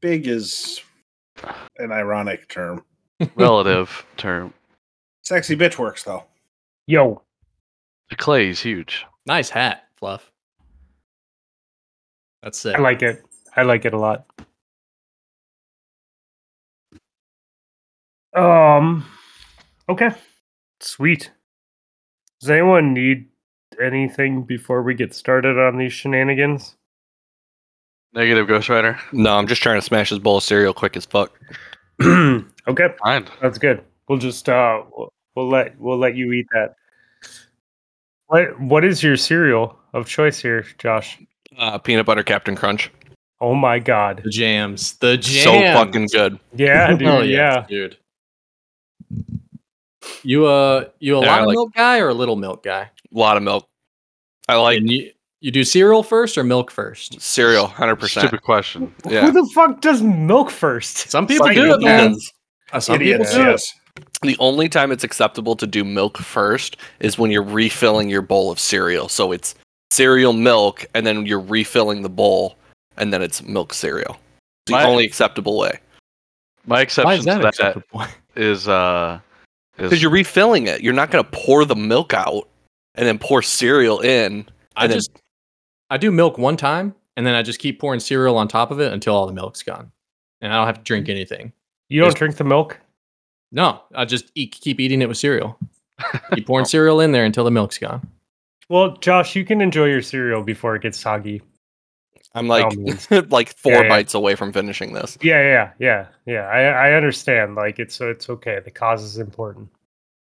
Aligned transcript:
big 0.00 0.26
is 0.26 0.80
an 1.78 1.92
ironic 1.92 2.48
term. 2.48 2.84
Relative 3.36 4.04
term. 4.16 4.52
Sexy 5.22 5.56
bitch 5.56 5.78
works 5.78 6.02
though. 6.02 6.24
Yo, 6.86 7.22
The 8.08 8.16
clay 8.16 8.48
is 8.48 8.60
huge. 8.60 9.04
Nice 9.26 9.50
hat, 9.50 9.84
Fluff. 9.96 10.30
That's 12.42 12.64
it. 12.64 12.76
I 12.76 12.80
like 12.80 13.02
it. 13.02 13.22
I 13.56 13.62
like 13.62 13.84
it 13.84 13.92
a 13.92 13.98
lot. 13.98 14.24
Um, 18.34 19.04
okay, 19.88 20.10
sweet. 20.80 21.30
Does 22.40 22.50
anyone 22.50 22.94
need 22.94 23.28
anything 23.80 24.42
before 24.44 24.82
we 24.82 24.94
get 24.94 25.14
started 25.14 25.58
on 25.58 25.76
these 25.78 25.92
shenanigans? 25.92 26.76
Negative 28.12 28.46
Ghost 28.46 28.68
Rider. 28.68 28.98
No, 29.12 29.36
I'm 29.36 29.46
just 29.46 29.62
trying 29.62 29.76
to 29.78 29.82
smash 29.82 30.10
this 30.10 30.18
bowl 30.18 30.38
of 30.38 30.42
cereal 30.42 30.74
quick 30.74 30.96
as 30.96 31.04
fuck. 31.06 31.38
okay, 32.02 32.88
Fine. 33.02 33.26
that's 33.40 33.58
good. 33.58 33.84
We'll 34.08 34.18
just 34.18 34.48
uh, 34.48 34.82
we'll, 34.96 35.12
we'll 35.36 35.48
let 35.48 35.78
we'll 35.78 35.98
let 35.98 36.16
you 36.16 36.32
eat 36.32 36.46
that. 36.52 36.74
What 38.26 38.60
what 38.60 38.84
is 38.84 39.02
your 39.02 39.16
cereal 39.16 39.78
of 39.92 40.06
choice 40.06 40.40
here, 40.40 40.64
Josh? 40.78 41.18
Uh, 41.58 41.78
peanut 41.78 42.06
butter 42.06 42.22
Captain 42.22 42.56
Crunch. 42.56 42.90
Oh 43.40 43.54
my 43.54 43.78
god! 43.78 44.22
the 44.24 44.30
jams. 44.30 44.94
The 44.94 45.16
jams. 45.16 45.44
So 45.44 45.52
fucking 45.60 46.06
good. 46.08 46.38
Yeah, 46.54 46.88
dude. 46.96 47.02
Hell 47.02 47.24
yeah. 47.24 47.64
dude. 47.68 47.96
You 50.22 50.46
uh, 50.46 50.86
you 50.98 51.16
a 51.18 51.20
Yeah, 51.20 51.26
lot 51.28 51.38
I 51.38 51.40
of 51.42 51.46
like- 51.46 51.54
milk 51.54 51.74
guy 51.74 51.98
or 52.00 52.08
a 52.08 52.14
little 52.14 52.36
milk 52.36 52.62
guy? 52.62 52.90
A 53.14 53.18
lot 53.18 53.36
of 53.36 53.42
milk. 53.42 53.68
I 54.48 54.56
like 54.56 54.78
and 54.78 54.90
you 54.90 55.12
you 55.40 55.50
do 55.50 55.64
cereal 55.64 56.02
first 56.02 56.36
or 56.38 56.44
milk 56.44 56.70
first? 56.70 57.20
cereal, 57.20 57.66
hundred 57.66 57.96
percent. 57.96 58.28
Stupid 58.28 58.42
question. 58.44 58.94
Yeah. 59.08 59.22
Who 59.22 59.32
the 59.32 59.50
fuck 59.54 59.80
does 59.80 60.02
milk 60.02 60.50
first? 60.50 61.10
Some 61.10 61.26
people 61.26 61.46
Like 61.46 61.56
do 61.56 61.72
it, 61.74 61.80
man. 61.80 62.06
idiots. 62.12 62.32
Uh, 62.72 62.80
Some 62.80 62.98
people 62.98 63.14
Idiots, 63.14 63.34
do 63.34 63.40
it. 63.42 63.46
yes. 63.46 63.74
The 64.22 64.36
only 64.38 64.68
time 64.68 64.92
it's 64.92 65.02
acceptable 65.02 65.56
to 65.56 65.66
do 65.66 65.82
milk 65.84 66.18
first 66.18 66.76
is 67.00 67.18
when 67.18 67.30
you're 67.30 67.42
refilling 67.42 68.08
your 68.08 68.22
bowl 68.22 68.50
of 68.52 68.60
cereal. 68.60 69.08
So 69.08 69.32
it's 69.32 69.54
cereal 69.90 70.32
milk, 70.32 70.84
and 70.94 71.04
then 71.06 71.26
you're 71.26 71.40
refilling 71.40 72.02
the 72.02 72.08
bowl, 72.08 72.56
and 72.96 73.12
then 73.12 73.22
it's 73.22 73.42
milk 73.42 73.74
cereal. 73.74 74.12
It's 74.66 74.68
the 74.68 74.72
My- 74.72 74.84
only 74.84 75.04
acceptable 75.04 75.58
way 75.58 75.80
My 76.66 76.76
Why 76.76 76.82
exception 76.82 77.18
is 77.18 77.24
that 77.24 77.36
to 77.36 77.42
that 77.42 77.48
acceptable? 77.48 78.04
is 78.36 78.68
uh 78.68 79.18
because 79.76 79.92
is 79.94 80.02
you're 80.02 80.10
refilling 80.12 80.66
it. 80.68 80.82
You're 80.82 80.92
not 80.92 81.10
going 81.10 81.24
to 81.24 81.30
pour 81.30 81.64
the 81.64 81.74
milk 81.74 82.12
out 82.14 82.46
and 82.94 83.06
then 83.06 83.18
pour 83.18 83.40
cereal 83.42 83.98
in. 84.00 84.46
I 84.76 84.84
And 84.84 84.92
just 84.92 85.10
I 85.90 85.96
do 85.96 86.10
milk 86.10 86.38
one 86.38 86.56
time 86.56 86.94
and 87.16 87.26
then 87.26 87.34
I 87.34 87.42
just 87.42 87.58
keep 87.58 87.78
pouring 87.78 88.00
cereal 88.00 88.38
on 88.38 88.48
top 88.48 88.70
of 88.70 88.80
it 88.80 88.92
until 88.92 89.14
all 89.14 89.26
the 89.26 89.32
milk's 89.32 89.62
gone, 89.62 89.92
and 90.40 90.52
I 90.52 90.56
don't 90.56 90.66
have 90.66 90.78
to 90.78 90.82
drink 90.84 91.06
mm. 91.06 91.10
anything. 91.10 91.52
You 91.88 92.00
don't 92.00 92.08
Just- 92.08 92.18
drink 92.18 92.36
the 92.36 92.44
milk? 92.44 92.80
No, 93.52 93.82
I 93.94 94.04
just 94.04 94.30
eat, 94.36 94.52
keep 94.52 94.78
eating 94.78 95.02
it 95.02 95.08
with 95.08 95.18
cereal. 95.18 95.58
keep 96.34 96.46
pouring 96.46 96.64
cereal 96.64 97.00
in 97.00 97.10
there 97.12 97.24
until 97.24 97.44
the 97.44 97.50
milk's 97.50 97.78
gone. 97.78 98.08
Well, 98.68 98.96
Josh, 98.98 99.34
you 99.34 99.44
can 99.44 99.60
enjoy 99.60 99.86
your 99.86 100.00
cereal 100.00 100.42
before 100.42 100.76
it 100.76 100.82
gets 100.82 100.98
soggy. 100.98 101.42
I'm 102.34 102.46
like 102.46 102.72
like 103.30 103.54
four 103.56 103.72
Yeah, 103.72 103.82
yeah. 103.82 103.88
bites 103.88 104.14
away 104.14 104.36
from 104.36 104.52
finishing 104.52 104.92
this. 104.92 105.18
Yeah, 105.20 105.42
yeah, 105.42 105.72
yeah, 105.80 106.06
yeah. 106.26 106.42
I 106.42 106.90
I 106.90 106.92
understand. 106.92 107.56
Like 107.56 107.80
it's 107.80 108.00
it's 108.00 108.30
okay. 108.30 108.60
The 108.64 108.70
cause 108.70 109.02
is 109.02 109.18
important. 109.18 109.68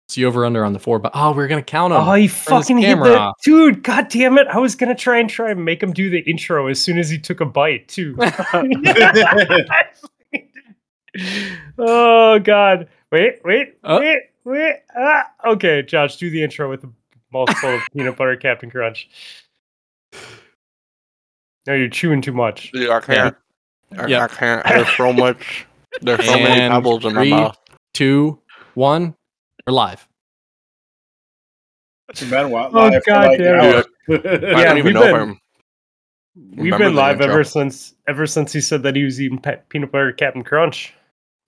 So 0.08 0.20
you 0.20 0.26
over 0.26 0.44
under 0.44 0.64
on 0.64 0.72
the 0.74 0.78
four, 0.78 0.98
but 0.98 1.12
oh, 1.14 1.32
we're 1.32 1.48
gonna 1.48 1.62
count 1.62 1.92
them. 1.92 2.06
Oh, 2.06 2.14
he 2.14 2.28
fucking 2.28 2.78
hit 2.78 2.96
the 2.98 3.18
off. 3.18 3.34
dude. 3.44 3.82
God 3.82 4.08
damn 4.08 4.36
it! 4.36 4.46
I 4.48 4.58
was 4.58 4.74
gonna 4.74 4.94
try 4.94 5.18
and 5.18 5.30
try 5.30 5.50
and 5.50 5.64
make 5.64 5.82
him 5.82 5.92
do 5.92 6.10
the 6.10 6.18
intro 6.28 6.66
as 6.66 6.80
soon 6.80 6.98
as 6.98 7.08
he 7.08 7.18
took 7.18 7.40
a 7.40 7.46
bite 7.46 7.88
too. 7.88 8.16
oh 11.78 12.38
god! 12.40 12.88
Wait, 13.10 13.40
wait, 13.44 13.74
Uh. 13.84 13.98
wait, 14.00 14.20
wait. 14.44 14.76
Ah. 14.96 15.30
Okay, 15.46 15.82
Josh, 15.82 16.16
do 16.16 16.30
the 16.30 16.42
intro 16.42 16.68
with 16.70 16.84
a 16.84 16.90
mouthful 17.32 17.70
of 17.76 17.80
peanut 17.96 18.16
butter 18.16 18.36
Captain 18.36 18.70
Crunch. 18.70 19.08
No, 21.66 21.74
you're 21.74 21.88
chewing 21.88 22.22
too 22.22 22.32
much. 22.32 22.72
Dude, 22.72 22.90
I 22.90 23.00
can't. 23.00 23.36
I, 23.96 24.06
Yep. 24.06 24.22
I 24.22 24.28
can't. 24.34 24.66
There's 24.66 24.96
so 24.96 25.12
much. 25.12 25.66
There's 26.00 26.24
so 26.24 26.32
many 26.32 26.62
And 26.62 26.72
pebbles 26.72 27.04
in 27.04 27.14
my 27.14 27.24
mouth. 27.28 27.58
Two, 27.92 28.40
one, 28.74 29.14
we're 29.66 29.72
live. 29.72 30.06
It's 32.08 32.22
been 32.24 32.50
wa- 32.50 32.68
Oh, 32.72 32.88
live 32.88 33.02
for 33.04 33.10
God 33.10 33.26
like 33.28 33.38
damn 33.38 33.60
an 33.60 33.64
it. 33.64 33.74
hour. 33.74 33.84
I 34.08 34.60
Yeah, 34.60 34.64
don't 34.64 34.78
even 34.78 34.84
we've 34.86 34.94
know 34.94 35.02
if 35.04 35.12
been- 35.12 35.20
I'm. 35.20 35.38
We've 36.56 36.78
been 36.78 36.94
live 36.94 37.20
intro. 37.20 37.30
ever 37.34 37.44
since 37.44 37.94
ever 38.08 38.26
since 38.26 38.52
he 38.54 38.60
said 38.62 38.82
that 38.84 38.96
he 38.96 39.04
was 39.04 39.20
eating 39.20 39.38
pe- 39.38 39.60
peanut 39.68 39.92
butter 39.92 40.12
Captain 40.12 40.42
Crunch. 40.42 40.94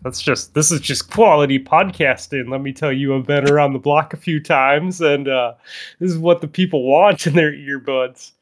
That's 0.02 0.20
just 0.20 0.52
this 0.52 0.70
is 0.70 0.80
just 0.80 1.10
quality 1.10 1.58
podcasting. 1.58 2.50
Let 2.50 2.60
me 2.60 2.72
tell 2.74 2.92
you, 2.92 3.16
I've 3.16 3.26
been 3.26 3.48
around 3.50 3.72
the 3.72 3.78
block 3.78 4.12
a 4.12 4.18
few 4.18 4.40
times, 4.42 5.00
and 5.00 5.26
uh, 5.26 5.54
this 6.00 6.10
is 6.10 6.18
what 6.18 6.42
the 6.42 6.48
people 6.48 6.82
want 6.84 7.26
in 7.26 7.34
their 7.34 7.52
earbuds. 7.52 8.32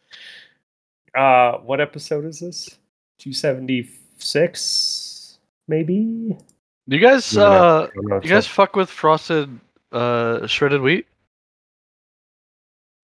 Uh, 1.15 1.59
what 1.59 1.81
episode 1.81 2.25
is 2.25 2.41
this? 2.41 2.77
Two 3.19 3.33
seventy 3.33 3.89
six, 4.19 5.39
maybe. 5.69 6.37
You 6.95 7.01
guys 7.01 7.35
No, 7.37 7.43
no, 7.49 7.53
uh 7.57 7.89
no, 7.97 8.17
no, 8.17 8.23
you 8.23 8.29
guys 8.29 8.47
fuck 8.47 8.77
with 8.77 8.91
frosted 8.91 9.59
uh 9.93 10.47
shredded 10.47 10.81
wheat? 10.81 11.07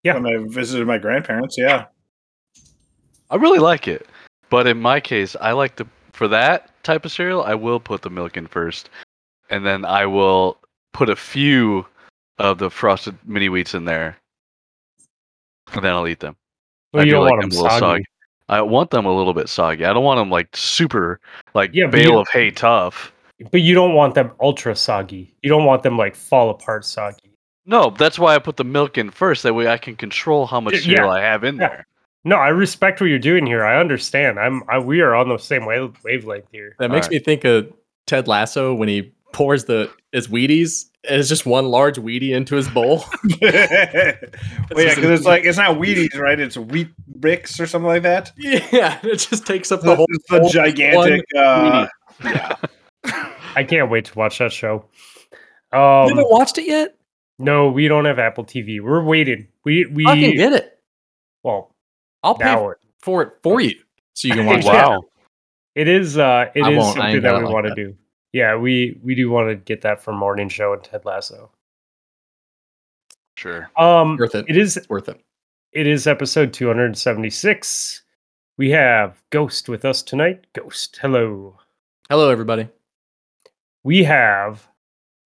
Yeah. 0.04 0.14
When 0.14 0.26
I 0.26 0.36
visited 0.48 0.86
my 0.86 0.98
grandparents, 0.98 1.56
yeah. 1.58 1.86
I 3.30 3.36
really 3.36 3.58
like 3.58 3.88
it. 3.88 4.06
But 4.50 4.66
in 4.66 4.80
my 4.80 5.00
case, 5.00 5.36
I 5.40 5.52
like 5.52 5.76
the 5.76 5.86
for 6.12 6.28
that 6.28 6.70
type 6.82 7.04
of 7.04 7.12
cereal, 7.12 7.42
I 7.42 7.54
will 7.54 7.78
put 7.80 8.02
the 8.02 8.10
milk 8.10 8.36
in 8.36 8.46
first. 8.46 8.88
And 9.50 9.64
then 9.64 9.84
I 9.84 10.06
will 10.06 10.58
put 10.92 11.08
a 11.10 11.16
few 11.16 11.86
of 12.38 12.58
the 12.58 12.70
frosted 12.70 13.16
mini 13.26 13.48
wheats 13.48 13.74
in 13.74 13.84
there. 13.84 14.16
And 15.72 15.84
then 15.84 15.92
I'll 15.92 16.06
eat 16.08 16.20
them. 16.20 16.36
Well, 16.92 17.02
I 17.02 17.04
you 17.04 17.10
do 17.12 17.16
don't 17.16 17.24
like 17.24 17.30
want 17.32 17.42
them 17.42 17.50
them 17.50 17.58
a 17.58 17.62
little 17.62 17.78
soggy. 17.78 17.80
soggy. 17.80 18.04
I 18.48 18.60
want 18.62 18.90
them 18.90 19.04
a 19.04 19.14
little 19.14 19.34
bit 19.34 19.48
soggy. 19.50 19.84
I 19.84 19.92
don't 19.92 20.04
want 20.04 20.18
them 20.18 20.30
like 20.30 20.56
super 20.56 21.20
like 21.54 21.70
Yeah, 21.74 21.86
but 21.86 21.92
bale 21.92 22.12
you- 22.12 22.18
of 22.20 22.28
hay 22.28 22.50
tough. 22.50 23.12
But 23.50 23.60
you 23.60 23.74
don't 23.74 23.94
want 23.94 24.14
them 24.14 24.30
ultra 24.40 24.74
soggy. 24.76 25.34
You 25.42 25.48
don't 25.48 25.64
want 25.64 25.82
them 25.82 25.96
like 25.96 26.14
fall 26.16 26.50
apart 26.50 26.84
soggy. 26.84 27.32
No, 27.66 27.90
that's 27.90 28.18
why 28.18 28.34
I 28.34 28.38
put 28.38 28.56
the 28.56 28.64
milk 28.64 28.96
in 28.98 29.10
first. 29.10 29.42
That 29.42 29.54
way 29.54 29.68
I 29.68 29.76
can 29.78 29.94
control 29.96 30.46
how 30.46 30.60
much 30.60 30.74
Yeah, 30.74 30.96
cereal 30.96 31.10
I 31.10 31.20
have 31.20 31.44
in 31.44 31.56
yeah. 31.56 31.68
there. 31.68 31.86
No, 32.24 32.36
I 32.36 32.48
respect 32.48 33.00
what 33.00 33.06
you're 33.08 33.18
doing 33.18 33.46
here. 33.46 33.64
I 33.64 33.78
understand. 33.78 34.38
I'm. 34.40 34.62
I, 34.68 34.78
we 34.78 35.00
are 35.02 35.14
on 35.14 35.28
the 35.28 35.38
same 35.38 35.64
wave, 35.66 35.94
wavelength 36.04 36.46
here. 36.50 36.74
That 36.78 36.90
makes 36.90 37.08
me 37.08 37.18
think 37.20 37.44
of 37.44 37.72
Ted 38.06 38.26
Lasso 38.26 38.74
when 38.74 38.88
he 38.88 39.12
pours 39.32 39.64
the 39.66 39.90
his 40.12 40.26
Wheaties. 40.28 40.86
and 41.08 41.20
It's 41.20 41.28
just 41.28 41.46
one 41.46 41.66
large 41.66 41.96
Wheatie 41.96 42.32
into 42.34 42.56
his 42.56 42.68
bowl. 42.68 43.04
well, 43.40 43.52
yeah, 43.52 44.16
because 44.94 44.98
it's 45.10 45.24
like 45.24 45.44
it's 45.44 45.58
not 45.58 45.76
Wheaties, 45.78 46.18
right? 46.18 46.40
It's 46.40 46.56
wheat 46.56 46.88
bricks 47.06 47.60
or 47.60 47.66
something 47.66 47.86
like 47.86 48.02
that. 48.02 48.32
yeah, 48.36 48.98
it 49.02 49.16
just 49.16 49.46
takes 49.46 49.70
up 49.70 49.80
the 49.82 49.90
The, 49.90 49.96
whole. 49.96 50.06
it's 50.10 50.28
the 50.28 50.40
whole 50.40 50.48
gigantic. 50.50 51.24
Uh, 51.36 51.86
I 53.58 53.64
can't 53.64 53.90
wait 53.90 54.04
to 54.06 54.18
watch 54.18 54.38
that 54.38 54.52
show. 54.52 54.84
you 55.72 55.78
Um, 55.78 56.08
haven't 56.10 56.30
watched 56.30 56.58
it 56.58 56.66
yet? 56.66 56.96
no, 57.38 57.68
we 57.70 57.88
don't 57.88 58.04
have 58.04 58.18
Apple 58.18 58.44
TV. 58.44 58.80
We're 58.80 59.02
waiting. 59.02 59.48
We 59.64 59.84
we 59.86 60.04
Fucking 60.04 60.36
get 60.36 60.52
it. 60.52 60.78
well 61.42 61.74
I'll 62.22 62.34
pay 62.36 62.44
now 62.46 62.70
it, 62.70 62.78
for 63.00 63.22
it 63.22 63.32
for 63.42 63.60
you 63.60 63.74
so 64.14 64.28
you 64.28 64.34
can 64.34 64.46
watch 64.46 64.60
it. 64.60 64.64
Wow. 64.72 65.02
it 65.74 65.88
is 65.88 66.16
uh 66.18 66.46
it 66.54 66.62
I 66.62 66.72
is 66.72 66.84
something 66.94 67.20
that 67.22 67.36
we 67.36 67.44
like 67.44 67.52
want 67.52 67.66
to 67.66 67.74
do. 67.74 67.96
Yeah, 68.32 68.56
we 68.56 68.98
we 69.02 69.14
do 69.14 69.30
want 69.30 69.48
to 69.50 69.56
get 69.56 69.80
that 69.82 70.02
for 70.02 70.12
morning 70.12 70.48
show 70.48 70.72
and 70.72 70.82
Ted 70.82 71.04
Lasso. 71.04 71.50
Sure. 73.36 73.70
Um, 73.76 74.16
Worth 74.16 74.34
it. 74.34 74.46
it 74.48 74.56
is 74.56 74.76
It's 74.76 74.88
worth 74.88 75.08
it. 75.08 75.20
it 75.72 75.86
is 75.86 76.06
episode 76.06 76.52
276. 76.52 78.02
We 78.56 78.70
have 78.70 79.22
Ghost 79.30 79.68
with 79.68 79.84
us 79.84 80.02
tonight. 80.02 80.46
Ghost, 80.54 80.98
hello. 81.00 81.58
Hello, 82.10 82.30
everybody. 82.30 82.68
We 83.88 84.04
have 84.04 84.68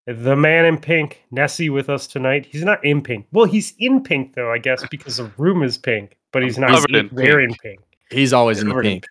the 0.07 0.37
man 0.37 0.67
in 0.67 0.79
pink, 0.79 1.25
Nessie, 1.33 1.69
with 1.69 1.91
us 1.91 2.07
tonight. 2.07 2.47
He's 2.47 2.63
not 2.63 2.85
in 2.85 3.03
pink. 3.03 3.27
Well, 3.33 3.45
he's 3.45 3.75
in 3.81 4.05
pink 4.05 4.35
though, 4.37 4.53
I 4.53 4.59
guess, 4.59 4.85
because 4.89 5.17
the 5.17 5.33
room 5.37 5.65
is 5.65 5.77
pink, 5.77 6.17
but 6.33 6.45
he's 6.45 6.59
not 6.59 6.71
Covered 6.71 6.95
in 6.95 7.09
wearing 7.11 7.57
pink. 7.61 7.81
He's 8.13 8.33
always 8.33 8.61
in 8.61 8.69
the 8.69 8.71
Covered 8.71 8.87
in 8.87 8.93
pink. 9.01 9.07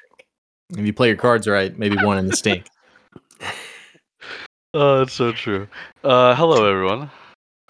If 0.77 0.85
you 0.85 0.93
play 0.93 1.09
your 1.09 1.17
cards 1.17 1.49
right, 1.49 1.77
maybe 1.77 1.97
one 1.97 2.17
in 2.17 2.27
the 2.27 2.35
stink. 2.37 2.65
Oh, 4.73 4.99
that's 4.99 5.11
so 5.11 5.33
true. 5.33 5.67
Uh, 6.01 6.33
hello, 6.33 6.65
everyone. 6.65 7.11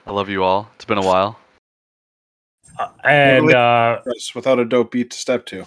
I 0.05 0.11
love 0.11 0.29
you 0.29 0.43
all. 0.43 0.69
It's 0.75 0.85
been 0.85 0.99
a 0.99 1.03
while. 1.03 1.39
Uh, 2.77 2.89
and 3.03 3.51
uh, 3.55 4.01
without 4.35 4.59
a 4.59 4.65
dope 4.65 4.91
beat 4.91 5.09
to 5.09 5.17
step 5.17 5.47
to. 5.47 5.65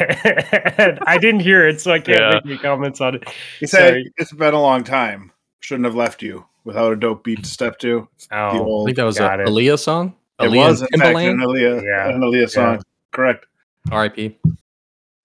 And 0.00 0.98
I 1.06 1.18
didn't 1.18 1.40
hear 1.40 1.66
it, 1.68 1.80
so 1.80 1.92
I 1.92 2.00
can't 2.00 2.18
Yeah. 2.20 2.30
make 2.34 2.46
any 2.46 2.58
comments 2.58 3.00
on 3.00 3.16
it. 3.16 3.28
He 3.58 3.66
said 3.66 3.88
Sorry. 3.90 4.12
it's 4.16 4.32
been 4.32 4.54
a 4.54 4.60
long 4.60 4.84
time. 4.84 5.32
Shouldn't 5.60 5.84
have 5.84 5.94
left 5.94 6.22
you 6.22 6.46
without 6.64 6.92
a 6.92 6.96
dope 6.96 7.24
beat 7.24 7.42
to 7.44 7.48
step 7.48 7.78
to. 7.80 8.08
The 8.30 8.36
Oh, 8.36 8.82
I 8.82 8.84
think 8.86 8.96
that 8.96 9.04
was 9.04 9.16
a 9.16 9.20
got 9.20 9.40
it. 9.40 9.46
Aaliyah 9.48 9.78
song. 9.78 10.14
it 10.40 10.44
Aaliyah 10.44 10.68
was 10.68 10.82
in 10.82 10.88
and 10.92 11.02
fact 11.02 11.18
an 11.18 11.36
Timbaland. 11.38 11.44
Aaliyah, 11.44 11.82
Yeah. 11.84 12.08
an 12.08 12.20
Aaliyah 12.20 12.50
song. 12.50 12.82
Correct. 13.12 13.46
R.I.P. 13.90 14.38
That 14.44 14.54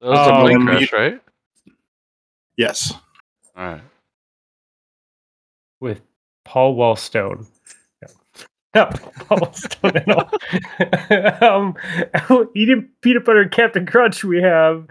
was 0.10 0.28
a 0.28 0.34
Um, 0.34 0.42
plane 0.42 0.56
and 0.58 0.68
crash, 0.68 0.94
right? 0.94 1.22
Yes. 2.58 2.94
All 3.56 3.66
right. 3.68 3.82
with 5.80 6.02
Paul 6.46 6.76
Wellstone. 6.78 7.48
Yeah, 8.76 8.86
Paul 8.86 9.40
Wellstone 9.40 10.04
and 10.04 11.42
all. 11.42 11.56
um, 12.30 12.50
eating 12.56 12.90
peanut 13.02 13.24
butter 13.24 13.42
and 13.44 13.52
Captain 13.52 13.86
Crunch, 13.86 14.24
we 14.26 14.42
have 14.42 14.86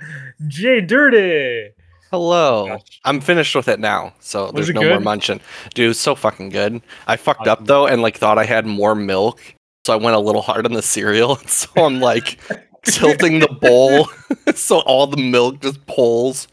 Jay 0.49 0.81
Dirty. 0.81 1.71
Hello. 2.11 2.69
Gosh. 2.69 3.01
I'm 3.05 3.21
finished 3.21 3.55
with 3.55 3.69
it 3.69 3.81
now, 3.81 4.15
so 4.21 4.45
Was 4.45 4.53
there's 4.55 4.69
it 4.71 4.75
no 4.77 4.89
more 4.89 5.01
munching. 5.01 5.41
Dude, 5.75 5.91
it's 5.91 6.01
so 6.01 6.15
fucking 6.15 6.49
good. 6.49 6.81
I 7.07 7.17
fucked 7.17 7.47
up 7.47 7.67
though 7.67 7.87
and 7.87 8.01
like 8.01 8.17
thought 8.17 8.39
I 8.39 8.45
had 8.45 8.67
more 8.67 8.95
milk, 8.95 9.41
so 9.87 9.93
I 9.93 9.97
went 9.97 10.17
a 10.17 10.21
little 10.21 10.41
hard 10.43 10.65
on 10.65 10.73
the 10.73 10.83
cereal. 10.83 11.37
So 11.47 11.69
I'm 11.77 12.01
like 12.01 12.39
tilting 12.85 13.41
the 13.41 13.49
bowl 13.49 14.09
so 14.55 14.81
all 14.81 15.07
the 15.07 15.17
milk 15.17 15.61
just 15.61 15.85
pulls. 15.87 16.49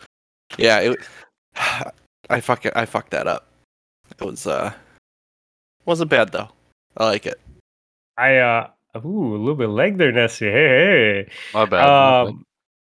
Yeah, 0.58 0.80
it, 0.80 1.00
I 2.30 2.42
fuck 2.42 2.66
it. 2.66 2.74
I 2.76 2.86
fucked 2.86 3.12
that 3.12 3.28
up. 3.28 3.48
It 4.20 4.26
was 4.26 4.48
uh 4.48 4.74
wasn't 5.86 6.10
bad 6.10 6.32
though. 6.32 6.50
I 6.98 7.06
like 7.06 7.26
it. 7.26 7.40
I 8.18 8.38
uh 8.38 8.70
ooh, 9.06 9.36
a 9.36 9.38
little 9.38 9.56
bit 9.56 9.70
of 9.70 9.76
leg 9.76 9.98
there, 9.98 10.12
Nessie. 10.12 10.52
Hey, 10.52 10.68
hey. 11.26 11.32
My 11.54 11.66
bad. 11.66 11.88
Um 11.88 12.46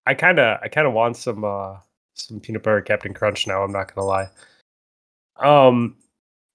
I 0.07 0.15
kinda 0.15 0.59
I 0.63 0.69
kinda 0.69 0.91
want 0.91 1.17
some 1.17 1.45
uh 1.45 1.77
some 2.15 2.41
peanut 2.41 2.63
butter 2.63 2.81
Captain 2.81 3.15
Crunch 3.15 3.47
now, 3.47 3.63
I'm 3.63 3.73
not 3.73 3.95
gonna 3.95 4.07
lie. 4.07 4.29
Um 5.37 5.97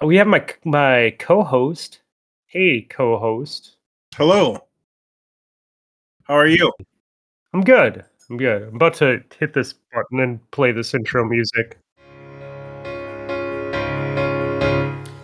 we 0.01 0.17
have 0.17 0.27
my 0.27 0.45
my 0.63 1.15
co-host. 1.19 2.01
Hey 2.47 2.81
co-host. 2.81 3.77
Hello. 4.15 4.63
How 6.23 6.33
are 6.33 6.47
you? 6.47 6.71
I'm 7.53 7.63
good. 7.63 8.03
I'm 8.29 8.37
good. 8.37 8.63
I'm 8.63 8.75
about 8.75 8.95
to 8.95 9.23
hit 9.39 9.53
this 9.53 9.73
button 9.93 10.19
and 10.19 10.51
play 10.51 10.71
this 10.71 10.95
intro 10.95 11.23
music. 11.27 11.77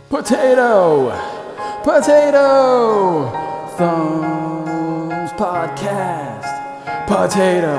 Potato! 0.09 1.40
Potato! 1.83 3.31
Thumbs 3.75 5.31
Podcast. 5.31 6.45
Potato! 7.07 7.75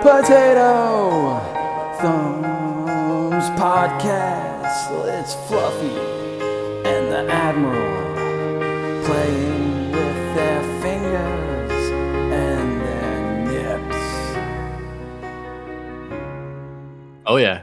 Potato! 0.00 1.38
Thumbs 2.00 3.50
Podcast. 3.60 4.88
It's 5.20 5.34
Fluffy 5.46 5.98
and 6.88 7.12
the 7.12 7.30
Admiral 7.30 8.16
playing 9.04 9.92
with 9.92 10.34
their 10.34 10.62
fingers 10.80 11.90
and 12.32 12.80
their 12.80 13.18
nips. 13.44 14.02
Oh 17.26 17.36
yeah, 17.36 17.62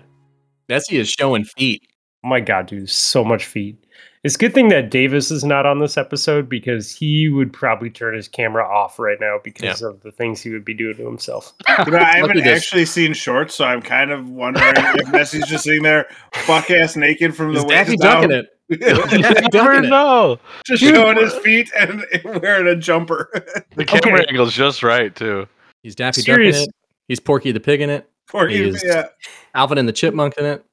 Nessie 0.70 0.98
is 0.98 1.10
showing 1.10 1.44
feet. 1.44 1.82
Oh 2.24 2.28
my 2.28 2.40
god, 2.40 2.68
dude, 2.68 2.88
so 2.88 3.24
much 3.24 3.46
feet. 3.46 3.83
It's 4.24 4.36
a 4.36 4.38
good 4.38 4.54
thing 4.54 4.70
that 4.70 4.90
Davis 4.90 5.32
is 5.32 5.44
not 5.44 5.66
on 5.66 5.80
this 5.80 5.98
episode 5.98 6.48
because 6.48 6.90
he 6.96 7.28
would 7.28 7.52
probably 7.52 7.90
turn 7.90 8.16
his 8.16 8.30
camera 8.30 8.66
off 8.66 8.98
right 8.98 9.18
now 9.20 9.40
because 9.44 9.82
of 9.82 10.00
the 10.02 10.12
things 10.14 10.42
he 10.42 10.50
would 10.52 10.64
be 10.64 10.74
doing 10.74 10.96
to 10.96 11.06
himself. 11.06 11.54
You 11.86 11.92
know, 11.92 11.98
I 11.98 12.18
haven't 12.20 12.40
actually 12.48 12.86
seen 12.86 13.14
shorts, 13.14 13.56
so 13.56 13.66
I'm 13.66 13.82
kind 13.82 14.12
of 14.12 14.30
wondering 14.30 14.74
if 14.78 15.12
Nessie's 15.12 15.46
just 15.48 15.66
sitting 15.66 15.84
there, 15.84 16.08
buck 16.48 16.72
ass 16.72 16.96
naked 16.96 17.36
from 17.36 17.54
the 17.54 17.60
waist 17.64 17.68
Daffy 17.70 17.98
down, 17.98 18.30
ducking 18.30 18.32
it? 18.38 18.80
Daffy 18.80 19.18
never 19.18 19.50
ducking 19.50 19.84
it. 19.86 19.90
know. 19.90 20.40
just 20.66 20.82
showing 20.84 21.18
his 21.18 21.34
feet 21.36 21.70
and 21.78 22.06
wearing 22.42 22.68
a 22.68 22.76
jumper. 22.78 23.30
The 23.76 23.84
camera 23.84 24.22
Okay. 24.22 24.26
angle's 24.30 24.54
just 24.54 24.84
right 24.84 25.14
too. 25.14 25.48
He's 25.82 25.96
Daffy 25.96 26.22
Serious- 26.22 26.56
ducking 26.60 26.70
it. 26.70 26.76
He's 27.10 27.20
Porky 27.20 27.52
the 27.52 27.60
Pig 27.60 27.82
in 27.82 27.90
it. 27.90 28.10
For 28.28 28.48
He 28.48 28.60
you, 28.60 28.68
is- 28.68 28.84
yeah. 28.86 29.08
Alvin 29.54 29.78
and 29.78 29.88
the 29.90 29.94
Chipmunk 29.94 30.36
in 30.38 30.46
it. 30.46 30.64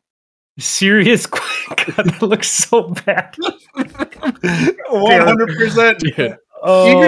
Serious 0.58 1.26
God, 1.26 1.76
that 1.86 2.22
looks 2.22 2.48
so 2.50 2.88
bad. 3.06 3.34
One 4.90 5.20
hundred 5.22 5.48
percent. 5.56 5.98
Dude, 6.00 6.12
Even 6.18 6.36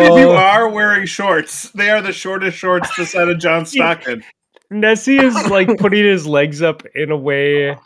if 0.02 0.18
you 0.18 0.30
Oh, 0.30 0.36
are 0.36 0.68
wearing 0.68 1.04
shorts, 1.06 1.70
they 1.72 1.90
are 1.90 2.00
the 2.00 2.12
shortest 2.12 2.56
shorts 2.56 2.88
this 2.96 3.12
side 3.12 3.28
of 3.28 3.38
John 3.38 3.66
Stockton. 3.66 4.24
Nessie 4.70 5.18
is 5.18 5.34
like 5.50 5.68
putting 5.78 6.04
his 6.04 6.26
legs 6.26 6.62
up 6.62 6.82
in 6.94 7.10
a 7.10 7.16
way 7.16 7.76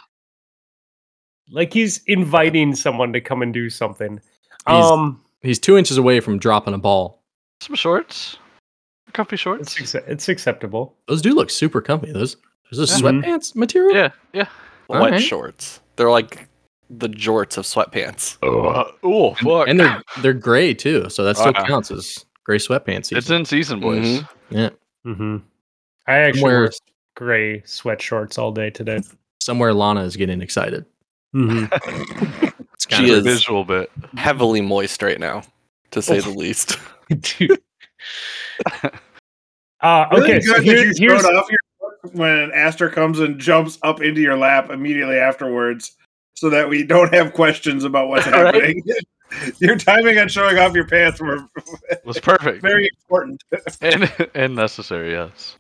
like 1.51 1.73
he's 1.73 2.03
inviting 2.07 2.75
someone 2.77 3.13
to 3.13 3.21
come 3.21 3.43
and 3.43 3.53
do 3.53 3.69
something. 3.71 4.21
He's- 4.69 4.85
um 4.85 5.21
he's 5.43 5.59
two 5.59 5.77
inches 5.77 5.97
away 5.99 6.21
from 6.21 6.39
dropping 6.39 6.75
a 6.75 6.79
ball. 6.79 7.23
Some 7.61 7.75
shorts, 7.75 8.37
comfy 9.13 9.37
shorts. 9.37 9.77
it's, 9.81 9.95
acce- 9.95 10.09
it's 10.09 10.29
acceptable. 10.29 10.95
Those 11.09 11.23
do 11.23 11.35
look 11.35 11.51
super 11.51 11.81
comfy. 11.81 12.13
Those 12.13 12.37
is 12.71 12.79
this 12.79 13.01
Mhm. 13.01 13.23
sweatpants 13.25 13.57
material? 13.57 13.97
Yeah, 13.97 14.11
yeah. 14.33 14.47
All 14.89 15.01
What 15.01 15.13
right. 15.13 15.23
shorts? 15.23 15.81
They're 15.97 16.11
like 16.11 16.49
the 16.91 17.09
jorts 17.09 17.57
of 17.59 17.65
sweatpants. 17.65 18.39
Oh, 18.43 18.91
oh 19.03 19.35
fuck! 19.35 19.69
And 19.69 19.81
they're 19.81 20.03
they're 20.21 20.33
gray 20.35 20.73
too, 20.75 21.09
so 21.11 21.25
that 21.25 21.37
still 21.37 21.49
Uh-uh. 21.49 21.67
counts 21.67 21.91
as 21.91 22.25
gray 22.45 22.59
sweatpants. 22.59 23.17
it's 23.17 23.31
in 23.31 23.45
season, 23.45 23.81
boys. 23.81 24.05
Mhm. 24.05 24.29
yeah, 24.51 24.69
Mm-hmm. 25.07 25.37
I 26.07 26.13
actually 26.19 26.41
Somewhere- 26.41 26.61
wear 26.61 26.71
gray 27.17 27.63
sweat 27.65 28.01
shorts 28.01 28.39
all 28.39 28.53
day 28.53 28.71
today. 28.71 29.01
somewhere 29.41 29.73
Lana 29.75 30.03
is 30.03 30.17
getting 30.17 30.41
excited. 30.43 30.85
Mm-hmm. 31.35 32.53
It's 32.75 32.85
kind 32.85 33.07
She 33.07 33.13
of 33.15 33.27
is. 33.27 33.39
Visual 33.39 33.65
bit. 33.65 33.91
Heavily 34.19 34.61
moist 34.61 35.03
right 35.03 35.19
now, 35.19 35.43
to 35.93 36.03
say 36.03 36.21
the 36.21 36.29
least. 36.29 36.79
Dude. 37.39 37.59
Uh, 39.83 40.07
Really 40.11 40.23
okay, 40.37 40.41
so 40.41 40.61
here, 40.61 40.93
here's 40.97 41.25
off 41.25 41.33
your 41.51 41.59
foot 41.61 41.66
when 42.13 42.51
Aster 42.53 42.89
comes 42.91 43.21
and 43.21 43.39
jumps 43.39 43.79
up 43.83 44.01
into 44.03 44.21
your 44.21 44.37
lap 44.37 44.71
immediately 44.71 45.17
afterwards, 45.19 45.93
so 46.35 46.51
that 46.51 46.69
we 46.69 46.85
don't 46.85 47.13
have 47.15 47.33
questions 47.33 47.85
about 47.85 48.09
what's 48.09 48.27
Right. 48.27 48.55
happening. 48.55 48.83
your 49.59 49.77
timing 49.77 50.19
on 50.19 50.29
showing 50.29 50.57
off 50.59 50.75
your 50.75 50.87
pants 50.87 51.21
were 51.21 51.41
Was 52.05 52.21
perfect 52.21 52.63
very 52.63 52.89
important. 53.03 53.43
and 53.81 54.11
and 54.35 54.55
necessary. 54.55 55.13
Yes. 55.13 55.57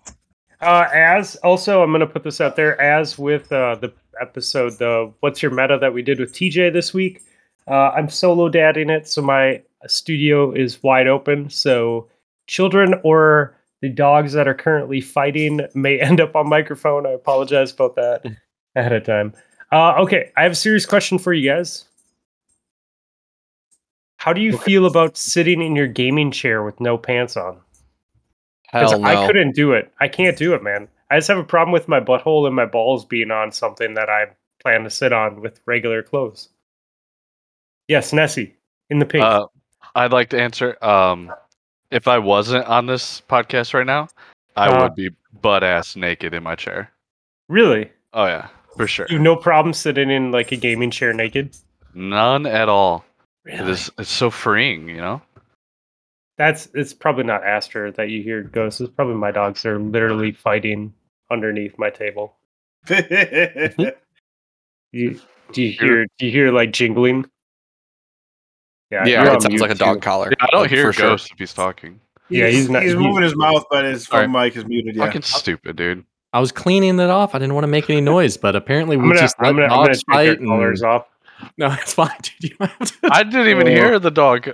uh, 0.60 0.86
as 0.94 1.34
also 1.36 1.82
I'm 1.82 1.90
gonna 1.92 2.06
put 2.06 2.22
this 2.22 2.40
out 2.40 2.56
there 2.56 2.80
as 2.80 3.18
with 3.18 3.50
uh, 3.52 3.74
the 3.76 3.92
episode 4.20 4.78
the 4.78 5.12
what's 5.20 5.42
your 5.42 5.50
meta 5.50 5.78
that 5.80 5.92
we 5.92 6.02
did 6.02 6.20
with 6.20 6.32
TJ 6.32 6.72
this 6.72 6.94
week. 6.94 7.22
Uh, 7.68 7.90
I'm 7.90 8.08
solo 8.08 8.48
dadding 8.48 8.88
it, 8.90 9.08
so 9.08 9.20
my 9.20 9.60
studio 9.88 10.52
is 10.52 10.80
wide 10.84 11.08
open. 11.08 11.50
So 11.50 12.08
children 12.46 12.94
or 13.02 13.56
the 13.82 13.88
dogs 13.88 14.32
that 14.32 14.48
are 14.48 14.54
currently 14.54 15.00
fighting 15.00 15.60
may 15.74 16.00
end 16.00 16.20
up 16.20 16.36
on 16.36 16.48
microphone. 16.48 17.06
I 17.06 17.10
apologize 17.10 17.72
about 17.72 17.96
that 17.96 18.22
ahead 18.76 18.92
of 18.92 19.04
time. 19.04 19.34
Uh, 19.72 19.94
okay, 19.98 20.30
I 20.36 20.42
have 20.42 20.52
a 20.52 20.56
serious 20.56 20.86
question 20.86 21.18
for 21.18 21.32
you 21.32 21.50
guys. 21.50 21.84
How 24.18 24.32
do 24.32 24.40
you 24.40 24.56
feel 24.58 24.86
about 24.86 25.16
sitting 25.16 25.62
in 25.62 25.76
your 25.76 25.86
gaming 25.86 26.30
chair 26.30 26.64
with 26.64 26.80
no 26.80 26.98
pants 26.98 27.36
on? 27.36 27.60
Because 28.64 28.90
Hell 28.92 29.00
no. 29.00 29.06
I 29.06 29.26
couldn't 29.26 29.54
do 29.54 29.72
it. 29.72 29.92
I 30.00 30.08
can't 30.08 30.36
do 30.36 30.54
it, 30.54 30.62
man. 30.62 30.88
I 31.10 31.18
just 31.18 31.28
have 31.28 31.38
a 31.38 31.44
problem 31.44 31.72
with 31.72 31.86
my 31.86 32.00
butthole 32.00 32.46
and 32.46 32.56
my 32.56 32.66
balls 32.66 33.04
being 33.04 33.30
on 33.30 33.52
something 33.52 33.94
that 33.94 34.08
I 34.08 34.26
plan 34.60 34.82
to 34.82 34.90
sit 34.90 35.12
on 35.12 35.40
with 35.40 35.60
regular 35.66 36.02
clothes. 36.02 36.48
Yes, 37.86 38.12
Nessie 38.12 38.56
in 38.90 38.98
the 38.98 39.06
pink. 39.06 39.22
Uh, 39.24 39.46
I'd 39.94 40.12
like 40.12 40.30
to 40.30 40.40
answer. 40.40 40.76
Um, 40.82 41.32
if 41.90 42.08
I 42.08 42.18
wasn't 42.18 42.66
on 42.66 42.86
this 42.86 43.22
podcast 43.28 43.74
right 43.74 43.86
now, 43.86 44.08
I 44.56 44.68
Uh, 44.68 44.82
would 44.82 44.94
be 44.94 45.10
butt 45.42 45.62
ass 45.62 45.96
naked 45.96 46.34
in 46.34 46.42
my 46.42 46.54
chair. 46.54 46.90
really? 47.48 47.90
Oh 48.12 48.26
yeah, 48.26 48.48
for 48.76 48.86
sure. 48.86 49.06
You 49.10 49.16
have 49.16 49.22
no 49.22 49.36
problem 49.36 49.72
sitting 49.74 50.10
in 50.10 50.32
like 50.32 50.52
a 50.52 50.56
gaming 50.56 50.90
chair 50.90 51.12
naked? 51.12 51.56
None 51.94 52.46
at 52.46 52.68
all. 52.68 53.04
It 53.44 53.58
Really? 53.60 53.72
is. 53.72 53.90
It's 53.98 54.10
so 54.10 54.30
freeing, 54.30 54.88
you 54.88 54.96
know. 54.98 55.22
That's 56.38 56.68
it's 56.74 56.92
probably 56.92 57.24
not 57.24 57.44
Aster 57.44 57.90
that 57.92 58.10
you 58.10 58.22
hear 58.22 58.42
ghosts. 58.42 58.80
It's 58.80 58.92
probably 58.92 59.14
my 59.14 59.30
dogs. 59.30 59.62
They're 59.62 59.78
literally 59.78 60.32
fighting 60.32 60.92
underneath 61.30 61.78
my 61.78 61.90
table. 61.90 62.36
You, 64.92 65.20
do 65.52 65.62
you 65.62 65.72
hear? 65.72 66.06
Do 66.18 66.26
you 66.26 66.32
hear 66.32 66.52
like 66.52 66.70
jingling? 66.72 67.28
Yeah, 68.90 69.04
you're 69.06 69.34
it 69.34 69.42
sounds 69.42 69.60
like 69.60 69.70
a 69.70 69.74
dog 69.74 69.96
too. 69.96 70.00
collar. 70.00 70.28
Yeah, 70.30 70.36
I 70.40 70.46
don't 70.52 70.60
like, 70.62 70.70
hear 70.70 70.86
for 70.86 70.92
sure. 70.92 71.14
if 71.14 71.28
he's 71.38 71.52
talking. 71.52 72.00
Yeah, 72.28 72.48
he's 72.48 72.68
not- 72.68 72.82
He's 72.82 72.92
he- 72.92 72.98
moving 72.98 73.22
his 73.22 73.36
mouth, 73.36 73.64
but 73.70 73.84
his 73.84 74.06
phone 74.06 74.34
Alright. 74.34 74.54
mic 74.54 74.56
is 74.56 74.66
muted. 74.66 74.96
Yeah. 74.96 75.06
Fucking 75.06 75.22
stupid, 75.22 75.76
dude. 75.76 76.04
I 76.32 76.40
was 76.40 76.50
cleaning 76.52 76.98
it 76.98 77.08
off. 77.10 77.34
I 77.34 77.38
didn't 77.38 77.54
want 77.54 77.62
to 77.64 77.68
make 77.68 77.88
any 77.88 78.00
noise, 78.14 78.36
but 78.36 78.56
apparently 78.56 78.96
we 78.96 79.02
I'm 79.04 79.08
gonna, 79.10 79.20
just 79.20 79.36
let 79.40 79.48
I'm 79.48 79.54
gonna, 79.56 79.66
I'm 79.66 79.70
gonna 79.70 79.86
dogs 79.88 80.02
fight. 80.10 80.38
and- 80.38 80.48
collars 80.48 80.82
off. 80.82 81.06
No, 81.58 81.70
it's 81.70 81.92
fine, 81.92 82.10
dude. 82.22 82.50
You 82.50 82.56
have 82.60 82.78
to. 82.78 83.08
I 83.12 83.22
didn't 83.22 83.48
even 83.48 83.68
Oh. 83.68 83.70
hear 83.74 83.98
the 83.98 84.10
dog. 84.10 84.48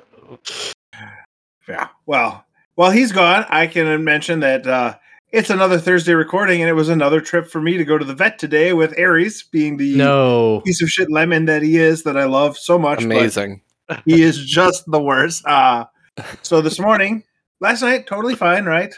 Yeah. 1.68 1.88
Well, 2.06 2.44
while 2.74 2.90
he's 2.90 3.12
gone, 3.12 3.46
I 3.48 3.66
can 3.68 4.02
mention 4.02 4.40
that 4.40 4.66
uh, 4.66 4.96
it's 5.30 5.48
another 5.50 5.78
Thursday 5.78 6.14
recording, 6.14 6.60
and 6.60 6.68
it 6.68 6.72
was 6.74 6.88
another 6.88 7.20
trip 7.20 7.48
for 7.48 7.60
me 7.60 7.76
to 7.76 7.84
go 7.84 7.98
to 7.98 8.04
the 8.04 8.14
vet 8.14 8.38
today 8.38 8.72
with 8.72 8.92
Aries, 8.98 9.44
being 9.44 9.76
the 9.76 9.94
no. 9.96 10.60
piece 10.64 10.82
of 10.82 10.88
shit 10.90 11.10
lemon 11.10 11.44
that 11.46 11.62
he 11.62 11.76
is, 11.78 12.02
that 12.02 12.16
I 12.16 12.24
love 12.24 12.58
so 12.58 12.78
much. 12.80 12.98
but 12.98 13.04
Amazing. 13.04 13.60
he 14.04 14.22
is 14.22 14.44
just 14.44 14.84
the 14.90 15.00
worst. 15.00 15.44
Uh, 15.46 15.86
so 16.42 16.60
this 16.60 16.78
morning, 16.78 17.24
last 17.60 17.82
night, 17.82 18.06
totally 18.06 18.34
fine, 18.34 18.64
right? 18.64 18.94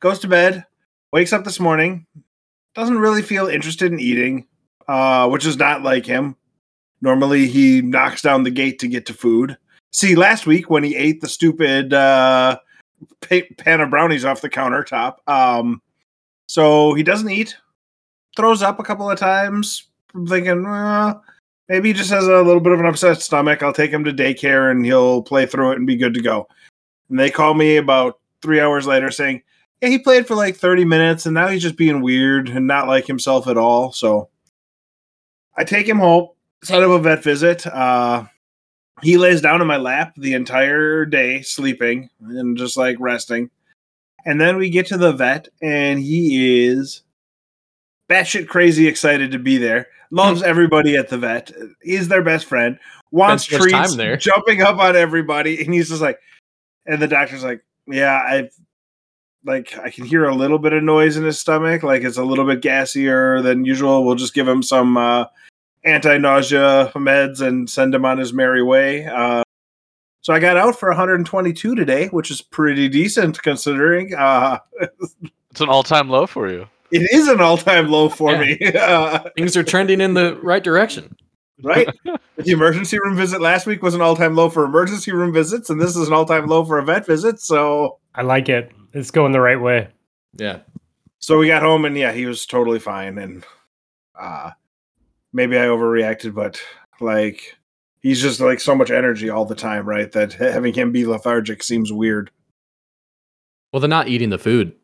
Goes 0.00 0.18
to 0.20 0.28
bed, 0.28 0.64
wakes 1.12 1.32
up 1.32 1.44
this 1.44 1.60
morning, 1.60 2.06
doesn't 2.74 2.98
really 2.98 3.22
feel 3.22 3.46
interested 3.46 3.92
in 3.92 4.00
eating, 4.00 4.46
uh, 4.86 5.28
which 5.28 5.46
is 5.46 5.56
not 5.56 5.82
like 5.82 6.06
him. 6.06 6.36
Normally, 7.00 7.46
he 7.46 7.80
knocks 7.80 8.22
down 8.22 8.42
the 8.42 8.50
gate 8.50 8.78
to 8.80 8.88
get 8.88 9.06
to 9.06 9.14
food. 9.14 9.56
See, 9.92 10.14
last 10.14 10.46
week 10.46 10.68
when 10.68 10.84
he 10.84 10.96
ate 10.96 11.20
the 11.20 11.28
stupid 11.28 11.92
uh, 11.92 12.58
pa- 13.20 13.54
pan 13.56 13.80
of 13.80 13.90
brownies 13.90 14.24
off 14.24 14.40
the 14.42 14.50
countertop, 14.50 15.16
um, 15.26 15.80
so 16.46 16.94
he 16.94 17.02
doesn't 17.02 17.30
eat, 17.30 17.56
throws 18.36 18.62
up 18.62 18.78
a 18.78 18.84
couple 18.84 19.10
of 19.10 19.18
times. 19.18 19.84
I'm 20.14 20.26
thinking, 20.26 20.64
well, 20.64 21.22
maybe 21.68 21.88
he 21.88 21.92
just 21.92 22.10
has 22.10 22.26
a 22.26 22.42
little 22.42 22.60
bit 22.60 22.72
of 22.72 22.80
an 22.80 22.86
upset 22.86 23.20
stomach. 23.20 23.62
I'll 23.62 23.72
take 23.72 23.90
him 23.90 24.04
to 24.04 24.12
daycare 24.12 24.70
and 24.70 24.84
he'll 24.84 25.22
play 25.22 25.46
through 25.46 25.72
it 25.72 25.76
and 25.76 25.86
be 25.86 25.96
good 25.96 26.14
to 26.14 26.22
go. 26.22 26.48
And 27.10 27.18
they 27.18 27.30
call 27.30 27.54
me 27.54 27.76
about 27.76 28.18
three 28.42 28.60
hours 28.60 28.86
later 28.86 29.10
saying, 29.10 29.42
yeah, 29.80 29.88
he 29.88 29.98
played 29.98 30.26
for 30.26 30.34
like 30.34 30.56
30 30.56 30.84
minutes 30.84 31.26
and 31.26 31.34
now 31.34 31.48
he's 31.48 31.62
just 31.62 31.76
being 31.76 32.02
weird 32.02 32.48
and 32.48 32.66
not 32.66 32.88
like 32.88 33.06
himself 33.06 33.46
at 33.46 33.58
all. 33.58 33.92
So 33.92 34.28
I 35.56 35.64
take 35.64 35.88
him 35.88 35.98
home, 35.98 36.28
set 36.64 36.82
up 36.82 36.90
a 36.90 36.98
vet 36.98 37.22
visit. 37.22 37.66
Uh, 37.66 38.24
he 39.02 39.16
lays 39.16 39.40
down 39.40 39.60
in 39.60 39.68
my 39.68 39.76
lap 39.76 40.14
the 40.16 40.34
entire 40.34 41.04
day, 41.04 41.42
sleeping 41.42 42.10
and 42.20 42.56
just 42.56 42.76
like 42.76 42.96
resting. 42.98 43.50
And 44.24 44.40
then 44.40 44.56
we 44.56 44.70
get 44.70 44.86
to 44.86 44.98
the 44.98 45.12
vet 45.12 45.48
and 45.62 46.00
he 46.00 46.66
is 46.66 47.02
batshit 48.08 48.48
crazy 48.48 48.86
excited 48.88 49.30
to 49.32 49.38
be 49.38 49.58
there. 49.58 49.88
Loves 50.10 50.42
everybody 50.42 50.96
at 50.96 51.08
the 51.08 51.18
vet. 51.18 51.50
He's 51.82 52.08
their 52.08 52.22
best 52.22 52.46
friend. 52.46 52.78
Wants 53.10 53.44
Spends 53.44 53.62
treats, 53.62 53.96
there. 53.96 54.16
jumping 54.16 54.62
up 54.62 54.78
on 54.78 54.96
everybody. 54.96 55.62
And 55.64 55.72
he's 55.72 55.88
just 55.88 56.00
like, 56.02 56.18
and 56.86 57.00
the 57.00 57.08
doctor's 57.08 57.44
like, 57.44 57.62
yeah, 57.86 58.22
I've 58.26 58.50
like 59.44 59.78
I 59.78 59.90
can 59.90 60.04
hear 60.04 60.24
a 60.24 60.34
little 60.34 60.58
bit 60.58 60.72
of 60.72 60.82
noise 60.82 61.16
in 61.16 61.24
his 61.24 61.38
stomach, 61.38 61.82
like 61.82 62.02
it's 62.02 62.16
a 62.18 62.24
little 62.24 62.44
bit 62.44 62.60
gassier 62.60 63.42
than 63.42 63.64
usual. 63.64 64.04
We'll 64.04 64.14
just 64.14 64.34
give 64.34 64.48
him 64.48 64.62
some 64.62 64.96
uh, 64.96 65.26
anti-nausea 65.84 66.92
meds 66.96 67.40
and 67.40 67.68
send 67.68 67.94
him 67.94 68.04
on 68.04 68.18
his 68.18 68.32
merry 68.32 68.62
way. 68.62 69.06
Uh, 69.06 69.42
so 70.20 70.34
I 70.34 70.40
got 70.40 70.56
out 70.56 70.78
for 70.78 70.88
122 70.90 71.74
today, 71.74 72.08
which 72.08 72.30
is 72.30 72.42
pretty 72.42 72.88
decent 72.88 73.42
considering. 73.42 74.14
Uh, 74.14 74.58
It's 75.50 75.62
an 75.62 75.70
all-time 75.70 76.08
low 76.10 76.26
for 76.26 76.48
you. 76.50 76.68
It 76.90 77.10
is 77.12 77.28
an 77.28 77.40
all-time 77.40 77.88
low 77.88 78.08
for 78.08 78.32
Yeah. 78.32 78.40
me, 78.40 78.72
uh, 78.74 79.18
Things 79.36 79.56
are 79.56 79.62
trending 79.64 80.00
in 80.00 80.14
the 80.14 80.38
right 80.42 80.62
direction. 80.62 81.14
right? 81.62 81.88
the 82.36 82.50
emergency 82.52 82.98
room 82.98 83.16
visit 83.16 83.40
last 83.40 83.66
week 83.66 83.82
was 83.82 83.94
an 83.94 84.00
all-time 84.00 84.34
low 84.34 84.48
for 84.50 84.64
emergency 84.64 85.12
room 85.12 85.32
visits, 85.32 85.70
and 85.70 85.80
this 85.80 85.96
is 85.96 86.08
an 86.08 86.14
all-time 86.14 86.46
low 86.46 86.64
for 86.64 86.78
a 86.78 86.84
vet 86.84 87.04
visit. 87.06 87.40
So, 87.40 87.98
I 88.14 88.22
like 88.22 88.48
it. 88.48 88.72
It's 88.94 89.10
going 89.10 89.32
the 89.32 89.40
right 89.40 89.60
way. 89.60 89.88
Yeah. 90.34 90.60
so 91.18 91.38
we 91.38 91.46
got 91.48 91.62
home, 91.62 91.84
and 91.84 91.96
yeah, 91.96 92.12
he 92.12 92.26
was 92.26 92.46
totally 92.46 92.78
fine. 92.78 93.18
And 93.18 93.44
uh, 94.18 94.50
maybe 95.32 95.58
I 95.58 95.62
overreacted, 95.66 96.34
but 96.34 96.60
like 97.00 97.56
he's 98.00 98.20
just 98.22 98.40
like 98.40 98.60
so 98.60 98.74
much 98.74 98.90
energy 98.90 99.28
all 99.30 99.44
the 99.44 99.54
time, 99.54 99.86
right? 99.88 100.10
That 100.12 100.32
having 100.34 100.74
him 100.74 100.92
be 100.92 101.04
lethargic 101.06 101.62
seems 101.62 101.92
weird. 101.92 102.30
Well, 103.72 103.80
they're 103.80 103.88
not 103.88 104.08
eating 104.08 104.30
the 104.30 104.38
food 104.38 104.74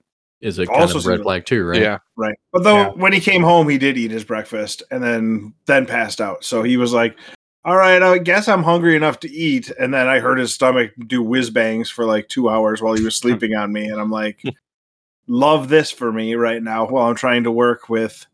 is 0.41 0.59
a 0.59 0.67
kind 0.67 0.81
Also 0.81 0.99
of 0.99 1.07
red 1.07 1.17
seems- 1.17 1.25
flag 1.25 1.47
too, 1.47 1.65
right? 1.65 1.81
Yeah. 1.81 1.99
Right. 2.17 2.37
But 2.53 2.65
though 2.65 2.77
Yeah. 2.77 2.89
when 2.91 3.13
he 3.13 3.21
came 3.21 3.43
home, 3.43 3.69
he 3.69 3.79
did 3.79 3.97
eat 3.97 4.11
his 4.11 4.25
breakfast 4.25 4.83
and 4.91 5.03
then 5.03 5.55
then 5.67 5.87
passed 5.87 6.21
out. 6.21 6.45
So 6.45 6.63
he 6.63 6.77
was 6.77 6.93
like, 6.93 7.17
"All 7.65 7.77
right, 7.77 8.03
I 8.03 8.19
guess 8.19 8.47
I'm 8.49 8.63
hungry 8.63 8.95
enough 8.97 9.21
to 9.21 9.31
eat." 9.31 9.71
And 9.79 9.93
then 9.95 10.07
I 10.07 10.19
heard 10.21 10.39
his 10.39 10.53
stomach 10.53 10.93
do 11.07 11.23
whiz 11.23 11.51
bangs 11.51 11.89
for 11.91 12.05
like 12.05 12.29
two 12.29 12.49
hours 12.51 12.83
while 12.83 12.95
he 12.95 13.05
was 13.05 13.17
sleeping 13.49 13.55
on 13.55 13.73
me, 13.73 13.87
and 13.87 14.01
I'm 14.01 14.11
like, 14.11 14.43
"Love 15.27 15.69
this 15.69 15.91
for 15.91 16.13
me 16.13 16.35
right 16.35 16.63
now." 16.63 16.87
While 16.87 17.09
I'm 17.09 17.15
trying 17.17 17.45
to 17.45 17.51
work 17.51 17.89
with, 17.89 18.27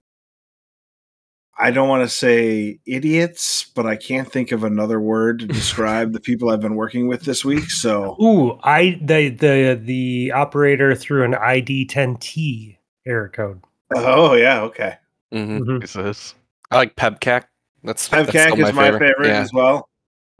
I 1.62 1.71
don't 1.71 1.88
want 1.88 2.02
to 2.02 2.09
say 2.09 2.81
idiots, 2.87 3.64
but 3.75 3.85
I 3.87 3.97
can't 3.97 4.31
think 4.31 4.50
of 4.50 4.64
another 4.64 4.99
word 5.00 5.40
to 5.40 5.47
describe 5.49 6.12
the 6.12 6.21
people 6.21 6.49
I've 6.49 6.61
been 6.61 6.75
working 6.75 7.07
with 7.07 7.23
this 7.23 7.45
week. 7.45 7.71
So 7.71 8.17
Ooh, 8.23 8.59
I 8.62 8.99
the 9.02 9.29
the 9.29 9.79
the 9.83 10.33
operator 10.33 10.95
threw 10.95 11.23
an 11.25 11.35
ID 11.35 11.87
10T 11.87 12.79
error 13.07 13.29
code. 13.29 13.61
oh 13.95 14.35
yeah, 14.35 14.62
okay. 14.62 14.97
hmm 15.33 15.59
Mhm. 15.59 15.81
He 15.83 15.87
says. 15.87 16.35
I 16.71 16.76
like 16.76 16.97
PEBKAC. 16.97 17.45
That's, 17.83 18.09
that's 18.09 18.29
still 18.31 18.67
is 18.67 18.73
my 18.75 18.90
favorite, 18.99 19.29
Yeah. 19.29 19.40
as 19.40 19.52
well. 19.52 19.88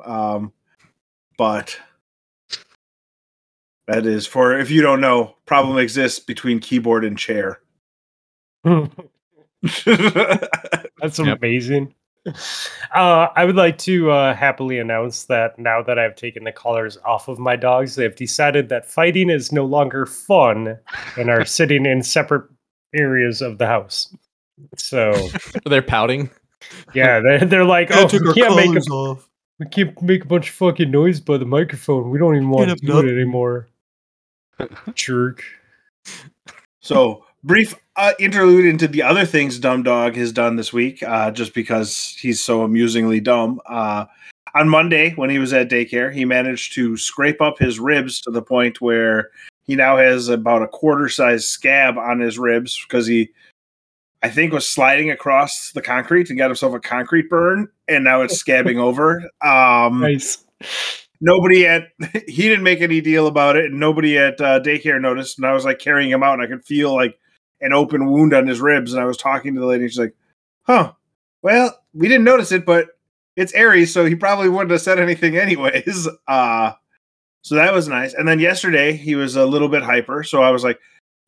Um, 0.05 0.53
but 1.37 1.77
that 3.89 4.07
is 4.07 4.27
for 4.27 4.57
if 4.59 4.71
you 4.71 4.81
don't 4.83 5.01
know, 5.01 5.37
problem 5.47 5.77
exists 5.79 6.19
between 6.21 6.61
keyboard 6.61 7.05
and 7.05 7.19
chair. 7.19 7.61
That's 11.01 11.19
Yep. 11.19 11.39
amazing. 11.39 11.95
Uh, 12.95 13.29
I 13.35 13.45
would 13.47 13.57
like 13.57 13.79
to 13.79 14.11
uh, 14.11 14.35
happily 14.35 14.79
announce 14.79 15.25
that 15.25 15.59
now 15.59 15.83
that 15.83 15.99
I've 15.99 16.17
taken 16.17 16.45
the 16.45 16.53
collars 16.53 16.99
off 17.05 17.29
of 17.29 17.39
my 17.39 17.57
dogs, 17.57 17.95
they've 17.95 18.15
decided 18.15 18.69
that 18.69 18.85
fighting 18.87 19.31
is 19.31 19.53
no 19.53 19.65
longer 19.65 20.05
fun 20.07 20.79
and 21.17 21.31
are 21.31 21.45
sitting 21.47 21.87
in 21.87 22.03
separate 22.03 22.49
areas 22.95 23.41
of 23.41 23.59
the 23.59 23.67
house. 23.67 24.15
So 24.77 25.13
They're 25.65 25.81
pouting. 25.83 26.29
yeah, 26.95 27.21
they're, 27.21 27.45
they're 27.47 27.65
like, 27.65 27.89
oh, 27.91 28.05
we 28.13 28.35
can't 28.35 28.55
make 28.57 28.77
a, 28.77 29.17
we 29.59 29.67
can't 29.67 30.03
make 30.03 30.25
a 30.25 30.29
bunch 30.29 30.51
of 30.51 30.55
fucking 30.57 30.91
noise 30.91 31.21
by 31.21 31.39
the 31.39 31.47
microphone. 31.47 32.11
We 32.11 32.19
don't 32.19 32.37
even 32.37 32.51
want 32.51 32.65
to 32.65 32.69
have 32.71 32.81
do 32.81 32.99
it 32.99 33.11
anymore. 33.11 33.69
Jerk. 34.95 35.43
so 36.81 37.25
brief 37.43 37.75
uh, 38.01 38.15
interlude 38.19 38.65
into 38.65 38.89
the 38.89 39.03
other 39.03 39.27
things 39.27 39.59
Dumb 39.59 39.83
Dog 39.83 40.17
has 40.17 40.33
done 40.33 40.57
this 40.57 40.73
week, 40.73 41.03
uh, 41.03 41.31
just 41.31 41.53
because 41.53 42.17
he's 42.19 42.43
so 42.43 42.63
amusingly 42.63 43.21
dumb. 43.21 43.61
Uh, 43.67 44.07
on 44.55 44.71
Monday, 44.71 45.11
when 45.17 45.29
he 45.29 45.39
was 45.39 45.53
at 45.53 45.69
daycare, 45.69 46.11
he 46.13 46.25
managed 46.25 46.73
to 46.75 46.97
scrape 46.97 47.43
up 47.43 47.59
his 47.59 47.79
ribs 47.79 48.19
to 48.23 48.31
the 48.31 48.41
point 48.41 48.81
where 48.81 49.31
he 49.65 49.77
now 49.77 49.99
has 49.99 50.29
about 50.29 50.63
a 50.63 50.67
quarter 50.67 51.11
size 51.11 51.47
scab 51.47 51.99
on 51.99 52.21
his 52.21 52.39
ribs 52.39 52.83
because 52.89 53.07
he, 53.07 53.29
I 54.23 54.31
think, 54.31 54.55
was 54.55 54.67
sliding 54.67 55.11
across 55.11 55.73
the 55.73 55.83
concrete 55.83 56.31
and 56.31 56.39
got 56.39 56.49
himself 56.49 56.75
a 56.75 56.81
concrete 56.81 57.29
burn, 57.29 57.69
and 57.87 58.03
now 58.03 58.23
it's 58.23 58.43
scabbing 58.43 58.77
over. 58.81 59.23
Um, 59.43 60.01
Nice. 60.01 60.43
nobody 61.21 61.67
at 61.67 61.89
he 62.27 62.49
didn't 62.49 62.65
make 62.65 62.81
any 62.81 63.03
deal 63.03 63.27
about 63.27 63.57
it, 63.57 63.67
and 63.67 63.79
nobody 63.79 64.17
at 64.17 64.41
uh, 64.41 64.59
daycare 64.61 64.99
noticed. 64.99 65.37
And 65.39 65.47
I 65.47 65.53
was 65.53 65.67
like 65.67 65.81
carrying 65.81 66.11
him 66.11 66.23
out, 66.23 66.33
and 66.33 66.43
I 66.43 66.47
could 66.47 66.65
feel 66.65 66.95
like 66.95 67.21
an 67.61 67.73
open 67.73 68.11
wound 68.11 68.35
on 68.35 68.47
his 68.47 68.61
ribs. 68.61 68.93
And 68.93 69.03
I 69.03 69.07
was 69.07 69.17
talking 69.17 69.55
to 69.55 69.61
the 69.61 69.67
lady, 69.67 69.89
she's 69.89 69.99
like, 69.99 70.15
"Huh, 70.63 70.93
well, 71.43 71.79
we 71.95 72.09
didn't 72.09 72.25
notice 72.25 72.53
it, 72.53 72.67
but 72.67 72.89
it's 73.37 73.55
Aries, 73.55 73.93
so 73.93 74.05
he 74.05 74.15
probably 74.15 74.49
wouldn't 74.49 74.71
have 74.71 74.81
said 74.81 74.99
anything 74.99 75.37
anyways." 75.39 76.09
Uh 76.29 76.73
so 77.43 77.55
that 77.55 77.73
was 77.73 77.89
nice. 77.89 78.13
And 78.15 78.29
then 78.29 78.39
yesterday 78.39 78.93
he 78.93 79.15
was 79.15 79.37
a 79.37 79.47
little 79.47 79.69
bit 79.69 79.83
hyper, 79.83 80.23
so 80.23 80.43
I 80.43 80.51
was 80.51 80.65
like, 80.65 80.79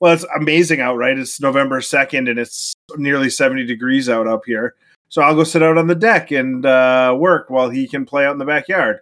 "Well, 0.00 0.12
it's 0.12 0.26
amazing 0.36 0.80
out, 0.80 0.96
right? 0.96 1.18
It's 1.18 1.40
November 1.40 1.80
second, 1.80 2.28
and 2.28 2.38
it's 2.38 2.74
nearly 2.96 3.30
seventy 3.30 3.64
degrees 3.64 4.08
out 4.08 4.26
up 4.26 4.42
here." 4.46 4.74
So 5.12 5.20
I'll 5.20 5.34
go 5.34 5.44
sit 5.44 5.62
out 5.62 5.76
on 5.76 5.88
the 5.88 5.94
deck 5.94 6.30
and 6.30 6.64
uh, 6.64 7.14
work 7.18 7.50
while 7.50 7.68
he 7.68 7.86
can 7.86 8.06
play 8.06 8.24
out 8.24 8.32
in 8.32 8.38
the 8.38 8.46
backyard. 8.46 9.00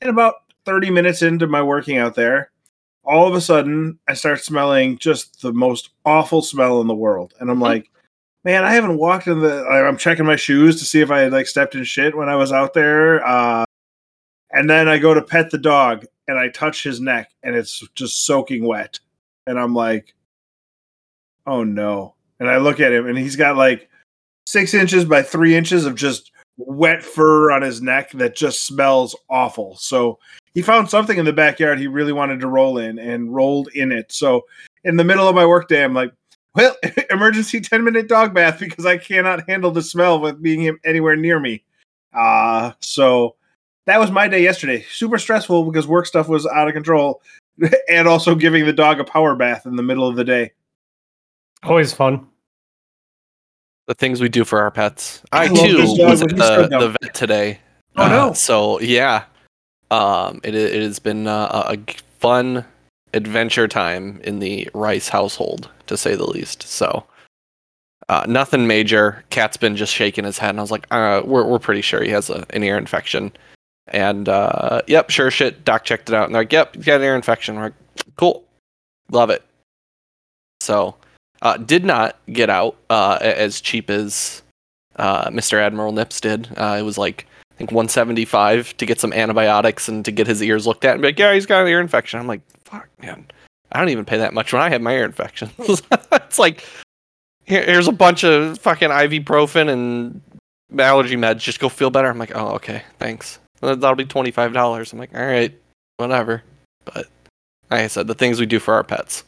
And 0.00 0.08
about 0.08 0.36
30 0.64 0.90
minutes 0.90 1.22
into 1.22 1.48
my 1.48 1.60
working 1.60 1.98
out 1.98 2.14
there, 2.14 2.52
all 3.10 3.26
of 3.26 3.34
a 3.34 3.40
sudden 3.40 3.98
I 4.08 4.14
start 4.14 4.40
smelling 4.40 4.96
just 4.96 5.42
the 5.42 5.52
most 5.52 5.90
awful 6.04 6.42
smell 6.42 6.80
in 6.80 6.86
the 6.86 6.94
world. 6.94 7.34
And 7.40 7.50
I'm 7.50 7.60
like, 7.60 7.90
man, 8.44 8.64
I 8.64 8.72
haven't 8.72 8.98
walked 8.98 9.26
in 9.26 9.40
the 9.40 9.64
I'm 9.66 9.96
checking 9.96 10.24
my 10.24 10.36
shoes 10.36 10.78
to 10.78 10.84
see 10.84 11.00
if 11.00 11.10
I 11.10 11.20
had 11.20 11.32
like 11.32 11.48
stepped 11.48 11.74
in 11.74 11.82
shit 11.82 12.16
when 12.16 12.28
I 12.28 12.36
was 12.36 12.52
out 12.52 12.72
there. 12.72 13.26
Uh 13.26 13.64
and 14.52 14.70
then 14.70 14.88
I 14.88 14.98
go 14.98 15.12
to 15.12 15.22
pet 15.22 15.50
the 15.50 15.58
dog 15.58 16.06
and 16.28 16.38
I 16.38 16.48
touch 16.48 16.84
his 16.84 17.00
neck 17.00 17.32
and 17.42 17.56
it's 17.56 17.86
just 17.96 18.24
soaking 18.24 18.64
wet. 18.64 19.00
And 19.46 19.58
I'm 19.58 19.74
like, 19.74 20.14
oh 21.46 21.64
no. 21.64 22.14
And 22.38 22.48
I 22.48 22.58
look 22.58 22.78
at 22.78 22.92
him 22.92 23.08
and 23.08 23.18
he's 23.18 23.36
got 23.36 23.56
like 23.56 23.90
six 24.46 24.72
inches 24.72 25.04
by 25.04 25.22
three 25.22 25.56
inches 25.56 25.84
of 25.84 25.96
just 25.96 26.30
wet 26.66 27.02
fur 27.02 27.50
on 27.50 27.62
his 27.62 27.80
neck 27.80 28.10
that 28.12 28.36
just 28.36 28.66
smells 28.66 29.16
awful. 29.28 29.76
So 29.76 30.18
he 30.54 30.62
found 30.62 30.90
something 30.90 31.18
in 31.18 31.24
the 31.24 31.32
backyard 31.32 31.78
he 31.78 31.86
really 31.86 32.12
wanted 32.12 32.40
to 32.40 32.48
roll 32.48 32.78
in 32.78 32.98
and 32.98 33.34
rolled 33.34 33.68
in 33.74 33.92
it. 33.92 34.12
So 34.12 34.42
in 34.84 34.96
the 34.96 35.04
middle 35.04 35.28
of 35.28 35.34
my 35.34 35.46
workday, 35.46 35.84
I'm 35.84 35.94
like, 35.94 36.12
well, 36.54 36.76
emergency 37.10 37.60
10 37.60 37.84
minute 37.84 38.08
dog 38.08 38.34
bath 38.34 38.58
because 38.58 38.86
I 38.86 38.98
cannot 38.98 39.48
handle 39.48 39.70
the 39.70 39.82
smell 39.82 40.20
with 40.20 40.42
being 40.42 40.78
anywhere 40.84 41.16
near 41.16 41.38
me. 41.38 41.64
Uh, 42.12 42.72
so 42.80 43.36
that 43.86 44.00
was 44.00 44.10
my 44.10 44.28
day 44.28 44.42
yesterday. 44.42 44.84
Super 44.90 45.18
stressful 45.18 45.64
because 45.64 45.86
work 45.86 46.06
stuff 46.06 46.28
was 46.28 46.46
out 46.46 46.68
of 46.68 46.74
control 46.74 47.22
and 47.88 48.08
also 48.08 48.34
giving 48.34 48.64
the 48.64 48.72
dog 48.72 49.00
a 49.00 49.04
power 49.04 49.36
bath 49.36 49.66
in 49.66 49.76
the 49.76 49.82
middle 49.82 50.06
of 50.06 50.16
the 50.16 50.24
day. 50.24 50.52
Always 51.62 51.92
fun. 51.92 52.29
The 53.90 53.94
things 53.94 54.20
we 54.20 54.28
do 54.28 54.44
for 54.44 54.60
our 54.60 54.70
pets. 54.70 55.20
I, 55.32 55.48
love 55.48 55.66
too 55.66 55.78
was 55.98 56.22
at 56.22 56.28
the, 56.28 56.68
the 56.70 56.96
vet 57.02 57.12
today. 57.12 57.58
Oh, 57.96 58.04
Uh, 58.04 58.08
no. 58.08 58.32
So 58.34 58.78
yeah, 58.78 59.24
um, 59.90 60.40
it 60.44 60.54
it 60.54 60.80
has 60.80 61.00
been 61.00 61.26
uh, 61.26 61.74
a 61.76 61.76
fun 62.20 62.64
adventure 63.14 63.66
time 63.66 64.20
in 64.22 64.38
the 64.38 64.70
Rice 64.74 65.08
household, 65.08 65.68
to 65.88 65.96
say 65.96 66.14
the 66.14 66.24
least. 66.24 66.62
So 66.62 67.04
Uh, 68.08 68.24
nothing 68.28 68.68
major. 68.68 69.24
Cat's 69.30 69.56
been 69.56 69.74
just 69.76 69.92
shaking 69.92 70.24
his 70.24 70.38
head, 70.38 70.50
and 70.50 70.60
I 70.60 70.62
was 70.62 70.70
like, 70.70 70.86
uh, 70.92 71.22
"We're 71.24 71.44
we're 71.44 71.58
pretty 71.58 71.82
sure 71.82 72.00
he 72.00 72.10
has 72.10 72.30
a, 72.30 72.46
an 72.50 72.62
ear 72.62 72.78
infection." 72.78 73.32
And 73.88 74.28
uh, 74.28 74.82
yep, 74.86 75.10
sure 75.10 75.32
shit. 75.32 75.64
Doc 75.64 75.82
checked 75.82 76.08
it 76.10 76.14
out, 76.14 76.26
and 76.26 76.34
they're 76.36 76.42
like, 76.42 76.52
"Yep, 76.52 76.76
he's 76.76 76.84
got 76.84 77.00
an 77.00 77.02
ear 77.02 77.16
infection." 77.16 77.56
We're 77.56 77.62
like, 77.64 77.74
"Cool, 78.14 78.44
love 79.10 79.30
it." 79.30 79.42
So, 80.60 80.94
uh, 81.42 81.56
did 81.56 81.84
not 81.84 82.18
get 82.32 82.50
out 82.50 82.76
uh, 82.90 83.18
as 83.20 83.60
cheap 83.60 83.90
as 83.90 84.42
uh, 84.96 85.30
Mr. 85.30 85.58
Admiral 85.60 85.92
Nips 85.92 86.20
did. 86.20 86.48
Uh, 86.56 86.76
it 86.78 86.82
was 86.82 86.98
like 86.98 87.26
I 87.52 87.54
think 87.56 87.70
175 87.72 88.76
to 88.78 88.86
get 88.86 89.00
some 89.00 89.12
antibiotics 89.12 89.88
and 89.88 90.04
to 90.04 90.10
get 90.12 90.26
his 90.26 90.42
ears 90.42 90.66
looked 90.66 90.84
at, 90.84 90.92
and 90.92 91.02
be 91.02 91.08
like, 91.08 91.18
"Yeah, 91.18 91.34
he's 91.34 91.46
got 91.46 91.62
an 91.62 91.68
ear 91.68 91.80
infection." 91.80 92.20
I'm 92.20 92.26
like, 92.26 92.42
"Fuck, 92.64 92.88
man." 93.00 93.26
I 93.72 93.78
don't 93.78 93.90
even 93.90 94.04
pay 94.04 94.18
that 94.18 94.34
much 94.34 94.52
when 94.52 94.60
I 94.62 94.68
have 94.70 94.82
my 94.82 94.92
ear 94.94 95.04
infections. 95.04 95.52
it's 96.12 96.38
like 96.38 96.64
here, 97.44 97.64
here's 97.64 97.86
a 97.86 97.92
bunch 97.92 98.24
of 98.24 98.58
fucking 98.58 98.88
ibuprofen 98.90 99.68
and 99.68 100.20
allergy 100.78 101.16
meds. 101.16 101.38
Just 101.38 101.60
go 101.60 101.68
feel 101.68 101.90
better. 101.90 102.08
I'm 102.08 102.18
like, 102.18 102.34
oh, 102.34 102.48
okay, 102.54 102.82
thanks. 102.98 103.38
That- 103.60 103.80
That'll 103.80 103.96
be 103.96 104.04
twenty 104.04 104.30
five 104.30 104.52
dollars. 104.52 104.92
I'm 104.92 104.98
like, 104.98 105.14
all 105.14 105.24
right, 105.24 105.56
whatever. 105.98 106.42
But 106.84 107.06
like 107.70 107.82
I 107.82 107.86
said, 107.86 108.06
the 108.08 108.14
things 108.14 108.40
we 108.40 108.46
do 108.46 108.58
for 108.58 108.74
our 108.74 108.82
pets. 108.84 109.22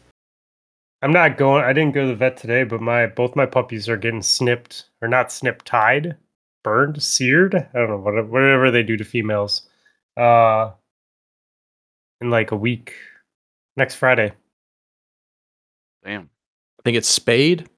I'm 1.02 1.12
not 1.12 1.36
going. 1.36 1.64
I 1.64 1.72
didn't 1.72 1.94
go 1.94 2.02
to 2.02 2.08
the 2.08 2.14
vet 2.14 2.36
today, 2.36 2.62
but 2.62 2.80
my 2.80 3.06
both 3.06 3.34
my 3.34 3.44
puppies 3.44 3.88
are 3.88 3.96
getting 3.96 4.22
snipped 4.22 4.84
or 5.02 5.08
not 5.08 5.32
snipped, 5.32 5.66
tied, 5.66 6.16
burned, 6.62 7.02
seared. 7.02 7.56
I 7.56 7.78
don't 7.78 7.90
know 7.90 7.98
what 7.98 8.28
whatever 8.28 8.70
they 8.70 8.84
do 8.84 8.96
to 8.96 9.04
females. 9.04 9.68
Uh, 10.16 10.70
in 12.20 12.30
like 12.30 12.52
a 12.52 12.56
week, 12.56 12.94
next 13.76 13.96
Friday. 13.96 14.32
Damn. 16.04 16.22
I 16.78 16.82
think 16.84 16.96
it's 16.96 17.08
spayed. 17.08 17.68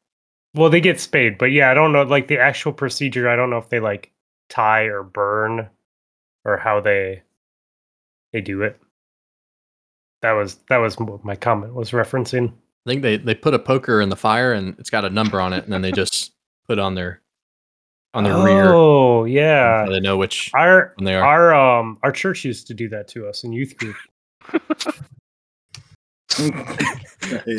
Well, 0.54 0.70
they 0.70 0.80
get 0.80 1.00
spayed, 1.00 1.38
but 1.38 1.46
yeah, 1.46 1.70
I 1.70 1.74
don't 1.74 1.92
know 1.92 2.02
like 2.02 2.28
the 2.28 2.38
actual 2.38 2.72
procedure. 2.72 3.28
I 3.28 3.36
don't 3.36 3.50
know 3.50 3.58
if 3.58 3.70
they 3.70 3.80
like 3.80 4.12
tie 4.50 4.84
or 4.84 5.02
burn 5.02 5.68
or 6.44 6.58
how 6.58 6.80
they 6.80 7.22
they 8.34 8.42
do 8.42 8.62
it. 8.62 8.78
That 10.20 10.32
was 10.32 10.56
that 10.68 10.76
was 10.78 10.98
what 10.98 11.24
my 11.24 11.36
comment 11.36 11.74
was 11.74 11.92
referencing. 11.92 12.52
I 12.86 12.90
think 12.90 13.02
they 13.02 13.16
they 13.16 13.34
put 13.34 13.54
a 13.54 13.58
poker 13.58 14.00
in 14.00 14.08
the 14.10 14.16
fire 14.16 14.52
and 14.52 14.76
it's 14.78 14.90
got 14.90 15.04
a 15.04 15.10
number 15.10 15.40
on 15.40 15.52
it, 15.52 15.64
and 15.64 15.72
then 15.72 15.82
they 15.82 15.92
just 15.92 16.32
put 16.68 16.78
on 16.78 16.94
their 16.94 17.20
on 18.12 18.24
their 18.24 18.36
rear. 18.44 18.72
Oh 18.74 19.24
yeah, 19.24 19.86
So 19.86 19.92
they 19.92 20.00
know 20.00 20.16
which 20.16 20.50
our 20.54 20.92
one 20.96 21.04
they 21.04 21.14
are. 21.14 21.24
our 21.24 21.54
um 21.54 21.98
our 22.02 22.12
church 22.12 22.44
used 22.44 22.66
to 22.68 22.74
do 22.74 22.88
that 22.90 23.08
to 23.08 23.26
us 23.26 23.42
in 23.44 23.52
youth 23.52 23.76
group. 23.76 23.96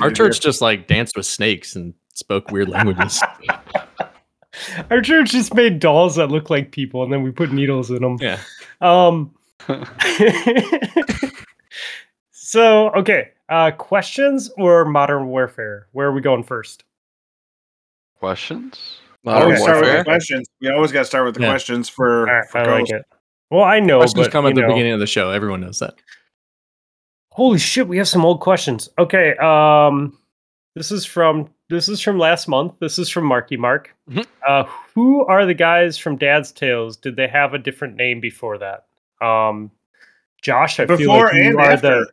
Our 0.02 0.12
church 0.12 0.42
just 0.42 0.62
like 0.62 0.88
danced 0.88 1.16
with 1.16 1.26
snakes 1.26 1.76
and 1.76 1.94
spoke 2.14 2.52
weird 2.52 2.70
languages. 2.70 3.24
Our 4.92 5.02
church 5.02 5.32
just 5.32 5.54
made 5.54 5.80
dolls 5.80 6.16
that 6.18 6.28
look 6.30 6.50
like 6.50 6.72
people, 6.72 7.02
and 7.04 7.12
then 7.12 7.24
we 7.24 7.32
put 7.32 7.52
needles 7.52 7.90
in 7.90 8.02
them. 8.02 8.18
yeah. 8.22 8.40
Um. 8.82 9.34
So 12.56 12.90
okay, 12.92 13.32
uh, 13.50 13.72
questions 13.72 14.50
or 14.58 14.86
modern 14.86 15.28
warfare? 15.28 15.88
Where 15.92 16.08
are 16.08 16.12
we 16.14 16.22
going 16.22 16.44
first? 16.44 16.84
Questions? 18.20 18.98
Modern 19.24 19.44
always 19.44 19.62
start 19.62 19.76
with 19.78 19.84
Warfare. 19.86 19.98
the 20.00 20.04
questions. 20.06 20.48
We 20.62 20.70
always 20.70 20.92
got 20.92 21.00
to 21.00 21.06
start 21.06 21.26
with 21.26 21.36
the 21.36 21.42
Yeah. 21.42 21.50
questions 21.50 21.90
for, 21.90 22.30
All 22.30 22.34
right, 22.36 22.48
for 22.50 22.58
I 22.60 22.80
like 22.80 22.90
it. 22.90 23.04
Well, 23.52 23.64
I 23.64 23.80
know, 23.80 23.98
Questions 24.00 24.28
but 24.28 24.32
come 24.32 24.46
at 24.46 24.56
the 24.56 24.62
know. 24.62 24.68
beginning 24.68 24.94
of 24.94 25.00
the 25.00 25.08
show. 25.08 25.32
Everyone 25.32 25.62
knows 25.62 25.80
that. 25.80 25.96
Holy 27.32 27.60
shit, 27.60 27.88
we 27.88 27.98
have 27.98 28.08
some 28.08 28.24
old 28.24 28.40
questions. 28.40 28.90
Okay, 28.98 29.36
um 29.38 30.18
this 30.76 30.92
is 30.92 31.06
from 31.06 31.50
this 31.70 31.90
is 31.90 32.00
from 32.02 32.18
last 32.20 32.48
month. 32.48 32.74
This 32.80 32.98
is 33.00 33.10
from 33.10 33.26
Marky 33.26 33.58
Mark. 33.58 33.94
Mhm. 34.10 34.26
Uh 34.48 34.64
who 34.94 35.26
are 35.26 35.46
the 35.46 35.54
guys 35.54 35.98
from 35.98 36.16
Dad's 36.16 36.52
Tales? 36.52 36.96
Did 36.96 37.16
they 37.18 37.28
have 37.28 37.54
a 37.54 37.58
different 37.60 37.96
name 37.98 38.20
before 38.22 38.58
that? 38.60 38.86
Um 39.22 39.72
Josh, 40.42 40.80
I 40.80 40.86
feel 40.86 41.10
like 41.10 41.34
you 41.34 41.42
and 41.42 41.56
are 41.56 41.72
after. 41.72 41.88
the 42.06 42.12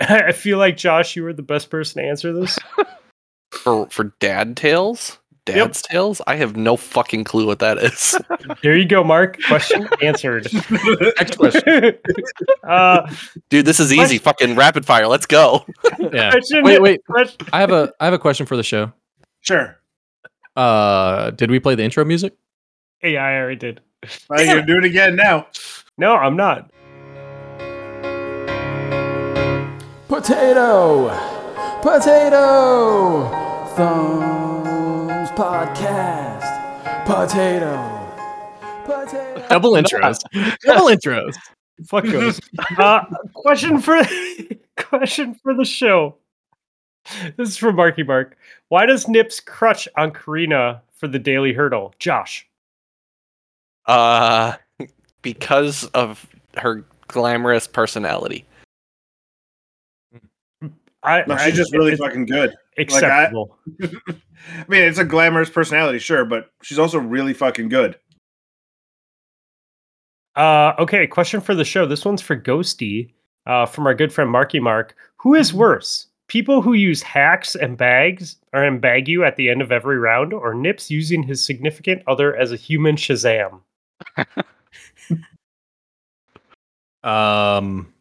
I 0.08 0.32
feel 0.32 0.58
like 0.58 0.76
Josh, 0.76 1.16
you 1.16 1.22
were 1.22 1.32
the 1.32 1.42
best 1.42 1.70
person 1.70 2.02
to 2.02 2.08
answer 2.08 2.32
this. 2.32 2.58
for 3.52 3.88
for 3.90 4.04
Dad 4.20 4.56
Tales. 4.56 5.18
Dad's 5.46 5.82
Tales. 5.82 6.20
I 6.26 6.36
have 6.36 6.54
no 6.54 6.76
fucking 6.76 7.24
clue 7.24 7.46
what 7.46 7.58
that 7.60 7.78
is. 7.78 8.16
There 8.62 8.76
you 8.76 8.84
go, 8.86 9.02
Mark. 9.04 9.38
Question 9.46 9.88
answered. 10.02 10.46
Next 11.18 11.36
question. 11.38 11.92
uh, 12.62 13.12
Dude, 13.48 13.64
this 13.64 13.80
is 13.80 13.92
easy. 13.92 14.18
Fucking 14.18 14.54
rapid 14.54 14.84
fire. 14.84 15.06
Let's 15.06 15.26
go. 15.26 15.64
Yeah. 15.98 16.30
question, 16.30 16.62
Wait, 16.62 16.80
wait. 16.82 17.04
question- 17.06 17.46
I 17.52 17.60
have 17.60 17.70
a 17.70 17.92
I 18.00 18.04
have 18.06 18.14
a 18.14 18.18
question 18.18 18.46
for 18.46 18.56
the 18.56 18.62
show. 18.62 18.92
Sure. 19.40 19.78
Uh, 20.56 21.30
did 21.30 21.50
we 21.50 21.58
play 21.60 21.74
the 21.74 21.82
intro 21.82 22.04
music? 22.04 22.34
Yeah, 23.02 23.24
I 23.24 23.36
already 23.36 23.56
did. 23.56 23.80
Well, 24.28 24.44
you're 24.44 24.54
gonna 24.56 24.66
do 24.66 24.76
it 24.78 24.84
again 24.84 25.16
now. 25.16 25.46
No, 25.96 26.16
I'm 26.16 26.36
not. 26.36 26.70
Potato! 30.10 31.08
Potato! 31.82 33.28
Thumbs 33.76 35.30
Podcast. 35.30 37.06
Potato. 37.06 38.10
Potato. 38.84 39.46
Double 39.48 39.74
intros. 39.74 40.18
Double 40.62 40.88
intros. 40.88 41.36
Fuck 41.86 42.04
goes. 42.10 42.40
uh, 42.76 43.04
question 43.34 43.80
for 43.80 44.02
question 44.76 45.36
for 45.36 45.54
the 45.54 45.64
show. 45.64 46.16
This 47.36 47.50
is 47.50 47.56
from 47.56 47.76
Marky 47.76 48.02
Mark. 48.02 48.36
Why 48.66 48.86
does 48.86 49.06
Nips 49.06 49.38
crutch 49.38 49.86
on 49.96 50.10
Karina 50.10 50.82
for 50.92 51.06
the 51.06 51.20
daily 51.20 51.54
Heardle? 51.54 51.92
Josh. 52.00 52.48
Uh, 53.86 54.56
because 55.22 55.84
of 55.94 56.26
her 56.56 56.84
glamorous 57.06 57.68
personality. 57.68 58.44
I, 61.02 61.24
No, 61.26 61.34
I- 61.34 61.46
she's 61.46 61.56
just 61.56 61.72
really 61.74 61.96
fucking 61.96 62.26
good. 62.26 62.54
acceptable. 62.78 63.58
I 63.82 64.64
mean, 64.68 64.82
it's 64.82 64.98
a 64.98 65.04
glamorous 65.04 65.50
personality, 65.50 65.98
sure, 65.98 66.24
but 66.24 66.50
she's 66.62 66.78
also 66.78 66.98
really 66.98 67.34
fucking 67.34 67.68
good. 67.68 67.98
Uh, 70.36 70.72
okay, 70.78 71.06
question 71.06 71.40
for 71.40 71.54
the 71.54 71.64
show. 71.64 71.86
This 71.86 72.04
one's 72.04 72.22
for 72.22 72.36
Ghosty, 72.36 73.12
uh, 73.46 73.66
from 73.66 73.86
our 73.86 73.94
good 73.94 74.12
friend 74.12 74.30
Marky 74.30 74.60
Mark. 74.60 74.94
Who 75.16 75.34
is 75.34 75.52
worse, 75.52 76.06
people 76.28 76.62
who 76.62 76.72
use 76.72 77.02
hacks 77.02 77.54
and 77.54 77.76
bags 77.76 78.36
or 78.52 78.62
and 78.64 78.80
bag 78.80 79.08
you 79.08 79.24
at 79.24 79.36
the 79.36 79.50
end 79.50 79.60
of 79.60 79.72
every 79.72 79.98
round, 79.98 80.32
or 80.32 80.54
Nips 80.54 80.90
using 80.90 81.22
his 81.22 81.44
significant 81.44 82.02
other 82.06 82.34
as 82.36 82.52
a 82.52 82.56
human 82.56 82.96
Shazam? 82.96 83.60
Um, 87.02 87.92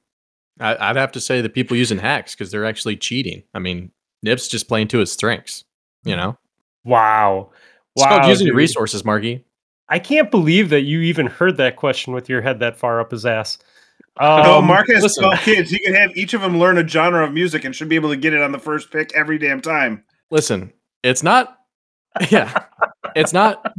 I, 0.59 0.89
I'd 0.89 0.95
have 0.95 1.11
to 1.13 1.21
say 1.21 1.41
the 1.41 1.49
people 1.49 1.77
using 1.77 1.97
hacks 1.97 2.35
because 2.35 2.51
they're 2.51 2.65
actually 2.65 2.97
cheating. 2.97 3.43
I 3.53 3.59
mean, 3.59 3.91
Nip's 4.23 4.47
just 4.47 4.67
playing 4.67 4.89
to 4.89 4.97
his 4.99 5.11
strengths. 5.11 5.63
You 6.03 6.15
know, 6.15 6.37
Wow, 6.85 7.51
it's 7.95 8.05
called 8.05 8.25
using 8.25 8.47
your 8.47 8.53
dude. 8.53 8.57
resources, 8.59 9.03
Marky. 9.03 9.43
I 9.89 9.99
can't 9.99 10.31
believe 10.31 10.69
that 10.69 10.81
you 10.81 11.01
even 11.01 11.25
heard 11.27 11.57
that 11.57 11.75
question 11.75 12.13
with 12.13 12.29
your 12.29 12.41
head 12.41 12.59
that 12.59 12.77
far 12.77 12.99
up 13.01 13.11
his 13.11 13.25
ass. 13.25 13.57
oh, 14.19 14.59
Um, 14.59 14.65
Mark 14.67 14.87
has 14.89 15.03
listen. 15.03 15.23
12 15.23 15.39
kids. 15.41 15.69
He 15.71 15.79
can 15.79 15.93
have 15.95 16.15
each 16.15 16.33
of 16.33 16.41
them 16.41 16.57
learn 16.59 16.77
a 16.77 16.87
genre 16.87 17.23
of 17.25 17.33
music 17.33 17.65
and 17.65 17.75
should 17.75 17.89
be 17.89 17.95
able 17.95 18.09
to 18.09 18.15
get 18.15 18.33
it 18.33 18.41
on 18.41 18.51
the 18.51 18.59
first 18.59 18.91
pick 18.91 19.13
every 19.15 19.37
damn 19.37 19.61
time. 19.61 20.03
Listen, 20.31 20.71
it's 21.03 21.23
not. 21.23 21.55
Yeah, 22.31 22.63
it's 23.15 23.33
not 23.33 23.73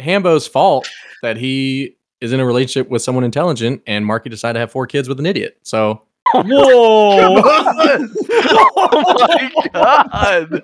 Hambo's 0.00 0.46
fault 0.48 0.88
that 1.22 1.36
he 1.36 1.96
is 2.20 2.32
in 2.32 2.40
a 2.40 2.46
relationship 2.46 2.88
with 2.90 3.02
someone 3.02 3.24
intelligent 3.24 3.82
and 3.86 4.04
Marky 4.06 4.28
decided 4.30 4.54
to 4.54 4.60
have 4.60 4.72
four 4.72 4.86
kids 4.86 5.08
with 5.08 5.20
an 5.20 5.26
idiot. 5.26 5.58
So 5.62 6.02
Whoa! 6.34 7.42
oh 8.76 9.14
my 9.28 9.50
god! 9.72 10.62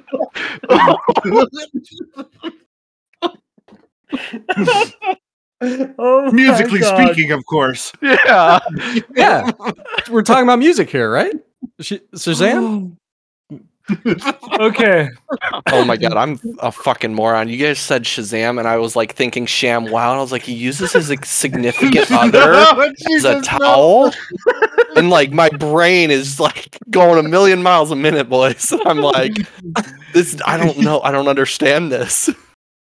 oh 5.98 6.22
my 6.26 6.30
Musically 6.32 6.80
God. 6.80 7.06
speaking, 7.12 7.32
of 7.32 7.44
course. 7.46 7.92
yeah. 8.02 8.58
yeah, 9.16 9.50
we're 10.10 10.22
talking 10.22 10.44
about 10.44 10.58
music 10.58 10.90
here, 10.90 11.10
right? 11.10 11.34
Sh- 11.80 11.94
Shazam. 12.14 12.92
Oh. 12.92 12.96
Okay. 14.60 15.08
Oh 15.72 15.84
my 15.84 15.96
god, 15.96 16.16
I'm 16.16 16.40
a 16.60 16.72
fucking 16.72 17.12
moron. 17.12 17.48
You 17.48 17.58
guys 17.58 17.78
said 17.78 18.04
Shazam, 18.04 18.58
and 18.58 18.66
I 18.66 18.78
was 18.78 18.96
like 18.96 19.14
thinking 19.14 19.46
Sham 19.46 19.90
Wow, 19.90 20.12
and 20.12 20.18
I 20.18 20.22
was 20.22 20.32
like, 20.32 20.42
he 20.42 20.54
uses 20.54 20.92
his 20.92 21.10
like, 21.10 21.26
significant 21.26 22.10
other 22.10 22.54
as 22.54 22.78
a 22.78 22.94
Jesus, 23.08 23.24
no. 23.24 23.40
towel, 23.42 24.12
and 24.96 25.10
like 25.10 25.32
my 25.32 25.50
brain 25.50 26.10
is 26.10 26.40
like 26.40 26.78
going 26.90 27.24
a 27.24 27.28
million 27.28 27.62
miles 27.62 27.90
a 27.90 27.96
minute, 27.96 28.28
boys. 28.28 28.72
And 28.72 28.80
I'm 28.86 28.98
like, 29.00 29.36
this. 30.12 30.40
I 30.46 30.56
don't 30.56 30.78
know. 30.78 31.00
I 31.00 31.10
don't 31.10 31.28
understand 31.28 31.92
this. 31.92 32.30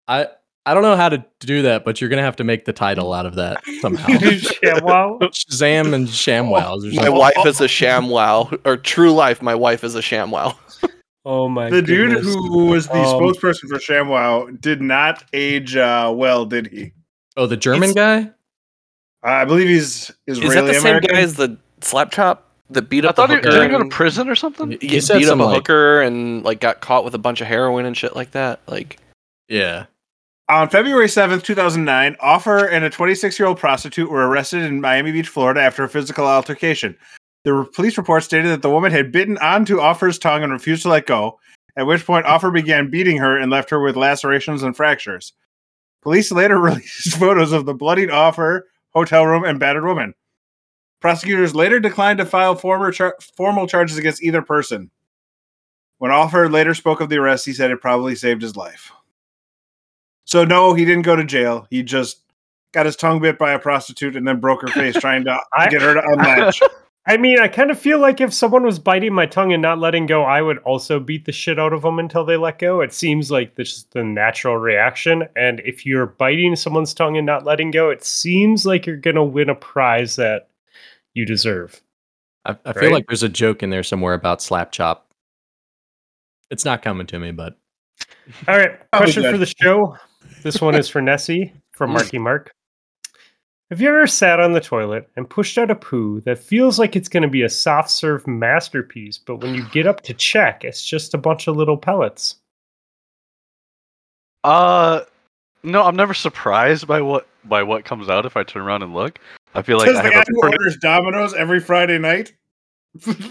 I 0.08 0.28
I 0.66 0.74
don't 0.74 0.84
know 0.84 0.96
how 0.96 1.10
to 1.10 1.24
do 1.40 1.64
that, 1.64 1.84
but 1.86 2.00
you're 2.00 2.10
gonna 2.10 2.22
have 2.22 2.36
to 2.38 2.44
make 2.44 2.66
the 2.66 2.74
title 2.74 3.14
out 3.14 3.26
of 3.26 3.36
that 3.36 3.64
somehow. 3.82 4.08
ShamWow. 4.08 5.20
Shazam 5.22 5.94
and 5.94 6.08
ShamWows 6.08 6.92
or 6.92 7.02
My 7.02 7.10
wife 7.10 7.46
is 7.46 7.60
a 7.62 7.68
Sham 7.68 8.10
Wow, 8.10 8.52
or 8.66 8.78
true 8.78 9.12
life. 9.12 9.42
My 9.42 9.56
wife 9.56 9.84
is 9.84 9.96
a 9.96 10.02
Sham 10.02 10.32
Wow. 10.32 10.58
Oh 11.26 11.48
my 11.50 11.70
The 11.70 11.82
dude 11.82 12.20
who 12.24 12.66
was 12.68 12.88
the 12.88 12.94
Um, 12.94 13.06
spokesperson 13.06 13.68
for 13.68 13.78
ShamWow 13.78 14.60
did 14.62 14.82
not 14.82 15.24
age 15.34 15.76
uh, 15.76 16.12
well, 16.16 16.46
did 16.46 16.68
he? 16.68 16.92
Oh, 17.36 17.46
the 17.46 17.58
German 17.58 17.90
It's- 17.92 17.96
guy? 18.24 18.32
I 19.22 19.44
believe 19.46 19.68
he's 19.68 20.12
Israeli 20.28 20.48
Is 20.48 20.54
that 20.56 20.62
the 20.68 20.74
same 20.76 20.82
American. 20.86 21.16
guy 21.16 21.22
as 21.22 21.36
the 21.36 21.58
slap 21.82 22.12
chop 22.12 22.50
that 22.70 22.84
beat 22.90 23.04
up 23.04 23.16
the 23.16 23.22
thought 23.24 23.30
he 23.32 23.36
hooker? 23.36 23.52
did 23.52 23.64
he 23.64 23.68
go 23.70 23.80
to 23.84 23.90
prison 23.90 24.30
or 24.30 24.36
something. 24.36 24.72
He, 24.72 24.78
He 24.88 24.88
beat 25.00 25.28
up 25.28 25.40
a 25.40 25.44
like- 25.44 25.56
hooker 25.56 26.02
and 26.02 26.44
like 26.46 26.62
got 26.62 26.80
caught 26.80 27.04
with 27.04 27.16
a 27.16 27.18
bunch 27.18 27.42
of 27.42 27.48
heroin 27.48 27.86
and 27.86 27.98
shit 27.98 28.16
like 28.16 28.32
that. 28.32 28.62
Like 28.68 28.98
Yeah. 29.50 29.88
On 30.50 30.68
February 30.68 31.06
7th, 31.06 31.44
2009, 31.44 32.16
Offer 32.20 32.66
and 32.66 32.84
a 32.84 32.90
26 32.90 33.38
year 33.38 33.48
old 33.48 33.60
prostitute 33.60 34.10
were 34.10 34.28
arrested 34.28 34.64
in 34.64 34.82
Miami 34.82 35.12
Beach, 35.12 35.28
Florida 35.28 35.62
after 35.62 35.84
a 35.84 35.90
physical 35.90 36.26
altercation. 36.26 36.98
The 37.44 37.70
police 37.76 38.00
report 38.00 38.24
stated 38.24 38.48
that 38.48 38.64
the 38.64 38.70
woman 38.72 38.92
had 38.92 39.12
bitten 39.12 39.38
onto 39.38 39.80
Offer's 39.80 40.18
tongue 40.18 40.42
and 40.42 40.52
refused 40.52 40.82
to 40.82 40.90
let 40.90 41.06
go, 41.06 41.40
at 41.78 41.86
which 41.86 42.04
point 42.04 42.26
Offer 42.26 42.50
began 42.50 42.90
beating 42.90 43.18
her 43.18 43.38
and 43.38 43.52
left 43.52 43.70
her 43.70 43.80
with 43.80 43.96
lacerations 43.96 44.64
and 44.64 44.76
fractures. 44.76 45.34
Police 46.02 46.32
later 46.32 46.58
released 46.60 47.16
photos 47.18 47.52
of 47.52 47.68
the 47.68 47.76
bloodied 47.76 48.10
Offer, 48.10 48.66
hotel 48.90 49.28
room, 49.28 49.44
and 49.44 49.60
battered 49.60 49.86
woman. 49.86 50.16
Prosecutors 51.00 51.54
later 51.54 51.80
declined 51.80 52.18
to 52.18 52.26
file 52.26 52.56
char- 52.56 53.18
formal 53.38 53.68
charges 53.68 54.00
against 54.00 54.24
either 54.24 54.42
person. 54.42 54.90
When 56.00 56.10
Offer 56.10 56.50
later 56.50 56.74
spoke 56.74 57.02
of 57.02 57.10
the 57.10 57.18
arrest, 57.18 57.46
he 57.46 57.54
said 57.54 57.70
it 57.70 57.82
probably 57.82 58.16
saved 58.16 58.42
his 58.42 58.58
life. 58.58 58.92
So 60.30 60.46
no, 60.46 60.76
he 60.76 60.86
didn't 60.86 61.06
go 61.06 61.16
to 61.16 61.24
jail. 61.24 61.66
He 61.72 61.82
just 61.82 62.22
got 62.72 62.86
his 62.86 62.96
tongue 62.96 63.20
bit 63.20 63.40
by 63.40 63.52
a 63.52 63.58
prostitute 63.58 64.16
and 64.16 64.28
then 64.28 64.40
broke 64.40 64.62
her 64.62 64.68
face 64.68 64.94
trying 64.94 65.26
to 65.26 65.36
I- 65.54 65.70
get 65.70 65.82
her 65.82 65.96
to 65.96 66.04
unlatch. 66.06 66.62
I 67.08 67.18
mean, 67.18 67.40
I 67.40 67.48
kind 67.48 67.72
of 67.72 67.80
feel 67.80 67.98
like 67.98 68.22
if 68.22 68.32
someone 68.32 68.62
was 68.62 68.78
biting 68.78 69.12
my 69.12 69.26
tongue 69.26 69.52
and 69.54 69.62
not 69.64 69.80
letting 69.80 70.06
go, 70.06 70.22
I 70.22 70.44
would 70.44 70.60
also 70.60 71.00
beat 71.00 71.26
the 71.26 71.32
shit 71.32 71.58
out 71.58 71.74
of 71.74 71.82
them 71.82 71.98
until 71.98 72.24
they 72.24 72.38
let 72.38 72.60
go. 72.60 72.82
It 72.82 72.94
seems 72.94 73.32
like 73.32 73.56
this 73.56 73.78
is 73.78 73.84
the 73.86 74.04
natural 74.04 74.58
reaction. 74.58 75.24
And 75.36 75.62
if 75.62 75.84
you're 75.84 76.06
biting 76.06 76.56
someone's 76.56 76.94
tongue 76.94 77.18
and 77.18 77.26
not 77.26 77.46
letting 77.46 77.72
go, 77.72 77.90
it 77.90 78.04
seems 78.04 78.68
like 78.68 78.86
you're 78.86 78.98
going 78.98 79.16
to 79.16 79.24
win 79.24 79.50
a 79.50 79.56
prize 79.56 80.18
that 80.18 80.50
you 81.16 81.26
deserve. 81.26 81.82
I, 82.46 82.56
I 82.66 82.74
feel 82.74 82.92
like 82.92 83.08
there's 83.08 83.24
a 83.24 83.30
joke 83.30 83.64
in 83.64 83.72
there 83.72 83.82
somewhere 83.82 84.14
about 84.14 84.44
slap 84.44 84.72
chop. 84.72 85.12
It's 86.52 86.66
not 86.66 86.84
coming 86.84 87.08
to 87.08 87.18
me, 87.18 87.32
but 87.32 87.58
All 88.48 88.58
right, 88.58 88.80
question 88.92 89.24
for 89.24 89.40
the 89.40 89.48
show. 89.48 89.98
This 90.42 90.62
one 90.62 90.76
is 90.76 90.88
for 90.88 91.02
Nessie 91.02 91.54
from 91.72 91.92
Marky 91.92 92.18
Mark. 92.18 92.54
Have 93.70 93.82
you 93.82 93.90
ever 93.90 94.08
sat 94.08 94.40
on 94.40 94.54
the 94.54 94.62
toilet 94.62 95.10
and 95.16 95.30
pushed 95.30 95.58
out 95.58 95.70
a 95.70 95.76
poo 95.76 96.22
that 96.22 96.40
feels 96.40 96.80
like 96.80 96.96
it's 96.96 97.10
going 97.10 97.24
to 97.24 97.30
be 97.30 97.44
a 97.44 97.50
soft 97.50 97.92
serve 97.92 98.26
masterpiece, 98.26 99.18
but 99.18 99.42
when 99.42 99.54
you 99.54 99.64
get 99.70 99.86
up 99.86 100.02
to 100.02 100.14
check, 100.14 100.64
it's 100.64 100.84
just 100.84 101.14
a 101.14 101.18
bunch 101.18 101.48
of 101.48 101.56
little 101.56 101.78
pellets? 101.78 102.36
Uh, 104.44 105.02
no, 105.64 105.84
I'm 105.84 105.96
never 105.96 106.14
surprised 106.14 106.88
by 106.88 107.02
what 107.02 107.28
by 107.46 107.62
what 107.62 107.86
comes 107.86 108.10
out 108.10 108.26
if 108.26 108.36
I 108.36 108.44
turn 108.44 108.64
around 108.64 108.84
and 108.84 108.94
look. 108.94 109.20
I 109.54 109.62
feel 109.62 109.78
like 109.78 109.88
Because 109.88 110.00
I 110.00 110.04
the 110.04 110.10
guy 110.10 110.18
have 110.18 110.28
a 110.28 110.32
who 110.32 110.42
pretty, 110.42 110.58
orders 110.58 110.78
Domino's 110.78 111.34
every 111.34 111.60
Friday 111.60 112.00
night. 112.00 112.34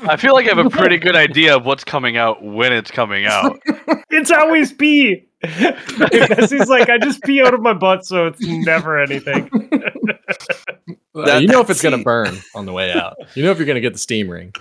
I 0.07 0.17
feel 0.17 0.35
like 0.35 0.47
I 0.47 0.55
have 0.55 0.65
a 0.65 0.71
pretty 0.71 0.97
good 0.99 1.17
idea 1.17 1.57
of 1.57 1.67
what's 1.67 1.85
coming 1.85 2.17
out 2.17 2.45
when 2.45 2.73
it's 2.73 2.91
coming 2.91 3.25
out. 3.27 3.61
It's 4.11 4.31
always 4.31 4.73
pee. 4.73 5.28
Nessie's 5.43 6.69
like, 6.69 6.89
I 6.89 6.99
just 6.99 7.23
pee 7.23 7.41
out 7.43 7.55
of 7.55 7.61
my 7.61 7.73
butt, 7.75 8.05
so 8.05 8.27
it's 8.27 8.41
never 8.41 8.99
anything. 9.01 9.51
Uh, 11.15 11.25
That- 11.25 11.43
you 11.43 11.49
know 11.49 11.61
if 11.61 11.69
it's 11.69 11.83
going 11.83 11.97
to 11.99 12.05
burn 12.05 12.39
on 12.55 12.65
the 12.65 12.73
way 12.73 12.93
out. 12.93 13.17
You 13.35 13.43
know 13.43 13.51
if 13.51 13.59
you're 13.59 13.67
going 13.67 13.75
to 13.77 13.81
get 13.81 13.93
the 13.93 13.99
steam 13.99 14.29
ring. 14.31 14.53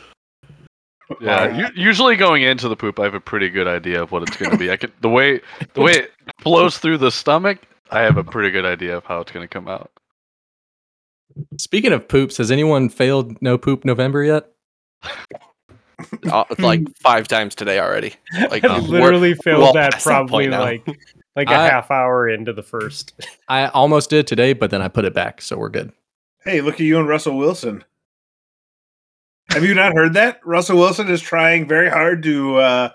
Yeah, 1.22 1.56
u- 1.56 1.74
usually 1.76 2.16
going 2.16 2.42
into 2.42 2.68
the 2.68 2.76
poop, 2.76 3.00
I 3.00 3.04
have 3.04 3.14
a 3.14 3.20
pretty 3.20 3.50
good 3.50 3.68
idea 3.68 4.02
of 4.02 4.12
what 4.12 4.24
it's 4.24 4.36
going 4.38 4.52
to 4.52 4.58
be. 4.58 4.72
I 4.72 4.78
could 4.78 4.92
the 5.02 5.10
way 5.10 5.42
the 5.74 5.82
way 5.82 5.92
it 5.92 6.12
flows 6.40 6.80
through 6.80 6.98
the 6.98 7.12
stomach, 7.12 7.60
I 7.92 8.00
have 8.00 8.18
a 8.18 8.24
pretty 8.24 8.50
good 8.50 8.66
idea 8.66 8.98
of 8.98 9.06
how 9.06 9.20
it's 9.20 9.32
going 9.32 9.44
to 9.44 9.48
come 9.48 9.68
out. 9.68 9.92
Speaking 11.60 11.94
of 11.94 12.08
poops, 12.08 12.38
has 12.38 12.50
anyone 12.50 12.90
failed 12.90 13.40
no 13.42 13.58
poop 13.60 13.86
November 13.86 14.24
yet? 14.24 14.50
uh, 16.32 16.44
like 16.60 16.82
five 16.98 17.28
times 17.28 17.56
today 17.56 17.80
already. 17.80 18.14
Like 18.50 18.64
I 18.64 18.80
we're- 18.80 18.88
literally 18.88 19.34
failed 19.36 19.62
well 19.62 19.74
that 19.74 19.94
past 19.94 20.06
that 20.06 20.12
probably 20.12 20.48
like 20.50 20.86
like 21.36 21.50
a 21.50 21.54
I- 21.56 21.70
half 21.70 21.92
hour 21.92 22.28
into 22.30 22.54
the 22.54 22.64
first. 22.64 23.14
I 23.48 23.68
almost 23.68 24.10
did 24.10 24.28
today, 24.28 24.54
but 24.54 24.72
then 24.72 24.82
I 24.82 24.88
put 24.88 25.06
it 25.06 25.14
back, 25.14 25.42
so 25.42 25.58
we're 25.58 25.70
good. 25.70 25.92
Hey, 26.44 26.62
look 26.62 26.76
at 26.76 26.82
you 26.82 26.98
and 27.00 27.08
Russell 27.08 27.38
Wilson. 27.38 27.84
Have 29.52 29.64
you 29.64 29.74
not 29.74 29.94
heard 29.94 30.14
that? 30.14 30.40
Russell 30.46 30.78
Wilson 30.78 31.08
is 31.10 31.22
trying 31.22 31.68
very 31.68 31.90
hard 31.90 32.22
to 32.24 32.58
uh, 32.58 32.90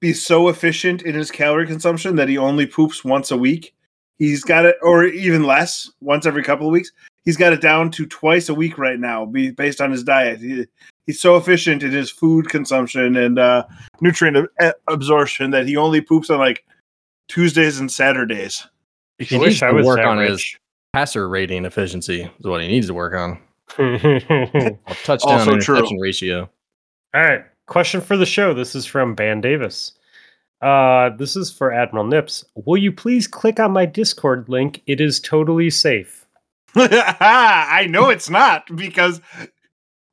be 0.00 0.12
so 0.12 0.48
efficient 0.48 1.02
in 1.02 1.14
his 1.14 1.30
calorie 1.30 1.66
consumption 1.66 2.16
that 2.16 2.28
he 2.28 2.38
only 2.38 2.66
poops 2.66 3.04
once 3.04 3.30
a 3.30 3.36
week. 3.36 3.74
He's 4.18 4.42
got 4.42 4.64
it, 4.64 4.76
or 4.82 5.04
even 5.04 5.44
less, 5.44 5.90
once 6.00 6.24
every 6.24 6.42
couple 6.42 6.66
of 6.66 6.72
weeks. 6.72 6.90
He's 7.24 7.36
got 7.36 7.52
it 7.52 7.60
down 7.60 7.90
to 7.92 8.06
twice 8.06 8.48
a 8.48 8.54
week 8.54 8.78
right 8.78 8.98
now, 8.98 9.26
be, 9.26 9.50
based 9.50 9.80
on 9.82 9.90
his 9.90 10.02
diet. 10.02 10.40
He, 10.40 10.64
he's 11.06 11.20
so 11.20 11.36
efficient 11.36 11.82
in 11.82 11.92
his 11.92 12.10
food 12.10 12.48
consumption 12.48 13.16
and 13.16 13.38
uh, 13.38 13.64
nutrient 14.00 14.48
ab- 14.60 14.74
absorption 14.88 15.50
that 15.52 15.66
he 15.66 15.76
only 15.76 16.00
poops 16.00 16.30
on 16.30 16.38
like 16.38 16.64
Tuesdays 17.28 17.78
and 17.80 17.90
Saturdays. 17.90 18.66
He 19.18 19.36
I 19.36 19.38
needs 19.38 19.48
wish 19.48 19.62
I 19.62 19.68
to 19.68 19.74
was 19.74 19.86
work 19.86 19.98
that 19.98 20.06
on 20.06 20.18
his 20.18 20.56
passer 20.92 21.28
rating 21.28 21.64
efficiency. 21.64 22.22
Is 22.22 22.46
what 22.46 22.60
he 22.60 22.68
needs 22.68 22.86
to 22.88 22.94
work 22.94 23.14
on. 23.14 23.38
Touchdown 25.04 25.32
Also 25.32 25.44
true. 25.58 25.76
interception 25.76 25.98
ratio. 25.98 26.48
All 27.14 27.22
right, 27.22 27.44
question 27.66 28.00
for 28.00 28.16
the 28.16 28.26
show. 28.26 28.52
This 28.54 28.74
is 28.74 28.84
from 28.86 29.14
Ban 29.14 29.40
Davis. 29.40 29.92
Uh, 30.62 31.10
this 31.16 31.36
is 31.36 31.50
for 31.50 31.72
Admiral 31.72 32.06
Nips. 32.06 32.44
Will 32.54 32.76
you 32.76 32.92
please 32.92 33.26
click 33.26 33.60
on 33.60 33.72
my 33.72 33.84
Discord 33.86 34.48
link? 34.48 34.82
It 34.86 35.00
is 35.00 35.20
totally 35.20 35.70
safe. 35.70 36.26
I 36.76 37.86
know 37.90 38.10
it's 38.10 38.28
not 38.28 38.64
because 38.76 39.20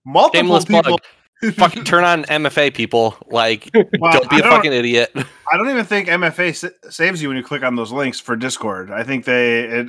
multiple 0.06 0.39
Shameless 0.60 0.66
people. 0.66 0.84
plug. 0.84 1.02
Fucking 1.56 1.84
turn 1.84 2.06
on 2.06 2.24
MFA, 2.26 2.74
people. 2.74 3.18
Like, 3.28 3.70
Well, 3.74 4.13
don't 4.13 4.30
be 4.30 4.38
I 4.38 4.39
a 4.39 4.42
don't- 4.44 4.52
fucking 4.52 4.72
idiot. 4.72 5.12
I 5.16 5.58
don't 5.58 5.70
even 5.70 5.84
think 5.84 6.08
MFA 6.08 6.56
sa- 6.56 6.89
saves 6.89 7.22
you 7.22 7.28
when 7.28 7.36
you 7.38 7.44
click 7.44 7.63
on 7.63 7.76
those 7.76 7.92
links 7.92 8.20
for 8.20 8.36
Discord. 8.38 8.92
I 8.92 9.04
think 9.04 9.26
they 9.26 9.60
it 9.63 9.88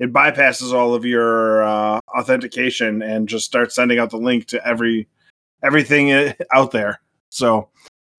it 0.00 0.12
bypasses 0.12 0.72
all 0.72 0.94
of 0.94 1.04
your 1.04 1.62
uh, 1.62 2.00
authentication 2.18 3.02
and 3.02 3.28
just 3.28 3.44
starts 3.44 3.74
sending 3.76 3.98
out 4.00 4.10
the 4.10 4.16
link 4.16 4.46
to 4.46 4.66
every 4.66 5.06
everything 5.62 6.10
uh, 6.12 6.32
out 6.52 6.72
there. 6.72 7.00
So 7.28 7.68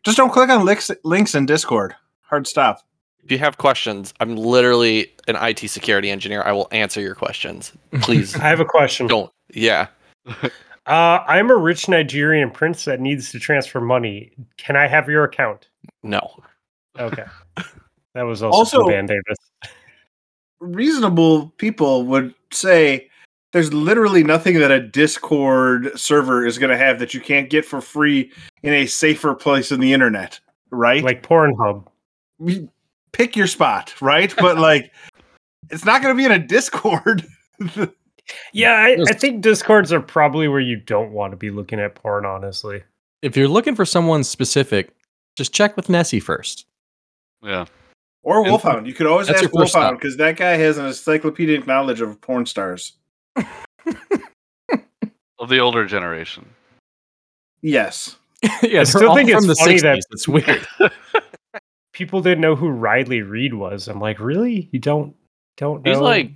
just 0.03 0.15
don't 0.15 0.31
click 0.31 0.49
on 0.49 0.63
links 0.63 0.89
links 1.03 1.35
in 1.35 1.45
Discord. 1.45 1.93
Hard 2.21 2.47
stop. 2.47 2.79
If 3.23 3.31
you 3.31 3.37
have 3.39 3.57
questions, 3.57 4.13
I'm 4.21 4.37
literally 4.37 5.11
an 5.27 5.35
IT 5.35 5.67
security 5.69 6.09
engineer. 6.09 6.41
I 6.43 6.53
will 6.53 6.69
answer 6.71 7.01
your 7.01 7.15
questions. 7.15 7.73
Please 8.01 8.33
I 8.39 8.43
have 8.47 8.61
a 8.61 8.65
question. 8.65 9.07
don't. 9.07 9.31
Yeah. 9.53 9.87
Uh, 10.87 11.19
I'm 11.27 11.49
a 11.51 11.55
rich 11.55 11.87
Nigerian 11.87 12.49
prince 12.49 12.85
that 12.85 12.99
needs 12.99 13.31
to 13.31 13.39
transfer 13.39 13.79
money. 13.79 14.31
Can 14.57 14.75
I 14.75 14.87
have 14.87 15.07
your 15.07 15.23
account? 15.23 15.69
No. 16.03 16.41
Okay. 16.99 17.25
That 18.13 18.23
was 18.23 18.43
also, 18.43 18.57
Also- 18.79 18.85
from 18.89 19.05
Davis. 19.05 19.37
Reasonable 20.59 21.47
people 21.57 22.03
would 22.07 22.35
say 22.51 23.09
there's 23.53 23.73
literally 23.73 24.21
nothing 24.23 24.59
that 24.59 24.69
a 24.69 24.79
Discord 24.81 25.97
server 25.97 26.45
is 26.45 26.57
going 26.57 26.69
to 26.71 26.77
have 26.77 26.99
that 26.99 27.13
you 27.13 27.21
can't 27.21 27.49
get 27.49 27.63
for 27.65 27.79
free 27.81 28.31
in 28.63 28.73
a 28.73 28.85
safer 28.85 29.33
place 29.33 29.71
in 29.71 29.79
the 29.79 29.93
internet, 29.93 30.39
right? 30.71 31.03
Like 31.03 31.23
Pornhub. 31.23 31.87
pick 33.13 33.35
your 33.35 33.47
spot, 33.47 33.93
right? 34.01 34.33
But 34.37 34.57
like, 34.57 34.91
it's 35.69 35.85
not 35.85 36.01
going 36.01 36.13
to 36.13 36.17
be 36.17 36.25
in 36.25 36.31
a 36.33 36.39
Discord. 36.39 37.25
Yeah, 38.53 38.73
I, 38.73 38.97
I 39.07 39.13
think 39.13 39.41
Discords 39.41 39.91
are 39.93 40.01
probably 40.01 40.47
where 40.47 40.59
you 40.59 40.75
don't 40.77 41.11
want 41.11 41.31
to 41.31 41.37
be 41.37 41.49
looking 41.51 41.79
at 41.79 41.95
porn, 41.95 42.25
honestly. 42.25 42.83
If 43.21 43.37
you're 43.37 43.47
looking 43.47 43.75
for 43.75 43.85
someone 43.85 44.23
specific, 44.23 44.95
just 45.37 45.53
check 45.53 45.75
with 45.75 45.89
Nessie 45.89 46.19
first. 46.19 46.65
Yeah. 47.43 47.65
or 48.23 48.39
And 48.41 48.47
Wolfhound. 48.49 48.87
You 48.87 48.93
could 48.93 49.07
always 49.07 49.29
ask 49.29 49.51
Wolfhound 49.53 49.97
because 49.97 50.17
that 50.17 50.37
guy 50.37 50.51
has 50.57 50.77
an 50.77 50.85
encyclopedic 50.87 51.65
knowledge 51.67 52.01
of 52.01 52.19
porn 52.21 52.45
stars. 52.45 52.93
Of 55.39 55.49
the 55.49 55.57
older 55.57 55.85
generation. 55.87 56.47
Yes. 57.63 58.15
yeah, 58.43 58.49
they're 58.61 58.85
still 58.85 59.09
all 59.09 59.15
think 59.15 59.31
from 59.31 59.37
it's 59.39 59.47
the 59.47 59.55
funny 59.55 59.77
60s. 59.77 59.81
that- 59.81 60.03
It's 60.11 60.27
weird. 60.27 60.67
People 61.93 62.21
didn't 62.21 62.41
know 62.41 62.55
who 62.55 62.69
Riley 62.69 63.21
Reid 63.23 63.55
was. 63.55 63.87
I'm 63.87 63.99
like, 63.99 64.19
really? 64.19 64.69
You 64.71 64.77
don't 64.79 65.15
don't 65.57 65.83
know? 65.83 65.91
He's 65.91 65.99
like 65.99 66.31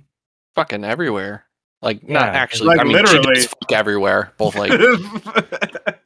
fucking 0.56 0.82
everywhere. 0.84 1.45
Like, 1.82 2.08
not 2.08 2.22
actually. 2.34 2.68
like 2.68 2.80
I 2.80 2.84
mean, 2.84 2.96
she 2.96 3.02
literally. 3.18 3.34
does 3.34 3.46
fuck 3.46 3.72
everywhere, 3.72 4.32
both 4.38 4.56
like 4.56 4.72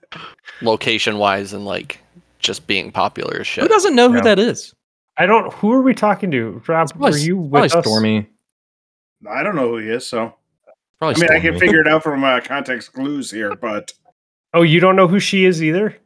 location 0.63 1.19
wise 1.19 1.53
and 1.53 1.65
like 1.65 2.01
just 2.39 2.67
being 2.67 2.91
popular 2.93 3.41
as 3.41 3.47
shit. 3.47 3.63
Who 3.63 3.69
doesn't 3.69 3.95
know 3.95 4.09
Yeah. 4.09 4.15
who 4.17 4.21
that 4.23 4.39
is? 4.39 4.75
I 5.17 5.27
don't. 5.27 5.53
Who 5.55 5.73
are 5.73 5.83
we 5.83 5.95
talking 5.95 6.31
to? 6.33 6.63
Rob, 6.67 6.89
were 6.95 6.99
Probably, 6.99 7.21
you 7.23 7.37
probably 7.37 7.61
with 7.63 7.75
us? 7.77 7.85
Stormy. 7.87 8.27
I 9.31 9.43
don't 9.43 9.55
know 9.57 9.69
who 9.69 9.77
he 9.79 9.89
is, 9.91 10.07
so 10.07 10.35
Probably 10.99 11.17
I 11.23 11.29
mean, 11.29 11.37
I 11.39 11.41
can 11.41 11.59
figure 11.59 11.81
it 11.81 11.87
out 11.89 12.03
from 12.03 12.25
uh, 12.25 12.41
context 12.41 12.93
clues 12.93 13.31
here, 13.31 13.55
but 13.55 13.93
Oh, 14.55 14.63
you 14.63 14.81
don't 14.81 14.97
know 14.97 15.07
who 15.09 15.21
she 15.21 15.45
is 15.45 15.63
either. 15.63 15.97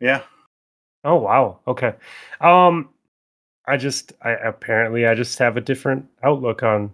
yeah, 0.00 0.22
Oh 1.04 1.16
wow. 1.16 1.60
Okay. 1.66 1.94
Um 2.40 2.90
I 3.66 3.76
just 3.78 4.12
I 4.22 4.30
apparently 4.32 5.06
I 5.06 5.14
just 5.14 5.38
have 5.38 5.56
a 5.56 5.60
different 5.62 6.06
outlook 6.22 6.62
on 6.62 6.92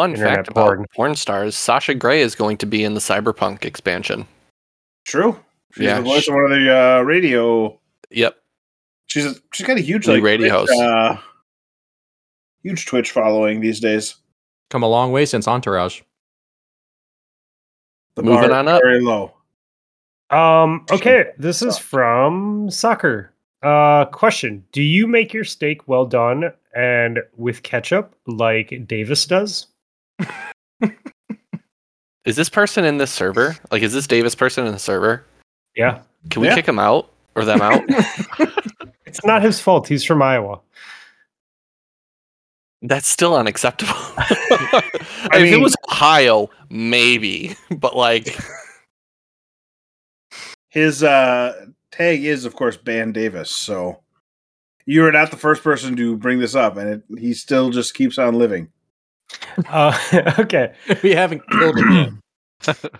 Fun 0.00 0.10
Internet 0.12 0.34
fact 0.36 0.48
about 0.48 0.64
porn. 0.66 0.86
porn 0.94 1.14
stars: 1.14 1.54
Sasha 1.56 1.94
Grey 1.94 2.20
is 2.22 2.34
going 2.34 2.56
to 2.58 2.66
be 2.66 2.84
in 2.84 2.94
the 2.94 3.00
Cyberpunk 3.00 3.64
expansion. 3.64 4.26
True. 5.06 5.38
She's 5.74 5.84
Yeah, 5.84 5.96
the 5.98 6.02
voice 6.02 6.24
sh- 6.24 6.28
of 6.28 6.34
one 6.34 6.44
of 6.44 6.50
the 6.50 6.76
uh, 6.76 7.00
radio. 7.02 7.78
Yep. 8.10 8.36
She's 9.06 9.26
a, 9.26 9.34
she's 9.52 9.66
got 9.66 9.76
a 9.76 9.80
huge 9.80 10.06
like 10.08 10.22
radio 10.22 10.64
Twitch, 10.64 10.70
host. 10.70 10.82
uh, 10.82 11.16
huge 12.62 12.86
Twitch 12.86 13.10
following 13.10 13.60
these 13.60 13.80
days. 13.80 14.14
Come 14.70 14.82
a 14.82 14.88
long 14.88 15.10
way 15.12 15.26
since 15.26 15.46
Entourage. 15.48 16.00
The 18.16 18.22
Moving 18.22 18.50
bar 18.50 18.58
on 18.58 18.68
up. 18.68 18.82
very 18.82 19.00
low. 19.00 19.32
Um 20.30 20.86
okay, 20.92 21.30
this 21.38 21.60
is 21.62 21.76
from 21.78 22.70
soccer. 22.70 23.32
Uh 23.62 24.04
question, 24.06 24.64
do 24.72 24.80
you 24.82 25.06
make 25.08 25.32
your 25.34 25.44
steak 25.44 25.88
well 25.88 26.06
done 26.06 26.52
and 26.76 27.18
with 27.36 27.62
ketchup 27.64 28.14
like 28.26 28.86
Davis 28.86 29.26
does? 29.26 29.66
Is 32.24 32.36
this 32.36 32.48
person 32.48 32.84
in 32.84 32.98
this 32.98 33.10
server? 33.10 33.56
Like, 33.70 33.82
is 33.82 33.92
this 33.92 34.06
Davis 34.06 34.34
person 34.34 34.66
in 34.66 34.72
the 34.72 34.78
server? 34.78 35.24
Yeah. 35.74 36.02
Can 36.28 36.42
we 36.42 36.48
Yeah. 36.48 36.54
kick 36.54 36.68
him 36.68 36.78
out 36.78 37.10
or 37.34 37.44
them 37.44 37.60
out? 37.62 37.82
It's 39.06 39.24
not 39.24 39.42
his 39.42 39.58
fault. 39.60 39.88
He's 39.88 40.04
from 40.04 40.22
Iowa. 40.22 40.60
That's 42.82 43.08
still 43.08 43.34
unacceptable. 43.34 43.92
I 44.18 45.30
mean, 45.32 45.46
if 45.46 45.52
it 45.54 45.60
was 45.60 45.74
Ohio, 45.90 46.48
maybe, 46.68 47.56
but 47.76 47.96
like, 47.96 48.38
His 50.68 51.02
uh, 51.02 51.66
tag 51.90 52.24
is, 52.24 52.44
of 52.44 52.54
course, 52.54 52.76
Ban 52.76 53.10
Davis. 53.10 53.50
So 53.50 53.98
you 54.86 55.04
are 55.04 55.10
not 55.10 55.32
the 55.32 55.36
first 55.36 55.64
person 55.64 55.96
to 55.96 56.16
bring 56.16 56.38
this 56.38 56.54
up, 56.54 56.76
and 56.76 56.88
it, 56.88 57.02
he 57.18 57.34
still 57.34 57.70
just 57.70 57.94
keeps 57.94 58.16
on 58.16 58.36
living. 58.36 58.68
Uh 59.68 59.96
okay. 60.38 60.74
we 61.02 61.12
haven't 61.12 61.42
killed 61.50 61.78
him 61.78 62.20
yet. 62.66 62.78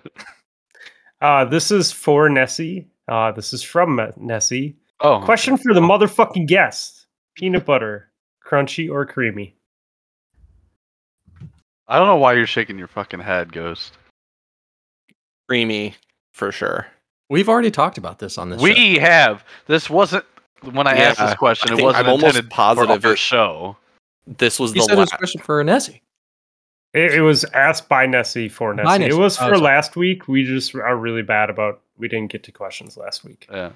Uh 1.23 1.45
this 1.45 1.71
is 1.71 1.93
for 1.93 2.29
Nessie. 2.31 2.89
Uh 3.09 3.31
this 3.33 3.53
is 3.53 3.63
from 3.63 4.01
Nessie. 4.17 4.77
Oh, 5.01 5.21
Question 5.21 5.57
for 5.59 5.75
the 5.75 5.81
motherfucking 5.81 6.47
guest. 6.47 7.07
Peanut 7.35 7.65
butter, 7.67 8.11
crunchy 8.47 8.91
or 8.91 9.05
creamy? 9.07 9.55
I 11.89 11.99
don't 11.99 12.07
know 12.07 12.17
why 12.17 12.35
you're 12.35 12.47
shaking 12.47 12.79
your 12.79 12.87
fucking 12.89 13.21
head, 13.21 13.53
Ghost. 13.53 13.95
creamy 15.49 15.95
for 16.33 16.53
sure. 16.53 16.87
We've 17.29 17.49
already 17.49 17.71
talked 17.71 17.99
about 17.99 18.19
this 18.19 18.39
on 18.39 18.51
this. 18.51 18.61
show. 18.61 18.65
We 18.65 18.97
have. 18.99 19.45
This 19.67 19.89
wasn't 19.91 20.25
when 20.73 20.87
I 20.87 20.95
asked 20.97 21.19
this 21.19 21.35
question. 21.35 21.73
I 21.75 21.79
It 21.79 21.83
wasn't 21.83 22.05
I'm 22.07 22.11
almost 22.13 22.27
intended 22.37 22.51
positive 22.51 23.03
for 23.03 23.09
our 23.09 23.17
show. 23.17 23.77
This 24.27 24.59
was 24.59 24.73
He 24.73 24.81
the 24.81 24.85
said 24.87 24.99
last. 24.99 25.17
question 25.17 25.41
for 25.41 25.63
Nessie. 25.65 26.03
It, 26.93 27.15
it 27.15 27.21
was 27.21 27.45
asked 27.55 27.89
by 27.89 28.07
Nessie 28.07 28.49
for 28.49 28.75
Nessie. 28.75 28.85
By 28.87 28.97
It 29.05 29.15
was 29.15 29.37
Oh, 29.39 29.43
for 29.49 29.55
sorry. 29.55 29.59
last 29.59 29.97
week. 29.97 30.27
We 30.29 30.45
just 30.45 30.75
are 30.75 30.97
really 30.97 31.23
bad 31.23 31.49
about 31.51 31.83
we 31.99 32.09
didn't 32.09 32.33
get 32.33 32.43
to 32.45 32.53
questions 32.53 32.97
last 32.97 33.25
week. 33.25 33.47
Yeah. 33.53 33.71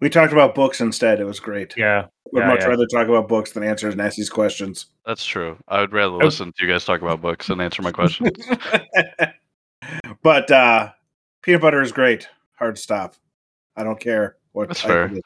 We 0.00 0.08
talked 0.10 0.32
about 0.32 0.54
books 0.54 0.80
instead. 0.80 1.20
It 1.20 1.24
was 1.24 1.40
great. 1.40 1.74
Yeah. 1.76 2.06
Would 2.32 2.40
Yeah, 2.40 2.48
much 2.48 2.60
yeah. 2.60 2.66
rather 2.68 2.86
talk 2.86 3.08
about 3.08 3.28
books 3.28 3.52
than 3.52 3.62
answer 3.62 3.90
Nessie's 3.94 4.28
questions. 4.30 4.86
That's 5.04 5.24
true. 5.24 5.56
I 5.68 5.80
would 5.80 5.92
rather 5.92 6.14
Oh. 6.14 6.18
listen 6.18 6.52
to 6.52 6.66
you 6.66 6.70
guys 6.72 6.84
talk 6.84 7.02
about 7.02 7.20
books 7.22 7.48
and 7.50 7.60
answer 7.60 7.82
my 7.82 7.92
questions. 7.92 8.30
but 10.22 10.50
uh, 10.50 10.90
peanut 11.42 11.60
butter 11.60 11.80
is 11.82 11.92
great. 11.92 12.28
Hard 12.58 12.78
stop. 12.78 13.14
I 13.76 13.84
don't 13.84 14.00
care 14.00 14.36
what. 14.52 14.68
That's 14.68 14.80
fair. 14.80 15.06
it 15.06 15.12
is. 15.18 15.20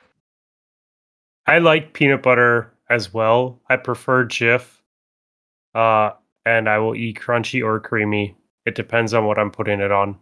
I 1.47 1.59
like 1.59 1.93
peanut 1.93 2.23
butter 2.23 2.73
as 2.89 3.13
well. 3.15 3.61
I 3.69 3.77
prefer 3.77 4.25
Jif. 4.25 4.67
Uh 5.75 6.11
and 6.47 6.69
I 6.69 6.79
will 6.79 6.95
eat 6.95 7.19
crunchy 7.19 7.65
or 7.65 7.81
creamy. 7.81 8.37
It 8.67 8.75
depends 8.75 9.15
on 9.15 9.25
what 9.27 9.39
I'm 9.39 9.51
putting 9.51 9.81
it 9.81 9.91
on. 9.93 10.19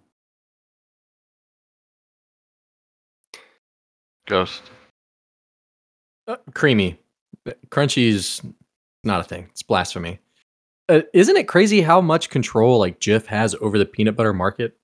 Ghost. 4.27 4.63
Uh, 6.27 6.37
creamy, 6.55 6.99
crunchy 7.71 8.09
is 8.09 8.43
not 9.05 9.21
a 9.21 9.25
thing. 9.25 9.49
It's 9.51 9.63
blasphemy. 9.63 10.19
Uh, 10.91 11.03
isn't 11.15 11.37
it 11.37 11.49
crazy 11.49 11.81
how 11.81 12.01
much 12.01 12.31
control 12.31 12.79
like 12.79 13.01
Jif 13.01 13.27
has 13.27 13.55
over 13.61 13.79
the 13.79 13.87
peanut 13.87 14.17
butter 14.17 14.33
market? 14.35 14.77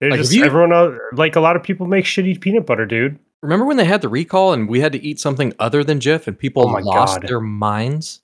They're 0.00 0.10
Like, 0.10 0.20
just 0.20 0.32
you- 0.32 0.44
everyone 0.44 0.72
else, 0.72 0.94
like 1.12 1.36
a 1.36 1.40
lot 1.40 1.56
of 1.56 1.62
people 1.62 1.86
make 1.86 2.04
shitty 2.04 2.40
peanut 2.40 2.66
butter, 2.66 2.86
dude. 2.86 3.18
Remember 3.42 3.64
when 3.64 3.76
they 3.76 3.84
had 3.84 4.02
the 4.02 4.08
recall 4.08 4.52
and 4.52 4.68
we 4.68 4.80
had 4.80 4.92
to 4.92 5.02
eat 5.02 5.18
something 5.18 5.52
other 5.58 5.82
than 5.82 5.98
Jif 5.98 6.26
and 6.26 6.38
people 6.38 6.68
Oh 6.68 6.78
lost 6.82 7.20
God. 7.20 7.28
their 7.28 7.40
minds? 7.40 8.20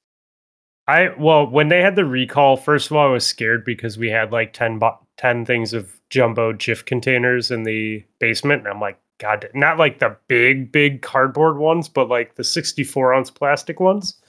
I 0.89 1.09
well, 1.19 1.47
when 1.47 1.69
they 1.69 1.81
had 1.81 1.97
the 1.97 2.05
recall, 2.05 2.57
first 2.57 2.91
of 2.91 2.97
all, 2.97 3.09
I 3.09 3.13
was 3.13 3.27
scared 3.27 3.65
because 3.65 3.99
we 3.99 4.11
had 4.11 4.33
like 4.33 4.53
10, 4.53 4.79
bo- 4.79 4.99
10 5.17 5.45
things 5.45 5.73
of 5.73 6.01
jumbo 6.11 6.53
Jif 6.53 6.85
containers 6.85 7.51
in 7.51 7.65
the 7.65 8.05
basement, 8.21 8.63
and 8.63 8.69
I'm 8.69 8.81
like, 8.81 8.99
God, 9.19 9.49
not 9.55 9.79
like 9.79 9.99
the 9.99 10.17
big, 10.29 10.71
big 10.71 11.03
cardboard 11.03 11.59
ones, 11.59 11.89
but 11.89 12.09
like 12.09 12.35
the 12.35 12.45
64 12.45 13.15
ounce 13.15 13.31
plastic 13.31 13.81
ones. 13.81 14.21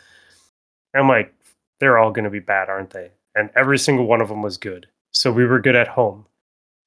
I'm 0.96 1.08
like, 1.08 1.34
they're 1.80 1.98
all 1.98 2.12
going 2.12 2.26
to 2.26 2.32
be 2.32 2.40
bad, 2.40 2.70
aren't 2.70 2.92
they? 2.92 3.12
And 3.36 3.52
every 3.56 3.78
single 3.78 4.08
one 4.08 4.22
of 4.22 4.30
them 4.30 4.42
was 4.42 4.58
good, 4.58 4.88
so 5.12 5.32
we 5.32 5.46
were 5.46 5.60
good 5.60 5.76
at 5.76 5.90
home. 5.90 6.26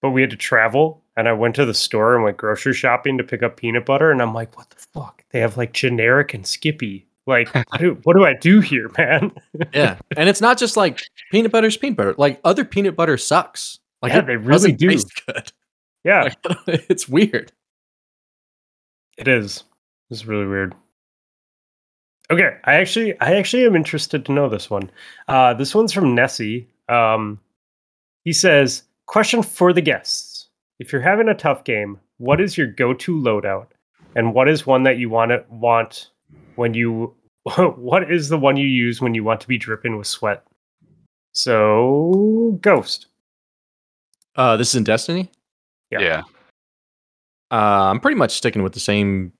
But 0.03 0.11
we 0.11 0.23
had 0.23 0.31
to 0.31 0.37
travel, 0.37 1.05
and 1.17 1.29
I 1.29 1.33
went 1.35 1.55
to 1.57 1.67
the 1.67 1.75
store 1.75 2.15
and 2.15 2.25
went 2.25 2.39
grocery 2.39 2.75
shopping 2.75 3.19
to 3.19 3.25
pick 3.25 3.43
up 3.43 3.59
peanut 3.59 3.87
butter, 3.87 4.11
and 4.11 4.21
I'm 4.21 4.35
like, 4.35 4.57
what 4.57 4.71
the 4.71 4.77
fuck? 4.77 5.23
They 5.31 5.41
have 5.41 5.57
like 5.57 5.73
generic 5.73 6.35
and 6.35 6.47
Skippy. 6.47 7.07
Like, 7.27 7.55
what 7.55 7.79
do, 7.79 7.99
what 8.05 8.15
do 8.17 8.25
I 8.25 8.35
do 8.35 8.61
here, 8.61 8.91
man? 8.99 9.33
Yeah. 9.73 9.99
and 10.17 10.29
it's 10.29 10.41
not 10.41 10.59
just 10.59 10.77
like 10.77 11.01
peanut 11.31 11.53
butter's 11.53 11.77
peanut 11.77 11.97
butter. 11.97 12.15
Like 12.19 12.41
other 12.45 12.65
peanut 12.65 12.97
butter 12.97 13.17
sucks. 13.17 13.79
Like 14.03 14.13
Yeah, 14.13 14.21
it 14.21 14.27
they 14.27 14.37
really 14.37 14.73
doesn't 14.73 14.77
do. 14.79 14.89
taste 14.89 15.23
good. 15.27 15.53
Yeah, 16.05 16.23
Like, 16.25 16.39
it's 16.89 17.07
weird. 17.09 17.53
it 19.19 19.29
is. 19.29 19.65
It's 20.11 20.25
really 20.25 20.47
weird. 20.47 20.75
Okay, 22.31 22.57
I 22.65 22.75
actually, 22.75 23.21
I 23.21 23.35
actually 23.35 23.67
am 23.67 23.77
interested 23.77 24.25
to 24.25 24.33
know 24.33 24.49
this 24.49 24.71
one. 24.71 24.91
Uh, 25.29 25.53
this 25.55 25.75
one's 25.75 25.93
from 25.93 26.15
Nessie. 26.15 26.69
Um, 26.89 27.39
he 28.25 28.33
says, 28.33 28.85
"Question 29.07 29.43
for 29.43 29.73
the 29.73 29.81
guests: 29.83 30.49
If 30.79 30.93
you're 30.93 31.03
having 31.03 31.29
a 31.29 31.35
tough 31.35 31.65
game, 31.65 31.99
what 32.19 32.41
is 32.41 32.57
your 32.57 32.69
go-to 32.69 33.15
loadout, 33.21 33.67
and 34.15 34.33
what 34.33 34.49
is 34.49 34.67
one 34.67 34.85
that 34.85 34.99
you 34.99 35.11
want 35.11 35.33
to 35.33 35.45
want 35.51 36.09
when 36.57 36.75
you? 36.75 37.15
What 37.57 38.11
is 38.13 38.29
the 38.29 38.39
one 38.39 38.57
you 38.57 38.67
use 38.67 39.01
when 39.01 39.15
you 39.15 39.25
want 39.25 39.41
to 39.41 39.49
be 39.49 39.59
dripping 39.59 39.97
with 39.97 40.07
sweat?" 40.07 40.45
So, 41.33 42.59
Ghost. 42.61 43.07
Uh, 44.37 44.57
this 44.57 44.71
is 44.71 44.75
in 44.77 44.85
Destiny. 44.85 45.31
Yeah. 45.91 46.01
Yeah. 46.01 46.23
Uh, 47.51 47.91
I'm 47.91 48.01
pretty 48.01 48.17
much 48.17 48.33
sticking 48.33 48.63
with 48.63 48.73
the 48.73 48.81
same 48.81 49.33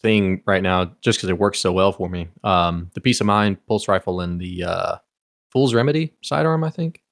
thing 0.00 0.42
right 0.46 0.62
now, 0.62 0.92
just 1.00 1.18
because 1.18 1.30
it 1.30 1.38
works 1.38 1.58
so 1.58 1.72
well 1.72 1.92
for 1.92 2.08
me. 2.08 2.28
Um, 2.44 2.90
the 2.94 3.00
Peace 3.00 3.20
of 3.20 3.26
Mind 3.26 3.64
pulse 3.66 3.88
rifle 3.88 4.20
and 4.20 4.40
the 4.40 4.64
uh, 4.64 4.96
Fool's 5.50 5.74
Remedy 5.74 6.14
sidearm, 6.22 6.64
I 6.64 6.70
think, 6.70 7.02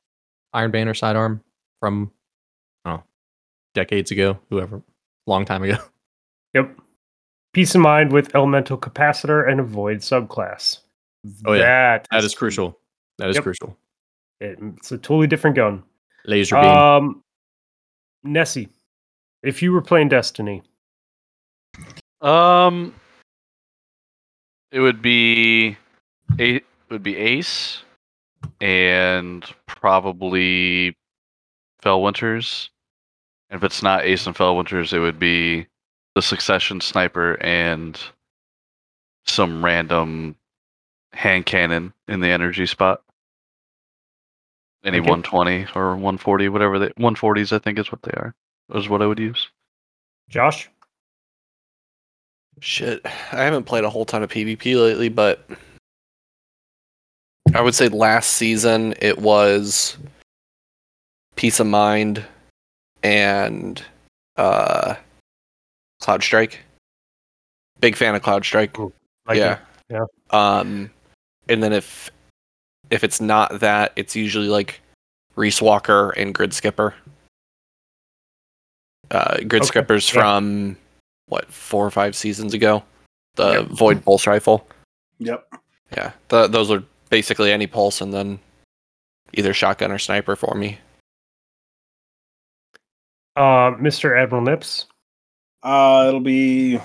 Iron 0.53 0.71
Banner 0.71 0.95
sidearm 0.95 1.43
from, 1.81 2.13
oh, 2.85 3.03
decades 3.75 4.11
ago, 4.11 4.39
whoever, 4.51 4.83
long 5.27 5.45
time 5.45 5.63
ago. 5.63 5.79
Yep. 6.55 6.79
Peace 7.57 7.75
of 7.75 7.81
mind 7.81 8.13
with 8.13 8.35
elemental 8.35 8.77
capacitor 8.77 9.51
and 9.51 9.59
avoid 9.61 10.01
subclass. 10.01 10.81
Oh, 11.47 11.55
yeah. 11.55 11.63
That 11.63 12.07
That 12.11 12.23
is 12.23 12.35
crucial. 12.35 12.79
That 13.17 13.31
is 13.31 13.37
Yep. 13.37 13.45
crucial. 13.45 13.79
it- 14.41 14.59
it's 14.61 14.93
a 14.93 14.99
totally 14.99 15.27
different 15.27 15.57
gun. 15.57 15.83
Laser 16.27 16.57
beam. 16.57 16.65
Um, 16.67 17.25
Nessie, 18.25 18.69
if 19.43 19.63
you 19.63 19.73
were 19.73 19.81
playing 19.81 20.11
Destiny, 20.11 20.65
Um, 22.21 22.95
it 24.71 24.81
would 24.81 25.01
be 25.01 25.79
a 26.39 26.61
would 26.91 27.03
be 27.03 27.17
Ace, 27.17 27.83
and 28.61 29.43
probably 29.67 30.95
Felwinter's. 31.83 32.69
If 33.49 33.65
it's 33.65 33.83
not 33.83 34.05
Ace 34.05 34.27
and 34.27 34.37
Felwinter's, 34.37 34.93
it 34.93 34.99
would 34.99 35.19
be 35.19 35.69
the 36.17 36.23
Succession 36.23 36.81
Sniper 36.81 37.35
and 37.43 38.01
some 39.27 39.63
random 39.63 40.35
hand 41.13 41.45
cannon 41.45 41.93
in 42.09 42.21
the 42.21 42.31
energy 42.31 42.65
spot. 42.65 43.03
Any 44.83 44.97
Okay. 44.99 45.11
120 45.11 45.67
or 45.75 45.91
140, 45.91 46.49
whatever 46.49 46.79
they 46.79 46.89
140s, 46.99 47.53
I 47.53 47.59
think 47.59 47.79
is 47.79 47.93
what 47.93 48.01
they 48.01 48.13
are. 48.13 48.35
Is 48.75 48.89
what 48.89 49.03
I 49.03 49.07
would 49.07 49.19
use. 49.19 49.51
Josh. 50.31 50.71
Shit, 52.61 53.03
I 53.05 53.43
haven't 53.43 53.65
played 53.65 53.85
a 53.85 53.91
whole 53.91 54.07
ton 54.07 54.23
of 54.23 54.31
PvP 54.31 54.75
lately, 54.75 55.11
but 55.11 55.47
I 57.55 57.61
would 57.61 57.75
say 57.75 57.89
last 57.89 58.31
season 58.31 58.95
it 59.03 59.19
was 59.19 59.99
Peace 61.35 61.61
of 61.61 61.67
Mind 61.67 62.25
and 63.03 63.85
uh, 64.37 64.95
Cloudstrike. 66.03 66.57
Big 67.81 67.97
fan 67.97 68.15
of 68.15 68.23
Cloudstrike. 68.23 68.93
Like 69.27 69.39
yeah. 69.39 69.59
it. 69.91 70.01
yeah. 70.01 70.05
Um, 70.31 70.91
and 71.49 71.63
then 71.63 71.73
if 71.73 72.11
if 72.91 73.05
it's 73.05 73.21
not 73.21 73.61
that, 73.61 73.93
it's 73.97 74.15
usually 74.15 74.49
like 74.49 74.81
Riiswalker 75.37 76.13
and 76.17 76.35
Gridskipper. 76.35 76.95
Uh, 79.11 79.37
Grid 79.47 79.63
Okay, 79.63 79.81
Skipper's 79.81 80.13
yeah. 80.13 80.21
from 80.21 80.77
what 81.27 81.51
four 81.53 81.87
or 81.87 81.91
five 81.91 82.17
seasons 82.17 82.55
ago. 82.55 82.83
The 83.37 83.53
Yep. 83.53 83.67
Void 83.67 84.05
Pulse 84.05 84.27
Rifle. 84.27 84.67
Yep. 85.19 85.47
Yeah, 85.97 86.13
th 86.29 86.51
those 86.51 86.71
are 86.71 86.83
basically 87.11 87.53
any 87.53 87.67
pulse, 87.67 88.01
and 88.01 88.13
then 88.13 88.41
either 89.35 89.55
shotgun 89.55 89.93
or 89.93 89.99
sniper 89.99 90.35
for 90.35 90.55
me. 90.55 90.79
Uh, 93.37 93.77
Mr. 93.79 94.21
Admiral 94.21 94.43
Nips. 94.43 94.87
Uh, 95.63 96.07
it'll 96.09 96.21
be 96.21 96.81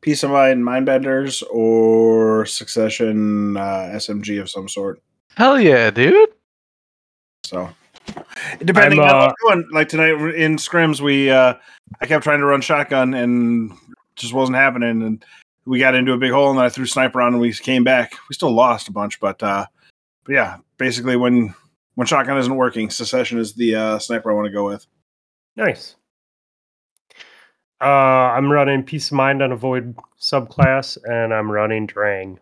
Peace 0.00 0.22
of 0.22 0.30
Mind, 0.30 0.62
Mindbenders, 0.62 1.42
or 1.50 2.46
Succession 2.46 3.56
uh, 3.56 3.90
SMG 3.94 4.40
of 4.40 4.50
some 4.50 4.68
sort. 4.68 5.02
Hell 5.36 5.60
yeah, 5.60 5.90
dude. 5.90 6.30
So, 7.44 7.68
depending 8.60 9.00
I'm, 9.00 9.06
on 9.06 9.14
uh, 9.14 9.26
what's 9.26 9.42
going, 9.42 9.68
like 9.72 9.88
tonight 9.88 10.34
in 10.34 10.56
scrims, 10.56 11.00
we 11.00 11.30
uh, 11.30 11.54
I 12.00 12.06
kept 12.06 12.24
trying 12.24 12.40
to 12.40 12.46
run 12.46 12.60
shotgun 12.60 13.14
and 13.14 13.72
just 14.16 14.32
wasn't 14.32 14.56
happening, 14.56 15.02
and 15.02 15.24
we 15.66 15.78
got 15.78 15.94
into 15.94 16.12
a 16.12 16.18
big 16.18 16.32
hole, 16.32 16.50
and 16.50 16.58
then 16.58 16.64
I 16.64 16.68
threw 16.68 16.86
sniper 16.86 17.20
on, 17.20 17.34
and 17.34 17.40
we 17.40 17.52
came 17.52 17.84
back. 17.84 18.14
We 18.28 18.34
still 18.34 18.52
lost 18.52 18.88
a 18.88 18.92
bunch, 18.92 19.20
but 19.20 19.42
uh, 19.42 19.66
but 20.24 20.32
yeah, 20.32 20.56
basically 20.78 21.16
when 21.16 21.54
when 21.94 22.06
shotgun 22.06 22.38
isn't 22.38 22.56
working, 22.56 22.90
Succession 22.90 23.38
is 23.38 23.54
the 23.54 23.74
uh, 23.74 23.98
sniper 23.98 24.30
I 24.30 24.34
want 24.34 24.46
to 24.46 24.52
go 24.52 24.64
with. 24.64 24.86
Nice. 25.56 25.96
Uh, 27.80 27.84
I'm 27.84 28.52
running 28.52 28.82
Peace 28.82 29.08
of 29.08 29.14
Mind 29.14 29.42
on 29.42 29.52
a 29.52 29.56
Void 29.56 29.96
subclass, 30.20 30.98
and 31.04 31.32
I'm 31.32 31.50
running 31.50 31.86
Drang. 31.86 32.38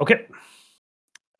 Okay. 0.00 0.26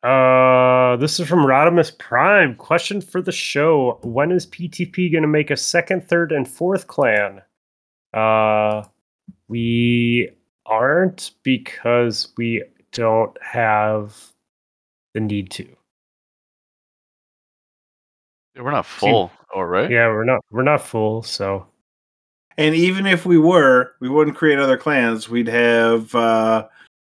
Uh, 0.01 0.95
this 0.97 1.19
is 1.19 1.27
from 1.27 1.39
Rodimus 1.39 1.97
Prime. 1.97 2.55
Question 2.55 3.01
for 3.01 3.21
the 3.21 3.31
show: 3.31 3.99
When 4.03 4.31
is 4.31 4.45
PTP 4.47 5.11
going 5.11 5.23
to 5.23 5.27
make 5.27 5.51
a 5.51 5.57
second, 5.57 6.07
third, 6.07 6.31
and 6.31 6.47
fourth 6.47 6.87
clan? 6.87 7.41
Uh, 8.13 8.83
we 9.47 10.29
aren't 10.65 11.31
because 11.43 12.29
we 12.37 12.63
don't 12.91 13.37
have 13.41 14.15
the 15.13 15.19
need 15.19 15.51
to. 15.51 15.67
We're 18.55 18.71
not 18.71 18.85
full, 18.85 19.31
all 19.53 19.65
right? 19.65 19.89
Yeah, 19.89 20.07
we're 20.07 20.23
not 20.25 20.39
we're 20.51 20.63
not 20.63 20.81
full, 20.81 21.23
so 21.23 21.67
And 22.57 22.73
even 22.75 23.05
if 23.05 23.25
we 23.25 23.37
were, 23.37 23.91
we 23.99 24.09
wouldn't 24.09 24.37
create 24.37 24.59
other 24.59 24.77
clans. 24.77 25.27
We'd 25.29 25.47
have 25.47 26.13
uh, 26.15 26.67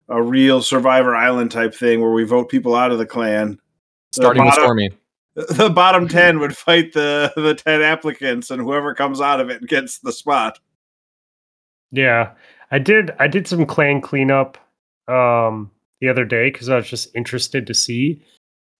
a 0.09 0.21
real 0.21 0.61
Survivor 0.61 1.15
Island 1.15 1.51
type 1.51 1.73
thing 1.73 2.01
where 2.01 2.11
we 2.11 2.23
vote 2.25 2.49
people 2.49 2.75
out 2.75 2.91
of 2.91 2.97
the 2.97 3.05
clan. 3.05 3.51
The 4.11 4.21
Starting 4.21 4.43
with 4.43 4.51
bottom- 4.51 4.63
Stormy. 4.63 4.89
The 5.35 5.69
bottom 5.69 6.07
ten 6.09 6.39
would 6.39 6.57
fight 6.57 6.91
the 6.91 7.31
the 7.37 7.55
ten 7.55 7.81
applicants, 7.81 8.51
and 8.51 8.61
whoever 8.61 8.93
comes 8.93 9.21
out 9.21 9.39
of 9.39 9.49
it 9.49 9.65
gets 9.67 9.99
the 9.99 10.11
spot. 10.11 10.59
Yeah, 11.91 12.31
I 12.71 12.79
did. 12.79 13.11
I 13.19 13.27
did 13.27 13.47
some 13.47 13.65
clan 13.65 14.01
cleanup 14.01 14.57
um, 15.07 15.71
the 16.01 16.09
other 16.09 16.25
day 16.25 16.49
because 16.51 16.67
I 16.67 16.75
was 16.75 16.89
just 16.89 17.15
interested 17.15 17.65
to 17.67 17.73
see, 17.73 18.21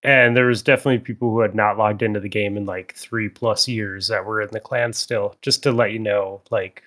and 0.04 0.36
there 0.38 0.46
was 0.48 0.62
definitely 0.62 1.00
people 1.00 1.30
who 1.32 1.42
had 1.42 1.56
not 1.56 1.78
logged 1.78 2.02
into 2.02 2.20
the 2.20 2.30
game 2.30 2.56
in 2.58 2.66
like 2.66 2.94
three 2.96 3.30
plus 3.30 3.68
years 3.68 4.08
that 4.08 4.26
were 4.26 4.42
in 4.42 4.50
the 4.52 4.60
clan 4.60 4.94
still. 4.94 5.36
Just 5.42 5.64
to 5.64 5.72
let 5.72 5.92
you 5.92 6.00
know, 6.00 6.42
like 6.52 6.84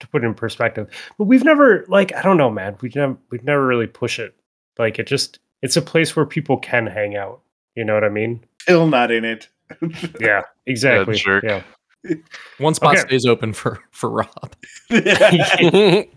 to 0.00 0.08
put 0.08 0.22
it 0.22 0.26
in 0.26 0.34
perspective. 0.34 0.88
But 1.18 1.24
we've 1.24 1.44
never, 1.44 1.84
like, 1.88 2.14
I 2.14 2.22
don't 2.22 2.36
know, 2.36 2.50
man. 2.50 2.76
we've 2.80 2.94
never, 2.94 3.16
we've 3.30 3.44
never 3.44 3.66
really 3.66 3.86
push 3.88 4.18
it. 4.18 4.34
Like, 4.78 4.98
it 4.98 5.06
just, 5.08 5.40
it's 5.60 5.76
a 5.76 5.82
place 5.82 6.14
where 6.14 6.24
people 6.24 6.56
can 6.56 6.86
hang 6.86 7.16
out. 7.16 7.40
You 7.74 7.84
know 7.84 7.94
what 7.94 8.04
I 8.04 8.08
mean? 8.08 8.44
Still 8.62 8.86
not 8.86 9.10
in 9.10 9.24
it. 9.24 9.48
Yeah, 10.20 10.42
exactly. 10.66 11.16
jerk. 11.16 11.44
Yeah. 11.44 11.62
One 12.58 12.72
spot 12.74 12.94
Okay. 12.96 13.06
stays 13.06 13.26
open 13.26 13.52
for 13.52 13.78
for 13.90 14.08
Rob. 14.08 14.56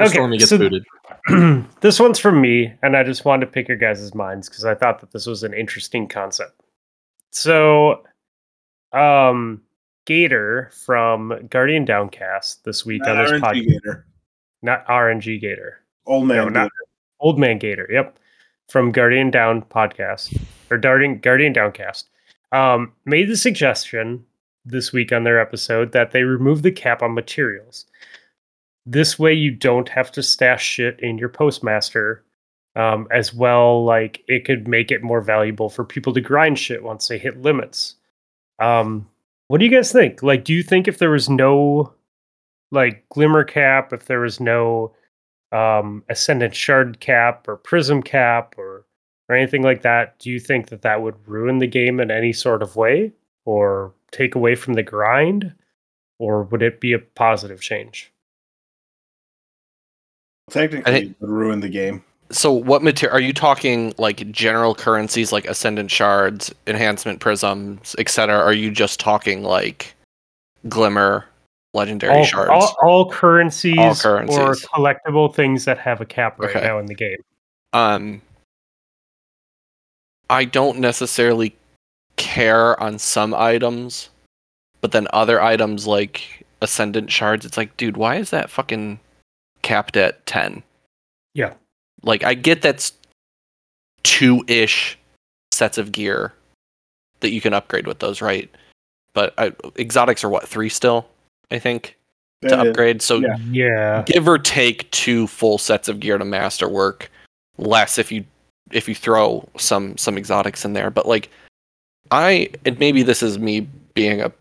Or 0.00 0.04
Okay, 0.04 0.12
Stormy 0.14 0.38
gets 0.38 0.50
so- 0.50 0.58
booted. 0.58 0.84
this 1.80 2.00
one's 2.00 2.18
from 2.18 2.40
me, 2.40 2.72
and 2.82 2.96
I 2.96 3.02
just 3.04 3.24
wanted 3.24 3.46
to 3.46 3.52
pick 3.52 3.68
your 3.68 3.76
guys' 3.76 4.14
minds 4.14 4.48
because 4.48 4.64
I 4.64 4.74
thought 4.74 5.00
that 5.00 5.12
this 5.12 5.26
was 5.26 5.42
an 5.42 5.52
interesting 5.52 6.08
concept. 6.08 6.60
So, 7.32 8.02
um, 8.92 9.60
Gator 10.06 10.70
from 10.84 11.46
Guardian 11.50 11.84
Downcast 11.84 12.64
this 12.64 12.84
week 12.86 13.02
Not 13.04 13.16
on 13.16 13.24
this 13.24 13.32
RNG 13.32 13.40
podcast, 13.40 13.68
Gator. 13.68 14.06
not 14.62 14.86
RNG 14.86 15.40
Gator, 15.40 15.80
Old 16.06 16.26
man. 16.26 16.36
No, 16.38 16.48
not- 16.48 16.70
Old 17.20 17.38
Man 17.38 17.58
Gator, 17.58 17.86
yep, 17.90 18.18
from 18.68 18.92
Guardian 18.92 19.30
Down 19.30 19.62
podcast 19.62 20.40
or 20.70 20.78
Guardian 20.78 21.18
Guardian 21.18 21.52
Downcast, 21.52 22.08
um, 22.52 22.92
made 23.04 23.28
the 23.28 23.36
suggestion 23.36 24.24
this 24.64 24.92
week 24.92 25.12
on 25.12 25.24
their 25.24 25.38
episode 25.38 25.92
that 25.92 26.12
they 26.12 26.22
remove 26.22 26.62
the 26.62 26.72
cap 26.72 27.02
on 27.02 27.12
materials. 27.14 27.84
This 28.90 29.20
way, 29.20 29.32
you 29.32 29.52
don't 29.52 29.88
have 29.90 30.10
to 30.12 30.22
stash 30.22 30.64
shit 30.64 30.98
in 30.98 31.16
your 31.16 31.28
postmaster. 31.28 32.24
Um, 32.76 33.08
as 33.10 33.34
well, 33.34 33.84
like 33.84 34.22
it 34.28 34.44
could 34.44 34.68
make 34.68 34.92
it 34.92 35.02
more 35.02 35.20
valuable 35.20 35.68
for 35.68 35.84
people 35.84 36.12
to 36.14 36.20
grind 36.20 36.56
shit 36.56 36.84
once 36.84 37.08
they 37.08 37.18
hit 37.18 37.42
limits. 37.42 37.96
Um, 38.60 39.08
what 39.48 39.58
do 39.58 39.64
you 39.64 39.72
guys 39.72 39.90
think? 39.90 40.22
Like, 40.22 40.44
do 40.44 40.54
you 40.54 40.62
think 40.62 40.86
if 40.86 40.98
there 40.98 41.10
was 41.10 41.28
no 41.28 41.92
like 42.70 43.04
glimmer 43.08 43.42
cap, 43.42 43.92
if 43.92 44.06
there 44.06 44.20
was 44.20 44.38
no 44.38 44.94
um, 45.50 46.04
ascendant 46.08 46.54
shard 46.54 47.00
cap 47.00 47.48
or 47.48 47.56
prism 47.56 48.02
cap 48.02 48.54
or 48.56 48.86
or 49.28 49.36
anything 49.36 49.62
like 49.62 49.82
that, 49.82 50.18
do 50.18 50.30
you 50.30 50.40
think 50.40 50.68
that 50.68 50.82
that 50.82 51.02
would 51.02 51.16
ruin 51.26 51.58
the 51.58 51.66
game 51.66 52.00
in 52.00 52.10
any 52.10 52.32
sort 52.32 52.62
of 52.62 52.76
way 52.76 53.12
or 53.44 53.92
take 54.12 54.34
away 54.34 54.54
from 54.54 54.74
the 54.74 54.82
grind, 54.82 55.54
or 56.18 56.44
would 56.44 56.62
it 56.62 56.80
be 56.80 56.92
a 56.92 56.98
positive 56.98 57.60
change? 57.60 58.12
Technically, 60.50 60.92
I 60.92 60.98
think- 60.98 61.10
it 61.12 61.16
would 61.20 61.30
ruin 61.30 61.60
the 61.60 61.68
game. 61.68 62.02
so 62.32 62.52
what 62.52 62.82
material 62.82 63.16
are 63.16 63.20
you 63.20 63.32
talking 63.32 63.92
like 63.98 64.30
general 64.30 64.74
currencies 64.74 65.32
like 65.32 65.44
ascendant 65.46 65.90
shards, 65.90 66.52
enhancement 66.66 67.20
prisms, 67.20 67.96
etc. 67.98 68.36
Are 68.38 68.52
you 68.52 68.70
just 68.70 69.00
talking 69.00 69.42
like 69.42 69.94
glimmer, 70.68 71.24
legendary 71.74 72.18
All, 72.18 72.24
shards? 72.24 72.50
all, 72.50 72.76
all 72.82 73.10
currencies, 73.10 73.76
or 73.78 73.94
currencies. 73.94 74.66
collectible 74.66 75.34
things 75.34 75.64
that 75.64 75.78
have 75.78 76.00
a 76.00 76.06
cap 76.06 76.38
right 76.38 76.50
Okay. 76.54 76.64
now 76.66 76.78
in 76.78 76.86
the 76.86 76.94
game. 76.94 77.18
um 77.72 78.20
I 80.28 80.44
don't 80.44 80.78
necessarily 80.78 81.56
care 82.16 82.80
on 82.80 82.98
some 83.00 83.34
items, 83.34 84.10
but 84.80 84.92
then 84.92 85.08
other 85.12 85.40
items 85.42 85.86
like 85.88 86.44
ascendant 86.62 87.10
shards, 87.10 87.44
it's 87.44 87.56
like, 87.56 87.76
dude, 87.76 87.96
why 87.96 88.16
is 88.16 88.30
that 88.30 88.48
fucking 88.50 89.00
capped 89.70 89.96
at 89.96 90.26
10? 90.26 90.62
Yeah. 91.34 91.54
Like 92.02 92.24
I 92.24 92.34
get 92.34 92.60
that's 92.60 92.92
two-ish 94.02 94.98
sets 95.52 95.78
of 95.78 95.92
gear 95.92 96.32
that 97.20 97.30
you 97.30 97.40
can 97.40 97.54
upgrade 97.54 97.86
with 97.86 98.00
those, 98.00 98.20
right? 98.20 98.50
But 99.12 99.32
I, 99.38 99.52
exotics 99.78 100.24
are 100.24 100.28
what, 100.28 100.48
3 100.48 100.68
still, 100.68 101.06
I 101.50 101.58
think, 101.60 101.96
to 102.42 102.48
That 102.48 102.66
is- 102.66 102.70
upgrade. 102.70 103.02
So 103.02 103.18
yeah. 103.18 103.36
Yeah. 103.50 104.02
give 104.06 104.26
or 104.26 104.38
take 104.38 104.90
two 104.90 105.26
full 105.26 105.58
sets 105.58 105.88
of 105.88 106.00
gear 106.00 106.18
to 106.18 106.24
master 106.24 106.68
work 106.68 107.10
less 107.58 107.98
if 107.98 108.10
you 108.10 108.24
if 108.72 108.88
you 108.88 108.94
throw 108.94 109.46
some 109.58 109.96
some 109.98 110.16
exotics 110.16 110.64
in 110.64 110.72
there 110.72 110.90
but 110.90 111.04
like 111.04 111.28
i 112.12 112.48
and 112.64 112.78
maybe 112.78 113.02
this 113.02 113.22
is 113.22 113.38
me 113.38 113.68
being 113.92 114.22
a 114.22 114.32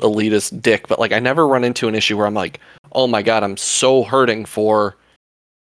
elitist 0.00 0.60
dick 0.60 0.86
but 0.88 0.98
like 0.98 1.12
i 1.12 1.18
never 1.18 1.48
run 1.48 1.64
into 1.64 1.88
an 1.88 1.94
issue 1.94 2.16
where 2.16 2.26
i'm 2.26 2.34
like 2.34 2.60
oh 2.92 3.06
my 3.06 3.22
god 3.22 3.42
i'm 3.42 3.56
so 3.56 4.02
hurting 4.02 4.44
for 4.44 4.96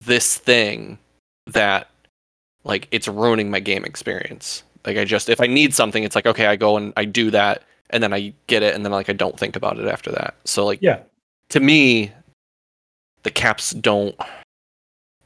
this 0.01 0.38
thing 0.38 0.97
that 1.47 1.89
like 2.63 2.88
it's 2.91 3.07
ruining 3.07 3.51
my 3.51 3.59
game 3.59 3.84
experience. 3.86 4.63
Like 4.86 4.97
i 4.97 5.05
just 5.05 5.29
if 5.29 5.39
i 5.39 5.47
need 5.47 5.73
something 5.73 6.03
it's 6.03 6.15
like 6.15 6.25
okay 6.25 6.47
i 6.47 6.55
go 6.55 6.77
and 6.77 6.93
i 6.97 7.05
do 7.05 7.29
that 7.31 7.63
and 7.91 8.01
then 8.01 8.13
i 8.13 8.34
get 8.47 8.63
it 8.63 8.73
and 8.75 8.84
then 8.84 8.91
like 8.91 9.09
i 9.09 9.13
don't 9.13 9.38
think 9.38 9.55
about 9.55 9.77
it 9.79 9.88
after 9.88 10.11
that. 10.11 10.36
So 10.45 10.65
like 10.65 10.79
Yeah. 10.81 10.99
to 11.49 11.59
me 11.59 12.11
the 13.23 13.31
caps 13.31 13.71
don't 13.71 14.15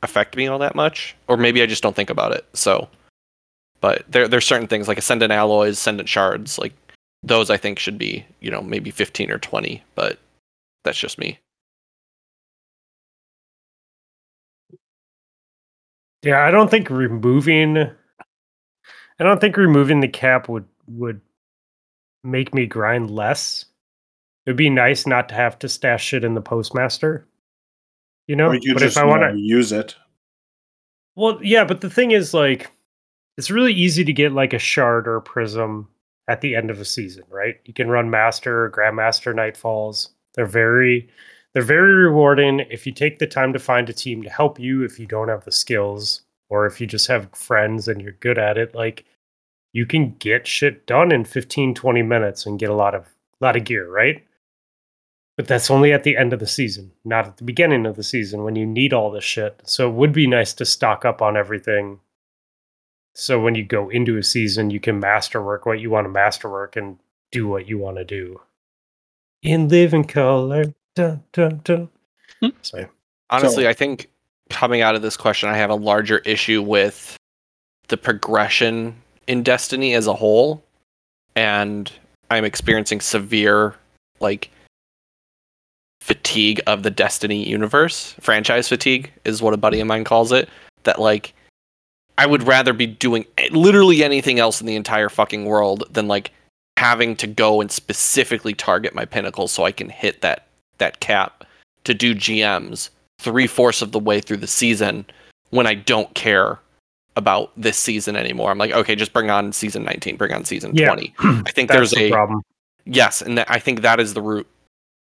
affect 0.03 0.35
me 0.35 0.47
all 0.47 0.59
that 0.59 0.75
much 0.75 1.15
or 1.27 1.37
maybe 1.37 1.61
i 1.61 1.65
just 1.65 1.81
don't 1.81 1.95
think 1.95 2.09
about 2.09 2.33
it 2.33 2.45
so. 2.53 2.87
But 3.79 4.03
there 4.11 4.27
there's 4.27 4.45
certain 4.45 4.67
things 4.67 4.87
like 4.87 4.97
ascendant 4.97 5.31
alloys 5.31 5.73
ascendant 5.77 6.09
shards 6.09 6.57
like 6.59 6.73
those 7.23 7.49
i 7.49 7.57
think 7.57 7.79
should 7.79 7.97
be 7.97 8.25
you 8.39 8.51
know 8.51 8.61
maybe 8.61 8.91
15 8.91 9.31
or 9.31 9.37
20 9.37 9.83
but 9.95 10.19
that's 10.83 10.99
just 10.99 11.17
me 11.17 11.39
Yeah, 16.23 16.45
I 16.45 16.51
don't 16.51 16.69
think 16.69 16.89
removing 16.89 17.77
I 17.77 19.23
don't 19.23 19.39
think 19.41 19.57
removing 19.57 19.99
the 19.99 20.07
cap 20.07 20.49
would 20.49 20.65
would 20.87 21.21
make 22.23 22.53
me 22.53 22.65
grind 22.65 23.09
less. 23.09 23.65
It'd 24.45 24.57
be 24.57 24.69
nice 24.69 25.05
not 25.05 25.29
to 25.29 25.35
have 25.35 25.59
to 25.59 25.69
stash 25.69 26.13
it 26.13 26.23
in 26.23 26.33
the 26.33 26.41
postmaster. 26.41 27.27
You 28.27 28.35
know, 28.35 28.49
or 28.49 28.55
you 28.55 28.73
but 28.73 28.81
just 28.81 28.97
if 28.97 29.01
I 29.03 29.05
want 29.05 29.23
to, 29.23 29.39
use 29.39 29.71
it. 29.71 29.95
well, 31.15 31.39
yeah, 31.41 31.63
but 31.63 31.79
the 31.79 31.89
thing 31.89 32.11
is, 32.11 32.33
like, 32.33 32.69
it's 33.37 33.49
really 33.49 33.73
easy 33.73 34.03
to 34.03 34.11
get 34.11 34.33
like 34.33 34.51
a 34.51 34.59
shard 34.59 35.07
or 35.07 35.15
a 35.15 35.21
prism 35.21 35.87
at 36.27 36.41
the 36.41 36.55
end 36.55 36.69
of 36.69 36.79
a 36.79 36.85
season, 36.85 37.23
right? 37.29 37.59
You 37.65 37.73
can 37.73 37.89
run 37.89 38.09
master, 38.09 38.65
or 38.65 38.71
grandmaster, 38.71 39.33
nightfalls. 39.33 40.09
They're 40.33 40.45
very, 40.45 41.09
they're 41.53 41.63
very 41.63 41.93
rewarding 41.93 42.61
if 42.69 42.85
you 42.85 42.91
take 42.91 43.19
the 43.19 43.27
time 43.27 43.53
to 43.53 43.59
find 43.59 43.89
a 43.89 43.93
team 43.93 44.23
to 44.23 44.29
help 44.29 44.59
you. 44.59 44.83
If 44.83 44.99
you 44.99 45.05
don't 45.05 45.29
have 45.29 45.45
the 45.45 45.51
skills, 45.51 46.21
or 46.49 46.65
if 46.65 46.81
you 46.81 46.87
just 46.87 47.07
have 47.07 47.33
friends 47.33 47.87
and 47.87 48.01
you're 48.01 48.13
good 48.13 48.37
at 48.37 48.57
it, 48.57 48.75
like, 48.75 49.05
you 49.73 49.85
can 49.85 50.13
get 50.13 50.47
shit 50.47 50.87
done 50.87 51.11
in 51.11 51.23
15, 51.23 51.75
20 51.75 52.01
minutes 52.01 52.45
and 52.45 52.59
get 52.59 52.69
a 52.69 52.75
lot 52.75 52.95
of 52.95 53.05
lot 53.39 53.55
of 53.55 53.63
gear, 53.63 53.87
right? 53.87 54.23
But 55.35 55.47
that's 55.47 55.69
only 55.69 55.93
at 55.93 56.03
the 56.03 56.17
end 56.17 56.33
of 56.33 56.39
the 56.39 56.47
season, 56.47 56.91
not 57.05 57.27
at 57.27 57.37
the 57.37 57.43
beginning 57.43 57.85
of 57.85 57.95
the 57.95 58.03
season 58.03 58.43
when 58.43 58.55
you 58.55 58.65
need 58.65 58.91
all 58.91 59.11
this 59.11 59.23
shit. 59.23 59.61
So 59.65 59.87
it 59.87 59.93
would 59.93 60.11
be 60.11 60.25
nice 60.25 60.53
to 60.55 60.65
stock 60.65 61.05
up 61.05 61.21
on 61.21 61.37
everything. 61.37 61.99
So 63.19 63.39
when 63.39 63.55
you 63.55 63.63
go 63.63 63.89
into 63.89 64.17
a 64.17 64.23
season, 64.23 64.69
you 64.69 64.79
can 64.79 64.99
masterwork 64.99 65.65
what 65.65 65.79
you 65.79 65.89
want 65.89 66.05
to 66.05 66.09
masterwork 66.09 66.75
and 66.75 66.99
do 67.31 67.47
what 67.47 67.67
you 67.67 67.79
want 67.79 67.97
to 67.97 68.05
do. 68.05 68.39
In 69.41 69.69
living 69.69 70.03
color. 70.03 70.65
Dun, 70.95 71.23
dun, 71.31 71.61
dun. 71.63 71.89
Hmm. 72.39 72.49
So 72.61 72.85
Honestly, 73.31 73.63
So- 73.63 73.69
I 73.69 73.73
think 73.73 74.07
coming 74.51 74.81
out 74.81 74.93
of 74.93 75.01
this 75.01 75.17
question, 75.17 75.49
I 75.49 75.57
have 75.57 75.71
a 75.71 75.75
larger 75.75 76.19
issue 76.19 76.61
with 76.61 77.17
the 77.87 77.97
progression 77.97 78.95
in 79.25 79.41
Destiny 79.41 79.95
as 79.95 80.05
a 80.05 80.13
whole, 80.13 80.63
and 81.35 81.91
I'm 82.29 82.45
experiencing 82.45 83.01
severe 83.01 83.73
like 84.19 84.51
fatigue 86.01 86.61
of 86.67 86.83
the 86.83 86.91
Destiny 86.91 87.49
universe. 87.49 88.13
Franchise 88.19 88.69
fatigue 88.69 89.11
is 89.25 89.41
what 89.41 89.55
a 89.55 89.57
buddy 89.57 89.79
of 89.79 89.87
mine 89.87 90.03
calls 90.03 90.31
it. 90.31 90.49
That 90.83 90.99
like 91.01 91.33
I 92.17 92.25
would 92.25 92.43
rather 92.43 92.73
be 92.73 92.87
doing 92.87 93.25
literally 93.51 94.03
anything 94.03 94.39
else 94.39 94.59
in 94.59 94.67
the 94.67 94.75
entire 94.75 95.09
fucking 95.09 95.45
world 95.45 95.83
than 95.91 96.07
like 96.07 96.31
having 96.77 97.15
to 97.17 97.27
go 97.27 97.61
and 97.61 97.71
specifically 97.71 98.53
target 98.53 98.95
my 98.95 99.05
pinnacle 99.05 99.47
so 99.47 99.63
I 99.65 99.71
can 99.71 99.89
hit 99.89 100.21
that 100.21 100.47
that 100.77 100.99
cap 100.99 101.43
to 101.83 101.93
do 101.93 102.13
GMs 102.13 102.89
three 103.19 103.47
fourths 103.47 103.81
of 103.81 103.91
the 103.91 103.99
way 103.99 104.19
through 104.21 104.37
the 104.37 104.47
season 104.47 105.05
when 105.49 105.65
I 105.65 105.73
don't 105.73 106.13
care 106.13 106.59
about 107.15 107.51
this 107.57 107.77
season 107.77 108.15
anymore. 108.15 108.51
I'm 108.51 108.59
like, 108.59 108.71
okay, 108.71 108.95
just 108.95 109.11
bring 109.11 109.31
on 109.31 109.51
season 109.51 109.83
19, 109.83 110.17
bring 110.17 110.33
on 110.33 110.45
season 110.45 110.71
Yeah. 110.75 110.87
20. 110.87 111.15
I 111.19 111.51
think 111.51 111.71
there's 111.71 111.91
the 111.91 112.05
a 112.05 112.11
problem. 112.11 112.41
yes, 112.85 113.21
and 113.23 113.39
that, 113.39 113.49
I 113.49 113.57
think 113.57 113.81
that 113.81 113.99
is 113.99 114.13
the 114.13 114.21
root 114.21 114.47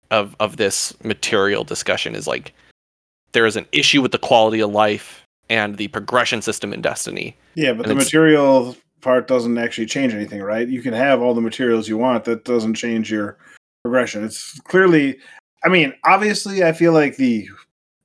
of 0.09 0.35
of 0.39 0.57
this 0.57 0.93
material 1.03 1.63
discussion 1.63 2.15
is 2.15 2.27
like 2.27 2.53
there 3.33 3.45
is 3.45 3.55
an 3.55 3.67
issue 3.71 4.01
with 4.01 4.13
the 4.13 4.17
quality 4.17 4.61
of 4.61 4.71
life 4.71 5.23
and 5.49 5.77
the 5.77 5.87
progression 5.89 6.41
system 6.41 6.73
in 6.73 6.81
Destiny. 6.81 7.35
Yeah, 7.55 7.73
but 7.73 7.85
And 7.85 7.91
the 7.91 8.03
material 8.03 8.75
part 9.01 9.27
doesn't 9.27 9.57
actually 9.57 9.85
change 9.85 10.13
anything, 10.13 10.41
right? 10.41 10.67
You 10.67 10.81
can 10.81 10.93
have 10.93 11.21
all 11.21 11.33
the 11.33 11.41
materials 11.41 11.87
you 11.87 11.97
want. 11.97 12.25
That 12.25 12.45
doesn't 12.45 12.75
change 12.75 13.11
your 13.11 13.37
progression. 13.83 14.23
It's 14.23 14.59
clearly, 14.61 15.17
I 15.63 15.69
mean, 15.69 15.93
obviously, 16.03 16.63
I 16.63 16.71
feel 16.71 16.93
like 16.93 17.17
the 17.17 17.47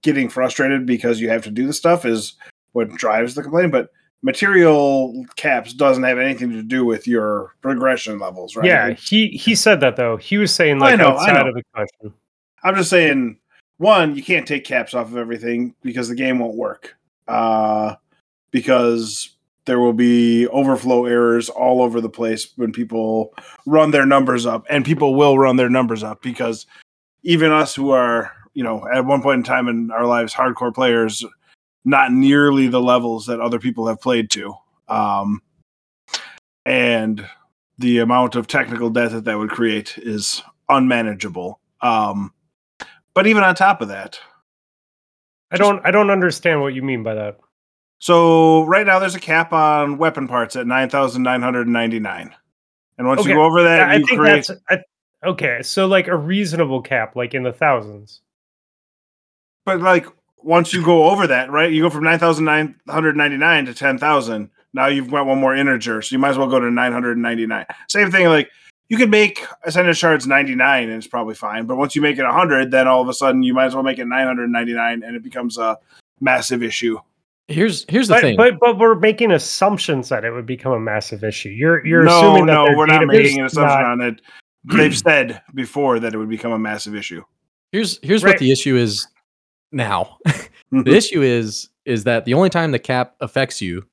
getting 0.03 0.29
frustrated 0.29 0.87
because 0.87 1.21
you 1.21 1.29
have 1.29 1.43
to 1.43 1.51
do 1.51 1.67
the 1.67 1.73
stuff 1.73 2.05
is 2.05 2.35
what 2.73 2.91
drives 2.91 3.35
the 3.35 3.43
complaint, 3.43 3.73
but 3.73 3.91
material 4.23 5.25
caps 5.37 5.73
doesn't 5.73 6.05
have 6.05 6.19
anything 6.19 6.51
to 6.51 6.63
do 6.63 6.85
with 6.85 7.07
your 7.07 7.55
progression 7.61 8.19
levels, 8.19 8.57
right? 8.57 8.67
Yeah, 8.67 8.91
he 8.91 9.29
he 9.29 9.55
said 9.55 9.81
that 9.81 9.97
though. 9.97 10.17
He 10.17 10.39
was 10.39 10.55
saying 10.55 10.83
I 10.83 10.91
like 10.91 10.99
know, 10.99 11.11
I 11.11 11.13
outside 11.13 11.33
know. 11.43 11.49
of 11.49 11.55
the 11.55 11.63
question. 11.75 12.15
I'm 12.65 12.77
just 12.77 12.91
saying, 12.91 13.39
one, 13.79 14.15
you 14.15 14.23
can't 14.23 14.47
take 14.47 14.65
caps 14.65 14.95
off 14.95 15.09
of 15.09 15.17
everything 15.17 15.75
because 15.83 16.09
the 16.09 16.15
game 16.15 16.39
won't 16.39 16.55
work. 16.55 16.97
Uh, 17.29 17.95
because 18.51 19.31
there 19.65 19.79
will 19.79 19.93
be 19.93 20.47
overflow 20.49 21.07
errors 21.07 21.49
all 21.49 21.83
over 21.83 22.01
the 22.01 22.09
place 22.09 22.53
when 22.57 22.73
people 22.73 23.33
run 23.67 23.91
their 23.91 24.07
numbers 24.07 24.45
up, 24.47 24.65
and 24.69 24.85
people 24.85 25.15
will 25.15 25.39
run 25.39 25.57
their 25.57 25.71
numbers 25.71 26.03
up 26.03 26.23
because 26.23 26.67
even 27.23 27.53
us 27.53 27.75
who 27.75 27.91
are, 27.91 28.33
you 28.55 28.65
know, 28.65 28.87
at 28.93 29.05
one 29.05 29.23
point 29.23 29.39
in 29.39 29.45
time 29.45 29.69
in 29.69 29.91
our 29.91 30.07
lives, 30.07 30.35
hardcore 30.35 30.75
players, 30.75 31.25
not 31.85 32.13
nearly 32.13 32.69
the 32.69 32.81
levels 32.81 33.27
that 33.27 33.41
other 33.41 33.59
people 33.59 33.87
have 33.87 34.01
played 34.01 34.31
to. 34.31 34.55
Um, 34.89 35.41
and 36.67 37.27
the 37.79 37.99
amount 37.99 38.35
of 38.35 38.47
technical 38.47 38.91
debt 38.91 39.13
that 39.13 39.25
that 39.25 39.39
would 39.39 39.51
create 39.51 39.97
is 39.99 40.43
unmanageable. 40.69 41.61
Um, 41.81 42.33
but 43.15 43.27
even 43.27 43.43
on 43.43 43.55
top 43.55 43.81
of 43.81 43.89
that, 43.89 44.19
I 45.53 45.57
don't 45.59 45.85
I 45.87 45.91
don't 45.91 46.11
understand 46.11 46.61
what 46.63 46.75
you 46.75 46.83
mean 46.83 47.03
by 47.03 47.15
that. 47.15 47.39
so 47.99 48.65
right 48.65 48.87
now 48.87 48.99
there's 48.99 49.15
a 49.15 49.21
cap 49.21 49.53
on 49.53 49.99
weapon 49.99 50.27
parts 50.27 50.57
at 50.57 50.67
nine 50.67 50.89
thousand 50.89 51.23
nine 51.23 51.43
hundred 51.43 51.69
ninety 51.69 52.01
nine, 52.01 52.35
and 52.99 53.07
once 53.07 53.21
Okay, 53.21 53.31
you 53.31 53.37
go 53.37 53.45
over 53.45 53.63
that, 53.63 53.89
I 53.91 53.97
you 53.97 54.07
think 54.07 54.19
create. 54.19 54.47
that's 54.47 54.61
I, 54.71 55.29
okay. 55.29 55.63
So 55.63 55.87
like 55.87 56.09
a 56.09 56.17
reasonable 56.17 56.83
cap, 56.83 57.15
like 57.17 57.35
in 57.35 57.43
the 57.43 57.53
thousands. 57.53 58.21
But 59.65 59.81
like 59.81 60.07
once 60.39 60.73
you 60.73 60.83
go 60.85 61.11
over 61.11 61.27
that, 61.29 61.51
right, 61.51 61.71
you 61.71 61.83
go 61.83 61.91
from 61.91 62.05
nine 62.05 62.19
thousand 62.19 62.45
nine 62.47 62.75
hundred 62.89 63.17
ninety 63.17 63.37
nine 63.37 63.67
to 63.67 63.75
ten 63.75 63.99
thousand. 63.99 64.51
Now 64.75 64.87
you've 64.87 65.11
got 65.11 65.27
one 65.27 65.39
more 65.39 65.55
integer, 65.55 66.01
so 66.03 66.15
you 66.15 66.19
might 66.19 66.31
as 66.31 66.39
well 66.39 66.49
go 66.49 66.59
to 66.59 66.71
nine 66.71 66.93
hundred 66.93 67.19
ninety 67.19 67.47
nine. 67.47 67.67
Same 67.89 68.11
thing, 68.11 68.27
like 68.29 68.51
you 68.89 68.97
could 68.99 69.11
make 69.11 69.45
ascended 69.65 69.97
shards 69.97 70.27
ninety 70.27 70.55
nine, 70.55 70.85
and 70.89 70.95
it's 70.99 71.07
probably 71.07 71.35
fine. 71.35 71.67
But 71.67 71.77
once 71.77 71.97
you 71.97 72.03
make 72.03 72.19
it 72.19 72.27
hundred, 72.27 72.71
then 72.71 72.87
all 72.89 73.01
of 73.03 73.09
a 73.09 73.15
sudden 73.15 73.43
you 73.43 73.55
might 73.55 73.67
as 73.67 73.75
well 73.75 73.83
make 73.85 73.99
it 73.99 74.07
nine 74.07 74.27
hundred 74.27 74.49
ninety 74.51 74.75
nine, 74.75 75.03
and 75.03 75.17
it 75.17 75.23
becomes 75.23 75.59
a 75.59 75.79
massive 76.21 76.63
issue. 76.63 76.99
Here's 77.49 77.85
here's 77.89 78.09
the 78.09 78.15
But, 78.15 78.21
thing. 78.21 78.37
but 78.37 78.59
but 78.61 78.79
we're 78.79 78.95
making 78.95 79.33
assumptions 79.33 80.09
that 80.11 80.25
it 80.25 80.31
would 80.33 80.47
become 80.47 80.73
a 80.73 80.81
massive 80.81 81.25
issue. 81.25 81.49
You're 81.49 81.85
you're 81.87 82.05
no, 82.05 82.19
assuming 82.19 82.47
that 82.47 82.53
no, 82.55 82.77
we're 82.77 82.87
not 82.87 83.07
making 83.07 83.41
an 83.41 83.47
is 83.47 83.53
assumption 83.53 83.81
not- 83.83 83.91
on 83.93 84.01
it. 84.01 84.21
They've 84.65 84.97
said 85.07 85.43
before 85.55 85.99
that 86.01 86.15
it 86.15 86.19
would 86.19 86.29
become 86.29 86.53
a 86.53 86.59
massive 86.59 86.95
issue. 86.95 87.25
Here's 87.73 87.99
here's 88.03 88.23
Right. 88.23 88.31
what 88.35 88.39
the 88.39 88.53
issue 88.53 88.77
is 88.77 89.07
now. 89.73 90.19
Mhm. 90.73 90.87
the 90.87 90.95
issue 90.97 91.21
is 91.21 91.69
is 91.85 92.05
that 92.05 92.25
the 92.25 92.33
only 92.33 92.49
time 92.49 92.71
the 92.73 92.79
cap 92.79 93.15
affects 93.21 93.61
you 93.61 93.85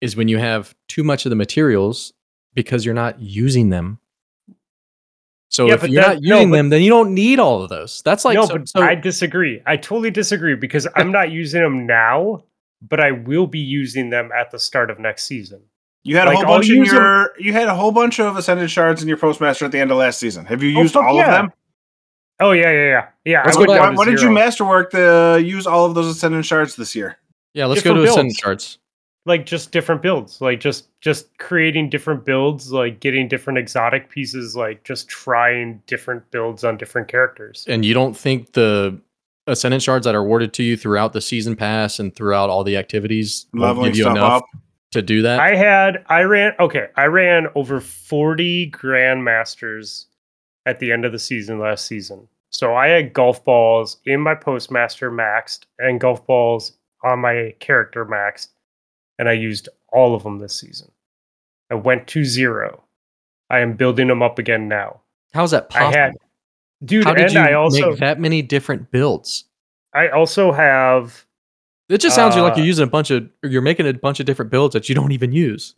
is 0.00 0.16
when 0.16 0.26
you 0.28 0.38
have 0.38 0.74
too 0.88 1.04
much 1.04 1.26
of 1.26 1.30
the 1.30 1.36
materials 1.36 2.14
because 2.54 2.84
you're 2.86 2.94
not 2.94 3.20
using 3.20 3.68
them. 3.68 3.98
So 5.54 5.66
Yeah, 5.68 5.74
if 5.74 5.82
but 5.82 5.90
you're 5.90 6.02
that- 6.02 6.14
not 6.14 6.22
no, 6.22 6.34
using 6.36 6.50
but- 6.50 6.56
them, 6.56 6.68
then 6.70 6.82
you 6.82 6.90
don't 6.90 7.14
need 7.14 7.38
all 7.38 7.62
of 7.62 7.68
those. 7.68 8.02
That's 8.04 8.24
like 8.24 8.34
no, 8.34 8.46
so, 8.46 8.58
but 8.58 8.68
so- 8.68 8.82
I 8.82 8.96
disagree. 8.96 9.62
I 9.64 9.76
totally 9.76 10.10
disagree 10.10 10.56
because 10.56 10.88
I'm 10.96 11.12
not 11.12 11.30
using 11.30 11.62
them 11.62 11.86
now, 11.86 12.42
but 12.82 12.98
I 12.98 13.12
will 13.12 13.46
be 13.46 13.60
using 13.60 14.10
them 14.10 14.30
at 14.36 14.50
the 14.50 14.58
start 14.58 14.90
of 14.90 14.98
next 14.98 15.24
season. 15.26 15.62
You 16.02 16.16
had 16.16 16.26
Like, 16.26 16.34
a 16.34 16.36
whole 16.38 16.46
I'll 16.46 16.52
bunch 16.58 16.70
in 16.70 16.76
use 16.78 16.90
'em- 16.92 16.96
your. 16.96 17.30
You 17.38 17.52
had 17.52 17.68
a 17.68 17.74
whole 17.74 17.92
bunch 17.92 18.18
of 18.18 18.36
ascended 18.36 18.68
shards 18.68 19.00
in 19.00 19.06
your 19.06 19.16
postmaster 19.16 19.64
at 19.64 19.70
the 19.70 19.78
end 19.78 19.92
of 19.92 19.96
last 19.96 20.18
season. 20.18 20.44
Have 20.46 20.60
you 20.60 20.76
Oh, 20.76 20.82
used 20.82 20.92
fuck 20.94 21.04
all 21.04 21.14
yeah. 21.14 21.26
of 21.26 21.30
them? 21.42 21.52
Oh 22.40 22.50
yeah, 22.50 22.72
yeah, 22.72 22.88
yeah, 22.88 23.06
yeah. 23.24 23.42
Let's 23.44 23.56
go 23.56 23.64
down 23.66 23.78
Why, 23.78 23.90
why 23.94 24.04
did 24.06 24.12
you 24.14 24.18
zero. 24.18 24.32
masterwork 24.32 24.90
to 24.90 25.40
use 25.40 25.68
all 25.68 25.84
of 25.86 25.94
those 25.94 26.08
ascended 26.08 26.44
shards 26.44 26.74
this 26.74 26.96
year? 26.96 27.16
yeah, 27.54 27.66
let's 27.66 27.80
go 27.82 27.94
to 27.94 28.02
ascendant 28.02 28.30
builds. 28.30 28.36
charts. 28.40 28.78
Like 29.26 29.46
just 29.46 29.72
different 29.72 30.02
builds 30.02 30.40
like 30.40 30.60
just 30.60 30.88
just 31.00 31.36
creating 31.38 31.88
different 31.88 32.24
builds 32.24 32.72
like 32.72 33.00
getting 33.00 33.28
different 33.28 33.58
exotic 33.58 34.10
pieces 34.10 34.54
like 34.56 34.84
just 34.84 35.08
trying 35.08 35.80
different 35.86 36.28
builds 36.30 36.64
on 36.64 36.76
different 36.76 37.08
characters 37.08 37.64
And 37.68 37.84
you 37.84 37.94
don't 37.94 38.16
think 38.16 38.52
the 38.52 39.00
ascendant 39.46 39.82
shards 39.82 40.04
that 40.04 40.14
are 40.14 40.20
awarded 40.20 40.52
to 40.54 40.62
you 40.62 40.76
throughout 40.76 41.12
the 41.12 41.20
season 41.20 41.56
pass 41.56 41.98
and 41.98 42.14
throughout 42.14 42.50
all 42.50 42.64
the 42.64 42.76
activities 42.76 43.46
will 43.52 43.62
Leveling 43.62 43.90
give 43.92 43.96
you 43.98 44.04
stuff 44.04 44.16
enough 44.16 44.42
up. 44.42 44.44
to 44.92 45.02
do 45.02 45.22
that? 45.22 45.40
i 45.40 45.54
had 45.54 46.04
i 46.08 46.22
ran 46.22 46.52
okay 46.60 46.88
i 46.96 47.06
ran 47.06 47.46
over 47.54 47.80
40 47.80 48.70
grandmasters 48.70 50.06
at 50.66 50.78
the 50.80 50.92
end 50.92 51.04
of 51.04 51.12
the 51.12 51.18
season 51.18 51.58
last 51.58 51.86
season 51.86 52.28
so 52.50 52.74
i 52.74 52.88
had 52.88 53.12
golf 53.12 53.44
balls 53.44 53.98
in 54.06 54.20
my 54.20 54.34
postmaster 54.34 55.10
maxed 55.10 55.60
and 55.78 56.00
golf 56.00 56.26
balls 56.26 56.72
on 57.02 57.18
my 57.20 57.54
character 57.60 58.06
maxed 58.06 58.48
and 59.18 59.28
i 59.28 59.32
used 59.32 59.68
all 59.92 60.14
of 60.14 60.22
them 60.22 60.38
this 60.38 60.54
season 60.58 60.90
i 61.70 61.74
went 61.74 62.06
to 62.06 62.24
zero 62.24 62.82
i 63.50 63.58
am 63.60 63.74
building 63.74 64.08
them 64.08 64.22
up 64.22 64.38
again 64.38 64.68
now 64.68 65.00
How's 65.32 65.50
that 65.50 65.66
i 65.74 65.78
possible? 65.80 65.92
had 65.98 66.12
dude 66.84 67.04
How 67.04 67.14
did 67.14 67.24
and 67.24 67.32
you 67.34 67.40
i 67.40 67.52
also 67.54 67.90
make 67.90 67.98
that 68.00 68.20
many 68.20 68.42
different 68.42 68.90
builds? 68.90 69.44
I 69.92 70.08
also 70.08 70.50
have 70.52 71.24
It 71.88 71.98
just 71.98 72.16
sounds 72.16 72.34
like 72.36 72.54
Uh, 72.54 72.56
you're 72.56 72.66
using 72.66 72.82
a 72.84 72.90
bunch 72.90 73.10
of, 73.12 73.28
you're 73.44 73.62
making 73.62 73.86
a 73.86 73.92
bunch 73.92 74.18
of 74.18 74.26
different 74.26 74.50
builds 74.50 74.72
that 74.72 74.88
you 74.88 74.94
don't 74.94 75.12
even 75.12 75.30
use. 75.32 75.74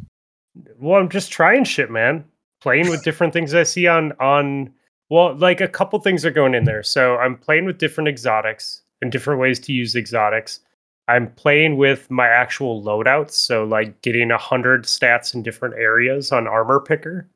well, 0.79 0.99
I'm 1.01 1.09
just 1.11 1.31
trying 1.31 1.65
shit, 1.65 1.91
man. 1.91 2.25
Playing 2.63 2.89
with 2.89 3.05
different 3.05 3.33
things 3.35 3.53
I 3.55 3.63
see 3.65 3.87
on 3.87 4.13
on 4.21 4.73
well, 5.11 5.37
like 5.37 5.61
a 5.61 5.69
couple 5.69 5.99
things 6.01 6.25
are 6.25 6.31
going 6.31 6.55
in 6.55 6.65
there. 6.65 6.83
So 6.83 7.17
I'm 7.17 7.37
playing 7.37 7.67
with 7.67 7.77
different 7.79 8.09
exotics 8.09 8.83
and 9.03 9.13
different 9.13 9.39
ways 9.41 9.61
to 9.61 9.73
use 9.73 9.95
exotics. 9.95 10.61
I'm 11.09 11.31
playing 11.33 11.77
with 11.77 12.11
my 12.11 12.27
actual 12.27 12.83
loadouts, 12.83 13.33
so 13.33 13.65
like 13.65 14.03
getting 14.03 14.31
a 14.31 14.39
hundred 14.39 14.85
stats 14.85 15.35
in 15.35 15.43
different 15.43 15.77
areas 15.77 16.33
on 16.33 16.47
armor 16.49 16.81
picker. 16.81 17.29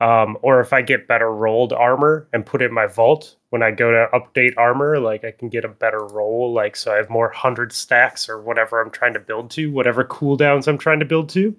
Um, 0.00 0.36
or 0.42 0.60
if 0.60 0.72
I 0.72 0.82
get 0.82 1.06
better 1.06 1.32
rolled 1.32 1.72
armor 1.72 2.28
and 2.32 2.44
put 2.44 2.60
it 2.60 2.66
in 2.66 2.74
my 2.74 2.86
vault 2.86 3.36
when 3.50 3.62
I 3.62 3.70
go 3.70 3.92
to 3.92 4.08
update 4.12 4.54
armor, 4.58 4.98
like 4.98 5.24
I 5.24 5.30
can 5.30 5.48
get 5.48 5.64
a 5.64 5.68
better 5.68 6.04
roll, 6.04 6.52
like 6.52 6.74
so 6.74 6.92
I 6.92 6.96
have 6.96 7.08
more 7.08 7.30
hundred 7.30 7.72
stacks 7.72 8.28
or 8.28 8.42
whatever 8.42 8.80
I'm 8.82 8.90
trying 8.90 9.14
to 9.14 9.20
build 9.20 9.50
to, 9.52 9.70
whatever 9.70 10.04
cooldowns 10.04 10.66
I'm 10.66 10.78
trying 10.78 10.98
to 10.98 11.06
build 11.06 11.28
to. 11.30 11.56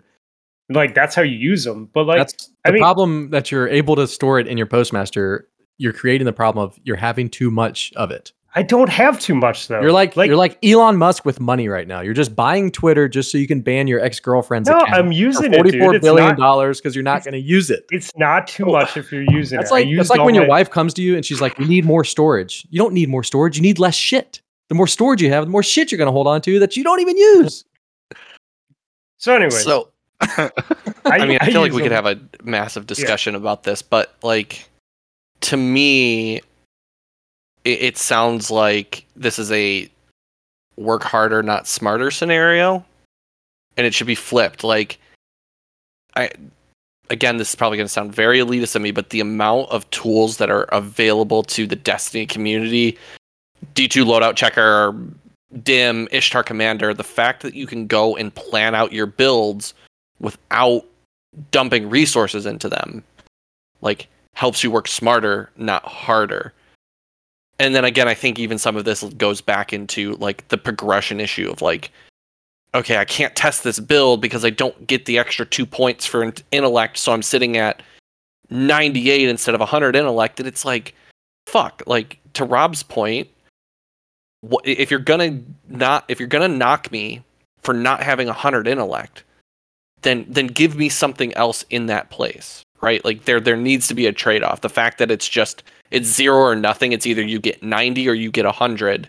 Like 0.70 0.94
that's 0.94 1.16
how 1.16 1.22
you 1.22 1.38
use 1.38 1.64
them. 1.64 1.90
But 1.94 2.06
like 2.08 2.18
That's 2.18 2.52
I 2.66 2.70
the 2.70 2.74
mean- 2.74 2.82
problem 2.84 3.30
that 3.30 3.52
you're 3.52 3.70
able 3.70 3.96
to 3.96 4.08
store 4.08 4.40
it 4.40 4.48
in 4.48 4.58
your 4.58 4.68
postmaster. 4.68 5.48
You're 5.78 5.94
creating 5.94 6.26
the 6.26 6.34
problem 6.34 6.64
of 6.66 6.78
you're 6.84 6.96
having 6.98 7.30
too 7.30 7.50
much 7.52 7.94
of 7.96 8.12
it. 8.12 8.34
I 8.58 8.64
don't 8.64 8.90
have 8.90 9.20
too 9.20 9.36
much 9.36 9.68
though. 9.68 9.82
You're 9.82 9.92
like, 9.92 10.16
like 10.16 10.30
you're 10.30 10.38
like 10.38 10.58
Elon 10.64 10.96
Musk 10.96 11.26
with 11.26 11.42
money 11.42 11.68
right 11.68 11.88
now. 11.88 12.00
You're 12.00 12.14
just 12.14 12.36
buying 12.36 12.72
Twitter 12.72 13.10
just 13.10 13.30
so 13.30 13.38
you 13.38 13.48
can 13.48 13.60
ban 13.60 13.86
your 13.86 14.00
ex 14.00 14.22
girlfriend's 14.22 14.70
no, 14.70 14.78
account 14.78 14.94
I'm 14.94 15.12
using 15.12 15.54
it, 15.54 15.58
forty-four 15.58 15.92
dude. 15.92 15.96
It's 15.98 16.04
billion 16.04 16.30
not, 16.30 16.38
dollars 16.38 16.80
because 16.80 16.96
you're 16.96 17.04
not 17.04 17.26
going 17.26 17.34
to 17.34 17.40
use 17.40 17.70
it. 17.70 17.86
it's 17.92 18.16
not 18.16 18.48
too 18.48 18.66
oh, 18.68 18.72
much 18.72 18.96
if 18.96 19.12
you're 19.12 19.30
using 19.30 19.58
That's 19.58 19.72
it. 19.72 19.74
I 19.74 19.78
like 19.80 19.98
that's 19.98 20.10
like 20.10 20.20
all 20.22 20.26
when 20.26 20.36
your 20.36 20.48
wife 20.48 20.70
comes 20.70 20.94
to 20.94 21.02
you 21.02 21.18
and 21.18 21.26
she's 21.26 21.42
like, 21.42 21.58
"We 21.58 21.66
need 21.66 21.84
more 21.84 22.06
storage." 22.06 22.66
You 22.70 22.80
don't 22.80 22.94
need 22.94 23.10
more 23.10 23.24
storage. 23.24 23.58
You 23.58 23.62
need 23.62 23.78
less 23.78 23.96
shit. 23.96 24.42
The 24.70 24.76
more 24.76 24.88
storage 24.88 25.22
you 25.22 25.30
have, 25.32 25.44
the 25.46 25.52
more 25.52 25.62
shit 25.62 25.92
you're 25.92 25.98
going 25.98 26.08
to 26.08 26.14
hold 26.14 26.28
on 26.28 26.42
to 26.42 26.60
that 26.60 26.78
you 26.78 26.84
don't 26.84 27.02
even 27.02 27.18
use. 27.18 27.66
So 29.18 29.36
anyway, 29.36 29.50
So 29.50 29.90
I 30.22 31.26
mean, 31.26 31.38
I, 31.42 31.52
feel 31.52 31.62
like 31.62 31.72
use 31.72 31.76
we 31.76 31.82
could 31.82 31.92
them. 31.92 32.06
have 32.06 32.18
a 32.18 32.20
massive 32.44 32.88
discussion 32.88 33.36
about 33.36 33.64
this, 33.64 33.82
but 33.82 34.16
like 34.24 34.70
to 35.42 35.58
me, 35.58 36.42
it, 37.66 37.82
it 37.82 37.98
sounds 37.98 38.50
like 38.50 39.06
this 39.16 39.38
is 39.38 39.52
a 39.52 39.90
work 40.78 41.04
harder, 41.04 41.44
not 41.44 41.68
smarter 41.68 42.12
scenario, 42.12 42.86
and 43.76 43.86
it 43.86 43.94
should 43.94 44.08
be 44.08 44.16
flipped. 44.16 44.64
Like, 44.64 45.00
I 46.16 46.30
again, 47.10 47.38
this 47.38 47.50
is 47.50 47.56
probably 47.56 47.78
going 47.78 47.88
to 47.88 47.94
sound 47.94 48.16
very 48.16 48.40
elitist 48.40 48.76
of 48.76 48.82
me, 48.82 48.92
but 48.92 49.10
the 49.10 49.20
amount 49.20 49.70
of 49.70 49.90
tools 49.90 50.38
that 50.38 50.50
are 50.50 50.64
available 50.64 51.44
to 51.44 51.68
the 51.68 51.76
Destiny 51.76 52.26
community, 52.26 52.98
D2 53.76 54.06
loadout 54.06 54.36
checker, 54.36 54.96
dim 55.64 56.08
ishtar 56.12 56.44
commander 56.44 56.94
the 56.94 57.04
fact 57.04 57.42
that 57.42 57.54
you 57.54 57.68
can 57.68 57.88
go 57.88 58.16
and 58.16 58.34
plan 58.36 58.76
out 58.76 58.92
your 58.92 59.06
builds 59.06 59.74
without 60.20 60.84
dumping 61.52 61.90
resources 61.90 62.46
into 62.46 62.68
them 62.68 63.04
like 63.82 64.08
helps 64.34 64.64
you 64.64 64.72
work 64.72 64.88
smarter 64.88 65.50
not 65.56 65.86
harder 65.86 66.52
and 67.60 67.76
then 67.76 67.86
again 67.86 68.08
i 68.08 68.14
think 68.14 68.40
even 68.40 68.58
some 68.58 68.76
of 68.76 68.86
this 68.86 69.04
goes 69.18 69.42
back 69.42 69.74
into 69.74 70.14
like 70.16 70.48
the 70.50 70.58
progression 70.58 71.20
issue 71.20 71.50
of 71.50 71.62
like 71.62 71.92
okay 72.74 72.98
i 72.98 73.06
can't 73.06 73.36
test 73.36 73.64
this 73.64 73.80
build 73.80 74.22
because 74.22 74.44
i 74.44 74.50
don't 74.50 74.88
get 74.88 75.06
the 75.06 75.18
extra 75.18 75.46
two 75.46 75.66
points 75.66 76.06
for 76.06 76.24
in- 76.24 76.34
intellect. 76.52 76.98
So 76.98 77.12
i'm 77.14 77.22
sitting 77.22 77.58
at 77.58 77.82
98 78.50 79.28
instead 79.28 79.56
of 79.56 79.60
100 79.60 79.96
intellect. 79.96 80.40
And 80.40 80.48
it's 80.48 80.66
like 80.66 80.94
fuck 81.48 81.84
like 81.86 82.18
to 82.34 82.44
rob's 82.44 82.84
point 82.84 83.30
if 84.64 84.92
you're 84.92 85.00
gonna 85.00 85.40
not 85.70 86.06
if 86.08 86.20
you're 86.20 86.28
gonna 86.28 86.48
knock 86.48 86.92
me 86.92 87.24
for 87.62 87.74
not 87.74 88.04
having 88.04 88.28
100 88.28 88.68
intellect 88.68 89.24
then 90.02 90.26
then 90.28 90.48
give 90.48 90.76
me 90.76 90.90
something 90.90 91.34
else 91.36 91.66
in 91.70 91.86
that 91.86 92.10
place 92.10 92.64
right? 92.86 93.04
Like 93.04 93.26
there 93.26 93.40
there 93.42 93.58
needs 93.58 93.88
to 93.90 93.94
be 93.96 94.06
a 94.06 94.14
trade-off. 94.14 94.62
The 94.62 94.70
fact 94.70 95.00
that 95.00 95.10
it's 95.12 95.28
just 95.28 95.64
it's 95.92 96.08
zero 96.08 96.38
or 96.38 96.56
nothing 96.56 96.92
it's 96.94 97.06
either 97.06 97.22
you 97.22 97.40
get 97.40 97.62
90 97.62 98.08
or 98.10 98.14
you 98.14 98.32
get 98.32 98.46
100 98.46 99.08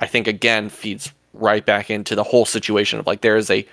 i 0.00 0.06
think 0.06 0.26
again 0.28 0.68
feeds 0.68 1.10
right 1.32 1.64
back 1.64 1.90
into 1.90 2.14
the 2.14 2.22
whole 2.22 2.44
situation 2.44 2.98
of 2.98 3.06
like 3.06 3.22
there 3.22 3.36
is 3.36 3.50
a 3.50 3.66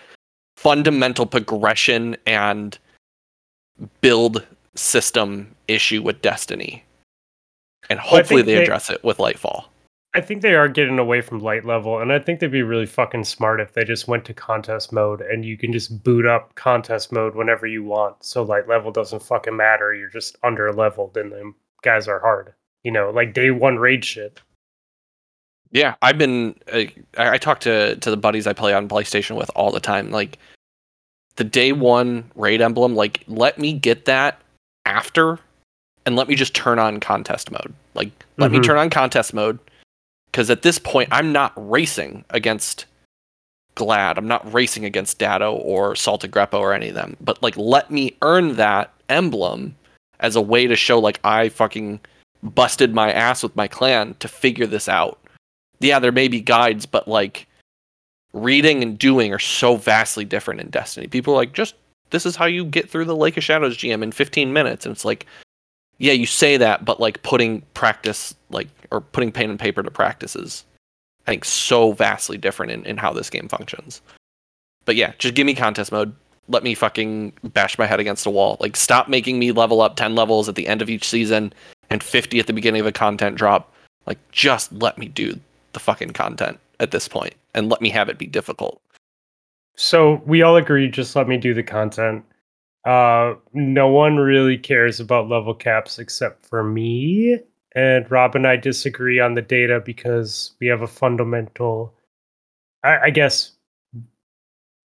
fundamental 0.57 1.26
progression 1.26 2.16
and 2.26 2.80
build 4.01 4.45
system 4.76 5.53
issue 5.68 6.01
with 6.01 6.22
destiny. 6.22 6.84
And 7.89 7.99
Well, 7.99 8.07
hopefully 8.07 8.41
they 8.43 8.55
they- 8.55 8.63
address 8.63 8.89
it 8.89 9.03
with 9.03 9.18
lightfall 9.18 9.66
I 10.16 10.22
think 10.22 10.41
they 10.41 10.55
are 10.55 10.70
getting 10.70 10.97
away 10.97 11.20
from 11.22 11.39
light 11.39 11.66
level, 11.66 11.99
and 11.99 12.11
I 12.13 12.20
think 12.20 12.39
they'd 12.39 12.47
be 12.49 12.63
really 12.63 12.86
fucking 12.86 13.26
smart 13.26 13.59
if 13.59 13.74
they 13.74 13.84
just 13.84 14.07
went 14.07 14.24
to 14.26 14.34
contest 14.34 14.93
mode 14.93 15.20
and 15.22 15.43
you 15.43 15.57
can 15.57 15.74
just 15.74 16.03
boot 16.03 16.26
up 16.26 16.55
contest 16.55 17.11
mode 17.11 17.36
whenever 17.36 17.68
you 17.68 17.84
want. 17.84 18.24
So 18.24 18.41
light 18.41 18.68
level 18.68 18.91
doesn't 18.91 19.22
fucking 19.24 19.55
matter. 19.57 19.93
You're 19.93 20.09
just 20.09 20.38
under 20.41 20.72
leveled, 20.72 21.18
and 21.18 21.32
them 21.34 21.55
guys 21.84 22.07
are 22.07 22.20
hard. 22.22 22.53
You 22.84 22.91
know, 22.91 23.09
like 23.09 23.34
day 23.34 23.51
one 23.51 23.78
raid 23.78 24.05
shit. 24.05 24.39
Yeah, 25.72 25.95
I've 26.01 26.18
been. 26.18 26.55
Uh, 26.72 26.84
I, 27.18 27.32
I 27.32 27.38
talk 27.38 27.59
to 27.61 27.97
to 27.97 28.09
the 28.09 28.16
buddies 28.18 28.47
I 28.47 28.53
play 28.53 28.74
on 28.74 28.88
PlayStation 28.88 29.36
with 29.36 29.51
all 29.55 29.72
the 29.72 29.80
time. 29.82 30.11
Like 30.11 30.38
the 31.36 31.43
day 31.43 31.74
one 31.74 32.32
raid 32.36 32.61
emblem, 32.61 32.95
like 32.95 33.24
let 33.28 33.59
me 33.59 33.74
get 33.74 34.05
that 34.05 34.39
after, 34.86 35.39
and 36.05 36.16
let 36.16 36.30
me 36.30 36.36
just 36.36 36.55
turn 36.55 36.80
on 36.80 37.01
contest 37.01 37.51
mode. 37.51 37.74
Like 37.95 38.11
let 38.38 38.51
me 38.51 38.59
Mhm. 38.59 38.63
turn 38.63 38.78
on 38.78 38.89
contest 38.89 39.34
mode, 39.34 39.59
because 40.36 40.50
at 40.50 40.64
this 40.64 40.78
point 40.78 41.08
I'm 41.14 41.32
not 41.32 41.54
racing 41.56 42.26
against 42.30 42.86
Gladd. 43.76 44.18
I'm 44.18 44.28
not 44.28 44.54
racing 44.54 44.84
against 44.84 45.18
Datto 45.18 45.54
or 45.56 45.94
Saltagreppo 45.94 46.60
or 46.60 46.74
any 46.74 46.90
of 46.90 46.96
them. 46.96 47.16
But 47.22 47.42
like 47.42 47.56
let 47.56 47.90
me 47.90 48.18
earn 48.22 48.58
that 48.58 48.94
emblem 49.08 49.76
as 50.20 50.36
a 50.36 50.42
way 50.42 50.68
to 50.68 50.76
show 50.76 51.00
like 51.00 51.22
I 51.24 51.48
fucking 51.48 52.02
busted 52.44 52.94
my 52.94 53.14
ass 53.14 53.44
with 53.44 53.56
my 53.56 53.68
clan 53.68 54.16
to 54.20 54.28
figure 54.28 54.68
this 54.68 54.90
out 54.90 55.20
yeah, 55.80 56.00
there 56.00 56.12
may 56.12 56.28
be 56.28 56.42
guides, 56.42 56.86
but 56.86 57.08
like 57.08 57.48
reading 58.34 58.84
and 58.84 58.98
doing 58.98 59.34
are 59.34 59.40
so 59.40 59.76
vastly 59.78 60.26
different 60.26 60.62
in 60.62 60.70
Destiny. 60.70 61.08
People 61.08 61.34
are 61.34 61.38
like, 61.38 61.54
just 61.54 61.76
this 62.10 62.26
is 62.26 62.36
how 62.36 62.46
you 62.46 62.66
get 62.66 62.90
through 62.90 63.06
the 63.06 63.16
Lake 63.16 63.38
of 63.38 63.44
Shadows 63.44 63.78
GM 63.78 64.04
in 64.04 64.12
15 64.12 64.54
minutes. 64.54 64.86
And 64.86 64.94
it's 64.94 65.06
like, 65.06 65.26
yeah, 65.98 66.14
you 66.14 66.26
say 66.26 66.58
that, 66.58 66.86
but 66.86 67.00
like 67.00 67.22
putting 67.24 67.62
practice, 67.74 68.36
like, 68.50 68.68
or 68.91 69.02
putting 69.02 69.32
pen 69.32 69.50
and 69.50 69.60
paper 69.60 69.82
to 69.84 69.91
practice 69.91 70.36
is, 70.36 70.66
I 71.28 71.32
think, 71.32 71.46
so 71.46 71.93
vastly 71.93 72.38
different 72.38 72.72
in, 72.72 72.86
in 72.86 72.98
how 72.98 73.14
this 73.14 73.30
game 73.30 73.48
functions. 73.48 74.02
But 74.86 74.96
yeah, 74.96 75.14
just 75.18 75.36
give 75.36 75.46
me 75.46 75.56
contest 75.56 75.91
mode. 75.91 76.14
Let 76.48 76.64
me 76.64 76.76
fucking 76.76 77.34
bash 77.43 77.78
my 77.80 77.88
head 77.88 78.00
against 78.00 78.26
a 78.26 78.30
wall. 78.30 78.58
Like, 78.60 78.76
stop 78.76 79.08
making 79.08 79.39
me 79.39 79.52
level 79.52 79.82
up 79.82 79.96
10 79.96 80.14
levels 80.14 80.48
at 80.48 80.56
the 80.56 80.68
end 80.68 80.82
of 80.82 80.89
each 80.89 81.08
season 81.08 81.54
and 81.89 82.04
50 82.04 82.39
at 82.39 82.48
the 82.48 82.54
beginning 82.54 82.82
of 82.82 82.88
a 82.88 82.91
content 82.91 83.36
drop. 83.36 83.74
Like, 84.06 84.20
just 84.32 84.72
let 84.74 84.98
me 84.98 85.08
do 85.08 85.39
the 85.74 85.80
fucking 85.80 86.12
content 86.12 86.60
at 86.80 86.91
this 86.91 87.08
point 87.08 87.34
and 87.56 87.70
let 87.70 87.82
me 87.82 87.89
have 87.89 88.10
it 88.10 88.18
be 88.18 88.28
difficult. 88.28 88.80
So 89.76 90.22
we 90.26 90.41
all 90.41 90.56
agree, 90.56 90.89
just 90.89 91.16
let 91.16 91.28
me 91.28 91.38
do 91.38 91.54
the 91.54 91.64
content. 91.64 92.24
Uh, 92.86 93.34
no 93.54 93.88
one 93.88 94.18
really 94.18 94.58
cares 94.58 95.00
about 95.00 95.28
level 95.28 95.54
caps 95.56 95.98
except 95.98 96.46
for 96.46 96.64
me. 96.64 97.40
And 97.76 98.10
Rob 98.10 98.36
and 98.36 98.48
I 98.48 98.56
disagree 98.56 99.20
on 99.20 99.34
the 99.34 99.42
data 99.42 99.82
because 99.84 100.52
we 100.62 100.68
have 100.68 100.82
a 100.82 100.88
fundamental. 100.88 101.94
I, 102.84 102.98
I 103.06 103.10
guess 103.10 103.52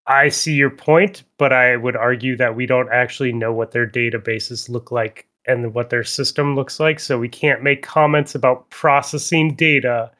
I 0.07 0.29
see 0.29 0.53
your 0.53 0.71
point, 0.71 1.23
but 1.37 1.53
I 1.53 1.77
would 1.77 1.95
argue 1.95 2.35
that 2.37 2.55
we 2.55 2.65
don't 2.65 2.91
actually 2.91 3.31
know 3.31 3.53
what 3.53 3.71
their 3.71 3.87
databases 3.87 4.67
look 4.67 4.91
like 4.91 5.27
and 5.47 5.73
what 5.73 5.89
their 5.89 6.03
system 6.03 6.55
looks 6.55 6.79
like. 6.79 6.99
So 6.99 7.19
we 7.19 7.29
can't 7.29 7.63
make 7.63 7.83
comments 7.83 8.35
about 8.35 8.69
processing 8.71 9.55
data 9.55 10.11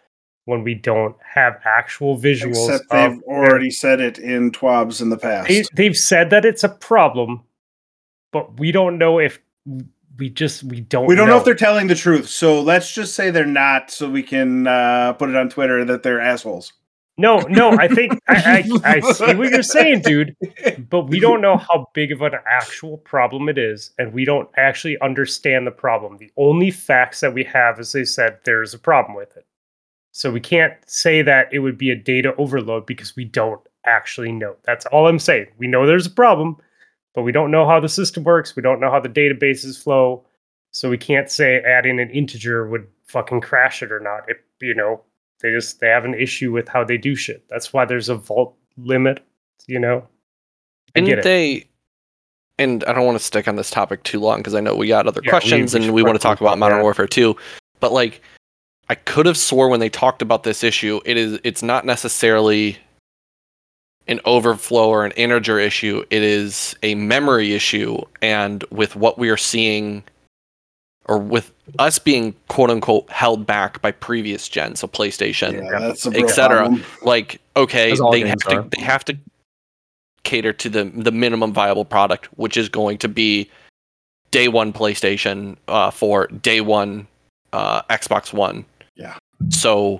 when 0.45 0.63
we 0.63 0.75
don't 0.75 1.15
have 1.23 1.59
actual 1.65 2.17
visuals. 2.17 2.69
Except 2.69 2.89
they've 2.89 3.19
their- 3.19 3.21
already 3.27 3.71
said 3.71 3.99
it 3.99 4.17
in 4.17 4.51
TWABs 4.51 5.01
in 5.01 5.09
the 5.09 5.17
past. 5.17 5.47
they, 5.47 5.63
they've 5.73 5.97
said 5.97 6.29
that 6.29 6.45
it's 6.45 6.63
a 6.63 6.69
problem, 6.69 7.41
but 8.31 8.59
we 8.59 8.71
don't 8.71 8.97
know 8.97 9.19
if 9.19 9.39
we 10.17 10.29
just 10.29 10.63
we 10.63 10.81
don't. 10.81 11.05
we 11.05 11.15
don't 11.15 11.27
know. 11.27 11.37
if 11.37 11.45
they're 11.45 11.55
telling 11.55 11.87
the 11.87 11.95
truth, 11.95 12.27
so 12.27 12.61
let's 12.61 12.93
just 12.93 13.15
say 13.15 13.29
they're 13.29 13.45
not, 13.45 13.91
so 13.91 14.09
we 14.09 14.23
can 14.23 14.67
uh, 14.67 15.13
put 15.13 15.29
it 15.29 15.35
on 15.35 15.49
Twitter 15.49 15.85
that 15.85 16.03
they're 16.03 16.21
assholes. 16.21 16.73
No, 17.17 17.39
no. 17.49 17.71
I 17.77 17.87
think 17.87 18.19
I, 18.27 18.63
I 18.83 18.97
I 18.97 18.99
see 18.99 19.35
what 19.35 19.49
you're 19.49 19.63
saying, 19.63 20.01
dude. 20.01 20.35
But 20.89 21.07
we 21.07 21.19
don't 21.19 21.41
know 21.41 21.55
how 21.55 21.87
big 21.93 22.11
of 22.11 22.21
an 22.21 22.33
actual 22.45 22.97
problem 22.97 23.47
it 23.47 23.57
is, 23.57 23.91
and 23.97 24.11
we 24.13 24.25
don't 24.25 24.49
actually 24.57 24.99
understand 24.99 25.65
the 25.65 25.71
problem. 25.71 26.17
The 26.17 26.31
only 26.35 26.71
facts 26.71 27.21
that 27.21 27.33
we 27.33 27.43
have 27.45 27.79
is 27.79 27.91
they 27.91 28.03
said 28.03 28.39
there's 28.43 28.73
a 28.73 28.79
problem 28.79 29.15
with 29.15 29.37
it. 29.37 29.45
So 30.11 30.31
we 30.31 30.41
can't 30.41 30.73
say 30.85 31.21
that 31.21 31.53
it 31.53 31.59
would 31.59 31.77
be 31.77 31.91
a 31.91 31.95
data 31.95 32.35
overload 32.35 32.85
because 32.85 33.15
we 33.15 33.23
don't 33.23 33.61
actually 33.85 34.31
know. 34.31 34.55
That's 34.63 34.85
all 34.87 35.07
I'm 35.07 35.19
saying. 35.19 35.47
We 35.57 35.67
know 35.67 35.85
there's 35.85 36.07
a 36.07 36.11
problem, 36.11 36.57
but 37.13 37.23
we 37.23 37.31
don't 37.31 37.51
know 37.51 37.67
how 37.67 37.79
the 37.79 37.89
system 37.89 38.23
works. 38.23 38.55
We 38.55 38.61
don't 38.61 38.79
know 38.79 38.91
how 38.91 38.99
the 38.99 39.09
databases 39.09 39.81
flow. 39.81 40.25
So 40.71 40.89
we 40.89 40.97
can't 40.97 41.29
say 41.29 41.59
adding 41.59 41.99
an 41.99 42.09
integer 42.09 42.67
would 42.67 42.87
fucking 43.05 43.41
crash 43.41 43.83
it 43.83 43.91
or 43.91 43.99
not. 43.99 44.29
It, 44.29 44.37
you 44.61 44.73
know, 44.73 45.01
they 45.41 45.51
just 45.51 45.79
they 45.79 45.87
have 45.87 46.05
an 46.05 46.13
issue 46.13 46.51
with 46.51 46.67
how 46.69 46.83
they 46.83 46.97
do 46.97 47.15
shit. 47.15 47.43
That's 47.49 47.73
why 47.73 47.85
there's 47.85 48.09
a 48.09 48.15
vault 48.15 48.55
limit, 48.77 49.25
you 49.67 49.79
know. 49.79 50.07
I 50.95 50.99
Didn't 50.99 51.09
get 51.09 51.19
it. 51.19 51.23
they? 51.23 51.67
And 52.57 52.83
I 52.83 52.93
don't 52.93 53.05
want 53.05 53.17
to 53.17 53.23
stick 53.23 53.47
on 53.47 53.55
this 53.55 53.71
topic 53.71 54.03
too 54.03 54.19
long 54.19 54.37
because 54.39 54.53
I 54.53 54.59
know 54.59 54.75
we 54.75 54.87
got 54.87 55.07
other 55.07 55.21
Yeah, 55.23 55.31
questions 55.31 55.73
we 55.73 55.83
and 55.83 55.93
we 55.93 56.03
want 56.03 56.15
to 56.15 56.19
talk 56.19 56.41
about 56.41 56.57
Modern 56.59 56.77
yeah. 56.77 56.83
Warfare 56.83 57.07
2. 57.07 57.35
But 57.79 57.91
like, 57.91 58.21
I 58.87 58.95
could 58.95 59.25
have 59.25 59.37
swore 59.37 59.67
when 59.67 59.79
they 59.79 59.89
talked 59.89 60.21
about 60.21 60.43
this 60.43 60.63
issue, 60.63 60.99
it 61.05 61.17
is 61.17 61.39
it's 61.43 61.63
not 61.63 61.85
necessarily 61.85 62.77
an 64.07 64.19
overflow 64.25 64.89
or 64.89 65.05
an 65.05 65.11
integer 65.11 65.59
issue. 65.59 66.03
It 66.09 66.23
is 66.23 66.75
a 66.83 66.95
memory 66.95 67.53
issue. 67.53 68.01
And 68.21 68.63
with 68.71 68.95
what 68.95 69.17
we 69.17 69.29
are 69.29 69.37
seeing, 69.37 70.03
or 71.05 71.17
with 71.17 71.51
us 71.79 71.99
being 71.99 72.35
quote 72.47 72.69
unquote 72.69 73.09
held 73.09 73.45
back 73.45 73.81
by 73.81 73.91
previous 73.91 74.47
gens, 74.47 74.79
so 74.79 74.87
PlayStation, 74.87 75.53
Yeah, 75.53 75.79
that's 75.79 76.05
etc. 76.05 76.77
like 77.01 77.41
okay 77.55 77.93
they 78.11 78.21
have 78.27 78.39
games 78.39 78.43
to 78.43 78.65
they 78.75 78.81
have 78.81 79.03
to 79.05 79.17
cater 80.23 80.53
to 80.53 80.69
the 80.69 80.85
the 80.95 81.11
minimum 81.11 81.51
viable 81.51 81.83
product 81.83 82.27
which 82.37 82.55
is 82.55 82.69
going 82.69 82.97
to 82.97 83.09
be 83.09 83.49
day 84.29 84.47
one 84.47 84.71
playstation 84.71 85.57
uh 85.67 85.89
for 85.89 86.27
day 86.27 86.61
one 86.61 87.07
uh 87.53 87.81
xbox 87.83 88.31
one 88.31 88.63
Yeah. 88.95 89.17
so 89.49 89.99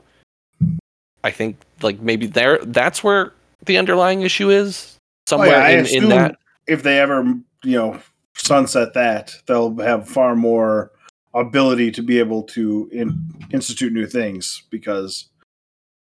i 1.24 1.32
think 1.32 1.58
like 1.82 2.00
maybe 2.02 2.28
there 2.28 2.60
that's 2.66 3.04
where 3.04 3.34
the 3.66 3.78
underlying 3.78 4.22
issue 4.22 4.50
is 4.50 4.98
Oh, 5.32 5.38
somewhere 5.38 5.50
yeah, 5.50 5.66
I 5.66 5.70
in, 5.70 6.04
in 6.04 6.10
that 6.10 6.38
if 6.68 6.84
they 6.84 7.00
ever, 7.00 7.24
you 7.64 7.78
know, 7.78 8.00
sunset 8.36 8.94
that, 8.94 9.36
they'll 9.46 9.78
have 9.78 10.08
far 10.08 10.36
more 10.36 10.92
ability 11.34 11.92
to 11.92 12.02
be 12.02 12.20
able 12.20 12.44
to 12.44 12.90
in, 12.92 13.18
institute 13.52 13.94
new 13.94 14.06
things 14.08 14.64
because 14.70 15.30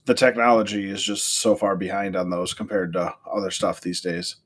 the 0.07 0.15
technology 0.15 0.89
is 0.89 1.03
just 1.03 1.41
so 1.41 1.55
far 1.55 1.77
behind 1.77 2.17
on 2.17 2.31
those 2.31 2.53
compared 2.53 2.93
to 2.95 3.15
other 3.33 3.51
stuff 3.51 3.81
these 3.81 4.01
days. 4.01 4.37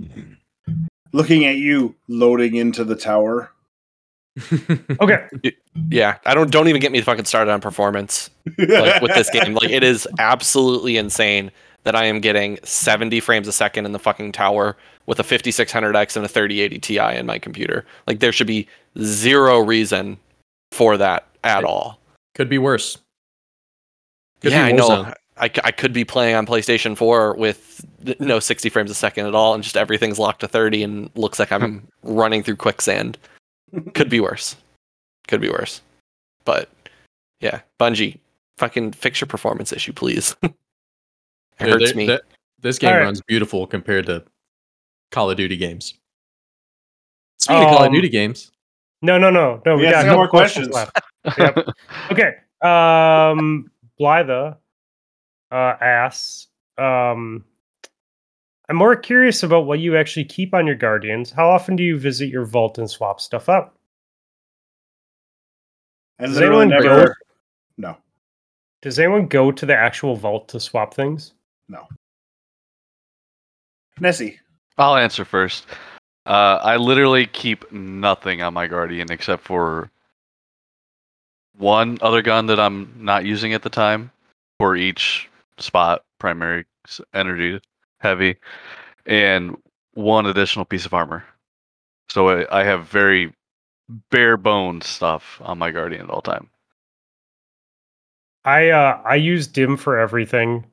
Mm-hmm. 0.00 0.34
Looking 1.12 1.46
at 1.46 1.56
you 1.56 1.94
loading 2.08 2.56
into 2.56 2.84
the 2.84 2.96
tower. 2.96 3.50
Okay. 5.00 5.26
yeah 5.88 6.18
i 6.26 6.34
don't 6.34 6.50
don't 6.50 6.68
even 6.68 6.78
get 6.78 6.92
me 6.92 7.00
fucking 7.00 7.24
started 7.24 7.50
on 7.50 7.58
performance 7.58 8.28
like 8.58 9.00
with 9.00 9.14
this 9.14 9.30
game 9.32 9.54
like 9.54 9.70
it 9.70 9.82
is 9.82 10.06
absolutely 10.18 10.98
insane 10.98 11.50
that 11.86 11.94
i 11.94 12.04
am 12.04 12.20
getting 12.20 12.58
70 12.64 13.20
frames 13.20 13.46
a 13.46 13.52
second 13.52 13.86
in 13.86 13.92
the 13.92 13.98
fucking 13.98 14.32
tower 14.32 14.76
with 15.06 15.20
a 15.20 15.22
5600x 15.22 16.16
and 16.16 16.24
a 16.24 16.28
3080 16.28 16.78
ti 16.78 16.98
in 16.98 17.26
my 17.26 17.38
computer. 17.38 17.86
Like 18.06 18.20
there 18.20 18.32
should 18.32 18.46
be 18.46 18.68
zero 19.00 19.60
reason 19.60 20.18
for 20.72 20.96
that 20.96 21.26
at 21.44 21.64
all. 21.64 21.98
Could 22.34 22.48
be 22.48 22.58
worse. 22.58 22.98
Could 24.40 24.52
yeah 24.52 24.66
be 24.66 24.72
i 24.72 24.76
know. 24.76 25.14
I, 25.38 25.50
I, 25.64 25.70
could 25.70 25.92
be 25.92 26.04
playing 26.04 26.34
on 26.34 26.46
playstation 26.46 26.96
4 26.96 27.34
with 27.34 27.84
no 28.20 28.36
hmm. 28.36 28.40
60 28.40 28.70
frames 28.70 28.90
a 28.90 28.94
second 28.94 29.26
at 29.26 29.34
all 29.34 29.52
and 29.52 29.62
just 29.62 29.76
everything's 29.76 30.18
locked 30.18 30.40
to 30.40 30.48
30 30.48 30.82
and 30.82 31.10
looks 31.14 31.38
like 31.38 31.52
i'm 31.52 31.80
hmm. 31.80 31.86
running 32.02 32.42
through 32.42 32.56
quicksand. 32.56 33.18
Could 33.94 34.10
be 34.10 34.20
worse. 34.20 34.56
Could 35.28 35.40
be 35.40 35.50
worse. 35.50 35.82
But 36.44 36.70
yeah. 37.40 37.60
Bungie 37.78 38.18
fucking 38.58 38.92
fix 38.92 39.20
your 39.20 39.28
performance 39.28 39.72
issue 39.72 39.92
please 39.92 40.34
it 41.60 41.68
hurts 41.68 41.94
me 41.94 42.06
that- 42.06 42.22
this 42.60 42.78
game 42.78 42.90
All 42.90 42.96
right. 42.96 43.04
runs 43.04 43.20
beautiful 43.22 43.66
compared 43.66 44.06
to 44.06 44.24
Call 45.10 45.30
of 45.30 45.36
Duty 45.36 45.56
games. 45.56 45.94
Speaking 47.38 47.62
of 47.62 47.68
Call 47.68 47.82
of 47.82 47.86
Um, 47.88 47.92
Duty 47.92 48.08
games, 48.08 48.50
No, 49.02 49.18
no, 49.18 49.30
no, 49.30 49.60
no. 49.64 49.76
We 49.76 49.84
Yeah, 49.84 49.90
got 49.92 49.98
a 49.98 50.00
still 50.00 50.10
couple 50.12 50.16
more 50.16 50.28
questions 50.28 50.68
questions. 50.68 50.92
left. 51.36 51.56
Yep. 51.56 51.76
Okay. 52.12 52.34
Um, 52.62 53.70
Blythe 53.98 54.30
uh, 54.30 54.54
asks, 55.52 56.48
um, 56.78 57.44
I'm 58.68 58.76
more 58.76 58.96
curious 58.96 59.42
about 59.42 59.66
what 59.66 59.78
you 59.78 59.96
actually 59.96 60.24
keep 60.24 60.54
on 60.54 60.66
your 60.66 60.74
Guardians. 60.76 61.30
How 61.30 61.48
often 61.48 61.76
do 61.76 61.84
you 61.84 61.98
visit 61.98 62.28
your 62.30 62.44
vault 62.46 62.78
and 62.78 62.90
swap 62.90 63.20
stuff 63.20 63.48
up? 63.48 63.78
I 66.18 66.26
Does 66.26 66.34
literally 66.36 66.62
anyone 66.72 66.82
go- 66.82 67.12
No. 67.76 67.96
Does 68.82 68.98
anyone 68.98 69.26
go 69.26 69.52
to 69.52 69.66
the 69.66 69.76
actual 69.76 70.16
vault 70.16 70.48
to 70.48 70.58
swap 70.60 70.94
things? 70.94 71.34
Nessie. 74.00 74.38
I'll 74.78 74.96
answer 74.96 75.24
first. 75.24 75.66
Uh, 76.26 76.58
I 76.62 76.76
literally 76.76 77.26
keep 77.26 77.70
nothing 77.72 78.42
on 78.42 78.52
my 78.54 78.66
Guardian 78.66 79.10
except 79.10 79.44
for 79.44 79.90
one 81.56 81.98
other 82.02 82.20
gun 82.20 82.46
that 82.46 82.60
I'm 82.60 82.92
not 82.98 83.24
using 83.24 83.54
at 83.54 83.62
the 83.62 83.70
time 83.70 84.10
for 84.58 84.76
each 84.76 85.28
spot, 85.58 86.02
primary 86.18 86.66
energy, 87.14 87.60
heavy, 88.00 88.36
and 89.06 89.56
one 89.94 90.26
additional 90.26 90.64
piece 90.64 90.84
of 90.84 90.92
armor. 90.92 91.24
So 92.10 92.28
I, 92.28 92.60
I 92.60 92.64
have 92.64 92.86
very 92.86 93.32
bare 94.10 94.36
bones 94.36 94.86
stuff 94.86 95.40
on 95.42 95.58
my 95.58 95.70
Guardian 95.70 96.02
at 96.02 96.10
all 96.10 96.22
time. 96.22 96.50
I 98.44 98.70
uh, 98.70 99.00
I 99.04 99.16
use 99.16 99.46
dim 99.46 99.76
for 99.76 99.98
everything. 99.98 100.64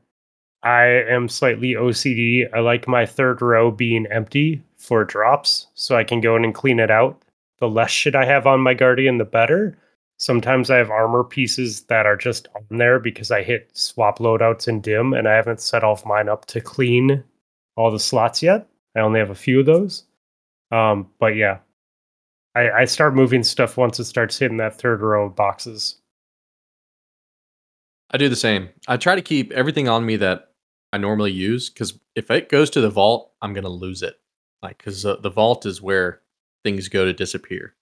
I 0.64 0.86
am 0.86 1.28
slightly 1.28 1.74
OCD. 1.74 2.48
I 2.54 2.60
like 2.60 2.88
my 2.88 3.06
third 3.06 3.42
row 3.42 3.70
being 3.70 4.08
empty 4.08 4.64
for 4.78 5.04
drops, 5.04 5.68
so 5.74 5.96
I 5.96 6.04
can 6.04 6.22
go 6.22 6.36
in 6.36 6.46
and 6.46 6.56
clean 6.56 6.80
it 6.80 6.90
out. 6.90 7.22
The 7.60 7.68
less 7.70 7.92
shit 7.92 8.16
I 8.16 8.26
have 8.26 8.48
on 8.48 8.62
my 8.62 8.74
guardian, 8.74 9.18
the 9.18 9.26
better. 9.26 9.78
Sometimes 10.18 10.70
I 10.70 10.78
have 10.78 10.90
armor 10.90 11.24
pieces 11.24 11.82
that 11.84 12.06
are 12.06 12.16
just 12.16 12.48
on 12.56 12.78
there 12.78 13.00
because 13.00 13.30
I 13.30 13.44
hit 13.44 13.70
swap 13.74 14.20
loadouts 14.20 14.68
in 14.68 14.80
dim, 14.80 15.14
and 15.14 15.28
I 15.28 15.36
haven't 15.36 15.60
set 15.60 15.84
off 15.84 16.06
mine 16.06 16.30
up 16.30 16.46
to 16.46 16.62
clean 16.62 17.24
all 17.76 17.92
the 17.92 18.00
slots 18.00 18.42
yet. 18.42 18.68
I 18.96 19.02
only 19.02 19.20
have 19.20 19.32
a 19.32 19.36
few 19.36 19.60
of 19.60 19.66
those. 19.66 20.04
Um, 20.72 21.10
but 21.20 21.36
yeah, 21.36 21.60
I, 22.56 22.72
I 22.72 22.86
start 22.86 23.16
moving 23.16 23.44
stuff 23.44 23.76
once 23.76 24.00
it 24.00 24.06
starts 24.06 24.38
hitting 24.38 24.58
that 24.58 24.80
third 24.80 25.02
row 25.02 25.26
of 25.26 25.36
boxes. 25.36 25.96
I 28.12 28.18
do 28.18 28.30
the 28.30 28.36
same. 28.36 28.70
I 28.88 28.98
try 28.98 29.16
to 29.16 29.22
keep 29.22 29.52
everything 29.52 29.90
on 29.90 30.06
me 30.06 30.18
that 30.18 30.53
I 30.94 30.98
normally 30.98 31.32
use 31.32 31.72
because 31.72 32.00
if 32.16 32.30
it 32.30 32.50
goes 32.50 32.70
to 32.70 32.80
the 32.80 32.90
vault, 32.90 33.32
I'm 33.42 33.54
gonna 33.54 33.68
lose 33.68 34.04
it. 34.04 34.20
Like 34.62 34.78
because 34.78 35.04
uh, 35.06 35.16
the 35.16 35.32
vault 35.32 35.66
is 35.66 35.82
where 35.82 36.22
things 36.64 36.88
go 36.88 37.04
to 37.04 37.12
disappear, 37.12 37.74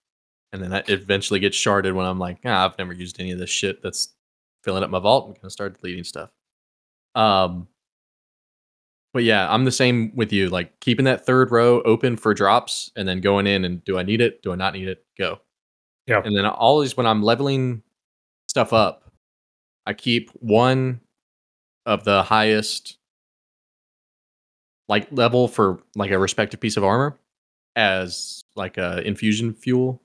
and 0.53 0.63
then 0.63 0.71
it 0.71 0.89
eventually 0.89 1.41
gets 1.41 1.57
sharded 1.57 1.93
when 1.93 2.05
I'm 2.05 2.19
like, 2.19 2.37
ah, 2.45 2.65
I've 2.65 2.77
never 2.77 2.93
used 2.93 3.19
any 3.19 3.31
of 3.31 3.37
this 3.37 3.49
shit 3.49 3.83
that's 3.83 4.15
filling 4.63 4.81
up 4.81 4.89
my 4.89 4.99
vault. 4.99 5.27
I'm 5.27 5.33
gonna 5.41 5.51
start 5.51 5.79
deleting 5.81 6.05
stuff. 6.05 6.29
Um, 7.13 7.67
but 9.13 9.25
yeah, 9.25 9.53
I'm 9.53 9.65
the 9.65 9.73
same 9.73 10.15
with 10.15 10.31
you. 10.31 10.49
Like 10.49 10.79
keeping 10.79 11.03
that 11.03 11.25
third 11.25 11.51
row 11.51 11.81
open 11.81 12.15
for 12.15 12.33
drops, 12.33 12.91
and 12.95 13.05
then 13.05 13.19
going 13.19 13.45
in 13.45 13.65
and 13.65 13.83
do 13.83 13.99
I 13.99 14.03
need 14.03 14.21
it? 14.21 14.41
Do 14.41 14.53
I 14.53 14.55
not 14.55 14.73
need 14.73 14.87
it? 14.87 15.03
Go. 15.17 15.41
Yeah. 16.07 16.21
And 16.23 16.33
then 16.33 16.45
always 16.45 16.95
when 16.95 17.05
I'm 17.05 17.21
leveling 17.21 17.83
stuff 18.47 18.71
up, 18.71 19.11
I 19.85 19.91
keep 19.91 20.29
one 20.35 21.01
of 21.85 22.05
the 22.05 22.23
highest 22.23 22.99
like 24.91 25.07
level 25.11 25.47
for 25.47 25.79
like 25.95 26.11
a 26.11 26.19
respective 26.19 26.59
piece 26.59 26.75
of 26.75 26.83
armor 26.83 27.17
as 27.77 28.43
like 28.55 28.77
a 28.77 29.01
infusion 29.07 29.53
fuel 29.53 30.01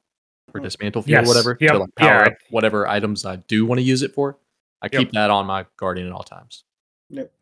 or 0.54 0.60
dismantle 0.60 1.02
fuel, 1.02 1.18
Yes. 1.20 1.26
whatever, 1.28 1.58
Yep. 1.60 1.72
to 1.72 1.78
like 1.80 1.94
power 1.96 2.08
Yeah. 2.20 2.26
up 2.28 2.32
whatever 2.50 2.86
items 2.86 3.26
I 3.26 3.36
do 3.36 3.66
want 3.66 3.80
to 3.80 3.82
use 3.82 4.02
it 4.02 4.14
for. 4.14 4.38
I 4.80 4.86
Yep. 4.86 4.92
keep 5.00 5.12
that 5.12 5.28
on 5.30 5.44
my 5.46 5.66
guardian 5.76 6.06
at 6.06 6.12
all 6.12 6.22
times. 6.22 6.62
Yep. 7.10 7.32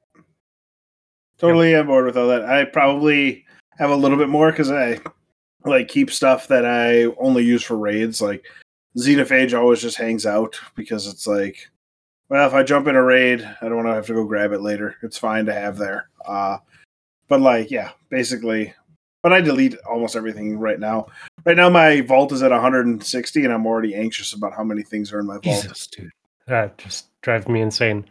Totally 1.37 1.77
on 1.77 1.87
board 1.87 2.07
with 2.07 2.17
all 2.17 2.29
that. 2.29 2.47
I 2.47 2.65
probably 2.65 3.45
have 3.79 3.91
a 3.91 3.95
little 3.97 4.17
bit 4.17 4.31
more 4.31 4.51
because 4.51 4.71
I 4.71 5.01
like 5.67 5.89
keep 5.89 6.11
stuff 6.11 6.49
that 6.49 6.65
I 6.65 7.05
only 7.19 7.45
use 7.45 7.63
for 7.63 7.77
raids. 7.77 8.23
Like 8.23 8.47
Xenophage 8.97 9.53
always 9.59 9.83
just 9.83 9.99
hangs 9.99 10.25
out 10.25 10.59
because 10.77 11.07
it's 11.07 11.27
like, 11.27 11.69
well, 12.31 12.47
if 12.47 12.55
I 12.55 12.63
jump 12.63 12.87
in 12.87 12.97
a 12.97 13.03
raid, 13.03 13.43
I 13.61 13.67
don't 13.69 13.77
want 13.77 13.89
to 13.89 13.95
have 13.95 14.07
to 14.07 14.15
go 14.15 14.25
grab 14.25 14.53
it 14.53 14.63
later. 14.63 14.97
It's 15.03 15.19
fine 15.19 15.45
to 15.47 15.53
have 15.53 15.77
there. 15.77 16.09
Uh, 16.25 16.57
but 17.29 17.41
like, 17.41 17.71
yeah, 17.71 17.91
basically. 18.11 18.75
But 19.23 19.33
I 19.33 19.41
delete 19.41 19.77
almost 19.91 20.17
everything 20.17 20.59
right 20.59 20.79
now. 20.79 21.07
Right 21.47 21.57
now, 21.57 21.71
my 21.71 22.03
vault 22.03 22.31
is 22.33 22.43
at 22.43 22.51
160, 22.51 23.45
and 23.45 23.53
I'm 23.55 23.67
already 23.67 23.95
anxious 23.95 24.35
about 24.35 24.53
how 24.55 24.63
many 24.65 24.83
things 24.83 25.13
are 25.13 25.21
in 25.21 25.27
my 25.27 25.39
vault. 25.39 25.89
dude. 25.93 26.11
That 26.47 26.77
just 26.77 27.07
drives 27.23 27.49
me 27.49 27.63
insane. 27.63 28.05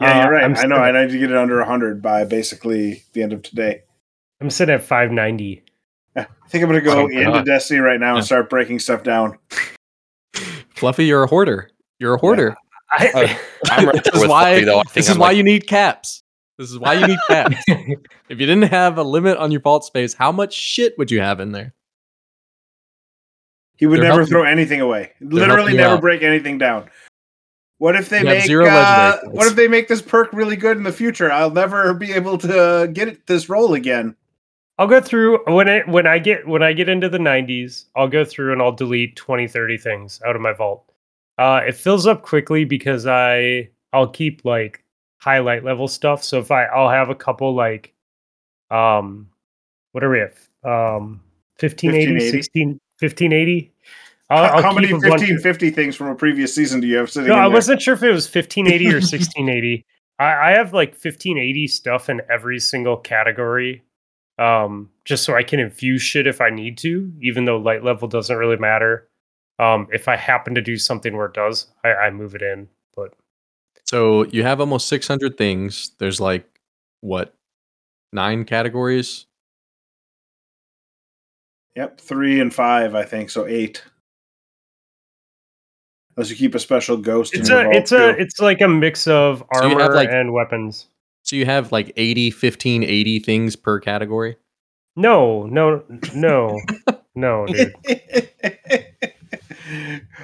Yeah, 0.00 0.10
Uh, 0.18 0.22
you're 0.24 0.32
right. 0.32 0.42
I'm 0.44 0.56
i 0.56 0.62
know. 0.64 0.74
still- 0.74 0.82
I 0.82 0.90
need 1.04 1.12
to 1.12 1.18
get 1.20 1.30
it 1.30 1.36
under 1.36 1.58
100 1.58 2.02
by 2.02 2.24
basically 2.24 3.04
the 3.12 3.22
end 3.22 3.32
of 3.32 3.42
today. 3.42 3.82
I'm 4.40 4.50
sitting 4.50 4.74
at 4.74 4.82
590. 4.82 5.62
I 6.16 6.26
think 6.48 6.64
I'm 6.64 6.70
going 6.70 6.82
to 6.82 6.84
go 6.84 7.02
Oh, 7.02 7.06
into 7.06 7.24
God. 7.24 7.46
Destiny 7.46 7.78
right 7.80 8.00
now 8.00 8.12
Yeah. 8.12 8.16
and 8.18 8.24
start 8.26 8.50
breaking 8.50 8.80
stuff 8.80 9.02
down. 9.04 9.38
Fluffy, 10.74 11.04
you're 11.06 11.22
a 11.22 11.26
hoarder. 11.28 11.70
You're 11.98 12.14
a 12.14 12.18
hoarder. 12.18 12.56
I, 12.90 13.38
i'm 13.70 13.86
right 13.86 13.94
this 13.94 14.04
there 14.04 14.14
is 14.16 14.20
with 14.22 14.30
why. 14.30 14.44
Fluffy, 14.54 14.64
though. 14.64 14.78
I 14.80 14.82
this 14.94 15.06
is 15.08 15.12
I'm 15.14 15.18
why 15.18 15.28
like, 15.28 15.36
you 15.36 15.42
need 15.42 15.66
caps. 15.66 16.22
This 16.58 16.70
is 16.70 16.78
why 16.78 16.94
you 16.94 17.06
need 17.06 17.18
caps. 17.28 17.56
if 17.68 18.40
you 18.40 18.46
didn't 18.46 18.62
have 18.70 18.96
a 18.98 19.02
limit 19.02 19.36
on 19.38 19.50
your 19.52 19.60
vault 19.60 19.84
space, 19.84 20.14
how 20.14 20.32
much 20.32 20.54
shit 20.54 20.96
would 20.98 21.10
you 21.10 21.20
have 21.20 21.38
in 21.40 21.52
there? 21.52 21.74
He 23.76 23.86
would 23.86 23.96
They're 23.98 24.04
never 24.04 24.20
helping- 24.20 24.30
throw 24.30 24.42
anything 24.44 24.80
away. 24.80 25.12
Literally, 25.20 25.56
helping 25.56 25.74
you 25.74 25.80
never 25.80 25.94
out. 25.96 26.00
break 26.00 26.22
anything 26.22 26.58
down. 26.58 26.88
What 27.78 27.94
if 27.94 28.08
they 28.08 28.20
You 28.20 28.24
make 28.24 28.44
zero 28.44 28.66
uh. 28.66 29.18
What 29.24 29.46
if 29.48 29.54
they 29.54 29.68
make 29.68 29.86
this 29.88 30.00
perk 30.00 30.32
really 30.32 30.56
good 30.56 30.78
in 30.78 30.82
the 30.82 30.92
future? 30.92 31.30
I'll 31.30 31.50
never 31.50 31.92
be 31.92 32.10
able 32.12 32.38
to 32.38 32.88
get 32.90 33.26
this 33.26 33.50
roll 33.50 33.74
again. 33.74 34.16
I'll 34.78 34.86
go 34.86 35.00
through 35.02 35.44
when 35.52 35.68
it 35.68 35.86
when 35.86 36.06
I 36.06 36.18
get 36.18 36.46
when 36.48 36.62
I 36.62 36.72
get 36.72 36.88
into 36.88 37.10
the 37.10 37.18
90s, 37.18 37.84
I'll 37.94 38.08
go 38.08 38.24
through 38.24 38.54
and 38.54 38.62
I'll 38.62 38.72
delete 38.72 39.14
20 39.16 39.46
30 39.46 39.76
things 39.76 40.20
out 40.26 40.36
of 40.36 40.40
my 40.42 40.54
vault. 40.54 40.90
Uh 41.36 41.60
it 41.68 41.74
fills 41.74 42.06
up 42.06 42.22
quickly 42.22 42.64
because 42.64 43.06
I 43.06 43.68
I'll 43.92 44.08
keep 44.08 44.42
like 44.46 44.82
highlight 45.26 45.64
level 45.64 45.88
stuff. 45.88 46.22
So 46.22 46.38
if 46.38 46.52
I 46.52 46.66
I'll 46.66 46.88
have 46.88 47.10
a 47.10 47.14
couple 47.14 47.54
like 47.54 47.92
um 48.70 49.28
what 49.90 50.04
are 50.04 50.10
we 50.10 50.20
at? 50.20 50.34
Um 50.62 51.20
1580, 51.58 52.14
1580. 52.14 52.30
16 52.30 52.68
1580. 53.00 53.72
I'll, 54.28 54.36
How, 54.36 54.54
I'll 54.56 54.62
how 54.62 54.72
many 54.72 54.86
keep 54.86 54.94
a 54.94 55.08
1550 55.08 55.70
things 55.70 55.96
from 55.96 56.08
a 56.08 56.14
previous 56.14 56.54
season 56.54 56.80
do 56.80 56.86
you 56.86 56.96
have 56.96 57.10
sitting 57.10 57.28
No, 57.28 57.34
I 57.36 57.48
wasn't 57.48 57.82
sure 57.82 57.94
if 57.94 58.02
it 58.02 58.10
was 58.10 58.26
1580 58.26 58.86
or 58.86 58.90
1680. 58.94 59.84
I, 60.18 60.24
I 60.24 60.50
have 60.52 60.72
like 60.72 60.90
1580 60.90 61.66
stuff 61.68 62.08
in 62.08 62.22
every 62.30 62.58
single 62.58 62.96
category, 62.96 63.82
um, 64.38 64.90
just 65.04 65.24
so 65.24 65.34
I 65.34 65.42
can 65.42 65.60
infuse 65.60 66.02
shit 66.02 66.26
if 66.26 66.40
I 66.40 66.50
need 66.50 66.78
to, 66.78 67.12
even 67.20 67.44
though 67.44 67.56
light 67.56 67.84
level 67.84 68.08
doesn't 68.08 68.36
really 68.36 68.56
matter. 68.56 69.08
Um, 69.58 69.88
if 69.92 70.08
I 70.08 70.16
happen 70.16 70.54
to 70.54 70.62
do 70.62 70.76
something 70.76 71.16
where 71.16 71.26
it 71.26 71.34
does, 71.34 71.66
I, 71.84 71.94
I 71.94 72.10
move 72.10 72.34
it 72.34 72.42
in. 72.42 72.68
But 73.86 73.96
So 73.96 74.24
you 74.26 74.42
have 74.42 74.60
almost 74.60 74.88
600 74.88 75.38
things. 75.38 75.92
There's 75.98 76.20
like 76.20 76.60
what 77.00 77.34
nine 78.12 78.44
categories? 78.44 79.26
Yep, 81.76 82.00
three 82.00 82.40
and 82.40 82.52
five, 82.54 82.94
I 82.94 83.04
think. 83.04 83.30
So 83.30 83.46
eight. 83.46 83.82
Unless 86.16 86.30
you 86.30 86.36
keep 86.36 86.54
a 86.54 86.58
special 86.58 86.96
ghost. 86.96 87.34
it's 87.34 87.48
your 87.50 87.60
a 87.60 87.64
vault, 87.64 87.76
it's 87.76 87.92
a 87.92 88.08
it's 88.10 88.40
like 88.40 88.62
a 88.62 88.68
mix 88.68 89.06
of 89.06 89.44
armor 89.50 89.80
have, 89.82 89.92
like- 89.92 90.08
and 90.10 90.32
weapons. 90.32 90.86
So 91.22 91.34
you 91.34 91.44
have 91.44 91.72
like 91.72 91.92
80, 91.96 92.30
15, 92.30 92.84
80 92.84 93.18
things 93.18 93.56
per 93.56 93.80
category. 93.80 94.36
No, 94.94 95.44
no, 95.46 95.82
no, 96.14 96.60
no, 97.16 97.46
dude. 97.48 97.74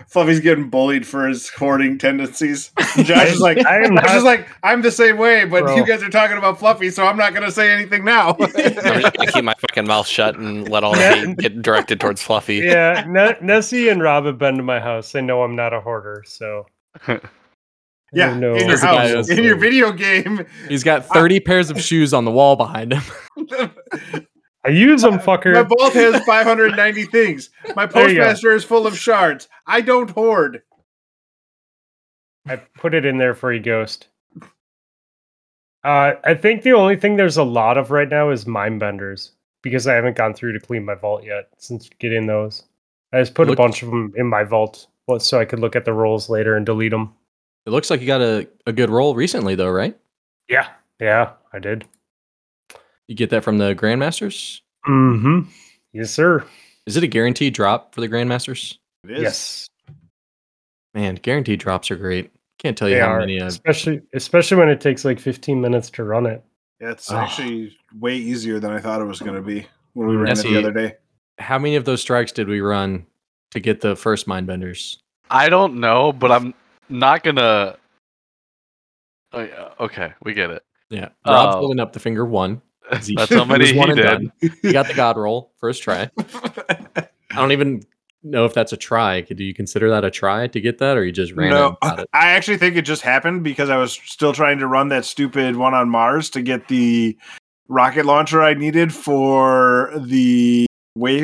Fluffy's 0.09 0.41
getting 0.41 0.71
bullied 0.71 1.07
for 1.07 1.27
his 1.27 1.49
hoarding 1.49 1.99
tendencies. 1.99 2.71
Josh 2.97 3.33
is 3.33 3.41
like, 3.41 3.65
I 3.67 3.85
am 3.85 3.97
Josh 3.97 4.05
is 4.17 4.23
not- 4.23 4.25
like, 4.25 4.49
I'm 4.63 4.83
the 4.83 4.91
same 4.91 5.19
way, 5.19 5.45
but 5.45 5.65
Bro. 5.65 5.77
you 5.77 5.87
guys 5.87 6.03
are 6.03 6.09
talking 6.11 6.37
about 6.39 6.59
Fluffy, 6.59 6.91
so 6.91 7.07
I'm 7.07 7.17
not 7.17 7.33
going 7.35 7.45
to 7.45 7.51
say 7.53 7.71
anything 7.73 8.05
now. 8.05 8.37
I'm 8.39 8.53
just 8.53 8.83
gonna 9.17 9.33
keep 9.33 9.45
my 9.45 9.55
fucking 9.55 9.87
mouth 9.87 10.07
shut 10.07 10.37
and 10.37 10.69
let 10.69 10.85
all 10.85 10.93
the 10.95 11.01
Yeah. 11.01 11.15
hate 11.27 11.37
get 11.39 11.63
directed 11.63 12.01
towards 12.01 12.23
Fluffy. 12.23 12.57
yeah, 12.57 13.05
Ne- 13.09 13.37
Nessie 13.41 13.89
and 13.89 14.01
Rob 14.03 14.27
have 14.27 14.39
been 14.39 14.57
to 14.57 14.63
my 14.63 14.81
house. 14.81 15.13
They 15.13 15.23
know 15.23 15.43
I'm 15.43 15.57
not 15.57 15.73
a 15.73 15.81
hoarder, 15.81 16.23
so. 16.27 16.67
yeah, 17.09 17.19
no. 18.37 18.53
in 18.53 18.59
your 18.59 18.69
There's 18.69 18.83
a 18.83 18.87
guy 18.87 19.09
house, 19.15 19.29
in 19.31 19.43
your 19.43 19.57
video 19.57 19.93
game. 19.93 20.47
He's 20.69 20.85
got 20.85 21.07
30 21.07 21.41
pairs 21.41 21.71
of 21.71 21.81
shoes 21.81 22.13
on 22.15 22.25
the 22.25 22.31
wall 22.31 22.57
behind 22.57 22.93
him. 22.93 23.03
I 24.65 24.69
use 24.71 25.03
them, 25.03 25.19
fucker. 25.19 25.55
My 25.55 25.63
vault 25.63 25.93
has 25.95 26.25
590 26.25 27.05
things. 27.07 27.51
My 27.75 27.87
There 27.87 28.09
you 28.09 28.15
go. 28.17 28.21
postmaster 28.23 28.53
is 28.55 28.65
full 28.65 28.87
of 28.87 28.97
shards. 28.97 29.49
I 29.67 29.81
don't 29.81 30.11
hoard. 30.11 30.63
I 32.47 32.57
put 32.57 32.95
it 32.95 33.05
in 33.05 33.19
there 33.19 33.35
for 33.35 33.53
you, 33.53 33.61
Ghost. 33.61 34.09
Uh, 35.85 36.13
I 36.25 36.35
think 36.35 36.63
the 36.63 36.73
only 36.73 36.97
thing 36.97 37.17
there's 37.17 37.37
a 37.39 37.43
lot 37.43 37.77
of 37.77 37.91
right 37.91 38.09
now 38.09 38.31
is 38.31 38.47
mind 38.47 38.79
benders 38.79 39.33
because 39.63 39.87
I 39.89 39.95
haven't 39.95 40.17
gone 40.17 40.33
through 40.35 40.53
to 40.53 40.61
clean 40.61 40.85
my 40.85 40.95
vault 40.95 41.25
yet 41.25 41.49
since 41.59 41.89
getting 41.99 42.27
those. 42.27 42.63
I 43.13 43.21
just 43.21 43.35
put 43.35 43.49
Look- 43.49 43.59
a 43.59 43.63
bunch 43.63 43.83
of 43.83 43.91
them 43.91 44.13
in 44.17 44.27
my 44.27 44.45
vault 44.45 44.87
so 45.19 45.41
I 45.41 45.45
could 45.45 45.59
look 45.59 45.75
at 45.75 45.85
the 45.85 45.93
rolls 45.93 46.31
later 46.31 46.57
and 46.57 46.65
delete 46.65 46.93
them. 46.93 47.13
It 47.67 47.71
looks 47.71 47.91
like 47.91 48.01
you 48.01 48.07
got 48.07 48.21
a, 48.23 48.49
a 48.67 48.73
good 48.73 48.91
roll 48.91 49.15
recently, 49.15 49.55
though, 49.57 49.71
right? 49.71 49.97
Yeah, 50.49 50.69
yeah, 51.01 51.33
I 51.53 51.59
did. 51.59 51.85
You 53.13 53.17
get 53.17 53.29
that 53.29 53.45
from 53.45 53.59
the 53.59 53.75
Grandmasters? 53.75 54.63
Mm-hmm. 54.89 55.41
Yes, 55.93 56.11
sir. 56.15 56.47
Is 56.87 56.97
it 56.97 57.05
a 57.05 57.07
guaranteed 57.07 57.53
drop 57.53 57.95
for 57.95 58.01
the 58.01 58.09
Grandmasters? 58.09 58.79
It 59.05 59.11
is. 59.11 59.23
Yes, 59.23 59.67
Man, 60.95 61.17
guaranteed 61.17 61.61
drops 61.61 61.91
are 61.91 61.97
great. 61.97 62.31
Can't 62.59 62.75
tell 62.75 62.89
you 62.89 62.95
they 62.95 63.01
how 63.03 63.09
are. 63.11 63.19
many 63.21 63.39
I've 63.39 63.49
Especially, 63.49 64.01
especially 64.15 64.57
when 64.57 64.71
it 64.71 64.81
takes 64.81 65.05
like 65.05 65.21
15 65.21 65.61
minutes 65.61 65.91
to 65.91 66.05
run 66.05 66.25
it. 66.25 66.43
Yeah, 66.81 66.93
it's 66.93 67.13
Oh. 67.13 67.17
actually 67.17 67.77
way 68.01 68.15
easier 68.17 68.59
than 68.59 68.73
I 68.73 68.81
thought 68.81 69.03
it 69.03 69.05
was 69.05 69.21
going 69.21 69.35
to 69.35 69.43
be 69.43 69.67
when 69.93 70.09
we 70.09 70.17
ran 70.17 70.33
it 70.33 70.43
the 70.43 70.57
other 70.59 70.73
day. 70.73 70.95
how 71.39 71.59
many 71.59 71.77
of 71.77 71.85
those 71.85 72.01
strikes 72.01 72.33
did 72.33 72.49
we 72.49 72.63
run 72.63 73.05
to 73.51 73.61
get 73.61 73.83
the 73.83 73.95
first 73.95 74.27
mind 74.27 74.47
benders? 74.47 74.99
I 75.29 75.51
don't 75.51 75.81
know, 75.81 76.15
but 76.15 76.33
I'm 76.33 76.55
not 76.89 77.23
gonna. 77.25 77.77
Oh, 79.33 79.43
yeah, 79.43 79.69
okay, 79.81 80.15
we 80.25 80.33
get 80.33 80.49
it. 80.49 80.63
Yeah. 80.89 81.11
Rob's 81.27 81.57
Oh. 81.57 81.59
holding 81.61 81.79
up 81.79 81.93
the 81.93 82.01
finger 82.01 82.25
one. 82.25 82.63
He- 83.05 83.15
That's 83.15 83.33
how 83.33 83.43
it 83.43 83.49
many 83.49 83.73
was 83.77 83.89
he 83.89 83.95
did. 83.95 84.03
done. 84.03 84.33
He 84.63 84.73
got 84.73 84.89
the 84.89 84.95
god 84.95 85.17
roll 85.17 85.53
first 85.59 85.83
try. 85.83 86.11
I 86.19 87.07
don't 87.37 87.53
even 87.53 87.83
know 88.23 88.45
if 88.45 88.55
that's 88.55 88.73
a 88.73 88.77
try. 88.77 89.23
Do 89.23 89.43
you 89.43 89.55
consider 89.55 89.89
that 89.91 90.05
a 90.05 90.11
try 90.11 90.47
to 90.47 90.61
get 90.61 90.79
that, 90.79 90.97
or 90.97 91.05
you 91.05 91.13
just 91.13 91.33
ran 91.33 91.51
no, 91.51 91.77
and? 91.83 92.01
I 92.13 92.29
actually 92.31 92.59
think 92.59 92.77
it 92.77 92.83
just 92.83 93.03
happened 93.03 93.43
because 93.43 93.71
I 93.71 93.77
was 93.79 93.93
still 94.05 94.33
trying 94.33 94.59
to 94.59 94.67
run 94.67 94.89
that 94.89 95.05
stupid 95.05 95.57
one 95.57 95.75
on 95.75 95.89
Mars 95.89 96.29
to 96.31 96.43
get 96.43 96.69
the 96.69 97.17
rocket 97.69 98.05
launcher 98.07 98.43
I 98.43 98.55
needed 98.55 98.93
for 98.93 99.93
the 99.97 100.67
way 100.95 101.21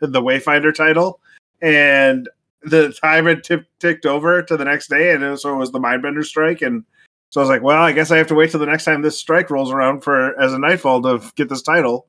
the 0.00 0.22
Wayfinder 0.22 0.74
title, 0.74 1.20
and 1.60 2.28
the 2.62 2.92
time 3.02 3.26
had 3.26 3.44
tip, 3.44 3.66
ticked 3.78 4.06
over 4.06 4.42
to 4.42 4.56
the 4.56 4.64
next 4.64 4.88
day, 4.88 5.12
and 5.12 5.22
it 5.22 5.30
was, 5.30 5.42
so 5.42 5.54
it 5.54 5.58
was 5.58 5.70
the 5.72 5.78
Mindbender 5.80 6.24
strike, 6.24 6.62
and 6.62 6.84
so 7.30 7.40
I 7.40 7.42
was 7.42 7.48
like, 7.48 7.62
well, 7.62 7.82
I 7.82 7.92
guess 7.92 8.10
I 8.10 8.16
have 8.18 8.26
to 8.28 8.34
wait 8.34 8.50
till 8.50 8.60
the 8.60 8.66
next 8.66 8.84
time 8.84 9.02
this 9.02 9.18
strike 9.18 9.50
rolls 9.50 9.70
around 9.70 10.02
for 10.02 10.38
as 10.40 10.52
a 10.52 10.58
Nightfall 10.58 11.02
to 11.02 11.20
get 11.36 11.48
this 11.48 11.62
title, 11.62 12.06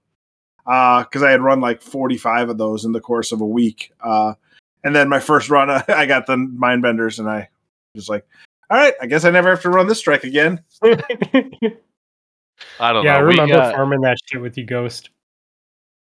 because 0.65 1.23
I 1.23 1.31
had 1.31 1.41
run 1.41 1.61
like 1.61 1.81
forty 1.81 2.17
five 2.17 2.49
of 2.49 2.57
those 2.57 2.85
in 2.85 2.91
the 2.91 3.01
course 3.01 3.31
of 3.31 3.41
a 3.41 3.45
week. 3.45 3.91
Uh, 4.01 4.33
and 4.83 4.95
then 4.95 5.09
my 5.09 5.19
first 5.19 5.49
run, 5.49 5.69
I 5.87 6.05
got 6.05 6.25
the 6.27 6.37
mind 6.37 6.81
benders, 6.81 7.19
and 7.19 7.29
I 7.29 7.49
was 7.95 8.09
like, 8.09 8.25
all 8.69 8.77
right, 8.77 8.93
I 9.01 9.05
guess 9.05 9.25
I 9.25 9.31
never 9.31 9.49
have 9.49 9.61
to 9.61 9.69
run 9.69 9.87
this 9.87 9.99
strike 9.99 10.23
again. 10.23 10.61
I 12.79 12.93
don't 12.93 13.03
know. 13.03 13.03
yeah, 13.03 13.17
I 13.17 13.19
know. 13.19 13.25
We 13.25 13.31
remember 13.31 13.55
got- 13.55 13.75
farming 13.75 14.01
that 14.01 14.17
shit 14.25 14.41
with 14.41 14.57
you, 14.57 14.65
Ghost. 14.65 15.09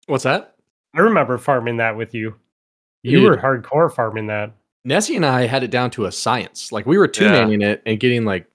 What's 0.07 0.25
that? 0.25 0.55
I 0.95 1.01
remember 1.01 1.37
farming 1.39 1.77
that 1.79 1.97
with 1.97 2.15
you. 2.15 2.35
You 3.03 3.21
Dude. 3.21 3.31
were 3.31 3.37
hardcore 3.37 3.93
farming 3.93 4.29
that. 4.29 4.53
Nessie 4.85 5.17
and 5.17 5.27
I 5.27 5.47
had 5.47 5.63
it 5.63 5.71
down 5.71 5.91
to 5.93 6.07
a 6.07 6.13
science. 6.13 6.71
Like 6.73 6.87
we 6.87 6.97
were 6.97 7.09
two 7.09 7.29
manning 7.29 7.61
it 7.61 7.83
and 7.87 7.99
getting 8.01 8.25
like, 8.25 8.47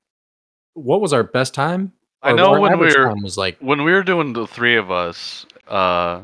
what 0.74 1.02
was 1.02 1.14
our 1.14 1.24
best 1.24 1.54
time? 1.54 1.92
I 2.24 2.34
know 2.34 2.60
when 2.60 2.80
we 2.80 2.88
were 2.88 3.14
was 3.16 3.38
like 3.38 3.58
when 3.60 3.84
we 3.84 3.92
were 3.92 4.04
doing 4.04 4.34
the 4.34 4.48
three 4.48 4.78
of 4.78 4.92
us. 4.92 5.46
Uh, 5.68 6.24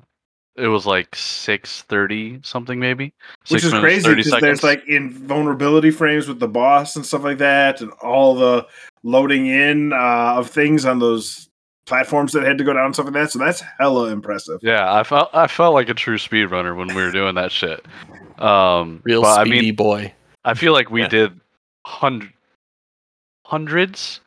it 0.56 0.68
was 0.68 0.86
like 0.86 1.16
six 1.16 1.84
thirty 1.84 2.40
something 2.44 2.80
maybe. 2.80 3.14
Which 3.50 3.64
is 3.64 3.74
crazy 3.74 4.16
because 4.16 4.32
there's 4.42 4.62
seconds. 4.62 4.64
like 4.64 4.88
invulnerability 4.88 5.92
frames 5.92 6.28
with 6.28 6.40
the 6.40 6.48
boss 6.48 6.96
and 6.96 7.06
stuff 7.06 7.24
like 7.24 7.38
that, 7.40 7.82
and 7.82 7.92
all 8.02 8.36
the 8.36 8.68
loading 9.04 9.48
in 9.48 9.94
uh, 9.94 10.36
of 10.36 10.50
things 10.50 10.86
on 10.86 11.00
those 11.00 11.50
platforms 11.86 12.34
that 12.34 12.44
had 12.44 12.58
to 12.58 12.64
go 12.64 12.74
down 12.74 12.86
and 12.86 12.94
stuff 12.94 13.06
like 13.06 13.14
that. 13.14 13.32
So 13.32 13.40
that's 13.40 13.64
hella 13.80 14.10
impressive. 14.10 14.60
Yeah, 14.64 14.94
I 14.94 15.04
felt 15.04 15.30
I 15.34 15.48
felt 15.48 15.74
like 15.74 15.90
a 15.90 15.94
true 15.94 16.18
speedrunner 16.18 16.76
when 16.76 16.88
we 16.88 17.02
were 17.02 17.12
doing 17.12 17.36
that 17.36 17.52
shit. 17.52 17.86
Um, 18.40 19.02
Real 19.04 19.22
but, 19.22 19.40
I 19.40 19.44
speedy 19.44 19.68
mean, 19.68 19.76
boy. 19.76 20.14
I 20.44 20.54
feel 20.54 20.74
like 20.74 20.92
we 20.92 21.02
Yeah. 21.02 21.08
did 21.08 21.40
hundred 21.86 22.34
hundreds, 23.46 24.22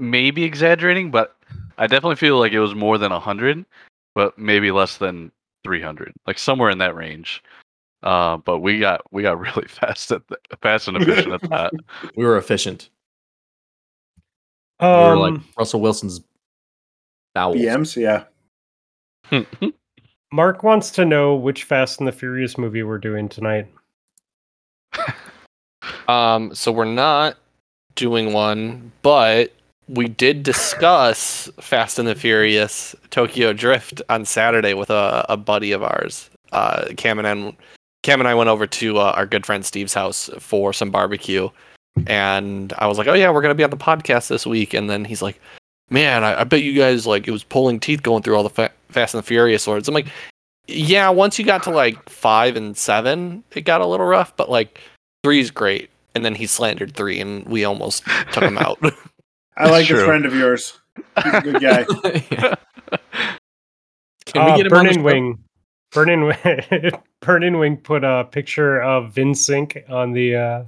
maybe 0.00 0.44
exaggerating, 0.44 1.10
but 1.10 1.36
I 1.78 1.86
definitely 1.86 2.16
feel 2.16 2.38
like 2.38 2.52
it 2.52 2.60
was 2.60 2.74
more 2.74 2.98
than 2.98 3.12
hundred, 3.12 3.64
but 4.14 4.38
maybe 4.38 4.70
less 4.70 4.96
than 4.98 5.30
three 5.64 5.80
hundred, 5.80 6.12
like 6.26 6.38
somewhere 6.38 6.70
in 6.70 6.78
that 6.78 6.94
range. 6.94 7.42
Uh, 8.02 8.38
but 8.38 8.60
we 8.60 8.80
got 8.80 9.02
we 9.12 9.22
got 9.22 9.38
really 9.56 9.68
fast 9.68 10.10
at 10.10 10.26
the, 10.28 10.38
fast 10.62 10.88
and 10.88 10.96
efficient 10.96 11.34
at 11.34 11.50
that. 11.50 11.72
we 12.16 12.24
were 12.24 12.38
efficient. 12.38 12.90
Um, 14.80 14.90
we 14.90 15.08
were 15.08 15.30
like 15.30 15.40
Russell 15.58 15.80
Wilson's 15.80 16.20
bowels. 17.34 17.56
BMs, 17.56 17.96
yeah. 17.96 18.24
Mark 20.32 20.62
wants 20.62 20.90
to 20.92 21.04
know 21.04 21.34
which 21.34 21.64
Fast 21.64 21.98
and 21.98 22.08
the 22.08 22.12
Furious 22.12 22.56
movie 22.56 22.82
we're 22.82 22.98
doing 22.98 23.28
tonight. 23.28 23.66
Um, 26.08 26.54
so 26.54 26.72
we're 26.72 26.84
not 26.84 27.36
doing 27.94 28.32
one, 28.32 28.90
but 29.02 29.52
we 29.90 30.06
did 30.06 30.44
discuss 30.44 31.50
Fast 31.60 31.98
and 31.98 32.06
the 32.06 32.14
Furious 32.14 32.94
Tokyo 33.10 33.52
Drift 33.52 34.00
on 34.08 34.24
Saturday 34.24 34.72
with 34.72 34.88
a, 34.88 35.26
a 35.28 35.36
buddy 35.36 35.72
of 35.72 35.82
ours. 35.82 36.30
Uh, 36.52 36.86
Cam 36.96 37.18
and 37.18 37.26
I, 37.26 37.56
Cam 38.04 38.20
and 38.20 38.28
I 38.28 38.34
went 38.34 38.50
over 38.50 38.68
to 38.68 38.98
uh, 38.98 39.12
our 39.16 39.26
good 39.26 39.44
friend 39.44 39.64
Steve's 39.64 39.92
house 39.92 40.30
for 40.38 40.72
some 40.72 40.90
barbecue, 40.90 41.48
and 42.06 42.72
I 42.78 42.86
was 42.86 42.98
like, 42.98 43.08
"Oh 43.08 43.14
yeah, 43.14 43.30
we're 43.30 43.42
gonna 43.42 43.54
be 43.54 43.64
on 43.64 43.70
the 43.70 43.76
podcast 43.76 44.28
this 44.28 44.46
week." 44.46 44.74
And 44.74 44.88
then 44.88 45.04
he's 45.04 45.22
like, 45.22 45.40
"Man, 45.90 46.22
I, 46.22 46.42
I 46.42 46.44
bet 46.44 46.62
you 46.62 46.72
guys 46.72 47.04
like 47.06 47.26
it 47.26 47.32
was 47.32 47.44
pulling 47.44 47.80
teeth 47.80 48.02
going 48.02 48.22
through 48.22 48.36
all 48.36 48.44
the 48.44 48.50
fa- 48.50 48.72
Fast 48.90 49.14
and 49.14 49.22
the 49.22 49.26
Furious 49.26 49.66
words." 49.66 49.88
I'm 49.88 49.94
like, 49.94 50.08
"Yeah, 50.68 51.08
once 51.08 51.36
you 51.36 51.44
got 51.44 51.64
to 51.64 51.70
like 51.70 52.08
five 52.08 52.54
and 52.54 52.76
seven, 52.76 53.42
it 53.52 53.62
got 53.62 53.80
a 53.80 53.86
little 53.86 54.06
rough, 54.06 54.36
but 54.36 54.50
like 54.50 54.80
three's 55.24 55.50
great." 55.50 55.90
And 56.14 56.24
then 56.24 56.34
he 56.34 56.46
slandered 56.46 56.94
three, 56.94 57.20
and 57.20 57.44
we 57.46 57.64
almost 57.64 58.04
took 58.32 58.44
him 58.44 58.58
out. 58.58 58.78
I 59.56 59.68
like 59.70 59.86
True. 59.86 59.96
this 59.96 60.06
friend 60.06 60.24
of 60.26 60.34
yours. 60.34 60.78
He's 61.22 61.34
a 61.34 61.40
good 61.40 61.60
guy. 61.60 61.86
Yeah. 62.30 62.54
Can 64.26 64.44
we 64.44 64.52
Uh, 64.52 64.56
get 64.56 64.66
him 64.66 64.72
on 64.74 64.84
the 64.86 64.92
Burning? 64.92 65.02
Wing. 65.02 65.38
Burning 65.92 66.24
Wing. 66.24 66.92
Burning 67.20 67.58
Wing 67.58 67.76
put 67.78 68.04
a 68.04 68.24
picture 68.30 68.80
of 68.80 69.12
Vinsync 69.14 69.88
on 69.90 70.12
the 70.12 70.36
uh, 70.36 70.64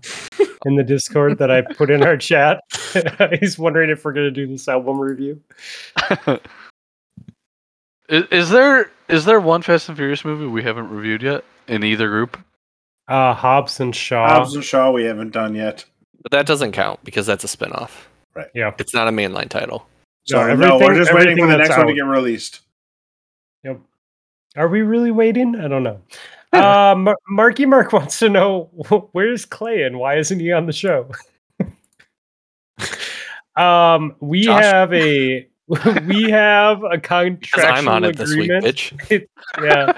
in 0.66 0.74
the 0.76 0.82
Discord 0.82 1.38
that 1.38 1.50
I 1.50 1.60
put 1.62 1.90
in 1.90 2.02
our 2.02 2.16
chat. 2.16 2.60
He's 3.40 3.58
wondering 3.58 3.90
if 3.90 4.04
we're 4.04 4.12
gonna 4.14 4.30
do 4.32 4.46
this 4.48 4.66
album 4.68 4.98
review. 5.00 5.40
is, 8.08 8.24
is 8.30 8.50
there 8.50 8.90
is 9.08 9.24
there 9.24 9.40
one 9.40 9.62
Fast 9.62 9.88
and 9.88 9.96
Furious 9.96 10.24
movie 10.24 10.46
we 10.46 10.62
haven't 10.62 10.88
reviewed 10.90 11.22
yet 11.22 11.44
in 11.68 11.84
either 11.84 12.08
group? 12.08 12.36
Uh, 13.08 13.34
Hobbs 13.34 13.78
and 13.80 13.94
Shaw. 13.94 14.28
Hobbs 14.28 14.54
and 14.54 14.64
Shaw 14.64 14.90
we 14.90 15.04
haven't 15.04 15.30
done 15.32 15.54
yet. 15.54 15.84
But 16.22 16.32
that 16.32 16.46
doesn't 16.46 16.72
count 16.72 17.00
because 17.04 17.26
that's 17.26 17.44
a 17.44 17.48
spin-off. 17.48 18.08
Yeah. 18.54 18.72
It's 18.78 18.94
not 18.94 19.08
a 19.08 19.10
mainline 19.10 19.48
title. 19.48 19.86
So 20.24 20.46
No, 20.46 20.54
no, 20.54 20.78
we're 20.78 20.94
just 20.94 21.12
waiting 21.12 21.36
for 21.36 21.46
the 21.46 21.56
that's 21.56 21.68
next 21.68 21.78
one 21.78 21.88
to 21.88 21.94
get 21.94 22.04
released. 22.06 22.60
Yep. 23.64 23.80
Are 24.56 24.68
we 24.68 24.82
really 24.82 25.10
waiting? 25.10 25.56
I 25.56 25.68
don't 25.68 25.82
know. 25.82 26.00
Uh, 26.54 26.94
Mar- 26.94 27.16
Marky 27.30 27.64
Mark 27.64 27.94
wants 27.94 28.18
to 28.18 28.28
know 28.28 28.64
where's 29.12 29.46
Clay 29.46 29.84
and 29.84 29.98
why 29.98 30.18
isn't 30.18 30.38
he 30.38 30.52
on 30.52 30.66
the 30.66 30.72
show? 30.74 31.10
um, 33.56 34.14
we 34.20 34.42
Josh? 34.44 34.62
have 34.62 34.92
a 34.92 35.48
we 36.06 36.30
have 36.30 36.82
a 36.84 36.98
Because 36.98 37.38
contractual 37.40 37.78
I'm 37.78 37.88
on 37.88 38.04
it 38.04 38.16
this 38.18 38.34
week, 38.36 38.50
agreement. 38.50 38.64
bitch. 38.66 39.26
yeah, 39.62 39.92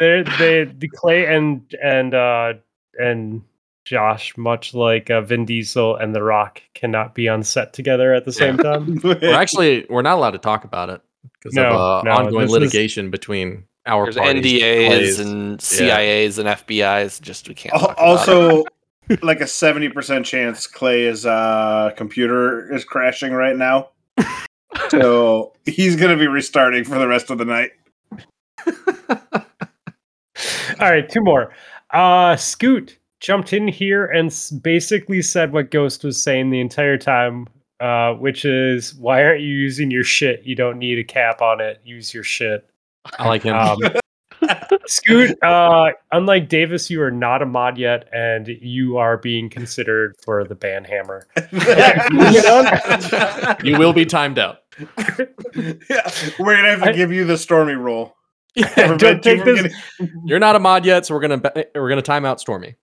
they 0.00 0.24
they 0.38 0.64
the 0.64 0.88
Clay 0.88 1.26
and 1.26 1.62
and 1.80 2.14
uh 2.14 2.54
and 2.98 3.42
Josh, 3.90 4.36
much 4.36 4.72
like 4.72 5.10
uh, 5.10 5.20
Vin 5.20 5.44
Diesel 5.44 5.96
and 5.96 6.14
The 6.14 6.22
Rock, 6.22 6.62
cannot 6.74 7.12
be 7.12 7.28
on 7.28 7.42
set 7.42 7.72
together 7.72 8.14
at 8.14 8.24
the 8.24 8.32
same 8.32 8.56
time. 8.56 9.00
We're 9.04 9.34
actually 9.34 9.84
we're 9.90 10.02
not 10.02 10.14
allowed 10.16 10.30
to 10.30 10.38
talk 10.38 10.62
about 10.62 10.90
it 10.90 11.00
because 11.34 11.54
No, 11.54 11.64
of 11.66 11.74
uh, 11.74 12.02
no, 12.04 12.10
ongoing 12.12 12.42
this 12.42 12.50
is- 12.50 12.52
litigation 12.52 13.10
between 13.10 13.64
our 13.86 14.04
There's 14.04 14.16
parties. 14.16 14.44
NDAs 14.44 14.86
Clay's. 14.86 15.18
and 15.18 15.58
CIAs 15.58 16.38
and 16.38 16.48
FBI's. 16.48 17.18
Just 17.18 17.48
we 17.48 17.54
can't. 17.56 17.74
Al- 17.74 17.80
talk 17.80 17.90
about 17.98 18.28
it. 18.28 18.30
also, 18.30 18.64
like 19.22 19.40
a 19.40 19.46
seventy 19.48 19.88
percent 19.88 20.24
chance 20.24 20.68
Clay's 20.68 21.26
uh, 21.26 21.90
computer 21.96 22.72
is 22.72 22.84
crashing 22.84 23.32
right 23.32 23.56
now, 23.56 23.88
so 24.90 25.52
he's 25.66 25.96
gonna 25.96 26.16
be 26.16 26.28
restarting 26.28 26.84
for 26.84 26.96
the 27.00 27.08
rest 27.08 27.28
of 27.30 27.38
the 27.38 27.44
night. 27.44 27.72
All 30.80 30.88
right, 30.90 31.08
two 31.08 31.22
more. 31.22 31.52
Uh 31.90 32.36
Scoot 32.36 32.98
jumped 33.20 33.52
in 33.52 33.68
here 33.68 34.06
and 34.06 34.34
basically 34.62 35.22
said 35.22 35.52
what 35.52 35.70
Ghost 35.70 36.04
was 36.04 36.20
saying 36.20 36.50
the 36.50 36.60
entire 36.60 36.98
time, 36.98 37.46
uh, 37.78 38.14
which 38.14 38.44
is 38.44 38.94
why 38.94 39.22
aren't 39.22 39.42
you 39.42 39.54
using 39.54 39.90
your 39.90 40.04
shit? 40.04 40.42
You 40.44 40.56
don't 40.56 40.78
need 40.78 40.98
a 40.98 41.04
cap 41.04 41.40
on 41.42 41.60
it. 41.60 41.80
Use 41.84 42.12
your 42.12 42.24
shit. 42.24 42.68
I 43.18 43.28
like 43.28 43.42
him. 43.42 43.54
Um, 43.54 43.78
Scoot, 44.86 45.36
uh, 45.42 45.90
unlike 46.12 46.48
Davis, 46.48 46.90
you 46.90 47.02
are 47.02 47.10
not 47.10 47.42
a 47.42 47.46
mod 47.46 47.76
yet, 47.76 48.08
and 48.12 48.48
you 48.48 48.96
are 48.96 49.18
being 49.18 49.50
considered 49.50 50.14
for 50.24 50.44
the 50.44 50.54
ban 50.54 50.84
hammer. 50.84 51.26
you 53.62 53.78
will 53.78 53.92
be 53.92 54.06
timed 54.06 54.38
out. 54.38 54.60
yeah, 54.78 54.86
we're 56.38 56.56
gonna 56.56 56.70
have 56.70 56.82
to 56.82 56.88
I- 56.88 56.92
give 56.92 57.12
you 57.12 57.24
the 57.24 57.36
stormy 57.36 57.74
roll. 57.74 58.16
don't 58.56 58.72
Prevent 58.74 59.02
you 59.02 59.18
take 59.36 59.44
from 59.44 59.56
this. 59.56 59.74
You're 60.24 60.38
not 60.38 60.56
a 60.56 60.58
mod 60.58 60.84
yet, 60.86 61.06
so 61.06 61.14
we're 61.14 61.20
gonna 61.20 61.42
we're 61.74 61.88
gonna 61.88 62.02
time 62.02 62.24
out 62.24 62.40
Stormy. 62.40 62.76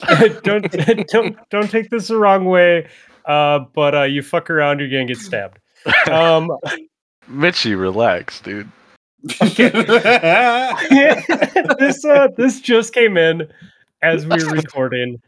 don't 0.42 0.70
don't 1.08 1.36
don't 1.50 1.70
take 1.70 1.90
this 1.90 2.08
the 2.08 2.16
wrong 2.16 2.46
way. 2.46 2.88
Uh, 3.26 3.60
but 3.74 3.94
uh, 3.94 4.02
you 4.02 4.22
fuck 4.22 4.50
around, 4.50 4.80
you're 4.80 4.90
gonna 4.90 5.06
get 5.06 5.18
stabbed. 5.18 5.58
Um, 6.10 6.50
Mitchy, 7.28 7.74
relax, 7.74 8.40
dude. 8.40 8.70
this 11.78 12.04
uh 12.04 12.28
this 12.36 12.60
just 12.60 12.92
came 12.92 13.16
in 13.16 13.48
as 14.02 14.26
we 14.26 14.34
are 14.42 14.50
recording. 14.50 15.22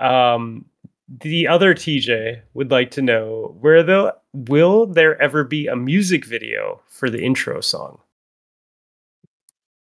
Um 0.00 0.64
the 1.08 1.46
other 1.46 1.72
TJ 1.72 2.40
would 2.54 2.72
like 2.72 2.90
to 2.92 3.02
know 3.02 3.56
where 3.60 3.84
the 3.84 4.16
will 4.32 4.86
there 4.86 5.20
ever 5.22 5.44
be 5.44 5.68
a 5.68 5.76
music 5.76 6.24
video 6.24 6.80
for 6.88 7.08
the 7.08 7.22
intro 7.22 7.60
song? 7.60 8.00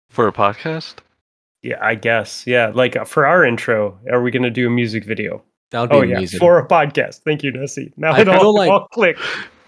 For 0.10 0.28
a 0.28 0.32
podcast? 0.32 0.96
Yeah, 1.62 1.78
I 1.82 1.96
guess. 1.96 2.46
Yeah, 2.48 2.72
like 2.74 2.96
uh, 2.96 3.06
for 3.06 3.26
our 3.26 3.44
intro, 3.46 4.00
are 4.12 4.22
we 4.22 4.32
going 4.32 4.44
to 4.44 4.50
do 4.50 4.68
a 4.68 4.70
music 4.70 5.04
video? 5.04 5.44
That 5.72 5.82
would 5.82 5.90
be 5.90 5.96
Oh 5.98 6.02
yeah, 6.02 6.18
amazing. 6.18 6.40
for 6.40 6.58
a 6.58 6.68
podcast. 6.68 7.20
Thank 7.20 7.44
you, 7.44 7.52
Nessie. 7.52 7.94
Now 7.98 8.14
I 8.14 8.22
it 8.22 8.30
all, 8.30 8.56
like- 8.56 8.72
all 8.72 8.88
clicked. 8.88 9.22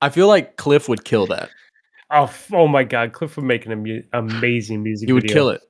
I 0.00 0.08
feel 0.10 0.28
like 0.28 0.56
Cliff 0.56 0.88
would 0.88 1.04
kill 1.04 1.26
that. 1.26 1.50
Oh, 2.10 2.32
oh 2.52 2.66
my 2.68 2.84
God, 2.84 3.12
Cliff 3.12 3.36
would 3.36 3.44
make 3.44 3.66
an 3.66 3.72
amu- 3.72 4.02
amazing 4.14 4.82
music. 4.82 5.08
Video. 5.08 5.08
He 5.08 5.12
would 5.12 5.22
video. 5.24 5.34
kill 5.34 5.48
it. 5.50 5.60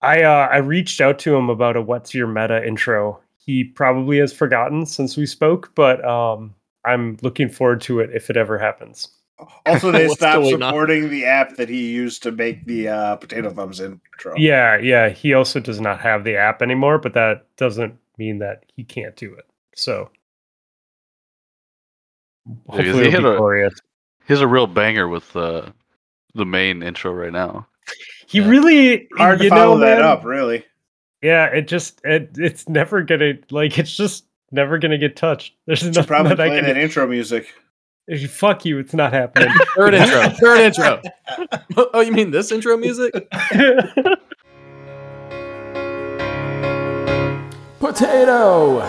I 0.00 0.22
uh, 0.22 0.48
I 0.50 0.58
reached 0.58 1.00
out 1.00 1.18
to 1.20 1.34
him 1.34 1.50
about 1.50 1.76
a 1.76 1.82
"What's 1.82 2.14
Your 2.14 2.26
Meta" 2.28 2.64
intro. 2.66 3.20
He 3.36 3.64
probably 3.64 4.18
has 4.18 4.32
forgotten 4.32 4.86
since 4.86 5.16
we 5.16 5.26
spoke, 5.26 5.72
but 5.74 6.04
um, 6.04 6.54
I'm 6.86 7.18
looking 7.22 7.48
forward 7.48 7.80
to 7.82 8.00
it 8.00 8.10
if 8.14 8.30
it 8.30 8.36
ever 8.36 8.58
happens. 8.58 9.08
Also, 9.66 9.90
they 9.92 10.08
stopped 10.08 10.42
going 10.42 10.62
on? 10.62 10.70
supporting 10.70 11.10
the 11.10 11.24
app 11.24 11.56
that 11.56 11.68
he 11.68 11.90
used 11.90 12.22
to 12.24 12.32
make 12.32 12.64
the 12.66 12.88
uh, 12.88 13.16
potato 13.16 13.50
thumbs 13.50 13.80
intro. 13.80 14.34
Yeah, 14.36 14.76
yeah. 14.78 15.08
He 15.08 15.34
also 15.34 15.60
does 15.60 15.80
not 15.80 16.00
have 16.00 16.24
the 16.24 16.36
app 16.36 16.62
anymore, 16.62 16.98
but 16.98 17.14
that 17.14 17.46
doesn't 17.56 17.96
mean 18.18 18.38
that 18.40 18.64
he 18.74 18.84
can't 18.84 19.14
do 19.16 19.32
it. 19.34 19.46
So 19.74 20.10
hopefully 22.68 23.04
he 23.10 23.14
it'll 23.16 23.30
be 23.30 23.34
a- 23.34 23.38
glorious. 23.38 23.74
He's 24.26 24.40
a 24.40 24.46
real 24.48 24.66
banger 24.66 25.08
with 25.08 25.34
uh, 25.36 25.70
the 26.34 26.44
main 26.44 26.82
intro 26.82 27.12
right 27.12 27.32
now. 27.32 27.66
He 28.26 28.40
Yeah. 28.40 28.48
really 28.48 29.08
Hard 29.16 29.38
to 29.38 29.48
follow 29.48 29.74
know, 29.76 29.80
that 29.86 30.00
man, 30.00 30.04
up, 30.04 30.24
really. 30.24 30.64
Yeah, 31.22 31.46
it 31.46 31.66
just 31.66 32.00
it 32.04 32.30
it's 32.36 32.68
never 32.68 33.02
gonna 33.02 33.34
like 33.50 33.78
it's 33.78 33.96
just 33.96 34.26
never 34.52 34.78
gonna 34.78 34.98
get 34.98 35.16
touched. 35.16 35.54
There's 35.66 35.82
nothing 35.84 36.04
probably 36.04 36.34
that 36.34 36.40
I 36.40 36.48
can. 36.50 36.64
that 36.64 36.76
intro 36.76 37.06
music. 37.06 37.48
Fuck 38.28 38.64
you! 38.64 38.78
It's 38.78 38.94
not 38.94 39.12
happening. 39.12 39.52
Third 39.76 39.92
intro. 39.92 40.28
Third 40.40 40.60
intro. 40.60 41.02
Oh, 41.76 41.90
oh, 41.92 42.00
you 42.00 42.10
mean 42.10 42.30
this 42.30 42.50
intro 42.50 42.74
music? 42.78 43.12
Potato! 47.78 48.80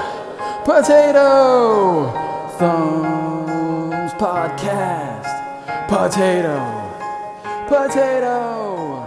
Potato! 0.63 2.11
Thumbs 2.57 4.13
Podcast. 4.13 5.27
Potato! 5.89 6.57
Potato! 7.67 9.05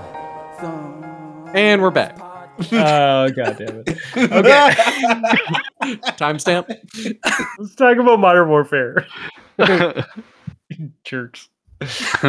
Thumbs. 0.58 1.50
And 1.54 1.80
we're 1.80 1.90
back. 1.90 2.18
oh 2.20 3.30
god 3.30 3.56
damn 3.56 3.82
it! 3.86 3.88
Okay, 4.14 4.74
Timestamp. 6.18 6.68
let's 7.58 7.74
talk 7.74 7.96
about 7.96 8.20
Modern 8.20 8.50
Warfare. 8.50 9.06
Jerks. 11.04 11.48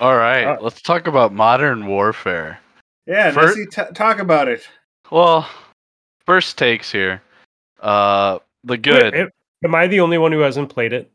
All 0.00 0.16
right, 0.16 0.44
Uh, 0.44 0.56
let's 0.60 0.82
talk 0.82 1.06
about 1.06 1.32
modern 1.32 1.86
warfare. 1.86 2.58
yeah, 3.06 3.30
For- 3.30 3.42
Nessie, 3.46 3.66
t- 3.66 3.82
talk 3.94 4.18
about 4.18 4.48
it. 4.48 4.66
Well, 5.10 5.48
first 6.26 6.58
takes 6.58 6.90
here. 6.90 7.22
Uh, 7.80 8.38
the 8.64 8.76
good. 8.76 9.12
Wait, 9.14 9.28
am 9.64 9.74
I 9.74 9.86
the 9.86 10.00
only 10.00 10.18
one 10.18 10.32
who 10.32 10.40
hasn't 10.40 10.70
played 10.70 10.92
it? 10.92 11.10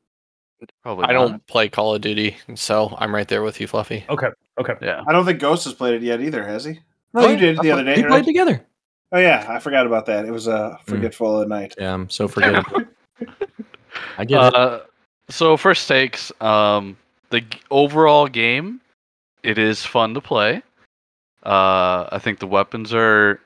Probably 0.83 1.05
I 1.05 1.13
don't 1.13 1.45
play 1.47 1.67
Call 1.69 1.95
of 1.95 2.01
Duty, 2.01 2.37
so 2.55 2.95
I'm 2.97 3.13
right 3.15 3.27
there 3.27 3.43
with 3.43 3.59
you, 3.59 3.67
Fluffy. 3.67 4.05
Okay. 4.09 4.27
Okay. 4.59 4.73
Yeah. 4.81 5.03
I 5.07 5.11
don't 5.13 5.25
think 5.25 5.39
Ghost 5.39 5.63
has 5.65 5.73
played 5.73 5.95
it 5.95 6.01
yet 6.03 6.21
either, 6.21 6.45
has 6.45 6.65
he? 6.65 6.79
No, 7.13 7.27
you 7.29 7.37
did 7.37 7.59
the 7.61 7.71
other 7.71 7.83
day. 7.83 7.95
We 7.95 8.01
right? 8.03 8.09
played 8.09 8.25
together. 8.25 8.65
Oh 9.11 9.19
yeah, 9.19 9.45
I 9.49 9.59
forgot 9.59 9.87
about 9.87 10.05
that. 10.07 10.25
It 10.25 10.31
was 10.31 10.47
a 10.47 10.77
Hmm. 10.85 10.91
forgetful 10.91 11.45
night. 11.47 11.75
Yeah, 11.77 11.93
I'm 11.93 12.09
so 12.09 12.27
forgettable. 12.29 12.81
I 14.19 14.25
get 14.25 14.43
it. 14.43 14.53
Uh, 14.55 14.81
so 15.29 15.55
first 15.55 15.87
takes. 15.87 16.29
Um, 16.41 16.97
the 17.29 17.41
g- 17.41 17.59
overall 17.71 18.27
game, 18.27 18.81
it 19.43 19.57
is 19.57 19.85
fun 19.85 20.13
to 20.13 20.21
play. 20.21 20.61
Uh, 21.43 22.09
I 22.11 22.19
think 22.19 22.39
the 22.39 22.47
weapons 22.47 22.93
are 22.93 23.39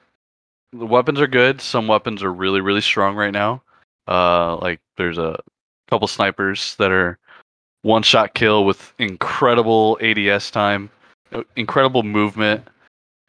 the 0.72 0.86
weapons 0.88 1.22
are 1.22 1.28
good. 1.28 1.62
Some 1.62 1.88
weapons 1.88 2.24
are 2.24 2.34
really 2.34 2.60
really 2.60 2.82
strong 2.82 3.16
right 3.16 3.32
now. 3.32 3.62
Uh, 4.08 4.58
like 4.58 4.80
there's 4.98 5.20
a 5.20 5.40
couple 5.88 6.08
snipers 6.08 6.76
that 6.78 6.92
are 6.92 7.20
one 7.84 8.02
shot 8.02 8.34
kill 8.34 8.66
with 8.66 8.94
incredible 8.98 10.00
ADS 10.02 10.50
time, 10.50 10.90
uh, 11.34 11.44
incredible 11.56 12.02
movement. 12.02 12.68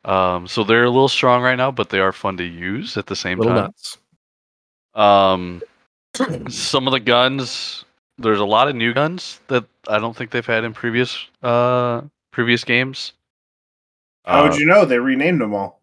Um, 0.07 0.47
so 0.47 0.65
they're 0.65 0.85
a 0.85 0.91
little 0.91 1.09
strong 1.09 1.43
right 1.43 1.57
now, 1.57 1.71
but 1.71 1.91
they 1.91 2.01
are 2.01 2.13
fun 2.13 2.39
to 2.39 2.45
use 2.45 2.97
at 2.97 3.07
the 3.07 3.17
same 3.17 3.39
Little 3.39 3.55
time. 3.55 3.65
nuts. 3.65 3.99
Um, 4.95 5.63
some 6.49 6.87
of 6.87 6.93
the 6.93 7.01
guns, 7.01 7.85
there's 8.19 8.41
a 8.41 8.45
lot 8.45 8.69
of 8.69 8.77
new 8.77 8.93
guns 8.93 9.41
that 9.49 9.65
I 9.89 9.99
don't 9.99 10.17
think 10.17 10.31
they've 10.31 10.45
had 10.47 10.65
in 10.65 10.73
previous 10.73 11.27
uh 11.43 12.03
previous 12.31 12.65
games. 12.65 13.13
How 14.25 14.45
Uh, 14.45 14.49
would 14.49 14.59
you 14.59 14.67
know? 14.67 14.85
They 14.85 14.99
renamed 14.99 15.41
them 15.41 15.55
all. 15.55 15.81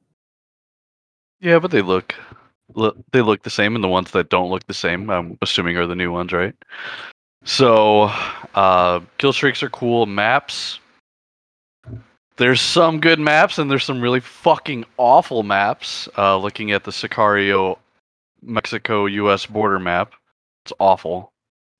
Yeah, 1.40 1.60
but 1.60 1.72
they 1.72 1.82
look, 1.82 2.16
look 2.76 2.98
they 3.12 3.22
look 3.22 3.44
the 3.44 3.50
same, 3.50 3.76
and 3.76 3.84
the 3.84 3.88
ones 3.88 4.12
that 4.12 4.30
don't 4.30 4.50
look 4.50 4.66
the 4.68 4.74
same, 4.74 5.10
I'm 5.10 5.38
assuming 5.42 5.78
are 5.78 5.88
the 5.88 5.96
new 5.96 6.12
ones, 6.12 6.32
right? 6.32 6.56
So, 7.44 8.12
uh, 8.54 9.00
kill 9.18 9.34
streaks 9.34 9.64
are 9.64 9.70
cool. 9.70 10.06
Maps, 10.06 10.80
there's 12.38 12.62
some 12.62 13.00
good 13.00 13.20
maps 13.20 13.58
and 13.58 13.70
there's 13.70 13.84
some 13.84 14.00
really 14.00 14.20
fucking 14.20 14.86
awful 14.98 15.42
maps. 15.42 16.08
Uh, 16.18 16.38
looking 16.38 16.72
at 16.72 16.84
the 16.84 16.92
Sicario 16.92 17.78
Mexico 18.44 19.06
U.S. 19.08 19.46
border 19.48 19.80
map, 19.80 20.14
it's 20.66 20.74
awful. 20.80 21.34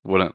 Wouldn't 0.04 0.34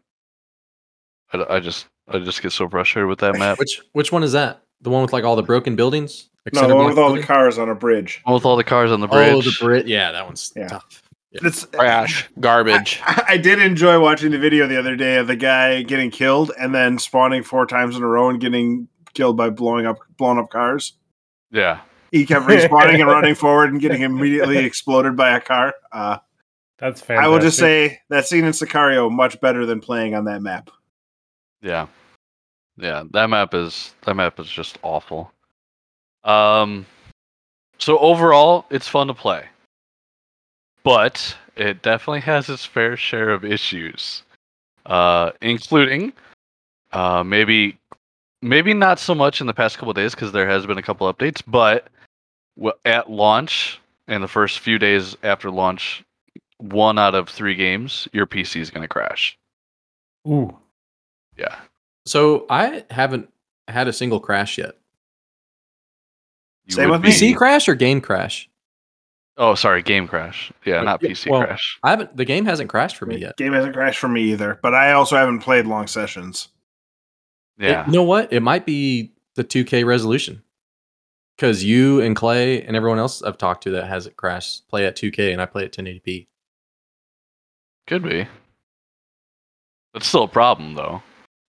I, 1.33 1.45
I 1.55 1.59
just 1.59 1.87
I 2.07 2.19
just 2.19 2.41
get 2.41 2.51
so 2.51 2.67
frustrated 2.69 3.07
with 3.09 3.19
that 3.19 3.33
map. 3.39 3.59
Which 3.59 3.81
which 3.93 4.11
one 4.11 4.23
is 4.23 4.31
that? 4.33 4.63
The 4.81 4.89
one 4.89 5.01
with 5.01 5.13
like 5.13 5.23
all 5.23 5.35
the 5.35 5.43
broken 5.43 5.75
buildings? 5.75 6.29
No, 6.53 6.61
center 6.61 6.69
the 6.69 6.75
one 6.75 6.85
block 6.85 6.95
with 6.95 6.99
all 7.03 7.13
the 7.13 7.23
cars 7.23 7.57
on 7.57 7.67
a 7.69 7.75
bridge. 7.75 8.21
With 8.25 8.45
all 8.45 8.55
the 8.55 8.63
cars 8.63 8.91
on 8.91 9.01
the 9.01 9.07
bridge. 9.07 9.33
Oh, 9.33 9.41
the 9.41 9.53
Brit. 9.59 9.85
Yeah, 9.87 10.11
that 10.13 10.25
one's 10.25 10.53
Yeah. 10.55 10.67
tough. 10.67 11.03
It's 11.31 11.67
Trash, 11.67 12.27
garbage. 12.39 13.01
I, 13.05 13.23
I 13.29 13.37
did 13.37 13.59
enjoy 13.59 13.99
watching 13.99 14.31
the 14.31 14.39
video 14.39 14.65
the 14.65 14.79
other 14.79 14.95
day 14.95 15.17
of 15.17 15.27
the 15.27 15.35
guy 15.35 15.81
getting 15.83 16.09
killed 16.09 16.51
and 16.57 16.73
then 16.73 16.97
spawning 16.99 17.43
four 17.43 17.65
times 17.67 17.97
in 17.97 18.01
a 18.01 18.07
row 18.07 18.29
and 18.29 18.39
getting 18.39 18.87
killed 19.13 19.35
by 19.35 19.49
blowing 19.49 19.85
up 19.85 19.97
blown 20.17 20.39
up 20.39 20.49
cars. 20.49 20.93
yeah. 21.51 21.81
He 22.13 22.25
kept 22.25 22.45
respawning 22.47 23.01
and 23.01 23.07
running 23.07 23.35
forward 23.35 23.69
and 23.71 23.81
getting 23.81 24.03
immediately 24.03 24.59
exploded 24.59 25.17
by 25.17 25.31
a 25.35 25.41
car. 25.41 25.73
Uh, 25.91 26.19
That's 26.79 27.01
fantastic. 27.01 27.25
I 27.25 27.27
will 27.27 27.39
just 27.39 27.57
say 27.57 27.99
that 28.09 28.27
scene 28.27 28.45
in 28.45 28.51
Sicario 28.51 29.11
much 29.11 29.39
better 29.41 29.65
than 29.65 29.79
playing 29.81 30.13
on 30.13 30.25
that 30.25 30.41
map. 30.41 30.69
Yeah. 31.61 31.87
Yeah, 32.77 33.03
that 33.11 33.29
map 33.29 33.55
is 33.55 33.95
that 34.05 34.15
map 34.15 34.39
is 34.39 34.47
just 34.47 34.77
awful. 34.83 35.31
Um 36.23 36.85
so 37.79 37.97
overall 37.97 38.65
it's 38.69 38.87
fun 38.87 39.07
to 39.07 39.13
play. 39.13 39.45
But 40.83 41.35
it 41.55 41.81
definitely 41.81 42.21
has 42.21 42.49
its 42.49 42.65
fair 42.65 42.95
share 42.95 43.31
of 43.31 43.43
issues. 43.43 44.21
Uh 44.85 45.31
including 45.41 46.13
uh 46.91 47.23
maybe 47.23 47.79
maybe 48.43 48.75
not 48.75 48.99
so 48.99 49.15
much 49.15 49.41
in 49.41 49.47
the 49.47 49.53
past 49.53 49.77
couple 49.77 49.89
of 49.89 49.95
days 49.95 50.13
cuz 50.13 50.31
there 50.31 50.47
has 50.47 50.67
been 50.67 50.77
a 50.77 50.83
couple 50.83 51.11
updates, 51.11 51.41
but 51.47 51.87
at 52.85 53.09
launch 53.09 53.79
and 54.07 54.23
the 54.23 54.27
first 54.27 54.59
few 54.59 54.77
days 54.77 55.17
after 55.23 55.49
launch 55.49 56.03
one 56.57 56.97
out 56.99 57.15
of 57.15 57.29
3 57.29 57.55
games 57.55 58.07
your 58.13 58.25
PC 58.25 58.59
is 58.61 58.69
going 58.69 58.81
to 58.83 58.87
crash. 58.87 59.37
Ooh. 60.27 60.55
Yeah. 61.37 61.55
So 62.05 62.45
I 62.49 62.85
haven't 62.89 63.31
had 63.67 63.87
a 63.87 63.93
single 63.93 64.19
crash 64.19 64.57
yet. 64.57 64.75
You 66.65 66.73
Same 66.75 66.89
with 66.89 67.01
me. 67.01 67.09
PC 67.09 67.35
crash 67.35 67.67
or 67.69 67.75
game 67.75 68.01
crash? 68.01 68.49
Oh, 69.37 69.55
sorry, 69.55 69.83
game 69.83 70.07
crash. 70.07 70.51
Yeah, 70.65 70.81
not 70.81 71.01
yeah, 71.01 71.09
PC 71.09 71.29
well, 71.29 71.43
crash. 71.43 71.79
I 71.83 71.91
haven't. 71.91 72.17
The 72.17 72.25
game 72.25 72.43
hasn't 72.45 72.69
crashed 72.69 72.97
for 72.97 73.05
me 73.05 73.17
yet. 73.17 73.37
Game 73.37 73.53
hasn't 73.53 73.73
crashed 73.75 73.99
for 73.99 74.07
me 74.07 74.31
either, 74.31 74.59
but 74.63 74.73
I 74.73 74.93
also 74.93 75.15
haven't 75.15 75.39
played 75.39 75.65
long 75.67 75.85
sessions. 75.87 76.49
It- 77.59 77.65
Yeah, 77.69 77.85
you 77.85 77.91
know 77.93 78.03
what? 78.03 78.33
It 78.33 78.41
might 78.41 78.65
be 78.65 79.11
the 79.35 79.43
2K 79.43 79.85
resolution. 79.85 80.41
Because 81.37 81.63
you 81.63 82.01
and 82.01 82.15
Clay 82.15 82.63
and 82.63 82.75
everyone 82.75 82.97
else 82.97 83.21
I've 83.21 83.37
talked 83.37 83.61
to 83.65 83.69
that 83.71 83.85
has 83.85 84.07
it 84.07 84.17
crashed 84.17 84.67
play 84.69 84.87
at 84.87 84.95
2K 84.95 85.31
and 85.31 85.39
I 85.39 85.45
play 85.45 85.65
at 85.65 85.71
1080p. 85.71 86.25
Could 87.87 88.03
be. 88.03 88.27
That's 89.93 90.07
still 90.07 90.23
a 90.23 90.27
problem, 90.27 90.75
though. 90.75 91.01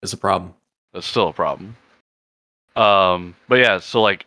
It's 0.03 0.13
a 0.13 0.17
problem. 0.17 0.55
That's 0.93 1.07
still 1.07 1.29
a 1.29 1.33
problem. 1.33 1.77
Um, 2.77 3.35
but 3.49 3.57
yeah, 3.57 3.79
so 3.79 4.01
like, 4.01 4.25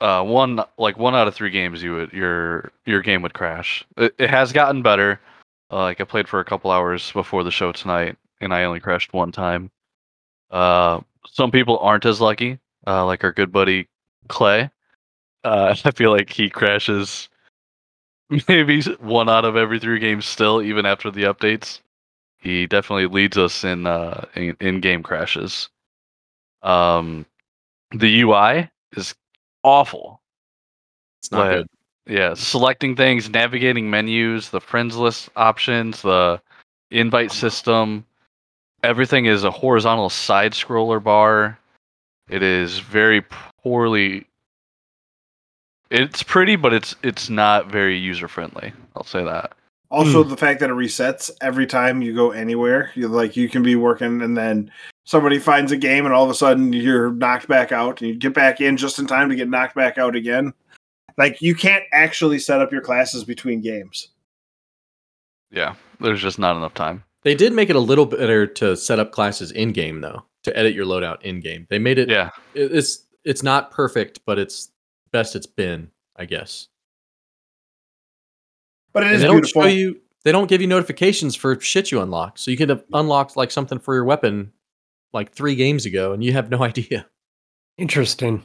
uh, 0.00 0.22
one 0.22 0.62
like 0.78 0.98
one 0.98 1.14
out 1.14 1.26
of 1.26 1.34
three 1.34 1.50
games, 1.50 1.82
you 1.82 1.92
would 1.94 2.12
your 2.12 2.70
your 2.84 3.02
game 3.02 3.22
would 3.22 3.34
crash. 3.34 3.84
It, 3.96 4.14
it 4.18 4.30
has 4.30 4.52
gotten 4.52 4.82
better. 4.82 5.20
Uh, 5.70 5.82
like 5.82 6.00
I 6.00 6.04
played 6.04 6.28
for 6.28 6.38
a 6.38 6.44
couple 6.44 6.70
hours 6.70 7.10
before 7.12 7.42
the 7.42 7.50
show 7.50 7.72
tonight, 7.72 8.16
and 8.40 8.54
I 8.54 8.64
only 8.64 8.80
crashed 8.80 9.12
one 9.12 9.32
time. 9.32 9.70
Uh, 10.50 11.00
some 11.26 11.50
people 11.50 11.78
aren't 11.78 12.06
as 12.06 12.20
lucky, 12.20 12.58
uh, 12.86 13.04
like 13.04 13.24
our 13.24 13.32
good 13.32 13.50
buddy 13.50 13.88
Clay. 14.28 14.70
Uh, 15.44 15.74
I 15.84 15.90
feel 15.90 16.10
like 16.12 16.30
he 16.30 16.48
crashes 16.50 17.28
maybe 18.48 18.82
one 19.00 19.28
out 19.28 19.44
of 19.44 19.56
every 19.56 19.78
three 19.78 19.98
games 19.98 20.26
still, 20.26 20.62
even 20.62 20.86
after 20.86 21.10
the 21.10 21.24
updates. 21.24 21.80
He 22.38 22.66
definitely 22.66 23.06
leads 23.06 23.36
us 23.36 23.64
in 23.64 23.86
uh, 23.86 24.26
in, 24.34 24.56
in 24.60 24.80
game 24.80 25.02
crashes. 25.02 25.68
Um, 26.62 27.26
the 27.92 28.20
UI 28.20 28.70
is 28.96 29.14
awful. 29.62 30.20
It's 31.20 31.30
not 31.30 31.38
But, 31.38 31.54
good. 31.54 31.66
Yeah, 32.08 32.34
selecting 32.34 32.94
things, 32.94 33.28
navigating 33.28 33.90
menus, 33.90 34.50
the 34.50 34.60
friends 34.60 34.96
list 34.96 35.28
options, 35.34 36.02
the 36.02 36.40
invite 36.92 37.32
system, 37.32 38.06
everything 38.84 39.26
is 39.26 39.42
a 39.42 39.50
horizontal 39.50 40.08
side 40.08 40.52
scroller 40.52 41.02
bar. 41.02 41.58
It 42.28 42.42
is 42.42 42.78
very 42.78 43.24
poorly 43.62 44.26
it's 45.90 46.22
pretty, 46.22 46.56
but 46.56 46.72
it's 46.72 46.94
it's 47.02 47.30
not 47.30 47.70
very 47.70 47.96
user 47.96 48.28
friendly. 48.28 48.72
I'll 48.94 49.04
say 49.04 49.24
that. 49.24 49.52
Also, 49.90 50.24
hmm. 50.24 50.30
the 50.30 50.36
fact 50.36 50.60
that 50.60 50.70
it 50.70 50.74
resets 50.74 51.30
every 51.40 51.66
time 51.66 52.02
you 52.02 52.14
go 52.14 52.32
anywhere. 52.32 52.90
You 52.94 53.08
like 53.08 53.36
you 53.36 53.48
can 53.48 53.62
be 53.62 53.76
working 53.76 54.22
and 54.22 54.36
then 54.36 54.70
somebody 55.04 55.38
finds 55.38 55.72
a 55.72 55.76
game 55.76 56.04
and 56.04 56.14
all 56.14 56.24
of 56.24 56.30
a 56.30 56.34
sudden 56.34 56.72
you're 56.72 57.12
knocked 57.12 57.48
back 57.48 57.72
out 57.72 58.00
and 58.00 58.10
you 58.10 58.16
get 58.16 58.34
back 58.34 58.60
in 58.60 58.76
just 58.76 58.98
in 58.98 59.06
time 59.06 59.28
to 59.28 59.36
get 59.36 59.48
knocked 59.48 59.76
back 59.76 59.96
out 59.96 60.16
again. 60.16 60.52
Like 61.16 61.40
you 61.40 61.54
can't 61.54 61.84
actually 61.92 62.38
set 62.38 62.60
up 62.60 62.72
your 62.72 62.82
classes 62.82 63.24
between 63.24 63.60
games. 63.60 64.08
Yeah, 65.50 65.74
there's 66.00 66.20
just 66.20 66.38
not 66.38 66.56
enough 66.56 66.74
time. 66.74 67.04
They 67.22 67.34
did 67.34 67.52
make 67.52 67.70
it 67.70 67.76
a 67.76 67.80
little 67.80 68.06
better 68.06 68.46
to 68.46 68.76
set 68.76 68.98
up 68.98 69.12
classes 69.12 69.52
in 69.52 69.72
game 69.72 70.00
though, 70.00 70.24
to 70.42 70.56
edit 70.56 70.74
your 70.74 70.84
loadout 70.84 71.22
in 71.22 71.40
game. 71.40 71.66
They 71.70 71.78
made 71.78 71.98
it. 71.98 72.08
Yeah, 72.08 72.30
It's 72.54 73.04
it's 73.24 73.42
not 73.42 73.70
perfect, 73.70 74.20
but 74.26 74.38
it's 74.38 74.70
best 75.16 75.34
it's 75.34 75.46
been, 75.46 75.90
I 76.14 76.26
guess. 76.26 76.68
But 78.92 79.04
it 79.04 79.06
is 79.06 79.10
And 79.12 79.16
is 79.16 79.20
they 79.22 79.26
don't 79.28 79.36
beautiful. 79.36 79.62
show 79.62 79.68
you. 79.68 80.00
They 80.24 80.32
don't 80.32 80.48
give 80.48 80.60
you 80.60 80.66
notifications 80.66 81.34
for 81.36 81.58
shit 81.60 81.90
you 81.92 82.00
unlock. 82.02 82.36
So 82.38 82.50
you 82.50 82.56
could 82.56 82.68
have 82.68 82.84
unlocked 82.92 83.36
like 83.36 83.50
something 83.50 83.78
for 83.78 83.94
your 83.94 84.04
weapon 84.04 84.52
like 85.12 85.32
three 85.32 85.54
games 85.54 85.86
ago, 85.86 86.12
and 86.12 86.22
you 86.24 86.32
have 86.32 86.50
no 86.50 86.62
idea. 86.70 87.06
Interesting. 87.78 88.42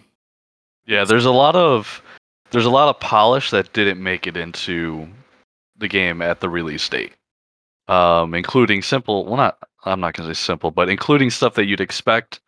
yeah. 0.85 1.03
There's 1.05 1.25
a 1.25 1.31
lot 1.31 1.55
of 1.55 2.01
there's 2.51 2.65
a 2.65 2.69
lot 2.69 2.89
of 2.89 2.99
polish 2.99 3.49
that 3.51 3.73
didn't 3.73 4.01
make 4.01 4.27
it 4.27 4.37
into 4.37 5.07
the 5.77 5.87
game 5.87 6.21
at 6.21 6.39
the 6.41 6.49
release 6.49 6.87
date, 6.87 7.13
um, 7.87 8.33
including 8.33 8.81
simple. 8.81 9.25
Well, 9.25 9.37
not 9.37 9.57
I'm 9.85 9.99
not 9.99 10.13
gonna 10.13 10.33
say 10.33 10.39
simple, 10.39 10.71
but 10.71 10.87
including 10.89 11.29
stuff 11.31 11.55
that 11.55 11.65
you'd 11.65 11.81
expect, 11.81 12.39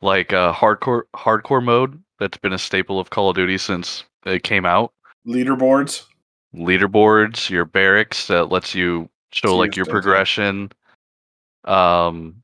like 0.00 0.32
uh, 0.32 0.52
hardcore 0.52 1.02
hardcore 1.14 1.62
mode 1.64 2.00
that's 2.18 2.38
been 2.38 2.52
a 2.52 2.58
staple 2.58 2.98
of 3.00 3.10
Call 3.10 3.30
of 3.30 3.36
Duty 3.36 3.58
since 3.58 4.04
it 4.24 4.42
came 4.42 4.64
out. 4.66 4.92
Leaderboards. 5.26 6.04
leaderboards, 6.54 7.50
your 7.50 7.64
barracks 7.64 8.26
that 8.28 8.46
lets 8.50 8.74
you 8.74 9.08
show 9.32 9.48
See 9.50 9.54
like 9.54 9.76
your 9.76 9.86
progression. 9.86 10.70
Um, 11.64 12.42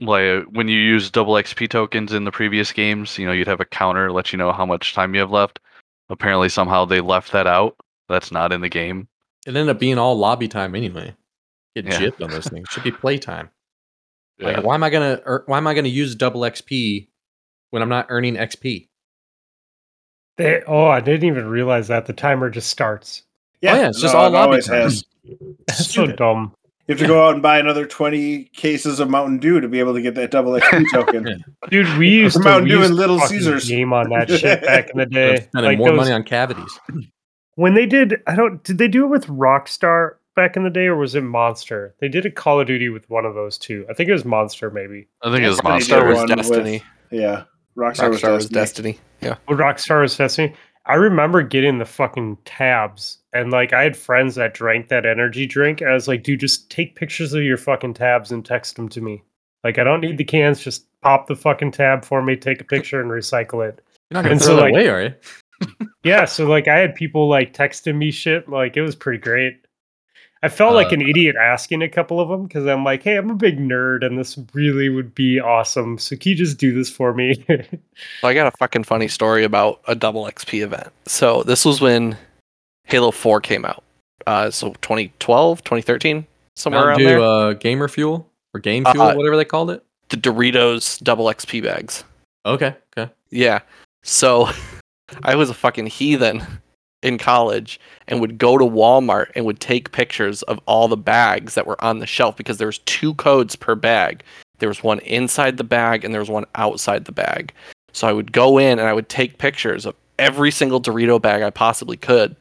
like 0.00 0.44
when 0.50 0.68
you 0.68 0.78
use 0.78 1.10
double 1.10 1.34
XP 1.34 1.68
tokens 1.70 2.12
in 2.12 2.24
the 2.24 2.32
previous 2.32 2.72
games, 2.72 3.18
you 3.18 3.26
know 3.26 3.32
you'd 3.32 3.46
have 3.48 3.60
a 3.60 3.64
counter 3.64 4.12
let 4.12 4.32
you 4.32 4.36
know 4.36 4.52
how 4.52 4.66
much 4.66 4.94
time 4.94 5.14
you 5.14 5.20
have 5.20 5.30
left. 5.30 5.60
Apparently, 6.10 6.48
somehow 6.48 6.84
they 6.84 7.00
left 7.00 7.32
that 7.32 7.46
out. 7.46 7.76
That's 8.08 8.30
not 8.30 8.52
in 8.52 8.60
the 8.60 8.68
game. 8.68 9.08
It 9.46 9.56
ended 9.56 9.68
up 9.70 9.78
being 9.80 9.98
all 9.98 10.16
lobby 10.16 10.48
time 10.48 10.74
anyway. 10.74 11.14
Get 11.74 11.86
Yeah. 11.86 11.98
gypped 11.98 12.22
on 12.22 12.30
those 12.30 12.46
things. 12.46 12.68
Should 12.70 12.84
be 12.84 12.90
playtime. 12.92 13.50
Yeah. 14.38 14.48
Like, 14.56 14.64
why 14.64 14.74
am 14.74 14.82
I 14.82 14.90
gonna 14.90 15.20
ear- 15.24 15.44
why 15.46 15.58
am 15.58 15.68
I 15.68 15.74
gonna 15.74 15.86
use 15.86 16.16
double 16.16 16.40
XP 16.40 17.06
when 17.74 17.82
I'm 17.82 17.88
not 17.88 18.06
earning 18.08 18.36
XP? 18.36 18.86
They, 20.36 20.62
oh, 20.66 20.86
I 20.86 21.00
didn't 21.00 21.24
even 21.28 21.46
realize 21.48 21.88
that 21.88 22.06
the 22.06 22.12
timer 22.12 22.48
just 22.48 22.70
starts. 22.70 23.22
Yeah, 23.60 23.72
oh, 23.74 23.76
yeah, 23.80 23.88
it's 23.88 24.00
just 24.00 24.14
no, 24.14 24.20
all 24.20 24.26
it 24.28 24.30
lobby 24.30 24.46
always 24.46 24.66
time. 24.66 24.80
has. 24.82 25.04
That's 25.66 25.90
so 25.92 26.06
dumb. 26.06 26.54
You 26.86 26.92
have 26.92 27.00
to 27.00 27.06
go 27.08 27.26
out 27.26 27.34
and 27.34 27.42
buy 27.42 27.58
another 27.58 27.84
twenty 27.86 28.44
cases 28.54 29.00
of 29.00 29.10
Mountain 29.10 29.38
Dew 29.38 29.58
to 29.60 29.68
be 29.68 29.80
able 29.80 29.94
to 29.94 30.02
get 30.02 30.14
that 30.14 30.30
double 30.30 30.52
XP 30.52 30.84
token. 30.92 31.42
Dude, 31.70 31.98
we 31.98 32.10
used 32.10 32.36
to, 32.36 32.42
Mountain 32.42 32.64
we 32.64 32.70
Dew 32.70 32.76
used 32.78 32.90
and 32.90 32.96
Little 32.96 33.18
Caesars. 33.20 33.68
game 33.68 33.92
on 33.92 34.08
that 34.10 34.28
shit 34.38 34.62
back 34.62 34.90
in 34.90 34.98
the 34.98 35.06
day. 35.06 35.36
spending 35.36 35.70
Like 35.70 35.78
more 35.78 35.88
those, 35.90 35.96
money 35.96 36.12
on 36.12 36.22
cavities. 36.22 36.78
when 37.56 37.74
they 37.74 37.86
did, 37.86 38.22
I 38.28 38.36
don't. 38.36 38.62
Did 38.62 38.78
they 38.78 38.86
do 38.88 39.04
it 39.04 39.08
with 39.08 39.26
Rockstar 39.26 40.16
back 40.36 40.56
in 40.56 40.62
the 40.64 40.70
day, 40.70 40.86
or 40.86 40.96
was 40.96 41.14
it 41.16 41.22
Monster? 41.22 41.94
They 42.00 42.08
did 42.08 42.26
a 42.26 42.30
Call 42.30 42.60
of 42.60 42.66
Duty 42.66 42.88
with 42.90 43.08
one 43.08 43.24
of 43.24 43.34
those 43.34 43.56
two. 43.58 43.86
I 43.88 43.94
think 43.94 44.08
it 44.10 44.12
was 44.12 44.24
Monster, 44.26 44.70
maybe. 44.70 45.06
I 45.22 45.30
think 45.32 45.42
it 45.44 45.48
was 45.48 45.62
Monster. 45.62 45.94
did 45.94 46.04
Rockstar 46.04 46.08
was 46.08 46.16
one 46.18 46.28
with- 46.28 46.36
Destiny. 46.36 46.82
Yeah, 47.10 47.44
Rockstar, 47.76 48.10
was 48.10 48.22
Rockstar 48.22 48.34
was 48.34 48.48
Destiny. 48.48 48.92
Destiny. 48.92 48.98
Yeah. 49.22 49.36
Well, 49.48 49.58
Rockstar 49.58 50.02
was 50.02 50.16
Destiny. 50.16 50.54
I 50.86 50.94
remember 50.94 51.42
getting 51.42 51.78
the 51.78 51.84
fucking 51.86 52.36
tabs, 52.44 53.18
and 53.32 53.50
like 53.50 53.72
I 53.72 53.82
had 53.82 53.96
friends 53.96 54.34
that 54.34 54.52
drank 54.54 54.88
that 54.88 55.06
energy 55.06 55.46
drink. 55.46 55.80
And 55.80 55.90
I 55.90 55.94
was 55.94 56.06
like, 56.08 56.22
dude, 56.22 56.40
just 56.40 56.70
take 56.70 56.94
pictures 56.94 57.32
of 57.32 57.42
your 57.42 57.56
fucking 57.56 57.94
tabs 57.94 58.30
and 58.32 58.44
text 58.44 58.76
them 58.76 58.88
to 58.90 59.00
me. 59.00 59.22
Like, 59.64 59.78
I 59.78 59.84
don't 59.84 60.02
need 60.02 60.18
the 60.18 60.24
cans. 60.24 60.60
Just 60.62 60.86
pop 61.00 61.26
the 61.26 61.34
fucking 61.36 61.72
tab 61.72 62.04
for 62.04 62.22
me, 62.22 62.36
take 62.36 62.60
a 62.60 62.64
picture, 62.64 63.00
and 63.00 63.10
recycle 63.10 63.66
it. 63.66 63.80
You're 64.10 64.16
not 64.18 64.24
gonna 64.24 64.32
And 64.32 64.40
throw 64.40 64.46
so, 64.48 64.56
that 64.56 64.62
like- 64.62 64.72
away, 64.72 64.88
are 64.88 65.02
you? 65.02 65.14
Yeah, 66.04 66.26
so 66.26 66.46
like 66.46 66.68
I 66.68 66.76
had 66.78 66.94
people 66.94 67.30
like 67.30 67.54
texting 67.54 67.96
me 67.96 68.10
shit. 68.10 68.46
Like 68.46 68.76
it 68.76 68.82
was 68.82 68.94
pretty 68.94 69.18
great. 69.20 69.63
I 70.44 70.48
felt 70.48 70.74
like 70.74 70.88
Uh, 70.88 70.96
an 70.96 71.00
idiot 71.02 71.36
asking 71.40 71.82
a 71.82 71.88
couple 71.88 72.20
of 72.20 72.28
them 72.28 72.44
because 72.46 72.66
I'm 72.66 72.84
like, 72.84 73.02
hey, 73.02 73.16
I'm 73.16 73.30
a 73.30 73.34
big 73.34 73.58
nerd 73.58 74.04
and 74.04 74.18
this 74.18 74.38
really 74.52 74.88
would 74.90 75.14
be 75.14 75.40
awesome. 75.40 75.96
So 75.98 76.16
can 76.16 76.30
you 76.30 76.36
just 76.36 76.58
do 76.58 76.72
this 76.74 76.90
for 76.90 77.14
me? 77.14 77.44
So 78.20 78.28
I 78.28 78.34
got 78.34 78.46
a 78.52 78.56
fucking 78.58 78.84
funny 78.84 79.08
story 79.08 79.44
about 79.44 79.80
a 79.88 79.94
double 79.94 80.24
XP 80.24 80.62
event. 80.62 80.88
So 81.06 81.42
this 81.44 81.64
was 81.64 81.80
when 81.80 82.16
Halo 82.84 83.10
4 83.12 83.40
came 83.40 83.64
out. 83.64 83.82
Uh, 84.26 84.50
so 84.50 84.70
2012, 84.82 85.62
2013, 85.64 86.26
somewhere 86.56 86.86
Mountain 86.86 87.06
around 87.06 87.14
Dew, 87.14 87.20
there. 87.20 87.28
uh, 87.28 87.52
gamer 87.54 87.88
fuel 87.88 88.28
or 88.52 88.60
game 88.60 88.84
Uh, 88.86 88.92
fuel, 88.92 89.16
whatever 89.16 89.36
they 89.36 89.44
called 89.44 89.70
it. 89.70 89.82
the 90.08 90.16
Doritos 90.16 91.02
double 91.02 91.26
XP 91.26 91.62
bags. 91.62 92.04
Okay, 92.44 92.74
okay. 92.98 93.12
Yeah. 93.30 93.60
So 94.02 94.48
I 95.22 95.34
was 95.36 95.48
a 95.50 95.54
fucking 95.54 95.86
heathen 95.86 96.42
in 97.04 97.18
college 97.18 97.78
and 98.08 98.20
would 98.20 98.38
go 98.38 98.58
to 98.58 98.64
Walmart 98.64 99.30
and 99.36 99.44
would 99.44 99.60
take 99.60 99.92
pictures 99.92 100.42
of 100.44 100.58
all 100.66 100.88
the 100.88 100.96
bags 100.96 101.54
that 101.54 101.66
were 101.66 101.82
on 101.84 101.98
the 101.98 102.06
shelf 102.06 102.36
because 102.36 102.58
there 102.58 102.66
was 102.66 102.78
two 102.80 103.14
codes 103.14 103.54
per 103.54 103.74
bag. 103.74 104.24
There 104.58 104.68
was 104.68 104.82
one 104.82 105.00
inside 105.00 105.56
the 105.58 105.64
bag 105.64 106.04
and 106.04 106.12
there 106.12 106.20
was 106.20 106.30
one 106.30 106.46
outside 106.54 107.04
the 107.04 107.12
bag. 107.12 107.52
So 107.92 108.08
I 108.08 108.12
would 108.12 108.32
go 108.32 108.58
in 108.58 108.78
and 108.78 108.88
I 108.88 108.92
would 108.92 109.08
take 109.08 109.38
pictures 109.38 109.86
of 109.86 109.94
every 110.18 110.50
single 110.50 110.80
Dorito 110.80 111.20
bag 111.20 111.42
I 111.42 111.50
possibly 111.50 111.96
could 111.96 112.34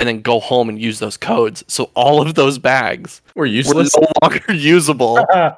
and 0.00 0.08
then 0.08 0.22
go 0.22 0.40
home 0.40 0.70
and 0.70 0.80
use 0.80 0.98
those 0.98 1.18
codes. 1.18 1.62
So 1.68 1.90
all 1.94 2.22
of 2.22 2.34
those 2.34 2.58
bags 2.58 3.20
We're 3.34 3.42
were 3.42 3.46
useless. 3.46 3.94
no 3.94 4.06
longer 4.22 4.52
usable. 4.52 5.18
I 5.30 5.54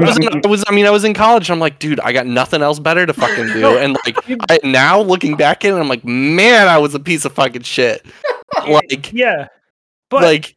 was, 0.00 0.18
in, 0.18 0.42
I 0.44 0.48
was 0.48 0.62
I 0.68 0.72
mean 0.72 0.84
I 0.86 0.90
was 0.90 1.02
in 1.02 1.14
college 1.14 1.48
and 1.48 1.54
I'm 1.54 1.60
like 1.60 1.78
dude 1.78 1.98
I 2.00 2.12
got 2.12 2.26
nothing 2.26 2.60
else 2.60 2.78
better 2.78 3.06
to 3.06 3.12
fucking 3.14 3.46
do 3.48 3.78
and 3.78 3.96
like 4.04 4.18
I 4.50 4.58
now 4.62 5.00
looking 5.00 5.34
back 5.34 5.64
at 5.64 5.72
it 5.72 5.76
I'm 5.76 5.88
like 5.88 6.04
man 6.04 6.68
I 6.68 6.76
was 6.76 6.94
a 6.94 7.00
piece 7.00 7.24
of 7.24 7.32
fucking 7.32 7.62
shit 7.62 8.04
like 8.68 9.12
yeah. 9.12 9.48
But 10.10 10.22
like 10.22 10.56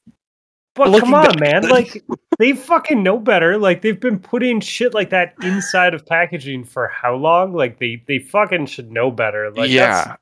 but 0.76 1.00
come 1.00 1.14
on, 1.14 1.26
back- 1.26 1.40
man. 1.40 1.70
Like 1.70 2.04
they 2.38 2.54
fucking 2.54 3.02
know 3.02 3.18
better. 3.18 3.58
Like 3.58 3.82
they've 3.82 4.00
been 4.00 4.20
putting 4.20 4.60
shit 4.62 4.94
like 4.94 5.10
that 5.10 5.34
inside 5.42 5.94
of 5.94 6.06
packaging 6.06 6.64
for 6.66 6.88
how 6.88 7.16
long? 7.16 7.54
Like 7.54 7.80
they 7.80 8.04
they 8.08 8.20
fucking 8.20 8.68
should 8.68 8.92
know 8.92 9.12
better. 9.12 9.50
Like 9.52 9.70
yeah 9.70 10.16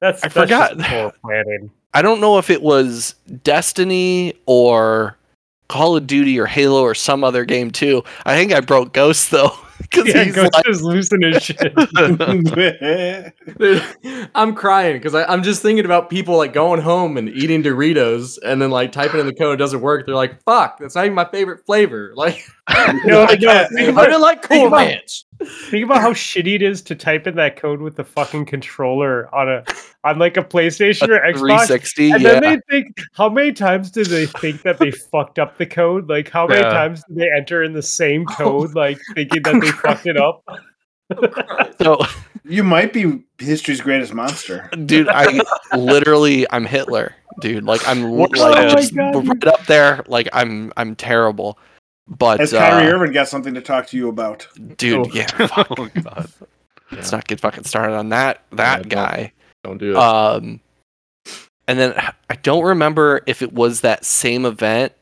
that's 0.00 0.20
that's, 0.22 0.36
I 0.36 0.44
that's 0.44 0.72
forgot. 0.72 0.88
poor 0.88 1.12
planning. 1.22 1.70
I 1.94 2.02
don't 2.02 2.20
know 2.20 2.38
if 2.38 2.50
it 2.50 2.62
was 2.62 3.14
Destiny 3.42 4.34
or 4.46 5.16
Call 5.68 5.96
of 5.96 6.06
Duty 6.06 6.38
or 6.38 6.46
Halo 6.46 6.82
or 6.82 6.94
some 6.94 7.24
other 7.24 7.44
game 7.44 7.70
too 7.70 8.04
I 8.26 8.36
think 8.36 8.52
I 8.52 8.60
broke 8.60 8.92
Ghost 8.92 9.30
though 9.30 9.52
because 9.80 10.06
Yeah, 10.06 10.24
he's 10.24 10.34
Ghost 10.34 10.52
like 10.52 10.68
is 10.68 10.82
losing 10.82 11.22
his 11.22 11.42
shit. 11.42 11.58
I'm 14.34 14.54
crying 14.54 14.96
because 14.96 15.14
I'm 15.14 15.42
just 15.42 15.62
thinking 15.62 15.84
about 15.84 16.10
people 16.10 16.36
like 16.36 16.52
going 16.52 16.80
home 16.80 17.16
and 17.16 17.28
eating 17.30 17.62
Doritos 17.62 18.38
and 18.44 18.60
then 18.60 18.70
like 18.70 18.92
typing 18.92 19.20
in 19.20 19.26
the 19.26 19.34
code 19.34 19.58
doesn't 19.58 19.80
work. 19.80 20.06
They're 20.06 20.14
like, 20.14 20.42
"Fuck, 20.42 20.78
that's 20.78 20.94
not 20.94 21.04
even 21.04 21.14
my 21.14 21.26
favorite 21.26 21.64
flavor." 21.66 22.12
Like, 22.14 22.44
No, 23.04 23.22
Like, 23.24 23.40
no, 23.40 23.48
uh, 23.50 23.68
think 23.68 23.80
I 23.88 23.90
about, 23.92 24.04
didn't 24.06 24.20
like 24.20 24.44
think 24.44 24.60
Cool 24.62 24.66
about- 24.68 24.86
Ranch. 24.86 25.24
think 25.70 25.84
about 25.84 26.00
how 26.00 26.12
shitty 26.12 26.54
it 26.56 26.62
is 26.62 26.82
to 26.82 26.94
type 26.94 27.26
in 27.26 27.36
that 27.36 27.56
code 27.56 27.80
with 27.80 27.94
the 27.96 28.04
fucking 28.04 28.46
controller 28.46 29.32
on 29.34 29.48
a 29.48 29.64
on 30.04 30.18
like 30.18 30.36
a 30.36 30.42
PlayStation 30.42 31.08
or 31.08 31.20
Xbox. 31.20 31.38
360 31.38 32.10
And 32.12 32.22
yeah 32.22 32.40
then 32.40 32.42
they 32.42 32.60
think, 32.70 32.96
how 33.12 33.28
many 33.28 33.52
times 33.52 33.90
do 33.90 34.02
they 34.04 34.26
think 34.26 34.62
that 34.62 34.78
they 34.78 34.90
fucked 35.12 35.38
up 35.38 35.58
the 35.58 35.66
code? 35.66 36.08
Like, 36.08 36.30
how 36.30 36.46
many 36.46 36.60
Yeah. 36.62 36.70
times 36.70 37.02
do 37.08 37.14
they 37.14 37.30
enter 37.36 37.62
in 37.62 37.72
the 37.72 37.82
same 37.82 38.24
code, 38.38 38.74
like 38.74 38.98
thinking 39.14 39.42
that 39.42 39.60
they 39.60 39.70
fucked 39.70 40.06
it 40.06 40.16
up? 40.16 40.42
so 41.80 42.00
you 42.44 42.64
might 42.64 42.92
be 42.92 43.22
history's 43.38 43.80
greatest 43.80 44.12
monster. 44.12 44.68
dude 44.86 45.08
i 45.08 45.40
literally 45.76 46.44
i'm 46.50 46.64
hitler 46.64 47.14
dude 47.40 47.62
like 47.62 47.86
i'm 47.86 48.02
li- 48.10 48.26
Oh 48.38 48.40
like 48.50 48.68
my 48.74 48.80
just 48.80 48.92
God. 48.96 49.14
right 49.28 49.46
up 49.46 49.64
there 49.66 50.02
like 50.08 50.28
i'm 50.32 50.72
i'm 50.76 50.96
terrible 50.96 51.60
but 52.08 52.40
Has 52.40 52.52
Kyrie 52.52 52.86
uh, 52.90 52.94
Irving 52.94 53.12
got 53.12 53.28
something 53.28 53.54
to 53.54 53.60
talk 53.60 53.86
to 53.88 53.96
you 53.96 54.08
about? 54.08 54.46
dude 54.76 55.06
Oh. 55.06 55.10
yeah 55.12 55.26
oh 55.78 55.88
god. 56.02 56.28
let's 56.92 57.10
not 57.12 57.26
get 57.26 57.40
fucking 57.40 57.64
started 57.64 57.94
on 57.96 58.10
that 58.10 58.42
that 58.52 58.82
don't. 58.82 58.88
guy 58.88 59.32
Don't 59.64 59.78
do 59.78 59.90
it. 59.92 59.96
um 59.96 60.60
and 61.68 61.78
then 61.78 61.94
i 62.30 62.34
don't 62.36 62.62
remember 62.64 63.22
if 63.26 63.42
it 63.42 63.52
was 63.52 63.80
that 63.80 64.04
same 64.04 64.44
event 64.44 64.92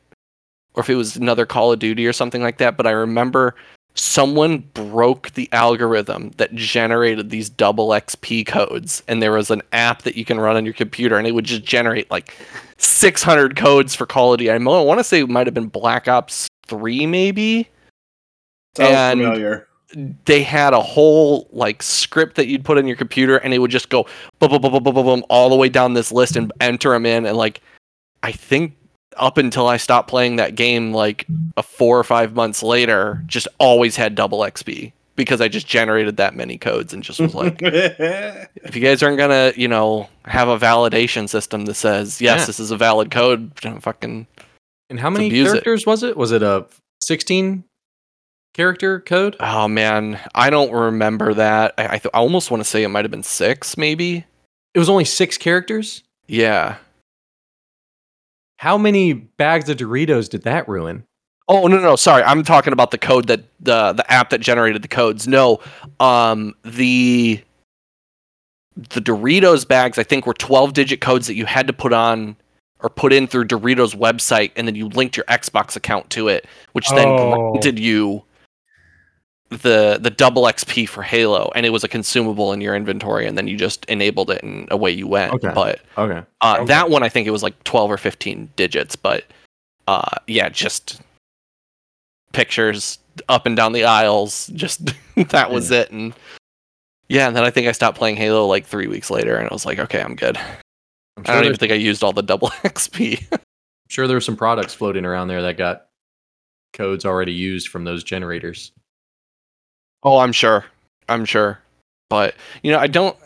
or 0.73 0.81
if 0.81 0.89
it 0.89 0.95
was 0.95 1.15
another 1.15 1.45
call 1.45 1.71
of 1.71 1.79
duty 1.79 2.07
or 2.07 2.13
something 2.13 2.41
like 2.41 2.57
that 2.57 2.75
but 2.75 2.87
i 2.87 2.91
remember 2.91 3.53
someone 3.97 4.57
broke 4.73 5.31
the 5.35 5.47
algorithm 5.53 6.31
that 6.37 6.53
generated 6.55 7.29
these 7.29 7.49
double 7.49 7.89
xp 7.89 8.45
codes 8.47 9.03
and 9.07 9.21
there 9.21 9.31
was 9.31 9.51
an 9.51 9.61
app 9.71 10.01
that 10.01 10.17
you 10.17 10.25
can 10.25 10.39
run 10.39 10.55
on 10.57 10.65
your 10.65 10.73
computer 10.73 11.17
and 11.17 11.27
it 11.27 11.31
would 11.33 11.45
just 11.45 11.63
generate 11.63 12.09
like 12.11 12.33
600 12.77 13.55
codes 13.55 13.93
for 13.95 14.05
call 14.05 14.33
of 14.33 14.39
duty 14.39 14.49
i 14.51 14.57
want 14.57 14.99
to 14.99 15.03
say 15.03 15.19
it 15.21 15.29
might 15.29 15.47
have 15.47 15.53
been 15.53 15.67
black 15.67 16.07
ops 16.07 16.47
3 16.67 17.05
maybe 17.05 17.67
Sounds 18.75 18.91
And- 18.91 19.19
familiar. 19.21 19.67
they 20.25 20.43
had 20.43 20.73
a 20.73 20.81
whole 20.81 21.47
like 21.51 21.81
script 21.81 22.35
that 22.35 22.47
you'd 22.47 22.65
put 22.65 22.77
in 22.77 22.87
your 22.87 22.97
computer 22.97 23.37
and 23.37 23.53
it 23.53 23.59
would 23.59 23.71
just 23.71 23.89
go 23.89 24.05
boom 24.39 24.49
boom 24.49 24.61
boom 24.61 24.71
boom 24.73 24.83
boom 24.83 24.93
boom, 24.95 25.05
boom 25.05 25.23
all 25.29 25.49
the 25.49 25.55
way 25.55 25.69
down 25.69 25.93
this 25.93 26.11
list 26.11 26.35
and 26.35 26.51
enter 26.59 26.89
them 26.89 27.05
in 27.05 27.25
and 27.25 27.37
like 27.37 27.61
i 28.23 28.31
think 28.31 28.75
up 29.15 29.37
until 29.37 29.67
i 29.67 29.77
stopped 29.77 30.09
playing 30.09 30.35
that 30.35 30.55
game 30.55 30.91
like 30.91 31.25
a 31.55 31.63
four 31.63 31.97
or 31.97 32.03
five 32.03 32.33
months 32.35 32.61
later 32.61 33.23
just 33.27 33.47
always 33.59 33.95
had 33.95 34.15
double 34.15 34.39
xp 34.39 34.91
because 35.15 35.39
i 35.39 35.47
just 35.47 35.67
generated 35.67 36.17
that 36.17 36.35
many 36.35 36.57
codes 36.57 36.91
and 36.93 37.01
just 37.03 37.21
was 37.21 37.33
like 37.33 37.57
if 37.61 38.75
you 38.75 38.81
guys 38.81 39.01
aren't 39.01 39.17
gonna 39.17 39.53
you 39.55 39.67
know 39.69 40.09
have 40.25 40.49
a 40.49 40.57
validation 40.57 41.29
system 41.29 41.63
that 41.65 41.75
says 41.75 42.19
yes 42.19 42.39
Yeah. 42.41 42.45
this 42.47 42.59
is 42.59 42.71
a 42.71 42.77
valid 42.77 43.11
code 43.11 43.51
fucking 43.79 44.27
and 44.89 44.99
how 44.99 45.09
many 45.09 45.27
abuse 45.27 45.49
it. 45.49 45.51
characters 45.63 45.85
was 45.85 46.03
it? 46.03 46.15
Was 46.17 46.31
it 46.31 46.43
a 46.43 46.65
16 47.01 47.63
character 48.53 49.01
code? 49.01 49.35
oh 49.41 49.67
man 49.67 50.17
i 50.33 50.49
don't 50.49 50.71
remember 50.71 51.33
that 51.33 51.73
i, 51.77 51.85
I, 51.85 51.97
th- 51.97 52.07
I 52.13 52.19
almost 52.19 52.49
want 52.49 52.63
to 52.63 52.69
say 52.69 52.83
it 52.83 52.87
might 52.87 53.03
have 53.03 53.11
been 53.11 53.21
six 53.23 53.77
maybe 53.77 54.25
It 54.73 54.79
was 54.79 54.87
only 54.89 55.03
six 55.05 55.37
characters. 55.37 56.03
yeah 56.27 56.77
How 58.57 58.77
many 58.77 59.11
bags 59.13 59.67
of 59.69 59.75
Doritos 59.77 60.29
did 60.29 60.43
that 60.43 60.67
ruin? 60.69 61.03
Oh 61.49 61.67
no 61.67 61.79
no 61.79 61.95
sorry 61.97 62.23
I'm 62.23 62.43
talking 62.43 62.71
about 62.73 62.91
the 62.91 62.97
code 62.97 63.27
that 63.27 63.43
the 63.59 63.91
the 63.93 64.09
app 64.11 64.29
that 64.29 64.39
generated 64.39 64.81
the 64.81 64.87
codes. 64.87 65.27
No, 65.27 65.59
um 65.99 66.53
the 66.63 67.43
the 68.77 69.01
Doritos 69.01 69.67
bags 69.67 69.97
I 69.99 70.03
think 70.03 70.25
were 70.25 70.33
12 70.33 70.71
digit 70.73 71.01
codes 71.01 71.27
that 71.27 71.35
you 71.35 71.45
had 71.45 71.67
to 71.67 71.73
put 71.73 71.91
on 71.93 72.35
or 72.81 72.89
put 72.89 73.13
in 73.13 73.25
through 73.27 73.45
Doritos 73.45 73.95
website 73.95 74.51
and 74.55 74.67
then 74.67 74.75
you 74.75 74.87
linked 74.89 75.15
your 75.17 75.25
Xbox 75.25 75.75
account 75.75 76.09
to 76.11 76.27
it, 76.27 76.45
which 76.73 76.87
then 76.89 77.07
Oh. 77.07 77.51
granted 77.51 77.79
you 77.79 78.23
the 79.49 79.99
the 80.01 80.09
double 80.09 80.43
XP 80.43 80.87
for 80.89 81.03
Halo 81.03 81.51
and 81.55 81.65
it 81.65 81.69
was 81.69 81.83
a 81.83 81.87
consumable 81.87 82.51
in 82.51 82.61
your 82.61 82.75
inventory 82.75 83.27
and 83.27 83.37
then 83.37 83.47
you 83.47 83.55
just 83.55 83.85
enabled 83.85 84.29
it 84.31 84.43
and 84.43 84.67
away 84.71 84.91
you 84.91 85.07
went. 85.07 85.33
Okay. 85.33 85.51
But 85.53 85.81
Okay. 85.97 86.25
uh, 86.41 86.55
Okay. 86.59 86.65
that 86.65 86.89
one 86.89 87.03
I 87.03 87.09
think 87.09 87.27
it 87.27 87.31
was 87.31 87.43
like 87.43 87.63
12 87.63 87.91
or 87.91 87.97
15 87.97 88.49
digits, 88.55 88.95
but 88.95 89.23
uh, 89.87 90.17
yeah, 90.27 90.49
just 90.49 90.99
pictures 92.33 92.97
up 93.29 93.45
and 93.45 93.55
down 93.55 93.71
the 93.71 93.85
aisles. 93.85 94.47
Just 94.47 94.91
that 95.29 95.51
was 95.51 95.71
it. 95.71 95.91
And 95.91 96.13
yeah, 97.07 97.27
and 97.27 97.35
then 97.35 97.43
I 97.43 97.51
think 97.51 97.67
I 97.67 97.71
stopped 97.71 97.97
playing 97.97 98.15
Halo 98.17 98.47
like 98.47 98.65
three 98.65 98.87
weeks 98.87 99.11
later, 99.11 99.37
and 99.37 99.47
I 99.47 99.53
was 99.53 99.65
like, 99.65 99.77
okay, 99.77 100.01
I'm 100.01 100.15
good. 100.15 100.37
I'm 101.17 101.23
I 101.27 101.35
don't 101.35 101.45
even 101.45 101.57
think 101.57 101.71
I 101.71 101.75
used 101.75 102.03
all 102.03 102.13
the 102.13 102.21
double 102.21 102.49
XP. 102.63 103.25
I'm 103.31 103.39
sure 103.89 104.07
there 104.07 104.17
were 104.17 104.21
some 104.21 104.35
products 104.35 104.73
floating 104.73 105.05
around 105.05 105.27
there 105.27 105.41
that 105.43 105.57
got 105.57 105.87
codes 106.73 107.05
already 107.05 107.33
used 107.33 107.69
from 107.69 107.85
those 107.85 108.03
generators. 108.03 108.71
oh, 110.03 110.17
I'm 110.19 110.33
sure. 110.33 110.65
I'm 111.07 111.25
sure. 111.25 111.59
But 112.09 112.35
you 112.61 112.71
know, 112.71 112.79
I 112.79 112.87
don't. 112.87 113.17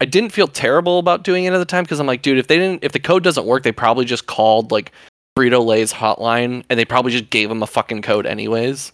I 0.00 0.04
didn't 0.04 0.30
feel 0.30 0.46
terrible 0.46 0.98
about 0.98 1.24
doing 1.24 1.44
it 1.44 1.52
at 1.52 1.58
the 1.58 1.64
time 1.64 1.84
because 1.84 2.00
I'm 2.00 2.06
like, 2.06 2.22
dude, 2.22 2.38
if 2.38 2.46
they 2.46 2.56
didn't, 2.56 2.84
if 2.84 2.92
the 2.92 3.00
code 3.00 3.22
doesn't 3.22 3.46
work, 3.46 3.62
they 3.62 3.72
probably 3.72 4.04
just 4.04 4.26
called 4.26 4.70
like 4.70 4.92
Frito 5.36 5.64
Lay's 5.64 5.92
hotline 5.92 6.64
and 6.70 6.78
they 6.78 6.84
probably 6.84 7.12
just 7.12 7.28
gave 7.30 7.48
them 7.48 7.62
a 7.62 7.66
fucking 7.66 8.02
code 8.02 8.24
anyways. 8.24 8.92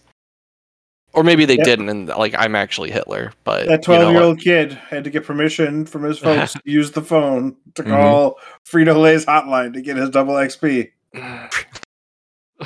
Or 1.13 1.23
maybe 1.23 1.45
they 1.45 1.57
Yep. 1.57 1.65
didn't, 1.65 1.89
and 1.89 2.07
like 2.07 2.33
I'm 2.37 2.55
actually 2.55 2.89
Hitler. 2.91 3.33
But 3.43 3.67
That 3.67 3.83
12 3.83 4.11
year 4.13 4.21
old 4.23 4.39
kid 4.39 4.73
had 4.73 5.03
to 5.03 5.09
get 5.11 5.23
permission 5.25 5.85
from 5.85 6.03
his 6.03 6.17
folks 6.19 6.53
to 6.53 6.61
use 6.65 6.91
the 6.91 7.01
phone 7.03 7.55
to 7.75 7.83
Mhm. 7.83 7.89
call 7.89 8.39
Frito 8.67 8.99
Lay's 8.99 9.25
hotline 9.25 9.73
to 9.73 9.81
get 9.81 9.95
his 9.97 10.09
double 10.09 10.33
XP. 10.35 10.89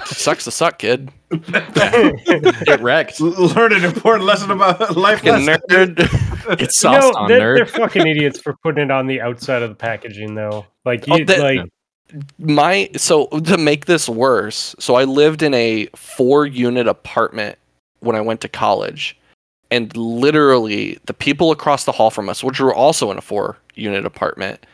sucks 0.05 0.43
to 0.45 0.51
suck, 0.51 0.79
kid. 0.79 1.09
Get 1.31 2.79
wrecked. 2.81 3.19
Learn 3.19 3.73
an 3.73 3.83
important 3.83 4.25
lesson 4.25 4.51
about 4.51 4.95
life. 4.95 5.19
Fucking 5.21 5.45
lessons. 5.45 5.61
nerd. 5.97 6.23
It's 6.49 6.61
You 6.61 6.89
sauce 6.91 7.01
know, 7.03 7.11
on 7.13 7.27
they're, 7.27 7.39
nerd. 7.41 7.57
they're 7.57 7.65
fucking 7.65 8.07
idiots 8.07 8.39
for 8.39 8.55
putting 8.63 8.85
it 8.85 8.91
on 8.91 9.05
the 9.07 9.19
outside 9.19 9.63
of 9.63 9.69
the 9.69 9.75
packaging, 9.75 10.33
though. 10.35 10.65
Like, 10.85 11.03
Oh, 11.09 11.17
you, 11.17 11.25
that- 11.25 11.39
like 11.39 11.59
my 12.39 12.89
so 12.95 13.25
to 13.27 13.57
make 13.57 13.85
this 13.85 14.07
worse 14.07 14.73
so 14.79 14.95
i 14.95 15.03
lived 15.03 15.41
in 15.43 15.53
a 15.53 15.87
four 15.93 16.45
unit 16.45 16.87
apartment 16.87 17.57
when 17.99 18.15
i 18.15 18.21
went 18.21 18.41
to 18.41 18.47
college 18.47 19.17
and 19.69 19.95
literally 19.97 20.97
the 21.05 21.13
people 21.13 21.51
across 21.51 21.83
the 21.83 21.91
hall 21.91 22.09
from 22.09 22.29
us 22.29 22.43
which 22.43 22.59
were 22.59 22.73
also 22.73 23.11
in 23.11 23.17
a 23.17 23.21
four 23.21 23.57
unit 23.75 24.05
apartment 24.05 24.65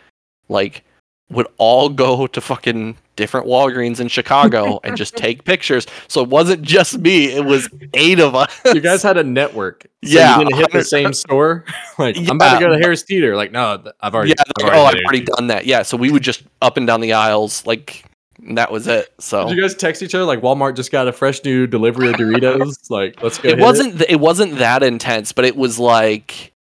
like 0.49 0.83
would 1.29 1.47
all 1.57 1.89
go 1.89 2.27
to 2.27 2.41
fucking 2.41 2.97
different 3.15 3.47
Walgreens 3.47 3.99
in 3.99 4.07
Chicago 4.07 4.79
and 4.83 4.97
just 4.97 5.15
take 5.17 5.43
pictures. 5.43 5.85
So 6.07 6.23
it 6.23 6.29
wasn't 6.29 6.61
just 6.61 6.99
me; 6.99 7.25
it 7.25 7.45
was 7.45 7.69
eight 7.93 8.19
of 8.19 8.35
us. 8.35 8.53
You 8.65 8.81
guys 8.81 9.03
had 9.03 9.17
a 9.17 9.23
network. 9.23 9.83
So 9.83 9.89
Yeah, 10.13 10.37
you're 10.37 10.49
gonna 10.49 10.55
hit 10.55 10.71
the 10.71 10.83
same 10.83 11.13
store. 11.13 11.65
like 11.97 12.17
I'm 12.17 12.31
about 12.31 12.59
to 12.59 12.65
go 12.65 12.71
to 12.71 12.77
Harris 12.77 13.03
Teeter. 13.03 13.35
Like 13.35 13.51
no, 13.51 13.83
I've 13.99 14.13
already. 14.13 14.29
yeah, 14.29 14.35
I've 14.39 14.63
like, 14.63 14.73
oh, 14.73 14.85
I've 14.85 15.01
already 15.05 15.21
done 15.21 15.47
that. 15.47 15.65
Yeah, 15.65 15.83
so 15.83 15.97
we 15.97 16.11
would 16.11 16.23
just 16.23 16.43
up 16.61 16.77
and 16.77 16.87
down 16.87 17.01
the 17.01 17.13
aisles, 17.13 17.65
like 17.65 18.05
and 18.47 18.57
that 18.57 18.71
was 18.71 18.87
it. 18.87 19.13
So 19.19 19.47
Did 19.47 19.55
you 19.55 19.61
guys 19.61 19.75
text 19.75 20.01
each 20.01 20.13
other 20.15 20.25
like 20.25 20.41
Walmart 20.41 20.75
just 20.75 20.91
got 20.91 21.07
a 21.07 21.11
fresh 21.11 21.43
new 21.43 21.67
delivery 21.67 22.09
of 22.09 22.15
Doritos? 22.15 22.77
like 22.89 23.21
let's 23.23 23.37
go. 23.37 23.49
it 23.49 23.59
wasn't 23.59 23.97
th- 23.97 24.09
it 24.09 24.19
wasn't 24.19 24.57
that 24.57 24.83
intense, 24.83 25.31
but 25.31 25.45
it 25.45 25.55
was 25.55 25.79
like 25.79 26.53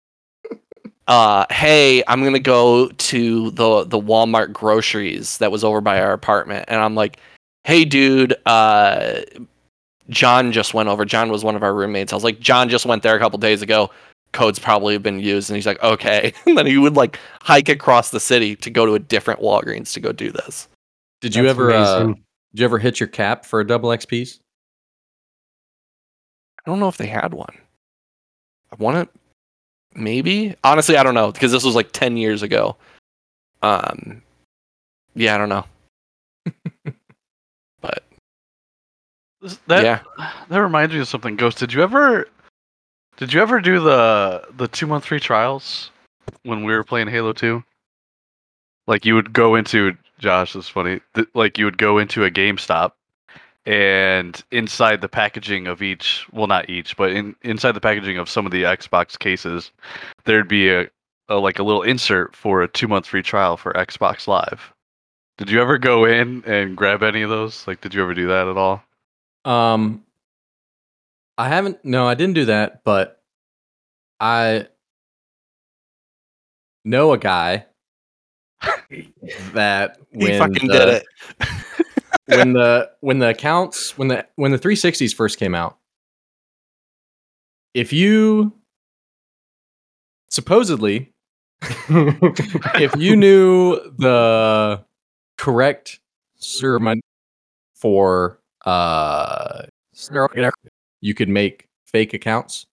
uh 1.08 1.46
hey, 1.50 2.02
I'm 2.06 2.20
going 2.20 2.34
to 2.34 2.40
go 2.40 2.88
to 2.88 3.50
the 3.52 3.84
the 3.84 4.00
Walmart 4.00 4.52
groceries 4.52 5.38
that 5.38 5.50
was 5.50 5.64
over 5.64 5.80
by 5.80 6.00
our 6.00 6.12
apartment 6.12 6.66
and 6.68 6.80
I'm 6.80 6.94
like, 6.94 7.18
"Hey 7.64 7.84
dude, 7.84 8.34
uh 8.46 9.20
John 10.08 10.50
just 10.50 10.74
went 10.74 10.88
over. 10.88 11.04
John 11.04 11.30
was 11.30 11.44
one 11.44 11.54
of 11.54 11.62
our 11.62 11.74
roommates. 11.74 12.12
I 12.12 12.16
was 12.16 12.24
like, 12.24 12.40
"John 12.40 12.68
just 12.68 12.84
went 12.84 13.02
there 13.02 13.14
a 13.14 13.18
couple 13.18 13.38
days 13.38 13.62
ago. 13.62 13.90
Code's 14.32 14.58
probably 14.58 14.98
been 14.98 15.20
used." 15.20 15.48
And 15.50 15.56
he's 15.56 15.66
like, 15.66 15.82
"Okay." 15.82 16.32
And 16.46 16.58
then 16.58 16.66
he 16.66 16.78
would 16.78 16.96
like 16.96 17.18
hike 17.42 17.68
across 17.68 18.10
the 18.10 18.18
city 18.20 18.56
to 18.56 18.70
go 18.70 18.86
to 18.86 18.94
a 18.94 18.98
different 18.98 19.40
Walgreens 19.40 19.92
to 19.94 20.00
go 20.00 20.10
do 20.12 20.32
this. 20.32 20.68
Did 21.20 21.34
you 21.34 21.42
That's 21.42 21.50
ever? 21.50 21.70
Uh, 21.72 22.06
did 22.06 22.60
you 22.60 22.64
ever 22.64 22.78
hit 22.78 22.98
your 22.98 23.08
cap 23.08 23.44
for 23.44 23.60
a 23.60 23.66
double 23.66 23.90
XP's? 23.90 24.40
I 26.58 26.70
don't 26.70 26.80
know 26.80 26.88
if 26.88 26.96
they 26.96 27.06
had 27.06 27.32
one. 27.34 27.54
I 28.72 28.76
want 28.78 28.98
it. 28.98 29.08
Maybe. 29.94 30.54
Honestly, 30.62 30.96
I 30.96 31.02
don't 31.02 31.14
know 31.14 31.32
because 31.32 31.52
this 31.52 31.64
was 31.64 31.74
like 31.74 31.92
ten 31.92 32.16
years 32.16 32.42
ago. 32.42 32.76
Um, 33.62 34.22
yeah, 35.14 35.34
I 35.34 35.38
don't 35.38 35.48
know. 35.48 35.64
but 37.80 38.02
That 39.66 39.84
yeah, 39.84 40.00
that 40.48 40.58
reminds 40.58 40.94
me 40.94 41.00
of 41.00 41.08
something. 41.08 41.36
Ghost, 41.36 41.58
did 41.58 41.72
you 41.72 41.82
ever 41.82 42.28
did 43.16 43.32
you 43.32 43.40
ever 43.42 43.60
do 43.60 43.80
the 43.80 44.46
the 44.56 44.68
two 44.68 44.86
month 44.86 45.06
free 45.06 45.20
trials 45.20 45.90
when 46.44 46.64
we 46.64 46.72
were 46.72 46.84
playing 46.84 47.08
Halo 47.08 47.32
Two? 47.32 47.62
Like 48.86 49.04
you 49.04 49.14
would 49.14 49.32
go 49.32 49.56
into 49.56 49.96
Josh, 50.20 50.52
this 50.52 50.64
is 50.66 50.68
funny. 50.70 51.00
th- 51.14 51.28
Like 51.34 51.58
you 51.58 51.64
would 51.64 51.78
go 51.78 51.98
into 51.98 52.24
a 52.24 52.30
GameStop, 52.30 52.92
and 53.66 54.42
inside 54.50 55.00
the 55.00 55.08
packaging 55.08 55.66
of 55.66 55.82
each, 55.82 56.26
well, 56.32 56.46
not 56.46 56.70
each, 56.70 56.96
but 56.96 57.10
in 57.12 57.34
inside 57.42 57.72
the 57.72 57.80
packaging 57.80 58.18
of 58.18 58.28
some 58.28 58.46
of 58.46 58.52
the 58.52 58.62
Xbox 58.64 59.18
cases, 59.18 59.70
there'd 60.24 60.48
be 60.48 60.70
a, 60.70 60.88
a 61.28 61.36
like 61.36 61.58
a 61.58 61.62
little 61.62 61.82
insert 61.82 62.36
for 62.36 62.62
a 62.62 62.68
two 62.68 62.88
month 62.88 63.06
free 63.06 63.22
trial 63.22 63.56
for 63.56 63.72
Xbox 63.72 64.26
Live. 64.28 64.72
Did 65.38 65.50
you 65.50 65.60
ever 65.62 65.78
go 65.78 66.04
in 66.04 66.44
and 66.46 66.76
grab 66.76 67.02
any 67.02 67.22
of 67.22 67.30
those? 67.30 67.66
Like, 67.66 67.80
did 67.80 67.94
you 67.94 68.02
ever 68.02 68.12
do 68.14 68.28
that 68.28 68.46
at 68.46 68.56
all? 68.58 68.82
Um, 69.46 70.04
I 71.38 71.48
haven't. 71.48 71.82
No, 71.82 72.06
I 72.06 72.14
didn't 72.14 72.34
do 72.34 72.44
that. 72.46 72.84
But 72.84 73.22
I 74.20 74.68
know 76.84 77.12
a 77.12 77.18
guy 77.18 77.64
that 79.52 79.98
when 80.12 80.32
he 80.32 80.38
fucking 80.38 80.68
the, 80.68 80.72
did 80.72 80.88
it. 80.88 81.06
when 82.26 82.52
the 82.52 82.90
when 83.00 83.18
the 83.18 83.28
accounts 83.28 83.96
when 83.98 84.08
the 84.08 84.26
when 84.36 84.50
the 84.50 84.58
360s 84.58 85.14
first 85.14 85.38
came 85.38 85.54
out 85.54 85.78
if 87.74 87.92
you 87.92 88.52
supposedly 90.28 91.12
if 91.62 92.94
you 92.96 93.16
knew 93.16 93.74
the 93.98 94.82
correct 95.36 96.00
sermon 96.36 97.00
for 97.74 98.40
uh 98.64 99.62
you 101.00 101.14
could 101.14 101.28
make 101.28 101.66
fake 101.86 102.14
accounts 102.14 102.66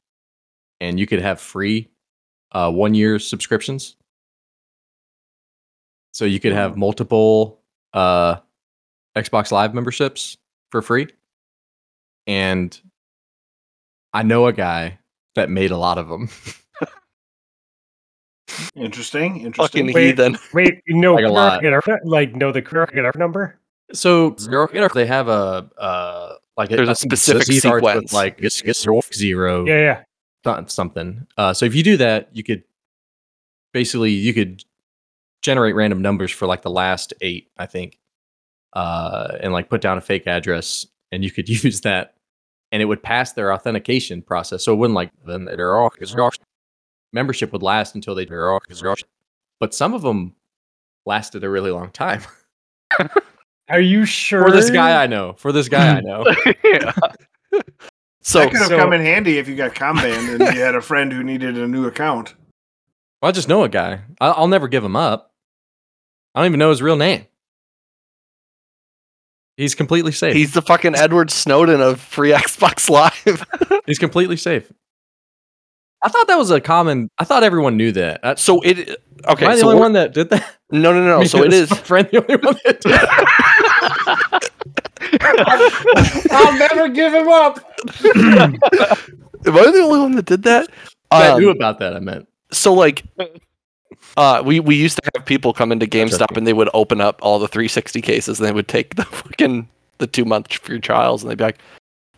and 0.79 0.99
you 0.99 1.07
could 1.07 1.21
have 1.21 1.41
free 1.41 1.89
uh 2.53 2.71
one 2.71 2.93
year 2.93 3.19
subscriptions 3.19 3.96
so 6.17 6.25
you 6.25 6.39
could 6.39 6.51
have 6.53 6.75
multiple 6.75 7.61
uh 7.93 8.37
Xbox 9.15 9.51
Live 9.51 9.75
memberships 9.75 10.35
for 10.71 10.81
free. 10.81 11.05
And 12.25 12.75
I 14.13 14.23
know 14.23 14.47
a 14.47 14.53
guy 14.53 14.97
that 15.35 15.51
made 15.51 15.69
a 15.69 15.77
lot 15.77 15.99
of 15.99 16.09
them. 16.09 16.29
Interesting. 18.75 19.41
Interesting. 19.41 19.53
Fucking 19.85 19.93
Wait. 19.93 20.05
heathen. 20.07 20.37
Wait, 20.53 20.81
you 20.87 20.97
know, 21.01 21.13
Like 21.13 21.25
a 21.25 21.29
lot. 21.29 21.63
like 22.03 22.35
know 22.35 22.51
the 22.51 22.63
correct 22.63 22.95
number? 23.15 23.59
So 23.93 24.31
they 24.93 25.05
have 25.05 25.27
a 25.27 25.69
uh 25.77 26.33
like 26.57 26.69
There's 26.69 26.89
a, 26.89 26.95
think 26.95 27.13
it 27.13 27.17
specific 27.17 27.59
starts 27.59 27.83
with, 27.83 27.91
sequence. 27.93 28.13
like 28.13 28.39
it's, 28.39 28.61
it's 28.61 28.79
zero 28.79 29.65
Yeah, 29.67 29.75
yeah. 29.75 30.03
something. 30.71 31.27
Uh, 31.37 31.53
so 31.53 31.65
if 31.67 31.75
you 31.75 31.83
do 31.83 31.97
that, 31.97 32.29
you 32.35 32.43
could 32.43 32.63
basically 33.71 34.11
you 34.11 34.33
could 34.33 34.63
generate 35.41 35.75
random 35.75 36.01
numbers 36.01 36.31
for 36.31 36.47
like 36.47 36.61
the 36.61 36.69
last 36.69 37.13
eight, 37.21 37.49
I 37.57 37.65
think, 37.65 37.99
uh, 38.73 39.37
and 39.39 39.53
like 39.53 39.69
put 39.69 39.81
down 39.81 39.97
a 39.97 40.01
fake 40.01 40.27
address, 40.27 40.85
and 41.11 41.23
you 41.23 41.31
could 41.31 41.47
use 41.63 41.81
that, 41.81 42.15
and 42.71 42.81
it 42.81 42.85
would 42.85 43.03
pass 43.03 43.33
their 43.33 43.53
authentication 43.53 44.21
process. 44.21 44.63
So 44.63 44.73
it 44.73 44.77
wouldn't 44.77 44.95
like 44.95 45.11
then 45.25 45.45
they're 45.45 45.77
all 45.77 45.91
membership 47.13 47.51
would 47.53 47.63
last 47.63 47.95
until 47.95 48.15
they 48.15 48.25
they're 48.25 48.51
all 48.51 48.59
but 49.59 49.73
some 49.73 49.93
of 49.93 50.01
them 50.01 50.35
lasted 51.05 51.43
a 51.43 51.49
really 51.49 51.71
long 51.71 51.89
time. 51.91 52.21
Are 53.69 53.81
you 53.81 54.05
sure? 54.05 54.43
For 54.43 54.51
this 54.51 54.69
guy 54.69 55.01
I 55.01 55.07
know, 55.07 55.33
for 55.33 55.51
this 55.51 55.67
guy 55.67 55.97
I 55.97 56.01
know, 56.01 56.25
yeah. 56.63 56.93
So 58.21 58.39
that 58.39 58.51
could 58.51 58.59
have 58.59 58.67
so- 58.67 58.77
come 58.77 58.93
in 58.93 59.01
handy 59.01 59.37
if 59.37 59.47
you 59.47 59.55
got 59.55 59.73
Comban 59.73 60.35
and 60.35 60.55
you 60.55 60.61
had 60.61 60.75
a 60.75 60.81
friend 60.81 61.11
who 61.11 61.23
needed 61.23 61.57
a 61.57 61.67
new 61.67 61.85
account. 61.87 62.35
I 63.21 63.31
just 63.31 63.49
know 63.49 63.63
a 63.63 63.69
guy. 63.69 64.01
I- 64.21 64.29
I'll 64.31 64.47
never 64.47 64.67
give 64.67 64.83
him 64.83 64.95
up. 64.95 65.31
I 66.35 66.41
don't 66.41 66.51
even 66.51 66.59
know 66.59 66.69
his 66.69 66.81
real 66.81 66.97
name. 66.97 67.25
He's 69.57 69.73
completely 69.73 70.11
safe. 70.11 70.35
he's 70.35 70.53
the 70.53 70.61
fucking 70.61 70.95
Edward 70.95 71.31
Snowden 71.31 71.81
of 71.81 71.99
free 71.99 72.31
Xbox 72.31 72.89
Live. 72.91 73.43
He's 73.87 73.97
completely 73.97 74.37
safe. 74.37 74.71
I 76.03 76.09
thought 76.09 76.27
that 76.27 76.37
was 76.37 76.51
a 76.51 76.61
common. 76.61 77.09
I 77.17 77.23
thought 77.23 77.41
everyone 77.41 77.75
knew 77.75 77.91
that. 77.93 78.19
That's, 78.21 78.39
so 78.43 78.61
it 78.61 79.01
okay. 79.27 79.45
am 79.45 79.51
I 79.51 79.55
the 79.55 79.61
so 79.61 79.69
only 79.69 79.79
one 79.79 79.93
that 79.93 80.13
did 80.13 80.29
that? 80.29 80.47
no, 80.71 80.93
no, 80.93 81.03
no. 81.03 81.23
So 81.25 81.43
it 81.43 81.51
Is 81.53 81.61
is. 81.63 81.71
my 81.71 81.77
friend 81.77 82.07
the 82.11 82.17
only 82.21 82.35
one 82.45 82.55
that 82.65 82.81
did 82.81 82.91
that? 82.91 84.49
I'll 86.31 86.57
never 86.59 86.87
give 86.89 87.13
him 87.13 87.27
up. 87.27 87.57
Am 88.05 88.59
I 89.57 89.71
the 89.71 89.81
only 89.83 89.99
one 89.99 90.11
that 90.17 90.25
did 90.25 90.43
that? 90.43 90.69
I 91.09 91.29
Um, 91.29 91.39
knew 91.41 91.49
about 91.49 91.79
that. 91.79 91.95
I 91.95 91.99
meant. 91.99 92.27
So 92.51 92.73
like 92.73 93.03
uh 94.17 94.41
we 94.45 94.59
we 94.59 94.75
used 94.75 94.97
to 94.97 95.11
have 95.15 95.25
people 95.25 95.53
come 95.53 95.71
into 95.71 95.85
GameStop 95.85 96.37
and 96.37 96.45
they 96.45 96.53
would 96.53 96.69
open 96.73 97.01
up 97.01 97.19
all 97.21 97.39
the 97.39 97.47
360 97.47 98.01
cases 98.01 98.39
and 98.39 98.47
they 98.47 98.53
would 98.53 98.67
take 98.67 98.95
the 98.95 99.03
fucking 99.05 99.67
the 99.99 100.07
two 100.07 100.25
month 100.25 100.53
free 100.53 100.79
trials 100.79 101.23
and 101.23 101.31
they'd 101.31 101.37
be 101.37 101.43
like, 101.43 101.59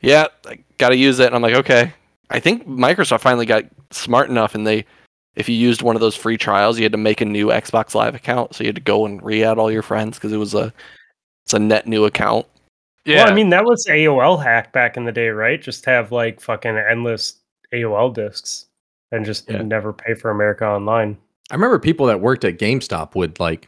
"Yeah, 0.01 0.27
I 0.45 0.60
got 0.77 0.89
to 0.89 0.97
use 0.97 1.19
it." 1.19 1.27
And 1.27 1.35
I'm 1.35 1.41
like, 1.41 1.56
"Okay." 1.56 1.93
I 2.30 2.39
think 2.39 2.68
Microsoft 2.68 3.22
finally 3.22 3.45
got 3.45 3.64
smart 3.91 4.30
enough 4.30 4.53
and 4.53 4.68
they 4.68 4.85
if 5.35 5.47
you 5.47 5.56
used 5.56 5.81
one 5.81 5.95
of 5.95 6.01
those 6.01 6.15
free 6.15 6.38
trials, 6.38 6.77
you 6.77 6.84
had 6.84 6.91
to 6.91 6.97
make 6.97 7.22
a 7.22 7.26
new 7.26 7.47
Xbox 7.47 7.95
Live 7.95 8.14
account, 8.14 8.53
so 8.53 8.64
you 8.64 8.68
had 8.68 8.76
to 8.76 8.81
go 8.81 9.06
and 9.06 9.23
re-add 9.23 9.57
all 9.57 9.72
your 9.72 9.81
friends 9.81 10.18
because 10.18 10.34
it 10.34 10.38
was 10.38 10.53
a 10.53 10.73
it's 11.45 11.53
a 11.53 11.60
net 11.60 11.88
new 11.88 12.06
account. 12.06 12.45
Yeah. 13.06 13.23
Well, 13.23 13.31
I 13.31 13.35
mean, 13.35 13.49
that 13.49 13.64
was 13.64 13.85
AOL 13.88 14.43
hack 14.43 14.73
back 14.73 14.97
in 14.97 15.06
the 15.06 15.11
day, 15.11 15.30
right? 15.30 15.61
Just 15.61 15.85
have 15.85 16.11
like 16.11 16.41
fucking 16.41 16.77
endless 16.77 17.39
AOL 17.73 18.14
discs 18.14 18.65
and 19.11 19.26
just 19.26 19.49
Yeah. 19.49 19.61
never 19.61 19.91
pay 19.94 20.14
for 20.14 20.30
America 20.31 20.65
Online. 20.65 21.18
I 21.52 21.56
remember 21.56 21.80
people 21.80 22.06
that 22.07 22.22
worked 22.22 22.45
at 22.45 22.57
GameStop 22.60 23.15
would 23.15 23.40
like 23.40 23.68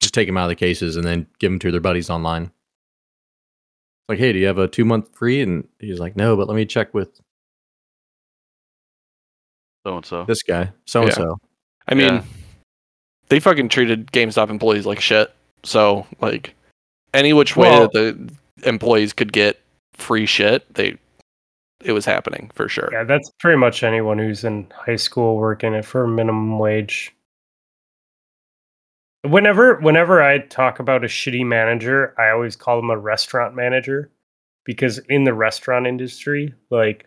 just 0.00 0.14
take 0.14 0.26
them 0.26 0.36
out 0.36 0.44
of 0.44 0.48
the 0.50 0.54
cases 0.56 0.96
and 0.96 1.04
then 1.04 1.26
give 1.38 1.50
them 1.52 1.58
to 1.60 1.70
their 1.70 1.80
buddies 1.80 2.10
online. 2.10 2.50
Like, 4.08 4.18
hey, 4.18 4.32
do 4.32 4.38
you 4.38 4.46
have 4.46 4.58
a 4.58 4.68
two 4.68 4.84
month 4.84 5.14
free? 5.14 5.40
And 5.40 5.66
he's 5.78 6.00
like, 6.00 6.16
no, 6.16 6.36
but 6.36 6.48
let 6.48 6.56
me 6.56 6.66
check 6.66 6.92
with 6.92 7.20
so 9.86 9.96
and 9.96 10.06
so. 10.06 10.24
this 10.24 10.42
guy, 10.42 10.72
so 10.86 11.02
and 11.02 11.12
so. 11.12 11.38
I 11.86 11.94
mean, 11.94 12.14
Yeah. 12.14 12.22
they 13.28 13.40
fucking 13.40 13.68
treated 13.68 14.10
GameStop 14.12 14.50
employees 14.50 14.86
like 14.86 15.00
shit. 15.00 15.32
So 15.62 16.06
like 16.20 16.54
any 17.12 17.32
which 17.32 17.56
way 17.56 17.70
Well- 17.70 17.88
that 17.88 17.92
the 17.92 18.68
employees 18.68 19.12
could 19.12 19.32
get 19.32 19.60
free 19.94 20.26
shit, 20.26 20.72
they 20.74 20.96
it 21.82 21.92
was 21.92 22.04
happening 22.04 22.50
for 22.54 22.68
sure. 22.68 22.88
Yeah, 22.92 23.04
that's 23.04 23.30
pretty 23.38 23.58
much 23.58 23.82
anyone 23.82 24.18
who's 24.18 24.44
in 24.44 24.66
high 24.74 24.96
school 24.96 25.36
working 25.36 25.74
it 25.74 25.84
for 25.84 26.06
minimum 26.06 26.58
wage. 26.58 27.14
Whenever 29.22 29.76
whenever 29.76 30.22
I 30.22 30.38
talk 30.38 30.78
about 30.78 31.04
a 31.04 31.08
shitty 31.08 31.46
manager, 31.46 32.14
I 32.18 32.30
always 32.30 32.56
call 32.56 32.76
them 32.76 32.90
a 32.90 32.98
restaurant 32.98 33.54
manager 33.54 34.10
because 34.64 34.98
in 35.08 35.24
the 35.24 35.34
restaurant 35.34 35.86
industry, 35.86 36.54
like 36.70 37.06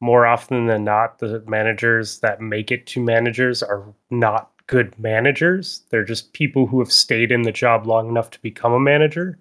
more 0.00 0.26
often 0.26 0.66
than 0.66 0.84
not, 0.84 1.18
the 1.18 1.42
managers 1.46 2.20
that 2.20 2.40
make 2.40 2.70
it 2.70 2.86
to 2.88 3.02
managers 3.02 3.62
are 3.62 3.84
not 4.10 4.50
good 4.66 4.98
managers. 4.98 5.82
They're 5.90 6.04
just 6.04 6.32
people 6.32 6.66
who 6.66 6.78
have 6.78 6.92
stayed 6.92 7.32
in 7.32 7.42
the 7.42 7.52
job 7.52 7.86
long 7.86 8.08
enough 8.08 8.30
to 8.30 8.42
become 8.42 8.72
a 8.72 8.80
manager. 8.80 9.38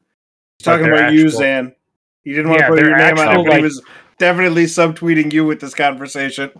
He's 0.57 0.65
talking 0.65 0.85
they're 0.85 0.95
about 0.95 1.13
you, 1.13 1.29
Zan. 1.29 1.75
He 2.23 2.31
didn't 2.31 2.49
want 2.49 2.61
Yeah, 2.61 2.67
to 2.67 2.73
put 2.73 2.83
your 2.83 2.97
name 2.97 3.17
on 3.17 3.27
it, 3.27 3.29
actual, 3.29 3.43
but 3.45 3.57
he 3.57 3.63
was 3.63 3.81
definitely 4.19 4.65
subtweeting 4.65 5.33
you 5.33 5.45
with 5.45 5.61
this 5.61 5.73
conversation. 5.73 6.51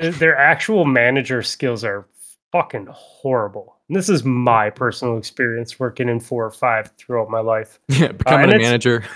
Uh, 0.00 0.10
Their 0.12 0.36
actual 0.36 0.84
manager 0.84 1.42
skills 1.42 1.84
are 1.84 2.06
fucking 2.52 2.86
horrible. 2.90 3.76
And 3.88 3.96
this 3.96 4.08
is 4.08 4.24
my 4.24 4.70
personal 4.70 5.18
experience 5.18 5.78
working 5.80 6.08
in 6.08 6.20
four 6.20 6.44
or 6.46 6.50
five 6.50 6.90
throughout 6.96 7.28
my 7.28 7.40
life. 7.40 7.78
Yeah, 7.88 8.12
becoming 8.12 8.50
and 8.50 8.54
a 8.54 8.58
manager. 8.58 9.04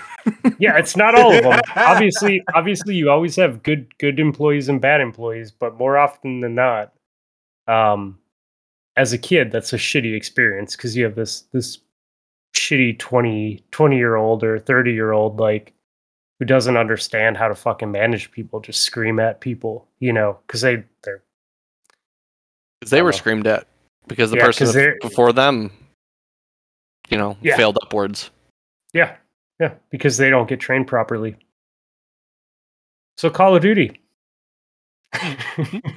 Yeah, 0.59 0.77
it's 0.77 0.97
not 0.97 1.15
all 1.15 1.33
of 1.33 1.41
them. 1.41 1.61
obviously, 1.77 2.43
obviously, 2.53 2.95
you 2.95 3.09
always 3.09 3.37
have 3.37 3.63
good 3.63 3.97
good 3.97 4.19
employees 4.19 4.67
and 4.67 4.81
bad 4.81 4.99
employees, 4.99 5.51
but 5.51 5.77
more 5.77 5.97
often 5.97 6.41
than 6.41 6.53
not, 6.53 6.91
um, 7.69 8.19
as 8.97 9.13
a 9.13 9.17
kid, 9.17 9.53
that's 9.53 9.71
a 9.71 9.77
shitty 9.77 10.13
experience 10.13 10.75
because 10.75 10.97
you 10.97 11.05
have 11.05 11.15
this 11.15 11.43
this 11.53 11.77
shitty 12.57 12.99
20, 12.99 13.63
20 13.71 13.97
year 13.97 14.17
old 14.17 14.43
or 14.43 14.59
thirty 14.59 14.91
year 14.91 15.13
old 15.13 15.39
like 15.39 15.73
who 16.39 16.45
doesn't 16.45 16.77
understand 16.77 17.35
how 17.37 17.47
to 17.47 17.55
fucking 17.55 17.91
manage 17.91 18.31
people, 18.31 18.59
just 18.59 18.81
scream 18.83 19.19
at 19.19 19.39
people, 19.41 19.87
you 19.99 20.13
know, 20.13 20.39
because 20.45 20.61
they 20.61 20.83
they're 21.03 21.23
'Cause 22.81 22.91
they 22.91 23.01
were 23.01 23.09
Uh, 23.09 23.13
screamed 23.13 23.47
at 23.47 23.67
because 24.07 24.29
the 24.31 24.37
yeah, 24.37 24.45
person 24.45 24.67
'cause 24.67 24.75
bef- 24.75 24.99
before 25.01 25.33
them, 25.33 25.71
you 27.09 27.17
know, 27.17 27.35
Yeah. 27.41 27.57
failed 27.57 27.77
upwards. 27.81 28.29
yeah 28.93 29.15
yeah 29.59 29.73
because 29.89 30.17
they 30.17 30.29
don't 30.29 30.47
get 30.47 30.59
trained 30.59 30.87
properly. 30.87 31.35
So 33.17 33.29
Call 33.31 33.55
of 33.55 33.61
Duty. 33.63 33.99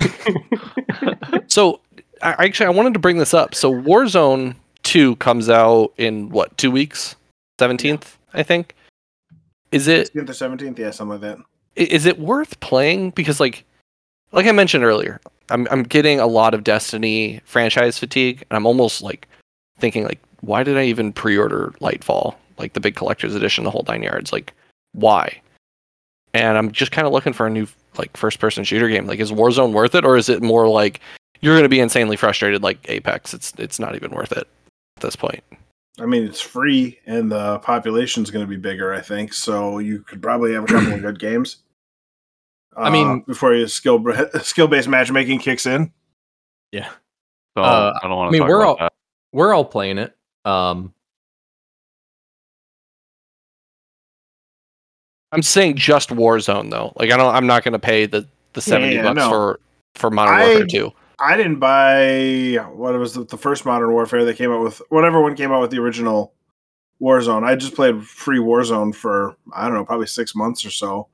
So, 1.49 1.81
I, 2.23 2.45
actually, 2.47 2.67
I 2.67 2.71
wanted 2.71 2.93
to 2.95 3.01
bring 3.01 3.19
this 3.19 3.35
up. 3.35 3.55
So, 3.57 3.73
Warzone 3.73 4.55
Two 4.85 5.17
comes 5.17 5.49
out 5.49 5.93
in 5.99 6.29
what 6.31 6.57
two 6.57 6.71
weeks? 6.71 7.17
Seventeenth, 7.59 8.17
I 8.33 8.43
think. 8.45 8.75
Is 9.73 9.89
it 9.89 10.13
16th 10.15 10.29
or 10.29 10.57
17th, 10.57 10.79
yeah, 10.79 10.91
something 10.91 11.21
like 11.21 11.37
that. 11.37 11.45
Is 11.77 12.07
it 12.07 12.19
worth 12.19 12.59
playing 12.61 13.11
because 13.11 13.41
like 13.41 13.65
like 14.33 14.47
I 14.47 14.53
mentioned 14.53 14.85
earlier, 14.85 15.21
I'm 15.51 15.67
I'm 15.71 15.83
getting 15.83 16.21
a 16.21 16.27
lot 16.27 16.55
of 16.55 16.65
Destiny 16.65 17.41
franchise 17.45 17.99
fatigue 17.99 18.45
and 18.51 18.57
I'm 18.57 18.67
almost 18.67 19.03
like 19.03 19.29
thinking 19.79 20.05
like 20.05 20.21
why 20.41 20.63
did 20.63 20.77
I 20.77 20.85
even 20.85 21.13
pre-order 21.13 21.75
Lightfall, 21.81 22.35
like 22.59 22.73
the 22.73 22.81
big 22.81 22.97
collector's 22.97 23.35
edition, 23.35 23.65
the 23.65 23.71
whole 23.71 23.85
nine 23.87 24.03
yards? 24.03 24.33
Like 24.33 24.53
why? 24.93 25.41
And 26.35 26.57
I'm 26.57 26.73
just 26.73 26.93
kind 26.93 27.07
of 27.07 27.13
looking 27.13 27.33
for 27.33 27.47
a 27.47 27.51
new 27.51 27.67
like 27.99 28.17
first 28.17 28.39
person 28.39 28.65
shooter 28.65 28.89
game. 28.89 29.07
Like 29.07 29.21
is 29.21 29.33
Warzone 29.33 29.73
worth 29.73 29.95
it 29.95 30.05
or 30.05 30.17
is 30.17 30.29
it 30.29 30.43
more 30.43 30.69
like 30.69 31.01
you're 31.41 31.55
going 31.55 31.65
to 31.65 31.69
be 31.69 31.81
insanely 31.81 32.17
frustrated 32.17 32.63
like 32.63 32.79
Apex? 32.89 33.35
It's 33.35 33.53
it's 33.59 33.79
not 33.79 33.95
even 33.95 34.11
worth 34.11 34.33
it 34.33 34.49
at 34.97 35.03
this 35.03 35.17
point. 35.17 35.45
I 36.01 36.07
mean, 36.07 36.25
it's 36.25 36.41
free 36.41 36.99
and 37.07 37.31
the 37.31 37.59
population's 37.59 38.31
going 38.31 38.45
to 38.45 38.49
be 38.49 38.57
bigger, 38.57 38.93
I 38.95 39.01
think. 39.03 39.35
So 39.35 39.79
you 39.79 40.01
could 40.03 40.23
probably 40.23 40.55
have 40.55 40.65
a 40.65 40.67
couple 40.67 40.95
of 40.95 41.03
good 41.03 41.19
games. 41.19 41.59
I 42.77 42.89
mean- 42.89 43.07
Uh, 43.09 43.17
before 43.27 43.55
your 43.55 43.69
skill 43.69 44.03
skill 44.43 44.67
based 44.69 44.89
matchmaking 44.89 45.41
kicks 45.41 45.67
in. 45.67 45.93
Yeah. 46.73 46.89
So 47.57 47.63
Uh, 47.63 47.93
I 48.03 48.09
don't 48.09 48.17
want 48.17 48.27
to. 48.27 48.29
I 48.29 48.33
mean, 48.33 48.41
talk 48.41 48.49
we're 48.49 48.61
about 48.63 48.69
all- 48.69 48.77
that. 48.79 48.93
We're 49.33 49.55
all 49.55 49.65
playing 49.65 49.99
it. 49.99 50.17
Um, 50.45 50.95
I'm 55.33 55.43
saying 55.43 55.77
just 55.77 56.09
Warzone 56.11 56.71
though. 56.71 56.93
Like 56.97 57.11
I 57.11 57.17
don't 57.17 57.35
I'm 57.35 57.47
not 57.47 57.63
going 57.63 57.73
to 57.73 57.79
pay 57.79 58.07
the 58.07 58.27
the 58.53 58.61
70 58.61 58.95
yeah, 58.95 59.03
bucks 59.03 59.17
no. 59.17 59.29
for 59.31 59.61
for 59.95 60.11
Modern 60.11 60.35
I- 60.35 60.47
Warfare 60.49 60.67
2. 60.67 60.93
I 61.21 61.37
didn't 61.37 61.59
buy 61.59 62.65
what 62.73 62.95
it 62.95 62.99
was 62.99 63.13
the, 63.13 63.25
the 63.25 63.37
first 63.37 63.67
Modern 63.67 63.93
Warfare 63.93 64.25
that 64.25 64.37
came 64.37 64.51
out 64.51 64.63
with 64.63 64.81
whatever 64.89 65.21
one 65.21 65.37
came 65.37 65.53
out 65.53 65.61
with 65.61 65.71
the 65.71 65.79
original 65.79 66.33
Warzone. 67.01 67.45
I 67.45 67.57
just 67.57 67.75
played 67.75 68.03
free 68.03 68.39
Warzone 68.39 68.95
for 68.95 69.37
I 69.53 69.67
don't 69.67 69.75
know, 69.75 69.85
probably 69.85 70.07
six 70.07 70.35
months 70.35 70.65
or 70.65 70.71
so, 70.71 71.09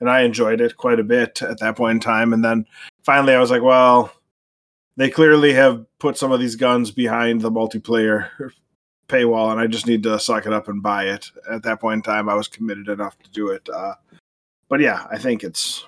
and 0.00 0.10
I 0.10 0.22
enjoyed 0.22 0.60
it 0.60 0.76
quite 0.76 1.00
a 1.00 1.04
bit 1.04 1.42
at 1.42 1.58
that 1.60 1.76
point 1.76 1.96
in 1.96 2.00
time. 2.00 2.32
And 2.32 2.44
then 2.44 2.66
finally, 3.02 3.34
I 3.34 3.40
was 3.40 3.50
like, 3.50 3.62
well, 3.62 4.12
they 4.96 5.10
clearly 5.10 5.52
have 5.54 5.84
put 5.98 6.18
some 6.18 6.32
of 6.32 6.40
these 6.40 6.56
guns 6.56 6.90
behind 6.90 7.40
the 7.40 7.50
multiplayer 7.50 8.28
paywall, 9.08 9.52
and 9.52 9.60
I 9.60 9.66
just 9.66 9.86
need 9.86 10.02
to 10.04 10.18
suck 10.18 10.46
it 10.46 10.52
up 10.52 10.68
and 10.68 10.82
buy 10.82 11.04
it. 11.04 11.30
At 11.50 11.62
that 11.62 11.80
point 11.80 11.98
in 11.98 12.02
time, 12.02 12.28
I 12.28 12.34
was 12.34 12.48
committed 12.48 12.88
enough 12.88 13.18
to 13.20 13.30
do 13.30 13.48
it. 13.48 13.68
Uh, 13.72 13.94
but 14.68 14.80
yeah, 14.80 15.06
I 15.10 15.18
think 15.18 15.44
it's. 15.44 15.84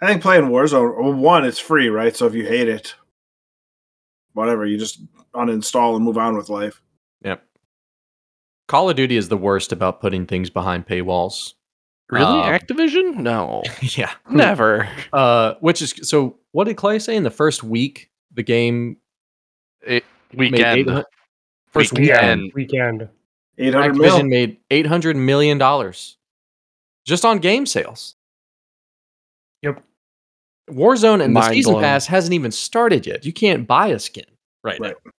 I 0.00 0.06
think 0.06 0.22
playing 0.22 0.44
Warzone, 0.44 1.16
one, 1.16 1.44
it's 1.44 1.58
free, 1.58 1.88
right? 1.88 2.14
So 2.14 2.26
if 2.26 2.34
you 2.34 2.46
hate 2.46 2.68
it, 2.68 2.94
whatever, 4.34 4.66
you 4.66 4.78
just 4.78 5.00
uninstall 5.34 5.96
and 5.96 6.04
move 6.04 6.18
on 6.18 6.36
with 6.36 6.48
life. 6.48 6.82
yep. 7.24 7.42
Call 8.68 8.90
of 8.90 8.96
Duty 8.96 9.16
is 9.16 9.28
the 9.28 9.36
worst 9.36 9.72
about 9.72 10.00
putting 10.00 10.26
things 10.26 10.50
behind 10.50 10.86
paywalls. 10.86 11.54
Really? 12.10 12.24
Um, 12.24 12.52
Activision? 12.52 13.16
No. 13.16 13.62
yeah. 13.80 14.12
Never. 14.30 14.88
Uh, 15.12 15.54
which 15.60 15.80
is 15.80 15.94
so. 16.02 16.36
What 16.52 16.64
did 16.64 16.76
Clay 16.76 16.98
say 16.98 17.16
in 17.16 17.22
the 17.22 17.30
first 17.30 17.62
week? 17.62 18.10
The 18.34 18.42
game 18.42 18.98
made 19.86 20.02
Weekend. 20.34 20.80
800 20.80 21.04
First 21.68 21.92
Weekend. 21.92 22.52
weekend, 22.52 22.52
Weekend. 22.54 23.08
800 23.58 23.94
Activision 23.94 23.98
mil. 23.98 24.22
made 24.24 24.56
eight 24.70 24.86
hundred 24.86 25.16
million 25.16 25.56
dollars 25.58 26.16
just 27.06 27.24
on 27.24 27.38
game 27.38 27.64
sales. 27.64 28.14
Yep. 30.68 30.76
Warzone 30.76 31.22
and 31.22 31.34
the 31.36 31.48
season 31.50 31.72
blown. 31.74 31.82
pass 31.82 32.06
hasn't 32.06 32.34
even 32.34 32.50
started 32.50 33.06
yet. 33.06 33.24
You 33.24 33.32
can't 33.32 33.66
buy 33.66 33.88
a 33.88 33.98
skin 33.98 34.24
right, 34.64 34.78
Right. 34.80 34.94
now. 35.04 35.10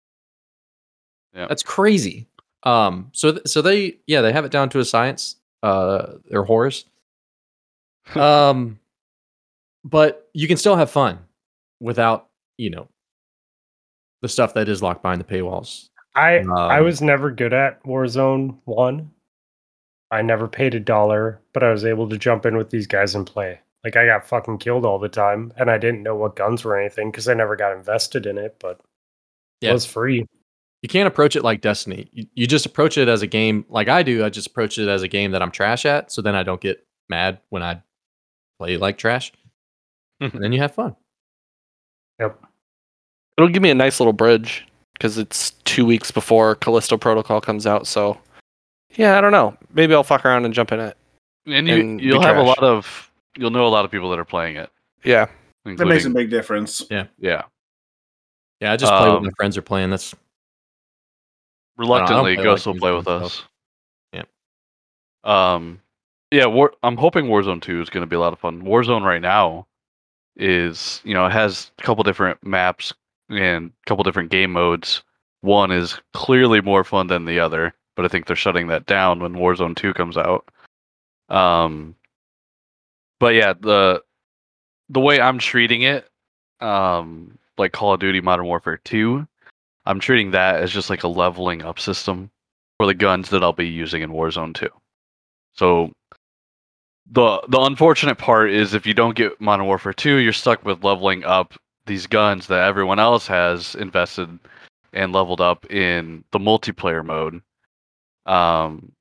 Yeah. 1.42 1.48
That's 1.48 1.64
crazy. 1.64 2.28
Um. 2.64 3.10
So 3.14 3.34
th- 3.34 3.48
so 3.48 3.62
they 3.62 3.98
yeah 4.08 4.22
they 4.22 4.34
have 4.34 4.44
it 4.46 4.52
down 4.52 4.70
to 4.70 4.80
a 4.80 4.86
science. 4.86 5.36
Uh, 5.64 6.14
they're 6.30 6.44
whores. 6.44 6.86
um, 8.16 8.80
but 9.84 10.28
you 10.34 10.48
can 10.48 10.58
still 10.58 10.76
have 10.76 10.90
fun 10.90 11.20
without 11.80 12.28
you 12.58 12.70
know 12.70 12.88
the 14.22 14.28
stuff 14.30 14.54
that 14.56 14.68
is 14.68 14.82
locked 14.82 15.02
behind 15.04 15.22
the 15.22 15.26
paywalls. 15.26 15.90
I 16.16 16.40
I 16.40 16.80
Um, 16.80 16.84
was 16.86 17.02
never 17.02 17.30
good 17.32 17.54
at 17.54 17.82
Warzone 17.84 18.58
One. 18.66 19.12
I 20.10 20.22
never 20.24 20.48
paid 20.48 20.74
a 20.74 20.80
dollar, 20.80 21.40
but 21.54 21.64
I 21.64 21.70
was 21.72 21.86
able 21.86 22.10
to 22.10 22.18
jump 22.18 22.46
in 22.46 22.58
with 22.58 22.70
these 22.72 22.88
guys 22.88 23.14
and 23.14 23.28
play. 23.28 23.60
Like 23.84 23.96
I 23.96 24.06
got 24.06 24.28
fucking 24.28 24.58
killed 24.58 24.86
all 24.86 25.00
the 25.00 25.10
time, 25.10 25.54
and 25.58 25.70
I 25.72 25.78
didn't 25.78 26.04
know 26.04 26.16
what 26.16 26.36
guns 26.36 26.64
were 26.64 26.78
anything 26.78 27.12
because 27.12 27.28
I 27.30 27.34
never 27.34 27.56
got 27.56 27.76
invested 27.78 28.26
in 28.26 28.38
it. 28.38 28.56
But 28.60 28.80
Yeah. 29.62 29.70
it 29.72 29.74
was 29.74 29.86
free. 29.86 30.26
you 30.84 30.90
can't 30.90 31.08
approach 31.08 31.36
it 31.36 31.44
like 31.44 31.62
Destiny. 31.62 32.08
You, 32.12 32.26
you 32.36 32.48
just 32.48 32.66
approach 32.66 32.98
it 32.98 33.08
as 33.08 33.22
a 33.22 33.28
game 33.28 33.66
like 33.70 33.88
I 33.88 34.04
do. 34.04 34.24
I 34.26 34.30
just 34.30 34.48
approach 34.48 34.78
it 34.78 34.88
as 34.88 35.02
a 35.04 35.08
game 35.08 35.32
that 35.32 35.42
I'm 35.42 35.52
trash 35.52 35.86
at, 35.86 36.12
so 36.12 36.22
then 36.22 36.36
I 36.36 36.44
don't 36.44 36.62
get 36.62 36.86
mad 37.10 37.40
when 37.50 37.64
I 37.64 37.82
play 38.60 38.78
like 38.78 38.98
trash. 38.98 39.32
Hmm. 40.22 40.30
and 40.34 40.44
then 40.44 40.52
you 40.52 40.60
have 40.60 40.74
fun. 40.74 40.96
Yep. 42.20 42.44
It'll 43.38 43.50
give 43.50 43.62
me 43.62 43.70
a 43.70 43.76
nice 43.76 44.00
little 44.00 44.14
bridge 44.14 44.66
because 44.94 45.18
it's 45.20 45.52
two 45.64 45.86
weeks 45.86 46.10
before 46.10 46.56
Callisto 46.56 46.98
Protocol 46.98 47.40
comes 47.40 47.68
out. 47.68 47.86
So, 47.86 48.18
yeah, 48.96 49.16
I 49.18 49.22
don't 49.22 49.32
know. 49.32 49.56
Maybe 49.74 49.94
I'll 49.94 50.04
fuck 50.04 50.26
around 50.26 50.46
and 50.46 50.54
jump 50.56 50.72
in 50.72 50.80
it. 50.80 50.98
And 51.46 51.68
you, 51.68 51.76
and 51.76 52.02
you'll 52.02 52.22
have 52.24 52.38
a 52.38 52.42
lot 52.42 52.64
of 52.64 53.12
you'll 53.38 53.52
know 53.52 53.68
a 53.68 53.70
lot 53.70 53.86
of 53.86 53.92
people 53.92 54.10
that 54.10 54.20
are 54.20 54.26
playing 54.26 54.56
it. 54.58 54.70
Yeah. 55.04 55.28
That 55.66 55.86
makes 55.88 56.06
a 56.06 56.10
big 56.10 56.30
difference. 56.30 56.84
yeah. 56.90 57.08
Yeah, 57.20 57.44
yeah. 58.62 58.72
I 58.72 58.78
just 58.78 58.92
play 58.92 59.08
what 59.10 59.18
Um, 59.18 59.24
my 59.26 59.32
friends 59.38 59.58
are 59.58 59.62
playing. 59.62 59.90
That's 59.90 60.16
Reluctantly, 61.78 62.36
play 62.36 62.44
Ghost 62.44 62.66
like 62.66 62.74
will 62.76 62.80
play 62.80 62.92
games 62.92 63.06
with 63.06 63.14
myself. 63.14 63.48
us. 64.14 64.26
Yeah. 65.24 65.54
Um, 65.54 65.82
yeah. 66.32 66.46
War, 66.48 66.74
I'm 66.84 66.98
hoping 66.98 67.26
Warzone 67.26 67.62
Two 67.62 67.82
is 67.82 67.90
going 67.90 68.02
to 68.02 68.08
be 68.08 68.16
a 68.16 68.20
lot 68.20 68.34
of 68.34 68.40
fun. 68.40 68.64
Warzone 68.64 69.04
right 69.04 69.22
now 69.22 69.68
is 70.38 71.02
you 71.04 71.14
know 71.14 71.26
it 71.26 71.32
has 71.32 71.72
a 71.78 71.82
couple 71.84 72.04
different 72.04 72.44
maps 72.46 72.94
and 73.30 73.68
a 73.68 73.86
couple 73.90 74.04
different 74.04 74.32
game 74.32 74.52
modes. 74.54 75.04
One 75.42 75.72
is 75.72 76.00
clearly 76.14 76.62
more 76.62 76.84
fun 76.84 77.08
than 77.08 77.26
the 77.26 77.40
other, 77.40 77.74
but 77.96 78.06
I 78.06 78.08
think 78.08 78.26
they're 78.26 78.36
shutting 78.36 78.68
that 78.68 78.86
down 78.88 79.20
when 79.20 79.34
Warzone 79.34 79.76
Two 79.76 79.94
comes 79.94 80.18
out. 80.18 80.50
Um, 81.30 81.94
but 83.20 83.34
yeah, 83.34 83.54
the 83.60 84.02
the 84.90 85.00
way 85.00 85.20
I'm 85.20 85.40
treating 85.40 85.82
it, 85.84 86.08
um, 86.62 87.38
like 87.58 87.74
Call 87.74 87.94
of 87.94 88.00
Duty 88.00 88.22
Modern 88.22 88.46
Warfare 88.46 88.78
Two, 88.78 89.28
I'm 89.86 90.00
treating 90.00 90.32
that 90.32 90.56
as 90.62 90.72
just 90.72 90.90
like 90.90 91.04
a 91.04 91.08
leveling 91.08 91.64
up 91.64 91.80
system 91.80 92.30
for 92.78 92.86
the 92.86 92.94
guns 92.94 93.30
that 93.30 93.42
I'll 93.42 93.54
be 93.54 93.68
using 93.68 94.02
in 94.02 94.12
Warzone 94.12 94.54
2. 94.54 94.68
So 95.54 95.92
the 97.12 97.42
the 97.48 97.62
unfortunate 97.62 98.18
part 98.18 98.52
is 98.52 98.74
if 98.74 98.86
you 98.86 98.94
don't 98.94 99.16
get 99.16 99.40
Modern 99.40 99.66
Warfare 99.66 99.94
2, 99.94 100.18
you're 100.18 100.34
stuck 100.34 100.64
with 100.66 100.84
leveling 100.84 101.24
up 101.24 101.54
these 101.86 102.06
guns 102.06 102.48
that 102.48 102.68
everyone 102.68 103.00
else 103.00 103.28
has 103.28 103.76
invested 103.76 104.38
and 104.94 105.14
leveled 105.14 105.42
up 105.42 105.70
in 105.72 106.24
the 106.32 106.40
multiplayer 106.40 107.04
mode. 107.06 107.42
Um 108.26 108.92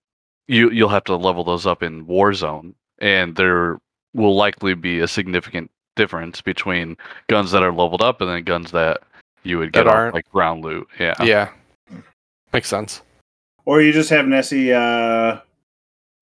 you 0.49 0.71
you'll 0.71 0.89
have 0.89 1.05
to 1.05 1.17
level 1.17 1.43
those 1.43 1.67
up 1.67 1.83
in 1.83 2.07
Warzone 2.07 2.75
and 3.01 3.35
there 3.35 3.79
will 4.17 4.35
likely 4.35 4.75
be 4.75 5.01
a 5.01 5.07
significant 5.09 5.71
difference 5.95 6.41
between 6.41 6.97
guns 7.29 7.51
that 7.53 7.63
are 7.63 7.73
leveled 7.73 8.03
up 8.03 8.21
and 8.21 8.29
then 8.31 8.43
guns 8.45 8.71
that 8.73 9.03
you 9.45 9.59
would 9.59 9.73
get 9.73 9.87
off 9.87 9.95
aren't- 9.95 10.15
like 10.15 10.29
ground 10.31 10.65
loot. 10.65 10.87
Yeah. 10.99 11.15
Yeah. 11.23 11.51
Makes 12.53 12.69
sense. 12.69 13.03
Or 13.65 13.81
you 13.81 13.93
just 13.93 14.11
have 14.11 14.27
Nessie 14.27 14.73
uh, 14.73 15.39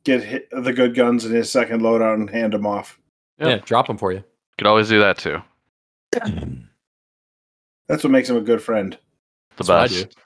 get 0.04 0.22
hit, 0.22 0.48
the 0.50 0.72
good 0.72 0.94
guns 0.94 1.24
in 1.24 1.32
his 1.32 1.50
second 1.50 1.82
loadout 1.82 2.14
and 2.14 2.28
hand 2.30 2.52
them 2.52 2.66
off. 2.66 2.98
Yep. 3.38 3.48
Yeah, 3.48 3.56
drop 3.64 3.86
them 3.86 3.98
for 3.98 4.12
you. 4.12 4.24
Could 4.58 4.66
always 4.66 4.88
do 4.88 5.00
that 5.00 5.18
too. 5.18 5.42
That's 7.88 8.02
what 8.02 8.10
makes 8.10 8.30
him 8.30 8.36
a 8.36 8.40
good 8.40 8.62
friend. 8.62 8.92
The 8.92 9.64
That's 9.64 9.68
what 9.68 9.78
I 9.78 9.82
best. 9.84 9.94
do. 9.94 10.20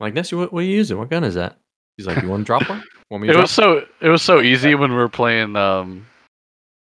I'm 0.00 0.04
like, 0.06 0.14
Nessie, 0.14 0.36
what, 0.36 0.52
what 0.52 0.60
are 0.60 0.66
you 0.66 0.76
using? 0.76 0.98
What 0.98 1.10
gun 1.10 1.24
is 1.24 1.34
that? 1.34 1.56
He's 1.96 2.06
like, 2.06 2.22
you 2.22 2.28
want 2.28 2.42
to 2.42 2.44
drop 2.44 2.68
one? 2.68 2.82
Want 3.10 3.22
me 3.22 3.30
It 3.30 3.32
drop 3.32 3.44
was 3.44 3.50
so 3.50 3.86
it 4.02 4.08
was 4.10 4.20
so 4.20 4.42
easy 4.42 4.74
when 4.74 4.90
we 4.90 4.96
were 4.98 5.08
playing 5.08 5.56
um, 5.56 6.06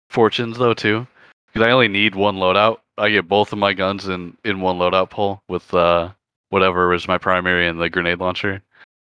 fortunes 0.10 0.58
though 0.58 0.74
too, 0.74 1.08
because 1.48 1.68
I 1.68 1.72
only 1.72 1.88
need 1.88 2.16
one 2.16 2.36
loadout. 2.36 2.78
I 2.98 3.10
get 3.10 3.28
both 3.28 3.54
of 3.54 3.60
my 3.60 3.74
guns 3.74 4.08
in 4.08 4.38
in 4.44 4.62
one 4.62 4.78
loadout 4.78 5.10
pull 5.10 5.42
with 5.48 5.74
uh, 5.74 6.12
whatever 6.50 6.94
is 6.94 7.08
my 7.08 7.18
primary 7.18 7.68
and 7.68 7.80
the 7.80 7.90
grenade 7.90 8.20
launcher. 8.20 8.62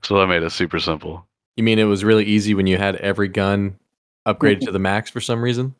So 0.04 0.18
that 0.18 0.28
made 0.28 0.44
it 0.44 0.52
super 0.52 0.80
simple. 0.80 1.26
You 1.56 1.64
mean 1.64 1.80
it 1.80 1.84
was 1.84 2.04
really 2.04 2.26
easy 2.26 2.54
when 2.54 2.68
you 2.68 2.78
had 2.78 2.96
every 2.98 3.28
gun 3.28 3.78
upgraded 4.26 4.62
to 4.62 4.72
the 4.72 4.80
max 4.80 5.10
for 5.10 5.22
some 5.22 5.42
reason? 5.42 5.76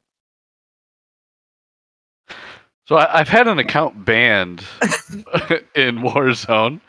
So 2.86 2.96
I, 2.96 3.20
I've 3.20 3.30
had 3.30 3.48
an 3.48 3.60
account 3.60 4.04
banned 4.04 4.64
in 5.76 6.00
Warzone 6.00 6.82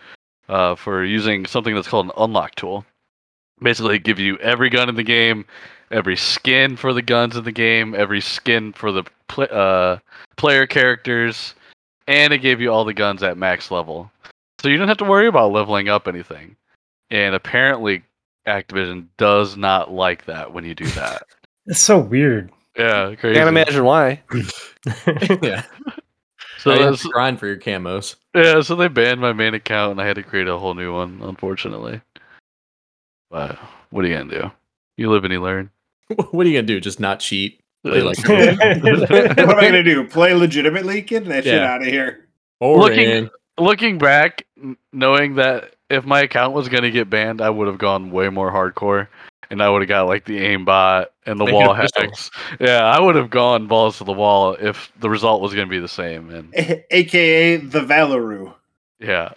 uh, 0.48 0.74
for 0.74 1.04
using 1.04 1.46
something 1.46 1.74
that's 1.74 1.88
called 1.88 2.06
an 2.06 2.12
unlock 2.16 2.54
tool. 2.54 2.84
Basically, 3.62 3.98
give 3.98 4.18
you 4.18 4.38
every 4.38 4.70
gun 4.70 4.88
in 4.88 4.94
the 4.94 5.02
game, 5.02 5.44
every 5.90 6.16
skin 6.16 6.76
for 6.76 6.92
the 6.92 7.02
guns 7.02 7.36
in 7.36 7.44
the 7.44 7.52
game, 7.52 7.94
every 7.94 8.20
skin 8.20 8.72
for 8.72 8.92
the 8.92 9.04
pl- 9.28 9.48
uh, 9.50 9.98
player 10.36 10.66
characters, 10.66 11.54
and 12.06 12.32
it 12.32 12.38
gave 12.38 12.60
you 12.60 12.72
all 12.72 12.84
the 12.84 12.94
guns 12.94 13.22
at 13.22 13.36
max 13.36 13.70
level. 13.70 14.10
So 14.60 14.68
you 14.68 14.76
don't 14.76 14.88
have 14.88 14.98
to 14.98 15.04
worry 15.04 15.26
about 15.26 15.52
leveling 15.52 15.88
up 15.88 16.06
anything. 16.06 16.56
And 17.10 17.34
apparently, 17.34 18.02
Activision 18.46 19.06
does 19.16 19.56
not 19.56 19.90
like 19.90 20.26
that 20.26 20.52
when 20.52 20.64
you 20.64 20.74
do 20.74 20.86
that. 20.90 21.22
It's 21.66 21.80
so 21.80 21.98
weird. 21.98 22.50
yeah, 22.76 23.14
crazy. 23.14 23.34
Can't 23.34 23.48
imagine 23.48 23.84
why. 23.84 24.22
yeah. 25.42 25.62
So 26.58 26.72
So 26.72 26.74
you 26.74 26.80
have 26.82 26.90
that's, 26.92 27.02
to 27.02 27.08
grind 27.08 27.38
for 27.38 27.46
your 27.46 27.56
camos. 27.56 28.16
Yeah, 28.34 28.60
so 28.60 28.76
they 28.76 28.88
banned 28.88 29.20
my 29.20 29.32
main 29.32 29.54
account 29.54 29.92
and 29.92 30.00
I 30.00 30.06
had 30.06 30.16
to 30.16 30.22
create 30.22 30.46
a 30.48 30.58
whole 30.58 30.74
new 30.74 30.92
one, 30.94 31.20
unfortunately. 31.22 32.00
But 33.30 33.58
what 33.90 34.04
are 34.04 34.08
you 34.08 34.16
gonna 34.16 34.30
do? 34.42 34.50
You 34.96 35.10
live 35.10 35.24
and 35.24 35.32
you 35.32 35.40
learn. 35.40 35.70
What 36.32 36.46
are 36.46 36.48
you 36.48 36.56
gonna 36.58 36.66
do? 36.66 36.80
Just 36.80 37.00
not 37.00 37.20
cheat? 37.20 37.60
Play 37.84 38.02
like 38.02 38.18
what 38.28 39.38
am 39.38 39.50
I 39.50 39.62
gonna 39.62 39.82
do? 39.82 40.06
Play 40.06 40.34
legitimately? 40.34 41.00
Get 41.02 41.24
that 41.26 41.44
shit 41.44 41.60
out 41.62 41.80
of 41.82 41.86
here. 41.88 42.26
Looking- 42.60 43.30
Looking 43.58 43.98
back, 43.98 44.46
knowing 44.92 45.34
that 45.34 45.74
if 45.90 46.06
my 46.06 46.20
account 46.22 46.54
was 46.54 46.68
gonna 46.70 46.90
get 46.90 47.10
banned, 47.10 47.42
I 47.42 47.50
would 47.50 47.66
have 47.66 47.76
gone 47.76 48.10
way 48.10 48.30
more 48.30 48.50
hardcore, 48.50 49.08
and 49.50 49.62
I 49.62 49.68
would 49.68 49.82
have 49.82 49.88
got 49.88 50.06
like 50.06 50.24
the 50.24 50.38
aimbot 50.38 51.06
and 51.26 51.38
the 51.38 51.44
Make 51.44 51.52
wall 51.54 51.74
hacks. 51.74 52.30
Yeah, 52.58 52.84
I 52.84 52.98
would 53.00 53.16
have 53.16 53.28
gone 53.28 53.66
balls 53.66 53.98
to 53.98 54.04
the 54.04 54.12
wall 54.14 54.54
if 54.58 54.90
the 55.00 55.10
result 55.10 55.42
was 55.42 55.52
gonna 55.52 55.66
be 55.66 55.78
the 55.78 55.88
same. 55.88 56.30
And 56.30 56.54
A- 56.54 56.84
AKA 56.96 57.56
the 57.58 57.80
Valoroo. 57.80 58.54
yeah, 58.98 59.32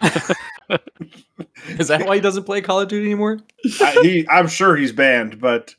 Is 1.78 1.88
that 1.88 2.06
why 2.06 2.14
he 2.14 2.20
doesn't 2.22 2.44
play 2.44 2.62
Call 2.62 2.80
of 2.80 2.88
Duty 2.88 3.04
anymore? 3.06 3.40
I, 3.80 3.98
he, 4.02 4.26
I'm 4.30 4.48
sure 4.48 4.74
he's 4.76 4.92
banned, 4.92 5.38
but 5.40 5.74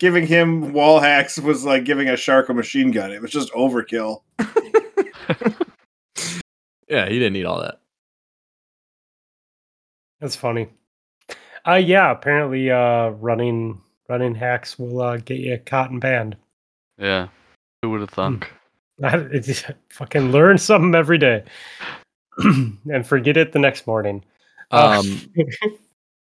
giving 0.00 0.26
him 0.26 0.72
wall 0.72 0.98
hacks 0.98 1.38
was 1.38 1.64
like 1.64 1.84
giving 1.84 2.08
a 2.08 2.16
shark 2.16 2.48
a 2.48 2.54
machine 2.54 2.90
gun. 2.90 3.12
It 3.12 3.22
was 3.22 3.30
just 3.30 3.52
overkill. 3.52 4.22
Yeah, 6.88 7.08
he 7.08 7.20
didn't 7.20 7.34
need 7.34 7.44
all 7.44 7.60
that. 7.60 7.80
That's 10.20 10.34
funny. 10.34 10.68
Uh 11.64 11.74
yeah, 11.74 12.10
apparently 12.10 12.68
uh 12.68 13.10
running 13.10 13.80
running 14.08 14.34
hacks 14.34 14.76
will 14.76 15.00
uh, 15.00 15.18
get 15.18 15.38
you 15.38 15.56
caught 15.64 15.90
and 15.92 16.00
banned. 16.00 16.36
yeah. 16.98 17.28
Who 17.82 17.90
would 17.90 18.00
have 18.00 18.10
thunk? 18.10 18.52
It's, 19.02 19.64
fucking 19.90 20.32
learn 20.32 20.58
something 20.58 20.94
every 20.96 21.16
day. 21.16 21.44
and 22.38 23.06
forget 23.06 23.36
it 23.36 23.52
the 23.52 23.58
next 23.60 23.86
morning. 23.86 24.24
Uh, 24.72 25.00
Um, 25.00 25.20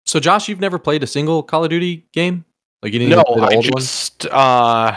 so 0.06 0.20
Josh, 0.20 0.50
you've 0.50 0.60
never 0.60 0.80
played 0.80 1.04
a 1.04 1.08
single 1.08 1.44
Call 1.44 1.64
of 1.64 1.70
Duty 1.70 2.06
game? 2.12 2.44
Like 2.86 2.94
you 2.94 3.00
didn't 3.00 3.16
No, 3.16 3.24
even 3.28 3.34
play 3.34 3.42
the 3.42 3.48
I 3.52 3.56
old 3.56 3.66
one? 3.66 3.82
just 3.82 4.26
uh 4.28 4.96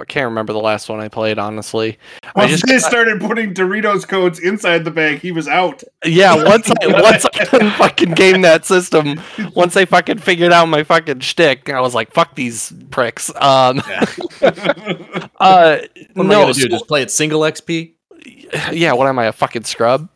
I 0.00 0.04
can't 0.06 0.24
remember 0.24 0.54
the 0.54 0.60
last 0.60 0.88
one 0.88 0.98
I 0.98 1.08
played, 1.08 1.38
honestly. 1.38 1.98
I 2.34 2.46
Once 2.46 2.52
just 2.52 2.66
they 2.66 2.78
started 2.78 3.20
putting 3.20 3.52
Doritos 3.52 4.08
codes 4.08 4.38
inside 4.38 4.86
the 4.86 4.90
bag, 4.90 5.18
he 5.18 5.30
was 5.30 5.46
out. 5.46 5.82
Yeah, 6.06 6.42
once 6.42 6.70
I 6.70 6.86
once 6.86 7.26
I 7.34 7.70
fucking 7.76 8.12
game 8.12 8.40
that 8.40 8.64
system, 8.64 9.20
once 9.54 9.76
I 9.76 9.84
fucking 9.84 10.20
figured 10.20 10.52
out 10.52 10.70
my 10.70 10.84
fucking 10.84 11.20
shtick, 11.20 11.68
I 11.68 11.82
was 11.82 11.94
like, 11.94 12.10
"Fuck 12.14 12.34
these 12.34 12.72
pricks." 12.90 13.28
Um, 13.36 13.82
uh, 14.40 14.40
What 14.40 15.36
am 15.36 15.80
I 16.16 16.22
no, 16.22 16.40
gonna 16.40 16.54
do? 16.54 16.68
Just 16.68 16.88
play 16.88 17.02
it 17.02 17.10
single 17.10 17.42
XP? 17.42 17.92
yeah. 18.72 18.94
What 18.94 19.06
am 19.06 19.18
I, 19.18 19.26
a 19.26 19.32
fucking 19.32 19.64
scrub? 19.64 20.08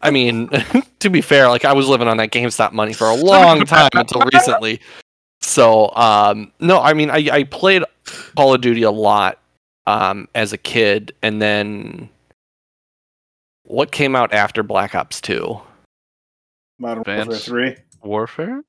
I 0.00 0.10
mean, 0.10 0.48
to 1.00 1.10
be 1.10 1.20
fair, 1.20 1.48
like 1.48 1.66
I 1.66 1.74
was 1.74 1.86
living 1.88 2.08
on 2.08 2.16
that 2.16 2.30
GameStop 2.30 2.72
money 2.72 2.94
for 2.94 3.08
a 3.08 3.14
long 3.14 3.66
time 3.66 3.90
until 3.92 4.22
recently. 4.32 4.80
So, 5.40 5.94
um, 5.94 6.52
no, 6.60 6.80
I 6.80 6.92
mean, 6.94 7.10
I, 7.10 7.28
I 7.32 7.44
played 7.44 7.84
Call 8.36 8.54
of 8.54 8.60
Duty 8.60 8.82
a 8.82 8.90
lot 8.90 9.38
um, 9.86 10.28
as 10.34 10.52
a 10.52 10.58
kid, 10.58 11.12
and 11.22 11.40
then 11.40 12.08
what 13.64 13.92
came 13.92 14.16
out 14.16 14.32
after 14.32 14.62
Black 14.62 14.94
Ops 14.94 15.20
Two? 15.20 15.60
Modern 16.78 17.04
Warfare 17.06 17.34
3. 17.34 17.76
Warfare? 18.02 18.62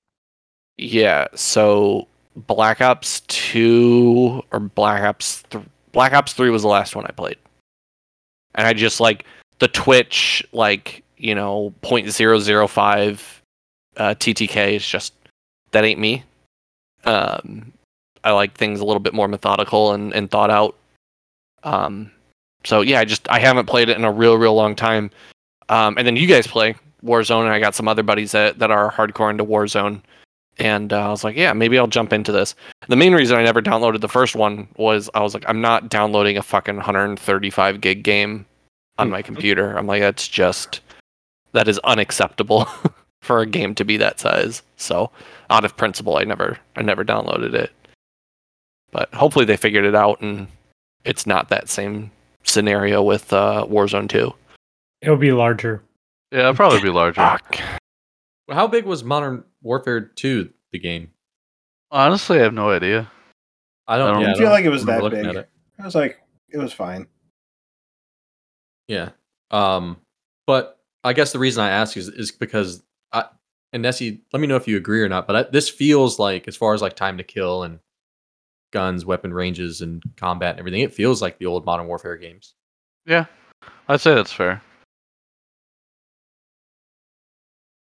Yeah, 0.78 1.28
so 1.36 2.08
Black 2.36 2.82
Ops 2.82 3.22
2 3.28 4.44
or 4.52 4.60
Black 4.60 5.04
Ops 5.04 5.44
th- 5.50 5.64
Black 5.92 6.14
Ops 6.14 6.34
3 6.34 6.50
was 6.50 6.62
the 6.62 6.68
last 6.68 6.96
one 6.96 7.06
I 7.06 7.12
played. 7.12 7.38
And 8.56 8.66
I 8.66 8.74
just 8.74 9.00
like 9.00 9.26
the 9.60 9.68
Twitch 9.68 10.44
like, 10.52 11.04
you 11.18 11.36
know, 11.36 11.74
0.005 11.82 13.22
uh 13.98 14.16
TTK 14.16 14.76
is 14.76 14.88
just 14.88 15.14
that 15.72 15.84
ain't 15.84 16.00
me. 16.00 16.24
Um 17.06 17.72
I 18.24 18.32
like 18.32 18.58
things 18.58 18.80
a 18.80 18.86
little 18.86 19.00
bit 19.00 19.14
more 19.14 19.28
methodical 19.28 19.94
and 19.94 20.14
and 20.14 20.30
thought 20.30 20.50
out. 20.50 20.76
Um 21.64 22.12
so 22.66 22.82
yeah, 22.82 23.00
I 23.00 23.06
just 23.06 23.30
I 23.30 23.40
haven't 23.40 23.68
played 23.68 23.90
it 23.90 23.98
in 23.98 24.04
a 24.04 24.12
real 24.12 24.38
real 24.38 24.56
long 24.56 24.76
time. 24.76 25.12
Um 25.70 25.98
and 25.98 26.06
then 26.06 26.16
you 26.16 26.28
guys 26.28 26.48
play 26.48 26.76
Warzone 27.04 27.46
and 27.46 27.54
I 27.54 27.60
got 27.60 27.76
some 27.76 27.88
other 27.88 28.04
buddies 28.04 28.32
that 28.32 28.60
that 28.60 28.72
are 28.72 28.92
hardcore 28.92 29.32
into 29.32 29.46
Warzone 29.46 30.02
and 30.60 30.92
uh, 30.92 31.08
I 31.08 31.10
was 31.10 31.24
like, 31.24 31.38
yeah, 31.38 31.54
maybe 31.54 31.80
I'll 31.80 31.88
jump 31.88 32.12
into 32.12 32.32
this. 32.32 32.54
The 32.90 32.96
main 32.96 33.14
reason 33.14 33.38
I 33.38 33.44
never 33.44 33.62
downloaded 33.62 34.02
the 34.02 34.10
first 34.10 34.36
one 34.36 34.68
was 34.78 35.10
I 35.14 35.22
was 35.22 35.34
like, 35.34 35.46
I'm 35.48 35.62
not 35.62 35.90
downloading 35.90 36.38
a 36.38 36.44
fucking 36.44 36.76
135 36.76 37.82
gig 37.82 38.04
game 38.04 38.46
on 38.98 39.10
my 39.10 39.22
computer. 39.22 39.78
I'm 39.78 39.88
like, 39.88 40.02
that's 40.02 40.28
just 40.28 40.82
that 41.54 41.68
is 41.68 41.80
unacceptable 41.80 42.68
for 43.22 43.40
a 43.40 43.46
game 43.46 43.76
to 43.76 43.86
be 43.86 43.98
that 43.98 44.20
size. 44.20 44.62
So, 44.78 45.12
out 45.50 45.66
of 45.66 45.78
principle, 45.78 46.18
I 46.18 46.24
never 46.24 46.58
I 46.76 46.82
never 46.82 47.04
downloaded 47.04 47.54
it. 47.54 47.72
But 48.92 49.14
hopefully 49.14 49.46
they 49.46 49.58
figured 49.58 49.86
it 49.86 49.96
out 49.96 50.22
and 50.22 50.48
it's 51.06 51.28
not 51.28 51.50
that 51.50 51.70
same 51.70 52.12
scenario 52.44 53.04
with 53.04 53.32
uh, 53.32 53.66
Warzone 53.70 54.10
2. 54.10 54.34
It'll 55.02 55.18
be 55.18 55.32
larger. 55.32 55.84
Yeah, 56.32 56.40
it'll 56.40 56.56
probably 56.56 56.82
be 56.82 56.90
larger. 56.90 57.22
Fuck. 57.22 57.60
How 58.50 58.68
big 58.68 58.86
was 58.86 59.04
Modern 59.04 59.44
Warfare 59.62 60.02
2, 60.02 60.50
the 60.72 60.80
game? 60.80 61.12
Honestly, 61.92 62.40
I 62.40 62.44
have 62.44 62.54
no 62.54 62.70
idea. 62.72 63.10
I 63.88 63.98
don't, 63.98 64.10
I 64.10 64.14
don't 64.14 64.22
yeah, 64.22 64.34
feel 64.34 64.42
don't 64.44 64.52
like 64.52 64.66
it 64.66 64.70
was 64.70 64.86
that 64.86 65.02
big. 65.10 65.26
it. 65.26 65.50
I 65.80 65.86
was 65.86 65.96
like, 65.96 66.20
it 66.50 66.58
was 66.58 66.74
fine. 66.74 67.08
Yeah. 68.88 69.10
Um, 69.52 69.98
but 70.46 70.80
I 71.04 71.14
guess 71.14 71.32
the 71.32 71.40
reason 71.40 71.64
I 71.64 71.70
ask 71.70 71.96
is 71.96 72.08
is 72.10 72.32
because 72.32 72.84
I 73.12 73.26
and 73.74 73.84
Nessie, 73.84 74.22
let 74.34 74.40
me 74.40 74.48
know 74.48 74.56
if 74.56 74.68
you 74.68 74.78
agree 74.78 75.02
or 75.02 75.10
not. 75.10 75.28
But 75.28 75.36
I, 75.36 75.44
this 75.44 75.70
feels 75.70 76.18
like, 76.20 76.48
as 76.48 76.58
far 76.58 76.74
as 76.74 76.82
like 76.82 76.96
time 76.96 77.18
to 77.18 77.24
kill 77.24 77.64
and 77.64 77.80
guns, 78.72 79.06
weapon 79.06 79.34
ranges, 79.34 79.82
and 79.82 80.02
combat 80.18 80.52
and 80.52 80.60
everything, 80.60 80.82
it 80.82 80.94
feels 80.94 81.22
like 81.22 81.38
the 81.38 81.46
old 81.46 81.66
Modern 81.66 81.88
Warfare 81.88 82.18
games. 82.18 82.54
Yeah, 83.06 83.26
I'd 83.88 84.02
say 84.02 84.16
that's 84.16 84.34
fair. 84.34 84.62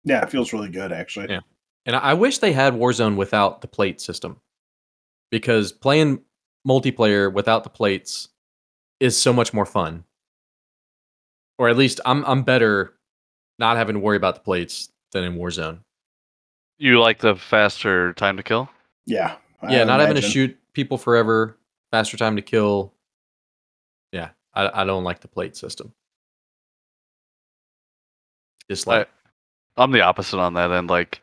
Yeah, 0.03 0.23
it 0.23 0.29
feels 0.29 0.53
really 0.53 0.69
good, 0.69 0.91
actually. 0.91 1.27
Yeah. 1.29 1.41
And 1.85 1.95
I, 1.95 1.99
I 1.99 2.13
wish 2.13 2.37
they 2.37 2.53
had 2.53 2.73
Warzone 2.73 3.15
without 3.15 3.61
the 3.61 3.67
plate 3.67 3.99
system, 4.01 4.39
because 5.31 5.71
playing 5.71 6.21
multiplayer 6.67 7.31
without 7.31 7.63
the 7.63 7.69
plates 7.69 8.29
is 8.99 9.19
so 9.19 9.31
much 9.31 9.53
more 9.53 9.65
fun. 9.65 10.03
Or 11.59 11.69
at 11.69 11.77
least 11.77 11.99
I'm 12.05 12.23
I'm 12.25 12.43
better 12.43 12.93
not 13.57 13.77
having 13.77 13.95
to 13.95 13.99
worry 13.99 14.17
about 14.17 14.35
the 14.35 14.41
plates 14.41 14.89
than 15.11 15.23
in 15.23 15.35
Warzone. 15.35 15.79
You 16.77 16.99
like 16.99 17.19
the 17.19 17.35
faster 17.35 18.13
time 18.13 18.37
to 18.37 18.43
kill? 18.43 18.69
Yeah. 19.05 19.35
I 19.61 19.71
yeah, 19.71 19.83
not 19.83 19.99
having 19.99 20.15
to 20.15 20.21
shoot 20.21 20.57
people 20.73 20.97
forever, 20.97 21.57
faster 21.91 22.17
time 22.17 22.35
to 22.35 22.41
kill. 22.41 22.93
Yeah, 24.11 24.29
I, 24.53 24.81
I 24.81 24.83
don't 24.83 25.03
like 25.03 25.21
the 25.21 25.27
plate 25.27 25.57
system. 25.57 25.93
dislike. 28.67 29.09
I'm 29.77 29.91
the 29.91 30.01
opposite 30.01 30.39
on 30.39 30.53
that 30.55 30.71
end. 30.71 30.89
Like, 30.89 31.21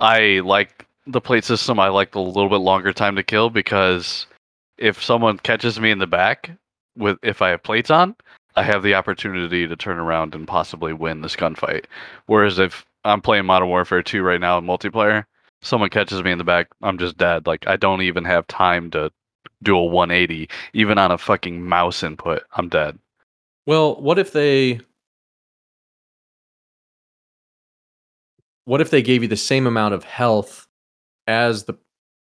I 0.00 0.40
like 0.44 0.86
the 1.06 1.20
plate 1.20 1.44
system. 1.44 1.78
I 1.80 1.88
like 1.88 2.12
the 2.12 2.20
little 2.20 2.48
bit 2.48 2.56
longer 2.56 2.92
time 2.92 3.16
to 3.16 3.22
kill 3.22 3.50
because 3.50 4.26
if 4.78 5.02
someone 5.02 5.38
catches 5.38 5.80
me 5.80 5.90
in 5.90 5.98
the 5.98 6.06
back 6.06 6.50
with 6.96 7.18
if 7.22 7.42
I 7.42 7.50
have 7.50 7.62
plates 7.62 7.90
on, 7.90 8.16
I 8.56 8.62
have 8.62 8.82
the 8.82 8.94
opportunity 8.94 9.66
to 9.66 9.76
turn 9.76 9.98
around 9.98 10.34
and 10.34 10.46
possibly 10.46 10.92
win 10.92 11.20
this 11.20 11.36
gunfight. 11.36 11.84
Whereas 12.26 12.58
if 12.58 12.84
I'm 13.08 13.22
playing 13.22 13.46
Modern 13.46 13.68
Warfare 13.68 14.02
2 14.02 14.22
right 14.22 14.40
now 14.40 14.58
in 14.58 14.64
multiplayer, 14.64 15.24
someone 15.62 15.90
catches 15.90 16.22
me 16.22 16.30
in 16.30 16.38
the 16.38 16.44
back, 16.44 16.68
I'm 16.82 16.98
just 16.98 17.16
dead. 17.16 17.46
Like 17.46 17.66
I 17.66 17.76
don't 17.76 18.02
even 18.02 18.24
have 18.24 18.46
time 18.46 18.90
to 18.90 19.10
do 19.62 19.76
a 19.76 19.84
180, 19.84 20.48
even 20.74 20.98
on 20.98 21.10
a 21.10 21.18
fucking 21.18 21.62
mouse 21.62 22.02
input. 22.02 22.42
I'm 22.52 22.68
dead. 22.68 22.98
Well, 23.66 24.00
what 24.00 24.18
if 24.18 24.32
they 24.32 24.80
What 28.64 28.82
if 28.82 28.90
they 28.90 29.00
gave 29.00 29.22
you 29.22 29.28
the 29.28 29.36
same 29.36 29.66
amount 29.66 29.94
of 29.94 30.04
health 30.04 30.68
as 31.26 31.64
the 31.64 31.72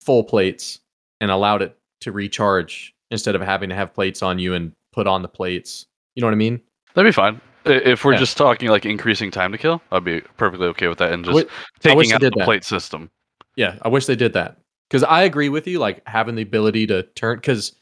full 0.01 0.25
plates 0.25 0.81
and 1.21 1.31
allowed 1.31 1.63
it 1.63 1.79
to 2.01 2.11
recharge 2.11 2.93
instead 3.13 3.37
of 3.37 3.43
having 3.43 3.69
to 3.69 3.77
have 3.77 3.95
plates 3.95 4.25
on 4.25 4.41
you 4.41 4.53
and 4.53 4.73
put 4.93 5.07
on 5.07 5.23
the 5.23 5.29
plates? 5.29 5.87
You 6.17 6.21
know 6.21 6.27
what 6.27 6.33
I 6.33 6.39
mean? 6.39 6.61
That'd 6.95 7.09
be 7.09 7.15
fine. 7.15 7.41
If 7.65 8.05
we're 8.05 8.13
Yeah. 8.15 8.19
just 8.19 8.37
talking 8.37 8.69
like 8.69 8.85
increasing 8.87 9.31
time 9.31 9.53
to 9.53 9.59
kill, 9.59 9.83
I'd 9.93 10.05
be 10.05 10.21
perfectly 10.37 10.67
okay 10.69 10.89
with 10.89 10.99
that 10.99 11.13
and 11.13 11.25
just 11.25 11.35
wish 11.35 11.47
taking 11.81 12.13
out 12.13 12.21
did 12.21 12.33
the 12.33 12.39
that. 12.41 12.45
plate 12.45 12.65
system. 12.65 13.11
Yeah, 13.57 13.79
I 13.83 13.89
wish 13.89 14.07
they 14.07 14.17
did 14.17 14.33
that. 14.35 14.59
Cuz 14.91 15.03
I 15.05 15.23
agree 15.23 15.49
with 15.49 15.67
you 15.67 15.79
like 15.79 16.03
having 16.07 16.35
the 16.35 16.43
ability 16.43 16.87
to 16.89 17.03
turn 17.15 17.41
cuz 17.41 17.75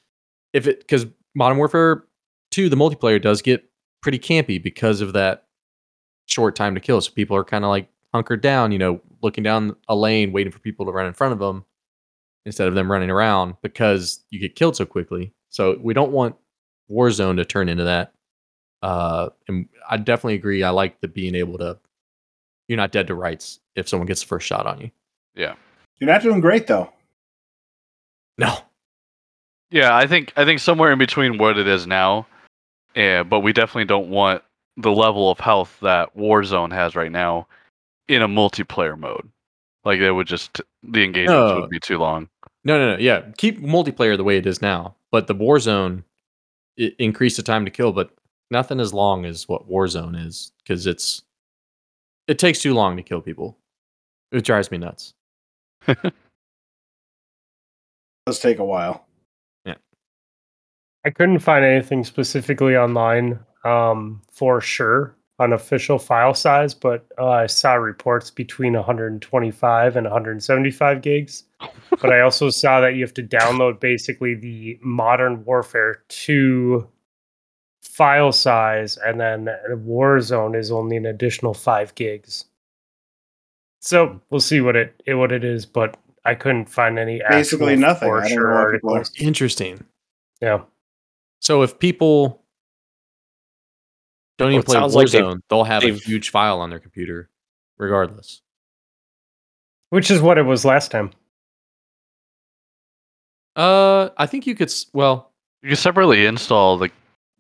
if 0.53 0.67
it 0.67 0.87
cuz 0.89 1.07
Modern 1.35 1.59
Warfare 1.59 2.05
2 2.51 2.69
the 2.69 2.77
multiplayer 2.77 3.21
does 3.21 3.41
get 3.43 3.65
pretty 4.03 4.19
campy 4.19 4.63
because 4.63 5.01
of 5.01 5.13
that 5.13 5.47
short 6.27 6.55
time 6.57 6.75
to 6.75 6.81
kill. 6.81 7.01
So 7.01 7.13
people 7.13 7.37
are 7.37 7.45
kind 7.45 7.65
of 7.65 7.69
like 7.71 7.89
hunkered 8.13 8.41
down, 8.41 8.73
you 8.73 8.79
know, 8.79 9.01
looking 9.23 9.45
down 9.45 9.77
a 9.89 9.95
lane 9.97 10.33
waiting 10.33 10.53
for 10.53 10.59
people 10.61 10.87
to 10.87 10.93
run 10.93 11.07
in 11.07 11.13
front 11.13 11.33
of 11.33 11.39
them 11.39 11.65
instead 12.47 12.67
of 12.69 12.75
them 12.75 12.91
running 12.91 13.11
around 13.11 13.55
because 13.63 14.25
you 14.31 14.41
get 14.41 14.55
killed 14.57 14.75
so 14.77 14.85
quickly. 14.87 15.33
So 15.51 15.79
we 15.81 15.95
don't 15.95 16.13
want 16.13 16.37
Warzone 16.91 17.37
to 17.37 17.45
turn 17.45 17.69
into 17.69 17.85
that. 17.85 18.13
Uh 18.83 19.29
and 19.49 19.69
I 19.89 19.97
definitely 19.99 20.35
agree 20.35 20.63
I 20.63 20.71
like 20.71 21.01
the 21.01 21.09
being 21.09 21.35
able 21.35 21.59
to 21.59 21.79
you're 22.69 22.77
not 22.77 22.93
dead 22.93 23.07
to 23.09 23.15
rights 23.15 23.61
if 23.75 23.89
someone 23.89 24.07
gets 24.07 24.21
the 24.23 24.27
first 24.29 24.47
shot 24.47 24.67
on 24.67 24.81
you. 24.81 24.91
Yeah, 25.35 25.55
you're 25.99 26.11
not 26.11 26.23
doing 26.23 26.41
great 26.41 26.67
though. 26.67 26.93
No. 28.39 28.59
Yeah, 29.71 29.95
I 29.95 30.07
think 30.07 30.33
I 30.37 30.45
think 30.45 30.61
somewhere 30.61 30.93
in 30.93 30.99
between 30.99 31.39
what 31.39 31.59
it 31.59 31.69
is 31.69 31.87
now, 31.87 32.27
yeah, 32.97 33.23
but 33.23 33.41
we 33.41 33.53
definitely 33.53 33.85
don't 33.85 34.09
want 34.09 34.43
the 34.77 34.91
level 34.91 35.31
of 35.31 35.39
health 35.39 35.77
that 35.83 36.17
Warzone 36.17 36.73
has 36.73 36.97
right 36.97 37.13
now 37.13 37.47
in 38.09 38.23
a 38.23 38.29
multiplayer 38.29 38.99
mode. 38.99 39.29
Like 39.85 40.01
it 40.01 40.11
would 40.11 40.27
just 40.27 40.61
the 40.83 41.05
engagements 41.05 41.53
No. 41.53 41.61
would 41.61 41.71
be 41.71 41.81
too 41.81 41.99
long. 41.99 42.29
No, 42.65 42.79
no, 42.79 42.93
no. 42.95 42.99
Yeah, 42.99 43.23
keep 43.37 43.61
multiplayer 43.61 44.17
the 44.17 44.25
way 44.25 44.39
it 44.39 44.47
is 44.47 44.61
now, 44.61 44.95
but 45.11 45.27
the 45.27 45.35
Warzone 45.35 46.03
it 46.77 46.95
increase 46.99 47.37
the 47.37 47.43
time 47.43 47.65
to 47.65 47.71
kill, 47.71 47.93
but 47.93 48.11
nothing 48.51 48.81
as 48.81 48.93
long 48.93 49.25
as 49.25 49.49
what 49.49 49.69
Warzone 49.69 50.27
is 50.27 50.53
because 50.63 50.87
it's 50.87 51.23
it 52.27 52.39
takes 52.39 52.61
too 52.61 52.75
long 52.75 52.97
to 52.97 53.03
kill 53.03 53.21
people. 53.21 53.59
It 54.33 54.45
drives 54.45 54.71
me 54.71 54.79
nuts. 54.79 55.15
Let's 58.27 58.39
take 58.39 58.59
a 58.59 58.65
while. 58.65 59.07
Yeah. 59.65 59.75
I 61.05 61.11
couldn't 61.11 61.41
find 61.41 61.65
anything 61.65 62.05
specifically 62.05 62.77
online 62.77 63.41
um, 63.65 64.23
for 64.31 64.61
sure 64.61 65.17
on 65.41 65.53
official 65.55 65.99
file 65.99 66.35
size, 66.35 66.75
but 66.75 67.07
uh, 67.19 67.31
I 67.31 67.47
saw 67.47 67.73
reports 67.73 68.31
between 68.31 68.75
125 68.75 69.97
and 69.97 70.05
175 70.05 71.03
gigs. 71.03 71.45
but 71.91 72.13
I 72.13 72.21
also 72.21 72.51
saw 72.51 72.81
that 72.81 72.95
you 72.95 73.03
have 73.03 73.15
to 73.15 73.23
download 73.23 73.81
basically 73.81 74.35
the 74.35 74.79
Modern 74.83 75.45
Warfare 75.45 76.03
2 76.09 76.87
file 77.83 78.33
size, 78.33 78.97
and 78.99 79.21
then 79.21 79.47
Warzone 79.71 80.57
is 80.57 80.71
only 80.71 80.97
an 80.97 81.07
additional 81.07 81.55
five 81.55 81.95
gigs. 81.95 82.45
So 83.81 84.21
we'll 84.31 84.41
see 84.41 84.61
what 84.61 84.77
it 84.77 85.01
it- 85.07 85.15
what 85.15 85.33
it 85.33 85.43
is, 85.45 85.65
but 85.67 85.97
I 86.25 86.35
couldn't 86.35 86.67
find 86.67 86.99
any 86.99 87.21
Basically 87.31 87.77
nothing. 87.77 88.09
for 88.09 88.19
I 88.19 88.29
don't 88.29 88.29
sure 88.37 88.49
know 88.49 88.55
what 88.55 88.61
articles. 88.61 89.13
Interesting. 89.19 89.85
Yeah. 90.43 90.65
So 91.41 91.63
if 91.63 91.79
people 91.79 92.45
don't 94.37 94.49
Well, 94.49 94.53
even 94.55 94.63
play 94.65 94.75
sounds 94.75 94.95
like 94.95 95.09
they've- 95.11 95.25
Warzone, 95.25 95.41
they'll 95.49 95.65
have 95.65 95.83
a 95.83 95.93
huge 95.93 96.29
file 96.31 96.61
on 96.61 96.69
their 96.71 96.79
computer, 96.79 97.31
regardless. 97.79 98.43
Which 99.89 100.11
is 100.11 100.21
what 100.21 100.37
it 100.39 100.43
was 100.43 100.65
last 100.65 100.91
time. 100.91 101.11
Uh, 103.57 104.11
I 104.17 104.27
think 104.27 104.47
you 104.47 104.55
could. 104.55 104.73
Well, 104.93 105.33
You 105.63 105.69
can 105.71 105.77
separately 105.77 106.25
install 106.25 106.79
the 106.79 106.91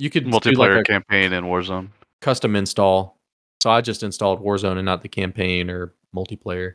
you 0.00 0.10
could 0.10 0.24
multiplayer 0.24 0.76
like 0.76 0.88
a 0.88 0.92
campaign 0.92 1.32
in 1.32 1.44
Warzone. 1.44 1.88
custom 2.20 2.56
install. 2.56 3.18
So 3.62 3.70
I 3.70 3.80
just 3.82 4.02
installed 4.02 4.42
Warzone 4.42 4.76
and 4.78 4.86
not 4.86 5.02
the 5.02 5.08
campaign 5.08 5.68
or 5.68 5.94
multiplayer. 6.16 6.74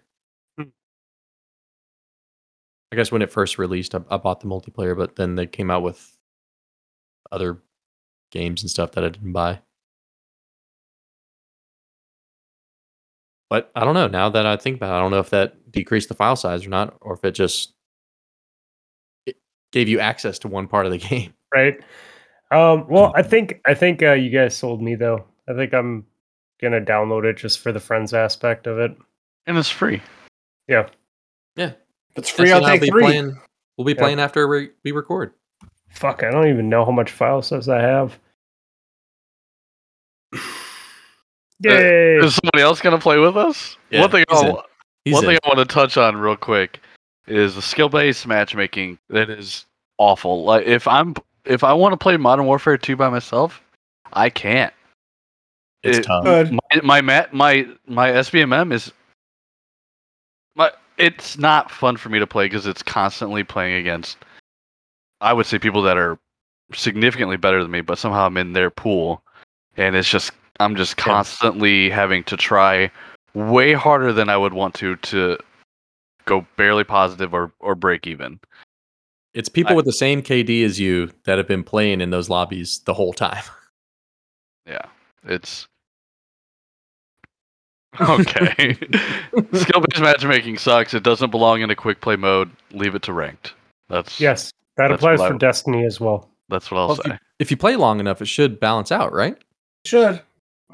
Hmm. 0.57 0.69
I 2.91 2.95
guess 2.95 3.11
when 3.11 3.23
it 3.23 3.31
first 3.31 3.57
released, 3.57 3.95
I, 3.95 4.01
I 4.11 4.17
bought 4.17 4.39
the 4.41 4.47
multiplayer, 4.47 4.95
but 4.95 5.15
then 5.15 5.35
they 5.35 5.47
came 5.47 5.71
out 5.71 5.81
with 5.81 6.15
other 7.31 7.63
games 8.31 8.61
and 8.61 8.69
stuff 8.69 8.91
that 8.91 9.03
I 9.03 9.09
didn't 9.09 9.33
buy. 9.33 9.59
But 13.49 13.71
I 13.75 13.83
don't 13.85 13.93
know. 13.93 14.07
Now 14.07 14.29
that 14.29 14.45
I 14.45 14.57
think 14.57 14.77
about 14.77 14.93
it, 14.93 14.97
I 14.97 15.01
don't 15.01 15.11
know 15.11 15.19
if 15.19 15.29
that 15.29 15.71
decreased 15.71 16.09
the 16.09 16.15
file 16.15 16.35
size 16.35 16.65
or 16.65 16.69
not, 16.69 16.95
or 17.01 17.13
if 17.13 17.23
it 17.23 17.31
just 17.31 17.73
it 19.25 19.37
gave 19.71 19.87
you 19.87 19.99
access 19.99 20.39
to 20.39 20.47
one 20.47 20.67
part 20.67 20.85
of 20.85 20.91
the 20.91 20.97
game. 21.09 21.33
right? 21.53 21.79
Um, 22.51 22.87
well, 22.87 23.11
I 23.15 23.23
think 23.23 23.61
I 23.65 23.73
think 23.73 24.03
uh, 24.03 24.13
you 24.13 24.29
guys 24.29 24.55
sold 24.55 24.81
me 24.81 24.95
though. 24.95 25.25
I 25.49 25.53
think 25.53 25.73
I'm 25.73 26.05
gonna 26.61 26.81
download 26.81 27.25
it 27.25 27.37
just 27.37 27.59
for 27.59 27.71
the 27.71 27.79
friends 27.79 28.13
aspect 28.13 28.67
of 28.67 28.79
it. 28.79 28.95
And 29.47 29.57
it's 29.57 29.69
free. 29.69 30.01
Yeah. 30.67 30.87
If 32.15 32.19
it's 32.19 32.29
free, 32.29 32.51
I'll 32.51 32.61
so 32.61 32.65
I'll 32.65 32.71
take 32.71 32.81
be 32.81 32.89
three. 32.89 33.03
Playing, 33.03 33.37
we'll 33.77 33.83
be 33.83 33.91
Yeah. 33.91 33.99
playing 33.99 34.19
after 34.21 34.47
we, 34.47 34.69
we 34.85 34.91
record. 34.93 35.33
Fuck, 35.89 36.23
I 36.23 36.31
don't 36.31 36.47
even 36.47 36.69
know 36.69 36.85
how 36.85 36.91
much 36.91 37.11
file 37.11 37.41
size 37.41 37.67
I 37.67 37.81
have. 37.81 38.17
Yay! 41.59 42.17
Is 42.17 42.35
somebody 42.35 42.63
else 42.63 42.79
gonna 42.79 42.99
play 42.99 43.17
with 43.17 43.35
us? 43.35 43.75
Yeah, 43.89 43.99
one 43.99 44.11
thing 44.11 44.23
I'll, 44.29 44.47
in. 44.47 44.63
He's 45.03 45.13
one 45.13 45.25
thing 45.25 45.37
I 45.43 45.47
want 45.47 45.59
to 45.59 45.65
touch 45.65 45.97
on 45.97 46.15
real 46.15 46.37
quick 46.37 46.79
is 47.27 47.55
the 47.55 47.61
skill-based 47.61 48.25
matchmaking. 48.27 48.97
That 49.09 49.29
is 49.29 49.65
awful. 49.97 50.45
Like 50.45 50.65
if 50.65 50.87
I'm 50.87 51.15
if 51.45 51.63
I 51.63 51.73
want 51.73 51.93
to 51.93 51.97
play 51.97 52.17
Modern 52.17 52.45
Warfare 52.45 52.77
2 52.77 52.95
by 52.95 53.09
myself, 53.09 53.61
I 54.13 54.29
can't. 54.29 54.73
it's 55.83 55.99
it- 55.99 56.03
tough. 56.03 56.23
Good. 56.23 56.57
My 56.83 57.01
my 57.01 57.27
my 57.31 57.67
my 57.87 58.09
SBMM 58.11 58.71
is 58.71 58.91
my 60.55 60.71
it's 60.97 61.37
not 61.37 61.71
fun 61.71 61.97
for 61.97 62.09
me 62.09 62.19
to 62.19 62.27
play 62.27 62.45
because 62.45 62.65
it's 62.65 62.83
constantly 62.83 63.43
playing 63.43 63.75
against 63.75 64.17
I 65.21 65.33
would 65.33 65.45
say 65.45 65.59
people 65.59 65.81
that 65.83 65.97
are 65.97 66.17
significantly 66.73 67.37
better 67.37 67.61
than 67.61 67.71
me, 67.71 67.81
but 67.81 67.97
somehow 67.97 68.25
I'm 68.25 68.37
in 68.37 68.53
their 68.53 68.69
pool 68.69 69.21
and 69.77 69.95
it's 69.95 70.09
just 70.09 70.31
I'm 70.59 70.75
just 70.75 70.97
constantly 70.97 71.89
having 71.89 72.23
to 72.25 72.37
try 72.37 72.91
way 73.33 73.73
harder 73.73 74.13
than 74.13 74.29
I 74.29 74.37
would 74.37 74.53
want 74.53 74.73
to 74.75 74.95
to 74.97 75.37
go 76.25 76.45
barely 76.57 76.83
positive 76.83 77.33
or 77.33 77.51
or 77.59 77.75
break 77.75 78.07
even. 78.07 78.39
It's 79.35 79.49
people 79.49 79.73
I- 79.73 79.75
with 79.75 79.85
the 79.85 79.91
same 79.93 80.23
KD 80.23 80.63
as 80.65 80.79
you 80.79 81.11
that 81.25 81.37
have 81.37 81.47
been 81.47 81.63
playing 81.63 82.01
in 82.01 82.09
those 82.09 82.29
lobbies 82.29 82.79
the 82.85 82.93
whole 82.95 83.13
time. 83.13 83.43
Yeah. 84.67 84.85
It's 85.23 85.67
Okay. 88.01 88.73
Skill 89.53 89.81
based 89.81 90.01
matchmaking 90.01 90.57
sucks. 90.57 90.95
It 90.95 91.03
doesn't 91.03 91.29
belong 91.29 91.61
in 91.61 91.69
a 91.69 91.75
quick 91.75 92.01
play 92.01 92.15
mode. 92.15 92.49
Leave 92.71 92.95
it 92.95 93.03
to 93.03 93.13
ranked. 93.13 93.53
That's 93.89 94.19
yes, 94.19 94.51
that 94.77 94.87
That's 94.87 94.99
applies 95.03 95.19
what 95.19 95.25
I 95.27 95.31
for 95.33 95.37
Destiny 95.37 95.85
as 95.85 95.99
well. 95.99 96.29
that's 96.49 96.71
what 96.71 96.79
I'll 96.79 96.87
Well, 96.87 96.97
if, 96.99 97.05
say. 97.05 97.11
you, 97.11 97.17
if 97.37 97.51
you 97.51 97.57
play 97.57 97.75
long 97.75 97.99
enough, 97.99 98.23
it 98.23 98.25
should 98.25 98.59
balance 98.59 98.91
out, 98.91 99.13
right? 99.13 99.33
It 99.33 99.87
Should. 99.87 100.19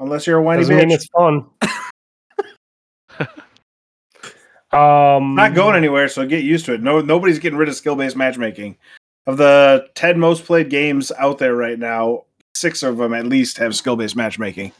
Unless 0.00 0.26
you're 0.26 0.38
a 0.38 0.42
whiny 0.42 0.62
Doesn't 0.62 0.76
mean 0.78 0.90
it's 0.90 1.06
fun. 1.14 1.44
Um, 4.72 5.34
not 5.34 5.54
going 5.54 5.76
anywhere, 5.76 6.08
so 6.08 6.26
get 6.26 6.44
used 6.44 6.64
to 6.66 6.74
it. 6.74 6.82
No, 6.82 7.00
nobody's 7.00 7.38
getting 7.38 7.58
rid 7.58 7.68
of 7.68 7.74
skill 7.74 7.96
based 7.96 8.16
matchmaking. 8.16 8.76
Of 9.26 9.36
the 9.36 9.88
ten 9.94 10.18
most 10.18 10.44
played 10.44 10.70
games 10.70 11.12
out 11.18 11.38
there 11.38 11.54
right 11.54 11.78
now, 11.78 12.24
six 12.54 12.82
of 12.82 12.96
them 12.96 13.14
at 13.14 13.26
least 13.26 13.58
have 13.58 13.76
skill 13.76 13.96
based 13.96 14.16
matchmaking. 14.16 14.72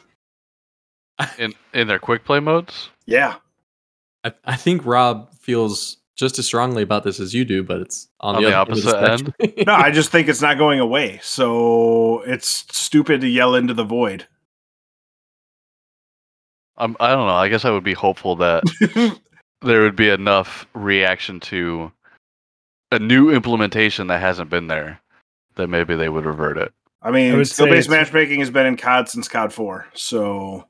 In 1.38 1.54
in 1.74 1.86
their 1.86 1.98
quick 1.98 2.24
play 2.24 2.40
modes? 2.40 2.90
Yeah, 3.06 3.36
I, 4.24 4.32
I 4.44 4.56
think 4.56 4.84
Rob 4.84 5.32
feels 5.34 5.98
just 6.16 6.38
as 6.38 6.46
strongly 6.46 6.82
about 6.82 7.04
this 7.04 7.20
as 7.20 7.34
you 7.34 7.44
do, 7.44 7.62
but 7.62 7.80
it's 7.80 8.08
on, 8.20 8.36
On 8.36 8.42
the, 8.42 8.50
the 8.50 8.56
other 8.56 8.70
end 8.72 8.78
of 8.78 8.86
opposite 8.86 9.26
spectrum. 9.38 9.64
no, 9.66 9.74
I 9.74 9.90
just 9.90 10.10
think 10.10 10.28
it's 10.28 10.42
not 10.42 10.58
going 10.58 10.80
away. 10.80 11.20
So 11.22 12.22
it's 12.22 12.64
stupid 12.76 13.20
to 13.22 13.28
yell 13.28 13.54
into 13.54 13.74
the 13.74 13.84
void. 13.84 14.26
I'm, 16.76 16.96
I 17.00 17.10
don't 17.10 17.26
know. 17.26 17.34
I 17.34 17.48
guess 17.48 17.64
I 17.64 17.70
would 17.70 17.84
be 17.84 17.92
hopeful 17.92 18.36
that 18.36 18.62
there 19.64 19.82
would 19.82 19.96
be 19.96 20.08
enough 20.08 20.66
reaction 20.74 21.40
to 21.40 21.92
a 22.90 22.98
new 22.98 23.30
implementation 23.30 24.06
that 24.08 24.20
hasn't 24.20 24.50
been 24.50 24.66
there 24.66 25.00
that 25.56 25.68
maybe 25.68 25.94
they 25.94 26.08
would 26.08 26.24
revert 26.24 26.58
it. 26.58 26.72
I 27.02 27.08
I 27.08 27.10
mean, 27.10 27.36
would 27.36 27.48
skill 27.48 27.66
say 27.66 27.70
based 27.70 27.90
matchmaking 27.90 28.40
has 28.40 28.50
been 28.50 28.66
in 28.66 28.76
COD 28.76 29.08
since 29.08 29.28
COD 29.28 29.52
4. 29.52 29.86
So, 29.94 30.66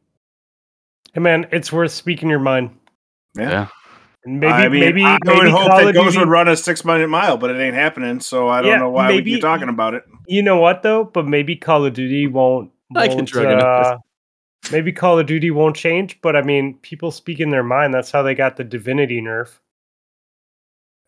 Hey 1.15 1.21
man, 1.21 1.47
it's 1.53 1.71
worth 1.73 1.91
speaking 1.93 2.29
your 2.31 2.39
mind. 2.39 2.71
yeah. 3.37 3.51
Yeah. 3.51 3.69
And 4.25 4.39
maybe 4.39 4.53
I 4.53 4.69
mean, 4.69 4.81
maybe 4.81 5.05
I 5.05 5.19
maybe 5.25 5.39
would 5.41 5.51
hope 5.51 5.69
Call 5.69 5.85
that 5.85 5.95
Ghost 5.95 6.07
Duty- 6.13 6.19
would 6.21 6.29
run 6.29 6.47
a 6.49 6.57
six 6.57 6.85
minute 6.85 7.09
mile, 7.09 7.37
but 7.37 7.51
it 7.51 7.61
ain't 7.61 7.75
happening. 7.75 8.21
So 8.21 8.49
I 8.49 8.63
don't 8.63 8.71
Yeah, 8.71 8.77
know 8.79 8.89
why 8.91 9.09
we 9.09 9.15
maybe- 9.17 9.33
keep 9.33 9.41
talking 9.43 9.69
about 9.69 9.95
it. 9.95 10.05
You 10.29 10.43
know 10.43 10.59
what 10.59 10.83
though? 10.83 11.03
But 11.05 11.27
maybe 11.27 11.57
Call 11.57 11.85
of 11.85 11.93
Duty 11.93 12.29
won't. 12.29 12.71
I 12.97 13.09
can 13.09 13.17
won't, 13.17 13.29
drug 13.29 13.47
it 13.47 13.59
up 13.61 13.87
uh, 13.87 13.99
maybe 14.71 14.93
Call 14.93 15.19
of 15.19 15.27
Duty 15.27 15.51
won't 15.51 15.77
change, 15.77 16.21
but 16.21 16.37
I 16.37 16.43
mean, 16.43 16.79
people 16.83 17.11
speak 17.11 17.41
in 17.41 17.51
their 17.51 17.63
mind. 17.63 17.93
That's 17.93 18.11
how 18.11 18.23
they 18.23 18.35
got 18.35 18.57
the 18.57 18.65
Divinity 18.65 19.21
nerf. 19.21 19.59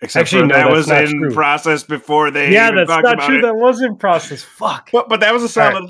Except 0.01 0.23
Actually, 0.23 0.43
for 0.43 0.47
no, 0.49 0.55
that 0.55 0.71
was 0.71 0.91
in 0.91 1.19
true. 1.19 1.33
process 1.33 1.85
before 1.85 2.31
they 2.31 2.53
yeah, 2.53 2.67
even 2.67 2.77
that's 2.77 2.91
talked 2.91 3.05
not 3.05 3.15
about 3.15 3.27
true. 3.27 3.39
it. 3.39 3.43
That 3.43 3.57
was 3.57 3.81
in 3.81 3.97
process. 3.97 4.43
Fuck. 4.43 4.91
But, 4.93 5.09
but 5.09 5.21
that 5.21 5.33
was 5.33 5.57
a 5.57 5.63
All 5.63 5.89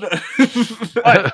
solid. 1.01 1.31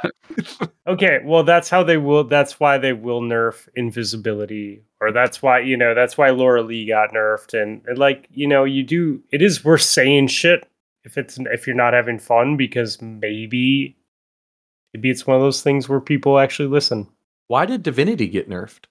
Okay, 0.88 1.20
well, 1.24 1.44
that's 1.44 1.70
how 1.70 1.84
they 1.84 1.98
will. 1.98 2.24
That's 2.24 2.60
why 2.60 2.78
they 2.78 2.92
will 2.92 3.22
nerf 3.22 3.70
invisibility, 3.76 4.84
or 5.00 5.12
that's 5.12 5.42
why 5.42 5.60
you 5.60 5.78
know 5.78 5.94
that's 5.94 6.18
why 6.18 6.30
Loreley 6.30 6.88
got 6.88 7.14
nerfed, 7.14 7.62
and, 7.62 7.84
and 7.86 7.98
like 7.98 8.28
you 8.32 8.48
know 8.48 8.64
you 8.64 8.84
do. 8.84 9.22
It 9.32 9.42
is 9.44 9.64
worth 9.64 9.84
saying 9.84 10.28
shit 10.28 10.68
if 11.04 11.18
it's 11.18 11.38
if 11.52 11.68
you're 11.68 11.76
not 11.76 11.94
having 11.94 12.18
fun 12.18 12.58
because 12.58 13.02
maybe 13.02 13.96
maybe 14.94 15.10
it's 15.10 15.26
one 15.28 15.36
of 15.36 15.42
those 15.42 15.62
things 15.62 15.88
where 15.90 16.00
people 16.02 16.40
actually 16.40 16.68
listen. 16.70 17.08
Why 17.48 17.66
did 17.66 17.84
Divinity 17.84 18.28
get 18.28 18.50
nerfed? 18.50 18.86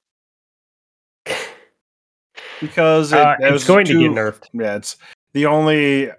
because 2.60 3.12
it, 3.12 3.18
Uh, 3.18 3.36
it's 3.40 3.52
was 3.52 3.64
going 3.66 3.86
to 3.86 3.92
too- 3.92 4.00
get 4.00 4.10
nerfed. 4.12 4.44
Yeah, 4.52 4.76
it's 4.76 4.96
the 5.32 5.46
only. 5.46 6.10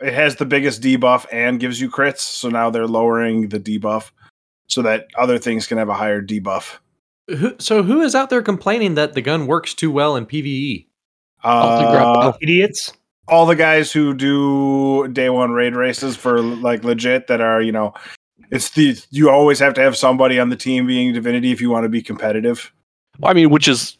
It 0.00 0.14
has 0.14 0.34
the 0.36 0.44
biggest 0.46 0.82
debuff 0.82 1.26
and 1.30 1.60
gives 1.60 1.80
you 1.80 1.88
crits. 1.88 2.18
So 2.20 2.48
now 2.48 2.70
they're 2.70 2.88
lowering 2.88 3.48
the 3.48 3.60
debuff 3.60 4.10
so 4.66 4.82
that 4.82 5.06
other 5.16 5.38
things 5.38 5.66
can 5.68 5.78
have 5.78 5.88
a 5.88 5.94
higher 5.94 6.20
debuff. 6.20 6.78
Who, 7.28 7.54
so 7.60 7.84
who 7.84 8.00
is 8.00 8.14
out 8.16 8.28
there 8.28 8.42
complaining 8.42 8.94
that 8.96 9.12
the 9.14 9.22
gun 9.22 9.46
works 9.46 9.74
too 9.74 9.92
well 9.92 10.16
in 10.16 10.26
PVE? 10.26 10.86
I'll 11.44 11.78
figure 11.78 11.98
out 12.00 12.16
Uh, 12.16 12.32
Idiots. 12.40 12.92
all 13.28 13.46
the 13.46 13.54
guys 13.54 13.92
who 13.92 14.12
do 14.12 15.06
day 15.12 15.30
one 15.30 15.52
raid 15.52 15.76
races 15.76 16.16
for 16.16 16.40
like 16.40 16.82
legit 16.82 17.28
that 17.28 17.40
are 17.40 17.62
you 17.62 17.70
know 17.72 17.94
it's 18.52 18.70
the 18.70 18.96
you 19.10 19.28
always 19.28 19.58
have 19.58 19.74
to 19.74 19.80
have 19.80 19.96
somebody 19.96 20.38
on 20.38 20.50
the 20.50 20.56
team 20.56 20.86
being 20.86 21.12
divinity 21.12 21.50
if 21.50 21.60
you 21.60 21.70
want 21.70 21.84
to 21.84 21.88
be 21.88 22.00
competitive 22.00 22.70
Well, 23.18 23.30
I 23.30 23.34
mean, 23.34 23.50
which 23.50 23.66
is 23.66 23.96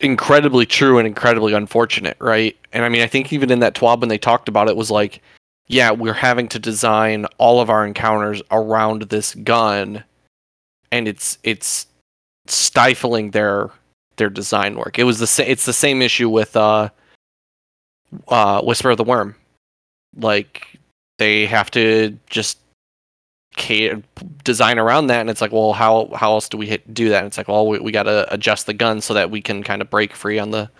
incredibly 0.00 0.64
true 0.66 0.98
and 0.98 1.06
incredibly 1.06 1.52
unfortunate, 1.52 2.16
right? 2.20 2.56
And 2.72 2.84
I 2.84 2.88
mean, 2.88 3.02
I 3.02 3.06
think 3.06 3.32
even 3.32 3.50
in 3.50 3.60
that 3.60 3.74
TWAB 3.74 4.00
when 4.00 4.08
they 4.08 4.18
talked 4.18 4.48
about 4.48 4.68
it 4.68 4.76
was 4.76 4.90
like, 4.90 5.20
yeah, 5.68 5.90
we're 5.90 6.12
having 6.12 6.48
to 6.48 6.58
design 6.58 7.26
all 7.38 7.60
of 7.60 7.70
our 7.70 7.86
encounters 7.86 8.42
around 8.50 9.02
this 9.02 9.34
gun, 9.36 10.02
and 10.90 11.08
it's 11.08 11.38
it's 11.44 11.86
stifling 12.46 13.30
their 13.30 13.70
their 14.16 14.30
design 14.30 14.76
work. 14.76 14.98
It 14.98 15.04
was 15.04 15.18
the 15.18 15.26
sa- 15.26 15.44
it's 15.46 15.64
the 15.64 15.72
same 15.72 16.02
issue 16.02 16.28
with 16.28 16.56
uh, 16.56 16.90
uh, 18.28 18.60
Whisper 18.62 18.90
of 18.90 18.98
the 18.98 19.04
Worm, 19.04 19.36
like 20.16 20.78
they 21.18 21.46
have 21.46 21.70
to 21.70 22.18
just 22.28 22.58
ca- 23.56 23.94
design 24.44 24.78
around 24.78 25.08
that 25.08 25.20
and 25.20 25.30
it's 25.30 25.40
like 25.40 25.52
well 25.52 25.72
how 25.72 26.10
how 26.14 26.32
else 26.32 26.48
do 26.48 26.56
we 26.56 26.66
hit, 26.66 26.92
do 26.92 27.08
that? 27.10 27.18
And 27.18 27.26
it's 27.26 27.38
like 27.38 27.48
well 27.48 27.66
we, 27.66 27.78
we 27.78 27.92
got 27.92 28.04
to 28.04 28.32
adjust 28.32 28.66
the 28.66 28.74
gun 28.74 29.00
so 29.00 29.14
that 29.14 29.30
we 29.30 29.40
can 29.40 29.62
kind 29.62 29.82
of 29.82 29.90
break 29.90 30.14
free 30.14 30.38
on 30.38 30.50
the 30.50 30.70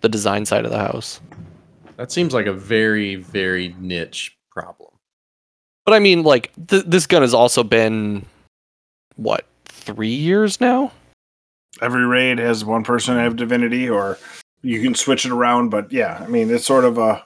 the 0.00 0.08
design 0.08 0.44
side 0.46 0.64
of 0.64 0.70
the 0.70 0.78
house. 0.78 1.20
That 1.96 2.10
seems 2.10 2.34
like 2.34 2.46
a 2.46 2.52
very, 2.52 3.16
very 3.16 3.76
niche 3.78 4.36
problem. 4.50 4.90
but 5.84 5.94
i 5.94 5.98
mean 5.98 6.22
like 6.22 6.50
th- 6.68 6.84
this 6.86 7.06
gun 7.06 7.22
has 7.22 7.32
also 7.34 7.62
been 7.62 8.24
what 9.16 9.46
three 9.64 10.08
years 10.14 10.60
now? 10.60 10.92
Every 11.80 12.06
raid 12.06 12.38
has 12.38 12.64
one 12.64 12.84
person 12.84 13.16
have 13.16 13.36
divinity 13.36 13.88
or 13.88 14.18
you 14.62 14.80
can 14.82 14.94
switch 14.94 15.24
it 15.24 15.32
around 15.32 15.70
but 15.70 15.90
yeah 15.90 16.18
i 16.22 16.26
mean 16.28 16.50
it's 16.50 16.66
sort 16.66 16.84
of 16.84 16.98
a 16.98 17.24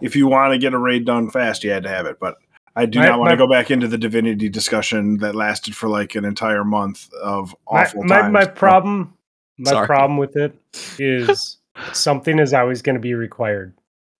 if 0.00 0.16
you 0.16 0.26
want 0.26 0.52
to 0.52 0.58
get 0.58 0.72
a 0.72 0.78
raid 0.78 1.04
done 1.04 1.28
fast 1.30 1.62
you 1.64 1.70
had 1.70 1.82
to 1.82 1.88
have 1.88 2.06
it 2.06 2.18
but 2.20 2.38
i 2.76 2.86
do 2.86 2.98
My- 3.00 3.06
not 3.06 3.18
want 3.20 3.30
to 3.30 3.36
go 3.36 3.46
back 3.48 3.70
into 3.70 3.88
the 3.88 3.98
divinity 3.98 4.48
discussion 4.48 5.18
that 5.18 5.34
lasted 5.34 5.74
for 5.76 5.88
like 5.88 6.14
an 6.14 6.24
entire 6.24 6.64
month 6.64 7.12
of 7.14 7.54
awful 7.66 8.04
my, 8.04 8.20
times 8.20 8.32
my 8.32 8.44
problem 8.46 9.14
my 9.58 9.70
Sorry. 9.72 9.86
problem 9.86 10.16
with 10.18 10.36
it 10.36 10.56
is 10.98 11.58
something 11.92 12.38
is 12.38 12.54
always 12.54 12.80
going 12.80 12.94
to 12.94 13.00
be 13.00 13.12
required. 13.12 13.74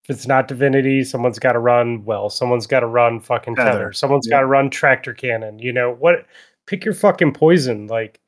If 0.04 0.10
it's 0.16 0.26
not 0.26 0.48
divinity, 0.48 1.02
someone's 1.02 1.38
got 1.38 1.52
to 1.52 1.58
run 1.58 2.04
well. 2.04 2.28
Someone's 2.28 2.66
got 2.66 2.80
to 2.80 2.86
run 2.86 3.20
fucking 3.20 3.56
Tether. 3.56 3.70
tether. 3.70 3.92
Someone's 3.94 4.26
Yeah. 4.26 4.36
got 4.36 4.40
to 4.40 4.46
run 4.46 4.68
tractor 4.68 5.14
cannon. 5.14 5.58
You 5.58 5.72
know 5.72 5.92
what? 5.94 6.26
Pick 6.66 6.84
your 6.84 6.92
fucking 6.92 7.32
poison. 7.32 7.86
Like 7.86 8.20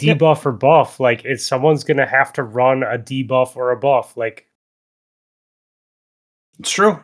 Yep. 0.00 0.18
debuff 0.18 0.46
or 0.46 0.50
buff. 0.52 0.98
Like 0.98 1.24
it's 1.24 1.46
someone's 1.46 1.84
going 1.84 1.96
to 1.98 2.06
have 2.06 2.32
to 2.32 2.42
run 2.42 2.82
a 2.82 2.98
debuff 2.98 3.54
or 3.56 3.70
a 3.70 3.76
buff. 3.76 4.16
Like 4.16 4.46
it's 6.58 6.70
true 6.72 6.98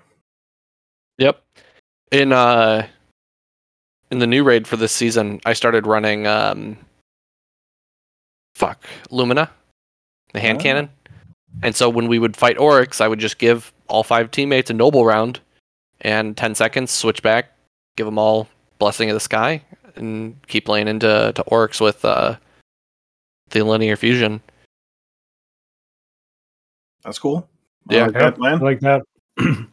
yep 1.18 1.42
in 2.12 2.32
uh 2.32 2.86
in 4.10 4.18
the 4.18 4.26
new 4.26 4.44
raid 4.44 4.66
for 4.66 4.76
this 4.76 4.92
season 4.92 5.40
i 5.44 5.52
started 5.52 5.86
running 5.86 6.26
um 6.26 6.76
fuck 8.54 8.84
lumina 9.10 9.50
the 10.32 10.40
hand 10.40 10.58
Ah. 10.58 10.62
cannon 10.62 10.88
and 11.62 11.74
so 11.74 11.88
when 11.88 12.06
we 12.08 12.18
would 12.18 12.36
fight 12.36 12.58
oryx 12.58 13.00
i 13.00 13.08
would 13.08 13.18
just 13.18 13.38
give 13.38 13.72
all 13.88 14.02
five 14.02 14.30
teammates 14.30 14.70
a 14.70 14.74
noble 14.74 15.04
round 15.04 15.40
and 16.00 16.36
10 16.36 16.54
seconds 16.54 16.90
switch 16.90 17.22
back 17.22 17.50
give 17.96 18.06
them 18.06 18.18
all 18.18 18.48
blessing 18.78 19.10
of 19.10 19.14
the 19.14 19.20
sky 19.20 19.62
and 19.96 20.36
keep 20.46 20.64
playing 20.66 20.88
into 20.88 21.32
to 21.34 21.42
oryx 21.44 21.80
with 21.80 22.04
uh 22.04 22.36
the 23.50 23.62
linear 23.64 23.96
fusion 23.96 24.40
that's 27.02 27.18
cool 27.18 27.48
I 27.90 27.94
Yeah. 27.94 28.04
like 28.06 28.14
that 28.14 28.36
plan. 28.36 28.58
like 28.60 28.80
that. 28.80 29.02
works 29.36 29.66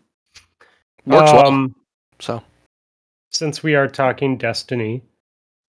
well 1.05 1.47
Um, 1.47 1.73
so 2.21 2.41
since 3.31 3.63
we 3.63 3.75
are 3.75 3.87
talking 3.87 4.37
Destiny, 4.37 5.03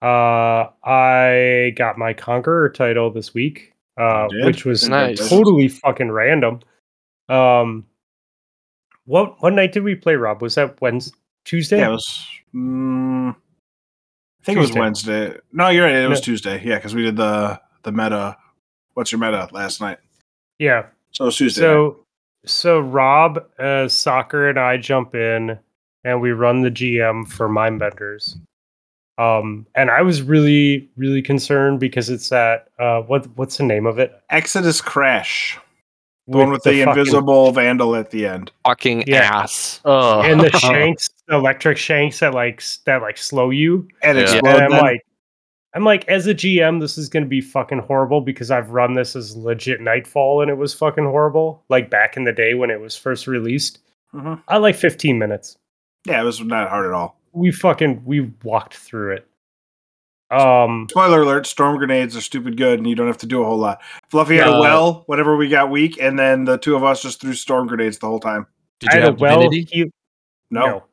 uh, 0.02 0.68
I 0.84 1.72
got 1.76 1.98
my 1.98 2.12
Conqueror 2.12 2.68
title 2.70 3.10
this 3.10 3.34
week, 3.34 3.72
uh, 3.96 4.28
which 4.44 4.64
was 4.64 4.88
Nice. 4.88 5.28
totally 5.28 5.68
fucking 5.68 6.10
random. 6.10 6.60
Um, 7.28 7.86
what 9.04 9.40
what 9.42 9.52
night 9.52 9.72
did 9.72 9.82
we 9.84 9.94
play, 9.94 10.14
Rob? 10.16 10.42
Was 10.42 10.54
that 10.56 10.80
Wednesday, 10.80 11.16
Tuesday? 11.44 11.78
Yeah, 11.78 11.88
it 11.88 11.92
was. 11.92 12.28
Mm, 12.54 13.30
I 13.30 14.44
think 14.44 14.56
it 14.58 14.60
was 14.60 14.72
Wednesday. 14.72 15.36
No, 15.52 15.68
you're 15.68 15.84
right. 15.86 15.94
It 15.94 16.08
was 16.08 16.20
No. 16.20 16.24
Tuesday. 16.24 16.62
Yeah, 16.64 16.76
because 16.76 16.94
we 16.94 17.02
did 17.02 17.16
the 17.16 17.60
the 17.82 17.92
meta. 17.92 18.36
What's 18.94 19.10
your 19.10 19.20
meta 19.20 19.48
last 19.52 19.80
night? 19.80 19.98
yeah. 20.58 20.86
So 21.12 21.24
it 21.24 21.26
was 21.26 21.36
Tuesday. 21.36 21.62
night. 21.62 21.68
So 21.68 22.06
so 22.44 22.80
Rob, 22.80 23.44
uh, 23.58 23.86
soccer, 23.88 24.48
and 24.48 24.58
I 24.58 24.76
jump 24.76 25.14
in, 25.14 25.58
and 26.04 26.20
we 26.20 26.32
run 26.32 26.62
the 26.62 26.70
GM 26.70 27.28
for 27.28 27.48
Mindbenders. 27.48 28.36
Um, 29.18 29.66
and 29.74 29.90
I 29.90 30.02
was 30.02 30.22
really 30.22 30.88
really 30.96 31.22
concerned 31.22 31.78
because 31.80 32.08
it's 32.08 32.28
that 32.30 32.68
uh, 32.78 33.02
what 33.02 33.26
what's 33.36 33.58
the 33.58 33.64
name 33.64 33.86
of 33.86 33.98
it? 33.98 34.12
Exodus 34.30 34.80
Crash, 34.80 35.58
the 36.26 36.38
one 36.38 36.50
with 36.50 36.62
the, 36.62 36.70
fucking- 36.84 36.88
invisible 36.88 37.52
vandal 37.52 37.94
at 37.94 38.10
the 38.10 38.26
end. 38.26 38.50
fucking 38.64 39.04
Yeah. 39.06 39.22
ass 39.42 39.80
Oh, 39.84 40.22
and 40.22 40.40
the 40.40 40.50
shanks, 40.58 41.08
the 41.28 41.34
electric 41.36 41.76
shanks 41.76 42.20
that 42.20 42.32
like 42.32 42.62
that 42.86 43.02
like 43.02 43.18
slow 43.18 43.50
you. 43.50 43.86
And 44.02 44.16
Yeah. 44.16 44.24
explode. 44.24 44.46
And 44.54 44.62
I'm 44.64 44.70
then. 44.70 44.80
like, 44.80 45.06
I'm 45.74 45.84
like, 45.84 46.08
as 46.08 46.26
a 46.26 46.34
GM, 46.34 46.80
this 46.80 46.96
is 46.96 47.08
gonna 47.10 47.26
be 47.26 47.42
fucking 47.42 47.80
horrible 47.80 48.22
because 48.22 48.50
I've 48.50 48.70
run 48.70 48.94
this 48.94 49.14
as 49.14 49.36
legit 49.36 49.80
Nightfall 49.82 50.40
and 50.40 50.50
it 50.50 50.56
was 50.56 50.72
fucking 50.72 51.04
horrible. 51.04 51.62
Like 51.68 51.90
back 51.90 52.16
in 52.16 52.24
the 52.24 52.32
day 52.32 52.54
when 52.54 52.70
it 52.70 52.80
was 52.80 52.96
first 52.96 53.26
released. 53.26 53.78
Mhm. 54.14 54.42
I 54.48 54.56
like 54.56 54.74
15 54.74 55.18
minutes. 55.18 55.58
Yeah, 56.04 56.20
it 56.20 56.24
was 56.24 56.40
not 56.40 56.68
hard 56.68 56.86
at 56.86 56.92
all. 56.92 57.18
We 57.32 57.50
fucking 57.50 58.02
we 58.04 58.32
walked 58.42 58.74
through 58.76 59.12
it. 59.16 59.26
Um, 60.30 60.86
Spoiler 60.90 61.22
alert: 61.22 61.46
storm 61.46 61.76
grenades 61.76 62.16
are 62.16 62.20
stupid 62.22 62.56
good, 62.56 62.78
and 62.78 62.88
you 62.88 62.94
don't 62.94 63.06
have 63.06 63.18
to 63.18 63.26
do 63.26 63.42
a 63.42 63.44
whole 63.44 63.58
lot. 63.58 63.80
Fluffy 64.10 64.36
had 64.36 64.48
a 64.48 64.52
Uh, 64.52 64.60
well 64.60 65.02
whenever 65.06 65.36
we 65.36 65.48
got 65.48 65.70
weak, 65.70 65.98
and 66.00 66.18
then 66.18 66.44
the 66.44 66.56
two 66.56 66.74
of 66.74 66.82
us 66.84 67.02
just 67.02 67.20
threw 67.20 67.34
storm 67.34 67.66
grenades 67.66 67.98
the 67.98 68.06
whole 68.06 68.20
time. 68.20 68.46
Did 68.80 68.90
I 68.90 68.94
you 68.94 69.00
had 69.00 69.08
a 69.08 69.12
have 69.12 69.20
well. 69.20 69.38
Divinity? 69.42 69.68
heal- 69.70 69.88
No, 70.50 70.84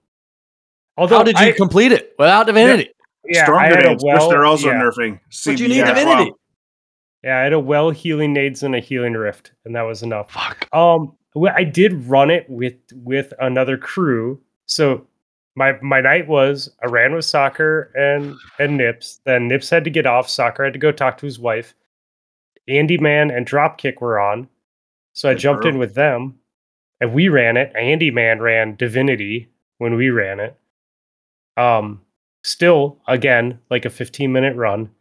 Although 0.98 1.18
How 1.19 1.23
did 1.23 1.40
you 1.40 1.45
I, 1.48 1.52
complete 1.53 1.94
it 1.94 2.14
without 2.19 2.45
Divinity? 2.48 2.90
yeah, 3.26 3.45
storm 3.45 3.60
I 3.60 3.64
had 3.68 3.77
a 3.80 3.81
grenades, 3.81 4.03
well, 4.03 4.27
which 4.27 4.30
they're 4.34 4.45
also 4.45 4.68
yeah. 4.68 4.81
nerfing. 4.81 5.19
But 5.45 5.60
you 5.60 5.68
need 5.69 5.84
CBS. 5.84 5.88
Divinity. 5.95 6.34
Yeah, 7.23 7.38
I 7.40 7.44
had 7.44 7.53
a 7.53 7.60
well 7.60 7.90
healing 7.91 8.34
nades 8.34 8.64
and 8.64 8.76
a 8.76 8.80
healing 8.81 9.14
rift, 9.14 9.53
and 9.64 9.73
that 9.76 9.84
was 9.84 10.03
enough. 10.03 10.31
fuck. 10.31 10.68
Um, 10.73 11.15
I 11.56 11.64
did 11.64 11.94
run 12.06 12.30
it 12.30 12.45
with 12.49 12.76
with 12.94 13.34
another 13.40 13.77
crew. 13.77 14.41
So 14.69 15.07
my 15.55 15.77
my 15.81 15.99
night 15.99 16.27
was 16.27 16.69
I 16.81 16.87
ran 16.87 17.13
with 17.13 17.25
soccer 17.25 17.91
and 17.95 18.35
and 18.59 18.77
Nips. 18.77 19.19
Then 19.25 19.47
Nips 19.47 19.69
had 19.69 19.83
to 19.83 19.89
get 19.89 20.05
off. 20.05 20.29
Soccer 20.29 20.63
had 20.63 20.73
to 20.73 20.79
go 20.79 20.91
talk 20.91 21.17
to 21.17 21.25
his 21.25 21.39
wife. 21.39 21.73
Andy 22.67 22.97
Man 22.97 23.31
and 23.31 23.47
Dropkick 23.47 23.99
were 23.99 24.19
on, 24.19 24.47
so 25.13 25.29
I 25.29 25.33
Good 25.33 25.39
jumped 25.39 25.65
in 25.65 25.79
with 25.79 25.95
them, 25.95 26.39
and 27.01 27.13
we 27.13 27.27
ran 27.29 27.57
it. 27.57 27.73
Andy 27.75 28.11
Man 28.11 28.39
ran 28.39 28.75
Divinity 28.75 29.49
when 29.79 29.95
we 29.95 30.11
ran 30.11 30.39
it. 30.39 30.55
Um, 31.57 32.01
still 32.43 32.99
again 33.07 33.59
like 33.71 33.85
a 33.85 33.89
15 33.89 34.31
minute 34.31 34.55
run. 34.55 34.91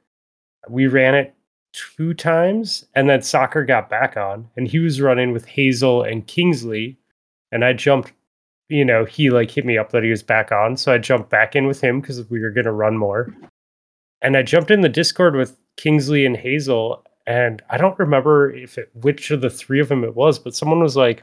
We 0.68 0.86
ran 0.86 1.14
it 1.14 1.34
two 1.72 2.14
times, 2.14 2.86
and 2.94 3.08
then 3.08 3.22
soccer 3.22 3.64
got 3.64 3.90
back 3.90 4.16
on, 4.16 4.48
and 4.56 4.66
he 4.66 4.78
was 4.78 5.00
running 5.00 5.32
with 5.32 5.44
Hazel 5.44 6.02
and 6.02 6.26
Kingsley, 6.26 6.96
and 7.52 7.64
I 7.64 7.74
jumped 7.74 8.12
you 8.68 8.84
know, 8.84 9.04
he 9.04 9.30
like 9.30 9.50
hit 9.50 9.64
me 9.64 9.78
up 9.78 9.92
that 9.92 10.02
he 10.02 10.10
was 10.10 10.22
back 10.22 10.52
on. 10.52 10.76
So 10.76 10.92
I 10.92 10.98
jumped 10.98 11.30
back 11.30 11.56
in 11.56 11.66
with 11.66 11.80
him 11.80 12.00
because 12.00 12.28
we 12.30 12.40
were 12.40 12.50
going 12.50 12.66
to 12.66 12.72
run 12.72 12.96
more. 12.96 13.34
And 14.20 14.36
I 14.36 14.42
jumped 14.42 14.70
in 14.70 14.82
the 14.82 14.88
Discord 14.88 15.36
with 15.36 15.56
Kingsley 15.76 16.26
and 16.26 16.36
Hazel. 16.36 17.04
And 17.26 17.62
I 17.70 17.76
don't 17.76 17.98
remember 17.98 18.50
if 18.50 18.78
it, 18.78 18.90
which 18.94 19.30
of 19.30 19.40
the 19.40 19.50
three 19.50 19.80
of 19.80 19.88
them 19.88 20.04
it 20.04 20.14
was, 20.14 20.38
but 20.38 20.54
someone 20.54 20.80
was 20.80 20.96
like, 20.96 21.22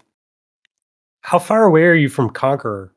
How 1.22 1.40
far 1.40 1.64
away 1.64 1.84
are 1.84 1.94
you 1.94 2.10
from 2.10 2.30
Conqueror? 2.30 2.94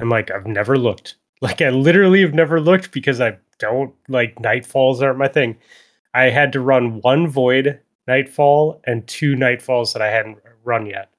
I'm 0.00 0.08
like, 0.08 0.30
I've 0.30 0.46
never 0.46 0.76
looked. 0.78 1.16
Like, 1.40 1.60
I 1.60 1.68
literally 1.68 2.22
have 2.22 2.32
never 2.32 2.58
looked 2.58 2.90
because 2.90 3.20
I 3.20 3.36
don't 3.58 3.92
like 4.08 4.36
nightfalls 4.36 5.02
aren't 5.02 5.18
my 5.18 5.28
thing. 5.28 5.58
I 6.14 6.30
had 6.30 6.52
to 6.54 6.60
run 6.60 7.00
one 7.02 7.26
void 7.26 7.80
nightfall 8.06 8.80
and 8.86 9.06
two 9.06 9.34
nightfalls 9.34 9.92
that 9.92 10.00
I 10.00 10.10
hadn't 10.10 10.38
run 10.62 10.86
yet. 10.86 11.10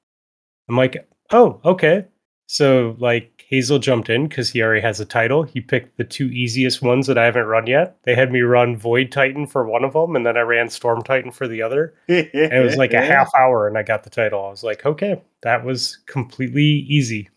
I'm 0.68 0.76
like, 0.76 1.08
oh, 1.30 1.60
okay. 1.64 2.06
So 2.46 2.96
like 2.98 3.44
Hazel 3.48 3.78
jumped 3.78 4.08
in 4.08 4.26
because 4.28 4.50
he 4.50 4.62
already 4.62 4.80
has 4.80 4.98
a 5.00 5.04
title. 5.04 5.42
He 5.42 5.60
picked 5.60 5.96
the 5.96 6.04
two 6.04 6.26
easiest 6.26 6.82
ones 6.82 7.06
that 7.06 7.18
I 7.18 7.24
haven't 7.24 7.46
run 7.46 7.66
yet. 7.66 7.96
They 8.04 8.14
had 8.14 8.32
me 8.32 8.40
run 8.40 8.76
Void 8.76 9.12
Titan 9.12 9.46
for 9.46 9.66
one 9.68 9.84
of 9.84 9.92
them, 9.92 10.16
and 10.16 10.26
then 10.26 10.36
I 10.36 10.40
ran 10.40 10.68
Storm 10.68 11.02
Titan 11.02 11.30
for 11.30 11.46
the 11.46 11.62
other. 11.62 11.94
And 12.08 12.28
it 12.32 12.64
was 12.64 12.76
like 12.76 12.92
a 12.92 13.00
half 13.04 13.30
hour, 13.36 13.68
and 13.68 13.76
I 13.76 13.82
got 13.82 14.04
the 14.04 14.10
title. 14.10 14.44
I 14.44 14.50
was 14.50 14.64
like, 14.64 14.84
okay, 14.86 15.20
that 15.42 15.64
was 15.64 15.98
completely 16.06 16.64
easy. 16.64 17.28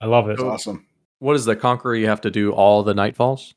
I 0.00 0.06
love 0.06 0.28
it. 0.28 0.38
That's 0.38 0.42
awesome. 0.42 0.86
What 1.20 1.34
is 1.34 1.44
the 1.44 1.56
Conqueror? 1.56 1.96
You 1.96 2.06
have 2.06 2.20
to 2.20 2.30
do 2.30 2.52
all 2.52 2.84
the 2.84 2.94
nightfalls. 2.94 3.54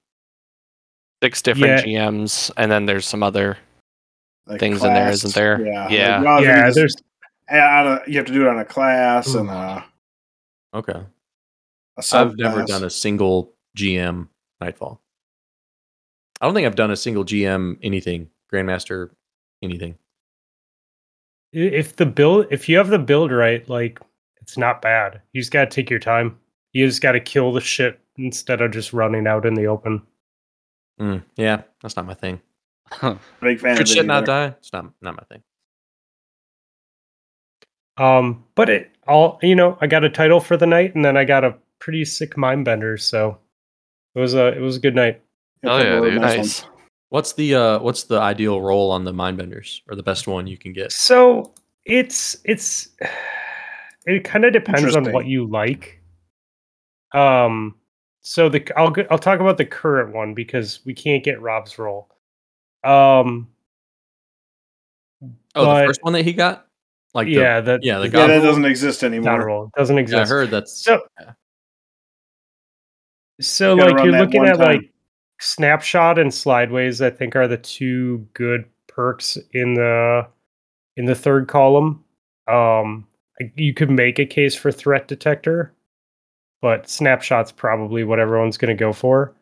Six 1.23 1.43
different 1.43 1.85
GMs, 1.85 2.49
and 2.57 2.71
then 2.71 2.85
there's 2.87 3.07
some 3.07 3.21
other. 3.21 3.57
Like 4.47 4.59
Things 4.59 4.83
in 4.83 4.91
there, 4.93 5.09
isn't 5.09 5.35
there? 5.35 5.63
Yeah. 5.63 5.87
Yeah. 5.89 6.15
Like, 6.17 6.25
well, 6.25 6.43
yeah, 6.43 6.65
just 6.65 6.75
there's 6.75 6.95
you 8.07 8.17
have 8.17 8.25
to 8.25 8.33
do 8.33 8.41
it 8.41 8.47
on 8.47 8.57
a 8.57 8.65
class 8.65 9.35
and 9.35 9.49
a, 9.49 9.85
Okay. 10.73 11.01
I've 12.13 12.37
never 12.37 12.63
done 12.63 12.83
a 12.83 12.89
single 12.89 13.53
GM 13.77 14.27
Nightfall. 14.59 15.01
I 16.39 16.45
don't 16.45 16.53
think 16.55 16.65
I've 16.65 16.75
done 16.75 16.91
a 16.91 16.95
single 16.95 17.23
GM 17.23 17.77
anything, 17.83 18.29
Grandmaster 18.51 19.11
anything. 19.61 19.95
if 21.51 21.95
the 21.97 22.05
build 22.05 22.47
if 22.49 22.67
you 22.69 22.77
have 22.77 22.89
the 22.89 22.99
build 22.99 23.31
right, 23.31 23.67
like 23.69 23.99
it's 24.41 24.57
not 24.57 24.81
bad. 24.81 25.21
You 25.33 25.41
just 25.41 25.51
gotta 25.51 25.69
take 25.69 25.89
your 25.89 25.99
time. 25.99 26.39
You 26.73 26.87
just 26.87 27.01
gotta 27.01 27.19
kill 27.19 27.51
the 27.51 27.61
shit 27.61 27.99
instead 28.17 28.61
of 28.61 28.71
just 28.71 28.93
running 28.93 29.27
out 29.27 29.45
in 29.45 29.53
the 29.53 29.67
open. 29.67 30.01
Mm, 30.99 31.23
yeah, 31.35 31.61
that's 31.81 31.95
not 31.95 32.05
my 32.05 32.13
thing. 32.13 32.41
Big 33.41 33.59
fan 33.59 33.75
Should 33.75 33.87
of 33.87 33.91
it 33.91 33.95
shit 33.95 34.05
not 34.05 34.25
die? 34.25 34.47
It's 34.59 34.73
not 34.73 34.85
not 35.01 35.15
my 35.15 35.23
thing. 35.23 35.43
Um, 37.97 38.45
but 38.55 38.69
it 38.69 38.95
all 39.11 39.39
you 39.41 39.55
know, 39.55 39.77
I 39.81 39.87
got 39.87 40.03
a 40.03 40.09
title 40.09 40.39
for 40.39 40.57
the 40.57 40.65
night, 40.65 40.95
and 40.95 41.03
then 41.05 41.17
I 41.17 41.25
got 41.25 41.43
a 41.43 41.55
pretty 41.79 42.05
sick 42.05 42.37
mind 42.37 42.65
bender. 42.65 42.97
So 42.97 43.37
it 44.15 44.19
was 44.19 44.33
a 44.33 44.47
it 44.47 44.59
was 44.59 44.77
a 44.77 44.79
good 44.79 44.95
night. 44.95 45.21
Oh, 45.63 45.77
yeah, 45.77 45.99
dude. 45.99 46.21
nice 46.21 46.37
Nice. 46.37 46.65
What's 47.09 47.33
the 47.33 47.55
uh 47.55 47.79
what's 47.79 48.05
the 48.05 48.19
ideal 48.19 48.61
role 48.61 48.89
on 48.91 49.03
the 49.03 49.13
mind 49.13 49.37
benders, 49.37 49.81
or 49.89 49.95
the 49.95 50.03
best 50.03 50.27
one 50.27 50.47
you 50.47 50.57
can 50.57 50.73
get? 50.73 50.91
So 50.91 51.53
it's 51.85 52.37
it's 52.45 52.89
it 54.05 54.23
kind 54.23 54.45
of 54.45 54.53
depends 54.53 54.95
on 54.95 55.11
what 55.11 55.25
you 55.25 55.45
like. 55.45 56.01
Um, 57.13 57.75
so 58.21 58.47
the 58.47 58.65
I'll 58.77 58.95
I'll 59.09 59.19
talk 59.19 59.41
about 59.41 59.57
the 59.57 59.65
current 59.65 60.15
one 60.15 60.33
because 60.33 60.79
we 60.85 60.93
can't 60.93 61.23
get 61.23 61.41
Rob's 61.41 61.77
role. 61.77 62.07
Um, 62.83 63.49
Oh, 65.53 65.65
But- 65.65 65.81
the 65.81 65.87
first 65.87 66.03
one 66.03 66.13
that 66.13 66.23
he 66.23 66.33
got? 66.33 66.67
Like 67.13 67.27
the, 67.27 67.33
yeah, 67.33 67.61
that 67.61 67.83
yeah, 67.83 67.99
the 67.99 68.07
the 68.09 68.17
Yeah, 68.17 68.27
that 68.27 68.33
role? 68.37 68.45
doesn't 68.45 68.65
exist 68.65 69.03
anymore. 69.03 69.25
God 69.25 69.35
anymore. 69.35 69.47
role 69.47 69.71
doesn't 69.77 69.97
yeah, 70.09 70.21
I 70.21 70.25
heard 70.27 70.49
that's 70.51 70.71
So, 70.83 71.01
yeah. 71.19 71.31
so 73.39 73.75
You 73.75 73.81
like 73.83 74.03
you're 74.03 74.13
looking 74.13 74.45
at 74.45 74.57
time. 74.57 74.65
like 74.67 74.93
snapshot 75.39 76.17
and 76.19 76.31
slideways. 76.31 77.01
I 77.01 77.09
think 77.09 77.35
are 77.35 77.47
the 77.47 77.57
two 77.57 78.19
good 78.33 78.65
perks 78.87 79.37
in 79.53 79.73
the 79.73 80.27
in 80.97 81.05
the 81.05 81.15
third 81.15 81.47
column. 81.47 82.03
Um, 82.47 83.07
you 83.55 83.73
could 83.73 83.89
make 83.89 84.19
a 84.19 84.25
case 84.25 84.55
for 84.55 84.71
threat 84.71 85.07
detector, 85.07 85.73
but 86.61 86.83
snapshot's 86.89 87.51
probably 87.51 88.03
what 88.03 88.19
everyone's 88.19 88.57
going 88.57 88.75
to 88.75 88.79
go 88.79 88.93
for. 88.93 89.33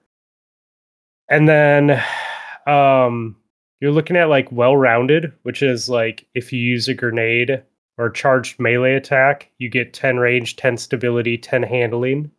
And 1.29 1.47
then, 1.47 2.01
um, 2.67 3.35
you're 3.79 3.91
looking 3.91 4.17
at 4.17 4.29
like 4.29 4.51
well-rounded, 4.51 5.33
which 5.43 5.61
is 5.61 5.89
like 5.89 6.25
if 6.33 6.51
you 6.51 6.59
use 6.59 6.87
a 6.87 6.93
grenade 6.93 7.63
or 7.97 8.09
charged 8.09 8.59
melee 8.59 8.93
attack, 8.93 9.51
you 9.57 9.69
get 9.69 9.93
10 9.93 10.17
range, 10.17 10.55
10 10.55 10.77
stability, 10.77 11.37
10 11.37 11.63
handling, 11.63 12.31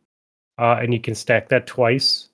uh, 0.59 0.79
and 0.81 0.93
you 0.93 1.01
can 1.01 1.15
stack 1.15 1.49
that 1.49 1.67
twice. 1.67 2.29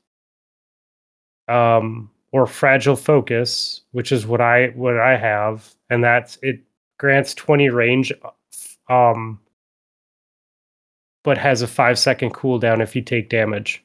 Um, 1.49 2.11
or 2.33 2.47
fragile 2.47 2.97
focus, 2.97 3.83
which 3.93 4.12
is 4.12 4.27
what 4.27 4.41
I 4.41 4.69
what 4.74 4.99
I 4.99 5.16
have, 5.16 5.74
and 5.89 6.03
that's 6.03 6.39
it 6.43 6.61
grants 6.99 7.35
20 7.35 7.70
range, 7.70 8.12
um, 8.89 9.41
but 11.24 11.39
has 11.39 11.62
a 11.62 11.66
five 11.66 11.99
second 11.99 12.35
cooldown 12.35 12.83
if 12.83 12.97
you 12.97 13.03
take 13.03 13.28
damage. 13.31 13.83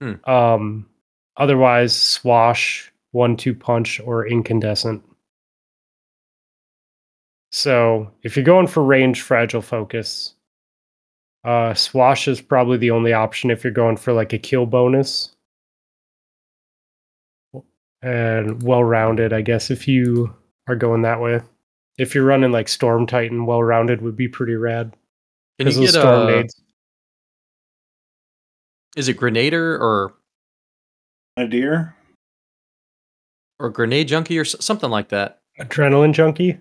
Hmm. 0.00 0.30
Um, 0.30 0.86
otherwise, 1.36 1.96
swash, 1.96 2.92
one 3.16 3.36
two 3.36 3.54
punch, 3.54 3.98
or 4.00 4.26
incandescent. 4.26 5.02
So 7.50 8.10
if 8.22 8.36
you're 8.36 8.44
going 8.44 8.66
for 8.66 8.84
range 8.84 9.22
fragile 9.22 9.62
focus, 9.62 10.34
uh, 11.44 11.72
swash 11.74 12.28
is 12.28 12.40
probably 12.40 12.76
the 12.76 12.90
only 12.90 13.12
option 13.14 13.50
if 13.50 13.64
you're 13.64 13.72
going 13.72 13.96
for 13.96 14.12
like 14.12 14.32
a 14.34 14.38
kill 14.38 14.66
bonus. 14.66 15.32
And 18.02 18.62
well 18.62 18.84
rounded, 18.84 19.32
I 19.32 19.40
guess, 19.40 19.70
if 19.70 19.88
you 19.88 20.34
are 20.68 20.76
going 20.76 21.02
that 21.02 21.20
way. 21.20 21.40
If 21.98 22.14
you're 22.14 22.26
running 22.26 22.52
like 22.52 22.68
Storm 22.68 23.06
Titan, 23.06 23.46
well 23.46 23.62
rounded 23.62 24.02
would 24.02 24.16
be 24.16 24.28
pretty 24.28 24.54
rad. 24.54 24.92
Can 25.58 25.68
you 25.68 25.72
Because 25.72 25.78
get 25.78 26.00
storm 26.00 26.28
a, 26.28 26.30
nades. 26.30 26.60
is 28.96 29.08
it 29.08 29.16
Grenader 29.16 29.80
or 29.80 30.12
A 31.38 31.46
deer? 31.48 31.95
Or 33.58 33.70
Grenade 33.70 34.08
Junkie 34.08 34.38
or 34.38 34.44
something 34.44 34.90
like 34.90 35.08
that? 35.08 35.40
Adrenaline 35.60 36.12
junkie? 36.12 36.58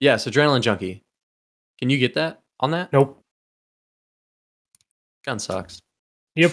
Yes, 0.00 0.24
Adrenaline 0.26 0.62
Junkie. 0.62 1.04
Can 1.78 1.90
you 1.90 1.98
get 1.98 2.14
that 2.14 2.40
on 2.60 2.72
that? 2.72 2.92
Nope. 2.92 3.22
Gun 5.24 5.38
sucks. 5.38 5.80
Yep. 6.34 6.52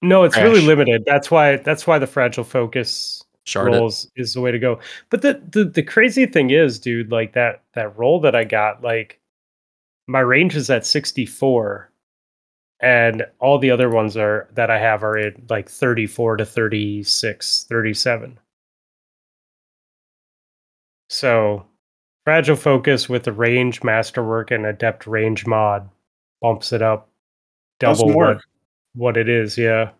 No, 0.00 0.24
it's 0.24 0.36
really 0.36 0.60
limited. 0.60 1.02
That's 1.04 1.30
why 1.30 1.56
that's 1.56 1.86
why 1.86 1.98
the 1.98 2.06
fragile 2.06 2.44
focus 2.44 3.22
Shard 3.44 3.74
it. 3.74 3.76
rolls 3.76 4.10
is 4.16 4.32
the 4.32 4.40
way 4.40 4.52
to 4.52 4.58
go. 4.58 4.78
But 5.10 5.22
the, 5.22 5.42
the 5.50 5.64
the 5.64 5.82
crazy 5.82 6.24
thing 6.26 6.50
is, 6.50 6.78
dude, 6.78 7.10
like 7.10 7.32
that 7.32 7.62
that 7.74 7.98
roll 7.98 8.20
that 8.20 8.36
I 8.36 8.44
got, 8.44 8.82
like 8.82 9.20
my 10.06 10.20
range 10.20 10.56
is 10.56 10.70
at 10.70 10.86
64 10.86 11.90
and 12.80 13.26
all 13.40 13.58
the 13.58 13.70
other 13.70 13.90
ones 13.90 14.16
are 14.16 14.48
that 14.54 14.70
I 14.70 14.78
have 14.78 15.02
are 15.02 15.18
at 15.18 15.50
like 15.50 15.68
34 15.68 16.38
to 16.38 16.46
36, 16.46 17.66
37. 17.68 18.38
So 21.08 21.64
fragile 22.24 22.56
focus 22.56 23.08
with 23.08 23.24
the 23.24 23.32
range 23.32 23.82
masterwork 23.82 24.50
and 24.50 24.66
adept 24.66 25.06
range 25.06 25.46
mod 25.46 25.88
bumps 26.42 26.72
it 26.72 26.82
up 26.82 27.08
Does 27.80 27.98
some 27.98 28.08
double 28.08 28.18
what, 28.18 28.40
what 28.94 29.16
it 29.16 29.28
is, 29.28 29.56
yeah. 29.58 29.90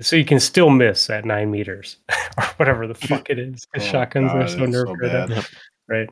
So 0.00 0.16
you 0.16 0.24
can 0.24 0.40
still 0.40 0.68
miss 0.70 1.08
at 1.10 1.24
nine 1.24 1.50
meters 1.50 1.96
or 2.38 2.44
whatever 2.56 2.86
the 2.88 2.94
fuck 2.94 3.30
it 3.30 3.38
is. 3.38 3.64
'cause 3.66 3.82
Oh, 3.86 3.90
shotguns 3.90 4.32
are 4.32 4.48
so 4.48 4.64
it's 4.64 4.74
nerfed 4.76 4.86
so 4.86 4.94
right 4.96 5.12
now. 5.12 5.26
bad. 5.26 5.30
Yep. 5.36 5.44
Right. 5.88 6.10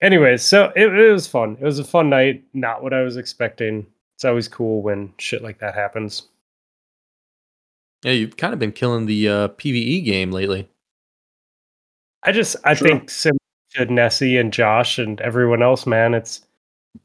Anyways, 0.00 0.42
so 0.42 0.72
it, 0.74 0.86
it 0.92 1.12
was 1.12 1.26
fun. 1.26 1.56
It 1.60 1.64
was 1.64 1.78
a 1.78 1.84
fun 1.84 2.08
night. 2.10 2.42
Not 2.54 2.82
what 2.82 2.92
I 2.94 3.02
was 3.02 3.16
expecting. 3.16 3.86
It's 4.16 4.24
always 4.24 4.48
cool 4.48 4.82
when 4.82 5.12
shit 5.18 5.42
like 5.42 5.58
that 5.58 5.74
happens. 5.74 6.28
Yeah, 8.02 8.12
you've 8.12 8.36
kind 8.36 8.52
of 8.52 8.58
been 8.58 8.72
killing 8.72 9.06
the 9.06 9.28
uh, 9.28 9.48
PVE 9.48 10.04
game 10.04 10.32
lately. 10.32 10.68
I 12.22 12.32
just 12.32 12.56
I 12.64 12.74
Sure. 12.74 12.88
think 12.88 13.10
similar 13.10 13.38
to 13.72 13.86
Nessie 13.86 14.36
and 14.36 14.52
Josh 14.52 14.98
and 14.98 15.20
everyone 15.20 15.62
else, 15.62 15.86
man, 15.86 16.14
it's 16.14 16.42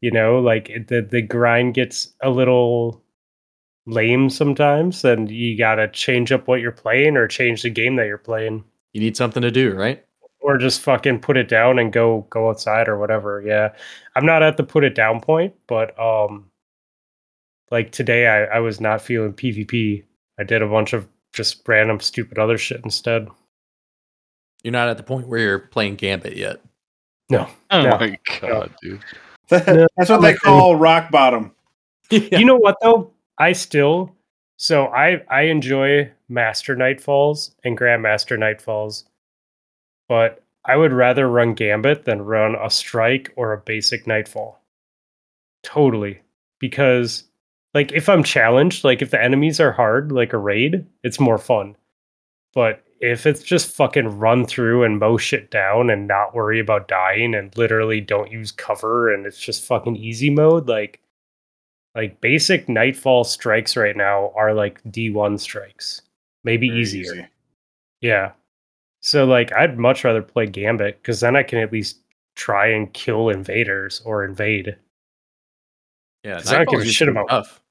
You 0.02 0.12
know, 0.12 0.40
like 0.40 0.70
it, 0.70 0.88
the 0.90 1.02
the 1.02 1.22
grind 1.22 1.74
gets 1.76 2.14
a 2.22 2.30
little 2.30 3.02
lame 3.86 4.30
sometimes, 4.30 5.06
and 5.06 5.32
you 5.32 5.58
gotta 5.58 5.88
change 5.90 6.32
up 6.32 6.48
what 6.48 6.62
you're 6.62 6.72
playing 6.74 7.18
or 7.18 7.28
change 7.28 7.62
the 7.64 7.70
game 7.70 7.96
that 7.98 8.08
you're 8.08 8.18
playing, 8.18 8.64
You 8.94 9.02
need 9.02 9.18
something 9.18 9.42
to 9.44 9.52
do, 9.52 9.74
right? 9.76 10.04
or 10.42 10.58
just 10.58 10.82
fucking 10.82 11.20
put 11.20 11.36
it 11.38 11.48
down 11.50 11.80
and 11.80 11.92
go 11.94 12.22
go 12.30 12.50
outside 12.50 12.88
or 12.90 12.98
whatever. 13.00 13.42
Yeah, 13.46 13.74
I'm 14.16 14.26
not 14.26 14.44
at 14.44 14.58
the 14.58 14.64
put 14.64 14.84
it 14.86 14.96
down 14.96 15.20
point, 15.22 15.56
but 15.68 15.98
um, 16.00 16.52
like 17.72 17.92
today 17.92 18.28
I 18.28 18.58
I 18.58 18.60
was 18.60 18.80
not 18.82 19.02
feeling 19.02 19.34
PvP. 19.34 20.04
I 20.40 20.44
did 20.44 20.62
a 20.62 20.68
bunch 20.68 20.94
of 20.94 21.08
just 21.34 21.68
random 21.68 22.00
stupid 22.00 22.38
other 22.40 22.58
shit 22.58 22.82
instead. 22.84 23.28
You're 24.64 24.72
not 24.74 24.90
at 24.90 24.98
the 24.98 25.04
point 25.04 25.28
where 25.28 25.40
you're 25.40 25.60
playing 25.60 25.96
Gambit 25.96 26.36
yet. 26.36 26.62
No, 27.30 27.48
Oh 27.72 27.84
Yeah. 27.84 27.98
my 27.98 28.18
god, 28.42 28.74
dude. 28.82 29.02
That's 29.50 30.10
what 30.10 30.22
they 30.22 30.34
call 30.34 30.76
rock 30.78 31.12
bottom. 31.12 31.54
you 32.10 32.46
know 32.46 32.56
what 32.56 32.78
though 32.82 33.12
i 33.38 33.52
still 33.52 34.16
so 34.56 34.86
i 34.88 35.22
i 35.30 35.42
enjoy 35.42 36.10
master 36.30 36.74
nightfalls 36.76 37.52
and 37.66 37.78
grandmaster 37.78 38.38
nightfalls 38.38 39.04
but 40.08 40.42
i 40.64 40.78
would 40.78 40.94
rather 40.94 41.28
run 41.30 41.54
gambit 41.54 42.06
than 42.06 42.22
run 42.22 42.56
a 42.56 42.70
strike 42.70 43.34
or 43.36 43.52
a 43.52 43.58
basic 43.58 44.08
nightfall 44.08 44.62
totally 45.64 46.22
because 46.60 47.26
like 47.74 47.92
if 47.92 48.08
i'm 48.08 48.24
challenged 48.24 48.86
like 48.86 49.02
if 49.02 49.12
the 49.12 49.22
enemies 49.22 49.60
are 49.60 49.74
hard 49.74 50.12
like 50.14 50.32
a 50.32 50.38
raid 50.38 50.86
it's 51.04 51.20
more 51.20 51.38
fun 51.38 51.76
but 52.54 52.84
if 53.00 53.26
it's 53.26 53.44
just 53.44 53.76
fucking 53.76 54.18
run 54.18 54.46
through 54.46 54.84
and 54.84 55.00
mow 55.00 55.18
shit 55.18 55.52
down 55.52 55.90
and 55.90 56.08
not 56.08 56.34
worry 56.34 56.60
about 56.60 56.88
dying 56.88 57.36
and 57.36 57.56
literally 57.58 58.02
don't 58.02 58.32
use 58.32 58.52
cover 58.52 59.14
and 59.14 59.26
it's 59.26 59.40
just 59.40 59.64
fucking 59.66 59.96
easy 59.96 60.30
mode 60.30 60.68
like 60.68 61.00
like 61.96 62.20
basic 62.22 62.68
nightfall 62.70 63.24
strikes 63.24 63.76
right 63.76 63.96
now 63.98 64.32
are 64.36 64.54
like 64.54 64.82
D1 64.84 65.40
strikes. 65.40 66.02
Maybe 66.44 66.70
Very 66.70 66.82
easier. 66.82 67.02
easy. 67.14 67.26
Yeah. 68.02 68.32
So 69.02 69.26
like 69.26 69.52
I'd 69.54 69.78
much 69.80 70.04
rather 70.04 70.22
play 70.22 70.46
Gambit 70.48 71.04
cuz 71.04 71.20
then 71.20 71.36
I 71.36 71.44
can 71.44 71.60
at 71.60 71.72
least 71.72 72.00
try 72.36 72.68
and 72.68 72.92
kill 72.94 73.30
invaders 73.30 74.02
or 74.06 74.24
invade. 74.26 74.76
Yeah, 76.24 76.38
I 76.38 76.42
don't 76.42 76.46
give 76.46 76.52
Nightfall's 76.80 76.88
a 76.88 76.92
shit 76.92 77.08
about- 77.10 77.30
tough. 77.30 77.62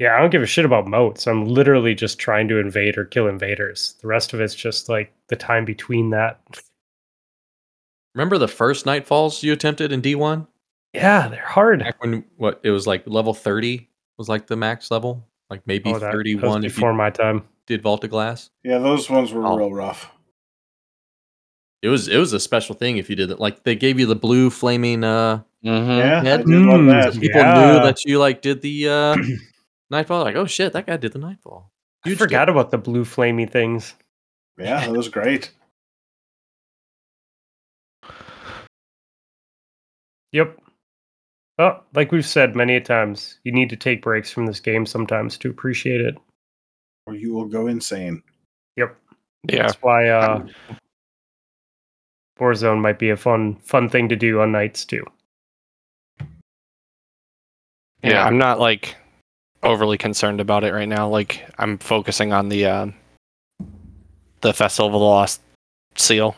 Yeah, 0.00 0.16
I 0.16 0.20
don't 0.20 0.30
give 0.30 0.42
a 0.42 0.46
shit 0.46 0.64
about 0.64 0.88
motes. 0.88 1.26
I'm 1.28 1.44
literally 1.46 1.94
just 1.94 2.18
trying 2.18 2.48
to 2.48 2.58
invade 2.58 2.96
or 2.96 3.04
kill 3.04 3.28
invaders. 3.28 3.94
The 4.00 4.08
rest 4.08 4.32
of 4.32 4.40
it's 4.40 4.54
just 4.54 4.88
like 4.88 5.12
the 5.28 5.36
time 5.36 5.64
between 5.66 6.08
that. 6.10 6.40
Remember 8.14 8.38
the 8.38 8.48
first 8.48 8.86
Nightfalls 8.86 9.42
you 9.42 9.52
attempted 9.52 9.92
in 9.92 10.00
D1? 10.02 10.46
Yeah, 10.94 11.28
they're 11.28 11.44
hard. 11.44 11.80
Back 11.80 12.02
when 12.02 12.24
what 12.38 12.60
it 12.64 12.70
was 12.70 12.86
like 12.86 13.06
level 13.06 13.34
30 13.34 13.88
was 14.18 14.28
like 14.28 14.46
the 14.46 14.56
max 14.56 14.90
level, 14.90 15.24
like 15.50 15.60
maybe 15.66 15.90
Oh, 15.90 15.92
that- 15.94 16.00
that 16.00 16.06
was 16.06 16.14
31 16.16 16.64
if 16.64 16.74
before 16.74 16.94
my 16.94 17.10
time. 17.10 17.44
did 17.66 17.82
Vault 17.82 18.02
of 18.02 18.10
Glass. 18.10 18.50
Yeah, 18.64 18.78
those 18.78 19.08
ones 19.10 19.32
were 19.32 19.46
Oh. 19.46 19.56
real 19.56 19.72
rough. 19.72 20.10
It 21.82 21.88
was 21.88 22.08
it 22.08 22.16
was 22.18 22.32
a 22.32 22.40
special 22.40 22.74
thing 22.74 22.96
if 22.96 23.08
you 23.08 23.16
did 23.16 23.30
it. 23.30 23.38
Like 23.38 23.62
they 23.64 23.74
gave 23.76 24.00
you 24.00 24.06
the 24.06 24.16
blue 24.16 24.48
flaming 24.50 25.04
uh 25.04 25.42
Mm-hmm. 25.64 25.90
Yeah, 25.90 26.20
I 26.20 26.24
Head- 26.24 26.46
did 26.46 26.48
love 26.48 26.80
Mm, 26.80 26.90
that. 26.90 27.20
people 27.20 27.40
Yeah. 27.40 27.54
knew 27.54 27.78
that 27.84 28.04
you 28.06 28.18
like 28.18 28.40
did 28.42 28.62
the 28.62 28.88
uh 28.88 29.16
Nightfall. 29.90 30.22
Like, 30.24 30.36
oh 30.36 30.46
shit, 30.46 30.72
that 30.72 30.86
guy 30.86 30.96
did 30.96 31.12
the 31.12 31.18
Nightfall. 31.18 31.70
I 32.04 32.08
Huge 32.10 32.18
forgot 32.18 32.48
about 32.48 32.70
the 32.70 32.78
blue 32.78 33.04
flamey 33.04 33.50
things. 33.50 33.94
Yeah, 34.58 34.80
that 34.86 34.92
was 34.92 35.08
great. 35.08 35.50
Yep. 40.32 40.58
Oh, 41.58 41.80
like 41.94 42.12
we've 42.12 42.24
said 42.26 42.56
many 42.56 42.76
a 42.76 42.80
times, 42.80 43.38
you 43.44 43.52
need 43.52 43.68
to 43.70 43.76
take 43.76 44.02
breaks 44.02 44.30
from 44.30 44.46
this 44.46 44.60
game 44.60 44.86
sometimes 44.86 45.36
to 45.38 45.50
appreciate 45.50 46.00
it. 46.00 46.16
Or 47.06 47.14
you 47.14 47.34
will 47.34 47.46
go 47.46 47.66
insane. 47.66 48.22
Yep. 48.76 48.96
Yeah. 49.48 49.62
That's 49.62 49.82
why 49.82 50.08
uh 50.08 50.46
Warzone 52.38 52.80
might 52.80 52.98
be 52.98 53.10
a 53.10 53.16
fun 53.16 53.56
fun 53.56 53.88
thing 53.88 54.08
to 54.08 54.16
do 54.16 54.40
on 54.40 54.52
nights 54.52 54.84
too. 54.84 55.04
Yeah, 56.20 56.26
Yeah. 58.02 58.24
I'm 58.24 58.38
not 58.38 58.58
like 58.60 58.96
overly 59.62 59.98
concerned 59.98 60.40
about 60.40 60.64
it 60.64 60.72
right 60.72 60.88
now. 60.88 61.08
Like 61.08 61.46
I'm 61.58 61.78
focusing 61.78 62.32
on 62.32 62.48
the 62.48 62.66
uh, 62.66 62.86
the 64.40 64.52
Festival 64.52 64.86
of 64.86 64.92
the 64.92 64.98
Lost 64.98 65.40
seal. 65.96 66.36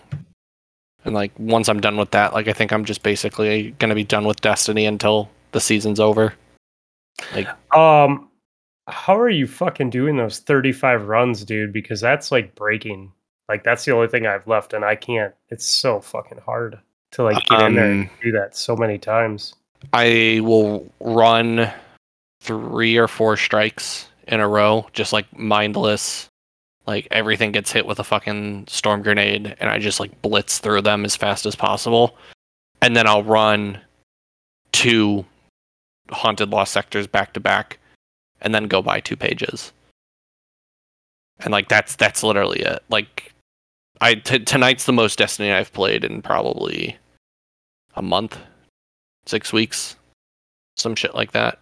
And 1.04 1.14
like 1.14 1.32
once 1.38 1.68
I'm 1.68 1.80
done 1.80 1.96
with 1.96 2.12
that, 2.12 2.32
like 2.32 2.48
I 2.48 2.52
think 2.52 2.72
I'm 2.72 2.84
just 2.84 3.02
basically 3.02 3.72
gonna 3.78 3.94
be 3.94 4.04
done 4.04 4.24
with 4.24 4.40
Destiny 4.40 4.86
until 4.86 5.30
the 5.52 5.60
season's 5.60 6.00
over. 6.00 6.34
Like, 7.34 7.48
um 7.76 8.28
how 8.88 9.16
are 9.18 9.30
you 9.30 9.46
fucking 9.46 9.90
doing 9.90 10.16
those 10.16 10.40
35 10.40 11.06
runs, 11.06 11.44
dude? 11.44 11.72
Because 11.72 12.00
that's 12.00 12.32
like 12.32 12.54
breaking. 12.54 13.12
Like 13.48 13.64
that's 13.64 13.84
the 13.84 13.92
only 13.92 14.08
thing 14.08 14.26
I've 14.26 14.46
left 14.46 14.72
and 14.72 14.84
I 14.84 14.96
can't 14.96 15.34
it's 15.48 15.66
so 15.66 16.00
fucking 16.00 16.38
hard 16.38 16.78
to 17.12 17.22
like 17.24 17.44
get 17.46 17.62
in 17.62 17.74
there 17.74 17.90
and 17.90 18.04
Um, 18.04 18.10
do 18.22 18.32
that 18.32 18.56
so 18.56 18.76
many 18.76 18.98
times. 18.98 19.54
I 19.92 20.40
will 20.42 20.90
run 21.00 21.70
three 22.42 22.96
or 22.96 23.08
four 23.08 23.36
strikes 23.36 24.08
in 24.26 24.40
a 24.40 24.48
row, 24.48 24.86
just 24.92 25.12
like 25.12 25.38
mindless. 25.38 26.28
Like 26.86 27.06
everything 27.12 27.52
gets 27.52 27.70
hit 27.70 27.86
with 27.86 28.00
a 28.00 28.04
fucking 28.04 28.66
storm 28.66 29.02
grenade, 29.02 29.56
and 29.60 29.70
I 29.70 29.78
just 29.78 30.00
like 30.00 30.20
blitz 30.20 30.58
through 30.58 30.82
them 30.82 31.04
as 31.04 31.14
fast 31.14 31.46
as 31.46 31.54
possible. 31.54 32.16
And 32.80 32.96
then 32.96 33.06
I'll 33.06 33.22
run 33.22 33.80
two 34.72 35.24
haunted 36.10 36.50
lost 36.50 36.72
sectors 36.72 37.06
back 37.06 37.32
to 37.34 37.40
back, 37.40 37.78
and 38.40 38.52
then 38.52 38.64
go 38.64 38.82
by 38.82 38.98
two 38.98 39.16
pages. 39.16 39.72
And 41.38 41.52
like 41.52 41.68
that's 41.68 41.94
that's 41.94 42.24
literally 42.24 42.60
it. 42.60 42.82
Like 42.88 43.32
I 44.00 44.16
t- 44.16 44.40
tonight's 44.40 44.86
the 44.86 44.92
most 44.92 45.18
Destiny 45.18 45.52
I've 45.52 45.72
played 45.72 46.04
in 46.04 46.22
probably 46.22 46.96
a 47.94 48.02
month 48.02 48.36
six 49.26 49.52
weeks, 49.52 49.94
some 50.76 50.96
shit 50.96 51.14
like 51.14 51.30
that. 51.32 51.61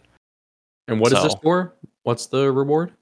And 0.91 1.01
what 1.01 1.13
is 1.13 1.23
this 1.23 1.35
for? 1.43 1.75
What's 2.03 2.27
the 2.27 2.51
reward? 2.53 2.93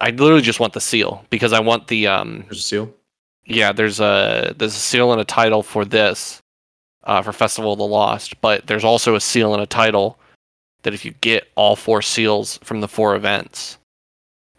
I 0.00 0.10
literally 0.10 0.42
just 0.42 0.60
want 0.60 0.72
the 0.72 0.80
seal 0.80 1.24
because 1.30 1.52
I 1.52 1.60
want 1.60 1.86
the 1.86 2.06
um 2.06 2.40
There's 2.48 2.58
a 2.58 2.62
seal. 2.62 2.94
yeah 3.46 3.72
there's 3.72 4.00
a 4.00 4.54
there's 4.58 4.74
a 4.74 4.78
seal 4.78 5.12
and 5.12 5.20
a 5.20 5.24
title 5.24 5.62
for 5.62 5.84
this 5.84 6.40
uh, 7.04 7.22
for 7.22 7.32
Festival 7.32 7.72
of 7.72 7.78
the 7.78 7.86
Lost, 7.86 8.40
but 8.40 8.66
there's 8.66 8.84
also 8.84 9.14
a 9.14 9.20
seal 9.20 9.52
and 9.54 9.62
a 9.62 9.66
title 9.66 10.18
that 10.82 10.94
if 10.94 11.04
you 11.04 11.12
get 11.20 11.48
all 11.54 11.76
four 11.76 12.02
seals 12.02 12.58
from 12.64 12.80
the 12.80 12.88
four 12.88 13.14
events, 13.14 13.78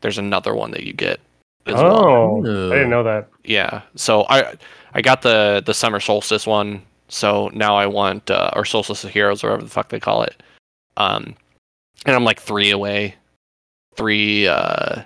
there's 0.01 0.17
another 0.17 0.55
one 0.55 0.71
that 0.71 0.83
you 0.83 0.93
get 0.93 1.19
as 1.65 1.73
well. 1.73 2.05
Oh, 2.05 2.71
I 2.71 2.75
didn't 2.75 2.91
know 2.91 3.03
that. 3.03 3.27
Yeah, 3.43 3.81
so 3.95 4.25
I 4.29 4.53
I 4.93 5.01
got 5.01 5.21
the 5.21 5.63
the 5.65 5.73
summer 5.73 5.99
solstice 5.99 6.47
one, 6.47 6.81
so 7.09 7.49
now 7.53 7.75
I 7.75 7.87
want 7.87 8.29
uh, 8.31 8.51
or 8.55 8.63
solstice 8.63 9.03
of 9.03 9.09
heroes, 9.11 9.43
or 9.43 9.47
whatever 9.49 9.63
the 9.63 9.69
fuck 9.69 9.89
they 9.89 9.99
call 9.99 10.23
it. 10.23 10.41
Um, 10.97 11.35
and 12.05 12.15
I'm 12.15 12.23
like 12.23 12.39
three 12.39 12.71
away, 12.71 13.15
three 13.95 14.47
uh 14.47 15.03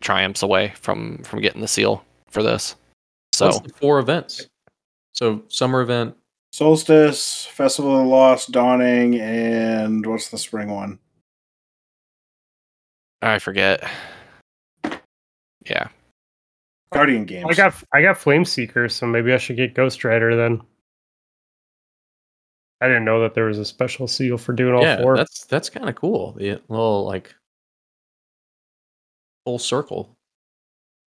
triumphs 0.00 0.42
away 0.42 0.72
from 0.76 1.18
from 1.24 1.40
getting 1.40 1.60
the 1.60 1.68
seal 1.68 2.04
for 2.28 2.42
this. 2.42 2.76
So 3.32 3.46
What's 3.46 3.60
the 3.60 3.72
four 3.74 3.98
events? 3.98 4.46
So 5.12 5.42
summer 5.48 5.80
event. 5.80 6.16
Solstice, 6.52 7.44
Festival 7.44 7.96
of 7.96 8.04
the 8.04 8.08
Lost, 8.08 8.50
Dawning, 8.50 9.20
and 9.20 10.06
what's 10.06 10.30
the 10.30 10.38
spring 10.38 10.70
one? 10.70 10.98
I 13.20 13.38
forget. 13.38 13.86
Yeah, 15.64 15.88
Guardian 16.92 17.24
Games. 17.24 17.46
I 17.50 17.54
got 17.54 17.74
I 17.92 18.02
got 18.02 18.16
Flamekeeper, 18.16 18.90
so 18.90 19.06
maybe 19.06 19.32
I 19.32 19.38
should 19.38 19.56
get 19.56 19.74
Ghost 19.74 20.04
Rider 20.04 20.36
then. 20.36 20.62
I 22.80 22.86
didn't 22.88 23.04
know 23.04 23.20
that 23.22 23.34
there 23.34 23.46
was 23.46 23.58
a 23.58 23.64
special 23.64 24.06
seal 24.06 24.36
for 24.38 24.52
doing 24.52 24.74
all 24.74 24.82
yeah, 24.82 25.00
four. 25.00 25.16
that's 25.16 25.44
that's 25.46 25.70
kind 25.70 25.88
of 25.88 25.94
cool. 25.94 26.32
The 26.32 26.60
little 26.68 27.04
like 27.04 27.34
full 29.44 29.58
circle. 29.58 30.16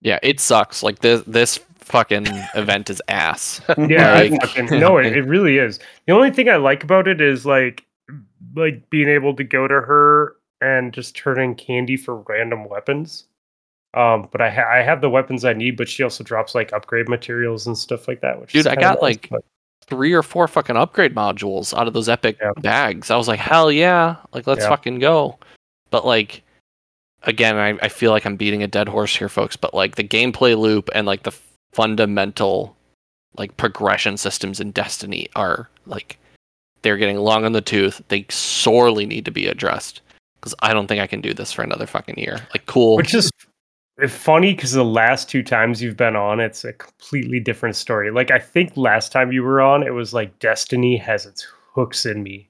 yeah, 0.02 0.20
it 0.24 0.40
sucks. 0.40 0.82
Like 0.84 1.00
this 1.00 1.22
this 1.28 1.60
fucking 1.78 2.28
event 2.56 2.90
is 2.90 3.02
ass. 3.08 3.62
Yeah, 3.78 4.14
Like- 4.14 4.42
fucking 4.42 4.66
no, 4.80 4.98
it, 4.98 5.16
it 5.18 5.24
really 5.24 5.58
is. 5.58 5.80
The 6.08 6.14
only 6.14 6.32
thing 6.32 6.50
I 6.50 6.56
like 6.58 6.84
about 6.84 7.08
it 7.08 7.22
is 7.22 7.46
like 7.46 7.86
like 8.56 8.90
being 8.90 9.10
able 9.10 9.36
to 9.36 9.44
go 9.44 9.68
to 9.68 9.74
her 9.82 10.36
and 10.62 10.94
just 10.94 11.16
turn 11.16 11.40
in 11.40 11.56
candy 11.56 11.98
for 11.98 12.16
random 12.28 12.68
weapons. 12.68 13.26
Um, 13.96 14.30
but 14.32 14.40
I 14.42 14.50
ha- 14.52 14.70
I 14.72 14.82
have 14.84 15.02
the 15.02 15.10
weapons 15.10 15.44
I 15.46 15.54
need, 15.54 15.76
but 15.78 15.90
she 15.90 16.04
also 16.04 16.24
drops 16.24 16.54
like 16.56 16.72
upgrade 16.74 17.10
materials 17.10 17.66
and 17.68 17.78
stuff 17.78 18.08
like 18.08 18.22
that. 18.22 18.40
Which 18.40 18.54
Dude, 18.54 18.62
is 18.62 18.68
I 18.68 18.76
got, 18.76 18.96
nice, 18.96 19.02
like, 19.02 19.30
but- 19.30 19.44
three 19.90 20.14
or 20.14 20.24
four 20.24 20.48
fucking 20.48 20.78
upgrade 20.78 21.16
modules 21.16 21.78
out 21.78 21.88
of 21.88 21.94
those 21.94 22.10
epic 22.10 22.38
Yeah. 22.42 22.52
bags. 22.58 23.10
I 23.12 23.18
was 23.18 23.28
like, 23.28 23.40
hell 23.40 23.72
yeah, 23.72 24.18
like 24.34 24.48
let's 24.48 24.62
Yeah. 24.62 24.70
fucking 24.70 25.00
go. 25.00 25.38
But 25.92 26.06
like, 26.06 26.44
again, 27.24 27.58
I, 27.58 27.78
I 27.82 27.90
feel 27.90 28.12
like 28.12 28.26
I'm 28.26 28.36
beating 28.38 28.64
a 28.64 28.68
dead 28.68 28.88
horse 28.88 29.16
here, 29.16 29.30
folks. 29.30 29.56
But 29.56 29.74
like 29.74 29.96
the 29.96 30.04
gameplay 30.04 30.58
loop 30.58 30.90
and 30.94 31.06
like 31.08 31.24
the 31.24 31.34
fundamental 31.74 32.76
like 33.38 33.56
progression 33.58 34.18
systems 34.18 34.60
in 34.60 34.72
Destiny 34.72 35.28
are 35.36 35.70
like 35.86 36.18
They're 36.82 36.98
getting 36.98 37.18
long 37.18 37.46
on 37.46 37.52
the 37.52 37.62
tooth. 37.62 38.02
They 38.08 38.26
sorely 38.30 39.06
need 39.06 39.26
to 39.26 39.32
be 39.32 39.48
addressed 39.48 40.02
because 40.40 40.56
I 40.62 40.74
don't 40.74 40.88
think 40.88 41.02
I 41.02 41.08
can 41.08 41.20
do 41.22 41.34
this 41.34 41.52
for 41.52 41.62
another 41.64 41.86
fucking 41.88 42.18
year. 42.18 42.48
Like, 42.54 42.66
cool. 42.68 42.96
Which 42.96 43.14
is 43.14 43.30
funny 44.08 44.54
because 44.54 44.72
the 44.72 44.86
last 44.86 45.30
two 45.30 45.44
times 45.44 45.82
you've 45.82 45.98
been 45.98 46.16
on, 46.16 46.40
it's 46.40 46.64
a 46.64 46.74
completely 46.74 47.40
different 47.40 47.76
story. 47.76 48.12
Like 48.12 48.32
I 48.32 48.40
think 48.40 48.76
last 48.78 49.12
time 49.12 49.32
you 49.32 49.44
were 49.44 49.62
on, 49.62 49.84
it 49.84 49.94
was 49.94 50.14
like 50.14 50.38
Destiny 50.40 50.98
has 50.98 51.26
its 51.26 51.46
hooks 51.74 52.06
in 52.06 52.24
me, 52.24 52.50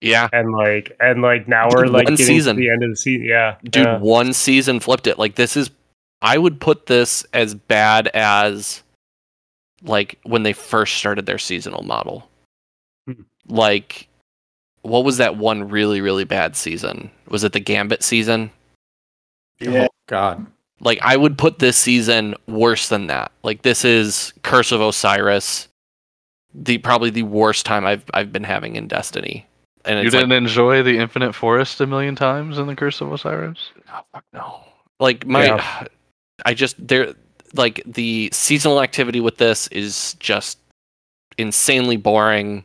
yeah, 0.00 0.28
and 0.32 0.52
like 0.52 0.96
and 1.00 1.22
like 1.22 1.48
now 1.48 1.68
we're 1.68 1.84
Dude, 1.84 1.92
like 1.92 2.04
one 2.04 2.14
getting 2.14 2.26
season. 2.26 2.56
to 2.56 2.60
the 2.60 2.70
end 2.70 2.82
of 2.82 2.90
the 2.90 2.96
season. 2.96 3.26
Yeah, 3.26 3.56
dude, 3.64 3.84
yeah. 3.84 3.98
one 3.98 4.32
season 4.32 4.80
flipped 4.80 5.06
it. 5.06 5.18
Like, 5.18 5.34
this 5.34 5.56
is. 5.56 5.70
I 6.22 6.38
would 6.38 6.60
put 6.60 6.86
this 6.86 7.26
as 7.34 7.54
bad 7.54 8.08
as 8.08 8.82
like 9.82 10.18
when 10.22 10.44
they 10.44 10.54
first 10.54 10.94
started 10.96 11.26
their 11.26 11.38
seasonal 11.38 11.82
model. 11.82 12.28
Hmm. 13.06 13.22
Like, 13.48 14.08
what 14.82 15.04
was 15.04 15.18
that 15.18 15.36
one 15.36 15.68
really 15.68 16.00
really 16.00 16.24
bad 16.24 16.56
season? 16.56 17.10
Was 17.28 17.44
it 17.44 17.52
the 17.52 17.60
Gambit 17.60 18.02
season? 18.02 18.50
Yeah. 19.60 19.84
Oh, 19.84 19.88
God. 20.06 20.46
Like 20.80 20.98
I 21.02 21.16
would 21.16 21.38
put 21.38 21.58
this 21.58 21.76
season 21.76 22.34
worse 22.46 22.88
than 22.88 23.06
that. 23.06 23.32
Like 23.42 23.62
this 23.62 23.84
is 23.84 24.32
Curse 24.42 24.72
of 24.72 24.80
Osiris, 24.80 25.68
the 26.54 26.78
probably 26.78 27.10
the 27.10 27.22
worst 27.22 27.64
time 27.64 27.86
I've 27.86 28.04
I've 28.12 28.32
been 28.32 28.44
having 28.44 28.76
in 28.76 28.88
Destiny. 28.88 29.46
And 29.84 30.02
You 30.04 30.10
didn't 30.10 30.32
enjoy 30.32 30.82
the 30.82 30.98
Infinite 30.98 31.32
Forest 31.32 31.80
a 31.80 31.86
million 31.86 32.16
times 32.16 32.58
in 32.58 32.66
the 32.66 32.74
Curse 32.74 33.00
of 33.00 33.12
Osiris? 33.12 33.70
oh, 33.92 34.00
fuck 34.12 34.24
no. 34.32 34.60
Like 34.98 35.26
my, 35.26 35.86
I 36.44 36.54
just 36.54 36.74
there 36.86 37.14
like 37.54 37.82
the 37.86 38.28
seasonal 38.32 38.82
activity 38.82 39.20
with 39.20 39.38
this 39.38 39.68
is 39.68 40.14
just 40.18 40.58
insanely 41.38 41.96
boring. 41.96 42.64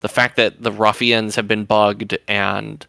The 0.00 0.08
fact 0.08 0.36
that 0.36 0.62
the 0.62 0.72
ruffians 0.72 1.36
have 1.36 1.46
been 1.46 1.64
bugged 1.64 2.16
and 2.26 2.84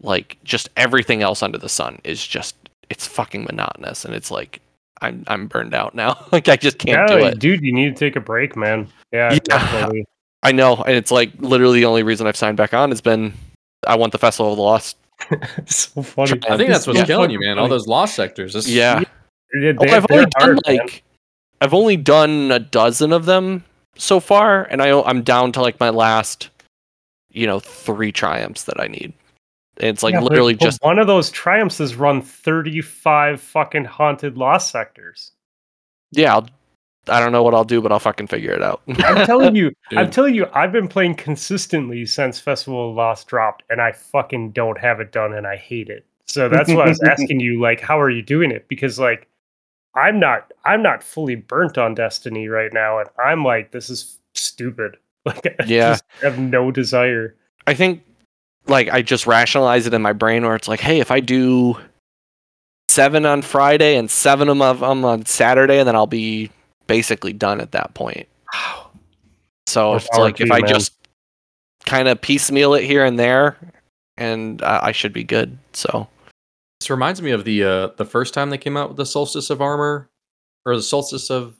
like 0.00 0.38
just 0.44 0.68
everything 0.76 1.22
else 1.22 1.42
under 1.42 1.58
the 1.58 1.68
sun 1.68 2.00
is 2.04 2.26
just 2.26 2.56
it's 2.90 3.06
fucking 3.06 3.44
monotonous 3.44 4.04
and 4.04 4.14
it's 4.14 4.30
like 4.30 4.60
I'm 5.00 5.24
I'm 5.26 5.46
burned 5.48 5.74
out 5.74 5.94
now. 5.94 6.24
like 6.32 6.48
I 6.48 6.56
just 6.56 6.78
can't 6.78 7.10
yeah, 7.10 7.16
do 7.18 7.24
it. 7.24 7.38
dude. 7.38 7.62
You 7.62 7.72
need 7.72 7.96
to 7.96 7.98
take 7.98 8.16
a 8.16 8.20
break, 8.20 8.56
man. 8.56 8.88
Yeah, 9.12 9.32
Yeah. 9.32 9.38
definitely. 9.44 10.06
I 10.42 10.52
know, 10.52 10.76
and 10.76 10.94
it's 10.96 11.10
like 11.10 11.32
literally 11.38 11.80
the 11.80 11.86
only 11.86 12.02
reason 12.02 12.26
I've 12.26 12.36
signed 12.36 12.56
back 12.56 12.74
on 12.74 12.90
has 12.90 13.00
been 13.00 13.32
I 13.86 13.96
want 13.96 14.12
the 14.12 14.18
Festival 14.18 14.52
of 14.52 14.56
the 14.56 14.62
Lost. 14.62 14.96
so 15.66 16.02
funny. 16.02 16.40
I 16.48 16.56
think 16.56 16.70
that's 16.70 16.86
what's 16.86 16.98
Yeah. 16.98 17.04
killing 17.06 17.30
you, 17.30 17.40
man. 17.40 17.58
All 17.58 17.68
those 17.68 17.86
lost 17.86 18.14
sectors. 18.14 18.52
This- 18.52 18.68
Yeah. 18.68 19.00
Yeah, 19.54 19.72
Well, 19.76 19.86
they- 19.88 19.92
oh, 19.92 19.96
I've 19.96 20.06
they're 20.08 20.18
only 20.18 20.30
done 20.30 20.42
hard, 20.42 20.60
man. 20.66 20.76
like 20.78 21.02
I've 21.60 21.72
only 21.74 21.96
done 21.96 22.50
a 22.50 22.58
dozen 22.58 23.12
of 23.12 23.24
them 23.24 23.64
so 23.96 24.20
far, 24.20 24.64
and 24.64 24.82
I 24.82 25.00
I'm 25.02 25.22
down 25.22 25.52
to 25.52 25.60
like 25.62 25.78
my 25.80 25.90
last, 25.90 26.50
you 27.30 27.46
know, 27.46 27.60
three 27.60 28.10
triumphs 28.12 28.64
that 28.64 28.80
I 28.80 28.86
need. 28.88 29.12
It's 29.76 30.02
like 30.02 30.14
Yeah, 30.14 30.20
literally 30.20 30.54
but 30.54 30.64
just 30.64 30.82
one 30.82 30.98
of 30.98 31.06
those 31.06 31.30
triumphs 31.30 31.78
has 31.78 31.96
run 31.96 32.22
35 32.22 33.40
fucking 33.40 33.84
haunted 33.84 34.36
lost 34.36 34.70
sectors. 34.70 35.32
yeah. 36.12 36.34
I'll, 36.34 36.48
I 37.08 37.20
don't 37.20 37.32
know 37.32 37.42
what 37.42 37.52
I'll 37.54 37.64
do, 37.64 37.82
but 37.82 37.92
I'll 37.92 37.98
fucking 37.98 38.28
figure 38.28 38.52
it 38.52 38.62
out. 38.62 38.80
I'm 39.04 39.24
telling 39.26 39.54
you, 39.56 39.72
I'm 39.90 40.10
telling 40.10 40.34
you, 40.34 40.46
I've 40.54 40.72
been 40.72 40.88
playing 40.88 41.16
consistently 41.16 42.06
since 42.06 42.40
Festival 42.40 42.90
of 42.90 42.96
Lost 42.96 43.26
dropped, 43.26 43.62
and 43.68 43.80
I 43.80 43.92
fucking 43.92 44.52
don't 44.52 44.78
have 44.78 45.00
it 45.00 45.12
done, 45.12 45.34
and 45.34 45.46
I 45.46 45.56
hate 45.56 45.90
it. 45.90 46.06
So 46.26 46.48
that's 46.48 46.70
why 46.72 46.84
I 46.84 46.88
was 46.88 47.02
asking 47.10 47.40
you, 47.40 47.60
like, 47.60 47.80
how 47.80 48.00
are 48.00 48.08
you 48.10 48.22
doing 48.22 48.50
it? 48.50 48.66
Because 48.68 48.98
like, 48.98 49.28
I'm 49.94 50.18
not, 50.18 50.52
I'm 50.64 50.82
not 50.82 51.02
fully 51.02 51.34
burnt 51.36 51.76
on 51.76 51.94
Destiny 51.94 52.48
right 52.48 52.72
now, 52.72 53.00
and 53.00 53.08
I'm 53.22 53.44
like, 53.44 53.70
this 53.72 53.90
is 53.90 54.18
stupid. 54.34 54.96
Like, 55.26 55.46
I 55.46 55.54
Yeah. 55.66 55.92
just 55.92 56.04
have 56.22 56.38
no 56.38 56.70
desire. 56.70 57.34
I 57.66 57.72
think 57.72 58.02
like 58.66 58.88
I 58.88 59.02
just 59.02 59.26
rationalize 59.26 59.86
it 59.86 59.94
in 59.94 60.02
my 60.02 60.12
brain 60.12 60.44
where 60.44 60.56
it's 60.56 60.68
like, 60.68 60.80
hey, 60.80 61.00
if 61.00 61.10
I 61.10 61.20
do 61.20 61.76
seven 62.88 63.26
on 63.26 63.42
Friday 63.42 63.96
and 63.96 64.10
seven 64.10 64.48
of 64.48 64.80
them 64.80 65.04
on 65.04 65.26
Saturday, 65.26 65.78
and 65.78 65.88
then 65.88 65.96
I'll 65.96 66.06
be 66.06 66.50
basically 66.86 67.32
done 67.32 67.60
at 67.60 67.72
that 67.72 67.94
point. 67.94 68.28
So 69.66 69.86
More 69.88 69.96
if 69.96 70.06
it's 70.06 70.18
like 70.18 70.36
to 70.36 70.42
if 70.44 70.48
you, 70.50 70.54
I 70.54 70.60
just 70.60 70.92
kind 71.86 72.08
of 72.08 72.20
piecemeal 72.20 72.74
it 72.74 72.84
here 72.84 73.04
and 73.04 73.18
there, 73.18 73.56
and 74.16 74.62
uh, 74.62 74.80
I 74.82 74.92
should 74.92 75.12
be 75.12 75.24
good. 75.24 75.58
So 75.72 76.06
This 76.80 76.90
reminds 76.90 77.20
me 77.20 77.32
of 77.32 77.44
the 77.44 77.64
uh, 77.64 77.86
the 77.96 78.04
first 78.04 78.34
time 78.34 78.50
they 78.50 78.58
came 78.58 78.76
out 78.76 78.88
with 78.88 78.96
the 78.96 79.06
Solstice 79.06 79.50
of 79.50 79.60
Armor, 79.60 80.08
or 80.64 80.76
the 80.76 80.82
Solstice 80.82 81.30
of 81.30 81.56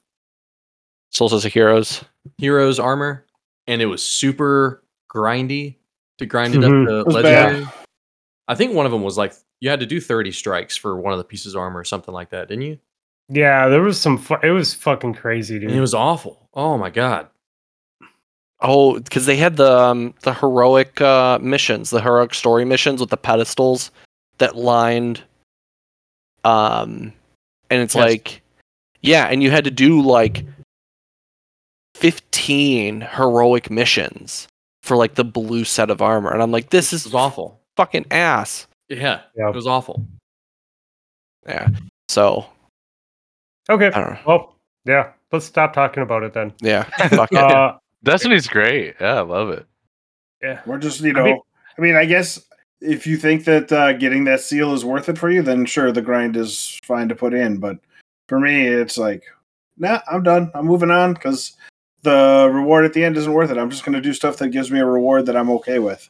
Solstice 1.10 1.44
of 1.44 1.52
Heroes. 1.52 2.04
Heroes 2.38 2.78
armor, 2.78 3.26
and 3.66 3.82
it 3.82 3.86
was 3.86 4.02
super 4.02 4.82
grindy 5.12 5.76
to 6.18 6.26
grind 6.26 6.54
it 6.54 6.58
Mhm. 6.60 7.00
up 7.00 7.06
to 7.06 7.10
legendary. 7.12 7.64
bad. 7.64 7.72
I 8.48 8.54
think 8.54 8.74
one 8.74 8.86
of 8.86 8.92
them 8.92 9.02
was 9.02 9.16
like 9.18 9.32
you 9.60 9.70
had 9.70 9.80
to 9.80 9.86
do 9.86 10.00
30 10.00 10.30
strikes 10.32 10.76
for 10.76 10.96
one 11.00 11.12
of 11.12 11.18
the 11.18 11.24
pieces 11.24 11.54
of 11.54 11.60
armor 11.60 11.80
or 11.80 11.84
something 11.84 12.12
like 12.14 12.30
that, 12.30 12.48
didn't 12.48 12.62
you? 12.64 12.78
Yeah, 13.30 13.68
there 13.68 13.80
was 13.82 13.98
some. 13.98 14.18
Fu- 14.18 14.36
it 14.42 14.50
was 14.50 14.74
fucking 14.74 15.14
crazy, 15.14 15.58
dude. 15.58 15.70
And 15.70 15.78
it 15.78 15.80
was 15.80 15.94
awful. 15.94 16.48
Oh 16.54 16.76
my 16.76 16.90
god. 16.90 17.28
Oh, 18.60 18.98
because 19.00 19.26
they 19.26 19.36
had 19.36 19.56
the 19.56 19.70
um, 19.78 20.14
the 20.22 20.34
heroic 20.34 21.00
uh, 21.00 21.38
missions, 21.40 21.90
the 21.90 22.00
heroic 22.02 22.34
story 22.34 22.64
missions 22.64 23.00
with 23.00 23.10
the 23.10 23.16
pedestals 23.16 23.90
that 24.38 24.56
lined. 24.56 25.22
Um, 26.44 27.12
and 27.70 27.80
it's 27.80 27.94
Yes. 27.94 28.04
like, 28.04 28.42
yeah, 29.00 29.24
and 29.26 29.42
you 29.42 29.50
had 29.50 29.64
to 29.64 29.70
do 29.70 30.02
like 30.02 30.44
fifteen 31.94 33.00
heroic 33.00 33.70
missions 33.70 34.48
for 34.84 34.96
like 34.96 35.14
the 35.14 35.24
blue 35.24 35.64
set 35.64 35.90
of 35.90 36.02
armor, 36.02 36.30
and 36.30 36.42
I'm 36.42 36.50
like, 36.52 36.68
this 36.70 36.92
is 36.92 37.12
awful. 37.14 37.58
fucking 37.76 38.04
ass. 38.10 38.66
Yeah, 38.88 39.22
Yeah. 39.34 39.48
it 39.48 39.54
was 39.54 39.66
awful. 39.66 40.06
Yeah. 41.46 41.68
So 42.08 42.46
okay. 43.68 43.86
I 43.86 43.90
don't 43.90 44.10
know. 44.12 44.18
Well, 44.26 44.56
yeah. 44.84 45.12
Let's 45.32 45.46
stop 45.46 45.72
talking 45.72 46.02
about 46.02 46.22
it 46.22 46.32
then. 46.34 46.52
Yeah. 46.60 46.84
Fuck. 47.08 47.32
Uh, 47.32 47.72
Destiny's 48.04 48.46
great. 48.46 48.94
Yeah, 49.00 49.14
I 49.14 49.20
love 49.22 49.50
it. 49.50 49.66
yeah. 50.42 50.60
We're 50.66 50.78
just, 50.78 51.00
you 51.00 51.12
know, 51.12 51.22
I 51.22 51.24
mean- 51.24 51.40
mean, 51.78 51.96
I 51.96 52.04
guess 52.04 52.40
if 52.80 53.06
you 53.06 53.16
think 53.16 53.44
that 53.46 53.72
uh, 53.72 53.94
getting 53.94 54.24
that 54.24 54.40
seal 54.40 54.74
is 54.74 54.84
worth 54.84 55.08
it 55.08 55.18
for 55.18 55.30
you, 55.30 55.42
then 55.42 55.64
sure, 55.66 55.90
the 55.90 56.02
grind 56.02 56.36
is 56.36 56.78
fine 56.84 57.08
to 57.08 57.14
put 57.14 57.32
in. 57.34 57.56
But 57.58 57.78
for 58.28 58.38
me, 58.38 58.66
it's 58.66 58.96
like, 58.98 59.24
nah, 59.78 60.00
I'm 60.10 60.22
done. 60.22 60.50
I'm 60.54 60.66
moving 60.66 60.90
on 60.90 61.14
because 61.14 61.56
the 62.04 62.50
reward 62.52 62.84
at 62.84 62.92
the 62.92 63.04
end 63.04 63.16
isn't 63.16 63.32
worth 63.32 63.50
it. 63.50 63.58
I'm 63.58 63.70
just 63.70 63.84
going 63.84 63.94
to 63.94 64.00
do 64.00 64.12
stuff 64.12 64.36
that 64.36 64.50
gives 64.50 64.70
me 64.70 64.78
a 64.78 64.86
reward 64.86 65.26
that 65.26 65.36
I'm 65.36 65.50
okay 65.50 65.78
with. 65.78 66.08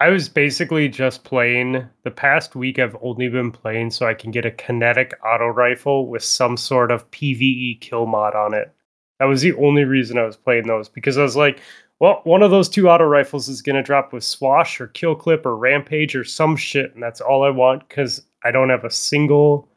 I 0.00 0.08
was 0.08 0.30
basically 0.30 0.88
just 0.88 1.24
playing 1.24 1.86
the 2.04 2.10
past 2.10 2.56
week. 2.56 2.78
I've 2.78 2.96
only 3.02 3.28
been 3.28 3.52
playing 3.52 3.90
so 3.90 4.06
I 4.06 4.14
can 4.14 4.30
get 4.30 4.46
a 4.46 4.50
kinetic 4.50 5.12
auto 5.22 5.48
rifle 5.48 6.06
with 6.06 6.24
some 6.24 6.56
sort 6.56 6.90
of 6.90 7.10
PVE 7.10 7.80
kill 7.80 8.06
mod 8.06 8.34
on 8.34 8.54
it. 8.54 8.72
That 9.18 9.26
was 9.26 9.42
the 9.42 9.52
only 9.56 9.84
reason 9.84 10.16
I 10.16 10.24
was 10.24 10.38
playing 10.38 10.66
those 10.66 10.88
because 10.88 11.18
I 11.18 11.22
was 11.22 11.36
like, 11.36 11.60
well, 11.98 12.22
one 12.24 12.42
of 12.42 12.50
those 12.50 12.70
two 12.70 12.88
auto 12.88 13.04
rifles 13.04 13.46
is 13.46 13.60
going 13.60 13.76
to 13.76 13.82
drop 13.82 14.14
with 14.14 14.24
Swash 14.24 14.80
or 14.80 14.86
Kill 14.86 15.14
Clip 15.14 15.44
or 15.44 15.54
Rampage 15.54 16.16
or 16.16 16.24
some 16.24 16.56
shit, 16.56 16.94
and 16.94 17.02
that's 17.02 17.20
all 17.20 17.44
I 17.44 17.50
want 17.50 17.86
because 17.86 18.22
I 18.42 18.50
don't 18.50 18.70
have 18.70 18.84
a 18.84 18.90
single 18.90 19.68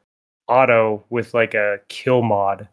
auto 0.48 1.04
with 1.10 1.34
like 1.34 1.54
a 1.54 1.80
kill 1.90 2.22
mod. 2.22 2.70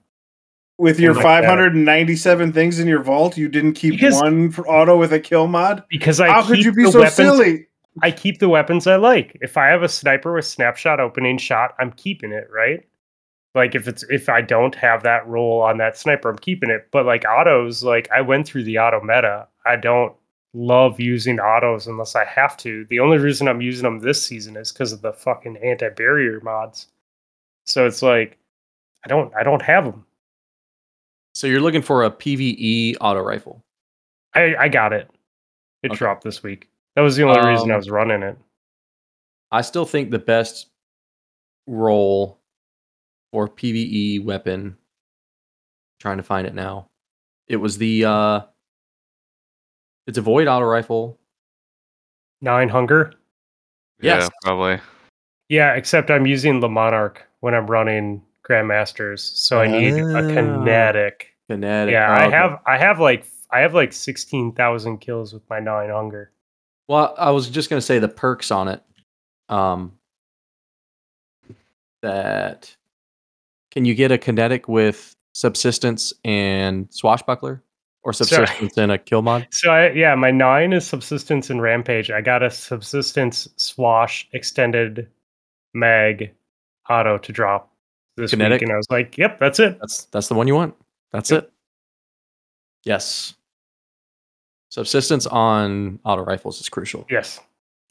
With 0.80 0.98
your 0.98 1.12
Like 1.14 1.22
that. 1.42 1.44
597 1.46 2.52
things 2.52 2.78
in 2.78 2.88
your 2.88 3.02
vault, 3.02 3.36
you 3.36 3.48
didn't 3.48 3.74
keep 3.74 3.92
Because- 3.92 4.14
one 4.20 4.50
for 4.50 4.66
auto 4.66 4.96
with 4.96 5.12
a 5.12 5.20
kill 5.20 5.46
mod. 5.46 5.84
Because 5.90 6.20
I 6.20 6.28
How 6.28 6.42
could 6.42 6.64
you 6.64 6.72
be 6.72 6.90
so 6.90 7.00
weapons- 7.00 7.14
silly? 7.14 7.66
I 8.02 8.10
keep 8.10 8.38
the 8.38 8.48
weapons 8.48 8.86
I 8.86 8.96
like. 8.96 9.36
If 9.42 9.56
I 9.58 9.66
have 9.66 9.82
a 9.82 9.88
sniper 9.88 10.32
with 10.32 10.46
snapshot 10.46 10.98
opening 11.00 11.36
shot, 11.38 11.74
I'm 11.78 11.92
keeping 11.92 12.32
it, 12.32 12.48
right? 12.50 12.80
Like 13.54 13.74
if 13.74 13.88
it's 13.88 14.04
if 14.04 14.28
I 14.28 14.40
don't 14.40 14.74
have 14.76 15.02
that 15.02 15.26
roll 15.26 15.60
on 15.60 15.76
that 15.78 15.98
sniper, 15.98 16.30
I'm 16.30 16.38
keeping 16.38 16.70
it. 16.70 16.86
But 16.92 17.04
like 17.04 17.24
autos, 17.28 17.82
like 17.82 18.08
I 18.10 18.20
went 18.22 18.46
through 18.46 18.62
the 18.64 18.78
auto 18.78 19.00
meta. 19.02 19.48
I 19.66 19.76
don't 19.76 20.14
love 20.54 20.98
using 21.00 21.40
autos 21.40 21.86
unless 21.88 22.14
I 22.16 22.24
have 22.24 22.56
to. 22.58 22.84
The 22.86 23.00
only 23.00 23.18
reason 23.18 23.48
I'm 23.48 23.60
using 23.60 23.82
them 23.84 23.98
this 24.00 24.24
season 24.24 24.56
is 24.56 24.72
because 24.72 24.92
of 24.92 25.02
the 25.02 25.12
fucking 25.12 25.58
anti-barrier 25.58 26.40
mods. 26.42 26.86
So 27.66 27.86
it's 27.86 28.02
like 28.02 28.38
I 29.04 29.08
don't 29.08 29.30
I 29.36 29.42
don't 29.42 29.62
have 29.62 29.84
them. 29.84 30.06
So 31.34 31.46
you're 31.46 31.60
looking 31.60 31.82
for 31.82 32.04
a 32.04 32.10
PVE 32.10 32.96
auto 33.00 33.20
rifle. 33.22 33.64
I 34.34 34.54
I 34.56 34.68
got 34.68 34.92
it. 34.92 35.10
It 35.82 35.90
Okay. 35.92 35.98
dropped 35.98 36.24
this 36.24 36.42
week. 36.42 36.68
That 36.96 37.02
was 37.02 37.16
the 37.16 37.22
only 37.24 37.40
reason 37.48 37.70
I 37.70 37.74
Um, 37.74 37.78
was 37.78 37.90
running 37.90 38.22
it. 38.22 38.36
I 39.50 39.62
still 39.62 39.84
think 39.86 40.10
the 40.10 40.18
best 40.18 40.70
role 41.66 42.40
for 43.32 43.48
PVE 43.48 44.24
weapon 44.24 44.76
trying 46.00 46.16
to 46.16 46.22
find 46.22 46.46
it 46.46 46.54
now. 46.54 46.88
It 47.46 47.56
was 47.56 47.78
the 47.78 48.04
uh 48.04 48.40
it's 50.06 50.18
a 50.18 50.22
void 50.22 50.48
auto 50.48 50.66
rifle. 50.66 51.18
Gnawing 52.40 52.68
hunger. 52.68 53.12
Yes. 54.00 54.22
Yeah, 54.24 54.28
probably. 54.42 54.80
Yeah, 55.48 55.74
except 55.74 56.10
I'm 56.10 56.26
using 56.26 56.60
the 56.60 56.68
Monarch 56.68 57.26
when 57.40 57.54
I'm 57.54 57.66
running 57.66 58.22
Grandmasters, 58.48 59.20
so 59.20 59.60
I 59.60 59.66
need 59.66 59.94
a 59.94 60.16
Ah. 60.16 60.34
kinetic. 60.34 61.28
Kinetic. 61.48 61.92
Yeah, 61.92 62.08
Oh, 62.08 62.12
I 62.14 62.26
okay. 62.26 62.36
have 62.36 62.60
I 62.66 62.78
have 62.78 63.00
like 63.00 63.24
I 63.50 63.60
have 63.60 63.74
like 63.74 63.92
sixteen 63.92 64.52
thousand 64.52 64.98
kills 64.98 65.32
with 65.32 65.42
my 65.50 65.60
gnawing 65.60 65.90
hunger. 65.90 66.30
Well, 66.88 67.14
I 67.18 67.30
was 67.30 67.48
just 67.48 67.68
gonna 67.70 67.80
say 67.82 67.98
the 67.98 68.08
perks 68.08 68.50
on 68.50 68.68
it. 68.68 68.82
Um, 69.48 69.92
that 72.02 72.74
can 73.70 73.84
you 73.84 73.94
get 73.94 74.10
a 74.12 74.18
kinetic 74.18 74.68
with 74.68 75.14
subsistence 75.34 76.12
and 76.24 76.88
swashbuckler, 76.90 77.62
or 78.02 78.12
Sorry. 78.12 78.46
subsistence 78.46 78.78
and 78.78 78.92
a 78.92 78.98
kill 78.98 79.22
mod? 79.22 79.46
So 79.52 79.70
I, 79.70 79.90
yeah, 79.90 80.14
my 80.14 80.30
nine 80.30 80.72
is 80.72 80.86
subsistence 80.86 81.50
and 81.50 81.60
rampage. 81.60 82.10
I 82.10 82.20
got 82.20 82.42
a 82.42 82.50
subsistence 82.50 83.48
swash 83.56 84.28
extended 84.32 85.08
mag 85.74 86.32
auto 86.88 87.18
to 87.18 87.32
drop 87.32 87.69
this 88.16 88.30
Kinetic? 88.32 88.60
week, 88.60 88.68
and 88.68 88.72
I 88.72 88.76
was 88.76 88.86
like, 88.90 89.16
"Yep, 89.18 89.38
that's 89.40 89.58
it." 89.60 89.78
That's 89.80 90.04
that's 90.06 90.28
the 90.28 90.34
one 90.34 90.46
you 90.46 90.54
want. 90.54 90.74
That's 91.12 91.30
Yep. 91.30 91.44
it. 91.44 91.52
Yes. 92.84 93.34
Subsistence 94.70 95.26
on 95.26 95.98
auto 96.04 96.22
rifles 96.24 96.60
is 96.60 96.68
crucial. 96.68 97.04
Yes, 97.10 97.40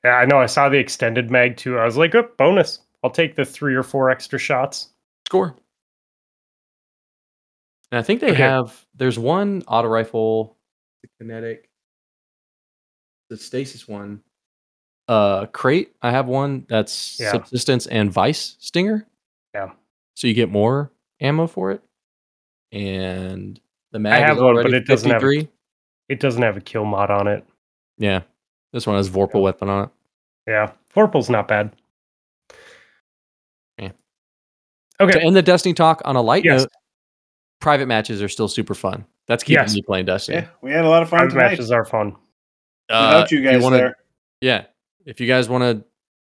yeah, 0.05 0.11
I 0.15 0.25
know. 0.25 0.39
I 0.39 0.45
saw 0.45 0.69
the 0.69 0.77
extended 0.77 1.29
mag 1.29 1.57
too. 1.57 1.77
I 1.77 1.85
was 1.85 1.97
like, 1.97 2.15
"Oh, 2.15 2.29
bonus! 2.37 2.79
I'll 3.03 3.09
take 3.11 3.35
the 3.35 3.43
three 3.45 3.75
or 3.75 3.83
four 3.83 4.09
extra 4.09 4.39
shots." 4.39 4.89
Score. 5.27 5.55
And 7.91 7.99
I 7.99 8.01
think 8.03 8.21
they 8.21 8.31
Okay. 8.31 8.41
have. 8.41 8.85
There's 8.95 9.17
one 9.19 9.63
auto 9.67 9.87
rifle, 9.87 10.57
the 11.01 11.09
kinetic, 11.17 11.69
the 13.29 13.37
stasis 13.37 13.87
one. 13.87 14.23
Uh, 15.07 15.47
Krait. 15.47 15.89
I 16.01 16.11
have 16.11 16.27
one 16.27 16.65
that's 16.69 17.19
Yeah. 17.19 17.31
subsistence 17.31 17.87
and 17.87 18.11
vice 18.11 18.55
stinger. 18.59 19.07
Yeah. 19.55 19.73
So 20.19 20.27
you 20.27 20.33
get 20.33 20.49
more 20.51 20.91
ammo 21.21 21.47
for 21.47 21.71
it, 21.71 21.81
and 22.73 23.57
the 23.93 23.99
mag 23.99 24.21
I 24.21 24.25
have 24.27 24.35
is 24.35 24.43
one, 24.43 24.55
but 24.55 24.65
already 24.65 24.75
it 24.79 24.85
doesn't 24.85 25.09
have 25.09 25.23
a 25.23 25.47
It 26.09 26.19
doesn't 26.19 26.41
have 26.41 26.57
a 26.57 26.61
kill 26.61 26.83
mod 26.83 27.09
on 27.09 27.29
it. 27.29 27.45
Yeah, 27.97 28.23
this 28.73 28.85
one 28.85 28.97
has 28.97 29.09
Vorpal 29.09 29.41
weapon 29.41 29.69
on 29.69 29.85
it. 29.85 29.89
Yeah, 30.45 30.73
Vorpal's 30.93 31.29
not 31.29 31.47
bad. 31.47 31.73
Yeah. 33.79 33.91
Okay. 34.99 35.13
To 35.13 35.21
end 35.23 35.37
the 35.37 35.41
Destiny 35.41 35.73
talk 35.73 36.01
on 36.03 36.17
a 36.17 36.21
light 36.21 36.43
Yes. 36.43 36.63
note, 36.63 36.71
private 37.61 37.87
matches 37.87 38.21
are 38.21 38.27
still 38.27 38.49
super 38.49 38.75
fun. 38.75 39.05
That's 39.27 39.41
keeping 39.45 39.63
Yes. 39.63 39.73
me 39.73 39.83
playing 39.83 40.05
Destiny. 40.07 40.39
Yeah, 40.39 40.47
we 40.61 40.71
had 40.71 40.83
a 40.83 40.89
lot 40.89 41.01
of 41.01 41.07
fun 41.09 41.19
Private 41.19 41.31
tonight 41.33 41.49
matches 41.51 41.71
are 41.71 41.85
fun. 41.85 42.17
Uh, 42.89 43.07
without 43.13 43.31
you 43.31 43.39
if 43.39 43.45
guys 43.45 43.63
wanna- 43.63 43.77
there. 43.77 43.95
Yeah. 44.41 44.65
If 45.05 45.21
you 45.21 45.27
guys 45.27 45.47
want 45.47 45.61
to 45.63 45.85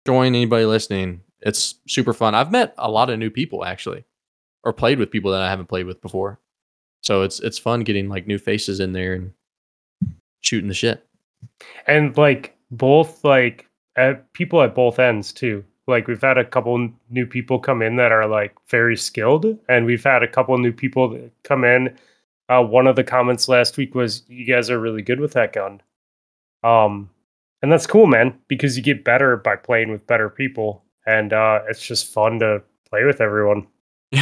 join 0.05 0.35
anybody 0.35 0.65
listening, 0.65 1.21
it's 1.41 1.75
super 1.87 2.13
fun. 2.13 2.35
I've 2.35 2.51
met 2.51 2.73
a 2.77 2.89
lot 2.89 3.09
of 3.09 3.19
new 3.19 3.29
people 3.29 3.65
actually, 3.65 4.05
or 4.63 4.73
played 4.73 4.99
with 4.99 5.11
people 5.11 5.31
that 5.31 5.41
I 5.41 5.49
haven't 5.49 5.67
played 5.67 5.85
with 5.85 6.01
before. 6.01 6.39
So 7.01 7.21
it's 7.21 7.39
it's 7.39 7.57
fun 7.57 7.81
getting 7.81 8.09
like 8.09 8.27
new 8.27 8.37
faces 8.37 8.79
in 8.79 8.93
there 8.93 9.13
and 9.13 9.33
shooting 10.41 10.67
the 10.67 10.73
shit. 10.73 11.05
and 11.87 12.15
like 12.17 12.55
both 12.71 13.23
like 13.23 13.67
at 13.95 14.31
people 14.33 14.61
at 14.61 14.75
both 14.75 14.99
ends 14.99 15.31
too 15.33 15.63
like 15.87 16.07
we've 16.07 16.21
had 16.21 16.37
a 16.37 16.45
couple 16.45 16.89
new 17.09 17.25
people 17.25 17.59
come 17.59 17.81
in 17.81 17.95
that 17.95 18.11
are 18.11 18.27
like 18.27 18.55
very 18.69 18.95
skilled 18.95 19.45
and 19.67 19.85
we've 19.85 20.03
had 20.03 20.23
a 20.23 20.27
couple 20.27 20.57
new 20.57 20.71
people 20.71 21.09
that 21.09 21.31
come 21.43 21.63
in 21.63 21.97
uh, 22.49 22.63
one 22.63 22.87
of 22.87 22.95
the 22.95 23.03
comments 23.03 23.47
last 23.47 23.77
week 23.77 23.95
was 23.95 24.23
you 24.27 24.45
guys 24.45 24.69
are 24.69 24.79
really 24.79 25.01
good 25.01 25.19
with 25.19 25.33
that 25.33 25.53
gun 25.53 25.81
um 26.63 27.09
and 27.61 27.71
that's 27.71 27.87
cool 27.87 28.05
man 28.05 28.37
because 28.47 28.77
you 28.77 28.83
get 28.83 29.03
better 29.03 29.37
by 29.37 29.55
playing 29.55 29.91
with 29.91 30.07
better 30.07 30.29
people 30.29 30.83
and 31.05 31.33
uh 31.33 31.59
it's 31.69 31.85
just 31.85 32.11
fun 32.13 32.39
to 32.39 32.61
play 32.89 33.03
with 33.03 33.21
everyone 33.21 33.67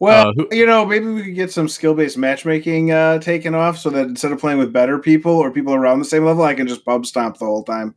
Well, 0.00 0.28
Uh, 0.28 0.32
who- 0.36 0.48
you 0.50 0.66
know, 0.66 0.84
maybe 0.84 1.06
we 1.06 1.22
could 1.22 1.34
get 1.36 1.52
some 1.52 1.68
skill-based 1.68 2.18
matchmaking 2.18 2.90
uh, 2.90 3.20
taken 3.20 3.54
off, 3.54 3.78
so 3.78 3.90
that 3.90 4.06
instead 4.06 4.32
of 4.32 4.40
playing 4.40 4.58
with 4.58 4.72
better 4.72 4.98
people 4.98 5.30
or 5.32 5.52
people 5.52 5.72
around 5.72 6.00
the 6.00 6.04
same 6.04 6.24
level, 6.24 6.42
I 6.42 6.54
can 6.54 6.66
just 6.66 6.84
pub 6.84 7.06
stomp 7.06 7.38
the 7.38 7.44
whole 7.46 7.62
time. 7.62 7.94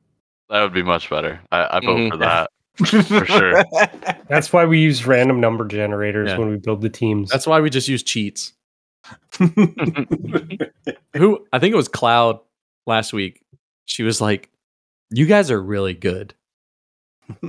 That 0.50 0.62
would 0.62 0.74
be 0.74 0.84
much 0.84 1.10
better. 1.10 1.42
I, 1.52 1.78
I 1.78 1.80
vote 1.80 1.98
Mhm. 1.98 2.12
for 2.12 2.18
that. 2.18 2.52
For 3.08 3.26
sure. 3.26 3.64
that's 4.30 4.54
why 4.54 4.66
we 4.66 4.80
use 4.80 5.08
random 5.08 5.42
number 5.42 5.66
generators 5.66 6.30
Yeah. 6.30 6.38
when 6.38 6.50
we 6.52 6.58
build 6.58 6.82
the 6.82 6.90
teams 6.90 7.32
That's 7.32 7.48
why 7.48 7.60
we 7.60 7.72
just 7.72 7.88
use 7.88 8.04
cheats. 8.04 8.54
Who 9.40 9.50
I 11.52 11.60
think 11.60 11.74
it 11.74 11.78
was 11.78 11.88
Cloud 11.88 12.40
last 12.86 13.12
week. 13.14 13.44
She 13.86 14.04
was 14.04 14.22
like, 14.22 14.50
"You 15.10 15.26
guys 15.26 15.50
are 15.52 15.62
really 15.62 15.94
good," 15.96 16.34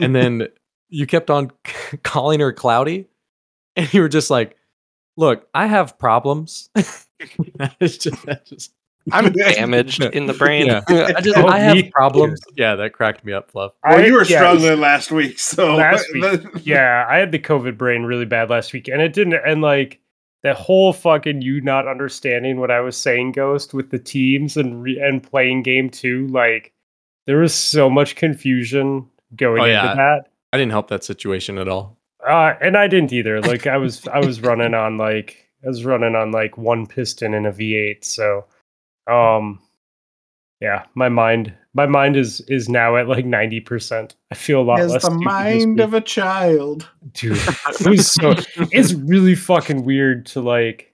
and 0.01 0.15
then 0.15 0.49
you 0.89 1.07
kept 1.07 1.31
on 1.31 1.51
calling 2.03 2.41
her 2.41 2.53
Cloudy, 2.53 3.07
and 3.77 3.93
you 3.95 4.01
were 4.01 4.09
just 4.09 4.31
like, 4.31 4.57
"Look, 5.17 5.49
I 5.55 5.67
have 5.67 5.99
problems." 5.99 6.71
It's 7.81 7.99
just- 7.99 8.25
that's 8.25 8.51
just- 8.51 8.73
I'm 9.13 9.33
damaged 9.33 10.03
in 10.05 10.27
the 10.27 10.35
brain. 10.35 10.67
Yeah. 10.67 10.83
I 10.89 11.21
just 11.21 11.37
Oh, 11.39 11.47
I 11.49 11.59
have 11.61 11.77
me- 11.77 11.91
problems. 11.91 12.41
Yeah, 12.57 12.77
that 12.77 12.93
cracked 12.93 13.25
me 13.25 13.33
up, 13.33 13.51
Fluff. 13.51 13.73
well, 13.83 13.99
I- 13.99 14.05
you 14.07 14.13
were 14.13 14.21
yeah, 14.25 14.39
struggling 14.39 14.81
last 14.81 15.11
week, 15.11 15.39
so 15.39 15.75
Last 15.77 16.07
week, 16.13 16.43
yeah, 16.63 17.07
I 17.09 17.17
had 17.17 17.33
the 17.33 17.39
COVID 17.39 17.77
brain 17.79 18.03
really 18.03 18.27
bad 18.27 18.51
last 18.51 18.73
week, 18.73 18.87
and 18.87 19.01
it 19.03 19.13
didn't. 19.15 19.35
And 19.47 19.63
like 19.63 19.99
that 20.45 20.57
whole 20.57 20.93
fucking 20.93 21.41
you 21.43 21.61
not 21.63 21.89
understanding 21.89 22.61
what 22.61 22.71
I 22.71 22.81
was 22.81 22.97
saying, 22.97 23.33
Ghost, 23.33 23.73
with 23.75 23.91
the 23.91 23.99
teams 23.99 24.57
and 24.57 24.83
re- 24.83 25.01
and 25.01 25.23
playing 25.23 25.63
game 25.65 25.89
two, 25.91 26.29
like 26.29 26.73
there 27.27 27.39
was 27.39 27.55
so 27.55 27.89
much 27.91 28.15
confusion 28.15 29.09
going 29.35 29.61
Oh, 29.63 29.65
into 29.65 29.73
yeah. 29.75 29.95
that. 29.95 30.29
I 30.53 30.57
didn't 30.57 30.73
help 30.73 30.89
that 30.89 31.05
situation 31.05 31.59
at 31.59 31.69
all. 31.69 31.99
Uh, 32.27 32.55
and 32.61 32.77
I 32.77 32.89
didn't 32.89 33.13
either. 33.13 33.41
Like 33.41 33.67
I 33.67 33.77
was, 33.77 34.07
I 34.09 34.19
was 34.19 34.41
running 34.41 34.75
on 34.75 34.97
like 34.97 35.49
I 35.65 35.69
was 35.69 35.85
running 35.85 36.15
on 36.15 36.31
like 36.31 36.57
one 36.57 36.87
piston 36.87 37.35
in 37.35 37.47
a 37.47 37.53
V8. 37.53 38.05
So, 38.05 38.45
um, 39.11 39.61
yeah, 40.61 40.85
my 40.95 41.09
mind, 41.09 41.55
my 41.75 41.87
mind 41.87 42.17
is 42.17 42.41
is 42.43 42.69
now 42.69 42.97
at 42.97 43.09
like 43.09 43.25
ninety 43.25 43.61
percent. 43.61 44.17
I 44.31 44.35
feel 44.35 44.61
a 44.61 44.63
lot 44.63 44.79
has 44.79 44.93
less. 44.93 45.05
the 45.05 45.11
mind 45.11 45.81
of 45.81 45.95
a 45.95 46.01
child. 46.01 46.89
dude 47.13 47.37
it 47.37 47.87
was 47.87 48.11
so 48.11 48.35
it's 48.73 48.93
really 48.93 49.35
fucking 49.35 49.85
weird 49.85 50.27
to 50.27 50.41
like 50.41 50.93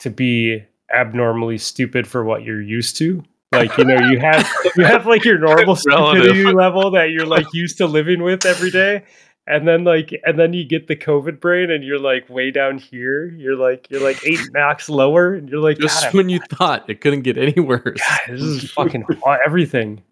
to 0.00 0.10
be 0.10 0.62
abnormally 0.94 1.56
stupid 1.56 2.06
for 2.06 2.24
what 2.24 2.42
you're 2.42 2.60
used 2.60 2.96
to 2.98 3.24
like 3.56 3.76
you 3.78 3.84
know 3.84 3.98
you 4.10 4.18
have 4.18 4.48
you 4.76 4.84
have 4.84 5.06
like 5.06 5.24
your 5.24 5.38
normal 5.38 5.76
Relative. 5.86 6.22
stupidity 6.22 6.52
level 6.52 6.90
that 6.92 7.10
you're 7.10 7.26
like 7.26 7.46
used 7.52 7.76
to 7.78 7.86
living 7.86 8.22
with 8.22 8.44
every 8.46 8.70
day 8.70 9.04
and 9.46 9.66
then 9.68 9.84
like 9.84 10.18
and 10.24 10.38
then 10.38 10.52
you 10.52 10.64
get 10.64 10.86
the 10.88 10.96
covid 10.96 11.38
brain 11.40 11.70
and 11.70 11.84
you're 11.84 11.98
like 11.98 12.28
way 12.30 12.50
down 12.50 12.78
here 12.78 13.26
you're 13.32 13.56
like 13.56 13.86
you're 13.90 14.00
like 14.02 14.18
eight 14.26 14.40
knocks 14.52 14.88
lower 14.88 15.34
and 15.34 15.48
you're 15.48 15.60
like 15.60 15.78
Just 15.78 16.12
when 16.14 16.28
you 16.28 16.38
thought 16.50 16.88
it 16.88 17.00
couldn't 17.00 17.22
get 17.22 17.36
any 17.36 17.60
worse. 17.60 18.00
God, 18.00 18.18
this 18.28 18.40
is 18.42 18.70
fucking 18.72 19.04
aw- 19.22 19.38
everything 19.44 20.02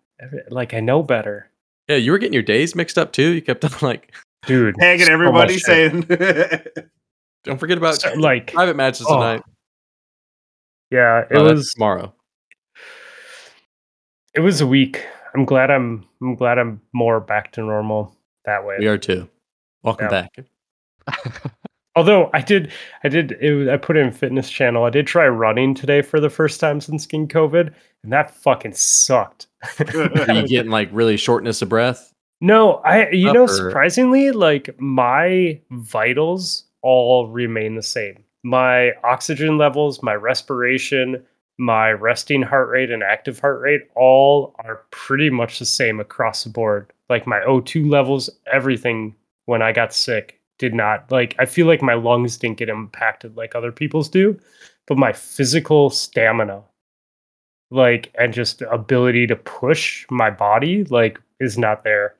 like 0.50 0.72
i 0.74 0.80
know 0.80 1.02
better 1.02 1.48
Yeah, 1.88 1.96
you 1.96 2.12
were 2.12 2.18
getting 2.18 2.34
your 2.34 2.42
days 2.44 2.74
mixed 2.76 2.96
up 2.98 3.12
too. 3.12 3.30
You 3.32 3.42
kept 3.42 3.64
on 3.64 3.72
like, 3.80 4.14
dude 4.46 4.74
Tagging 4.78 5.06
so 5.06 5.12
everybody 5.12 5.58
saying, 5.58 6.02
don't 7.44 7.58
forget 7.58 7.76
about 7.78 8.00
So, 8.00 8.12
like 8.14 8.52
private 8.52 8.76
matches 8.76 9.06
oh, 9.08 9.14
tonight. 9.14 9.42
yeah 10.90 11.20
it 11.30 11.36
Oh, 11.36 11.44
was 11.52 11.72
tomorrow. 11.72 12.14
It 14.34 14.40
was 14.40 14.60
a 14.60 14.66
week. 14.66 15.04
I'm 15.34 15.44
glad 15.44 15.70
I'm 15.70 16.04
I'm 16.20 16.34
glad 16.34 16.58
I'm 16.58 16.80
more 16.92 17.20
back 17.20 17.52
to 17.52 17.60
normal 17.60 18.16
that 18.44 18.64
way. 18.64 18.76
We 18.78 18.86
are 18.86 18.98
too. 18.98 19.28
Welcome 19.82 20.08
Yeah. 20.10 20.28
back. 21.08 21.52
Although 21.96 22.30
I 22.32 22.40
did 22.40 22.72
I 23.04 23.08
did 23.08 23.32
it 23.32 23.68
I 23.68 23.76
put 23.76 23.96
in 23.96 24.10
fitness 24.12 24.48
channel. 24.50 24.84
I 24.84 24.90
did 24.90 25.06
try 25.06 25.26
running 25.28 25.74
today 25.74 26.00
for 26.02 26.20
the 26.20 26.30
first 26.30 26.58
time 26.60 26.80
since 26.80 27.06
getting 27.06 27.28
COVID, 27.28 27.72
and 28.02 28.12
that 28.12 28.34
fucking 28.34 28.72
sucked. 28.72 29.46
Are 29.78 30.34
you 30.34 30.48
getting 30.48 30.70
like 30.70 30.88
really 30.92 31.16
shortness 31.16 31.60
of 31.60 31.68
breath? 31.68 32.12
No, 32.40 32.76
I 32.76 33.10
you 33.10 33.32
know 33.32 33.44
Upper- 33.44 33.52
surprisingly 33.54 34.30
like 34.32 34.74
my 34.80 35.60
vitals 35.70 36.64
all 36.82 37.28
remain 37.28 37.74
the 37.74 37.82
same. 37.82 38.24
My 38.42 38.92
oxygen 39.04 39.56
levels, 39.58 40.02
my 40.02 40.14
respiration, 40.14 41.22
my 41.58 41.90
resting 41.90 42.42
heart 42.42 42.68
rate 42.68 42.90
and 42.90 43.02
active 43.02 43.38
heart 43.40 43.60
rate 43.60 43.82
all 43.94 44.54
are 44.58 44.82
pretty 44.90 45.30
much 45.30 45.58
the 45.58 45.66
same 45.66 46.00
across 46.00 46.44
the 46.44 46.50
board. 46.50 46.92
Like 47.08 47.26
my 47.26 47.40
O2 47.40 47.88
levels, 47.88 48.30
everything 48.50 49.14
when 49.46 49.62
I 49.62 49.72
got 49.72 49.92
sick 49.92 50.40
did 50.58 50.74
not 50.74 51.10
like 51.10 51.34
I 51.38 51.46
feel 51.46 51.66
like 51.66 51.82
my 51.82 51.94
lungs 51.94 52.36
didn't 52.36 52.58
get 52.58 52.68
impacted 52.68 53.36
like 53.36 53.54
other 53.54 53.72
people's 53.72 54.08
do, 54.08 54.38
but 54.86 54.98
my 54.98 55.12
physical 55.12 55.90
stamina 55.90 56.62
like 57.70 58.12
and 58.18 58.32
just 58.34 58.62
ability 58.62 59.26
to 59.26 59.34
push 59.34 60.06
my 60.10 60.30
body 60.30 60.84
like 60.84 61.20
is 61.40 61.58
not 61.58 61.84
there. 61.84 62.14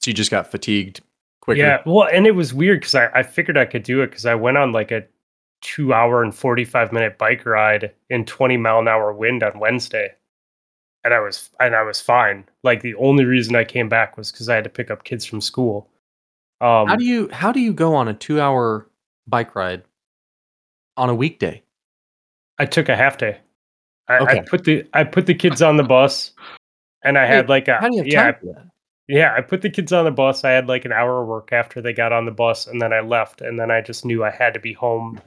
So 0.00 0.10
you 0.10 0.14
just 0.14 0.30
got 0.30 0.50
fatigued 0.50 1.00
quicker. 1.40 1.60
Yeah, 1.60 1.82
well, 1.86 2.08
and 2.12 2.26
it 2.26 2.34
was 2.34 2.52
weird 2.52 2.80
because 2.80 2.94
I, 2.94 3.06
I 3.14 3.22
figured 3.22 3.56
I 3.56 3.66
could 3.66 3.82
do 3.82 4.02
it 4.02 4.08
because 4.08 4.26
I 4.26 4.34
went 4.34 4.56
on 4.56 4.72
like 4.72 4.90
a 4.90 5.04
two 5.60 5.92
hour 5.92 6.22
and 6.22 6.34
45 6.34 6.92
minute 6.92 7.18
bike 7.18 7.44
ride 7.46 7.92
in 8.10 8.24
20 8.24 8.56
mile 8.56 8.78
an 8.78 8.88
hour 8.88 9.12
wind 9.12 9.42
on 9.42 9.58
Wednesday. 9.58 10.14
And 11.04 11.14
I 11.14 11.20
was 11.20 11.50
and 11.60 11.74
I 11.74 11.82
was 11.82 12.00
fine. 12.00 12.44
Like 12.62 12.82
the 12.82 12.94
only 12.96 13.24
reason 13.24 13.54
I 13.54 13.64
came 13.64 13.88
back 13.88 14.16
was 14.16 14.32
because 14.32 14.48
I 14.48 14.54
had 14.56 14.64
to 14.64 14.70
pick 14.70 14.90
up 14.90 15.04
kids 15.04 15.24
from 15.24 15.40
school. 15.40 15.88
Um 16.60 16.86
How 16.88 16.96
do 16.96 17.04
you 17.04 17.28
how 17.32 17.52
do 17.52 17.60
you 17.60 17.72
go 17.72 17.94
on 17.94 18.08
a 18.08 18.14
two 18.14 18.40
hour 18.40 18.88
bike 19.26 19.54
ride 19.54 19.82
on 20.96 21.08
a 21.10 21.14
weekday? 21.14 21.62
I 22.58 22.66
took 22.66 22.88
a 22.88 22.96
half 22.96 23.18
day. 23.18 23.38
I, 24.08 24.18
I 24.18 24.40
put 24.40 24.64
the 24.64 24.84
I 24.92 25.04
put 25.04 25.26
the 25.26 25.34
kids 25.34 25.62
on 25.62 25.76
the 25.76 25.82
bus, 25.82 26.32
and 27.02 27.18
I 27.18 27.26
had 27.26 27.48
like 27.48 27.68
a 27.68 27.78
How 27.80 27.88
do 27.88 27.96
you 27.96 28.02
have 28.02 28.06
yeah 28.06 28.22
time 28.24 28.34
for 28.40 28.46
that? 28.46 28.66
yeah 29.08 29.34
I 29.36 29.40
put 29.40 29.62
the 29.62 29.70
kids 29.70 29.92
on 29.92 30.04
the 30.04 30.10
bus. 30.10 30.44
I 30.44 30.50
had 30.50 30.68
like 30.68 30.84
an 30.84 30.92
hour 30.92 31.22
of 31.22 31.28
work 31.28 31.52
after 31.52 31.80
they 31.80 31.92
got 31.92 32.12
on 32.12 32.24
the 32.24 32.30
bus, 32.30 32.66
and 32.66 32.80
then 32.80 32.92
I 32.92 33.00
left, 33.00 33.40
and 33.40 33.58
then 33.58 33.70
I 33.70 33.80
just 33.80 34.04
knew 34.04 34.24
I 34.24 34.30
had 34.30 34.54
to 34.54 34.60
be 34.60 34.72
home 34.72 35.20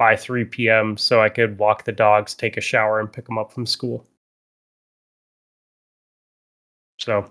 by 0.00 0.16
three 0.16 0.46
p.m. 0.46 0.96
so 0.96 1.20
I 1.20 1.28
could 1.28 1.58
walk 1.58 1.84
the 1.84 1.92
dogs, 1.92 2.34
take 2.34 2.56
a 2.56 2.60
shower, 2.62 3.00
and 3.00 3.12
pick 3.12 3.26
them 3.26 3.36
up 3.36 3.52
from 3.52 3.66
school. 3.66 4.06
So, 6.98 7.30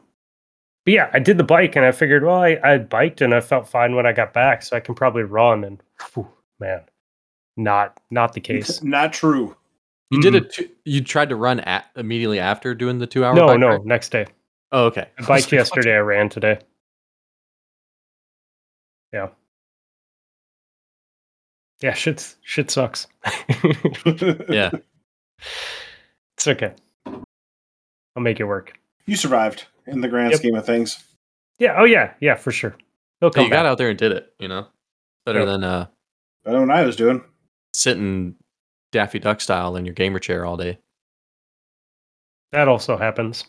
but 0.85 0.93
yeah, 0.93 1.09
I 1.11 1.17
did 1.17 1.39
the 1.39 1.43
bike, 1.43 1.75
and 1.75 1.83
I 1.83 1.91
figured, 1.91 2.23
well, 2.23 2.41
I, 2.41 2.59
I 2.63 2.77
biked 2.77 3.21
and 3.21 3.33
I 3.33 3.41
felt 3.41 3.67
fine 3.67 3.95
when 3.95 4.05
I 4.05 4.13
got 4.13 4.33
back, 4.33 4.61
so 4.61 4.77
I 4.77 4.79
can 4.81 4.93
probably 4.93 5.23
run. 5.23 5.63
And 5.63 5.81
whew, 6.13 6.27
man, 6.59 6.81
not 7.57 7.99
not 8.11 8.33
the 8.33 8.39
case. 8.39 8.83
Not 8.83 9.13
true. 9.13 9.55
You 10.11 10.21
did 10.21 10.33
Mm. 10.33 10.37
it. 10.37 10.53
Two, 10.53 10.69
you 10.85 11.03
tried 11.03 11.29
to 11.29 11.35
run 11.35 11.59
at 11.61 11.85
immediately 11.95 12.39
after 12.39 12.75
doing 12.75 12.99
the 12.99 13.07
two 13.07 13.25
hour. 13.25 13.33
No, 13.33 13.47
bike 13.47 13.59
no, 13.59 13.67
ride? 13.69 13.85
next 13.85 14.09
day. 14.09 14.27
Oh, 14.71 14.85
okay. 14.85 15.07
I 15.17 15.25
biked 15.25 15.51
yesterday. 15.51 15.95
I 15.95 15.99
ran 15.99 16.29
today. 16.29 16.59
Yeah. 19.11 19.29
Yeah, 21.81 21.93
shit, 21.93 22.35
shit 22.43 22.69
sucks. 22.71 23.07
Yeah. 24.49 24.71
it's 26.37 26.47
okay. 26.47 26.73
I'll 27.05 27.23
make 28.23 28.39
it 28.39 28.45
work. 28.45 28.73
You 29.05 29.15
survived 29.15 29.65
in 29.87 30.01
the 30.01 30.07
grand 30.07 30.31
Yep. 30.31 30.39
scheme 30.39 30.55
of 30.55 30.65
things. 30.65 31.03
Yeah. 31.57 31.75
Oh 31.77 31.85
yeah. 31.85 32.13
Yeah, 32.19 32.35
for 32.35 32.51
sure. 32.51 32.75
He'll 33.21 33.29
So 33.31 33.35
come 33.35 33.45
you 33.45 33.49
got 33.51 33.65
out 33.65 33.77
there 33.77 33.89
and 33.89 33.97
did 33.97 34.11
it. 34.11 34.33
You 34.39 34.47
know, 34.49 34.67
better 35.25 35.39
Yep. 35.39 35.47
than 35.47 35.63
uh 35.63 35.87
I 36.45 36.51
don't 36.51 36.67
what 36.67 36.77
I 36.77 36.83
was 36.85 36.95
doing. 36.95 37.23
sitting 37.73 38.35
Daffy 38.91 39.19
Duck 39.19 39.39
style 39.41 39.75
in 39.75 39.85
your 39.85 39.93
gamer 39.93 40.19
chair 40.19 40.45
all 40.45 40.57
day. 40.57 40.79
That 42.51 42.67
also 42.67 42.97
happens. 42.97 43.45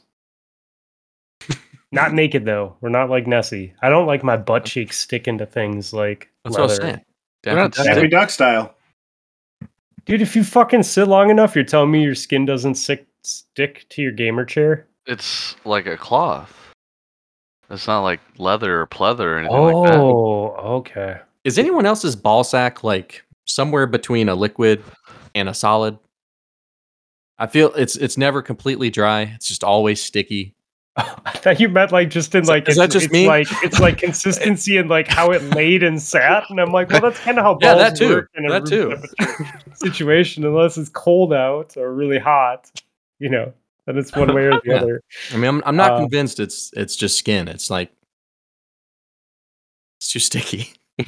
not 1.90 2.12
naked 2.14 2.44
though. 2.44 2.76
We're 2.80 2.90
not 2.90 3.10
like 3.10 3.26
Nessie. 3.26 3.74
I 3.82 3.88
don't 3.88 4.06
like 4.06 4.22
my 4.22 4.36
butt 4.36 4.64
cheeks 4.66 4.98
sticking 5.00 5.38
to 5.38 5.46
things 5.46 5.92
like 5.92 6.30
That's 6.44 6.54
what 6.54 6.60
I 6.60 6.62
was 6.64 6.78
leather. 6.78 6.92
saying. 6.92 7.04
We're 7.44 7.54
Daffy 7.54 7.70
Duck. 7.70 7.86
Daffy 7.86 8.08
Duck 8.08 8.30
style. 8.30 8.74
Dude, 10.04 10.22
if 10.22 10.34
you 10.34 10.44
fucking 10.44 10.82
sit 10.82 11.08
long 11.08 11.30
enough, 11.30 11.54
you're 11.54 11.64
telling 11.64 11.90
me 11.90 12.02
your 12.02 12.14
skin 12.14 12.44
doesn't 12.44 12.74
stick 12.74 13.06
stick 13.22 13.86
to 13.90 14.02
your 14.02 14.12
gamer 14.12 14.44
chair? 14.44 14.86
It's 15.06 15.56
like 15.64 15.86
a 15.86 15.96
cloth. 15.96 16.56
It's 17.70 17.86
not 17.86 18.00
like 18.00 18.20
leather 18.38 18.80
or 18.80 18.86
pleather 18.86 19.20
or 19.20 19.38
anything 19.38 19.56
like 19.56 19.90
that. 19.90 19.98
Oh, 19.98 20.48
okay. 20.78 21.20
Is 21.44 21.58
anyone 21.58 21.86
else's 21.86 22.16
ball 22.16 22.44
sack 22.44 22.82
like 22.82 23.24
somewhere 23.46 23.86
between 23.86 24.28
a 24.28 24.34
liquid 24.34 24.82
and 25.34 25.48
a 25.48 25.54
solid? 25.54 25.98
I 27.38 27.46
feel 27.46 27.72
it's 27.74 27.96
it's 27.96 28.18
never 28.18 28.42
completely 28.42 28.90
dry. 28.90 29.22
It's 29.36 29.48
just 29.48 29.64
always 29.64 30.02
sticky. 30.02 30.54
I 31.24 31.30
thought 31.32 31.60
you 31.60 31.68
meant 31.68 31.92
like 31.92 32.10
just 32.10 32.34
in 32.34 32.44
like 32.44 32.64
is 32.68 32.70
it's, 32.70 32.78
that 32.78 32.90
just 32.90 33.06
it's 33.06 33.12
me? 33.12 33.26
like 33.26 33.46
it's 33.62 33.78
like 33.80 33.98
consistency 33.98 34.76
and 34.76 34.88
like 34.88 35.08
how 35.08 35.30
it 35.32 35.42
laid 35.54 35.82
and 35.82 36.00
sat, 36.00 36.44
and 36.50 36.60
I'm 36.60 36.72
like, 36.72 36.90
well, 36.90 37.00
that's 37.00 37.18
kind 37.20 37.38
of 37.38 37.44
how 37.44 37.54
balls 37.54 37.62
Yeah, 37.62 37.74
that 37.74 37.96
too. 37.96 38.08
work 38.08 38.30
in 38.34 38.46
a 38.46 38.50
That 38.50 38.70
room 38.70 39.02
too. 39.26 39.74
situation, 39.74 40.44
unless 40.44 40.76
it's 40.78 40.88
cold 40.90 41.32
out 41.32 41.76
or 41.76 41.92
really 41.94 42.18
hot, 42.18 42.70
you 43.18 43.28
know. 43.30 43.52
Then 43.86 43.96
it's 43.98 44.14
one 44.14 44.34
way 44.34 44.44
or 44.44 44.52
the 44.52 44.60
Yeah. 44.64 44.76
other. 44.76 45.02
I 45.32 45.36
mean, 45.36 45.46
I'm 45.48 45.62
I'm 45.66 45.76
not 45.76 45.92
Uh, 45.92 45.98
convinced 46.00 46.38
it's 46.40 46.70
it's 46.76 46.96
just 46.96 47.16
skin. 47.18 47.48
It's 47.48 47.70
like 47.70 47.90
it's 49.98 50.12
too 50.12 50.18
sticky. 50.18 50.72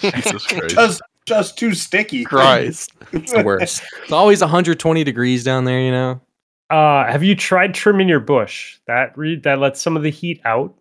Jesus 0.00 0.46
Christ. 0.46 0.74
Just, 0.74 1.02
just 1.26 1.58
too 1.58 1.74
sticky. 1.74 2.24
Christ. 2.24 2.92
It's 3.12 3.32
the 3.32 3.42
worst. 3.42 3.82
it's 4.02 4.12
always 4.12 4.40
120 4.40 5.04
degrees 5.04 5.44
down 5.44 5.64
there. 5.64 5.80
You 5.80 5.90
know. 5.90 6.20
Uh, 6.70 7.10
have 7.10 7.22
you 7.24 7.34
tried 7.34 7.74
trimming 7.74 8.08
your 8.08 8.20
bush? 8.20 8.78
That 8.86 9.16
re- 9.18 9.36
that 9.40 9.58
lets 9.58 9.80
some 9.80 9.96
of 9.96 10.02
the 10.02 10.10
heat 10.10 10.40
out. 10.44 10.74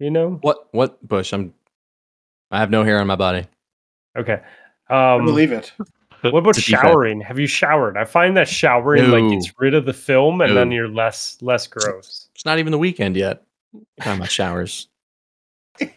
You 0.00 0.10
know. 0.10 0.38
What 0.42 0.68
what 0.72 1.06
bush? 1.06 1.32
I'm. 1.32 1.54
I 2.50 2.58
have 2.58 2.70
no 2.70 2.82
hair 2.84 2.98
on 3.00 3.06
my 3.06 3.16
body. 3.16 3.46
Okay. 4.16 4.40
I 4.88 5.14
Um, 5.14 5.24
believe 5.24 5.50
it. 5.52 5.72
what 6.22 6.34
about 6.36 6.54
To 6.54 6.60
be 6.60 6.72
fair. 6.72 6.82
showering? 6.82 7.20
Have 7.20 7.38
you 7.38 7.46
showered? 7.46 7.96
I 7.96 8.04
find 8.04 8.36
that 8.36 8.48
showering 8.48 9.10
like 9.10 9.30
gets 9.30 9.52
rid 9.58 9.74
of 9.74 9.86
the 9.86 9.92
film, 9.92 10.40
and 10.40 10.56
then 10.56 10.70
you're 10.70 10.88
less 10.88 11.38
less 11.40 11.66
gross. 11.66 12.28
It's 12.34 12.44
not 12.44 12.58
even 12.58 12.70
the 12.72 12.78
weekend 12.78 13.16
yet. 13.16 13.44
Talking 14.00 14.18
about 14.18 14.30
showers. 14.30 14.88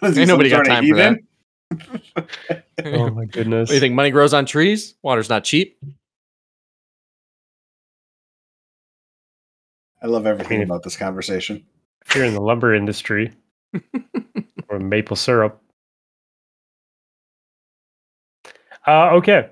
What 0.00 0.10
is 0.10 0.16
he, 0.16 0.22
Ain't 0.22 0.28
nobody 0.28 0.48
got 0.50 0.64
time 0.64 0.86
for 0.86 0.96
that. 0.96 1.18
Oh 2.84 3.10
my 3.10 3.26
goodness. 3.26 3.68
What 3.68 3.72
do 3.72 3.74
you 3.74 3.80
think? 3.80 3.94
Money 3.94 4.10
grows 4.10 4.32
on 4.32 4.46
trees? 4.46 4.94
Water's 5.02 5.28
not 5.28 5.44
cheap. 5.44 5.78
I 10.02 10.06
love 10.06 10.26
everything 10.26 10.58
mean, 10.60 10.66
about 10.68 10.82
this 10.82 10.96
conversation. 10.96 11.64
if 12.06 12.14
you're 12.16 12.24
in 12.24 12.34
the 12.34 12.40
lumber 12.40 12.74
industry 12.74 13.32
or 14.68 14.78
maple 14.78 15.16
syrup. 15.16 15.60
Uh, 18.86 19.10
okay. 19.16 19.50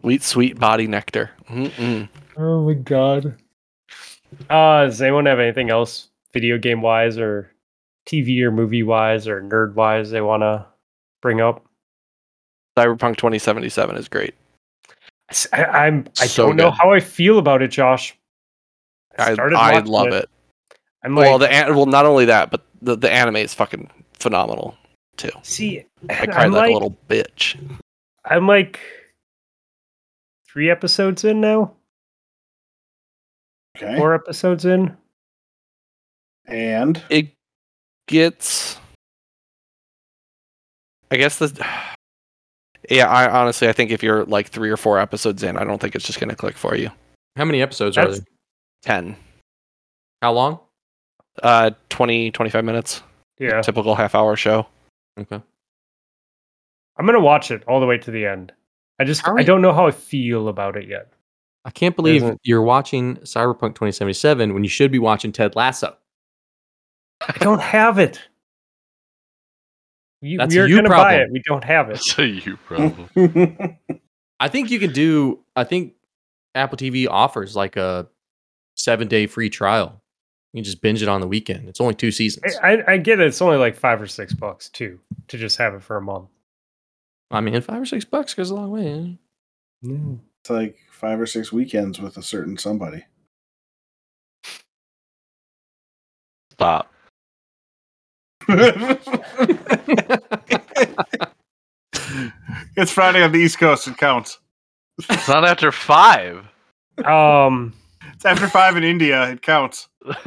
Sweet, 0.00 0.22
sweet 0.22 0.58
body 0.58 0.86
nectar. 0.86 1.30
Mm-mm. 1.50 2.08
oh 2.36 2.62
my 2.66 2.74
god. 2.74 3.34
Uh, 4.50 4.84
does 4.84 5.00
anyone 5.02 5.26
have 5.26 5.40
anything 5.40 5.70
else 5.70 6.08
video 6.32 6.58
game 6.58 6.82
wise 6.82 7.18
or 7.18 7.50
TV 8.06 8.42
or 8.42 8.50
movie 8.50 8.82
wise 8.82 9.26
or 9.26 9.42
nerd 9.42 9.74
wise 9.74 10.10
they 10.10 10.20
want 10.20 10.42
to 10.42 10.66
bring 11.22 11.40
up? 11.40 11.64
Cyberpunk 12.78 13.16
2077 13.16 13.96
is 13.96 14.08
great. 14.08 14.34
S- 15.30 15.48
I, 15.52 15.64
I'm 15.64 16.06
I 16.20 16.26
So 16.26 16.46
don't 16.46 16.56
know 16.56 16.70
how 16.70 16.92
I 16.92 17.00
feel 17.00 17.38
about 17.38 17.62
it, 17.62 17.68
Josh. 17.68 18.16
I, 19.18 19.34
started 19.34 19.56
I 19.56 19.72
watching 19.74 19.90
love 19.90 20.08
it. 20.08 20.28
I'm 21.04 21.14
like, 21.14 21.24
well, 21.26 21.38
the 21.38 21.50
an- 21.50 21.74
well, 21.76 21.86
not 21.86 22.06
only 22.06 22.24
that, 22.26 22.50
but 22.50 22.64
the, 22.82 22.96
the 22.96 23.10
anime 23.10 23.36
is 23.36 23.54
fucking 23.54 23.90
phenomenal 24.14 24.76
too. 25.16 25.30
see, 25.42 25.84
I 26.08 26.14
cried 26.26 26.36
I'm 26.36 26.52
like, 26.52 26.60
like, 26.62 26.70
a 26.70 26.72
little 26.74 26.96
bitch. 27.08 27.56
I'm 28.24 28.46
like 28.46 28.80
three 30.50 30.70
episodes 30.70 31.24
in 31.24 31.40
now, 31.40 31.72
Okay. 33.76 33.96
four 33.96 34.14
episodes 34.14 34.64
in. 34.64 34.96
and 36.46 37.00
It 37.10 37.32
gets. 38.08 38.78
I 41.10 41.16
guess 41.16 41.38
the. 41.38 41.66
Yeah, 42.90 43.06
I 43.10 43.28
honestly, 43.28 43.68
I 43.68 43.74
think 43.74 43.90
if 43.90 44.02
you're 44.02 44.24
like 44.24 44.48
three 44.48 44.70
or 44.70 44.78
four 44.78 44.98
episodes 44.98 45.42
in, 45.42 45.58
I 45.58 45.64
don't 45.64 45.78
think 45.78 45.94
it's 45.94 46.06
just 46.06 46.18
gonna 46.20 46.34
click 46.34 46.56
for 46.56 46.74
you. 46.74 46.90
How 47.36 47.44
many 47.44 47.60
episodes 47.60 47.98
are 47.98 48.10
there? 48.10 48.20
Ten, 48.82 49.16
How 50.22 50.32
long? 50.32 50.60
uh, 51.42 51.70
20, 51.88 52.30
25 52.30 52.64
minutes, 52.64 53.02
Yeah. 53.38 53.60
typical 53.62 53.94
half 53.94 54.14
hour 54.14 54.36
show. 54.36 54.66
Okay. 55.18 55.40
I'm 56.96 57.06
gonna 57.06 57.20
watch 57.20 57.50
it 57.50 57.62
all 57.68 57.80
the 57.80 57.86
way 57.86 57.98
to 57.98 58.10
the 58.10 58.26
end. 58.26 58.52
I 58.98 59.04
just 59.04 59.24
How 59.24 59.36
I 59.36 59.42
don't 59.44 59.62
know 59.62 59.72
how 59.72 59.86
I 59.86 59.90
feel 59.92 60.48
about 60.48 60.76
it 60.76 60.88
yet. 60.88 61.12
I 61.64 61.70
can't 61.70 61.94
believe 61.94 62.22
Isn't- 62.22 62.40
you're 62.42 62.62
watching 62.62 63.16
Cyberpunk 63.18 63.74
2077 63.74 64.54
when 64.54 64.64
you 64.64 64.70
should 64.70 64.90
be 64.90 64.98
watching 64.98 65.30
Ted 65.32 65.54
Lasso. 65.54 65.96
I 67.20 67.32
don't 67.38 67.60
have 67.60 67.98
it. 67.98 68.20
We, 70.22 70.36
That's 70.36 70.54
we 70.54 70.60
a 70.60 70.64
are 70.64 70.66
you 70.68 70.76
gonna 70.76 70.88
buy 70.88 70.94
problem. 71.16 71.20
it. 71.22 71.32
We 71.32 71.42
don't 71.44 71.64
have 71.64 71.90
it. 71.90 71.92
That's 71.94 72.18
a 72.18 72.26
you 72.26 72.56
problem. 72.58 73.08
I 74.40 74.48
think 74.48 74.70
you 74.70 74.78
can 74.80 74.92
do. 74.92 75.40
I 75.54 75.64
think 75.64 75.94
Apple 76.54 76.78
TV 76.78 77.06
offers 77.08 77.54
like 77.54 77.76
a 77.76 78.08
seven 78.78 79.08
day 79.08 79.26
free 79.26 79.50
trial. 79.50 80.00
You 80.52 80.58
can 80.58 80.64
just 80.64 80.80
binge 80.80 81.02
it 81.02 81.08
on 81.08 81.20
the 81.20 81.28
weekend. 81.28 81.68
It's 81.68 81.80
only 81.80 81.94
two 81.94 82.10
seasons. 82.10 82.56
I, 82.62 82.76
I, 82.76 82.92
I 82.92 82.96
get 82.96 83.20
it. 83.20 83.26
It's 83.26 83.42
only 83.42 83.58
like 83.58 83.76
five 83.76 84.00
or 84.00 84.06
six 84.06 84.32
bucks 84.32 84.70
too 84.70 84.98
to 85.28 85.36
just 85.36 85.58
have 85.58 85.74
it 85.74 85.82
for 85.82 85.96
a 85.96 86.02
month. 86.02 86.28
I 87.30 87.42
mean, 87.42 87.60
five 87.60 87.82
or 87.82 87.86
six 87.86 88.06
bucks 88.06 88.32
goes 88.32 88.50
a 88.50 88.54
long 88.54 88.70
way. 88.70 89.18
eh? 89.84 90.16
it's 90.40 90.50
like 90.50 90.78
five 90.90 91.20
or 91.20 91.26
six 91.26 91.52
weekends 91.52 92.00
with 92.00 92.16
a 92.16 92.22
certain 92.22 92.56
somebody. 92.56 93.04
Stop. 96.52 96.90
it's 102.76 102.90
Friday 102.90 103.22
on 103.22 103.32
the 103.32 103.38
East 103.38 103.58
Coast. 103.58 103.86
It 103.86 103.98
counts. 103.98 104.38
It's 104.98 105.28
not 105.28 105.44
after 105.44 105.70
five. 105.70 106.48
Um, 107.04 107.74
It's 108.20 108.24
after 108.24 108.48
five 108.48 108.76
in 108.76 108.82
India. 108.82 109.30
It 109.30 109.42
counts. 109.42 109.88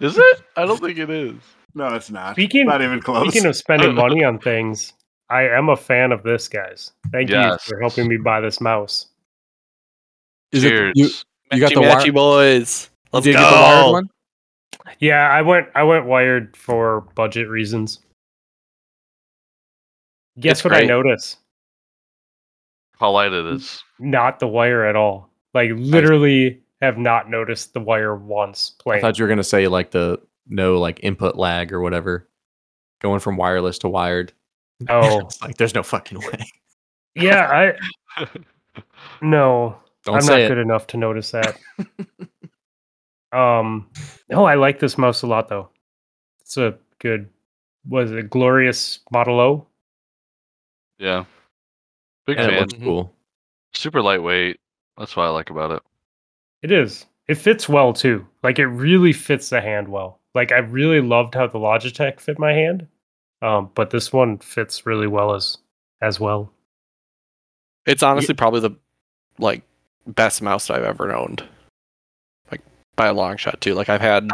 is 0.00 0.16
it? 0.16 0.42
I 0.56 0.64
don't 0.64 0.80
think 0.80 0.96
it 0.98 1.10
is. 1.10 1.34
No, 1.74 1.88
it's 1.88 2.08
not. 2.10 2.34
Speaking- 2.36 2.66
not 2.66 2.82
even 2.82 3.00
close. 3.00 3.28
speaking 3.28 3.46
of 3.48 3.56
spending 3.56 3.94
money 3.96 4.22
on 4.22 4.38
things, 4.38 4.92
I 5.28 5.42
am 5.48 5.68
a 5.68 5.76
fan 5.76 6.12
of 6.12 6.22
this, 6.22 6.46
guys. 6.48 6.92
Thank 7.10 7.30
Yes. 7.30 7.66
you 7.66 7.74
for 7.74 7.80
helping 7.80 8.06
me 8.08 8.16
buy 8.16 8.40
this 8.40 8.60
mouse. 8.60 9.06
Is 10.52 10.62
Cheers. 10.62 10.92
it 10.94 10.98
you? 11.00 11.08
You 11.52 11.60
got 11.60 11.72
Matchy 11.72 11.74
the 11.74 11.80
wire- 11.80 12.12
boys. 12.12 12.90
Let's 13.12 13.24
Did 13.24 13.32
go. 13.34 13.40
get 13.40 13.50
the 13.50 13.56
wired 13.56 13.92
one? 13.92 14.10
Yeah, 15.00 15.28
I 15.28 15.42
went 15.42 15.66
I 15.74 15.82
went 15.82 16.06
wired 16.06 16.56
for 16.56 17.00
budget 17.16 17.48
reasons. 17.48 17.98
Guess 20.38 20.58
It's 20.58 20.64
what 20.64 20.74
I 20.74 20.84
noticed? 20.84 21.38
how 22.98 23.10
light 23.10 23.32
it 23.32 23.44
is. 23.46 23.82
not 23.98 24.38
the 24.38 24.46
wire 24.48 24.84
at 24.84 24.94
all. 24.96 25.28
Like 25.54 25.70
literally 25.74 26.62
have 26.80 26.98
not 26.98 27.30
noticed 27.30 27.72
the 27.74 27.80
wire 27.80 28.14
once 28.14 28.74
I 28.86 29.00
thought 29.00 29.18
you 29.18 29.24
were 29.24 29.28
gonna 29.28 29.42
say 29.44 29.66
like 29.68 29.90
the 29.90 30.20
no 30.48 30.78
like 30.78 31.00
input 31.02 31.36
lag 31.36 31.72
or 31.72 31.80
whatever, 31.80 32.28
going 33.00 33.20
from 33.20 33.36
wireless 33.36 33.78
to 33.80 33.88
wired. 33.88 34.32
Oh. 34.90 35.26
Like 35.40 35.56
there's 35.56 35.74
no 35.74 35.82
fucking 35.82 36.18
way. 36.20 36.44
yeah, 37.14 37.74
I 38.18 38.24
no. 39.22 39.78
Don't 40.04 40.16
I'm 40.16 40.20
say 40.20 40.32
not 40.32 40.40
it. 40.40 40.48
good 40.48 40.58
enough 40.58 40.86
to 40.88 40.98
notice 40.98 41.30
that. 41.30 41.56
um 43.32 43.88
no, 44.28 44.44
I 44.44 44.54
like 44.54 44.78
this 44.80 44.98
mouse 44.98 45.22
a 45.22 45.26
lot 45.26 45.48
though. 45.48 45.70
It's 46.42 46.58
a 46.58 46.76
good 46.98 47.30
was 47.88 48.12
it 48.12 48.28
glorious 48.28 49.00
Model 49.10 49.40
O? 49.40 49.66
Yeah. 50.98 51.24
Big 52.26 52.36
And 52.38 52.48
it 52.48 52.50
fan. 52.50 52.60
looks 52.60 52.74
cool. 52.74 53.14
Super 53.72 54.02
lightweight. 54.02 54.60
That's 54.98 55.16
what 55.16 55.24
I 55.24 55.28
like 55.30 55.48
about 55.50 55.70
it. 55.70 55.82
It 56.62 56.72
is. 56.72 57.06
It 57.28 57.36
fits 57.36 57.68
well 57.68 57.92
too. 57.92 58.26
Like 58.42 58.58
it 58.58 58.66
really 58.66 59.12
fits 59.12 59.50
the 59.50 59.60
hand 59.60 59.88
well. 59.88 60.20
Like 60.34 60.52
I 60.52 60.58
really 60.58 61.00
loved 61.00 61.34
how 61.34 61.46
the 61.46 61.58
Logitech 61.58 62.20
fit 62.20 62.38
my 62.38 62.52
hand. 62.52 62.86
Um, 63.42 63.70
but 63.74 63.90
this 63.90 64.12
one 64.12 64.38
fits 64.38 64.86
really 64.86 65.06
well 65.06 65.34
as 65.34 65.58
as 66.00 66.20
well. 66.20 66.52
It's 67.86 68.02
honestly 68.02 68.34
probably 68.34 68.60
the 68.60 68.76
like 69.38 69.62
best 70.06 70.42
mouse 70.42 70.70
I've 70.70 70.84
ever 70.84 71.14
owned. 71.14 71.44
Like 72.50 72.62
by 72.96 73.06
a 73.06 73.12
long 73.12 73.36
shot 73.36 73.60
too. 73.60 73.74
Like 73.74 73.88
I've 73.88 74.00
had 74.00 74.30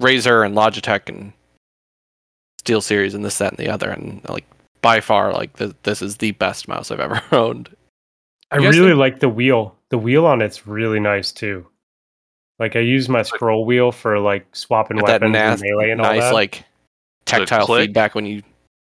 Razer 0.00 0.44
and 0.44 0.54
Logitech 0.54 1.08
and 1.08 1.32
Steel 2.58 2.80
Series 2.80 3.14
and 3.14 3.24
this, 3.24 3.38
that, 3.38 3.52
and 3.52 3.58
the 3.58 3.72
other, 3.72 3.90
and 3.90 4.20
like 4.28 4.44
by 4.82 5.00
far, 5.00 5.32
like 5.32 5.56
th- 5.56 5.74
this 5.84 6.02
is 6.02 6.16
the 6.16 6.32
best 6.32 6.68
mouse 6.68 6.90
I've 6.90 7.00
ever 7.00 7.22
owned. 7.32 7.68
I 8.50 8.56
really 8.56 8.88
think- 8.90 8.98
like 8.98 9.20
the 9.20 9.28
wheel. 9.28 9.76
The 9.90 9.98
wheel 9.98 10.26
on 10.26 10.42
it's 10.42 10.66
really 10.66 10.98
nice 11.00 11.30
too. 11.32 11.66
Like 12.58 12.74
I 12.74 12.80
use 12.80 13.08
my 13.08 13.22
scroll 13.22 13.64
wheel 13.66 13.92
for 13.92 14.18
like 14.18 14.46
swapping 14.56 14.96
With 14.96 15.06
that 15.06 15.20
weapons 15.20 15.32
nas- 15.32 15.60
and 15.60 15.70
melee 15.70 15.90
and 15.90 16.00
all 16.00 16.06
nice 16.12 16.22
that. 16.22 16.34
like 16.34 16.64
tactile 17.24 17.66
click? 17.66 17.82
feedback 17.88 18.14
when 18.14 18.26
you. 18.26 18.42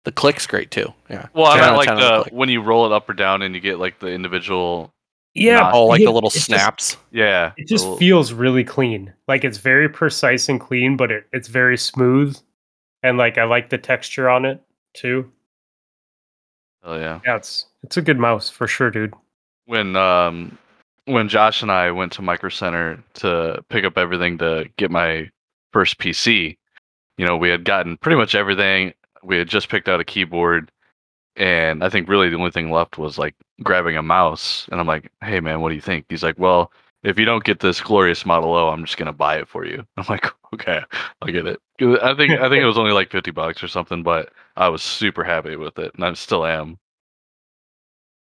The 0.04 0.12
click's 0.12 0.46
great 0.46 0.70
too. 0.72 0.94
Yeah. 1.10 1.28
Well, 1.34 1.48
I 1.48 1.58
Ten 1.58 1.62
meant 1.62 1.68
out 1.68 1.72
of 1.72 1.78
like 1.78 1.88
the 1.88 1.96
the 2.18 2.24
click. 2.24 2.34
when 2.34 2.50
you 2.50 2.62
roll 2.62 2.86
it 2.86 2.92
up 2.92 3.10
or 3.10 3.14
down 3.14 3.42
and 3.42 3.56
you 3.56 3.62
get 3.62 3.80
like 3.80 4.00
the 4.00 4.08
individual. 4.08 4.92
yeah, 5.34 5.60
not- 5.62 5.74
Oh, 5.74 5.86
like 5.88 6.00
yeah, 6.00 6.06
the 6.06 6.12
little 6.12 6.30
it 6.30 6.34
just- 6.34 6.46
snaps. 6.46 6.98
Yeah. 7.12 7.54
it 7.58 7.68
just 7.68 7.84
little- 7.86 7.98
feels 7.98 8.32
really 8.32 8.64
clean. 8.64 9.12
Like 9.28 9.44
it's 9.44 9.58
very 9.58 9.90
precise 9.90 10.48
and 10.48 10.62
clean, 10.62 10.96
but 10.96 11.12
it, 11.12 11.28
it's 11.34 11.48
very 11.48 11.78
smooth. 11.78 12.38
And 13.04 13.18
like 13.18 13.38
I 13.40 13.44
like 13.46 13.70
the 13.70 13.78
texture 13.80 14.30
on 14.30 14.46
it 14.46 14.62
too. 14.94 15.30
Oh 16.84 16.98
yeah. 16.98 17.20
Yeah, 17.26 17.36
it's 17.38 17.66
it's 17.84 17.98
a 17.98 18.02
good 18.02 18.20
mouse 18.20 18.50
for 18.50 18.68
sure, 18.68 18.92
dude. 18.92 19.14
When 19.66 19.96
um 19.96 20.58
when 21.06 21.30
Josh 21.30 21.62
and 21.62 21.72
I 21.72 21.92
went 21.92 22.12
to 22.14 22.22
Micro 22.22 22.50
Center 22.50 23.04
to 23.16 23.64
pick 23.70 23.86
up 23.86 23.98
everything 23.98 24.38
to 24.40 24.70
get 24.78 24.90
my 24.90 25.30
first 25.72 26.00
PC, 26.00 26.58
you 27.18 27.26
know, 27.26 27.38
we 27.38 27.50
had 27.50 27.64
gotten 27.64 27.98
pretty 27.98 28.18
much 28.18 28.34
everything. 28.36 28.94
We 29.24 29.38
had 29.38 29.48
just 29.48 29.70
picked 29.70 29.88
out 29.90 30.00
a 30.00 30.06
keyboard 30.06 30.72
and 31.36 31.84
I 31.84 31.90
think 31.90 32.08
really 32.10 32.30
the 32.30 32.38
only 32.38 32.52
thing 32.52 32.72
left 32.72 32.98
was 32.98 33.18
like 33.18 33.36
grabbing 33.64 33.98
a 33.98 34.04
mouse 34.04 34.68
and 34.72 34.80
I'm 34.80 34.88
like, 34.88 35.12
"Hey 35.22 35.40
man, 35.40 35.62
what 35.62 35.70
do 35.70 35.76
you 35.76 35.82
think?" 35.82 36.06
He's 36.10 36.24
like, 36.24 36.40
"Well, 36.40 36.72
if 37.04 37.20
you 37.20 37.26
don't 37.26 37.44
get 37.44 37.60
this 37.60 37.82
glorious 37.82 38.26
Model 38.26 38.54
O, 38.56 38.70
I'm 38.70 38.86
just 38.86 38.98
going 38.98 39.08
to 39.08 39.14
buy 39.14 39.38
it 39.38 39.48
for 39.50 39.66
you." 39.66 39.86
I'm 39.98 40.06
like, 40.10 40.28
"Okay, 40.54 40.82
I'll 41.22 41.32
get 41.32 41.48
it." 41.48 41.60
I 41.82 42.16
think 42.16 42.32
I 42.40 42.50
think 42.50 42.64
it 42.64 42.66
was 42.66 42.78
only 42.78 42.94
like 42.94 43.12
50 43.12 43.32
bucks 43.32 43.64
or 43.64 43.68
something, 43.68 44.04
but 44.04 44.32
I 44.56 44.70
was 44.70 44.82
super 44.84 45.24
happy 45.24 45.56
with 45.58 45.78
it 45.80 45.94
and 45.96 46.06
I 46.06 46.14
still 46.14 46.46
am. 46.46 46.80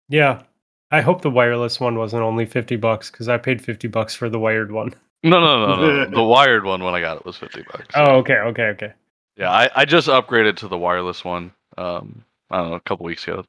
Yeah. 0.10 0.44
I 0.92 1.02
hope 1.02 1.22
the 1.22 1.30
wireless 1.32 1.80
one 1.80 1.98
wasn't 1.98 2.24
only 2.24 2.46
50 2.46 2.76
bucks 2.76 3.10
because 3.10 3.30
I 3.30 3.38
paid 3.38 3.62
50 3.64 3.88
bucks 3.88 4.14
for 4.14 4.30
the 4.30 4.40
wired 4.40 4.72
one. 4.72 4.94
No, 5.24 5.40
no, 5.40 5.66
no, 5.66 5.76
no. 5.76 6.10
the 6.16 6.24
wired 6.24 6.66
one 6.66 6.84
when 6.84 6.94
I 6.94 7.00
got 7.02 7.18
it 7.18 7.26
was 7.26 7.38
50 7.38 7.64
bucks. 7.64 7.86
Oh, 7.96 8.18
okay, 8.18 8.36
okay, 8.38 8.64
okay. 8.70 8.94
Yeah, 9.38 9.52
I, 9.52 9.70
I 9.76 9.86
just 9.86 10.08
upgraded 10.08 10.58
to 10.58 10.68
the 10.68 10.78
wireless 10.78 11.24
one. 11.24 11.54
Um, 11.78 12.24
I 12.50 12.58
don't 12.58 12.70
know, 12.72 12.76
a 12.76 12.80
couple 12.82 13.06
weeks 13.06 13.24
ago. 13.24 13.46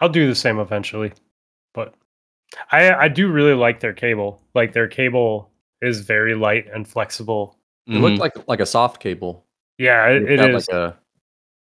I'll 0.00 0.08
do 0.08 0.26
the 0.26 0.34
same 0.34 0.58
eventually. 0.58 1.12
But 1.74 1.94
I 2.72 2.92
I 2.94 3.08
do 3.08 3.30
really 3.30 3.54
like 3.54 3.80
their 3.80 3.92
cable. 3.92 4.42
Like 4.54 4.72
their 4.72 4.88
cable 4.88 5.50
is 5.82 6.00
very 6.00 6.34
light 6.34 6.66
and 6.72 6.86
flexible. 6.88 7.56
It 7.86 7.92
Mhm. 7.92 8.00
looked 8.00 8.18
like 8.18 8.48
like 8.48 8.60
a 8.60 8.66
soft 8.66 9.00
cable. 9.00 9.44
Yeah, 9.78 10.08
it, 10.08 10.22
It's 10.22 10.30
it 10.32 10.36
got 10.38 10.50
is. 10.50 10.68
Like 10.68 10.76
a, 10.76 10.96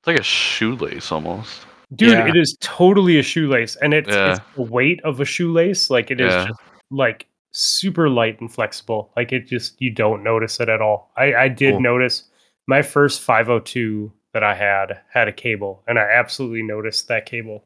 It's 0.00 0.06
like 0.06 0.18
a 0.20 0.22
shoelace 0.22 1.10
almost. 1.12 1.66
Dude, 1.94 2.12
Yeah. 2.12 2.28
it 2.28 2.36
is 2.36 2.56
totally 2.60 3.18
a 3.18 3.22
shoelace. 3.22 3.76
And 3.76 3.92
it's, 3.94 4.08
Yeah. 4.08 4.32
it's 4.32 4.40
the 4.56 4.62
weight 4.62 5.00
of 5.04 5.20
a 5.20 5.24
shoelace. 5.24 5.90
Like 5.90 6.10
it 6.10 6.20
is 6.20 6.32
Yeah. 6.32 6.46
just 6.46 6.60
like 6.90 7.26
super 7.52 8.08
light 8.08 8.40
and 8.40 8.52
flexible. 8.52 9.12
Like 9.16 9.32
it 9.32 9.46
just 9.46 9.80
you 9.80 9.90
don't 9.90 10.22
notice 10.22 10.58
it 10.60 10.68
at 10.68 10.80
all. 10.80 11.12
I, 11.16 11.34
I 11.34 11.48
did 11.48 11.72
Cool. 11.74 11.80
notice 11.82 12.24
my 12.66 12.80
first 12.82 13.20
502 13.20 14.10
that 14.32 14.42
I 14.42 14.54
had 14.54 14.98
had 15.12 15.28
a 15.28 15.32
cable, 15.32 15.82
and 15.86 15.98
I 15.98 16.02
absolutely 16.02 16.62
noticed 16.62 17.08
that 17.08 17.26
cable. 17.26 17.64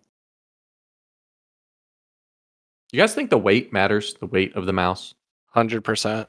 you 2.92 2.98
guys 3.00 3.14
think 3.14 3.30
the 3.30 3.38
weight 3.38 3.72
matters? 3.72 4.14
The 4.14 4.26
weight 4.26 4.54
of 4.56 4.66
the 4.66 4.72
mouse. 4.72 5.14
Hundred 5.50 5.82
percent. 5.82 6.28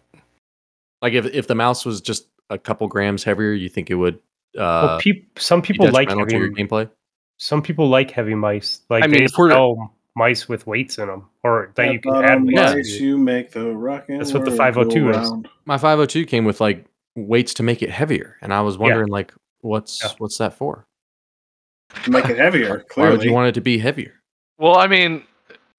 Like 1.01 1.13
if 1.13 1.25
if 1.27 1.47
the 1.47 1.55
mouse 1.55 1.85
was 1.85 2.01
just 2.01 2.27
a 2.49 2.57
couple 2.57 2.87
grams 2.87 3.23
heavier, 3.23 3.51
you 3.53 3.69
think 3.69 3.89
it 3.89 3.95
would 3.95 4.19
well, 4.55 4.89
uh, 4.89 4.97
peop, 4.99 5.37
some 5.39 5.61
people 5.61 5.89
like 5.91 6.07
detrimental 6.09 6.39
your 6.39 6.51
gameplay? 6.51 6.89
Some 7.37 7.61
people 7.61 7.87
like 7.87 8.11
heavy 8.11 8.35
mice. 8.35 8.81
Like 8.89 9.03
I 9.03 9.07
mean, 9.07 9.19
they 9.19 9.25
if 9.25 9.31
we're- 9.37 9.51
sell 9.51 9.93
mice 10.15 10.49
with 10.49 10.65
weights 10.65 10.97
in 10.97 11.07
them, 11.07 11.27
or 11.43 11.71
that 11.75 11.93
you 11.93 11.99
can 11.99 12.23
add 12.23 12.43
weights. 12.43 12.99
you 12.99 13.17
make 13.17 13.51
the 13.51 13.65
rockin' 13.75 14.17
That's 14.17 14.33
what 14.33 14.45
the 14.45 14.51
502 14.51 15.11
is. 15.11 15.31
My 15.65 15.77
502 15.77 16.25
came 16.25 16.43
with 16.45 16.59
like 16.59 16.85
weights 17.15 17.53
to 17.55 17.63
make 17.63 17.81
it 17.83 17.89
heavier, 17.91 18.35
and 18.41 18.53
I 18.53 18.61
was 18.61 18.77
wondering 18.77 19.07
like 19.09 19.33
what's 19.61 20.03
Yeah. 20.03 20.11
what's 20.17 20.37
that 20.39 20.53
for? 20.55 20.85
To 22.03 22.11
make 22.11 22.25
it 22.25 22.37
heavier, 22.37 22.67
Why 22.95 23.09
would 23.09 23.19
clearly. 23.19 23.25
you 23.25 23.33
want 23.33 23.49
it 23.49 23.53
to 23.53 23.61
be 23.61 23.77
heavier? 23.77 24.13
Well, 24.57 24.75
I 24.77 24.87
mean, 24.87 25.23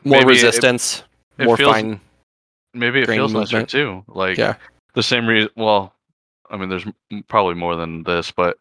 More 0.05 0.21
Maybe 0.21 0.25
it- 0.33 0.35
resistance. 0.35 1.03
it 1.39 1.45
more 1.47 1.57
feels- 1.57 1.73
fine. 1.73 2.01
maybe 2.73 3.01
it 3.01 3.07
Grain 3.07 3.19
feels 3.19 3.33
nicer 3.35 3.67
too. 3.67 4.05
Like 4.07 4.39
Yeah. 4.39 4.55
the 4.95 5.03
same 5.03 5.27
reason. 5.27 5.51
Well, 5.57 5.93
I 6.49 6.57
mean, 6.57 6.69
there's 6.69 6.87
m- 7.11 7.25
probably 7.27 7.55
more 7.57 7.75
than 7.75 8.05
this, 8.05 8.31
but 8.31 8.57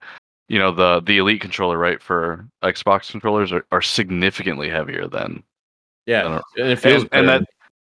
you 0.48 0.60
know, 0.60 0.72
the 0.72 1.02
the 1.02 1.18
Elite 1.18 1.42
controller, 1.42 1.78
right, 1.78 2.02
for 2.02 2.48
Xbox 2.64 3.12
controllers 3.12 3.52
are, 3.52 3.66
are 3.72 3.82
significantly 3.82 4.70
heavier 4.70 5.08
than 5.08 5.44
Yeah, 6.06 6.24
don't- 6.24 6.44
and 6.58 6.70
it 6.70 6.80
feels 6.80 7.04
and, 7.04 7.14
and 7.14 7.30
that 7.30 7.44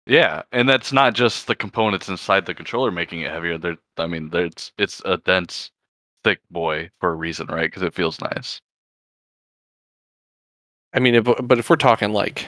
yeah 0.06 0.42
and 0.52 0.66
that's 0.66 0.90
not 0.90 1.12
just 1.12 1.46
the 1.46 1.54
components 1.54 2.08
inside 2.08 2.46
the 2.46 2.54
controller 2.54 2.90
making 2.90 3.20
it 3.20 3.30
heavier 3.30 3.58
there 3.58 3.76
i 3.98 4.06
mean 4.06 4.30
there's 4.30 4.72
it's 4.78 5.02
a 5.04 5.18
dense 5.18 5.70
thick 6.24 6.40
boy 6.50 6.88
for 6.98 7.10
a 7.10 7.14
reason 7.14 7.46
right 7.48 7.66
because 7.66 7.82
it 7.82 7.92
feels 7.92 8.18
nice 8.22 8.58
I 10.94 11.00
mean, 11.00 11.14
if, 11.14 11.24
but 11.24 11.58
if 11.58 11.68
we're 11.68 11.76
talking 11.76 12.12
like 12.12 12.46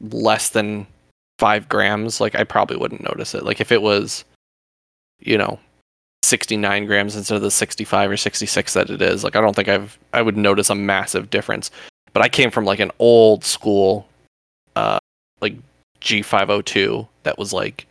less 0.00 0.50
than 0.50 0.86
five 1.38 1.68
grams, 1.68 2.20
like 2.20 2.34
I 2.34 2.44
probably 2.44 2.76
wouldn't 2.76 3.04
notice 3.04 3.34
it. 3.34 3.44
Like 3.44 3.60
if 3.60 3.70
it 3.70 3.82
was, 3.82 4.24
you 5.20 5.38
know, 5.38 5.58
69 6.28 6.86
grams 6.86 7.16
instead 7.16 7.36
of 7.36 7.42
the 7.42 7.50
65 7.50 8.10
or 8.10 8.16
66 8.16 8.74
that 8.74 8.90
it 8.90 9.02
is, 9.02 9.24
like 9.24 9.36
I 9.36 9.40
don't 9.40 9.54
think 9.54 9.68
I've 9.68 9.98
I 10.12 10.22
would 10.22 10.36
notice 10.36 10.70
a 10.70 10.74
massive 10.74 11.30
difference. 11.30 11.70
But 12.12 12.22
I 12.22 12.28
came 12.28 12.50
from 12.50 12.64
like 12.64 12.80
an 12.80 12.90
old 12.98 13.44
school, 13.44 14.08
uh, 14.76 14.98
like 15.40 15.54
G502 16.00 17.06
that 17.22 17.38
was 17.38 17.52
like, 17.52 17.86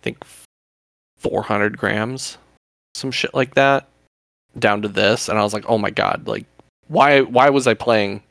I 0.00 0.02
think 0.02 0.24
400 1.18 1.78
grams, 1.78 2.38
some 2.94 3.10
shit 3.10 3.34
like 3.34 3.54
that, 3.54 3.88
down 4.58 4.82
to 4.82 4.88
this, 4.88 5.28
and 5.28 5.38
I 5.38 5.42
was 5.42 5.54
like, 5.54 5.64
oh 5.68 5.78
my 5.78 5.90
god, 5.90 6.26
like 6.26 6.46
why 6.88 7.20
why 7.22 7.50
was 7.50 7.66
I 7.66 7.74
playing 7.74 8.22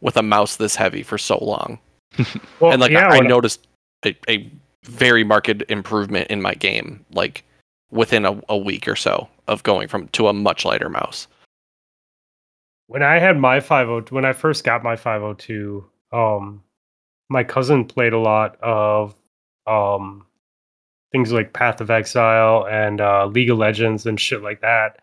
with 0.00 0.16
a 0.16 0.22
mouse 0.22 0.56
this 0.56 0.76
heavy 0.76 1.02
for 1.02 1.18
so 1.18 1.38
long. 1.42 1.78
Well, 2.60 2.70
and 2.70 2.80
like 2.80 2.92
yeah, 2.92 3.08
I, 3.08 3.16
I 3.16 3.20
noticed 3.20 3.66
a, 4.06 4.16
a 4.28 4.48
very 4.84 5.24
marked 5.24 5.62
improvement 5.68 6.30
in 6.30 6.40
my 6.40 6.54
game, 6.54 7.04
like 7.12 7.42
within 7.94 8.26
a, 8.26 8.38
a 8.50 8.58
week 8.58 8.86
or 8.88 8.96
so 8.96 9.28
of 9.48 9.62
going 9.62 9.88
from 9.88 10.08
to 10.08 10.28
a 10.28 10.32
much 10.32 10.64
lighter 10.66 10.90
mouse. 10.90 11.26
when 12.86 13.02
I 13.02 13.18
had 13.18 13.38
my 13.38 13.60
502 13.60 14.14
when 14.14 14.24
I 14.26 14.32
first 14.34 14.64
got 14.64 14.82
my 14.82 14.96
502 14.96 15.84
um 16.12 16.62
my 17.30 17.42
cousin 17.44 17.84
played 17.86 18.12
a 18.12 18.18
lot 18.18 18.56
of 18.60 19.14
um 19.66 20.26
things 21.12 21.32
like 21.32 21.52
Path 21.54 21.80
of 21.80 21.90
Exile 21.90 22.66
and 22.70 23.00
uh 23.00 23.26
League 23.26 23.50
of 23.50 23.58
Legends 23.58 24.06
and 24.06 24.20
shit 24.20 24.42
like 24.42 24.60
that. 24.60 25.00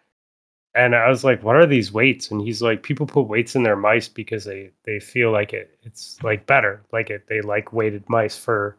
And 0.76 0.96
I 0.96 1.10
was 1.10 1.24
like, 1.26 1.44
what 1.44 1.58
are 1.58 1.66
these 1.66 1.92
weights? 1.92 2.32
And 2.32 2.42
he's 2.42 2.62
like, 2.62 2.84
people 2.84 3.06
put 3.06 3.24
weights 3.28 3.56
in 3.56 3.64
their 3.64 3.76
mice 3.76 4.08
because 4.08 4.46
they 4.46 4.72
they 4.86 5.00
feel 5.00 5.32
like 5.32 5.54
it 5.54 5.78
it's 5.84 6.22
like 6.24 6.46
better. 6.46 6.82
Like 6.94 7.10
it 7.10 7.26
they 7.28 7.42
like 7.42 7.74
weighted 7.74 8.08
mice 8.10 8.38
for 8.38 8.78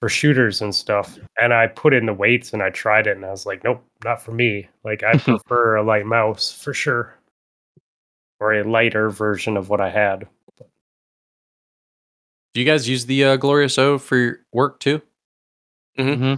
for 0.00 0.08
shooters 0.08 0.62
and 0.62 0.74
stuff. 0.74 1.18
And 1.38 1.52
I 1.52 1.66
put 1.66 1.92
in 1.92 2.06
the 2.06 2.14
weights 2.14 2.52
and 2.52 2.62
I 2.62 2.70
tried 2.70 3.06
it 3.06 3.16
and 3.16 3.24
I 3.24 3.30
was 3.30 3.46
like, 3.46 3.62
nope, 3.62 3.84
not 4.02 4.22
for 4.22 4.32
me. 4.32 4.68
Like 4.82 5.02
I 5.02 5.12
prefer 5.18 5.76
a 5.76 5.82
light 5.82 6.06
mouse 6.06 6.50
for 6.52 6.72
sure 6.74 7.16
or 8.40 8.54
a 8.54 8.64
lighter 8.64 9.10
version 9.10 9.56
of 9.56 9.68
what 9.68 9.80
I 9.80 9.90
had. 9.90 10.26
Do 12.52 12.60
you 12.60 12.66
guys 12.66 12.88
use 12.88 13.06
the 13.06 13.24
uh, 13.24 13.36
Glorious 13.36 13.78
O 13.78 13.98
for 13.98 14.16
your 14.16 14.38
work 14.52 14.80
too? 14.80 15.02
hmm 15.96 16.34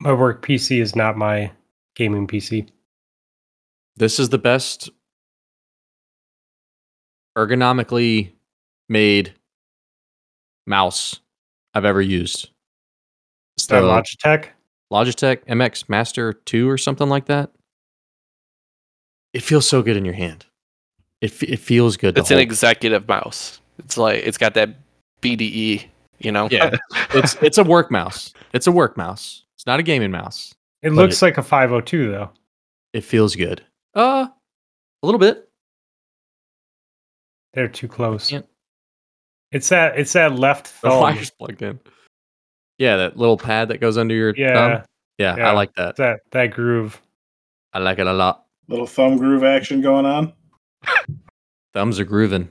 My 0.00 0.12
work 0.12 0.44
PC 0.44 0.80
is 0.80 0.96
not 0.96 1.16
my 1.16 1.52
gaming 1.94 2.26
PC. 2.26 2.68
This 3.96 4.18
is 4.18 4.30
the 4.30 4.38
best 4.38 4.88
ergonomically 7.36 8.32
made 8.88 9.34
mouse 10.66 11.20
I've 11.74 11.84
ever 11.84 12.00
used. 12.00 12.51
Is 13.58 13.66
that 13.68 13.82
Logitech? 13.82 14.48
Logitech 14.92 15.44
MX 15.46 15.88
Master 15.88 16.32
2 16.32 16.68
or 16.68 16.76
something 16.78 17.08
like 17.08 17.26
that. 17.26 17.50
It 19.32 19.42
feels 19.42 19.66
so 19.66 19.82
good 19.82 19.96
in 19.96 20.04
your 20.04 20.14
hand. 20.14 20.44
It, 21.20 21.30
fe- 21.30 21.46
it 21.46 21.58
feels 21.58 21.96
good. 21.96 22.14
to 22.16 22.20
It's 22.20 22.30
an 22.30 22.36
hold. 22.36 22.42
executive 22.42 23.08
mouse. 23.08 23.60
It's 23.78 23.96
like 23.96 24.22
it's 24.24 24.36
got 24.36 24.54
that 24.54 24.70
BDE, 25.22 25.84
you 26.18 26.32
know. 26.32 26.48
yeah. 26.50 26.70
it's 27.14 27.36
it's 27.36 27.58
a 27.58 27.64
work 27.64 27.90
mouse. 27.90 28.34
It's 28.52 28.66
a 28.66 28.72
work 28.72 28.96
mouse. 28.96 29.44
It's 29.56 29.66
not 29.66 29.80
a 29.80 29.82
gaming 29.82 30.10
mouse. 30.10 30.54
It 30.82 30.90
looks 30.92 31.22
it- 31.22 31.24
like 31.24 31.38
a 31.38 31.42
502 31.42 32.10
though. 32.10 32.30
It 32.92 33.04
feels 33.04 33.34
good. 33.36 33.62
Uh 33.94 34.26
a 35.02 35.06
little 35.06 35.18
bit. 35.20 35.48
They're 37.54 37.68
too 37.68 37.88
close. 37.88 38.32
It's 39.52 39.68
that 39.70 39.98
it's 39.98 40.12
that 40.14 40.34
left 40.38 40.66
thumb. 40.66 40.90
The 40.90 40.94
thumb. 40.94 41.00
wire's 41.00 41.30
plugged 41.30 41.62
in. 41.62 41.80
Yeah, 42.82 42.96
that 42.96 43.16
little 43.16 43.36
pad 43.36 43.68
that 43.68 43.80
goes 43.80 43.96
under 43.96 44.12
your 44.12 44.34
Yeah, 44.36 44.54
thumb. 44.54 44.84
Yeah, 45.16 45.36
yeah. 45.36 45.50
I 45.50 45.52
like 45.52 45.72
that. 45.76 45.94
that 45.96 46.22
that 46.32 46.48
groove. 46.48 47.00
I 47.72 47.78
like 47.78 48.00
it 48.00 48.08
a 48.08 48.12
lot. 48.12 48.46
Little 48.66 48.88
thumb 48.88 49.18
groove 49.18 49.44
action 49.44 49.80
going 49.80 50.04
on. 50.04 50.32
Thumbs 51.74 52.00
are 52.00 52.04
grooving. 52.04 52.50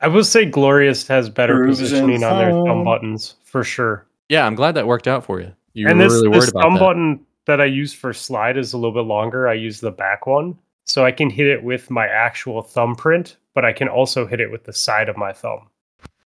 I 0.00 0.06
will 0.06 0.22
say 0.22 0.44
Glorious 0.44 1.08
has 1.08 1.28
better 1.28 1.56
Grooves 1.56 1.80
positioning 1.80 2.22
on 2.22 2.38
their 2.38 2.50
thumb 2.52 2.66
thumb. 2.66 2.84
buttons 2.84 3.34
for 3.42 3.64
sure. 3.64 4.06
Yeah, 4.28 4.46
I'm 4.46 4.54
glad 4.54 4.76
that 4.76 4.86
worked 4.86 5.08
out 5.08 5.24
for 5.24 5.40
you. 5.40 5.52
You 5.72 5.88
and 5.88 5.98
were 5.98 6.04
this, 6.04 6.12
really 6.12 6.28
this 6.28 6.38
worried 6.38 6.50
about 6.50 6.62
thumb 6.62 6.74
that. 6.74 6.80
button 6.80 7.26
that 7.46 7.60
I 7.60 7.64
use 7.64 7.92
for 7.92 8.12
slide 8.12 8.56
is 8.56 8.74
a 8.74 8.78
little 8.78 8.94
bit 8.94 9.08
longer. 9.08 9.48
I 9.48 9.54
use 9.54 9.80
the 9.80 9.90
back 9.90 10.28
one. 10.28 10.56
So 10.84 11.04
I 11.04 11.10
can 11.10 11.30
hit 11.30 11.48
it 11.48 11.64
with 11.64 11.90
my 11.90 12.06
actual 12.06 12.62
thumbprint, 12.62 13.38
but 13.54 13.64
I 13.64 13.72
can 13.72 13.88
also 13.88 14.24
hit 14.24 14.40
it 14.40 14.52
with 14.52 14.62
the 14.62 14.72
side 14.72 15.08
of 15.08 15.16
my 15.16 15.32
thumb. 15.32 15.68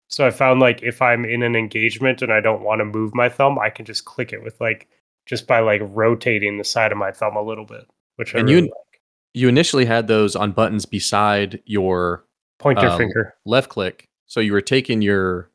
So 0.09 0.25
I 0.27 0.31
found 0.31 0.59
like 0.59 0.83
if 0.83 1.01
I'm 1.01 1.25
in 1.25 1.41
an 1.43 1.55
engagement 1.55 2.21
and 2.21 2.31
I 2.31 2.39
don't 2.39 2.61
want 2.61 2.79
to 2.79 2.85
move 2.85 3.15
my 3.15 3.29
thumb, 3.29 3.57
I 3.57 3.69
can 3.69 3.85
just 3.85 4.05
click 4.05 4.31
it 4.33 4.43
with 4.43 4.59
like 4.61 4.87
just 5.25 5.47
by 5.47 5.59
like 5.59 5.81
rotating 5.85 6.57
the 6.57 6.63
side 6.63 6.91
of 6.91 6.97
my 6.97 7.11
thumb 7.11 7.35
a 7.35 7.41
little 7.41 7.65
bit, 7.65 7.87
which 8.17 8.35
I 8.35 8.39
And 8.39 8.47
really 8.49 8.61
you- 8.63 8.67
like. 8.67 9.01
You 9.35 9.49
initially 9.49 9.85
had 9.85 10.07
those 10.07 10.35
on 10.35 10.51
buttons 10.51 10.85
beside 10.85 11.59
your 11.65 12.23
Pointer 12.59 12.87
um, 12.89 12.97
finger. 12.99 13.33
left 13.45 13.67
click. 13.69 14.07
So 14.27 14.39
you 14.39 14.53
were 14.53 14.61
taking 14.61 15.01
your 15.01 15.49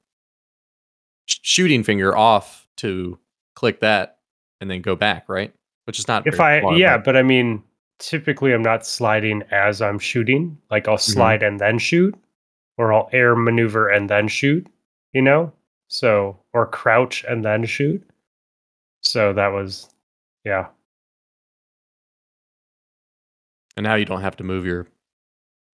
sh- 1.27 1.37
shooting 1.43 1.85
finger 1.85 2.17
off 2.17 2.67
to 2.79 3.21
click 3.55 3.79
that 3.81 4.19
and 4.61 4.69
then 4.69 4.81
go 4.83 4.97
back, 4.97 5.29
right? 5.29 5.55
Which 5.85 6.01
is 6.01 6.09
not 6.09 6.27
If 6.27 6.41
I 6.41 6.61
yeah, 6.77 6.97
but- 6.97 7.05
but 7.05 7.17
I 7.17 7.23
mean 7.23 7.63
typically 8.01 8.53
I'm 8.53 8.63
not 8.63 8.85
sliding 8.85 9.43
as 9.53 9.81
I'm 9.81 10.01
shooting. 10.01 10.59
Like 10.73 10.89
I'll 10.89 10.97
Mm-hmm. 10.97 11.13
slide 11.13 11.43
and 11.45 11.61
then 11.61 11.79
shoot, 11.79 12.17
or 12.79 12.93
I'll 12.93 13.11
air 13.13 13.37
maneuver 13.37 13.89
and 13.89 14.09
then 14.09 14.29
shoot, 14.29 14.67
you 15.13 15.21
know? 15.21 15.53
So 15.89 16.39
or 16.53 16.67
crouch 16.67 17.25
and 17.29 17.45
then 17.45 17.65
shoot. 17.67 18.03
So 19.03 19.33
that 19.35 19.49
was 19.49 19.89
yeah. 20.45 20.69
and 23.77 23.85
now 23.85 23.95
you 23.95 24.05
don't 24.05 24.23
have 24.23 24.37
to 24.37 24.45
move 24.45 24.67
your 24.67 24.87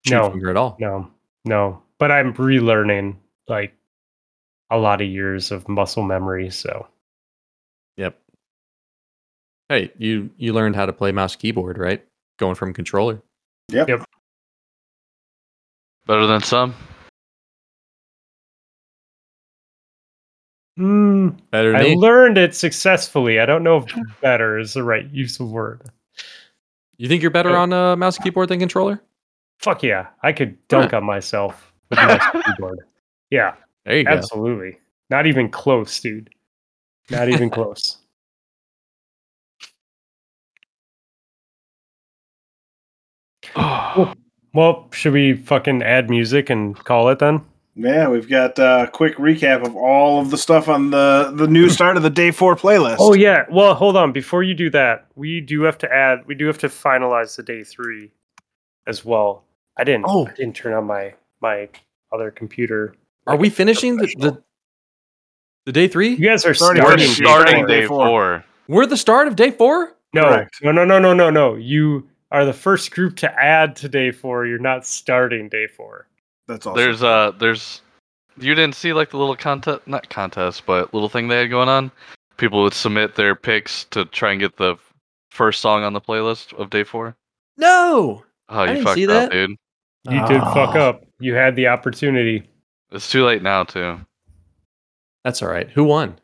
shoot 0.05 0.15
No. 0.15 0.31
finger 0.31 0.51
at 0.51 0.57
all. 0.57 0.77
No, 0.79 1.11
no. 1.45 1.83
But 1.99 2.11
I'm 2.11 2.35
relearning 2.35 3.17
like 3.49 3.75
a 4.71 4.77
lot 4.79 5.01
of 5.01 5.09
years 5.09 5.51
of 5.51 5.69
muscle 5.69 6.03
memory. 6.03 6.51
So 6.51 6.87
Yep. 7.97 8.19
Hey, 9.69 9.93
you 9.99 10.31
you 10.37 10.53
learned 10.53 10.77
how 10.77 10.85
to 10.87 10.93
play 10.93 11.13
mouse 11.13 11.37
keyboard, 11.37 11.79
right? 11.79 12.05
Going 12.39 12.55
from 12.57 12.75
controller. 12.75 13.23
Yep. 13.71 13.89
Yep. 13.89 14.05
Better 16.07 16.27
than 16.27 16.43
some. 16.43 16.75
Mm, 20.79 21.39
Better 21.51 21.77
I 21.77 21.83
me. 21.85 21.97
learned 21.97 22.37
it 22.37 22.55
successfully. 22.55 23.39
I 23.39 23.47
don't 23.47 23.63
know 23.63 23.77
if 23.79 23.87
better 24.21 24.59
is 24.59 24.75
the 24.75 24.83
right 24.83 25.09
use 25.11 25.39
of 25.39 25.51
word. 25.51 25.83
you 26.97 27.09
think 27.09 27.23
you're 27.23 27.31
better 27.31 27.57
on 27.57 27.73
a 27.73 27.95
mouse 27.97 28.19
keyboard 28.19 28.49
than 28.49 28.59
controller? 28.59 29.01
Fuck 29.61 29.83
yeah. 29.85 30.09
I 30.23 30.33
could 30.33 30.57
dunk 30.69 30.93
on 30.93 31.05
myself 31.05 31.73
with 31.91 31.99
my 32.01 32.43
keyboard. 32.47 32.81
Yeah, 33.31 33.55
There 33.85 33.97
you 33.99 34.05
go. 34.05 34.11
absolutely. 34.11 34.79
Not 35.11 35.27
even 35.27 35.49
close, 35.49 36.01
dude. 36.01 36.31
Not 37.11 37.29
even 37.29 37.51
close. 37.59 37.99
Well, 44.53 44.87
should 44.93 45.13
we 45.15 45.33
fucking 45.35 45.83
add 45.83 46.09
music 46.09 46.49
and 46.49 46.77
call 46.85 47.09
it 47.09 47.19
then? 47.19 47.45
Yeah, 47.77 48.09
we've 48.09 48.29
got 48.29 48.59
uh, 48.59 48.87
a 48.87 48.91
quick 48.91 49.17
recap 49.17 49.65
of 49.67 49.75
all 49.75 50.21
of 50.21 50.31
the 50.31 50.39
stuff 50.39 50.69
on 50.69 50.91
the 50.91 51.33
the 51.35 51.49
new 51.49 51.69
start 51.71 51.97
of 51.97 52.03
the 52.05 52.11
day 52.11 52.31
four 52.31 52.55
playlist. 52.55 52.97
Oh 53.01 53.15
yeah. 53.15 53.45
Well, 53.51 53.75
hold 53.75 53.97
on. 53.97 54.13
Before 54.13 54.43
you 54.43 54.55
do 54.55 54.71
that, 54.71 55.07
we 55.17 55.41
do 55.41 55.63
have 55.63 55.79
to 55.79 55.93
add. 55.93 56.25
We 56.27 56.35
do 56.37 56.47
have 56.47 56.59
to 56.59 56.69
finalize 56.69 57.35
the 57.37 57.43
day 57.43 57.65
three, 57.65 58.13
as 58.87 59.05
well. 59.05 59.45
I 59.77 59.83
didn't. 59.85 60.05
Oh. 60.07 60.27
I 60.29 60.33
didn't 60.35 60.55
turn 60.55 60.73
on 60.73 60.85
my 60.85 61.15
my 61.41 61.69
other 62.13 62.31
computer. 62.31 62.95
Are 63.27 63.37
we 63.37 63.51
finishing 63.51 63.97
the, 63.97 64.07
the 64.19 64.43
the 65.67 65.73
day 65.73 65.89
three? 65.89 66.11
You 66.11 66.29
guys 66.29 66.45
are 66.45 66.55
Starting 66.55 66.83
starting. 66.83 67.07
We're 67.09 67.09
day 67.09 67.13
starting 67.13 67.57
four. 67.57 67.67
day 67.67 67.81
Day 67.81 67.87
four. 67.87 68.07
four. 68.07 68.45
We're 68.69 68.87
the 68.87 68.97
start 68.97 69.27
of 69.27 69.35
day 69.37 69.51
four? 69.51 69.97
No, 70.15 70.23
Correct. 70.23 70.59
no, 70.63 70.71
no, 70.71 70.85
no, 70.85 70.99
no, 71.01 71.13
no, 71.13 71.29
no. 71.31 71.55
You 71.57 72.09
are 72.31 72.45
the 72.45 72.53
first 72.53 72.93
group 72.93 73.17
to 73.17 73.33
add 73.43 73.75
to 73.77 73.89
day 73.89 74.13
four. 74.13 74.47
You're 74.47 74.59
not 74.61 74.87
starting 74.87 75.49
day 75.49 75.67
four. 75.67 76.07
That's 76.47 76.67
all. 76.67 76.75
There's 76.75 77.03
uh 77.03 77.33
there's 77.39 77.83
you 78.39 78.55
didn't 78.55 78.75
see 78.75 78.93
like 78.93 79.11
the 79.11 79.17
little 79.17 79.37
contest 79.37 79.87
not 79.87 80.09
contest, 80.09 80.65
but 80.67 80.93
little 80.93 81.09
thing 81.09 81.29
they 81.29 81.39
had 81.39 81.51
going 81.51 81.69
on? 81.69 81.91
People 82.37 82.63
would 82.63 82.75
submit 82.75 83.15
their 83.15 83.35
picks 83.35 83.85
to 83.87 84.05
try 84.07 84.33
and 84.33 84.41
get 84.41 84.57
the 84.57 84.77
first 85.31 85.61
song 85.61 85.85
on 85.85 85.93
the 85.93 86.01
playlist 86.01 86.53
of 86.55 86.71
day 86.71 86.85
four. 86.85 87.17
No. 87.57 88.25
Oh, 88.49 88.59
I 88.59 88.63
you 88.63 88.73
didn't 88.75 88.85
fucked 88.85 88.97
see 88.97 89.05
up, 89.05 89.09
that. 89.09 89.31
dude. 89.31 89.57
You 90.11 90.27
did 90.27 90.41
fuck 90.41 90.77
up. 90.77 91.05
You 91.19 91.35
had 91.35 91.57
the 91.57 91.69
opportunity. 91.69 92.43
It's 92.91 93.11
too 93.11 93.25
late 93.25 93.43
now 93.43 93.65
too. 93.65 93.99
That's 95.23 95.43
all 95.43 95.49
right. 95.49 95.71
Who 95.71 95.85
won? 95.85 96.19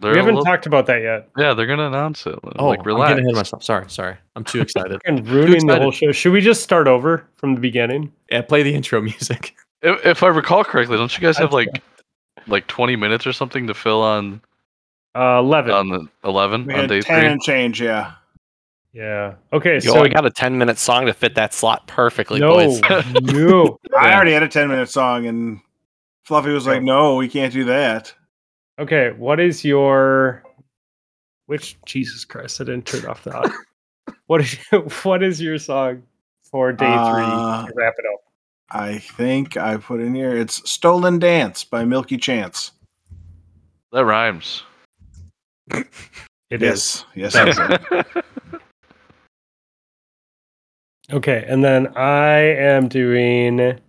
They're 0.00 0.12
we 0.12 0.18
haven't 0.18 0.36
little- 0.36 0.44
talked 0.44 0.66
about 0.66 0.86
that 0.86 1.02
yet. 1.02 1.28
Yeah, 1.36 1.54
they're 1.54 1.66
gonna 1.66 1.88
announce 1.88 2.24
it. 2.26 2.38
Oh, 2.56 2.68
like 2.68 2.80
I'm 2.80 2.86
relax. 2.86 3.10
getting 3.10 3.24
ahead 3.24 3.32
of 3.32 3.36
myself. 3.36 3.64
Sorry, 3.64 3.88
sorry. 3.90 4.16
I'm 4.36 4.44
too 4.44 4.60
excited. 4.60 5.00
And 5.04 5.26
ruining 5.28 5.66
the 5.66 5.78
whole 5.80 5.90
show. 5.90 6.12
Should 6.12 6.32
we 6.32 6.40
just 6.40 6.62
start 6.62 6.86
over 6.86 7.26
from 7.36 7.54
the 7.54 7.60
beginning? 7.60 8.12
yeah, 8.30 8.42
play 8.42 8.62
the 8.62 8.74
intro 8.74 9.00
music. 9.00 9.54
If, 9.80 10.04
if 10.04 10.22
I 10.24 10.26
recall 10.26 10.64
correctly, 10.64 10.96
don't 10.96 11.14
you 11.16 11.20
guys 11.20 11.38
have 11.38 11.52
like 11.52 11.68
like 12.48 12.66
20 12.66 12.96
minutes 12.96 13.28
or 13.28 13.32
something 13.32 13.68
to 13.68 13.74
fill 13.74 14.02
on 14.02 14.40
Uh, 15.14 15.38
Eleven. 15.38 15.70
on 15.72 15.88
the 15.90 16.08
11 16.24 16.66
we 16.66 16.74
on 16.74 16.80
had 16.80 16.88
day 16.88 17.00
ten 17.00 17.20
three? 17.20 17.28
and 17.28 17.40
change. 17.40 17.80
Yeah. 17.80 18.14
yeah. 18.92 19.34
Okay. 19.52 19.74
Yo, 19.74 19.92
so 19.92 20.02
I 20.02 20.08
got 20.08 20.26
a 20.26 20.30
10 20.30 20.58
minute 20.58 20.78
song 20.78 21.06
to 21.06 21.12
fit 21.12 21.36
that 21.36 21.54
slot 21.54 21.86
perfectly, 21.86 22.40
no, 22.40 22.54
boys. 22.54 22.80
no. 23.22 23.78
I 23.96 24.12
already 24.14 24.32
had 24.32 24.42
a 24.42 24.48
ten 24.48 24.66
minute 24.68 24.88
song, 24.88 25.26
and 25.26 25.60
Fluffy 26.24 26.50
was 26.50 26.66
like, 26.66 26.82
"No, 26.82 27.14
we 27.14 27.28
can't 27.28 27.52
do 27.52 27.62
that." 27.66 28.12
Okay. 28.78 29.12
What 29.16 29.40
is 29.40 29.64
your? 29.64 30.42
Which 31.46 31.78
Jesus 31.86 32.24
Christ? 32.24 32.60
I 32.60 32.64
didn't 32.64 32.86
turn 32.86 33.06
off 33.06 33.24
the. 33.24 33.34
audio. 33.36 33.52
what 34.26 34.40
is 34.40 34.56
what 35.02 35.22
is 35.22 35.40
your 35.40 35.58
song 35.58 36.02
for 36.42 36.72
day 36.72 36.86
Uh, 36.86 37.62
three? 37.64 37.72
To 37.72 37.74
wrap 37.74 37.94
it 37.98 38.04
up. 38.12 38.20
I 38.70 38.98
think 38.98 39.56
I 39.56 39.76
put 39.78 40.00
in 40.00 40.14
here. 40.14 40.36
It's 40.36 40.68
"Stolen 40.70 41.18
Dance" 41.18 41.64
by 41.64 41.84
Milky 41.84 42.16
Chance. 42.16 42.72
That 43.92 44.04
rhymes. 44.04 44.62
It 46.50 46.62
is. 46.62 47.04
yes, 47.14 47.34
yes. 47.34 47.58
it 47.58 47.80
is. 47.92 48.22
Okay, 51.10 51.44
and 51.48 51.64
then 51.64 51.86
I 51.96 52.36
am 52.38 52.88
doing. 52.88 53.80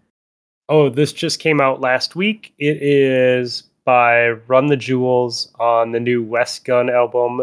Oh, 0.70 0.90
this 0.90 1.12
just 1.12 1.40
came 1.40 1.60
out 1.60 1.82
last 1.82 2.16
week. 2.16 2.54
It 2.60 2.82
is 2.82 3.64
by 3.90 4.30
Run 4.46 4.68
the 4.68 4.78
Jewels 4.78 5.52
on 5.60 5.94
the 5.94 6.00
new 6.00 6.22
West 6.22 6.64
Gun 6.64 6.92
album 6.92 7.42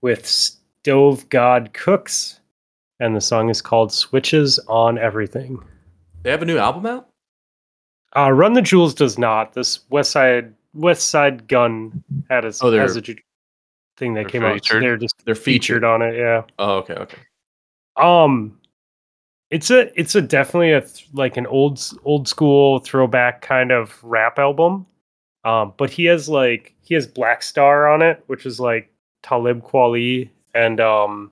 with 0.00 0.24
Stove 0.26 1.28
God 1.28 1.74
Cooks, 1.74 2.40
and 2.98 3.14
the 3.14 3.20
song 3.20 3.50
is 3.50 3.60
called 3.60 3.92
"Switches 3.92 4.58
on 4.68 4.96
Everything." 4.96 5.62
They 6.22 6.30
have 6.30 6.40
a 6.40 6.46
new 6.46 6.56
album 6.56 6.86
out? 6.86 7.08
Uh, 8.16 8.30
Run 8.32 8.54
the 8.54 8.62
Jewels 8.62 8.94
does 8.94 9.18
not. 9.18 9.52
This 9.52 9.80
West 9.90 10.12
Side 10.12 10.54
Westside 10.74 11.46
Gunn 11.46 12.02
had 12.30 12.46
a, 12.46 12.52
Oh, 12.62 12.72
has 12.72 12.96
a 12.96 13.02
thing 13.98 14.14
that 14.14 14.28
came 14.28 14.42
out. 14.44 14.64
So 14.64 14.80
they're 14.80 14.96
just 14.96 15.14
They're 15.26 15.34
featured 15.34 15.82
featured. 15.82 15.84
on 15.84 16.00
it. 16.00 16.16
Yeah. 16.16 16.44
Oh, 16.58 16.76
okay, 16.78 16.94
okay. 16.94 17.18
Um, 17.98 18.58
it's 19.50 19.70
a 19.70 19.92
it's 20.00 20.14
a 20.14 20.22
definitely 20.22 20.72
a 20.72 20.80
th- 20.80 21.06
like 21.12 21.36
an 21.36 21.46
old 21.46 21.82
old 22.04 22.28
school 22.28 22.78
throwback 22.78 23.42
kind 23.42 23.70
of 23.70 24.02
rap 24.02 24.38
album, 24.38 24.86
Um, 25.44 25.72
but 25.76 25.90
he 25.90 26.04
has 26.04 26.28
like 26.28 26.74
he 26.82 26.94
has 26.94 27.06
Black 27.06 27.42
Star 27.42 27.88
on 27.88 28.02
it, 28.02 28.22
which 28.26 28.46
is 28.46 28.60
like 28.60 28.92
Talib 29.22 29.62
Kweli 29.62 30.28
and 30.54 30.80
um 30.80 31.30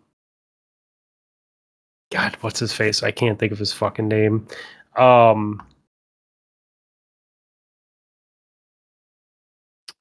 God, 2.10 2.36
what's 2.40 2.58
his 2.60 2.72
face? 2.72 3.02
I 3.02 3.12
can't 3.12 3.38
think 3.38 3.52
of 3.52 3.58
his 3.58 3.72
fucking 3.72 4.08
name. 4.08 4.46
Um 4.96 5.62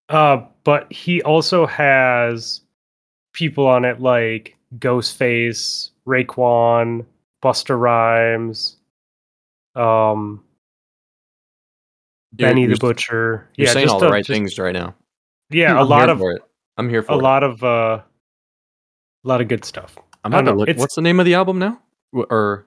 uh 0.10 0.44
but 0.64 0.92
he 0.92 1.22
also 1.24 1.66
has 1.66 2.62
people 3.34 3.68
on 3.68 3.86
it 3.86 4.02
like 4.02 4.56
Ghostface, 4.80 5.92
Raekwon, 6.08 7.06
Busta 7.44 7.80
Rhymes, 7.80 8.78
um 9.76 10.44
Benny 12.34 12.62
you're 12.62 12.72
the 12.72 12.78
Butcher. 12.78 13.50
You're 13.58 13.68
saying 13.68 13.86
just 13.86 13.94
all 13.94 14.00
the 14.00 14.08
a- 14.08 14.12
right 14.12 14.26
just- 14.26 14.30
things 14.36 14.58
right 14.60 14.74
now. 14.74 14.96
Yeah, 15.50 15.74
a 15.78 15.82
I'm 15.82 15.88
lot 15.90 16.10
of 16.10 16.22
it. 16.22 16.42
I'm 16.78 16.90
here 16.90 17.02
for 17.04 17.14
a 17.14 17.18
it. 17.18 17.22
lot 17.22 17.44
of 17.44 17.64
uh 17.64 18.02
a 19.24 19.28
lot 19.28 19.42
of 19.42 19.48
good 19.48 19.66
stuff. 19.66 19.98
I'm 20.24 20.34
I 20.34 20.38
about 20.38 20.38
don't 20.38 20.46
to 20.46 20.52
know, 20.52 20.58
look. 20.60 20.70
it's- 20.70 20.80
What's 20.80 20.96
the 20.96 21.02
name 21.02 21.20
of 21.20 21.26
the 21.26 21.34
album 21.34 21.58
now? 21.60 21.82
Or 22.14 22.66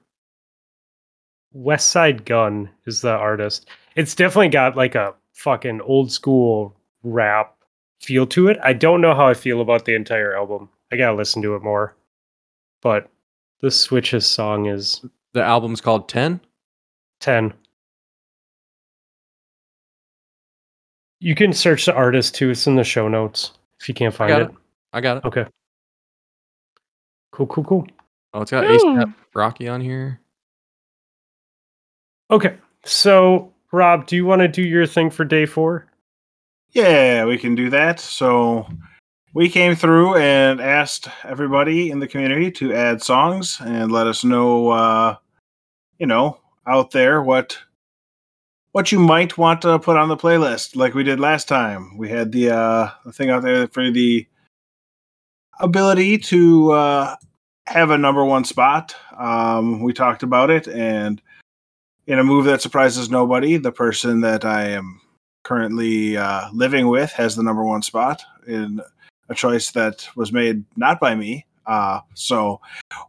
Westside 1.55 2.25
Gunn 2.25 2.71
is 2.87 3.01
the 3.03 3.11
artist. 3.13 3.69
It's 3.97 4.15
definitely 4.15 4.49
got 4.49 4.77
like 4.77 4.95
a 4.95 5.15
fucking 5.35 5.81
old 5.83 6.11
school 6.11 6.75
rap 7.03 7.55
feel 8.01 8.27
to 8.29 8.49
it. 8.49 8.59
I 8.63 8.73
don't 8.73 9.01
know 9.01 9.15
how 9.15 9.27
I 9.29 9.35
feel 9.35 9.61
about 9.61 9.85
the 9.85 9.95
entire 9.95 10.35
album. 10.37 10.69
I 10.91 10.97
gotta 10.97 11.17
listen 11.17 11.43
to 11.43 11.55
it 11.55 11.63
more. 11.63 11.95
But 12.81 13.09
the 13.61 13.71
Switches 13.71 14.27
song 14.27 14.67
is 14.67 15.05
the 15.35 15.43
album's 15.43 15.81
called 15.81 16.09
Ten. 16.09 16.41
10. 17.21 17.53
You 21.23 21.37
can 21.37 21.53
search 21.53 21.87
the 21.87 21.95
artist 21.95 22.35
too. 22.35 22.51
It's 22.51 22.67
in 22.67 22.75
the 22.75 22.83
show 22.83 23.07
notes 23.07 23.53
if 23.79 23.89
you 23.89 23.95
can't 23.95 24.13
find 24.13 24.29
got 24.29 24.43
it. 24.43 24.49
it. 24.49 24.55
I 24.93 25.01
got 25.01 25.19
it. 25.19 25.25
Okay. 25.25 25.47
Cool, 27.31 27.47
cool, 27.47 27.63
cool. 27.63 27.87
Oh, 28.35 28.43
it's 28.43 28.51
got 28.51 28.65
ASAP 28.65 29.15
Rocky 29.33 29.69
on 29.69 29.81
here. 29.81 30.21
Okay. 32.29 32.57
So, 32.85 33.53
Rob, 33.71 34.07
do 34.07 34.17
you 34.17 34.27
want 34.27 34.43
to 34.43 34.49
do 34.49 34.63
your 34.63 34.85
thing 34.85 35.11
for 35.11 35.25
day 35.25 35.47
four? 35.47 35.87
Yeah, 36.73 37.25
we 37.25 37.39
can 37.39 37.55
do 37.55 37.71
that. 37.71 38.01
So 38.01 38.67
we 39.33 39.49
came 39.49 39.77
through 39.77 40.17
and 40.17 40.61
asked 40.61 41.07
everybody 41.23 41.93
in 41.93 42.01
the 42.01 42.09
community 42.09 42.51
to 42.51 42.75
add 42.75 43.01
songs 43.01 43.59
and 43.61 43.93
let 43.93 44.09
us 44.09 44.25
know, 44.25 44.71
uh, 44.71 45.17
you 45.99 46.07
know, 46.07 46.39
out 46.67 46.91
there 46.91 47.23
what 47.23 47.57
what 48.73 48.91
you 48.91 48.99
might 48.99 49.39
want 49.39 49.63
to 49.63 49.79
put 49.79 49.97
on 49.97 50.09
the 50.09 50.17
playlist, 50.17 50.77
like 50.77 50.95
we 50.95 51.05
did 51.05 51.21
last 51.21 51.47
time. 51.47 51.97
We 51.97 52.09
had 52.09 52.33
the 52.33 52.51
uh, 52.51 52.91
thing 53.13 53.31
out 53.31 53.43
there 53.43 53.69
for 53.69 53.91
the 53.91 54.27
ability 55.61 56.19
to 56.19 56.73
uh, 56.73 57.17
have 57.67 57.91
a 57.91 57.99
number 57.99 58.25
one 58.25 58.45
spot. 58.45 58.97
Um, 59.17 59.83
we 59.83 59.93
talked 59.93 60.23
about 60.23 60.51
it, 60.51 60.67
and 60.69 61.21
in 62.07 62.19
a 62.19 62.25
move 62.25 62.47
that 62.47 62.63
surprises 62.63 63.11
nobody, 63.11 63.59
the 63.59 63.73
person 63.73 64.23
that 64.23 64.45
I 64.45 64.69
am 64.69 65.01
currently 65.45 66.17
uh, 66.17 66.49
living 66.53 66.89
with 66.89 67.13
has 67.13 67.37
the 67.37 67.43
number 67.43 67.65
one 67.65 67.83
spot 67.83 68.23
in 68.47 68.81
a 69.29 69.35
choice 69.35 69.71
that 69.73 70.09
was 70.17 70.33
made 70.33 70.65
not 70.77 70.99
by 70.99 71.15
me. 71.15 71.47
Uh, 71.67 72.01
so 72.15 72.61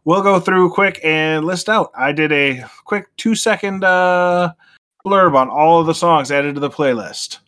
we'll 0.04 0.22
go 0.22 0.38
through 0.38 0.70
quick 0.70 1.00
and 1.02 1.44
list 1.44 1.68
out. 1.68 1.90
I 1.96 2.12
did 2.12 2.30
a 2.32 2.64
quick 2.84 3.08
two 3.16 3.34
second 3.34 3.82
uh, 3.82 4.52
blurb 5.04 5.34
on 5.34 5.48
all 5.48 5.80
of 5.80 5.86
the 5.86 5.94
songs 5.94 6.30
added 6.30 6.54
to 6.54 6.60
the 6.60 6.70
playlist. 6.70 7.38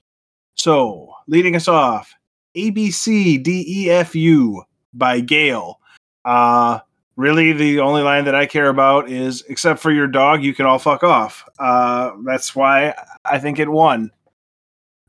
So 0.57 1.13
leading 1.27 1.57
us 1.57 1.69
off, 1.69 2.15
A 2.55 2.71
B 2.71 2.91
C 2.91 3.39
D 3.39 3.65
E 3.67 3.91
F 3.91 4.15
U 4.15 4.63
by 4.95 5.21
Gayle. 5.21 5.81
Uh, 6.25 6.81
really, 7.17 7.53
the 7.53 7.81
only 7.81 8.03
line 8.03 8.25
that 8.25 8.35
I 8.35 8.47
care 8.47 8.69
about 8.69 9.11
is 9.11 9.43
"Except 9.49 9.81
for 9.81 9.91
your 9.91 10.07
dog, 10.07 10.43
you 10.43 10.55
can 10.55 10.67
all 10.67 10.79
fuck 10.79 11.05
off." 11.05 11.49
Uh, 11.59 12.13
that's 12.25 12.55
why 12.57 12.95
I 13.25 13.39
think 13.39 13.59
it 13.59 13.69
won. 13.69 14.11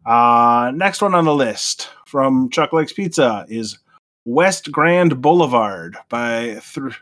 Uh, 0.05 0.71
next 0.73 1.01
one 1.01 1.13
on 1.15 1.25
the 1.25 1.35
list 1.35 1.89
from 2.05 2.49
Chuck 2.49 2.71
Likes 2.71 2.93
Pizza 2.93 3.45
is 3.49 3.77
West 4.25 4.71
Grand 4.71 5.21
Boulevard 5.21 5.97
by 6.07 6.61
Th- 6.73 6.93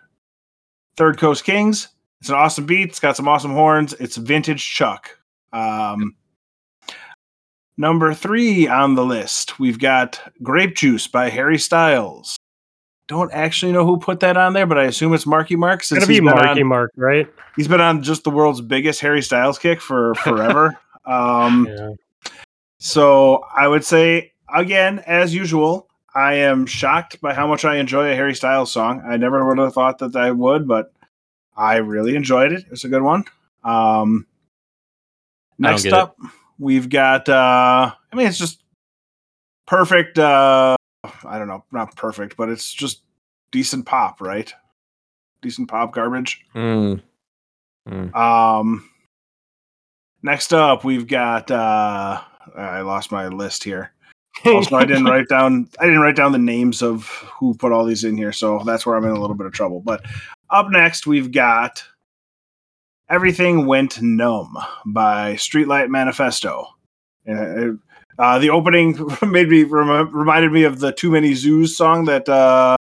Third 0.96 1.18
Coast 1.20 1.44
Kings. 1.44 1.90
It's 2.22 2.30
an 2.30 2.36
awesome 2.36 2.66
beat. 2.66 2.90
It's 2.90 3.00
got 3.00 3.16
some 3.16 3.28
awesome 3.28 3.52
horns. 3.52 3.94
It's 4.00 4.16
vintage 4.16 4.68
Chuck. 4.72 5.20
Um, 5.56 6.16
number 7.78 8.14
three 8.14 8.68
on 8.68 8.96
the 8.96 9.06
list, 9.06 9.60
we've 9.60 9.80
got 9.80 10.20
Grape 10.44 10.76
Juice 10.76 11.08
by 11.08 11.30
Harry 11.30 11.58
Styles. 11.58 12.38
Don't 13.08 13.32
actually 13.34 13.72
know 13.72 13.86
who 13.86 13.98
put 13.98 14.20
that 14.22 14.36
on 14.36 14.54
there, 14.54 14.66
but 14.66 14.80
I 14.80 14.84
assume 14.86 15.14
it's 15.14 15.28
Marky 15.28 15.56
Mark. 15.56 15.80
It's 15.82 15.90
Since 15.90 16.06
gonna 16.06 16.14
be 16.14 16.22
Marky 16.22 16.62
on- 16.62 16.68
Mark, 16.68 16.92
right? 16.96 17.28
he's 17.56 17.68
been 17.68 17.82
on 17.82 18.02
just 18.02 18.24
the 18.24 18.32
world's 18.32 18.62
biggest 18.62 19.00
Harry 19.02 19.22
Styles 19.22 19.60
kick 19.60 19.80
for 19.80 20.16
forever. 20.24 20.78
um, 21.06 21.68
Yeah. 21.70 21.92
so 22.80 23.44
I 23.56 23.68
would 23.68 23.84
say 23.86 24.34
again, 24.54 25.00
as 25.06 25.36
usual, 25.36 25.88
I 26.16 26.34
am 26.36 26.66
shocked 26.66 27.22
by 27.22 27.34
how 27.34 27.46
much 27.46 27.64
I 27.66 27.76
enjoy 27.78 28.12
a 28.12 28.16
Harry 28.16 28.34
Styles 28.34 28.72
song. 28.72 29.04
I 29.06 29.18
never 29.18 29.46
would 29.46 29.58
have 29.60 29.74
thought 29.74 30.00
that 30.00 30.16
I 30.16 30.32
would, 30.32 30.68
but 30.68 30.92
I 31.56 31.76
really 31.78 32.16
enjoyed 32.16 32.52
it. 32.54 32.66
It's 32.72 32.86
a 32.86 32.90
good 32.90 33.04
one. 33.04 33.26
Um, 33.64 34.26
next 35.58 35.84
get 35.84 35.94
it. 35.94 36.00
up, 36.00 36.18
we've 36.60 36.90
got. 36.90 37.28
Uh, 37.30 37.92
I 38.12 38.16
mean, 38.16 38.28
it's 38.28 38.38
just 38.38 38.64
perfect. 39.66 40.20
Uh, 40.20 40.76
I 41.24 41.38
don't 41.38 41.48
know, 41.48 41.64
not 41.72 41.96
perfect, 41.96 42.38
but 42.38 42.50
it's 42.50 42.74
just 42.74 43.02
decent 43.52 43.86
pop, 43.86 44.22
right? 44.22 44.54
Decent 45.42 45.70
pop 45.70 45.94
garbage. 45.94 46.46
Mm. 46.56 47.02
Um, 48.16 48.90
next 50.24 50.54
up, 50.54 50.84
we've 50.84 51.08
got. 51.08 51.52
Uh, 51.52 52.22
I 52.56 52.82
lost 52.82 53.12
my 53.12 53.28
list 53.28 53.64
here. 53.64 53.92
Also, 54.44 54.76
I 54.76 54.86
didn't 54.86 55.06
write 55.06 55.28
down. 55.30 55.70
I 55.80 55.86
didn't 55.86 56.02
write 56.02 56.16
down 56.16 56.32
the 56.32 56.38
names 56.38 56.82
of 56.82 57.06
who 57.40 57.54
put 57.54 57.72
all 57.72 57.86
these 57.86 58.04
in 58.04 58.18
here, 58.18 58.32
so 58.32 58.62
that's 58.66 58.86
where 58.86 58.96
I'm 58.96 59.06
in 59.06 59.12
a 59.12 59.20
little 59.20 59.36
bit 59.36 59.48
of 59.48 59.54
trouble. 59.54 59.82
But 59.82 60.04
up 60.50 60.70
next, 60.70 61.08
we've 61.08 61.32
got 61.32 61.84
"Everything 63.10 63.66
Went 63.66 64.02
Numb" 64.02 64.58
by 64.86 65.34
Streetlight 65.36 65.90
Manifesto. 65.90 66.68
And, 67.26 67.80
uh, 68.18 68.40
the 68.40 68.50
opening 68.50 68.98
made 69.22 69.50
me 69.50 69.64
rem- 69.64 70.16
reminded 70.16 70.52
me 70.52 70.64
of 70.64 70.80
the 70.80 70.92
"Too 70.92 71.12
Many 71.12 71.34
Zoos" 71.34 71.76
song 71.76 72.06
that 72.06 72.28
uh, 72.30 72.76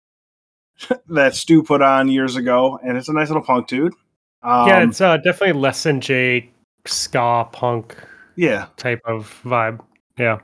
that 1.08 1.36
Stu 1.36 1.64
put 1.64 1.82
on 1.82 2.10
years 2.10 2.36
ago, 2.36 2.80
and 2.84 2.98
it's 2.98 3.10
a 3.10 3.14
nice 3.14 3.30
little 3.30 3.44
punk 3.44 3.68
dude. 3.68 3.94
Um, 4.44 4.68
yeah, 4.68 4.84
it's 4.84 5.02
uh, 5.02 5.18
definitely 5.18 5.60
less 5.60 5.84
than 5.84 6.02
Jake 6.02 6.54
ska 6.86 7.48
punk 7.52 7.96
yeah. 8.36 8.68
type 8.78 9.02
of 9.06 9.40
vibe. 9.44 9.80
Yeah. 10.18 10.40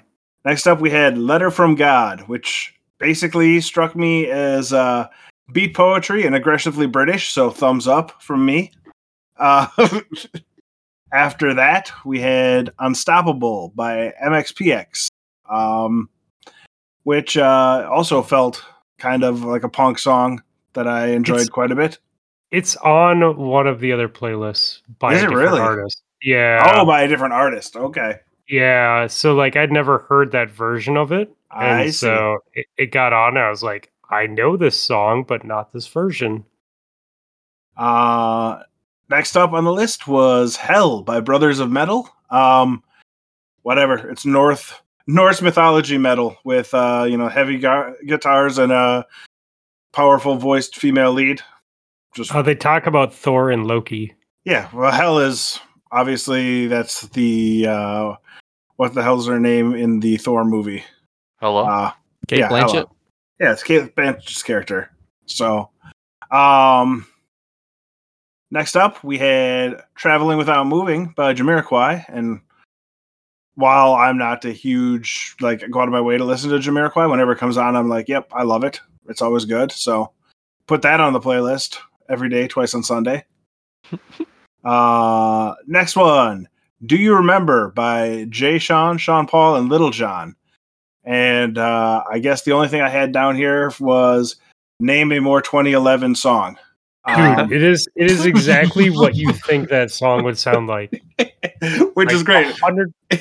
Next 0.45 0.67
up, 0.67 0.79
we 0.79 0.89
had 0.89 1.17
Letter 1.17 1.51
from 1.51 1.75
God, 1.75 2.21
which 2.21 2.73
basically 2.97 3.61
struck 3.61 3.95
me 3.95 4.27
as 4.27 4.71
uh, 4.73 5.07
beat 5.51 5.75
poetry 5.75 6.25
and 6.25 6.35
aggressively 6.35 6.87
British, 6.87 7.29
so 7.29 7.49
thumbs 7.49 7.87
up 7.87 8.21
from 8.21 8.45
me. 8.45 8.71
Uh, 9.39 9.67
after 11.13 11.53
that, 11.55 11.91
we 12.05 12.19
had 12.19 12.69
Unstoppable 12.79 13.71
by 13.75 14.13
MXPX, 14.23 15.07
um, 15.49 16.09
which 17.03 17.37
uh, 17.37 17.87
also 17.91 18.21
felt 18.21 18.63
kind 18.97 19.23
of 19.23 19.43
like 19.43 19.63
a 19.63 19.69
punk 19.69 19.97
song 19.97 20.43
that 20.73 20.87
I 20.87 21.07
enjoyed 21.07 21.37
It's- 21.37 21.49
quite 21.49 21.71
a 21.71 21.75
bit. 21.75 21.97
It's 22.51 22.75
on 22.77 23.37
one 23.37 23.67
of 23.67 23.79
the 23.79 23.91
other 23.93 24.09
playlists 24.09 24.81
by 24.97 25.13
Is 25.13 25.21
a 25.21 25.25
it 25.25 25.29
different 25.29 25.49
really? 25.51 25.61
artist. 25.61 26.01
Yeah. 26.21 26.63
Oh, 26.75 26.83
by 26.83 27.03
a 27.03 27.07
different 27.07 27.33
artist. 27.35 27.75
Okay. 27.75 28.15
yeah. 28.47 29.05
So 29.05 29.35
like 29.35 29.55
I'd 29.55 29.71
never 29.71 29.99
heard 29.99 30.31
that 30.31 30.49
version 30.49 30.97
of 30.97 31.11
it. 31.11 31.31
And 31.51 31.63
I 31.63 31.85
see. 31.85 31.91
so 31.91 32.39
it, 32.53 32.65
it 32.75 32.91
got 32.91 33.13
on 33.13 33.37
and 33.37 33.45
I 33.45 33.51
was 33.51 33.61
like, 33.61 33.91
I 34.09 34.25
know 34.25 34.57
this 34.57 34.75
song, 34.75 35.25
but 35.27 35.43
not 35.45 35.71
this 35.73 35.85
version. 35.85 36.43
Uh, 37.77 38.63
next 39.09 39.35
up 39.35 39.53
on 39.53 39.63
the 39.63 39.73
list 39.73 40.07
was 40.07 40.55
Hell 40.55 41.01
by 41.01 41.19
Brothers 41.19 41.59
of 41.59 41.71
Metal. 41.71 42.09
Um, 42.29 42.83
whatever. 43.63 44.09
It's 44.09 44.25
North 44.25 44.81
Norse 45.07 45.41
mythology 45.41 45.97
metal 45.97 46.37
with 46.43 46.73
uh, 46.73 47.05
you 47.09 47.17
know 47.17 47.27
heavy 47.29 47.57
gu- 47.57 47.95
guitars 48.05 48.57
and 48.57 48.71
a 48.71 49.05
powerful 49.93 50.35
voiced 50.35 50.75
female 50.75 51.11
lead. 51.13 51.41
Just 52.15 52.33
Oh, 52.33 52.41
they 52.41 52.55
talk 52.55 52.85
about 52.87 53.13
Thor 53.13 53.49
and 53.51 53.65
Loki. 53.67 54.13
yeah. 54.45 54.69
Well, 54.73 54.91
Hell 54.91 55.19
is 55.19 55.59
obviously 55.91 56.67
that's 56.67 57.01
the 57.09 57.67
uh, 57.67 58.15
what 58.77 58.93
the 58.93 59.03
hell's 59.03 59.27
her 59.27 59.39
name 59.39 59.73
in 59.75 59.99
the 59.99 60.17
Thor 60.17 60.45
movie? 60.45 60.83
Hello. 61.41 61.65
Uh, 61.65 61.91
Cate 62.27 62.39
Yeah, 62.39 62.49
Blanchett. 62.49 62.69
hello. 62.71 62.91
yeah, 63.39 63.51
it's 63.53 63.63
Cate 63.63 63.95
Blanchett's 63.95 64.43
character. 64.43 64.91
So, 65.25 65.69
um, 66.31 67.05
next 68.51 68.75
up 68.75 69.03
we 69.03 69.17
had 69.17 69.81
"Traveling 69.95 70.37
Without 70.37 70.67
Moving" 70.67 71.13
by 71.15 71.33
Jamiroquai, 71.33 72.05
and 72.09 72.41
while 73.55 73.93
I'm 73.93 74.17
not 74.17 74.45
a 74.45 74.51
huge 74.51 75.35
like 75.41 75.69
go 75.69 75.81
out 75.81 75.87
of 75.87 75.93
my 75.93 76.01
way 76.01 76.17
to 76.17 76.23
listen 76.23 76.49
to 76.49 76.57
Jamiroquai, 76.57 77.09
whenever 77.09 77.33
it 77.33 77.39
comes 77.39 77.57
on, 77.57 77.75
I'm 77.75 77.89
like, 77.89 78.07
yep, 78.07 78.31
I 78.33 78.43
love 78.43 78.63
it. 78.63 78.79
It's 79.07 79.21
always 79.21 79.45
good. 79.45 79.71
So 79.71 80.11
put 80.67 80.81
that 80.83 80.99
on 80.99 81.13
the 81.13 81.19
playlist 81.19 81.77
every 82.09 82.29
day, 82.29 82.47
twice 82.47 82.73
on 82.73 82.83
Sunday. 82.83 83.25
uh, 84.63 85.55
next 85.67 85.95
one, 85.95 86.47
"Do 86.85 86.95
You 86.95 87.15
Remember" 87.15 87.71
by 87.71 88.27
Jay 88.29 88.59
Sean, 88.59 88.97
Sean 88.97 89.27
Paul, 89.27 89.55
and 89.57 89.69
Lil 89.69 89.89
Jon. 89.89 90.35
And 91.03 91.57
uh, 91.57 92.03
I 92.09 92.19
guess 92.19 92.43
the 92.43 92.51
only 92.51 92.67
thing 92.67 92.81
I 92.81 92.89
had 92.89 93.11
down 93.11 93.35
here 93.35 93.71
was 93.79 94.35
name 94.79 95.11
a 95.11 95.19
more 95.19 95.41
2011 95.41 96.15
song. 96.15 96.57
Dude, 97.07 97.15
Um, 97.17 97.51
it 97.53 97.63
is 97.63 97.87
it 97.95 98.11
is 98.11 98.25
exactly 98.25 98.89
what 98.89 99.15
you 99.15 99.31
think 99.47 99.69
that 99.69 99.89
song 99.91 100.23
would 100.25 100.37
sound 100.37 100.67
like. 100.67 101.01
which 101.93 102.11
is 102.11 102.23
great. 102.23 102.53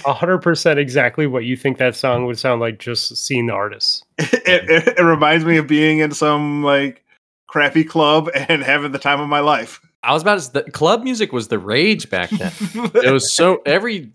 a 0.04 0.12
hundred 0.12 0.38
percent 0.42 0.78
exactly 0.78 1.26
what 1.26 1.44
you 1.44 1.56
think 1.56 1.78
that 1.78 1.94
song 1.96 2.26
would 2.26 2.38
sound 2.38 2.60
like 2.60 2.78
just 2.78 3.16
seeing 3.16 3.46
the 3.46 3.52
artist. 3.52 4.04
it, 4.18 4.68
it, 4.68 4.98
it 4.98 5.02
reminds 5.02 5.44
me 5.44 5.56
of 5.56 5.66
being 5.66 6.00
in 6.00 6.10
some 6.12 6.62
like 6.64 7.04
crappy 7.46 7.84
club 7.84 8.28
and 8.34 8.62
having 8.62 8.92
the 8.92 8.98
time 8.98 9.20
of 9.20 9.28
my 9.28 9.40
life. 9.40 9.80
I 10.02 10.12
was 10.12 10.22
about 10.22 10.34
to. 10.34 10.38
s- 10.38 10.48
The 10.48 10.62
club 10.70 11.02
music 11.02 11.32
was 11.32 11.48
the 11.48 11.58
rage 11.58 12.10
back 12.10 12.30
then. 12.30 12.52
it 12.94 13.12
was 13.12 13.32
so 13.32 13.62
every 13.66 14.12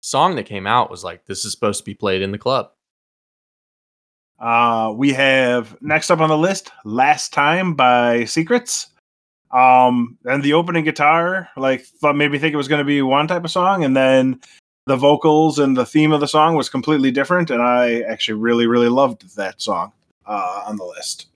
song 0.00 0.34
that 0.36 0.44
came 0.44 0.66
out 0.66 0.90
was 0.90 1.02
like 1.04 1.24
this 1.26 1.44
is 1.44 1.52
supposed 1.52 1.78
to 1.78 1.84
be 1.84 1.94
played 1.94 2.20
in 2.20 2.30
the 2.32 2.38
club. 2.38 2.70
Uh, 4.38 4.92
we 4.94 5.12
have 5.12 5.80
next 5.80 6.10
up 6.10 6.20
on 6.20 6.28
the 6.28 6.36
list, 6.36 6.72
"Last 6.84 7.32
Time" 7.32 7.74
by 7.74 8.24
Secrets. 8.24 8.88
Um, 9.54 10.18
and 10.24 10.42
the 10.42 10.52
opening 10.52 10.84
guitar, 10.84 11.48
like, 11.56 11.84
thought 11.84 12.16
made 12.16 12.32
me 12.32 12.38
think 12.38 12.52
it 12.52 12.58
was 12.58 12.68
going 12.68 12.80
to 12.80 12.84
be 12.84 13.02
one 13.02 13.28
type 13.28 13.44
of 13.44 13.50
song, 13.52 13.84
and 13.84 13.96
then 13.96 14.40
the 14.86 14.96
vocals 14.96 15.60
and 15.60 15.76
the 15.76 15.86
theme 15.86 16.12
of 16.12 16.20
the 16.20 16.26
song 16.26 16.56
was 16.56 16.68
completely 16.68 17.12
different, 17.12 17.50
and 17.50 17.62
I 17.62 18.00
actually 18.00 18.34
really, 18.34 18.66
really 18.66 18.88
loved 18.88 19.36
that 19.36 19.62
song 19.62 19.92
uh, 20.26 20.64
on 20.66 20.76
the 20.76 20.84
list. 20.84 21.26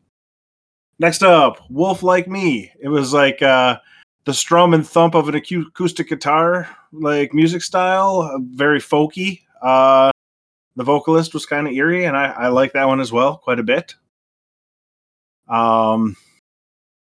Next 0.98 1.22
up, 1.22 1.60
"Wolf 1.70 2.02
Like 2.02 2.26
Me." 2.26 2.72
It 2.80 2.88
was 2.88 3.12
like 3.12 3.40
uh, 3.40 3.78
the 4.24 4.34
strum 4.34 4.74
and 4.74 4.86
thump 4.86 5.14
of 5.14 5.28
an 5.28 5.36
acoustic 5.36 6.08
guitar, 6.08 6.68
like 6.92 7.32
music 7.32 7.62
style, 7.62 8.22
uh, 8.22 8.38
very 8.52 8.80
folky. 8.80 9.42
Uh, 9.62 10.10
the 10.74 10.84
vocalist 10.84 11.34
was 11.34 11.46
kind 11.46 11.68
of 11.68 11.72
eerie, 11.72 12.04
and 12.04 12.16
I, 12.16 12.26
I 12.32 12.48
like 12.48 12.72
that 12.72 12.88
one 12.88 13.00
as 13.00 13.12
well 13.12 13.36
quite 13.36 13.60
a 13.60 13.62
bit. 13.62 13.94
Um, 15.48 16.16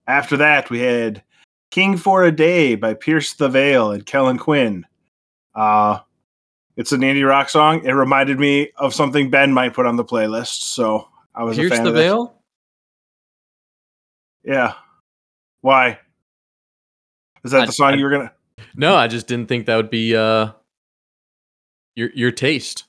after 0.07 0.37
that, 0.37 0.69
we 0.69 0.79
had 0.79 1.23
"King 1.71 1.97
for 1.97 2.23
a 2.23 2.31
Day" 2.31 2.75
by 2.75 2.93
Pierce 2.93 3.33
the 3.33 3.49
Veil 3.49 3.91
and 3.91 4.05
Kellin 4.05 4.37
Quinn. 4.37 4.85
Uh, 5.53 5.99
it's 6.77 6.91
an 6.91 7.01
indie 7.01 7.27
rock 7.27 7.49
song. 7.49 7.83
It 7.85 7.91
reminded 7.93 8.39
me 8.39 8.71
of 8.77 8.93
something 8.93 9.29
Ben 9.29 9.53
might 9.53 9.73
put 9.73 9.85
on 9.85 9.95
the 9.95 10.03
playlist, 10.05 10.61
so 10.63 11.07
I 11.33 11.43
was 11.43 11.57
a 11.57 11.61
Pierce 11.61 11.73
fan 11.73 11.83
the 11.83 11.89
of 11.89 11.95
veil. 11.95 12.35
Yeah. 14.43 14.73
Why? 15.61 15.99
Is 17.43 17.51
that 17.51 17.61
I- 17.63 17.65
the 17.65 17.71
song 17.71 17.93
I- 17.93 17.95
you 17.95 18.03
were 18.03 18.11
gonna? 18.11 18.31
No, 18.75 18.95
I 18.95 19.07
just 19.07 19.27
didn't 19.27 19.47
think 19.47 19.65
that 19.65 19.75
would 19.75 19.89
be 19.89 20.15
uh 20.15 20.51
your 21.95 22.09
your 22.13 22.31
taste. 22.31 22.83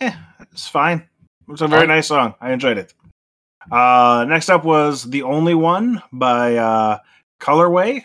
Yeah, 0.00 0.16
it's 0.40 0.68
fine. 0.68 1.08
It's 1.48 1.60
a 1.60 1.66
very 1.68 1.82
Oh. 1.84 1.86
nice 1.86 2.06
song. 2.08 2.34
I 2.40 2.52
enjoyed 2.52 2.78
it. 2.78 2.94
Uh, 3.70 4.24
next 4.28 4.48
up 4.48 4.64
was 4.64 5.04
"The 5.04 5.22
Only 5.22 5.54
One" 5.54 6.02
by 6.12 6.56
uh, 6.56 6.98
Colorway. 7.40 8.02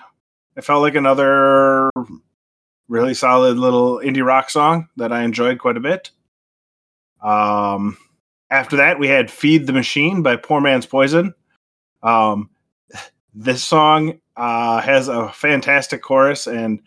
It 0.55 0.63
felt 0.63 0.81
like 0.81 0.95
another 0.95 1.89
really 2.87 3.13
solid 3.13 3.57
little 3.57 3.99
indie 3.99 4.25
rock 4.25 4.49
song 4.49 4.89
that 4.97 5.11
I 5.11 5.23
enjoyed 5.23 5.59
quite 5.59 5.77
a 5.77 5.81
bit. 5.81 6.11
Um, 7.21 7.97
after 8.49 8.77
that, 8.77 8.99
we 8.99 9.07
had 9.07 9.31
"Feed 9.31 9.67
the 9.67 9.73
Machine" 9.73 10.21
by 10.21 10.35
Poor 10.35 10.61
Man's 10.61 10.85
Poison. 10.85 11.33
Um, 12.03 12.49
this 13.33 13.63
song 13.63 14.19
uh, 14.35 14.81
has 14.81 15.07
a 15.07 15.29
fantastic 15.31 16.01
chorus, 16.01 16.47
and 16.47 16.81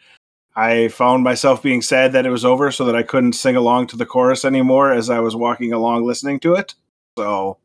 I 0.57 0.89
found 0.89 1.23
myself 1.25 1.63
being 1.63 1.83
sad 1.83 2.13
that 2.13 2.27
it 2.27 2.31
was 2.31 2.45
over 2.45 2.71
so 2.71 2.85
that 2.85 2.97
I 2.97 3.03
couldn't 3.03 3.33
sing 3.35 3.57
along 3.57 3.89
to 3.89 3.97
the 3.97 4.07
chorus 4.07 4.45
anymore 4.45 4.93
as 4.93 5.11
I 5.11 5.21
was 5.21 5.37
walking 5.37 5.73
along 5.73 6.05
listening 6.05 6.41
to 6.41 6.55
it. 6.55 6.75
So, 7.19 7.59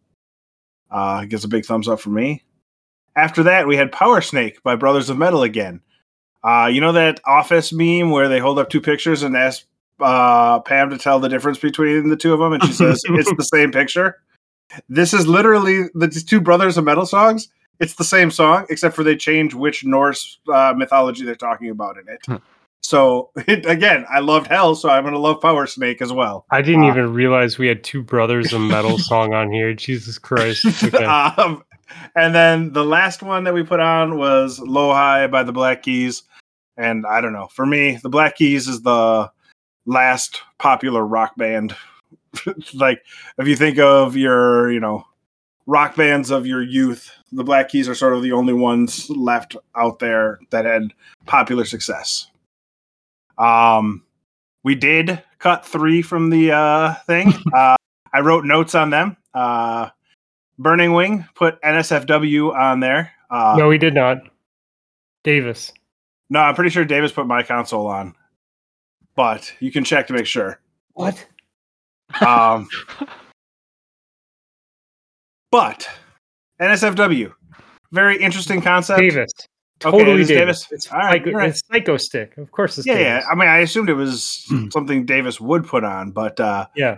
uh, 0.92 1.26
gets 1.26 1.44
a 1.44 1.48
big 1.48 1.66
thumbs 1.66 1.88
up 1.88 2.00
from 2.00 2.14
me. 2.14 2.44
After 3.16 3.44
that, 3.44 3.68
we 3.68 3.78
had 3.78 3.92
Power 3.92 4.22
Snake 4.22 4.62
by 4.64 4.76
Brothers 4.76 5.10
of 5.10 5.18
Metal 5.18 5.44
again. 5.44 5.82
Uh, 6.44 6.68
you 6.68 6.80
know 6.80 6.92
that 6.92 7.20
office 7.26 7.74
meme 7.74 8.12
where 8.12 8.28
they 8.30 8.40
hold 8.40 8.60
up 8.60 8.70
two 8.70 8.82
pictures 8.82 9.24
and 9.24 9.36
ask 9.36 9.66
uh, 10.00 10.60
Pam 10.60 10.90
to 10.90 10.98
tell 10.98 11.20
the 11.20 11.30
difference 11.30 11.58
between 11.58 12.10
the 12.10 12.16
two 12.16 12.34
of 12.34 12.40
them, 12.40 12.54
and 12.54 12.64
she 12.64 12.74
says 12.74 13.02
it's 13.10 13.34
the 13.36 13.44
same 13.44 13.72
picture. 13.72 14.22
This 14.90 15.14
is 15.14 15.28
literally 15.28 15.90
the 15.94 16.08
two 16.10 16.42
Brothers 16.42 16.78
of 16.78 16.84
Metal 16.84 17.06
songs. 17.06 17.50
It's 17.80 17.96
the 17.96 18.04
same 18.04 18.32
song, 18.32 18.66
except 18.70 18.96
for 18.96 19.04
they 19.04 19.16
change 19.16 19.54
which 19.54 19.84
Norse 19.84 20.40
uh, 20.54 20.74
mythology 20.76 21.26
they're 21.26 21.36
talking 21.36 21.70
about 21.70 21.98
in 21.98 22.08
it. 22.08 22.42
So 22.86 23.32
again, 23.48 24.06
I 24.10 24.20
loved 24.20 24.48
Hell, 24.48 24.76
so 24.76 24.90
I'm 24.90 25.04
gonna 25.04 25.18
love 25.20 25.42
Power 25.42 25.66
Snake 25.68 26.02
as 26.02 26.14
well. 26.14 26.46
I 26.52 26.62
didn't 26.62 26.84
Uh, 26.84 26.90
even 26.92 27.14
realize 27.14 27.58
we 27.58 27.68
had 27.68 27.84
two 27.84 28.04
brothers 28.04 28.54
of 28.54 28.62
metal 28.62 28.98
song 29.12 29.34
on 29.34 29.52
here. 29.52 29.74
Jesus 29.74 30.18
Christ. 30.18 30.66
Okay. 30.84 31.04
um, 31.04 31.64
and 32.16 32.34
then 32.36 32.74
the 32.74 32.84
last 32.86 33.24
one 33.24 33.44
that 33.46 33.54
we 33.54 33.64
put 33.64 33.80
on 33.80 34.18
was 34.18 34.60
Low 34.60 34.92
High 34.94 35.28
by 35.28 35.44
the 35.44 35.52
Black 35.54 35.84
Keys. 35.84 36.24
And 36.78 37.06
I 37.06 37.22
don't 37.22 37.34
know. 37.34 37.48
For 37.48 37.66
me, 37.66 37.98
the 38.04 38.10
Black 38.10 38.36
Keys 38.36 38.68
is 38.68 38.82
the 38.82 39.32
last 39.86 40.42
popular 40.60 41.06
rock 41.06 41.36
band. 41.38 41.76
like 42.74 43.02
if 43.38 43.48
you 43.48 43.56
think 43.56 43.80
of 43.80 44.16
your, 44.16 44.72
you 44.72 44.80
know, 44.80 45.06
rock 45.68 45.96
bands 45.96 46.32
of 46.32 46.46
your 46.46 46.62
youth, 46.62 47.10
the 47.32 47.44
Black 47.44 47.70
Keys 47.70 47.88
are 47.90 47.96
sort 47.96 48.14
of 48.14 48.22
the 48.22 48.32
only 48.34 48.54
ones 48.54 49.10
left 49.10 49.56
out 49.76 50.00
there 50.00 50.40
that 50.52 50.66
had 50.66 50.94
popular 51.26 51.66
success. 51.66 52.30
Um 53.38 54.04
we 54.64 54.76
did 54.76 55.22
cut 55.40 55.66
three 55.66 56.02
from 56.02 56.30
the 56.30 56.52
uh 56.52 56.94
thing. 57.06 57.34
uh 57.54 57.76
I 58.14 58.20
wrote 58.22 58.46
notes 58.46 58.76
on 58.76 58.90
them. 58.90 59.18
Uh 59.34 59.90
Burning 60.58 60.94
Wing 60.94 61.26
put 61.36 61.62
NSFW 61.62 62.56
on 62.56 62.80
there. 62.80 63.12
Uh, 63.30 63.56
no, 63.58 63.70
he 63.70 63.78
did 63.78 63.94
not. 63.94 64.20
Davis. 65.24 65.74
no, 66.30 66.40
I'm 66.40 66.56
pretty 66.56 66.70
sure 66.70 66.86
Davis 66.86 67.12
put 67.12 67.28
my 67.28 67.44
console 67.44 67.88
on, 67.88 68.16
but 69.16 69.52
you 69.60 69.72
can 69.72 69.84
check 69.84 70.08
to 70.08 70.14
make 70.14 70.28
sure. 70.28 70.60
What? 70.94 71.26
Um, 72.26 72.70
but 75.52 75.90
NSFW, 76.62 77.34
very 77.92 78.18
interesting 78.22 78.62
concept. 78.62 79.00
Davis. 79.00 79.32
Okay, 79.86 79.98
Totally 80.00 80.22
is 80.22 80.28
Davis. 80.28 80.62
Davis. 80.64 80.72
It's, 80.72 80.92
All 80.92 81.00
right, 81.00 81.24
psycho, 81.24 81.38
right. 81.38 81.50
it's 81.50 81.62
Psychostick. 81.64 82.38
Of 82.38 82.52
course 82.52 82.78
it's 82.78 82.88
Yeah, 82.88 83.00
yeah. 83.00 83.22
I 83.30 83.36
mean, 83.36 83.48
I 83.48 83.60
assumed 83.60 83.90
it 83.90 83.94
was 83.94 84.46
something 84.72 85.06
Davis 85.06 85.40
would 85.40 85.66
put 85.68 85.84
on, 85.84 86.12
but 86.12 86.40
uh, 86.40 86.66
Yeah. 86.76 86.96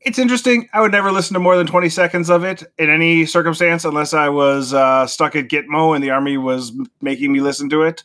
it's 0.00 0.18
interesting. 0.18 0.68
I 0.72 0.80
would 0.80 0.92
never 0.92 1.10
listen 1.10 1.34
to 1.34 1.40
more 1.40 1.56
than 1.56 1.66
20 1.66 1.88
seconds 1.88 2.30
of 2.30 2.44
it 2.44 2.62
in 2.78 2.90
any 2.90 3.26
circumstance 3.26 3.84
unless 3.84 4.14
I 4.14 4.28
was 4.28 4.72
uh, 4.72 5.06
stuck 5.06 5.34
at 5.36 5.48
Gitmo 5.48 5.94
and 5.94 6.04
the 6.04 6.10
army 6.10 6.36
was 6.38 6.70
m- 6.70 6.86
making 7.00 7.32
me 7.32 7.40
listen 7.40 7.68
to 7.70 7.82
it. 7.82 8.04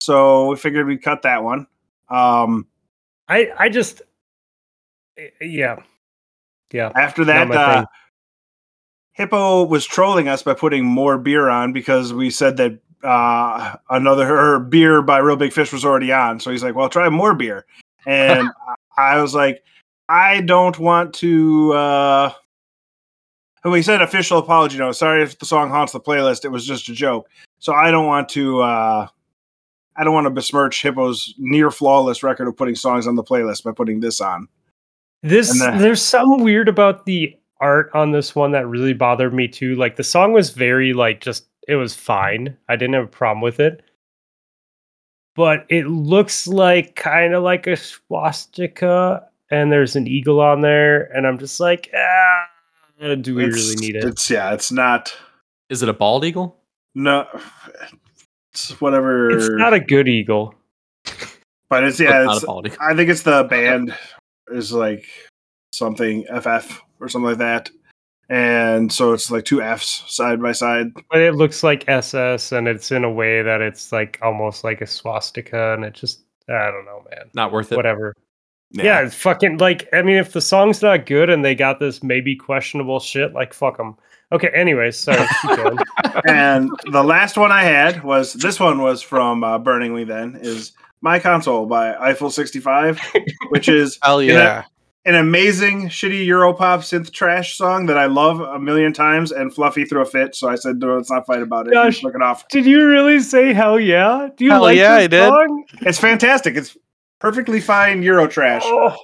So 0.00 0.48
we 0.50 0.56
figured 0.56 0.86
we'd 0.86 1.02
cut 1.02 1.22
that 1.22 1.42
one. 1.42 1.66
Um, 2.08 2.66
I 3.28 3.50
I 3.58 3.68
just 3.68 4.02
eh, 5.18 5.28
yeah. 5.40 5.76
Yeah. 6.72 6.90
after 6.94 7.24
that, 7.26 7.50
uh. 7.50 7.84
Hippo 9.12 9.64
was 9.64 9.86
trolling 9.86 10.26
us 10.28 10.42
by 10.42 10.54
putting 10.54 10.84
more 10.84 11.18
beer 11.18 11.48
on 11.48 11.72
because 11.72 12.12
we 12.12 12.30
said 12.30 12.56
that 12.56 12.80
uh, 13.04 13.76
another 13.90 14.58
beer 14.58 15.02
by 15.02 15.18
Reel 15.18 15.36
Big 15.36 15.52
Fish 15.52 15.72
was 15.72 15.84
already 15.84 16.12
on. 16.12 16.40
So 16.40 16.50
he's 16.50 16.62
like, 16.62 16.74
well, 16.74 16.88
try 16.88 17.08
more 17.08 17.34
beer. 17.34 17.66
And 18.06 18.48
I 18.96 19.20
was 19.20 19.34
like, 19.34 19.62
I 20.08 20.40
don't 20.40 20.78
want 20.78 21.14
to. 21.14 21.72
Uh, 21.72 22.32
and 23.62 23.72
we 23.72 23.82
said 23.82 24.02
official 24.02 24.38
apology 24.38 24.78
note. 24.78 24.92
Sorry 24.92 25.22
if 25.22 25.38
the 25.38 25.46
song 25.46 25.70
haunts 25.70 25.92
the 25.92 26.00
playlist. 26.00 26.44
It 26.44 26.50
was 26.50 26.66
just 26.66 26.88
a 26.88 26.92
joke. 26.92 27.28
So 27.58 27.72
I 27.72 27.90
don't 27.90 28.06
want 28.06 28.28
to. 28.30 28.60
Uh, 28.60 29.06
I 29.96 30.04
don't 30.04 30.12
want 30.12 30.26
to 30.26 30.30
besmirch 30.30 30.82
Hippo's 30.82 31.34
near 31.38 31.70
flawless 31.70 32.22
record 32.22 32.48
of 32.48 32.56
putting 32.56 32.74
songs 32.74 33.06
on 33.06 33.14
the 33.14 33.22
playlist 33.22 33.62
by 33.62 33.72
putting 33.72 34.00
this 34.00 34.20
on. 34.20 34.48
This 35.22 35.58
the- 35.58 35.76
there's 35.78 36.02
something 36.02 36.42
weird 36.44 36.68
about 36.68 37.06
the 37.06 37.36
art 37.60 37.90
on 37.94 38.10
this 38.10 38.34
one 38.34 38.52
that 38.52 38.66
really 38.66 38.92
bothered 38.92 39.32
me 39.32 39.48
too. 39.48 39.74
Like 39.76 39.96
the 39.96 40.04
song 40.04 40.32
was 40.32 40.50
very 40.50 40.92
like 40.92 41.20
just 41.20 41.46
it 41.68 41.76
was 41.76 41.94
fine. 41.94 42.56
I 42.68 42.76
didn't 42.76 42.94
have 42.94 43.04
a 43.04 43.08
problem 43.08 43.40
with 43.40 43.60
it. 43.60 43.82
But 45.36 45.66
it 45.68 45.86
looks 45.88 46.46
like 46.46 46.94
kind 46.94 47.34
of 47.34 47.42
like 47.42 47.66
a 47.66 47.76
swastika 47.76 49.26
and 49.50 49.72
there's 49.72 49.96
an 49.96 50.06
eagle 50.06 50.40
on 50.40 50.60
there 50.60 51.04
and 51.16 51.26
I'm 51.26 51.38
just 51.38 51.58
like, 51.58 51.90
ah, 51.96 52.46
do 53.00 53.34
we 53.34 53.44
really 53.46 53.58
It's- 53.58 53.80
need 53.80 53.96
it? 53.96 54.04
It's 54.04 54.30
yeah. 54.30 54.52
It's 54.52 54.70
not. 54.70 55.12
Is 55.70 55.82
it 55.82 55.88
a 55.88 55.92
bald 55.92 56.24
eagle? 56.24 56.56
No. 56.94 57.26
It's 58.52 58.80
whatever. 58.80 59.30
It's 59.30 59.48
not 59.50 59.72
a 59.74 59.80
good 59.80 60.06
eagle. 60.06 60.54
But 61.68 61.82
it's 61.82 61.98
yeah. 61.98 62.22
not 62.22 62.36
It's, 62.36 62.44
eagle. 62.44 62.62
I 62.80 62.94
think 62.94 63.10
it's 63.10 63.22
the 63.22 63.42
band 63.44 63.96
is 64.48 64.72
like 64.72 65.06
something 65.72 66.24
FF 66.26 66.80
or 67.00 67.08
something 67.08 67.30
like 67.30 67.38
that. 67.38 67.70
And 68.28 68.90
so 68.92 69.12
it's 69.12 69.30
like 69.30 69.44
two 69.44 69.60
Fs 69.62 70.04
side 70.06 70.40
by 70.40 70.52
side. 70.52 70.92
But 71.10 71.20
it 71.20 71.34
looks 71.34 71.62
like 71.62 71.88
SS, 71.88 72.52
and 72.52 72.66
it's 72.66 72.90
in 72.90 73.04
a 73.04 73.10
way 73.10 73.42
that 73.42 73.60
it's 73.60 73.92
like 73.92 74.18
almost 74.22 74.64
like 74.64 74.80
a 74.80 74.86
swastika, 74.86 75.74
and 75.74 75.84
it 75.84 75.94
just 75.94 76.22
I 76.48 76.70
don't 76.70 76.84
know, 76.84 77.04
man. 77.10 77.30
Not 77.34 77.52
worth 77.52 77.72
it. 77.72 77.76
Whatever. 77.76 78.14
Yeah. 78.70 79.02
it's 79.02 79.14
fucking 79.14 79.58
like 79.58 79.88
I 79.92 80.02
mean, 80.02 80.16
if 80.16 80.32
the 80.32 80.40
song's 80.40 80.82
not 80.82 81.06
good 81.06 81.30
and 81.30 81.44
they 81.44 81.54
got 81.54 81.78
this 81.78 82.02
maybe 82.02 82.34
questionable 82.34 82.98
shit, 82.98 83.32
like 83.34 83.52
fuck 83.54 83.76
them. 83.76 83.96
Okay. 84.32 84.48
Anyways, 84.54 84.96
sorry. 84.96 85.26
and 86.26 86.70
the 86.90 87.04
last 87.04 87.36
one 87.36 87.52
I 87.52 87.62
had 87.62 88.02
was 88.02 88.32
this 88.32 88.58
one 88.58 88.80
was 88.80 89.00
from 89.02 89.44
uh, 89.44 89.58
Burning 89.58 89.92
Wing. 89.92 90.06
Then 90.08 90.36
is 90.40 90.72
My 91.02 91.18
Console 91.20 91.66
by 91.66 91.94
Eiffel 91.96 92.30
65, 92.30 92.98
which 93.50 93.68
is 93.68 93.98
Hell 94.02 94.22
You 94.22 94.32
know- 94.32 94.38
yeah. 94.42 94.64
An 95.06 95.14
amazing 95.14 95.88
shitty 95.88 96.26
Europop 96.26 96.78
synth 96.80 97.12
trash 97.12 97.56
song 97.56 97.86
that 97.86 97.98
I 97.98 98.06
love 98.06 98.40
a 98.40 98.58
million 98.58 98.92
times. 98.92 99.32
And 99.32 99.52
Fluffy 99.52 99.84
threw 99.84 100.00
a 100.00 100.04
fit, 100.04 100.34
so 100.34 100.48
I 100.48 100.54
said, 100.54 100.78
"No, 100.78 100.96
let's 100.96 101.10
not 101.10 101.26
fight 101.26 101.42
about 101.42 101.66
it. 101.66 101.74
Gosh. 101.74 102.02
Look 102.02 102.14
it 102.14 102.22
off. 102.22 102.48
Did 102.48 102.66
you 102.66 102.86
really 102.86 103.20
say 103.20 103.52
hell 103.52 103.78
yeah? 103.78 104.28
Do 104.36 104.44
you 104.44 104.50
Hell 104.50 104.62
like 104.62 104.76
yeah, 104.76 104.96
this 104.96 105.04
I 105.04 105.06
did. 105.08 105.28
song? 105.28 105.64
It's 105.82 105.98
fantastic. 105.98 106.56
It's 106.56 106.76
perfectly 107.18 107.60
fine 107.60 108.02
Euro 108.02 108.26
trash. 108.26 108.62
Oh, 108.64 108.96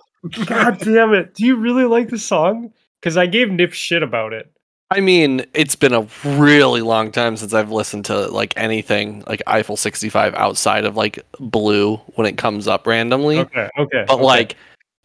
god 0.46 0.78
damn 0.80 1.12
it! 1.14 1.34
Do 1.34 1.44
you 1.44 1.56
really 1.56 1.84
like 1.84 2.08
the 2.08 2.18
song? 2.18 2.72
Because 3.00 3.16
I 3.16 3.26
gave 3.26 3.50
Nip 3.50 3.72
shit 3.72 4.02
about 4.02 4.32
it. 4.32 4.50
I 4.92 5.00
mean, 5.00 5.46
it's 5.54 5.76
been 5.76 5.94
a 5.94 6.06
really 6.24 6.80
long 6.80 7.12
time 7.12 7.36
since 7.36 7.54
I've 7.54 7.70
listened 7.70 8.06
to 8.06 8.26
like 8.26 8.52
anything 8.56 9.22
like 9.28 9.40
Eiffel 9.46 9.76
65 9.76 10.34
outside 10.34 10.84
of 10.84 10.96
like 10.96 11.24
Blue 11.38 11.96
when 12.16 12.26
it 12.26 12.36
comes 12.36 12.66
up 12.66 12.88
randomly. 12.88 13.38
Okay, 13.38 13.68
okay. 13.78 14.04
But 14.08 14.14
okay. 14.14 14.24
like 14.24 14.56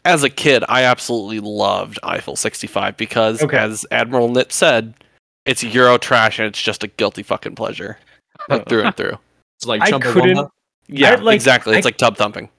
as 0.06 0.24
a 0.24 0.30
kid, 0.30 0.64
I 0.69 0.84
absolutely 0.84 1.40
loved 1.42 2.00
Eiffel 2.03 2.35
65 2.35 2.95
because 2.95 3.42
Okay. 3.43 3.58
as 3.58 3.85
Admiral 3.92 4.30
Nip 4.30 4.51
said, 4.51 4.93
it's 5.45 5.64
Euro 5.64 5.98
trash 5.98 6.40
and 6.40 6.48
it's 6.48 6.61
just 6.61 6.84
a 6.84 6.88
guilty 6.88 7.24
fucking 7.24 7.56
pleasure. 7.56 7.98
Like, 8.50 8.67
through 8.69 8.84
and 8.84 8.95
through. 8.95 9.17
It's 9.58 9.66
like 9.66 9.82
I 9.82 9.92
Chumbawamba. 9.92 10.01
couldn't- 10.14 10.50
Yeah, 10.88 11.16
like- 11.16 11.35
exactly. 11.35 11.75
It's 11.77 11.85
I- 11.85 11.90
like 11.90 11.98
tub 11.98 12.17
thumping. 12.17 12.50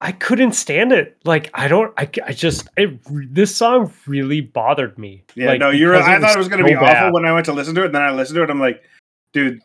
I 0.00 0.12
couldn't 0.12 0.52
stand 0.52 0.92
it. 0.92 1.16
Like 1.24 1.48
I 1.54 1.68
don't. 1.68 1.92
I, 1.96 2.08
I 2.26 2.32
just. 2.32 2.68
It, 2.76 2.98
this 3.32 3.54
song 3.54 3.92
really 4.06 4.40
bothered 4.40 4.98
me. 4.98 5.22
Yeah, 5.36 5.46
like, 5.50 5.60
no, 5.60 5.70
you're. 5.70 5.92
because 5.92 6.08
I 6.08 6.18
thought 6.20 6.34
it 6.34 6.38
was 6.38 6.48
going 6.48 6.62
to 6.62 6.68
so 6.68 6.70
be 6.70 6.74
awful 6.76 6.86
bad. 6.88 7.12
when 7.12 7.24
I 7.24 7.32
went 7.32 7.46
to 7.46 7.52
listen 7.52 7.74
to 7.76 7.82
it. 7.82 7.86
And 7.86 7.94
then 7.94 8.02
I 8.02 8.10
listened 8.10 8.34
to 8.36 8.42
it. 8.42 8.50
I'm 8.50 8.58
like, 8.60 8.82
dude, 9.32 9.60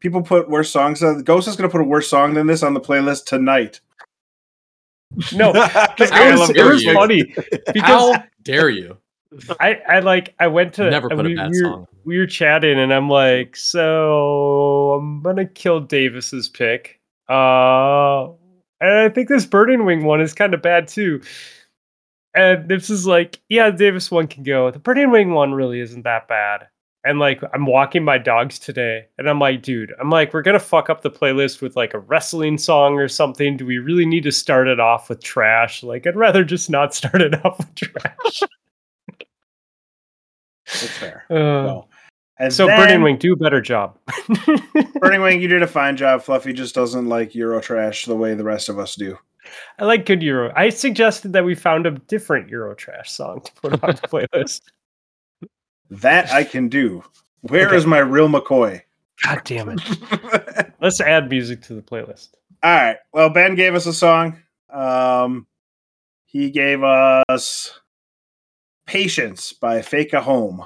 people 0.00 0.20
put 0.20 0.50
worse 0.50 0.68
songs. 0.70 1.00
On, 1.02 1.22
Ghost 1.22 1.46
is 1.48 1.54
going 1.56 1.68
to 1.70 1.72
put 1.72 1.80
a 1.80 1.84
worse 1.84 2.08
song 2.08 2.34
than 2.34 2.48
this 2.48 2.62
on 2.64 2.74
the 2.74 2.80
playlist 2.80 3.24
tonight. 3.26 3.78
No, 5.34 5.52
Because 5.52 6.10
it 6.10 6.12
I 6.12 6.30
was, 6.30 6.40
love 6.40 6.50
it 6.56 6.64
was 6.64 6.84
funny 6.84 7.22
because 7.72 7.82
How 7.82 8.24
dare 8.42 8.68
you? 8.70 8.96
I, 9.60 9.74
I 9.88 9.98
like 10.00 10.34
I 10.38 10.46
went 10.46 10.72
to 10.74 10.88
Never 10.90 11.08
put 11.08 11.24
we, 11.24 11.34
a 11.34 11.36
bad 11.36 11.50
we 11.50 11.62
were, 11.62 11.68
song. 11.70 11.86
we 12.04 12.18
were 12.18 12.26
chatting 12.26 12.78
and 12.78 12.92
I'm 12.94 13.08
like, 13.10 13.56
so 13.56 14.92
I'm 14.94 15.22
gonna 15.22 15.46
kill 15.46 15.80
Davis's 15.80 16.48
pick. 16.48 17.00
Uh 17.28 18.28
and 18.80 18.90
I 18.90 19.08
think 19.08 19.28
this 19.28 19.44
Burning 19.44 19.84
Wing 19.84 20.04
one 20.04 20.20
is 20.20 20.34
kind 20.34 20.54
of 20.54 20.62
bad 20.62 20.88
too. 20.88 21.20
And 22.34 22.68
this 22.68 22.88
is 22.90 23.06
like, 23.06 23.40
yeah, 23.48 23.70
Davis 23.70 24.10
one 24.10 24.28
can 24.28 24.44
go. 24.44 24.70
The 24.70 24.78
Burning 24.78 25.10
Wing 25.10 25.32
one 25.32 25.52
really 25.52 25.80
isn't 25.80 26.02
that 26.02 26.28
bad. 26.28 26.68
And 27.04 27.18
like 27.20 27.40
I'm 27.54 27.64
walking 27.64 28.04
my 28.04 28.18
dogs 28.18 28.58
today, 28.58 29.06
and 29.18 29.28
I'm 29.30 29.38
like, 29.38 29.62
dude, 29.62 29.94
I'm 30.00 30.10
like, 30.10 30.34
we're 30.34 30.42
gonna 30.42 30.58
fuck 30.58 30.90
up 30.90 31.02
the 31.02 31.10
playlist 31.10 31.62
with 31.62 31.76
like 31.76 31.94
a 31.94 32.00
wrestling 32.00 32.58
song 32.58 32.94
or 32.98 33.06
something. 33.08 33.56
Do 33.56 33.64
we 33.64 33.78
really 33.78 34.04
need 34.04 34.24
to 34.24 34.32
start 34.32 34.66
it 34.66 34.80
off 34.80 35.08
with 35.08 35.22
trash? 35.22 35.82
Like, 35.84 36.06
I'd 36.06 36.16
rather 36.16 36.42
just 36.44 36.68
not 36.68 36.94
start 36.96 37.22
it 37.22 37.44
off 37.44 37.58
with 37.58 37.74
trash. 37.76 38.40
That's 40.66 40.86
fair. 40.98 41.24
Uh, 41.30 41.34
Well, 41.64 41.88
so 42.50 42.66
then- 42.66 42.78
Burning 42.78 43.02
Wing, 43.02 43.16
do 43.16 43.32
a 43.32 43.36
better 43.36 43.60
job. 43.60 43.96
Burning 45.00 45.22
Wing, 45.22 45.40
you 45.40 45.48
did 45.48 45.62
a 45.62 45.66
fine 45.66 45.96
job. 45.96 46.22
Fluffy 46.22 46.52
just 46.52 46.74
doesn't 46.74 47.08
like 47.08 47.34
Euro 47.34 47.60
trash 47.60 48.04
the 48.04 48.16
way 48.16 48.34
the 48.34 48.44
rest 48.44 48.68
of 48.68 48.78
us 48.78 48.94
do. 48.96 49.16
I 49.78 49.84
like 49.84 50.04
good 50.04 50.22
Euro. 50.22 50.52
I 50.54 50.68
suggested 50.68 51.32
that 51.32 51.44
we 51.44 51.54
found 51.54 51.86
a 51.86 51.92
different 51.92 52.48
Euro 52.50 52.74
trash 52.74 53.10
song 53.10 53.40
to 53.40 53.52
put 53.54 53.72
on 53.82 53.90
the 53.90 53.94
playlist. 54.34 54.60
That 55.90 56.30
I 56.30 56.44
can 56.44 56.68
do. 56.68 57.02
Where 57.42 57.72
is 57.74 57.84
Okay. 57.84 57.90
my 57.90 57.98
real 57.98 58.28
McCoy? 58.28 58.82
God 59.24 59.40
damn 59.44 59.68
it. 59.70 60.72
Let's 60.80 61.00
add 61.00 61.28
music 61.30 61.62
to 61.62 61.74
the 61.74 61.82
playlist. 61.82 62.30
All 62.62 62.70
right. 62.74 62.96
Well, 63.12 63.30
Ben 63.30 63.54
gave 63.54 63.74
us 63.74 63.86
a 63.86 63.92
song. 63.92 64.38
Um, 64.70 65.46
he 66.26 66.50
gave 66.50 66.82
us 66.82 67.80
"Patience" 68.86 69.52
by 69.52 69.82
Fake 69.82 70.12
a 70.12 70.20
Home. 70.20 70.64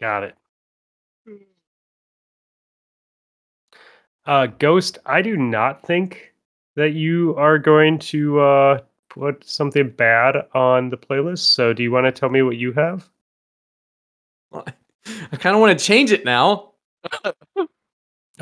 Got 0.00 0.24
it. 0.24 0.34
Uh, 4.26 4.46
Ghost, 4.46 4.98
I 5.04 5.22
do 5.22 5.36
not 5.36 5.86
think 5.86 6.32
that 6.76 6.92
you 6.92 7.34
are 7.36 7.58
going 7.58 7.98
to 7.98 8.40
uh, 8.40 8.78
put 9.10 9.44
something 9.44 9.90
bad 9.90 10.36
on 10.54 10.88
the 10.88 10.96
playlist. 10.96 11.40
So, 11.40 11.72
do 11.74 11.82
you 11.82 11.90
want 11.92 12.06
to 12.06 12.12
tell 12.12 12.30
me 12.30 12.40
what 12.42 12.56
you 12.56 12.72
have? 12.72 13.08
I 14.52 15.36
kind 15.36 15.54
of 15.54 15.60
want 15.60 15.78
to 15.78 15.84
change 15.84 16.12
it 16.12 16.24
now. 16.24 16.72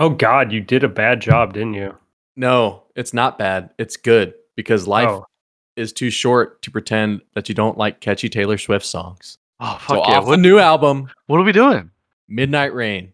Oh 0.00 0.10
God, 0.10 0.52
you 0.52 0.60
did 0.60 0.84
a 0.84 0.88
bad 0.88 1.20
job, 1.20 1.55
didn't 1.55 1.74
you? 1.74 1.92
No, 2.36 2.84
it's 2.94 3.12
not 3.12 3.36
bad. 3.36 3.70
It's 3.78 3.97
good 3.97 4.32
because 4.55 4.86
life 4.86 5.08
Oh. 5.08 5.26
is 5.74 5.92
too 5.92 6.08
short 6.08 6.62
to 6.62 6.70
pretend 6.70 7.20
that 7.34 7.48
you 7.48 7.55
don't 7.56 7.76
like 7.76 7.98
catchy 8.00 8.28
Taylor 8.28 8.58
Swift 8.58 8.86
songs. 8.86 9.38
Oh 9.58 9.76
So 9.88 9.94
fuck 9.97 10.06
yeah! 10.08 10.18
off 10.18 10.24
the 10.26 10.30
What, 10.30 10.38
new 10.38 10.60
album, 10.60 11.10
what 11.26 11.40
are 11.40 11.42
we 11.42 11.50
doing? 11.50 11.90
Midnight 12.28 12.74
Rain. 12.74 13.12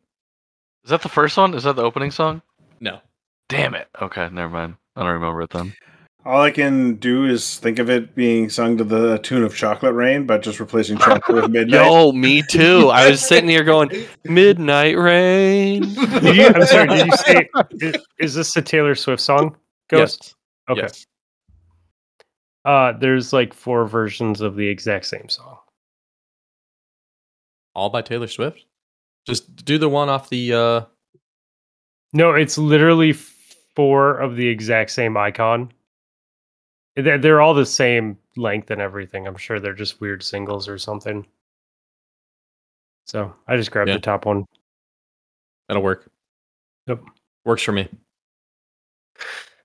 Is 0.85 0.91
that 0.91 1.01
the 1.01 1.09
first 1.09 1.39
one? 1.39 1.55
Is 1.55 1.63
that 1.63 1.77
the 1.77 1.83
opening 1.83 2.11
song? 2.11 2.43
No. 2.81 3.01
Damn 3.49 3.75
it. 3.75 3.89
Okay, 4.03 4.29
never 4.31 4.51
mind. 4.53 4.77
I 4.95 5.05
don't 5.05 5.13
remember 5.13 5.41
it 5.41 5.49
then. 5.51 5.73
All 6.27 6.41
I 6.41 6.51
can 6.51 6.95
do 6.95 7.27
is 7.27 7.59
think 7.59 7.79
of 7.79 7.91
it 7.91 8.15
being 8.15 8.49
sung 8.49 8.79
to 8.79 8.85
the 8.85 9.19
tune 9.19 9.43
of 9.43 9.55
"Chocolate 9.55 9.95
Rain," 9.95 10.25
but 10.25 10.43
just 10.43 10.59
replacing 10.59 10.97
chocolate 10.97 11.43
with 11.43 11.51
midnight. 11.51 11.85
Yo, 11.85 12.13
me 12.13 12.43
too. 12.43 12.89
I 12.89 13.11
was 13.11 13.21
sitting 13.21 13.51
here 13.51 13.63
going, 13.63 13.91
Midnight 14.25 14.97
Rain. 14.97 15.83
Did 15.95 16.37
you, 16.37 16.47
I'm 16.47 16.65
sorry. 16.65 16.89
Did 16.89 17.07
you 17.07 17.17
say 17.17 17.49
is, 17.73 17.95
is 18.19 18.35
this 18.35 18.57
a 18.57 18.63
Taylor 18.63 18.95
Swift 18.95 19.21
song? 19.21 19.55
Ghost. 19.91 20.35
Okay. 20.71 20.81
Yes. 20.81 21.07
Uh, 22.65 22.93
there's 22.93 23.35
like 23.35 23.53
four 23.53 23.87
versions 23.87 24.41
of 24.41 24.57
the 24.57 24.67
exact 24.67 25.05
same 25.05 25.29
song. 25.29 25.59
All 27.75 27.91
by 27.91 28.01
Taylor 28.01 28.29
Swift. 28.29 28.65
Just 29.27 29.65
do 29.65 29.77
the 29.77 29.91
one 29.91 30.09
off 30.09 30.31
the 30.31 30.55
uh 30.55 30.81
No, 32.15 32.33
it's 32.33 32.57
literally 32.57 33.13
four 33.13 34.17
of 34.17 34.37
the 34.37 34.49
exact 34.49 34.91
same 34.91 35.19
icon. 35.19 35.71
They're, 36.97 37.19
they're 37.19 37.41
all 37.41 37.55
the 37.55 37.67
same 37.67 38.17
length 38.37 38.71
and 38.71 38.81
everything. 38.81 39.27
I'm 39.27 39.37
sure 39.37 39.59
they're 39.61 39.75
just 39.75 40.01
weird 40.01 40.23
singles 40.23 40.69
or 40.69 40.79
something. 40.79 41.27
So 43.07 43.35
I 43.49 43.57
just 43.57 43.71
grabbed 43.71 43.89
Yeah. 43.89 43.97
the 43.97 44.01
top 44.01 44.27
one. 44.27 44.45
that'll 45.69 45.83
work. 45.83 46.11
Yep. 46.87 47.03
Works 47.45 47.63
for 47.63 47.73
me. 47.73 47.89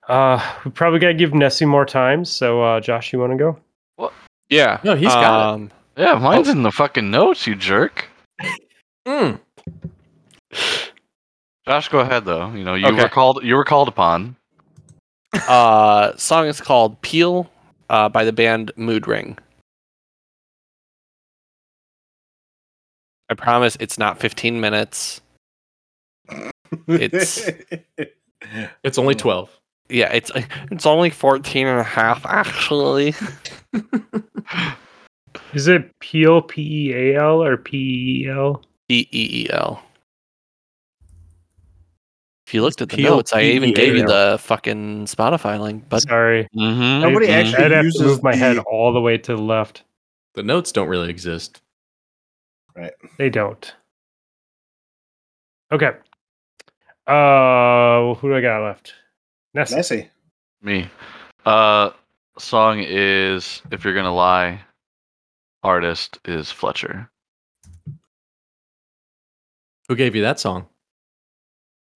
Uh, 0.08 0.40
we 0.64 0.70
probably 0.70 0.98
got 0.98 1.08
to 1.08 1.14
give 1.14 1.34
Nessie 1.34 1.64
more 1.66 1.84
time. 1.86 2.24
So, 2.24 2.62
uh, 2.62 2.80
Josh, 2.80 3.12
you 3.12 3.18
want 3.18 3.32
to 3.32 3.36
go? 3.98 4.10
Yeah. 4.48 4.80
No, 4.82 4.96
he's 4.96 5.08
got 5.08 5.22
it. 5.50 5.54
um, 5.54 5.70
Yeah, 5.96 6.14
mine's 6.14 6.48
in 6.48 6.62
the 6.62 6.72
fucking 6.72 7.10
notes, 7.10 7.46
you 7.46 7.54
jerk. 7.54 8.08
Mm. 9.06 9.38
Josh, 11.66 11.88
go 11.88 12.00
ahead 12.00 12.24
though. 12.24 12.50
You 12.52 12.64
know, 12.64 12.74
you 12.74 12.86
Okay. 12.88 13.02
were 13.02 13.08
called 13.08 13.40
you 13.44 13.54
were 13.54 13.64
called 13.64 13.88
upon. 13.88 14.36
Uh, 15.34 16.16
song 16.16 16.46
is 16.46 16.60
called 16.60 17.00
Peel 17.02 17.50
uh, 17.88 18.08
by 18.08 18.24
the 18.24 18.32
band 18.32 18.72
Mood 18.76 19.06
Ring. 19.06 19.38
I 23.28 23.34
promise 23.34 23.76
it's 23.80 23.96
not 23.98 24.18
15 24.18 24.60
minutes. 24.60 25.20
It's- 26.88 27.50
It's 28.82 28.96
only 28.96 29.14
12. 29.14 29.50
Yeah, 29.90 30.10
it's 30.14 30.30
it's 30.70 30.86
only 30.86 31.10
14 31.10 31.66
and 31.66 31.78
a 31.78 31.82
half 31.84 32.24
actually. 32.24 33.14
Is 35.52 35.68
it 35.68 35.90
Peel, 36.00 36.40
P 36.40 36.88
E 36.88 36.94
A 36.94 37.20
L, 37.20 37.42
or 37.42 37.58
P 37.58 37.76
E 38.24 38.28
L? 38.30 38.62
E 38.88 39.06
E 39.12 39.42
E 39.44 39.50
L. 39.50 39.82
If 42.50 42.54
you 42.54 42.62
looked 42.62 42.82
at 42.82 42.88
the 42.88 42.96
Peel, 42.96 43.14
notes, 43.14 43.32
I 43.32 43.42
even 43.42 43.72
gave 43.72 43.94
you 43.94 44.04
the 44.04 44.36
fucking 44.40 45.04
Spotify 45.06 45.60
link, 45.60 45.84
but 45.88 46.02
Sorry. 46.02 46.48
Mm-hmm. 46.52 47.00
Nobody 47.00 47.28
I- 47.28 47.30
actually 47.30 47.62
I'd 47.62 47.70
have 47.70 47.92
to 47.92 48.02
move 48.02 48.24
my 48.24 48.34
head 48.34 48.58
all 48.58 48.92
the 48.92 49.00
way 49.00 49.18
to 49.18 49.36
the 49.36 49.40
left. 49.40 49.84
The 50.34 50.42
notes 50.42 50.72
don't 50.72 50.88
really 50.88 51.10
exist. 51.10 51.62
Right. 52.74 52.90
They 53.18 53.30
don't. 53.30 53.72
Okay. 55.70 55.92
Uh, 57.06 58.14
who 58.14 58.30
do 58.30 58.34
I 58.34 58.40
got 58.40 58.64
left? 58.64 58.94
Nessie. 59.54 59.76
Nessie. 59.76 60.10
Me. 60.60 60.88
Uh, 61.46 61.90
song 62.36 62.80
is 62.80 63.62
"If 63.70 63.84
You're 63.84 63.94
Gonna 63.94 64.12
Lie." 64.12 64.60
Artist 65.62 66.18
is 66.24 66.50
Fletcher. 66.50 67.08
Who 69.88 69.94
gave 69.94 70.16
you 70.16 70.22
that 70.22 70.40
song? 70.40 70.66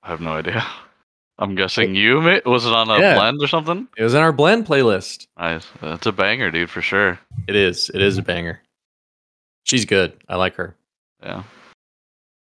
I 0.04 0.08
have 0.10 0.20
no 0.20 0.32
idea. 0.32 0.64
I'm 1.38 1.56
guessing 1.56 1.96
you. 1.96 2.20
ma- 2.20 2.38
Was 2.46 2.64
it 2.64 2.72
on 2.72 2.88
a 2.90 2.98
Yeah. 3.00 3.16
blend 3.16 3.38
or 3.42 3.48
something? 3.48 3.88
It 3.96 4.04
was 4.04 4.14
in 4.14 4.20
our 4.20 4.30
blend 4.32 4.66
playlist. 4.66 5.26
Nice. 5.36 5.66
That's 5.82 6.06
a 6.06 6.12
banger, 6.12 6.52
dude, 6.52 6.70
for 6.70 6.80
sure. 6.80 7.18
It 7.48 7.56
is. 7.56 7.90
It 7.92 8.00
is 8.00 8.18
a 8.18 8.22
banger. 8.22 8.60
She's 9.64 9.84
good. 9.84 10.12
I 10.28 10.36
like 10.36 10.54
her. 10.54 10.76
Yeah. 11.22 11.42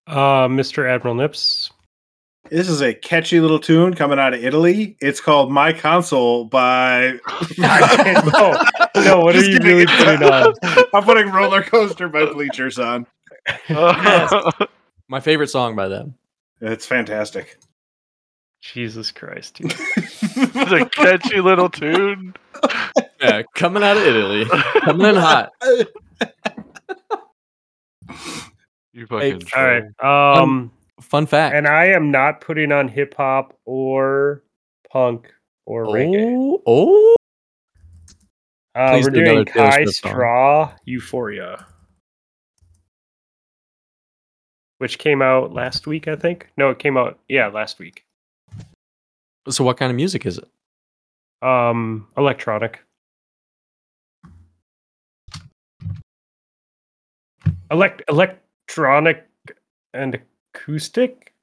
Uh, 0.08 0.48
Mr. 0.48 0.90
Admiral 0.90 1.16
Nips. 1.16 1.69
This 2.50 2.69
is 2.69 2.80
a 2.82 2.94
catchy 2.94 3.42
little 3.42 3.60
tune 3.60 3.94
coming 3.94 4.19
out 4.19 4.34
of 4.34 4.42
Italy. 4.42 4.95
It's 5.02 5.19
called 5.19 5.52
"My 5.52 5.74
Console" 5.74 6.45
by. 6.45 7.19
no, 7.58 8.58
no, 8.95 9.19
what 9.19 9.36
are 9.36 9.40
Just 9.40 9.52
you 9.52 9.58
kidding. 9.60 9.66
really 9.66 9.86
putting 9.86 10.24
on? 10.24 10.53
I'm 10.94 11.03
putting 11.03 11.30
"Roller 11.30 11.61
Coaster" 11.61 12.08
by 12.08 12.26
Bleachers 12.27 12.80
on. 12.80 13.06
My 15.10 15.19
favorite 15.19 15.50
song 15.50 15.76
by 15.76 15.90
them. 15.90 16.16
It's 16.61 16.86
fantastic. 16.86 17.58
Jesus 18.61 19.11
Christ, 19.11 19.56
dude. 19.56 19.74
it's 19.98 20.72
a 20.72 20.86
catchy 20.90 21.42
little 21.42 21.69
tune. 21.69 22.34
Yeah, 23.22 23.44
coming 23.56 23.84
out 23.84 23.98
of 23.98 24.03
Italy. 24.03 24.45
Coming 24.82 25.08
in 25.08 25.16
hot. 25.16 25.52
You 28.94 29.06
fucking. 29.06 29.44
All 29.56 29.64
right. 29.64 29.84
Um, 30.40 30.72
Fun 31.02 31.27
fact. 31.27 31.56
and 31.56 31.68
I 31.68 31.86
am 31.86 32.10
not 32.10 32.42
putting 32.42 32.72
on 32.72 32.88
hip 32.88 33.14
hop 33.16 33.56
or 33.66 34.44
punk 34.92 35.32
or 35.68 35.86
reggae. 35.86 36.26
oh, 36.26 36.61
oh. 36.66 37.16
Uh, 38.74 38.92
please 38.92 39.06
we're 39.06 39.11
do 39.11 39.19
another 39.19 39.34
doing 39.34 39.45
Taylor 39.45 39.69
Kai 39.69 39.84
Swift 39.84 39.98
song. 39.98 40.11
Straw 40.11 40.74
Euphoria, 40.86 41.66
which 44.80 44.97
came 44.99 45.22
out 45.22 45.53
last 45.53 45.88
week, 45.88 46.07
I 46.07 46.15
think. 46.15 46.47
No, 46.57 46.69
it 46.69 46.80
came 46.80 46.97
out 46.97 47.19
yeah 47.27 47.47
last 47.47 47.80
week. 47.80 48.06
So 49.49 49.64
what 49.64 49.77
kind 49.77 49.89
of 49.89 49.95
music 49.95 50.25
is 50.25 50.38
it? 50.39 50.47
Um, 51.47 52.07
electronic. 52.17 52.81
Elect 57.69 58.01
electronic 58.07 59.27
and 59.93 60.19
acoustic. 60.56 61.33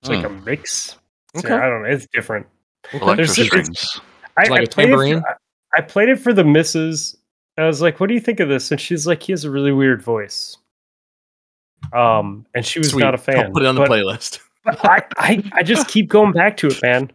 It's 0.00 0.10
like 0.10 0.24
a 0.24 0.28
mix. 0.28 0.96
So, 1.36 1.40
Okay. 1.40 1.54
I 1.54 1.68
don't 1.68 1.82
know. 1.82 1.88
It's 1.88 2.06
different. 2.12 2.46
Electro 2.92 3.16
There's 3.16 3.34
just-. 3.34 4.00
I, 4.36 4.46
like 4.48 4.60
I 4.60 4.64
a 4.64 4.66
played 4.66 4.90
it 4.90 4.92
for- 5.20 5.28
I, 5.28 5.78
I 5.78 5.80
played 5.80 6.08
it 6.08 6.16
for 6.16 6.32
the 6.32 6.44
missus. 6.44 7.16
I 7.56 7.66
was 7.66 7.80
like, 7.80 8.00
"What 8.00 8.08
do 8.08 8.14
you 8.14 8.20
think 8.20 8.40
of 8.40 8.48
this?" 8.48 8.70
And 8.70 8.80
she's 8.80 9.06
like, 9.06 9.22
"He 9.22 9.32
has 9.32 9.44
a 9.44 9.50
really 9.50 9.72
weird 9.72 10.02
voice." 10.02 10.56
Um, 11.92 12.46
and 12.54 12.64
she 12.64 12.78
was 12.78 12.90
Sweet. 12.90 13.02
not 13.02 13.14
a 13.14 13.18
fan. 13.18 13.46
I'll 13.46 13.52
put 13.52 13.62
it 13.62 13.66
on 13.66 13.74
the 13.74 13.84
playlist. 13.84 14.40
but 14.64 14.84
I, 14.84 15.02
I, 15.16 15.42
I 15.52 15.62
just 15.62 15.88
keep 15.88 16.08
going 16.08 16.32
back 16.32 16.56
to 16.58 16.68
it, 16.68 16.82
man. 16.82 17.10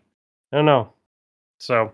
I 0.52 0.58
don't 0.58 0.66
know. 0.66 0.92
So, 1.60 1.92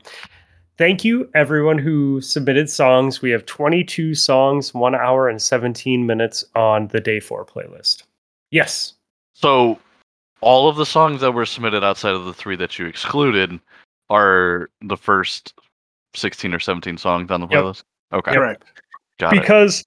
thank 0.77 1.03
you 1.03 1.29
everyone 1.33 1.77
who 1.77 2.21
submitted 2.21 2.69
songs. 2.69 3.21
We 3.21 3.31
have 3.31 3.45
22 3.45 4.13
songs, 4.15 4.73
one 4.73 4.93
hour 4.95 5.27
and 5.29 5.41
17 5.41 6.05
minutes 6.05 6.43
on 6.55 6.87
the 6.89 6.99
day 6.99 7.19
four 7.19 7.45
playlist. 7.45 8.03
Yes. 8.51 8.93
So, 9.33 9.79
all 10.41 10.69
of 10.69 10.75
the 10.75 10.85
songs 10.85 11.21
that 11.21 11.31
were 11.31 11.45
submitted 11.45 11.83
outside 11.83 12.13
of 12.13 12.25
the 12.25 12.33
three 12.33 12.55
that 12.57 12.77
you 12.77 12.85
excluded 12.85 13.59
are 14.09 14.69
the 14.81 14.97
first 14.97 15.53
16 16.13 16.53
or 16.53 16.59
17 16.59 16.97
songs 16.97 17.31
on 17.31 17.41
the 17.41 17.47
Yep. 17.47 17.63
playlist? 17.63 17.83
Okay. 18.13 18.33
Correct. 18.33 18.63
Got 19.19 19.37
it. 19.37 19.85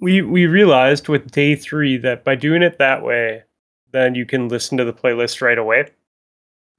Because 0.00 0.04
we 0.04 0.22
we 0.22 0.46
realized 0.46 1.08
with 1.08 1.30
day 1.30 1.54
three 1.54 1.96
that 1.98 2.24
by 2.24 2.34
doing 2.34 2.62
it 2.62 2.78
that 2.78 3.02
way, 3.02 3.44
then 3.92 4.14
you 4.14 4.26
can 4.26 4.48
listen 4.48 4.78
to 4.78 4.84
the 4.84 4.92
playlist 4.92 5.40
right 5.42 5.58
away. 5.58 5.88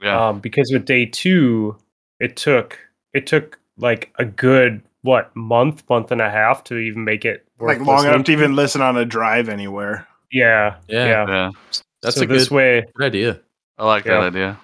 Yeah. 0.02 0.30
Um, 0.30 0.40
because 0.40 0.72
with 0.72 0.86
day 0.86 1.06
two, 1.06 1.78
it 2.20 2.36
took 2.36 2.80
it 3.14 3.28
took 3.28 3.60
like 3.78 4.12
a 4.18 4.26
good 4.26 4.82
what 5.04 5.36
month, 5.36 5.84
month 5.90 6.12
and 6.12 6.22
a 6.22 6.30
half 6.30 6.64
to 6.66 6.78
even 6.78 7.04
make 7.04 7.26
it 7.26 7.46
worth 7.58 7.78
Like 7.80 7.88
long 7.88 7.98
listening 7.98 8.14
enough 8.14 8.26
to 8.26 8.32
even 8.32 8.56
listen 8.56 8.82
on 8.82 8.98
a 8.98 9.06
drive 9.06 9.50
anywhere. 9.50 10.08
Yeah, 10.32 10.76
Yeah. 10.88 11.06
yeah. 11.06 11.28
yeah. 11.28 11.52
That's 12.02 12.16
so 12.18 12.24
a 12.24 12.28
this 12.28 12.50
good, 12.50 12.56
way. 12.56 12.86
good 12.96 13.06
idea. 13.08 13.40
I 13.78 13.86
like 13.86 14.06
Yeah. 14.06 14.22
that 14.22 14.28
idea. 14.28 14.60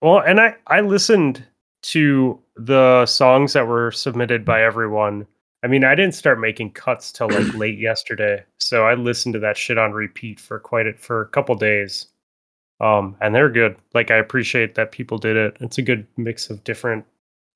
Well, 0.00 0.20
and 0.20 0.40
I 0.40 0.56
I 0.66 0.80
listened 0.80 1.44
to 1.82 2.40
the 2.56 3.06
songs 3.06 3.52
that 3.52 3.66
were 3.66 3.90
submitted 3.92 4.44
by 4.44 4.62
everyone. 4.62 5.26
I 5.62 5.68
mean, 5.68 5.84
I 5.84 5.94
didn't 5.94 6.14
start 6.14 6.38
making 6.38 6.72
cuts 6.72 7.10
till 7.10 7.28
like 7.30 7.54
late 7.54 7.78
yesterday, 7.78 8.44
so 8.58 8.84
I 8.86 8.94
listened 8.94 9.32
to 9.34 9.38
that 9.40 9.56
shit 9.56 9.78
on 9.78 9.92
repeat 9.92 10.38
for 10.38 10.58
quite 10.60 10.86
a, 10.86 10.92
for 10.94 11.22
a 11.22 11.26
couple 11.28 11.54
days. 11.54 12.06
Um, 12.78 13.16
and 13.22 13.34
they're 13.34 13.48
good. 13.48 13.76
Like 13.94 14.10
I 14.10 14.16
appreciate 14.16 14.74
that 14.74 14.92
people 14.92 15.16
did 15.18 15.36
it. 15.36 15.56
It's 15.60 15.78
a 15.78 15.82
good 15.82 16.06
mix 16.18 16.50
of 16.50 16.62
different 16.62 17.04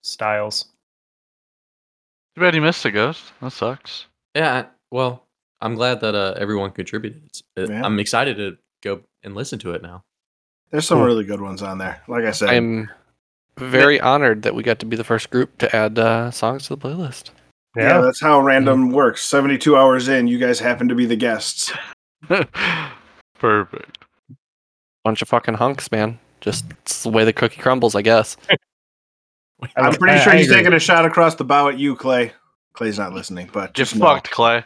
styles. 0.03 0.65
Too 2.35 2.41
bad 2.41 2.55
you 2.55 2.63
missed 2.63 2.87
it, 2.87 2.93
Ghost. 2.93 3.33
That 3.43 3.53
sucks. 3.53 4.07
Yeah. 4.35 4.67
Well, 4.91 5.27
I'm 5.61 5.75
glad 5.75 6.01
that 6.01 6.15
uh, 6.15 6.35
everyone 6.39 6.71
contributed. 6.71 7.23
It's, 7.27 7.43
it, 7.57 7.71
I'm 7.71 7.99
excited 7.99 8.37
to 8.39 8.57
go 8.83 9.03
and 9.23 9.35
listen 9.35 9.59
to 9.61 9.73
it 9.73 9.83
now. 9.83 10.03
There's 10.71 10.87
some 10.87 10.99
Cool. 10.99 11.07
really 11.07 11.25
good 11.25 11.41
ones 11.43 11.63
on 11.63 11.79
there. 11.79 12.01
Like 12.09 12.25
I 12.25 12.31
said, 12.31 12.49
I'm 12.49 12.89
very 13.59 14.01
honored 14.01 14.43
that 14.43 14.55
we 14.55 14.63
got 14.63 14.79
to 14.79 14.87
be 14.87 14.97
the 14.97 15.05
first 15.05 15.29
group 15.31 15.59
to 15.59 15.77
add 15.77 15.99
uh, 15.99 16.31
songs 16.31 16.69
to 16.69 16.77
the 16.77 16.89
playlist. 16.89 17.31
Yeah. 17.77 17.97
Yeah, 17.97 18.01
that's 18.01 18.21
how 18.21 18.41
random 18.41 18.91
works. 18.91 19.23
72 19.25 19.77
hours 19.77 20.09
in, 20.09 20.27
you 20.27 20.39
guys 20.39 20.59
happen 20.61 20.89
to 20.89 20.95
be 20.95 21.07
the 21.07 21.17
guests. 21.17 21.73
Perfect. 23.39 23.99
Bunch 25.05 25.23
of 25.23 25.29
fucking 25.29 25.55
hunks, 25.55 25.91
man. 25.91 26.19
Just 26.41 26.65
it's 26.83 27.03
the 27.03 27.09
way 27.11 27.25
the 27.25 27.33
cookie 27.33 27.61
crumbles, 27.61 27.95
I 27.95 28.03
guess. 28.03 28.37
I- 29.63 29.69
I'm 29.77 29.95
pretty 29.95 30.19
I- 30.19 30.23
sure 30.23 30.33
I 30.33 30.37
he's 30.37 30.47
agree. 30.47 30.57
taking 30.63 30.73
a 30.75 30.79
shot 30.79 31.05
across 31.05 31.35
the 31.35 31.45
bow 31.45 31.69
at 31.69 31.79
you, 31.79 31.97
Clay. 31.97 32.33
Clay's 32.73 32.99
not 32.99 33.13
listening, 33.13 33.51
but 33.53 33.75
just 33.75 33.97
know. 33.97 34.07
fucked, 34.07 34.31
Clay. 34.31 34.65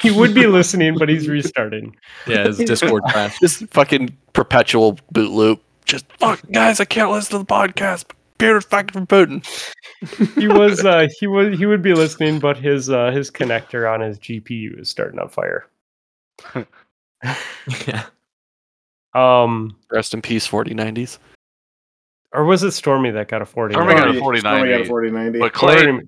He 0.00 0.10
would 0.10 0.34
be 0.34 0.46
listening, 0.48 0.98
but 0.98 1.08
he's 1.08 1.28
restarting. 1.28 1.96
Yeah, 2.26 2.46
his 2.46 2.58
Discord 2.58 3.02
crashed. 3.04 3.40
Just 3.40 3.66
fucking 3.68 4.16
perpetual 4.32 4.98
boot 5.12 5.30
loop. 5.30 5.62
Just 5.84 6.04
fuck, 6.18 6.40
guys, 6.50 6.80
I 6.80 6.84
can't 6.84 7.10
listen 7.10 7.32
to 7.32 7.38
the 7.38 7.44
podcast. 7.44 8.06
Computer's 8.38 8.64
fucking 8.64 9.06
Putin. 9.06 9.46
He 10.34 10.48
was 10.48 10.84
uh 10.84 11.06
he 11.18 11.26
was 11.26 11.56
he 11.58 11.64
would 11.64 11.80
be 11.80 11.94
listening, 11.94 12.38
but 12.38 12.58
his 12.58 12.90
uh 12.90 13.10
his 13.10 13.30
connector 13.30 13.90
on 13.90 14.00
his 14.02 14.18
GPU 14.18 14.78
is 14.80 14.88
starting 14.90 15.18
on 15.18 15.28
fire. 15.30 15.66
yeah. 17.86 18.04
Um 19.14 19.76
Rest 19.90 20.12
in 20.12 20.20
peace, 20.20 20.46
4090s. 20.46 21.18
or 22.32 22.44
was 22.44 22.62
it 22.64 22.72
Stormy 22.72 23.10
that 23.12 23.28
got 23.28 23.40
a 23.40 23.46
40? 23.46 23.74
Stormy 23.74 23.94
got 23.94 24.08
a 24.14 24.18
4090. 24.18 24.40
Stormy 24.58 24.70
got 24.72 24.80
a 24.80 24.84
4090. 24.84 25.38
But 25.38 25.52
Clay, 25.54 26.00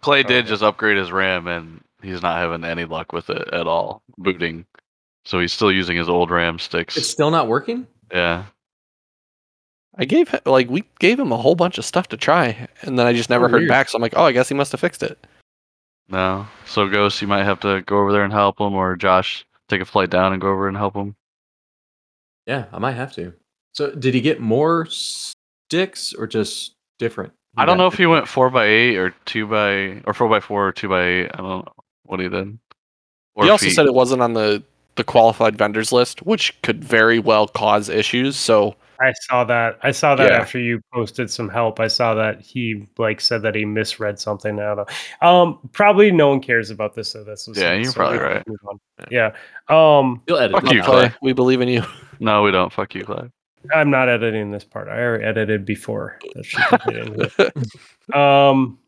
Clay 0.00 0.22
did 0.22 0.44
Okay. 0.44 0.48
just 0.48 0.62
upgrade 0.62 0.96
his 0.96 1.12
RAM, 1.12 1.46
and 1.46 1.80
he's 2.02 2.22
not 2.22 2.38
having 2.38 2.64
any 2.64 2.84
luck 2.86 3.12
with 3.12 3.28
it 3.28 3.48
at 3.52 3.66
all 3.66 4.02
booting. 4.16 4.64
So 5.26 5.40
he's 5.40 5.52
still 5.52 5.72
using 5.72 5.96
his 5.96 6.08
old 6.08 6.30
RAM 6.30 6.58
sticks. 6.58 6.96
It's 6.96 7.08
still 7.08 7.30
not 7.30 7.48
working? 7.48 7.86
yeah. 8.12 8.44
I 9.96 10.04
gave 10.04 10.28
hi- 10.28 10.40
like 10.44 10.68
we 10.68 10.84
gave 10.98 11.18
him 11.18 11.32
a 11.32 11.36
whole 11.36 11.54
bunch 11.54 11.78
of 11.78 11.84
stuff 11.84 12.08
to 12.08 12.16
try, 12.16 12.68
and 12.82 12.98
then 12.98 13.06
I 13.06 13.12
just 13.12 13.30
never 13.30 13.46
Oh, 13.46 13.48
heard 13.48 13.60
weird. 13.60 13.68
back. 13.68 13.88
So 13.88 13.96
I'm 13.96 14.02
like, 14.02 14.14
oh, 14.16 14.24
I 14.24 14.32
guess 14.32 14.48
he 14.48 14.54
must 14.54 14.72
have 14.72 14.80
fixed 14.80 15.02
it. 15.02 15.18
No. 16.08 16.46
So 16.66 16.88
Ghost, 16.88 17.20
you 17.22 17.28
might 17.28 17.44
have 17.44 17.60
to 17.60 17.82
go 17.82 17.98
over 17.98 18.12
there 18.12 18.22
and 18.24 18.32
help 18.32 18.60
him, 18.60 18.74
or 18.74 18.94
Josh 18.96 19.44
take 19.68 19.80
a 19.80 19.84
flight 19.86 20.10
down 20.10 20.32
and 20.32 20.40
go 20.40 20.48
over 20.48 20.68
and 20.68 20.76
help 20.76 20.94
him. 20.94 21.16
Yeah, 22.46 22.66
I 22.72 22.78
might 22.78 22.92
have 22.92 23.12
to. 23.14 23.32
So, 23.74 23.90
did 23.90 24.14
he 24.14 24.20
get 24.20 24.40
more 24.40 24.86
sticks 24.86 26.14
or 26.14 26.26
just 26.26 26.72
different? 26.98 27.32
I 27.56 27.64
don't 27.64 27.78
know 27.78 27.86
if 27.86 27.94
he 27.94 28.06
went 28.06 28.28
four 28.28 28.50
by 28.50 28.66
eight 28.66 28.96
or 28.96 29.14
two 29.24 29.46
by 29.46 30.02
or 30.06 30.12
four 30.14 30.28
by 30.28 30.40
four 30.40 30.68
or 30.68 30.72
two 30.72 30.88
by 30.88 31.02
eight. 31.06 31.30
I 31.32 31.38
don't 31.38 31.64
know 31.66 31.72
what 32.04 32.20
he 32.20 32.28
did. 32.28 32.58
Or 33.34 33.44
he 33.44 33.48
if 33.48 33.52
also 33.52 33.68
said 33.70 33.86
it 33.86 33.94
wasn't 33.94 34.22
on 34.22 34.34
the 34.34 34.62
the 34.96 35.04
qualified 35.04 35.56
vendors 35.58 35.90
list, 35.92 36.22
which 36.24 36.54
could 36.62 36.84
very 36.84 37.18
well 37.18 37.48
cause 37.48 37.88
issues. 37.88 38.36
So 38.36 38.76
I 39.00 39.12
saw 39.22 39.44
that. 39.44 39.78
I 39.82 39.90
saw 39.90 40.14
that 40.16 40.30
Yeah. 40.30 40.38
after 40.38 40.58
you 40.58 40.80
posted 40.92 41.30
some 41.30 41.48
help. 41.48 41.80
I 41.80 41.88
saw 41.88 42.14
that 42.14 42.40
he 42.40 42.86
like 42.98 43.20
said 43.20 43.42
that 43.42 43.54
he 43.54 43.64
misread 43.64 44.18
something. 44.18 44.58
I 44.58 44.74
don't 44.74 44.88
know. 45.22 45.28
Um, 45.28 45.58
probably 45.72 46.10
no 46.10 46.28
one 46.28 46.40
cares 46.40 46.70
about 46.70 46.94
this. 46.94 47.10
So 47.10 47.24
this 47.24 47.46
was 47.46 47.58
Yeah, 47.58 47.74
you're 47.74 47.92
probably 47.92 48.18
right. 48.18 48.42
move. 48.46 48.58
Yeah. 49.10 49.34
Um, 49.68 50.22
He'll 50.26 50.38
edit 50.38 50.62
Fuck 50.62 50.72
you. 50.72 50.82
Clay. 50.82 51.12
we 51.22 51.32
believe 51.32 51.60
in 51.60 51.68
you. 51.68 51.82
No, 52.18 52.42
we 52.42 52.50
don't. 52.50 52.72
Fuck 52.72 52.94
you, 52.94 53.04
Clay. 53.04 53.30
I'm 53.74 53.90
not 53.90 54.08
editing 54.08 54.50
this 54.50 54.64
part. 54.64 54.88
I 54.88 54.98
already 55.02 55.24
edited 55.24 55.66
before. 55.66 56.18
That 56.34 56.44
should 56.46 56.62
be 56.70 56.78
put 56.78 56.96
in 56.96 57.52
here. 58.14 58.18
Um, 58.22 58.78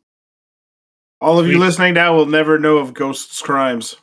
All 1.21 1.39
of 1.39 1.47
you 1.47 1.59
listening 1.59 1.93
now 1.93 2.15
will 2.15 2.25
never 2.25 2.59
know 2.59 2.79
of 2.79 2.95
Ghost's 2.95 3.43
crimes. 3.43 3.97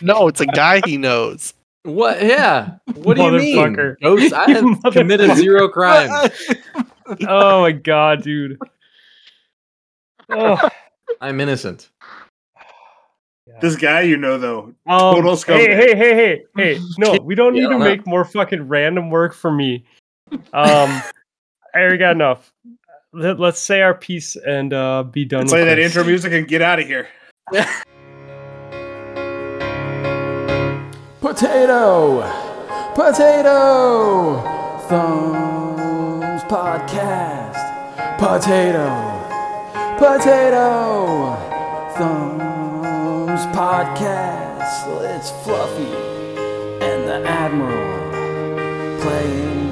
no, 0.00 0.26
it's 0.26 0.40
a 0.40 0.46
guy 0.46 0.80
he 0.84 0.96
knows. 0.96 1.54
What? 1.84 2.22
Yeah. 2.22 2.76
What 2.94 3.16
do 3.16 3.24
you 3.24 3.32
mean? 3.32 3.56
Motherfucker. 3.56 4.00
Ghost, 4.00 4.32
I 4.32 4.50
have 4.84 4.92
committed 4.92 5.36
zero 5.36 5.68
crime. 5.68 6.30
oh 7.28 7.62
my 7.62 7.72
god, 7.72 8.22
dude. 8.22 8.58
Oh, 10.28 10.68
I'm 11.20 11.40
innocent. 11.40 11.90
This 13.60 13.76
guy, 13.76 14.02
you 14.02 14.16
know, 14.16 14.38
though, 14.38 14.74
um, 14.86 15.14
Total 15.14 15.36
hey, 15.36 15.42
scumbag. 15.42 15.76
hey, 15.76 15.96
hey, 15.96 16.14
hey, 16.14 16.42
hey! 16.56 16.80
No, 16.98 17.18
we 17.22 17.34
don't 17.34 17.52
need 17.52 17.62
Yeah, 17.62 17.68
to 17.68 17.78
no. 17.78 17.84
make 17.84 18.06
more 18.06 18.24
fucking 18.24 18.66
random 18.66 19.10
work 19.10 19.34
for 19.34 19.52
me. 19.52 19.84
Um, 20.32 20.40
I 20.54 21.02
already 21.76 21.98
got 21.98 22.12
enough. 22.12 22.52
Let, 23.12 23.38
us 23.40 23.58
say 23.58 23.82
our 23.82 23.94
piece 23.94 24.36
and 24.36 24.72
uh, 24.72 25.02
be 25.02 25.24
done. 25.24 25.46
play 25.48 25.60
with 25.60 25.68
that 25.68 25.74
this. 25.74 25.94
intro 25.94 26.04
music 26.04 26.32
and 26.32 26.48
get 26.48 26.62
out 26.62 26.80
of 26.80 26.86
here. 26.86 27.08
Potato! 31.22 32.20
Potato! 32.96 34.42
Thumbs 34.88 36.42
Podcast. 36.50 37.62
Potato! 38.18 38.90
Potato! 39.98 41.36
Thumbs 41.96 43.46
Podcast. 43.54 44.88
It's 45.14 45.30
Fluffy 45.44 45.94
and 46.82 47.06
the 47.08 47.24
Admiral 47.24 49.00
playing 49.00 49.71